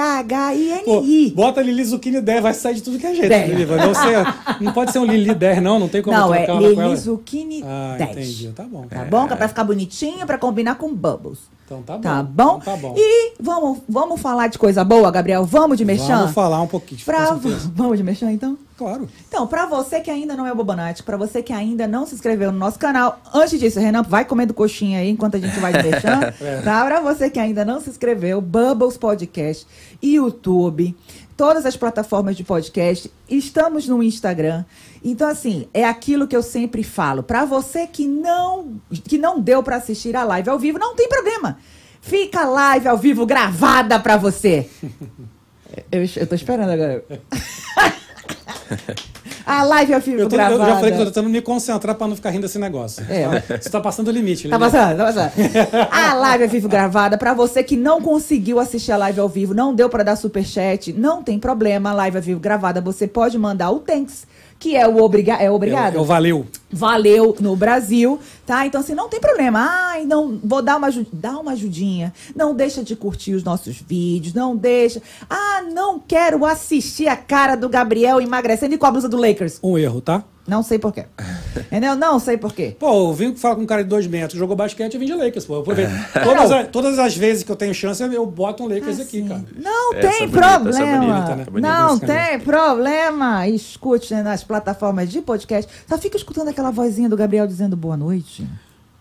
L-U-C-C-H-I-N-I. 0.00 1.30
bota 1.34 1.62
Lili 1.62 1.84
Zucchini 1.84 2.20
10, 2.20 2.42
vai 2.42 2.54
sair 2.54 2.74
de 2.74 2.82
tudo 2.82 2.98
que 2.98 3.06
é 3.06 3.14
jeito. 3.14 3.32
Lili. 3.50 3.64
Não, 3.66 3.94
ser, 3.94 4.26
não 4.60 4.72
pode 4.72 4.92
ser 4.92 4.98
um 4.98 5.04
Lili 5.06 5.34
10, 5.34 5.62
não, 5.62 5.78
não 5.78 5.88
tem 5.88 6.02
como 6.02 6.16
Não, 6.16 6.34
é. 6.34 6.46
Lili 6.46 6.96
Zucchini 6.96 7.62
Ah, 7.64 7.94
10. 7.98 8.10
entendi. 8.10 8.48
Tá 8.54 8.64
bom. 8.64 8.86
Tá 8.88 9.04
bom? 9.04 9.26
Que 9.26 9.32
é 9.32 9.36
pra 9.36 9.48
ficar 9.48 9.64
bonitinho, 9.64 10.26
pra 10.26 10.38
combinar 10.38 10.74
com 10.76 10.92
Bubbles. 10.94 11.38
Então 11.66 11.82
tá 11.82 11.94
bom. 11.96 12.00
Tá 12.02 12.22
bom? 12.24 12.58
Então 12.60 12.74
tá 12.74 12.76
bom. 12.76 12.94
E 12.96 13.32
vamos, 13.40 13.78
vamos 13.88 14.20
falar 14.20 14.48
de 14.48 14.58
coisa 14.58 14.82
boa, 14.82 15.08
Gabriel? 15.10 15.44
Vamos 15.44 15.78
de 15.78 15.84
mexer? 15.84 16.08
Vamos 16.12 16.32
falar 16.32 16.60
um 16.62 16.66
pouquinho. 16.66 17.00
Pra... 17.04 17.38
Vamos 17.76 17.99
de 18.00 18.04
mexer, 18.04 18.30
então? 18.30 18.58
Claro. 18.76 19.08
Então, 19.28 19.46
pra 19.46 19.66
você 19.66 20.00
que 20.00 20.10
ainda 20.10 20.34
não 20.34 20.46
é 20.46 20.54
bobonático, 20.54 21.04
pra 21.04 21.16
você 21.16 21.42
que 21.42 21.52
ainda 21.52 21.86
não 21.86 22.06
se 22.06 22.14
inscreveu 22.14 22.50
no 22.50 22.58
nosso 22.58 22.78
canal, 22.78 23.20
antes 23.32 23.60
disso, 23.60 23.78
Renan, 23.78 24.02
vai 24.02 24.24
comendo 24.24 24.54
coxinha 24.54 25.00
aí 25.00 25.10
enquanto 25.10 25.36
a 25.36 25.38
gente 25.38 25.58
vai 25.60 25.72
mexer. 25.72 26.00
É. 26.40 26.62
tá? 26.62 26.84
Pra 26.84 27.00
você 27.00 27.28
que 27.28 27.38
ainda 27.38 27.64
não 27.64 27.80
se 27.80 27.90
inscreveu, 27.90 28.40
Bubbles 28.40 28.96
Podcast, 28.96 29.66
YouTube, 30.02 30.96
todas 31.36 31.66
as 31.66 31.76
plataformas 31.76 32.36
de 32.36 32.44
podcast, 32.44 33.10
estamos 33.28 33.86
no 33.86 34.02
Instagram. 34.02 34.64
Então, 35.04 35.28
assim, 35.28 35.68
é 35.74 35.84
aquilo 35.84 36.26
que 36.26 36.36
eu 36.36 36.42
sempre 36.42 36.82
falo. 36.82 37.22
Pra 37.22 37.44
você 37.44 37.86
que 37.86 38.06
não, 38.06 38.80
que 38.90 39.18
não 39.18 39.40
deu 39.40 39.62
pra 39.62 39.76
assistir 39.76 40.16
a 40.16 40.24
live 40.24 40.48
ao 40.48 40.58
vivo, 40.58 40.78
não 40.78 40.94
tem 40.94 41.08
problema. 41.08 41.58
Fica 42.00 42.42
a 42.42 42.48
live 42.48 42.88
ao 42.88 42.96
vivo 42.96 43.26
gravada 43.26 43.98
pra 44.00 44.16
você. 44.16 44.68
Eu, 45.90 46.02
eu 46.16 46.26
tô 46.26 46.34
esperando 46.34 46.70
agora. 46.70 47.04
A 49.46 49.62
live 49.64 49.94
ao 49.94 50.00
vivo 50.00 50.18
Eu, 50.20 50.28
tô- 50.28 50.36
eu 50.36 50.38
gravada. 50.38 50.64
já 50.70 50.76
falei 50.76 50.90
que 50.92 50.96
eu 50.98 51.04
tô 51.06 51.10
tentando 51.10 51.28
me 51.30 51.40
concentrar 51.42 51.94
pra 51.94 52.06
não 52.06 52.14
ficar 52.16 52.30
rindo 52.30 52.42
desse 52.42 52.58
negócio. 52.58 53.04
É. 53.08 53.58
Você 53.60 53.68
tá 53.70 53.80
passando 53.80 54.08
o 54.08 54.10
limite, 54.10 54.48
Tá 54.48 54.56
Lili. 54.56 54.70
passando, 54.70 54.96
tá 54.96 55.04
passando. 55.06 55.32
A 55.90 56.14
live 56.14 56.44
ao 56.44 56.50
vivo 56.50 56.68
gravada, 56.68 57.18
pra 57.18 57.34
você 57.34 57.62
que 57.62 57.76
não 57.76 58.00
conseguiu 58.00 58.58
assistir 58.60 58.92
a 58.92 58.96
live 58.96 59.20
ao 59.20 59.28
vivo, 59.28 59.54
não 59.54 59.74
deu 59.74 59.88
pra 59.88 60.02
dar 60.02 60.16
superchat, 60.16 60.92
não 60.92 61.22
tem 61.22 61.38
problema. 61.38 61.90
A 61.90 61.94
live 61.94 62.16
ao 62.18 62.22
vivo 62.22 62.40
gravada, 62.40 62.80
você 62.80 63.06
pode 63.06 63.36
mandar 63.38 63.70
o 63.70 63.80
thanks, 63.80 64.26
que 64.58 64.76
é 64.76 64.86
o 64.86 65.02
obriga 65.02 65.34
é 65.34 65.50
obrigado. 65.50 65.94
É, 65.94 65.98
o- 65.98 66.00
é 66.00 66.02
o 66.02 66.04
valeu. 66.04 66.46
Valeu 66.72 67.34
no 67.40 67.56
Brasil, 67.56 68.18
tá? 68.46 68.66
Então, 68.66 68.80
assim, 68.80 68.94
não 68.94 69.08
tem 69.08 69.20
problema. 69.20 69.58
Ai, 69.60 70.04
não, 70.04 70.38
vou 70.42 70.62
dar 70.62 70.76
uma, 70.76 70.88
dá 71.12 71.38
uma 71.38 71.52
ajudinha. 71.52 72.12
Não 72.34 72.54
deixa 72.54 72.82
de 72.82 72.94
curtir 72.94 73.34
os 73.34 73.42
nossos 73.42 73.76
vídeos, 73.76 74.34
não 74.34 74.56
deixa. 74.56 75.02
Ah, 75.28 75.62
não 75.72 75.98
quero 75.98 76.44
assistir 76.44 77.08
a 77.08 77.16
cara 77.16 77.56
do 77.56 77.68
Gabriel 77.68 78.20
emagrecendo 78.20 78.74
e 78.74 78.78
com 78.78 78.86
a 78.86 78.90
blusa 78.90 79.08
do 79.08 79.16
Lakers. 79.16 79.58
Um 79.62 79.76
erro, 79.76 80.00
tá? 80.00 80.24
Não 80.50 80.64
sei 80.64 80.80
porquê. 80.80 81.04
Entendeu? 81.70 81.94
Não 81.94 82.18
sei 82.18 82.36
porquê. 82.36 82.74
Pô, 82.76 83.10
eu 83.10 83.12
vim 83.12 83.36
falar 83.36 83.54
com 83.54 83.62
um 83.62 83.66
cara 83.66 83.84
de 83.84 83.88
dois 83.88 84.06
metros, 84.08 84.36
jogou 84.36 84.56
basquete 84.56 84.94
e 84.94 84.98
vim 84.98 85.06
de 85.06 85.14
Lakers, 85.14 85.44
pô. 85.44 85.60
Aproveito. 85.60 85.90
Todas, 86.24 86.50
as, 86.50 86.68
todas 86.68 86.98
as 86.98 87.16
vezes 87.16 87.44
que 87.44 87.52
eu 87.52 87.56
tenho 87.56 87.72
chance, 87.72 88.02
eu 88.02 88.26
boto 88.26 88.64
um 88.64 88.68
Lakers 88.68 88.98
aqui, 88.98 89.22
cara. 89.22 89.44
Não 89.56 89.94
Essa 89.94 90.08
tem 90.08 90.22
é 90.24 90.26
bonita, 90.26 90.68
essa 90.68 90.82
é 90.82 90.90
problema. 90.90 91.14
bonita, 91.14 91.36
né? 91.36 91.44
Bonita 91.48 91.68
Não 91.68 91.98
tem 92.00 92.40
problema. 92.40 93.48
Escute 93.48 94.12
né, 94.12 94.24
nas 94.24 94.42
plataformas 94.42 95.08
de 95.08 95.20
podcast. 95.20 95.70
Só 95.88 95.96
fica 95.98 96.16
escutando 96.16 96.48
aquela 96.48 96.59
vozinha 96.68 97.08
do 97.08 97.16
Gabriel 97.16 97.46
dizendo 97.46 97.74
boa 97.74 97.96
noite. 97.96 98.46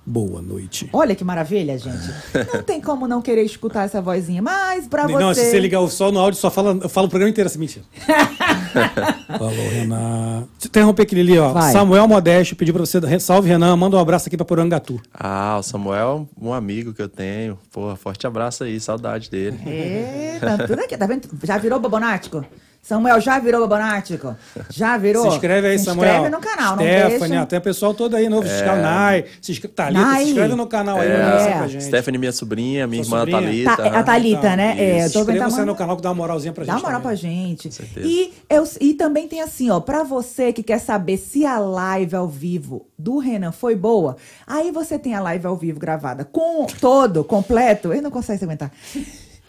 Boa 0.05 0.41
noite. 0.41 0.89
Olha 0.91 1.13
que 1.13 1.23
maravilha, 1.23 1.77
gente. 1.77 2.11
Não 2.51 2.63
tem 2.63 2.81
como 2.81 3.07
não 3.07 3.21
querer 3.21 3.43
escutar 3.43 3.83
essa 3.83 4.01
vozinha. 4.01 4.41
Mas 4.41 4.87
pra 4.87 5.05
você. 5.05 5.19
Não, 5.19 5.33
se 5.35 5.51
você 5.51 5.59
ligar 5.59 5.81
o 5.81 5.87
sol 5.87 6.11
no 6.11 6.19
áudio, 6.19 6.39
só 6.39 6.49
fala, 6.49 6.79
eu 6.81 6.89
falo 6.89 7.05
o 7.05 7.09
programa 7.11 7.29
inteiro 7.29 7.47
assim, 7.47 7.59
mentira. 7.59 7.85
Falou, 9.37 9.69
Renan. 9.69 10.47
Deixa 10.53 10.65
eu 10.65 10.69
interromper 10.69 11.03
aquele 11.03 11.21
ali, 11.21 11.37
ó. 11.37 11.53
Vai. 11.53 11.71
Samuel 11.71 12.07
Modesto 12.07 12.55
pediu 12.55 12.73
pra 12.73 12.83
você, 12.83 13.19
salve 13.19 13.49
Renan, 13.49 13.75
manda 13.75 13.97
um 13.97 13.99
abraço 13.99 14.27
aqui 14.27 14.35
pra 14.35 14.45
Porangatu. 14.45 14.99
Ah, 15.13 15.57
o 15.59 15.63
Samuel 15.63 16.27
é 16.41 16.45
um 16.45 16.53
amigo 16.53 16.91
que 16.91 17.01
eu 17.03 17.09
tenho. 17.09 17.59
Pô, 17.71 17.95
forte 17.95 18.25
abraço 18.25 18.63
aí, 18.63 18.79
saudade 18.79 19.29
dele. 19.29 19.59
Eita, 19.63 20.65
tudo 20.65 20.79
aqui, 20.79 20.97
tá 20.97 21.05
vendo? 21.05 21.29
Já 21.43 21.59
virou 21.59 21.79
babonático? 21.79 22.43
Samuel 22.89 23.21
já 23.21 23.37
virou 23.37 23.61
babonático? 23.67 24.35
Já 24.69 24.97
virou? 24.97 25.21
Se 25.29 25.35
inscreve 25.35 25.67
aí, 25.67 25.77
se 25.77 25.85
Samuel. 25.85 26.09
inscreve 26.11 26.29
no 26.35 26.41
canal, 26.41 26.75
não 26.75 26.83
Stephanie, 26.83 27.19
deixa. 27.19 27.41
até 27.41 27.57
o 27.59 27.61
pessoal 27.61 27.93
todo 27.93 28.15
aí, 28.15 28.27
novo, 28.27 28.47
é. 28.47 28.81
Nai, 28.81 29.25
se 29.39 29.51
inscreve, 29.51 29.75
Thalita, 29.75 30.01
Nai. 30.01 30.23
se 30.23 30.29
inscreve 30.31 30.55
no 30.55 30.65
canal 30.65 30.97
aí, 30.99 31.07
É. 31.07 31.57
pra. 31.69 31.79
Stephanie, 31.81 32.17
minha 32.19 32.31
sobrinha, 32.31 32.87
minha 32.87 33.03
Sua 33.03 33.19
irmã 33.25 33.31
sobrinha? 33.39 33.65
Thalita. 33.75 33.89
Tá, 33.91 33.99
a 33.99 34.03
Thalita, 34.03 34.55
né? 34.55 34.75
É, 34.77 35.07
Se 35.07 35.13
tô 35.13 35.19
vendo 35.19 35.35
inscreva-se 35.35 35.43
aí 35.43 35.49
tamanho- 35.51 35.65
no 35.67 35.75
canal 35.75 35.95
que 35.97 36.01
dá 36.01 36.09
uma 36.09 36.15
moralzinha 36.15 36.51
pra 36.51 36.63
gente. 36.63 36.71
Dá 36.73 36.77
uma 36.79 36.83
moral 36.83 37.01
pra 37.01 37.15
também. 37.15 37.47
gente. 37.49 37.71
certeza. 37.71 38.07
E, 38.07 38.33
eu, 38.49 38.67
e 38.81 38.93
também 38.95 39.27
tem 39.27 39.41
assim, 39.41 39.69
ó, 39.69 39.79
pra 39.79 40.01
você 40.03 40.51
que 40.51 40.63
quer 40.63 40.79
saber 40.79 41.17
se 41.17 41.45
a 41.45 41.59
live 41.59 42.15
ao 42.15 42.27
vivo 42.27 42.87
do 42.97 43.19
Renan 43.19 43.51
foi 43.51 43.75
boa, 43.75 44.17
aí 44.47 44.71
você 44.71 44.97
tem 44.97 45.13
a 45.13 45.21
live 45.21 45.45
ao 45.45 45.55
vivo 45.55 45.79
gravada 45.79 46.25
com 46.25 46.65
todo, 46.81 47.23
completo, 47.23 47.91
ele 47.93 48.01
não 48.01 48.09
consegue 48.11 48.39
se 48.39 48.45
aguentar. 48.45 48.71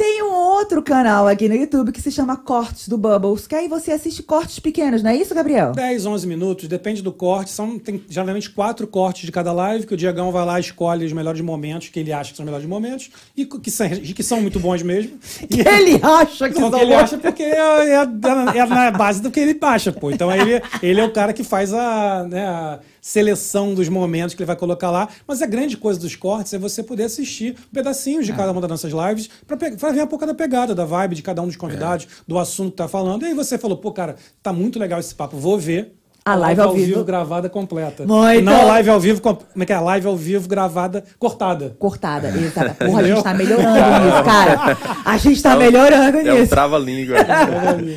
Tem 0.01 0.23
um 0.23 0.33
outro 0.33 0.83
canal 0.83 1.29
aqui 1.29 1.47
no 1.47 1.55
YouTube 1.55 1.93
que 1.93 2.01
se 2.01 2.11
chama 2.11 2.35
Cortes 2.35 2.89
do 2.89 2.97
Bubbles, 2.97 3.47
que 3.47 3.55
aí 3.55 3.69
você 3.69 3.93
assiste 3.93 4.23
cortes 4.23 4.59
pequenos, 4.59 5.03
não 5.03 5.11
é 5.11 5.17
isso, 5.17 5.35
Gabriel? 5.35 5.73
10, 5.73 6.07
11 6.07 6.27
minutos, 6.27 6.69
depende 6.69 7.03
do 7.03 7.13
corte. 7.13 7.51
São, 7.51 7.79
tem 7.79 8.03
geralmente 8.09 8.49
quatro 8.49 8.87
cortes 8.87 9.27
de 9.27 9.31
cada 9.31 9.53
live, 9.53 9.87
que 9.87 9.93
o 9.93 9.97
Diegão 9.99 10.33
vai 10.33 10.47
lá 10.47 10.59
e 10.59 10.63
escolhe 10.63 11.05
os 11.05 11.13
melhores 11.13 11.43
momentos, 11.43 11.91
que 11.91 12.01
ele 12.01 12.15
acha 12.15 12.31
que 12.31 12.37
são 12.39 12.45
os 12.45 12.51
melhores 12.51 12.67
momentos, 12.67 13.11
e 13.37 13.45
que 13.45 13.71
são, 13.71 13.91
que 13.91 14.23
são 14.23 14.41
muito 14.41 14.59
bons 14.59 14.83
mesmo. 14.83 15.19
E 15.51 15.61
Ele 15.61 16.01
acha 16.03 16.49
que 16.49 16.55
são 16.55 16.71
que 16.71 16.81
ele 16.81 16.95
acha 16.95 17.19
porque 17.19 17.43
é, 17.43 17.59
é, 17.59 18.59
é 18.59 18.67
na 18.67 18.91
base 18.91 19.21
do 19.21 19.31
que 19.31 19.39
ele 19.39 19.59
acha, 19.61 19.93
pô. 19.93 20.11
Então 20.11 20.33
ele, 20.33 20.63
ele 20.83 20.99
é 20.99 21.05
o 21.05 21.13
cara 21.13 21.35
que 21.35 21.45
faz 21.45 21.75
a, 21.75 22.25
né, 22.25 22.47
a 22.47 22.79
seleção 23.01 23.75
dos 23.75 23.89
momentos 23.89 24.35
que 24.35 24.43
ele 24.43 24.47
vai 24.47 24.57
colocar 24.57 24.91
lá. 24.91 25.09
Mas 25.27 25.43
a 25.43 25.47
grande 25.47 25.77
coisa 25.77 25.99
dos 25.99 26.15
cortes 26.17 26.53
é 26.53 26.59
você 26.59 26.83
poder 26.83 27.05
assistir 27.05 27.57
pedacinhos 27.73 28.27
de 28.27 28.33
cada 28.33 28.53
uma 28.53 28.61
das 28.61 28.71
nossas 28.71 28.93
lives 28.93 29.31
pra 29.47 29.91
ver 29.93 30.03
um 30.03 30.07
pouco 30.07 30.27
da 30.27 30.35
pegada, 30.35 30.75
da 30.75 30.85
vibe 30.85 31.15
de 31.17 31.23
cada 31.23 31.41
um 31.43 31.47
dos 31.47 31.57
convidados, 31.57 32.07
do 32.27 32.39
assunto 32.39 32.73
que 32.73 32.77
tá 32.77 32.89
falando. 32.89 33.23
E 33.23 33.27
aí 33.27 33.35
você 33.35 33.57
falou, 33.59 33.77
pô, 33.77 33.93
cara, 33.93 34.17
tá 34.43 34.53
muito 34.53 34.79
legal 34.79 34.99
esse 35.01 35.15
papo, 35.15 35.37
vou 35.37 35.59
ver. 35.59 36.00
A 36.25 36.35
live 36.35 36.61
ao 36.61 36.75
vivo. 36.75 37.03
gravada 37.03 37.49
completa. 37.49 38.05
Muito. 38.07 38.45
Não 38.45 38.61
a 38.61 38.65
live 38.65 38.91
ao 38.91 39.01
vivo, 39.01 39.21
com- 39.23 39.35
como 39.35 39.63
é 39.63 39.67
que 39.67 39.73
é? 39.73 39.77
A 39.77 39.81
live 39.81 40.07
ao 40.07 40.17
vivo 40.17 40.47
gravada 40.49 41.03
cortada. 41.19 41.75
Cortada, 41.79 42.29
exato. 42.37 42.75
Porra, 42.85 43.01
a 43.01 43.05
gente 43.05 43.23
tá 43.23 43.35
melhorando 43.35 44.05
nisso, 44.05 44.25
cara. 44.25 44.79
A 45.05 45.17
gente 45.17 45.43
tá 45.43 45.53
É 45.53 45.55
um- 45.55 45.59
melhorando 45.59 46.19
É 46.19 46.33
um 46.35 46.39
nisso. 46.39 46.51
trava-língua. 46.51 47.17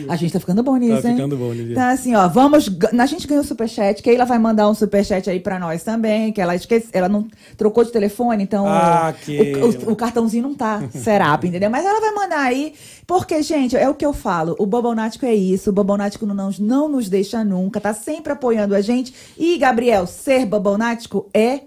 A 0.09 0.15
gente 0.15 0.31
tá 0.33 0.39
ficando 0.39 0.63
bom 0.63 0.75
nisso, 0.77 1.01
Tá 1.01 1.09
hein? 1.09 1.15
ficando 1.15 1.35
bom, 1.37 1.51
Lívia. 1.51 1.73
Então, 1.73 1.83
assim, 1.89 2.15
ó, 2.15 2.27
vamos. 2.27 2.69
A 2.97 3.05
gente 3.05 3.27
ganhou 3.27 3.43
o 3.43 3.47
superchat. 3.47 4.01
Keila 4.01 4.25
vai 4.25 4.39
mandar 4.39 4.69
um 4.69 4.73
superchat 4.73 5.29
aí 5.29 5.39
pra 5.39 5.59
nós 5.59 5.83
também. 5.83 6.31
Que 6.31 6.41
ela 6.41 6.55
esquece, 6.55 6.87
ela 6.93 7.09
não 7.09 7.27
trocou 7.57 7.83
de 7.83 7.91
telefone, 7.91 8.43
então 8.43 8.65
Ah, 8.67 9.13
o, 9.15 9.25
Keila. 9.25 9.65
o, 9.67 9.91
o 9.91 9.95
cartãozinho 9.95 10.43
não 10.43 10.55
tá 10.55 10.81
serap, 10.95 11.43
entendeu? 11.45 11.69
Mas 11.69 11.85
ela 11.85 11.99
vai 11.99 12.11
mandar 12.11 12.39
aí, 12.41 12.73
porque, 13.05 13.41
gente, 13.41 13.75
é 13.75 13.89
o 13.89 13.93
que 13.95 14.05
eu 14.05 14.13
falo. 14.13 14.55
O 14.59 14.65
Bobonático 14.65 15.25
é 15.25 15.33
isso. 15.35 15.69
O 15.69 15.73
Bobonático 15.73 16.25
não, 16.25 16.35
nos- 16.35 16.59
não 16.59 16.87
nos 16.89 17.09
deixa 17.09 17.43
nunca, 17.43 17.79
tá 17.81 17.93
sempre 17.93 18.31
apoiando 18.33 18.75
a 18.75 18.81
gente. 18.81 19.13
E, 19.37 19.57
Gabriel, 19.57 20.05
ser 20.07 20.45
Bobonático 20.45 21.29
é. 21.33 21.61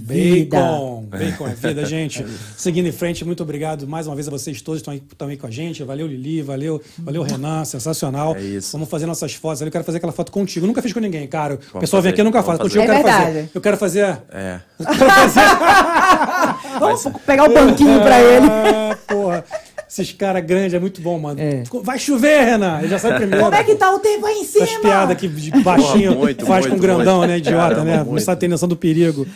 Vida. 0.00 0.60
Bacon! 0.60 1.06
Bacon 1.10 1.48
é 1.48 1.54
vida, 1.54 1.84
gente. 1.84 2.24
Seguindo 2.56 2.86
em 2.86 2.92
frente, 2.92 3.24
muito 3.24 3.42
obrigado 3.42 3.84
mais 3.88 4.06
uma 4.06 4.14
vez 4.14 4.28
a 4.28 4.30
vocês 4.30 4.62
todos 4.62 4.80
que 4.80 4.88
estão 5.10 5.26
aí, 5.26 5.36
com 5.36 5.48
a 5.48 5.50
gente. 5.50 5.82
Valeu, 5.82 6.06
Lili, 6.06 6.40
valeu, 6.40 6.80
valeu, 7.00 7.24
Renan, 7.24 7.64
sensacional. 7.64 8.36
É 8.36 8.40
isso. 8.42 8.70
Vamos 8.70 8.88
fazer 8.88 9.06
nossas 9.06 9.34
fotos. 9.34 9.60
ali. 9.60 9.70
Eu 9.70 9.72
quero 9.72 9.82
fazer 9.82 9.98
aquela 9.98 10.12
foto 10.12 10.30
contigo. 10.30 10.68
Nunca 10.68 10.80
fiz 10.82 10.92
com 10.92 11.00
ninguém, 11.00 11.26
cara. 11.26 11.54
O 11.54 11.58
Vamos 11.58 11.80
pessoal 11.80 12.00
vem 12.00 12.12
fazer, 12.12 12.12
aqui 12.12 12.20
e 12.20 12.24
nunca 12.24 12.44
faz. 12.44 12.58
Contigo 12.60 12.80
eu 12.80 12.86
fazer. 12.86 13.02
quero 13.02 13.08
É 13.08 13.12
fazer. 13.12 13.24
verdade. 13.32 13.50
Eu 13.52 13.60
quero 13.60 13.76
fazer. 13.76 14.22
É. 14.30 14.60
Vamos 16.78 17.02
pegar 17.26 17.50
o 17.50 17.54
banquinho 17.54 18.00
pra 18.00 18.20
ele. 18.20 18.46
Ah, 18.48 18.96
porra. 19.08 19.44
Esses 19.88 20.12
caras 20.12 20.44
grandes 20.44 20.74
é 20.74 20.78
muito 20.78 21.00
bom, 21.00 21.18
mano. 21.18 21.40
É. 21.40 21.62
Vai 21.82 21.98
chover, 21.98 22.44
Renan. 22.44 22.80
Ele 22.80 22.88
já 22.88 22.98
sabe 22.98 23.16
primeiro. 23.16 23.42
Como 23.44 23.56
é 23.56 23.64
que 23.64 23.74
tá 23.74 23.90
o 23.90 23.98
tempo 23.98 24.26
aí 24.26 24.38
em 24.40 24.44
cima? 24.44 24.64
Essas 24.64 24.78
piadas 24.78 25.16
que 25.16 25.26
de 25.26 25.50
baixinho 25.62 26.12
Porra, 26.12 26.24
muito, 26.24 26.46
faz 26.46 26.66
com 26.66 26.72
muito, 26.72 26.82
grandão, 26.82 27.18
muito. 27.18 27.30
né? 27.30 27.38
Idiota, 27.38 27.68
Caramba, 27.68 27.84
né? 27.84 27.96
muito. 27.96 28.12
Não 28.12 28.20
sabe 28.20 28.40
ter 28.40 28.48
noção 28.48 28.68
do 28.68 28.76
perigo. 28.76 29.26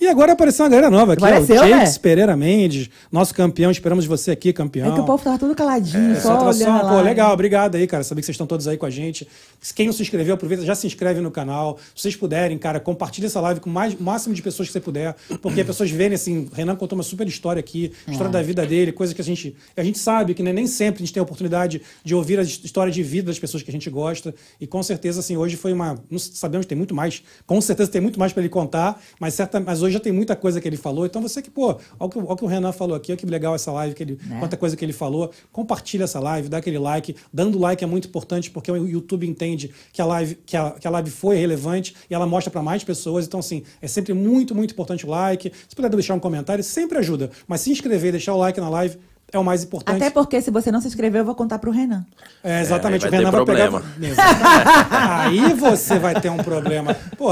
E 0.00 0.06
agora 0.08 0.32
apareceu 0.32 0.64
uma 0.64 0.70
galera 0.70 0.90
nova 0.90 1.12
aqui, 1.14 1.22
ó, 1.22 1.26
o 1.26 1.28
Apareceu, 1.28 1.56
James 1.68 1.92
né? 1.94 1.98
Pereira 2.00 2.36
Mendes, 2.36 2.90
nosso 3.10 3.34
campeão. 3.34 3.70
Esperamos 3.70 4.06
você 4.06 4.30
aqui, 4.30 4.52
campeão. 4.52 4.90
É 4.90 4.94
que 4.94 5.00
o 5.00 5.04
povo 5.04 5.22
tava 5.22 5.38
tudo 5.38 5.54
caladinho, 5.54 6.14
Só 6.16 6.20
só 6.20 6.28
olhando 6.32 6.48
atração, 6.50 6.82
lá. 6.82 6.96
pô, 6.96 7.00
legal, 7.02 7.32
obrigado 7.32 7.74
aí, 7.76 7.86
cara. 7.86 8.02
Saber 8.04 8.20
que 8.20 8.26
vocês 8.26 8.34
estão 8.34 8.46
todos 8.46 8.66
aí 8.68 8.76
com 8.76 8.86
a 8.86 8.90
gente. 8.90 9.26
Quem 9.74 9.86
não 9.86 9.92
se 9.92 10.02
inscreveu, 10.02 10.34
aproveita, 10.34 10.64
já 10.64 10.74
se 10.74 10.86
inscreve 10.86 11.20
no 11.20 11.30
canal. 11.30 11.78
Se 11.94 12.02
vocês 12.02 12.16
puderem, 12.16 12.56
cara, 12.58 12.80
compartilha 12.80 13.26
essa 13.26 13.40
live 13.40 13.60
com 13.60 13.70
mais- 13.70 13.94
o 13.94 14.02
máximo 14.02 14.34
de 14.34 14.42
pessoas 14.42 14.68
que 14.68 14.72
você 14.72 14.80
puder. 14.80 15.14
Porque 15.42 15.60
as 15.60 15.66
pessoas 15.66 15.90
verem, 15.90 16.14
assim, 16.14 16.48
o 16.50 16.54
Renan 16.54 16.76
contou 16.76 16.96
uma 16.96 17.02
super 17.04 17.26
história 17.26 17.60
aqui, 17.60 17.92
história 18.08 18.30
da 18.32 18.42
vida 18.42 18.64
dele, 18.66 18.92
coisa 18.92 19.14
que 19.14 19.20
a 19.20 19.24
gente. 19.24 19.54
A 19.76 19.82
gente 19.84 19.98
sabe 19.98 20.34
que 20.34 20.42
né, 20.42 20.52
nem 20.52 20.66
sempre 20.66 21.02
a 21.02 21.06
gente 21.06 21.12
tem 21.12 21.20
a 21.20 21.24
oportunidade 21.24 21.80
de 22.04 22.14
ouvir 22.14 22.38
a 22.38 22.42
história 22.42 22.92
de 22.92 23.02
vida 23.02 23.26
das 23.28 23.38
pessoas 23.38 23.62
que 23.62 23.70
a 23.70 23.72
gente 23.72 23.88
gosta. 23.90 24.34
E 24.60 24.66
com 24.66 24.82
certeza, 24.82 25.20
assim, 25.20 25.36
hoje 25.36 25.56
foi 25.56 25.72
uma. 25.72 25.98
Não 26.10 26.18
sabemos 26.18 26.64
que 26.64 26.68
tem 26.70 26.78
muito 26.78 26.94
mais. 26.94 27.22
Com 27.46 27.60
certeza 27.60 27.90
tem 27.90 28.00
muito 28.00 28.18
mais 28.18 28.32
para 28.32 28.42
ele 28.42 28.48
contar, 28.50 29.00
mas, 29.18 29.34
certa, 29.34 29.60
mas 29.70 29.82
hoje 29.82 29.94
já 29.94 30.00
tem 30.00 30.12
muita 30.12 30.34
coisa 30.34 30.60
que 30.60 30.66
ele 30.66 30.76
falou. 30.76 31.06
Então 31.06 31.22
você 31.22 31.40
que, 31.40 31.48
pô, 31.48 31.68
olha 31.68 31.78
o 32.00 32.08
que, 32.08 32.18
olha 32.18 32.32
o 32.32 32.36
que 32.36 32.44
o 32.44 32.48
Renan 32.48 32.72
falou 32.72 32.96
aqui, 32.96 33.12
olha 33.12 33.16
que 33.16 33.24
legal 33.24 33.54
essa 33.54 33.70
live, 33.70 33.94
que 33.94 34.02
ele, 34.02 34.18
Né? 34.26 34.40
quanta 34.40 34.56
coisa 34.56 34.76
que 34.76 34.84
ele 34.84 34.92
falou. 34.92 35.30
Compartilha 35.52 36.02
essa 36.02 36.18
live, 36.18 36.48
dá 36.48 36.56
aquele 36.58 36.76
like. 36.76 37.14
Dando 37.32 37.56
like 37.56 37.84
é 37.84 37.86
muito 37.86 38.08
importante 38.08 38.50
porque 38.50 38.68
o 38.68 38.84
YouTube 38.84 39.28
entende 39.28 39.70
que 39.92 40.02
a 40.02 40.04
live, 40.04 40.34
que 40.44 40.56
a, 40.56 40.72
que 40.72 40.88
a 40.88 40.90
live 40.90 41.08
foi 41.08 41.36
relevante 41.36 41.94
e 42.10 42.14
ela 42.14 42.26
mostra 42.26 42.50
para 42.50 42.62
mais 42.64 42.82
pessoas. 42.82 43.26
Então, 43.26 43.38
assim, 43.38 43.62
é 43.80 43.86
sempre 43.86 44.12
muito, 44.12 44.56
muito 44.56 44.72
importante 44.72 45.06
o 45.06 45.08
like. 45.08 45.52
Se 45.68 45.76
puder 45.76 45.88
deixar 45.88 46.14
um 46.14 46.20
comentário, 46.20 46.64
sempre 46.64 46.98
ajuda. 46.98 47.30
Mas 47.46 47.60
se 47.60 47.70
inscrever 47.70 48.08
e 48.08 48.12
deixar 48.12 48.34
o 48.34 48.38
like 48.38 48.60
na 48.60 48.68
live 48.68 48.98
é 49.32 49.38
o 49.38 49.44
mais 49.44 49.64
importante. 49.64 49.96
Até 49.96 50.10
porque 50.10 50.40
se 50.42 50.50
você 50.50 50.70
não 50.72 50.80
se 50.80 50.88
inscreveu, 50.88 51.20
eu 51.20 51.24
vou 51.24 51.34
contar 51.34 51.58
pro 51.58 51.70
Renan. 51.70 52.04
É, 52.42 52.60
exatamente. 52.60 53.04
É, 53.04 53.08
o 53.08 53.10
Renan 53.10 53.24
ter 53.30 53.36
vai 53.36 53.44
problema. 53.44 53.82
pegar. 54.00 55.20
Aí 55.26 55.52
você 55.54 55.98
vai 55.98 56.20
ter 56.20 56.30
um 56.30 56.38
problema. 56.38 56.94
Pô, 57.16 57.28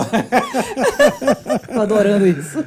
Tô 1.73 1.81
adorando 1.81 2.27
isso. 2.27 2.59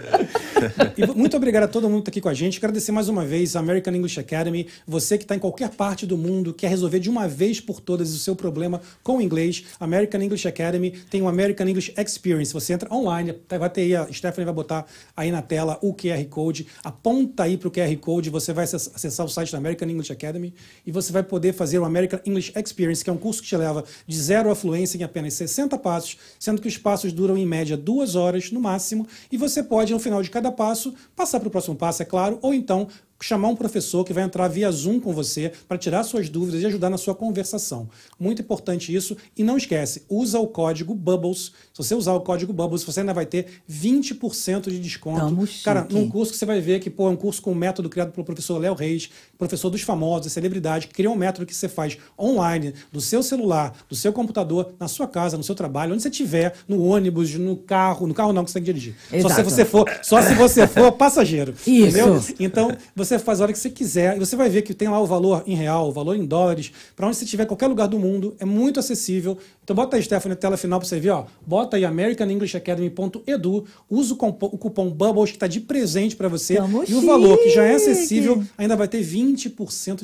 E 0.98 1.06
muito 1.16 1.36
obrigado 1.38 1.64
a 1.64 1.68
todo 1.68 1.90
mundo 1.90 2.03
que 2.03 2.10
está 2.10 2.12
aqui 2.12 2.22
com 2.22 2.30
a 2.30 2.34
gente. 2.34 2.60
Quero 2.60 2.72
agradecer 2.72 2.91
mais 2.91 3.10
uma 3.10 3.26
vez 3.26 3.56
a 3.56 3.60
American 3.60 3.94
English 3.95 4.20
Academy. 4.20 4.68
Você 4.88 5.18
que 5.18 5.24
está 5.24 5.36
em 5.36 5.40
qualquer 5.40 5.70
parte 5.70 6.06
do 6.06 6.18
mundo, 6.18 6.53
quer 6.53 6.68
resolver 6.70 6.99
de 6.99 7.10
uma 7.10 7.28
vez 7.28 7.60
por 7.60 7.80
todas 7.80 8.14
o 8.14 8.18
seu 8.20 8.36
problema 8.36 8.82
com 9.03 9.18
o 9.18 9.22
inglês. 9.22 9.64
American 9.80 10.22
English 10.22 10.48
Academy 10.48 10.91
tem 11.10 11.22
o 11.22 11.28
American 11.28 11.68
English 11.68 11.94
Experience. 11.98 12.53
Você 12.53 12.74
entra 12.74 12.94
online, 12.94 13.34
tá- 13.34 13.58
vai 13.58 13.70
ter 13.70 13.82
aí, 13.82 13.95
a 13.95 14.08
Stephanie 14.12 14.45
vai 14.45 14.53
botar 14.53 14.86
aí 15.16 15.32
na 15.32 15.41
tela 15.41 15.78
o 15.82 15.94
QR 15.94 16.24
Code. 16.30 16.68
Aponta 16.84 17.44
aí 17.44 17.58
para 17.58 17.68
o 17.68 17.72
QR 17.72 17.95
Code, 17.98 18.30
você 18.30 18.53
vai 18.53 18.64
acess- 18.66 18.91
acessar 19.22 19.26
o 19.26 19.30
site 19.30 19.52
da 19.52 19.57
American 19.57 19.89
English 19.89 20.11
Academy 20.11 20.53
e 20.85 20.91
você 20.91 21.11
vai 21.11 21.23
poder 21.23 21.53
fazer 21.53 21.80
o 21.80 21.85
American 21.85 22.19
English 22.26 22.52
Experience, 22.56 23.03
que 23.03 23.10
é 23.10 23.14
um 23.14 23.18
curso 23.18 23.41
que 23.41 23.48
te 23.48 23.56
leva 23.56 23.84
de 24.07 24.18
zero 24.18 24.49
à 24.49 24.56
fluência 24.56 24.98
em 24.98 25.03
apenas 25.03 25.34
60 25.35 25.77
passos, 25.77 26.18
sendo 26.39 26.61
que 26.61 26.68
os 26.68 26.77
passos 26.77 27.14
duram 27.14 27.38
em 27.38 27.45
média 27.45 27.77
duas 27.77 28.15
horas 28.15 28.52
no 28.52 28.60
máximo, 28.60 29.07
e 29.31 29.38
você 29.38 29.64
pode, 29.64 29.93
no 29.93 29.99
final 29.99 30.22
de 30.22 30.30
cada 30.30 30.52
passo, 30.52 30.93
passar 31.15 31.39
para 31.39 31.48
o 31.48 31.52
próximo 31.52 31.76
passo, 31.76 32.02
é 32.02 32.06
claro, 32.06 32.39
ou 32.41 32.53
então 32.53 32.88
chamar 33.26 33.49
um 33.49 33.56
professor 33.56 34.03
que 34.03 34.14
vai 34.14 34.23
entrar 34.23 34.48
via 34.48 34.72
Zoom 34.72 34.99
com 34.99 35.14
você 35.14 35.52
para 35.68 35.77
tirar 35.77 36.03
suas 36.03 36.30
dúvidas 36.30 36.61
e 36.61 36.65
ajudar 36.65 36.89
na 36.89 36.98
sua 36.98 37.14
conversação. 37.14 37.89
Muito 38.19 38.41
importante 38.41 38.93
isso. 38.93 39.15
E 39.38 39.43
não 39.43 39.57
esquece, 39.57 40.03
usa 40.10 40.39
o 40.39 40.48
código 40.48 40.93
Bubbles. 40.93 41.52
Se 41.73 41.77
você 41.77 41.95
usar 41.95 42.14
o 42.14 42.22
código 42.22 42.53
Bubbles, 42.53 42.84
você 42.84 42.99
ainda 43.02 43.14
vai 43.14 43.26
ter 43.26 43.61
20% 43.69 44.69
de 44.69 44.80
desconto. 44.80 45.19
Tamo 45.19 45.48
Cara, 45.64 45.81
chique. 45.81 45.93
num 45.93 46.10
curso 46.10 46.31
que 46.31 46.38
você 46.38 46.45
vai 46.45 46.61
ver 46.61 46.80
que 46.80 46.89
pô, 46.89 47.07
é 47.07 47.11
um 47.11 47.15
curso 47.15 47.41
com 47.41 47.52
um 47.52 47.56
método 47.56 47.89
criado 47.89 48.11
pelo 48.11 48.26
professor 48.26 48.57
Léo 48.57 48.73
Reis, 48.73 49.10
professor 49.42 49.72
dos 49.72 49.82
famosos, 49.82 50.32
celebridade, 50.32 50.86
que 50.86 50.94
criou 50.94 51.16
um 51.16 51.18
método 51.18 51.48
que 51.48 51.56
você 51.56 51.68
faz 51.68 51.98
online, 52.18 52.76
do 52.92 53.02
seu 53.02 53.24
celular, 53.24 53.76
do 53.90 53.96
seu 53.96 54.14
computador, 54.14 54.76
na 54.80 54.88
sua 54.88 55.08
casa, 55.08 55.36
no 55.36 55.44
seu 55.44 55.56
trabalho, 55.56 55.94
onde 55.94 56.04
você 56.04 56.10
estiver, 56.10 56.54
no 56.68 56.86
ônibus, 56.86 57.34
no 57.34 57.56
carro, 57.56 58.06
no 58.06 58.14
carro 58.14 58.32
não, 58.32 58.46
que 58.46 58.52
você 58.52 58.60
tem 58.60 58.64
que 58.64 58.72
dirigir. 58.72 58.96
Só 59.10 59.10
se 59.10 59.18
Exato. 59.18 59.44
você 59.44 59.66
for, 59.66 59.90
só 60.04 60.22
se 60.22 60.36
você 60.36 60.68
for 60.68 60.92
passageiro. 60.94 61.56
Isso. 61.66 61.88
Entendeu? 61.88 62.24
Então, 62.40 62.78
você 62.96 63.18
faz 63.18 63.42
a 63.42 63.46
hora 63.46 63.52
que 63.52 63.58
você 63.58 63.72
quiser 63.72 64.16
e 64.16 64.20
você 64.20 64.36
vai 64.36 64.48
ver 64.48 64.62
que 64.62 64.76
tem 64.76 64.88
lá 64.88 65.02
o 65.02 65.08
valor 65.08 65.44
em 65.48 65.56
real, 65.56 65.90
o 65.90 65.92
valor 65.92 66.16
em 66.16 66.24
dólares, 66.24 66.72
para 66.96 67.08
onde 67.08 67.18
você 67.18 67.24
estiver, 67.24 67.48
qualquer 67.48 67.66
lugar 67.66 67.88
do 67.88 67.98
mundo, 67.98 68.36
é 68.40 68.46
muito 68.46 68.80
acessível. 68.80 69.40
Então, 69.64 69.76
bota 69.76 69.98
aí, 69.98 70.04
Stephanie, 70.04 70.36
na 70.36 70.40
tela 70.40 70.56
final 70.56 70.80
para 70.80 70.88
você 70.88 71.00
ver, 71.00 71.10
ó. 71.10 71.26
Bota 71.44 71.78
aí 71.78 71.86
americanenglishacademy.edu, 71.86 73.66
usa 73.90 74.14
o, 74.14 74.18
cupom 74.18 74.92
BUBBLES 74.92 75.32
que 75.32 75.38
está 75.38 75.48
de 75.48 75.60
presente 75.62 76.16
para 76.16 76.28
você. 76.28 76.58
Tamo 76.58 76.84
e 76.88 76.94
o 76.94 77.02
valor, 77.02 77.40
que 77.40 77.50
já 77.50 77.64
é 77.64 77.74
acessível, 77.74 78.44
ainda 78.56 78.76
vai 78.76 78.88
ter 78.88 79.04
20% 79.04 79.31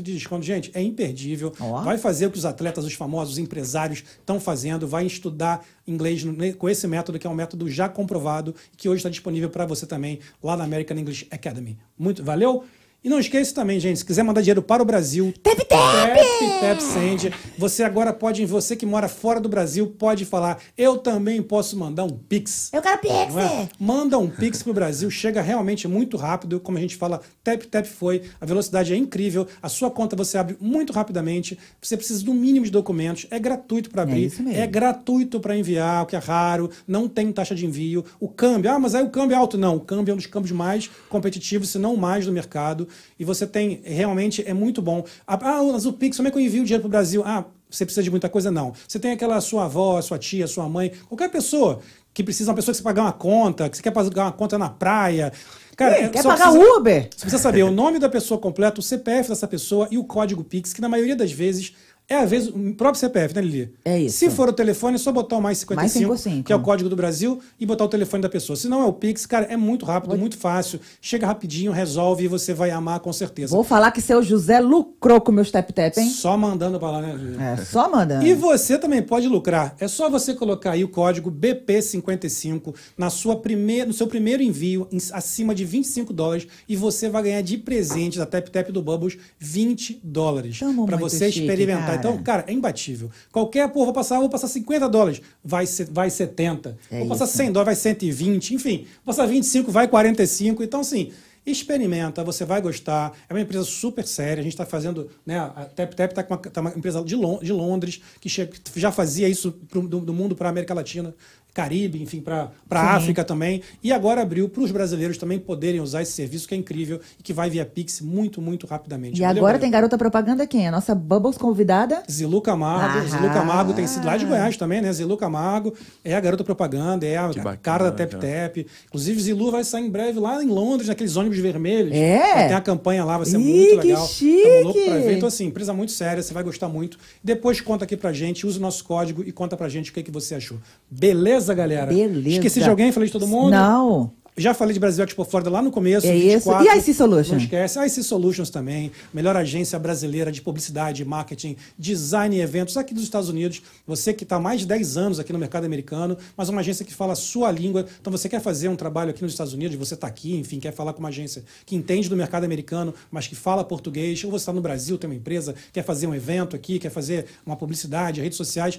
de 0.01 0.13
desconto. 0.13 0.45
Gente, 0.45 0.71
é 0.73 0.81
imperdível. 0.81 1.53
Ó. 1.59 1.81
Vai 1.81 1.97
fazer 1.97 2.27
o 2.27 2.31
que 2.31 2.37
os 2.37 2.45
atletas, 2.45 2.85
os 2.85 2.93
famosos, 2.93 3.33
os 3.33 3.39
empresários 3.39 4.03
estão 4.19 4.39
fazendo, 4.39 4.87
vai 4.87 5.05
estudar 5.05 5.65
inglês 5.87 6.23
com 6.57 6.69
esse 6.69 6.87
método, 6.87 7.19
que 7.19 7.27
é 7.27 7.29
um 7.29 7.35
método 7.35 7.69
já 7.69 7.87
comprovado, 7.87 8.55
que 8.75 8.89
hoje 8.89 8.99
está 8.99 9.09
disponível 9.09 9.49
para 9.49 9.65
você 9.65 9.85
também 9.85 10.19
lá 10.41 10.57
na 10.57 10.63
American 10.63 10.97
English 10.97 11.27
Academy. 11.31 11.77
Muito 11.97 12.23
valeu? 12.23 12.63
E 13.07 13.09
não 13.09 13.21
esqueça 13.21 13.55
também, 13.55 13.79
gente, 13.79 13.99
se 13.99 14.05
quiser 14.05 14.21
mandar 14.21 14.41
dinheiro 14.41 14.61
para 14.61 14.83
o 14.83 14.85
Brasil, 14.85 15.33
Tap, 15.41 15.57
tap! 15.59 15.69
Tap 15.69 16.59
Tap 16.59 16.79
Send. 16.81 17.33
Você 17.57 17.81
agora 17.81 18.11
pode, 18.11 18.45
você 18.45 18.75
que 18.75 18.85
mora 18.85 19.07
fora 19.07 19.39
do 19.39 19.47
Brasil, 19.47 19.87
pode 19.87 20.25
falar, 20.25 20.59
eu 20.77 20.97
também 20.97 21.41
posso 21.41 21.77
mandar 21.77 22.03
um 22.03 22.09
Pix. 22.09 22.69
Eu 22.73 22.81
quero 22.81 22.99
Pix! 22.99 23.33
Não 23.33 23.39
é? 23.39 23.69
Manda 23.79 24.17
um 24.17 24.27
Pix 24.27 24.61
pro 24.61 24.73
Brasil, 24.73 25.09
chega 25.09 25.41
realmente 25.41 25.87
muito 25.87 26.17
rápido, 26.17 26.59
como 26.59 26.77
a 26.77 26.81
gente 26.81 26.97
fala, 26.97 27.21
tap 27.45 27.63
tap 27.71 27.85
foi, 27.85 28.23
a 28.41 28.45
velocidade 28.45 28.93
é 28.93 28.97
incrível, 28.97 29.47
a 29.61 29.69
sua 29.69 29.89
conta 29.89 30.13
você 30.13 30.37
abre 30.37 30.57
muito 30.59 30.91
rapidamente, 30.91 31.57
você 31.81 31.95
precisa 31.95 32.25
do 32.25 32.33
mínimo 32.33 32.65
de 32.65 32.71
documentos, 32.71 33.25
é 33.31 33.39
gratuito 33.39 33.89
para 33.89 34.01
abrir, 34.01 34.25
isso 34.25 34.43
mesmo. 34.43 34.59
é 34.59 34.67
gratuito 34.67 35.39
para 35.39 35.55
enviar, 35.55 36.03
o 36.03 36.07
que 36.07 36.15
é 36.17 36.19
raro, 36.19 36.69
não 36.85 37.07
tem 37.07 37.31
taxa 37.31 37.55
de 37.55 37.65
envio, 37.65 38.03
o 38.19 38.27
câmbio, 38.27 38.69
ah, 38.69 38.77
mas 38.77 38.93
aí 38.95 39.03
o 39.05 39.09
câmbio 39.09 39.33
é 39.33 39.37
alto, 39.37 39.57
não, 39.57 39.77
o 39.77 39.79
câmbio 39.79 40.11
é 40.11 40.13
um 40.13 40.17
dos 40.17 40.25
câmbios 40.25 40.51
mais 40.51 40.89
competitivos, 41.07 41.69
se 41.69 41.79
não 41.79 41.93
o 41.93 41.97
mais 41.97 42.25
do 42.25 42.33
mercado, 42.33 42.85
e 43.19 43.25
você 43.25 43.45
tem, 43.47 43.81
realmente 43.83 44.43
é 44.47 44.53
muito 44.53 44.81
bom. 44.81 45.03
Ah, 45.25 45.37
mas 45.71 45.85
o 45.85 45.93
Pix, 45.93 46.17
como 46.17 46.27
é 46.27 46.31
que 46.31 46.37
eu 46.37 46.41
envio 46.41 46.63
dinheiro 46.63 46.81
pro 46.81 46.89
Brasil? 46.89 47.21
Ah, 47.25 47.45
você 47.69 47.85
precisa 47.85 48.03
de 48.03 48.09
muita 48.11 48.29
coisa? 48.29 48.49
Não. 48.49 48.73
Você 48.87 48.99
tem 48.99 49.11
aquela 49.11 49.39
sua 49.41 49.65
avó, 49.65 50.01
sua 50.01 50.17
tia, 50.17 50.47
sua 50.47 50.67
mãe, 50.69 50.91
qualquer 51.09 51.29
pessoa 51.29 51.79
que 52.13 52.23
precisa, 52.23 52.49
uma 52.49 52.55
pessoa 52.55 52.73
que 52.73 52.77
você 52.77 52.83
pagar 52.83 53.03
uma 53.03 53.11
conta, 53.11 53.69
que 53.69 53.77
você 53.77 53.83
quer 53.83 53.91
pagar 53.91 54.23
uma 54.25 54.31
conta 54.31 54.57
na 54.57 54.69
praia. 54.69 55.31
Cara, 55.75 55.95
é- 55.95 56.09
quer 56.09 56.23
pagar 56.23 56.49
precisa- 56.51 56.77
Uber? 56.77 57.03
Você 57.03 57.21
precisa 57.21 57.37
saber 57.41 57.61
o 57.63 57.69
nome 57.71 57.99
da 57.99 58.09
pessoa 58.09 58.39
completa, 58.39 58.79
o 58.79 58.83
CPF 58.83 59.29
dessa 59.29 59.47
pessoa 59.47 59.87
e 59.91 59.97
o 59.99 60.03
código 60.03 60.43
Pix, 60.43 60.73
que 60.73 60.81
na 60.81 60.89
maioria 60.89 61.15
das 61.15 61.31
vezes 61.31 61.73
é 62.09 62.15
às 62.15 62.29
vezes 62.29 62.49
o 62.49 62.73
próprio 62.75 62.99
CPF, 62.99 63.35
né, 63.35 63.41
Lili? 63.41 63.73
É 63.83 63.99
isso. 63.99 64.17
Se 64.17 64.29
for 64.29 64.47
o 64.49 64.53
telefone, 64.53 64.95
é 64.95 64.97
só 64.97 65.11
botar 65.11 65.37
o 65.37 65.41
mais 65.41 65.57
55, 65.57 65.75
Mais 65.75 65.91
55. 66.21 66.43
que 66.45 66.53
é 66.53 66.55
o 66.55 66.61
código 66.61 66.89
do 66.89 66.95
Brasil, 66.95 67.39
e 67.59 67.65
botar 67.65 67.83
o 67.83 67.87
telefone 67.89 68.21
da 68.23 68.29
pessoa. 68.29 68.55
Se 68.55 68.67
não 68.67 68.81
é 68.81 68.85
o 68.85 68.93
Pix, 68.93 69.25
cara, 69.25 69.45
é 69.45 69.57
muito 69.57 69.85
rápido, 69.85 70.17
muito 70.17 70.37
fácil. 70.37 70.79
Chega 71.01 71.27
rapidinho, 71.27 71.71
resolve 71.71 72.23
e 72.25 72.27
você 72.27 72.53
vai 72.53 72.71
amar 72.71 72.99
com 73.01 73.11
certeza. 73.11 73.53
Vou 73.55 73.63
falar 73.63 73.91
que 73.91 73.99
seu 74.01 74.21
José 74.23 74.59
lucrou 74.59 75.19
com 75.19 75.31
meus 75.31 75.51
tap-tap, 75.51 75.97
hein? 75.99 76.09
Só 76.09 76.37
mandando 76.37 76.79
pra 76.79 76.91
lá, 76.91 77.01
né, 77.01 77.13
Lili? 77.17 77.37
É, 77.43 77.57
só 77.57 77.89
mandando. 77.91 78.25
E 78.25 78.33
você 78.33 78.77
também 78.77 79.01
pode 79.01 79.27
lucrar. 79.27 79.75
É 79.79 79.87
só 79.87 80.09
você 80.09 80.33
colocar 80.33 80.71
aí 80.71 80.83
o 80.83 80.89
código 80.89 81.29
BP55 81.31 82.73
na 82.97 83.09
sua 83.09 83.35
primeira, 83.37 83.85
no 83.85 83.93
seu 83.93 84.07
primeiro 84.07 84.41
envio 84.43 84.87
em- 84.91 84.97
acima 85.13 85.53
de 85.53 85.65
25 85.65 86.13
dólares 86.13 86.47
e 86.67 86.75
você 86.75 87.09
vai 87.09 87.23
ganhar 87.23 87.41
de 87.41 87.57
presente 87.57 88.17
da 88.17 88.25
Tap 88.25 88.47
Tap 88.49 88.69
do 88.71 88.81
Bubbles 88.81 89.17
20 89.39 89.99
dólares 90.03 90.59
para 90.85 90.97
você 90.97 91.31
chique, 91.31 91.45
experimentar 91.45 91.85
cara. 91.87 91.96
Então, 91.99 92.17
cara, 92.23 92.43
é 92.47 92.53
imbatível. 92.53 93.09
Qualquer, 93.31 93.67
pô, 93.69 93.85
vou 93.85 93.93
passar, 93.93 94.19
vou 94.19 94.29
passar 94.29 94.47
50 94.47 94.87
dólares, 94.89 95.21
vai, 95.43 95.65
vai 95.91 96.09
70. 96.09 96.77
É 96.91 96.99
vou 96.99 97.07
passar 97.09 97.25
isso. 97.25 97.37
100 97.37 97.51
dólares, 97.51 97.65
vai 97.65 97.75
120. 97.93 98.53
Enfim, 98.55 98.85
vou 99.05 99.13
passar 99.13 99.25
25, 99.25 99.71
vai 99.71 99.87
45. 99.87 100.63
Então, 100.63 100.79
assim, 100.81 101.11
experimenta, 101.45 102.23
você 102.23 102.43
vai 102.45 102.61
gostar. 102.61 103.13
É 103.29 103.33
uma 103.33 103.41
empresa 103.41 103.63
super 103.63 104.05
séria. 104.05 104.41
A 104.41 104.43
gente 104.43 104.53
está 104.53 104.65
fazendo, 104.65 105.09
né? 105.25 105.39
A 105.39 105.65
Tap 105.65 105.93
Tap 105.93 106.09
está 106.11 106.23
com 106.23 106.33
uma, 106.33 106.39
tá 106.41 106.61
uma 106.61 106.71
empresa 106.75 107.01
de, 107.03 107.15
de 107.41 107.53
Londres 107.53 108.01
que 108.19 108.29
já 108.75 108.91
fazia 108.91 109.27
isso 109.29 109.51
pro- 109.69 109.87
do, 109.87 109.99
do 110.01 110.13
mundo 110.13 110.35
para 110.35 110.49
a 110.49 110.51
América 110.51 110.73
Latina. 110.73 111.15
Caribe, 111.57 111.99
enfim, 112.03 112.21
para 112.21 112.51
a 112.69 112.95
África 112.95 113.23
também. 113.23 113.63
E 113.83 113.91
agora 113.91 114.21
abriu 114.21 114.47
para 114.47 114.61
os 114.61 114.69
brasileiros 114.69 115.17
também 115.17 115.39
poderem 115.39 115.81
usar 115.81 116.03
esse 116.03 116.11
serviço 116.11 116.47
que 116.47 116.53
é 116.53 116.57
incrível 116.57 117.01
e 117.19 117.23
que 117.23 117.33
vai 117.33 117.49
via 117.49 117.65
Pix 117.65 117.99
muito, 117.99 118.39
muito 118.39 118.67
rapidamente. 118.67 119.17
E 119.17 119.21
Valeu, 119.21 119.31
agora 119.31 119.41
galera. 119.53 119.59
tem 119.59 119.71
garota 119.71 119.97
propaganda 119.97 120.45
quem? 120.45 120.67
A 120.67 120.71
nossa 120.71 120.93
Bubbles 120.93 121.35
convidada? 121.35 122.03
Zilu 122.09 122.41
Camargo. 122.41 122.99
Ah. 122.99 123.07
Zilu 123.07 123.33
Camargo 123.33 123.73
tem 123.73 123.87
sido 123.87 124.05
lá 124.05 124.17
de 124.17 124.25
Goiás 124.25 124.55
também, 124.55 124.81
né? 124.81 124.93
Zilu 124.93 125.17
Camargo 125.17 125.73
é 126.05 126.13
a 126.15 126.19
garota 126.19 126.43
propaganda, 126.43 127.07
é 127.07 127.17
a, 127.17 127.27
bacana, 127.29 127.57
cara 127.57 127.83
da 127.85 127.91
Tap 127.91 128.11
cara. 128.11 128.49
Tap. 128.49 128.57
Inclusive, 128.85 129.19
Zilu 129.19 129.49
vai 129.49 129.63
sair 129.63 129.85
em 129.85 129.89
breve 129.89 130.19
lá 130.19 130.43
em 130.43 130.47
Londres, 130.47 130.89
naqueles 130.89 131.15
ônibus 131.15 131.39
vermelhos. 131.39 131.91
É? 131.91 132.35
Vai 132.35 132.47
ter 132.49 132.53
a 132.53 132.61
campanha 132.61 133.03
lá, 133.03 133.17
vai 133.17 133.25
ser 133.25 133.39
Ih, 133.39 133.43
muito 133.43 133.81
que 133.81 133.87
legal. 133.87 134.07
chique! 134.07 134.43
Tamo 134.43 134.63
louco 134.65 134.85
pra 134.85 134.97
ver. 134.97 135.17
Então, 135.17 135.27
assim, 135.27 135.45
empresa 135.45 135.73
muito 135.73 135.91
séria, 135.91 136.21
você 136.21 136.35
vai 136.35 136.43
gostar 136.43 136.67
muito. 136.67 136.99
Depois 137.23 137.59
conta 137.61 137.83
aqui 137.85 137.97
pra 137.97 138.13
gente, 138.13 138.45
usa 138.45 138.59
o 138.59 138.61
nosso 138.61 138.83
código 138.83 139.23
e 139.25 139.31
conta 139.31 139.57
pra 139.57 139.67
gente 139.67 139.89
o 139.89 139.93
que, 139.93 140.03
que 140.03 140.11
você 140.11 140.35
achou. 140.35 140.59
Beleza, 140.87 141.46
galera? 141.53 141.87
Beleza. 141.87 142.37
Esqueci 142.37 142.61
de 142.61 142.69
alguém? 142.69 142.91
Falei 142.91 143.07
de 143.07 143.13
todo 143.13 143.27
mundo? 143.27 143.51
Não. 143.51 144.11
Já 144.39 144.53
falei 144.53 144.71
de 144.71 144.79
Brasil 144.79 145.03
Expo 145.03 145.25
Florida 145.25 145.49
lá 145.49 145.63
no 145.63 145.71
começo. 145.71 146.05
É 146.05 146.13
24. 146.13 146.37
isso. 146.37 146.63
E 146.63 146.69
a 146.69 146.77
IC 146.77 146.93
Solution? 146.93 147.31
Não 147.31 147.41
esquece. 147.41 147.79
A 147.79 147.87
IC 147.87 148.03
Solutions 148.03 148.51
também. 148.51 148.91
Melhor 149.11 149.35
agência 149.35 149.79
brasileira 149.79 150.31
de 150.31 150.43
publicidade, 150.43 151.03
marketing, 151.03 151.57
design 151.77 152.37
e 152.37 152.39
eventos 152.39 152.77
aqui 152.77 152.93
dos 152.93 153.01
Estados 153.01 153.29
Unidos. 153.29 153.63
Você 153.87 154.13
que 154.13 154.21
está 154.23 154.35
há 154.35 154.39
mais 154.39 154.59
de 154.59 154.67
10 154.67 154.95
anos 154.95 155.19
aqui 155.19 155.33
no 155.33 155.39
mercado 155.39 155.65
americano, 155.65 156.15
mas 156.37 156.49
uma 156.49 156.61
agência 156.61 156.85
que 156.85 156.93
fala 156.93 157.13
a 157.13 157.15
sua 157.15 157.49
língua. 157.49 157.87
Então 157.99 158.11
você 158.11 158.29
quer 158.29 158.39
fazer 158.39 158.69
um 158.69 158.75
trabalho 158.75 159.09
aqui 159.09 159.23
nos 159.23 159.31
Estados 159.31 159.53
Unidos, 159.53 159.75
você 159.75 159.95
está 159.95 160.05
aqui, 160.05 160.35
enfim, 160.35 160.59
quer 160.59 160.71
falar 160.71 160.93
com 160.93 160.99
uma 160.99 161.09
agência 161.09 161.43
que 161.65 161.75
entende 161.75 162.07
do 162.07 162.15
mercado 162.15 162.43
americano, 162.43 162.93
mas 163.09 163.25
que 163.25 163.33
fala 163.35 163.63
português, 163.63 164.23
ou 164.23 164.29
você 164.29 164.43
está 164.43 164.53
no 164.53 164.61
Brasil, 164.61 164.99
tem 164.99 165.09
uma 165.09 165.15
empresa, 165.15 165.55
quer 165.73 165.83
fazer 165.83 166.05
um 166.05 166.13
evento 166.13 166.55
aqui, 166.55 166.77
quer 166.77 166.91
fazer 166.91 167.25
uma 167.43 167.55
publicidade, 167.55 168.21
redes 168.21 168.37
sociais. 168.37 168.77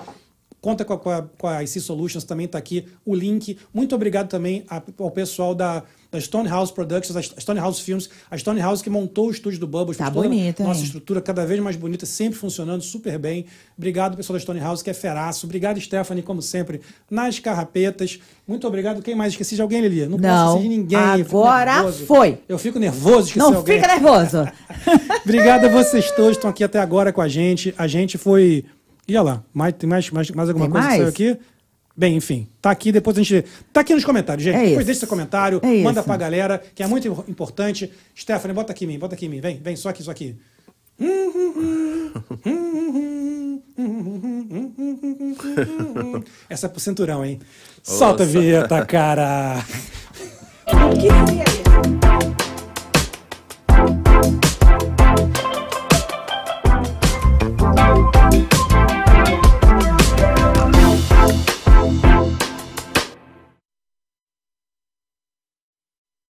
Conta 0.61 0.85
com 0.85 0.93
a, 1.11 1.23
com 1.23 1.47
a, 1.47 1.63
IC 1.63 1.81
Solutions, 1.81 2.25
também 2.25 2.47
está 2.47 2.59
aqui 2.59 2.85
o 3.05 3.15
link. 3.15 3.57
Muito 3.73 3.95
obrigado 3.95 4.29
também 4.29 4.65
ao 4.99 5.11
pessoal 5.11 5.55
da, 5.55 5.85
da 6.11 6.21
Stonehouse 6.21 6.73
Productions, 6.73 7.17
a 7.17 7.41
Stonehouse 7.41 7.81
Films, 7.81 8.11
a 8.29 8.37
Stonehouse 8.37 8.83
que 8.83 8.91
montou 8.91 9.29
o 9.29 9.31
estúdio 9.31 9.61
do 9.61 9.69
Bubbles. 9.69 9.97
Tá 9.97 10.05
fez 10.07 10.15
toda 10.15 10.27
a 10.27 10.29
bonito, 10.29 10.63
Nossa 10.65 10.81
hein? 10.81 10.87
estrutura 10.87 11.21
cada 11.21 11.47
vez 11.47 11.61
mais 11.61 11.77
bonita, 11.77 12.05
sempre 12.07 12.37
funcionando 12.37 12.83
super 12.83 13.19
bem. 13.19 13.47
Obrigado, 13.77 14.17
pessoal 14.17 14.35
da 14.35 14.41
Stonehouse, 14.41 14.83
que 14.83 14.91
é 14.91 14.95
feraço. 14.95 15.47
Obrigado, 15.47 15.81
Stephanie, 15.81 16.25
como 16.25 16.43
sempre, 16.43 16.81
nas 17.09 17.39
carrapetas. 17.39 18.19
Muito 18.47 18.67
obrigado. 18.67 19.01
Quem 19.01 19.15
mais? 19.15 19.35
Esqueci 19.35 19.55
de 19.55 19.63
alguém, 19.63 19.81
Lili? 19.83 20.07
Não, 20.07 20.19
Não. 20.19 20.29
posso 20.47 20.57
esquecer 20.57 20.63
de 20.63 20.69
ninguém. 20.77 20.99
eu 20.99 21.45
Agora 21.45 21.75
nervoso. 21.75 22.05
foi. 22.07 22.39
Eu 22.49 22.59
fico 22.59 22.79
nervoso, 22.81 23.29
esqueci 23.29 23.39
Não 23.39 23.55
alguém. 23.55 23.81
fica 23.81 23.87
nervoso. 23.87 24.39
Obrigado 25.25 25.67
a 25.67 25.69
vocês 25.69 26.11
todos 26.11 26.31
que 26.31 26.39
estão 26.39 26.51
aqui 26.51 26.65
até 26.65 26.81
agora 26.81 27.13
com 27.13 27.21
a 27.21 27.29
gente. 27.29 27.73
A 27.79 27.87
gente 27.87 28.19
foi. 28.19 28.65
E 29.09 29.17
olha 29.17 29.23
lá, 29.23 29.43
mais, 29.55 29.75
tem 29.75 29.89
mais, 29.89 30.11
mais, 30.11 30.31
mais 30.31 30.49
alguma 30.51 30.67
Tem 30.67 30.73
coisa 30.73 30.87
mais? 30.87 30.99
que 31.15 31.25
saiu 31.25 31.33
aqui? 31.33 31.41
Bem, 31.97 32.17
enfim, 32.17 32.47
tá 32.63 32.71
aqui, 32.71 32.93
depois 32.93 33.17
a 33.19 33.23
gente. 33.23 33.45
Tá 33.73 33.81
aqui 33.81 33.93
nos 33.95 34.05
comentários, 34.05 34.45
gente. 34.45 34.55
É 34.55 34.59
depois 34.61 34.77
isso. 34.79 34.87
deixa 34.87 35.01
seu 35.01 35.09
comentário, 35.09 35.61
É 35.65 35.83
manda 35.83 36.01
isso. 36.01 36.07
pra 36.07 36.17
galera, 36.17 36.63
que 36.75 36.83
é 36.83 36.87
muito 36.87 37.09
im- 37.09 37.31
importante. 37.31 37.91
Stephanie, 38.17 38.55
bota 38.55 38.71
aqui 38.73 38.85
em 38.85 38.89
mim, 38.89 38.99
bota 38.99 39.15
aqui 39.17 39.27
em 39.27 39.29
mim. 39.29 39.41
Vem, 39.41 39.59
vem, 39.61 39.75
só 39.75 39.89
aqui, 39.89 40.03
só 40.03 40.13
aqui. 40.13 40.37
Essa 46.49 46.67
é 46.67 46.69
pro 46.69 46.81
cinturão, 46.81 47.25
hein? 47.25 47.41
Solta 47.83 48.23
a 48.23 48.27
Nossa. 48.27 48.39
vinheta, 48.39 48.85
cara! 48.87 49.65
que 50.67 51.09
foi 51.09 51.43
isso? 51.43 52.08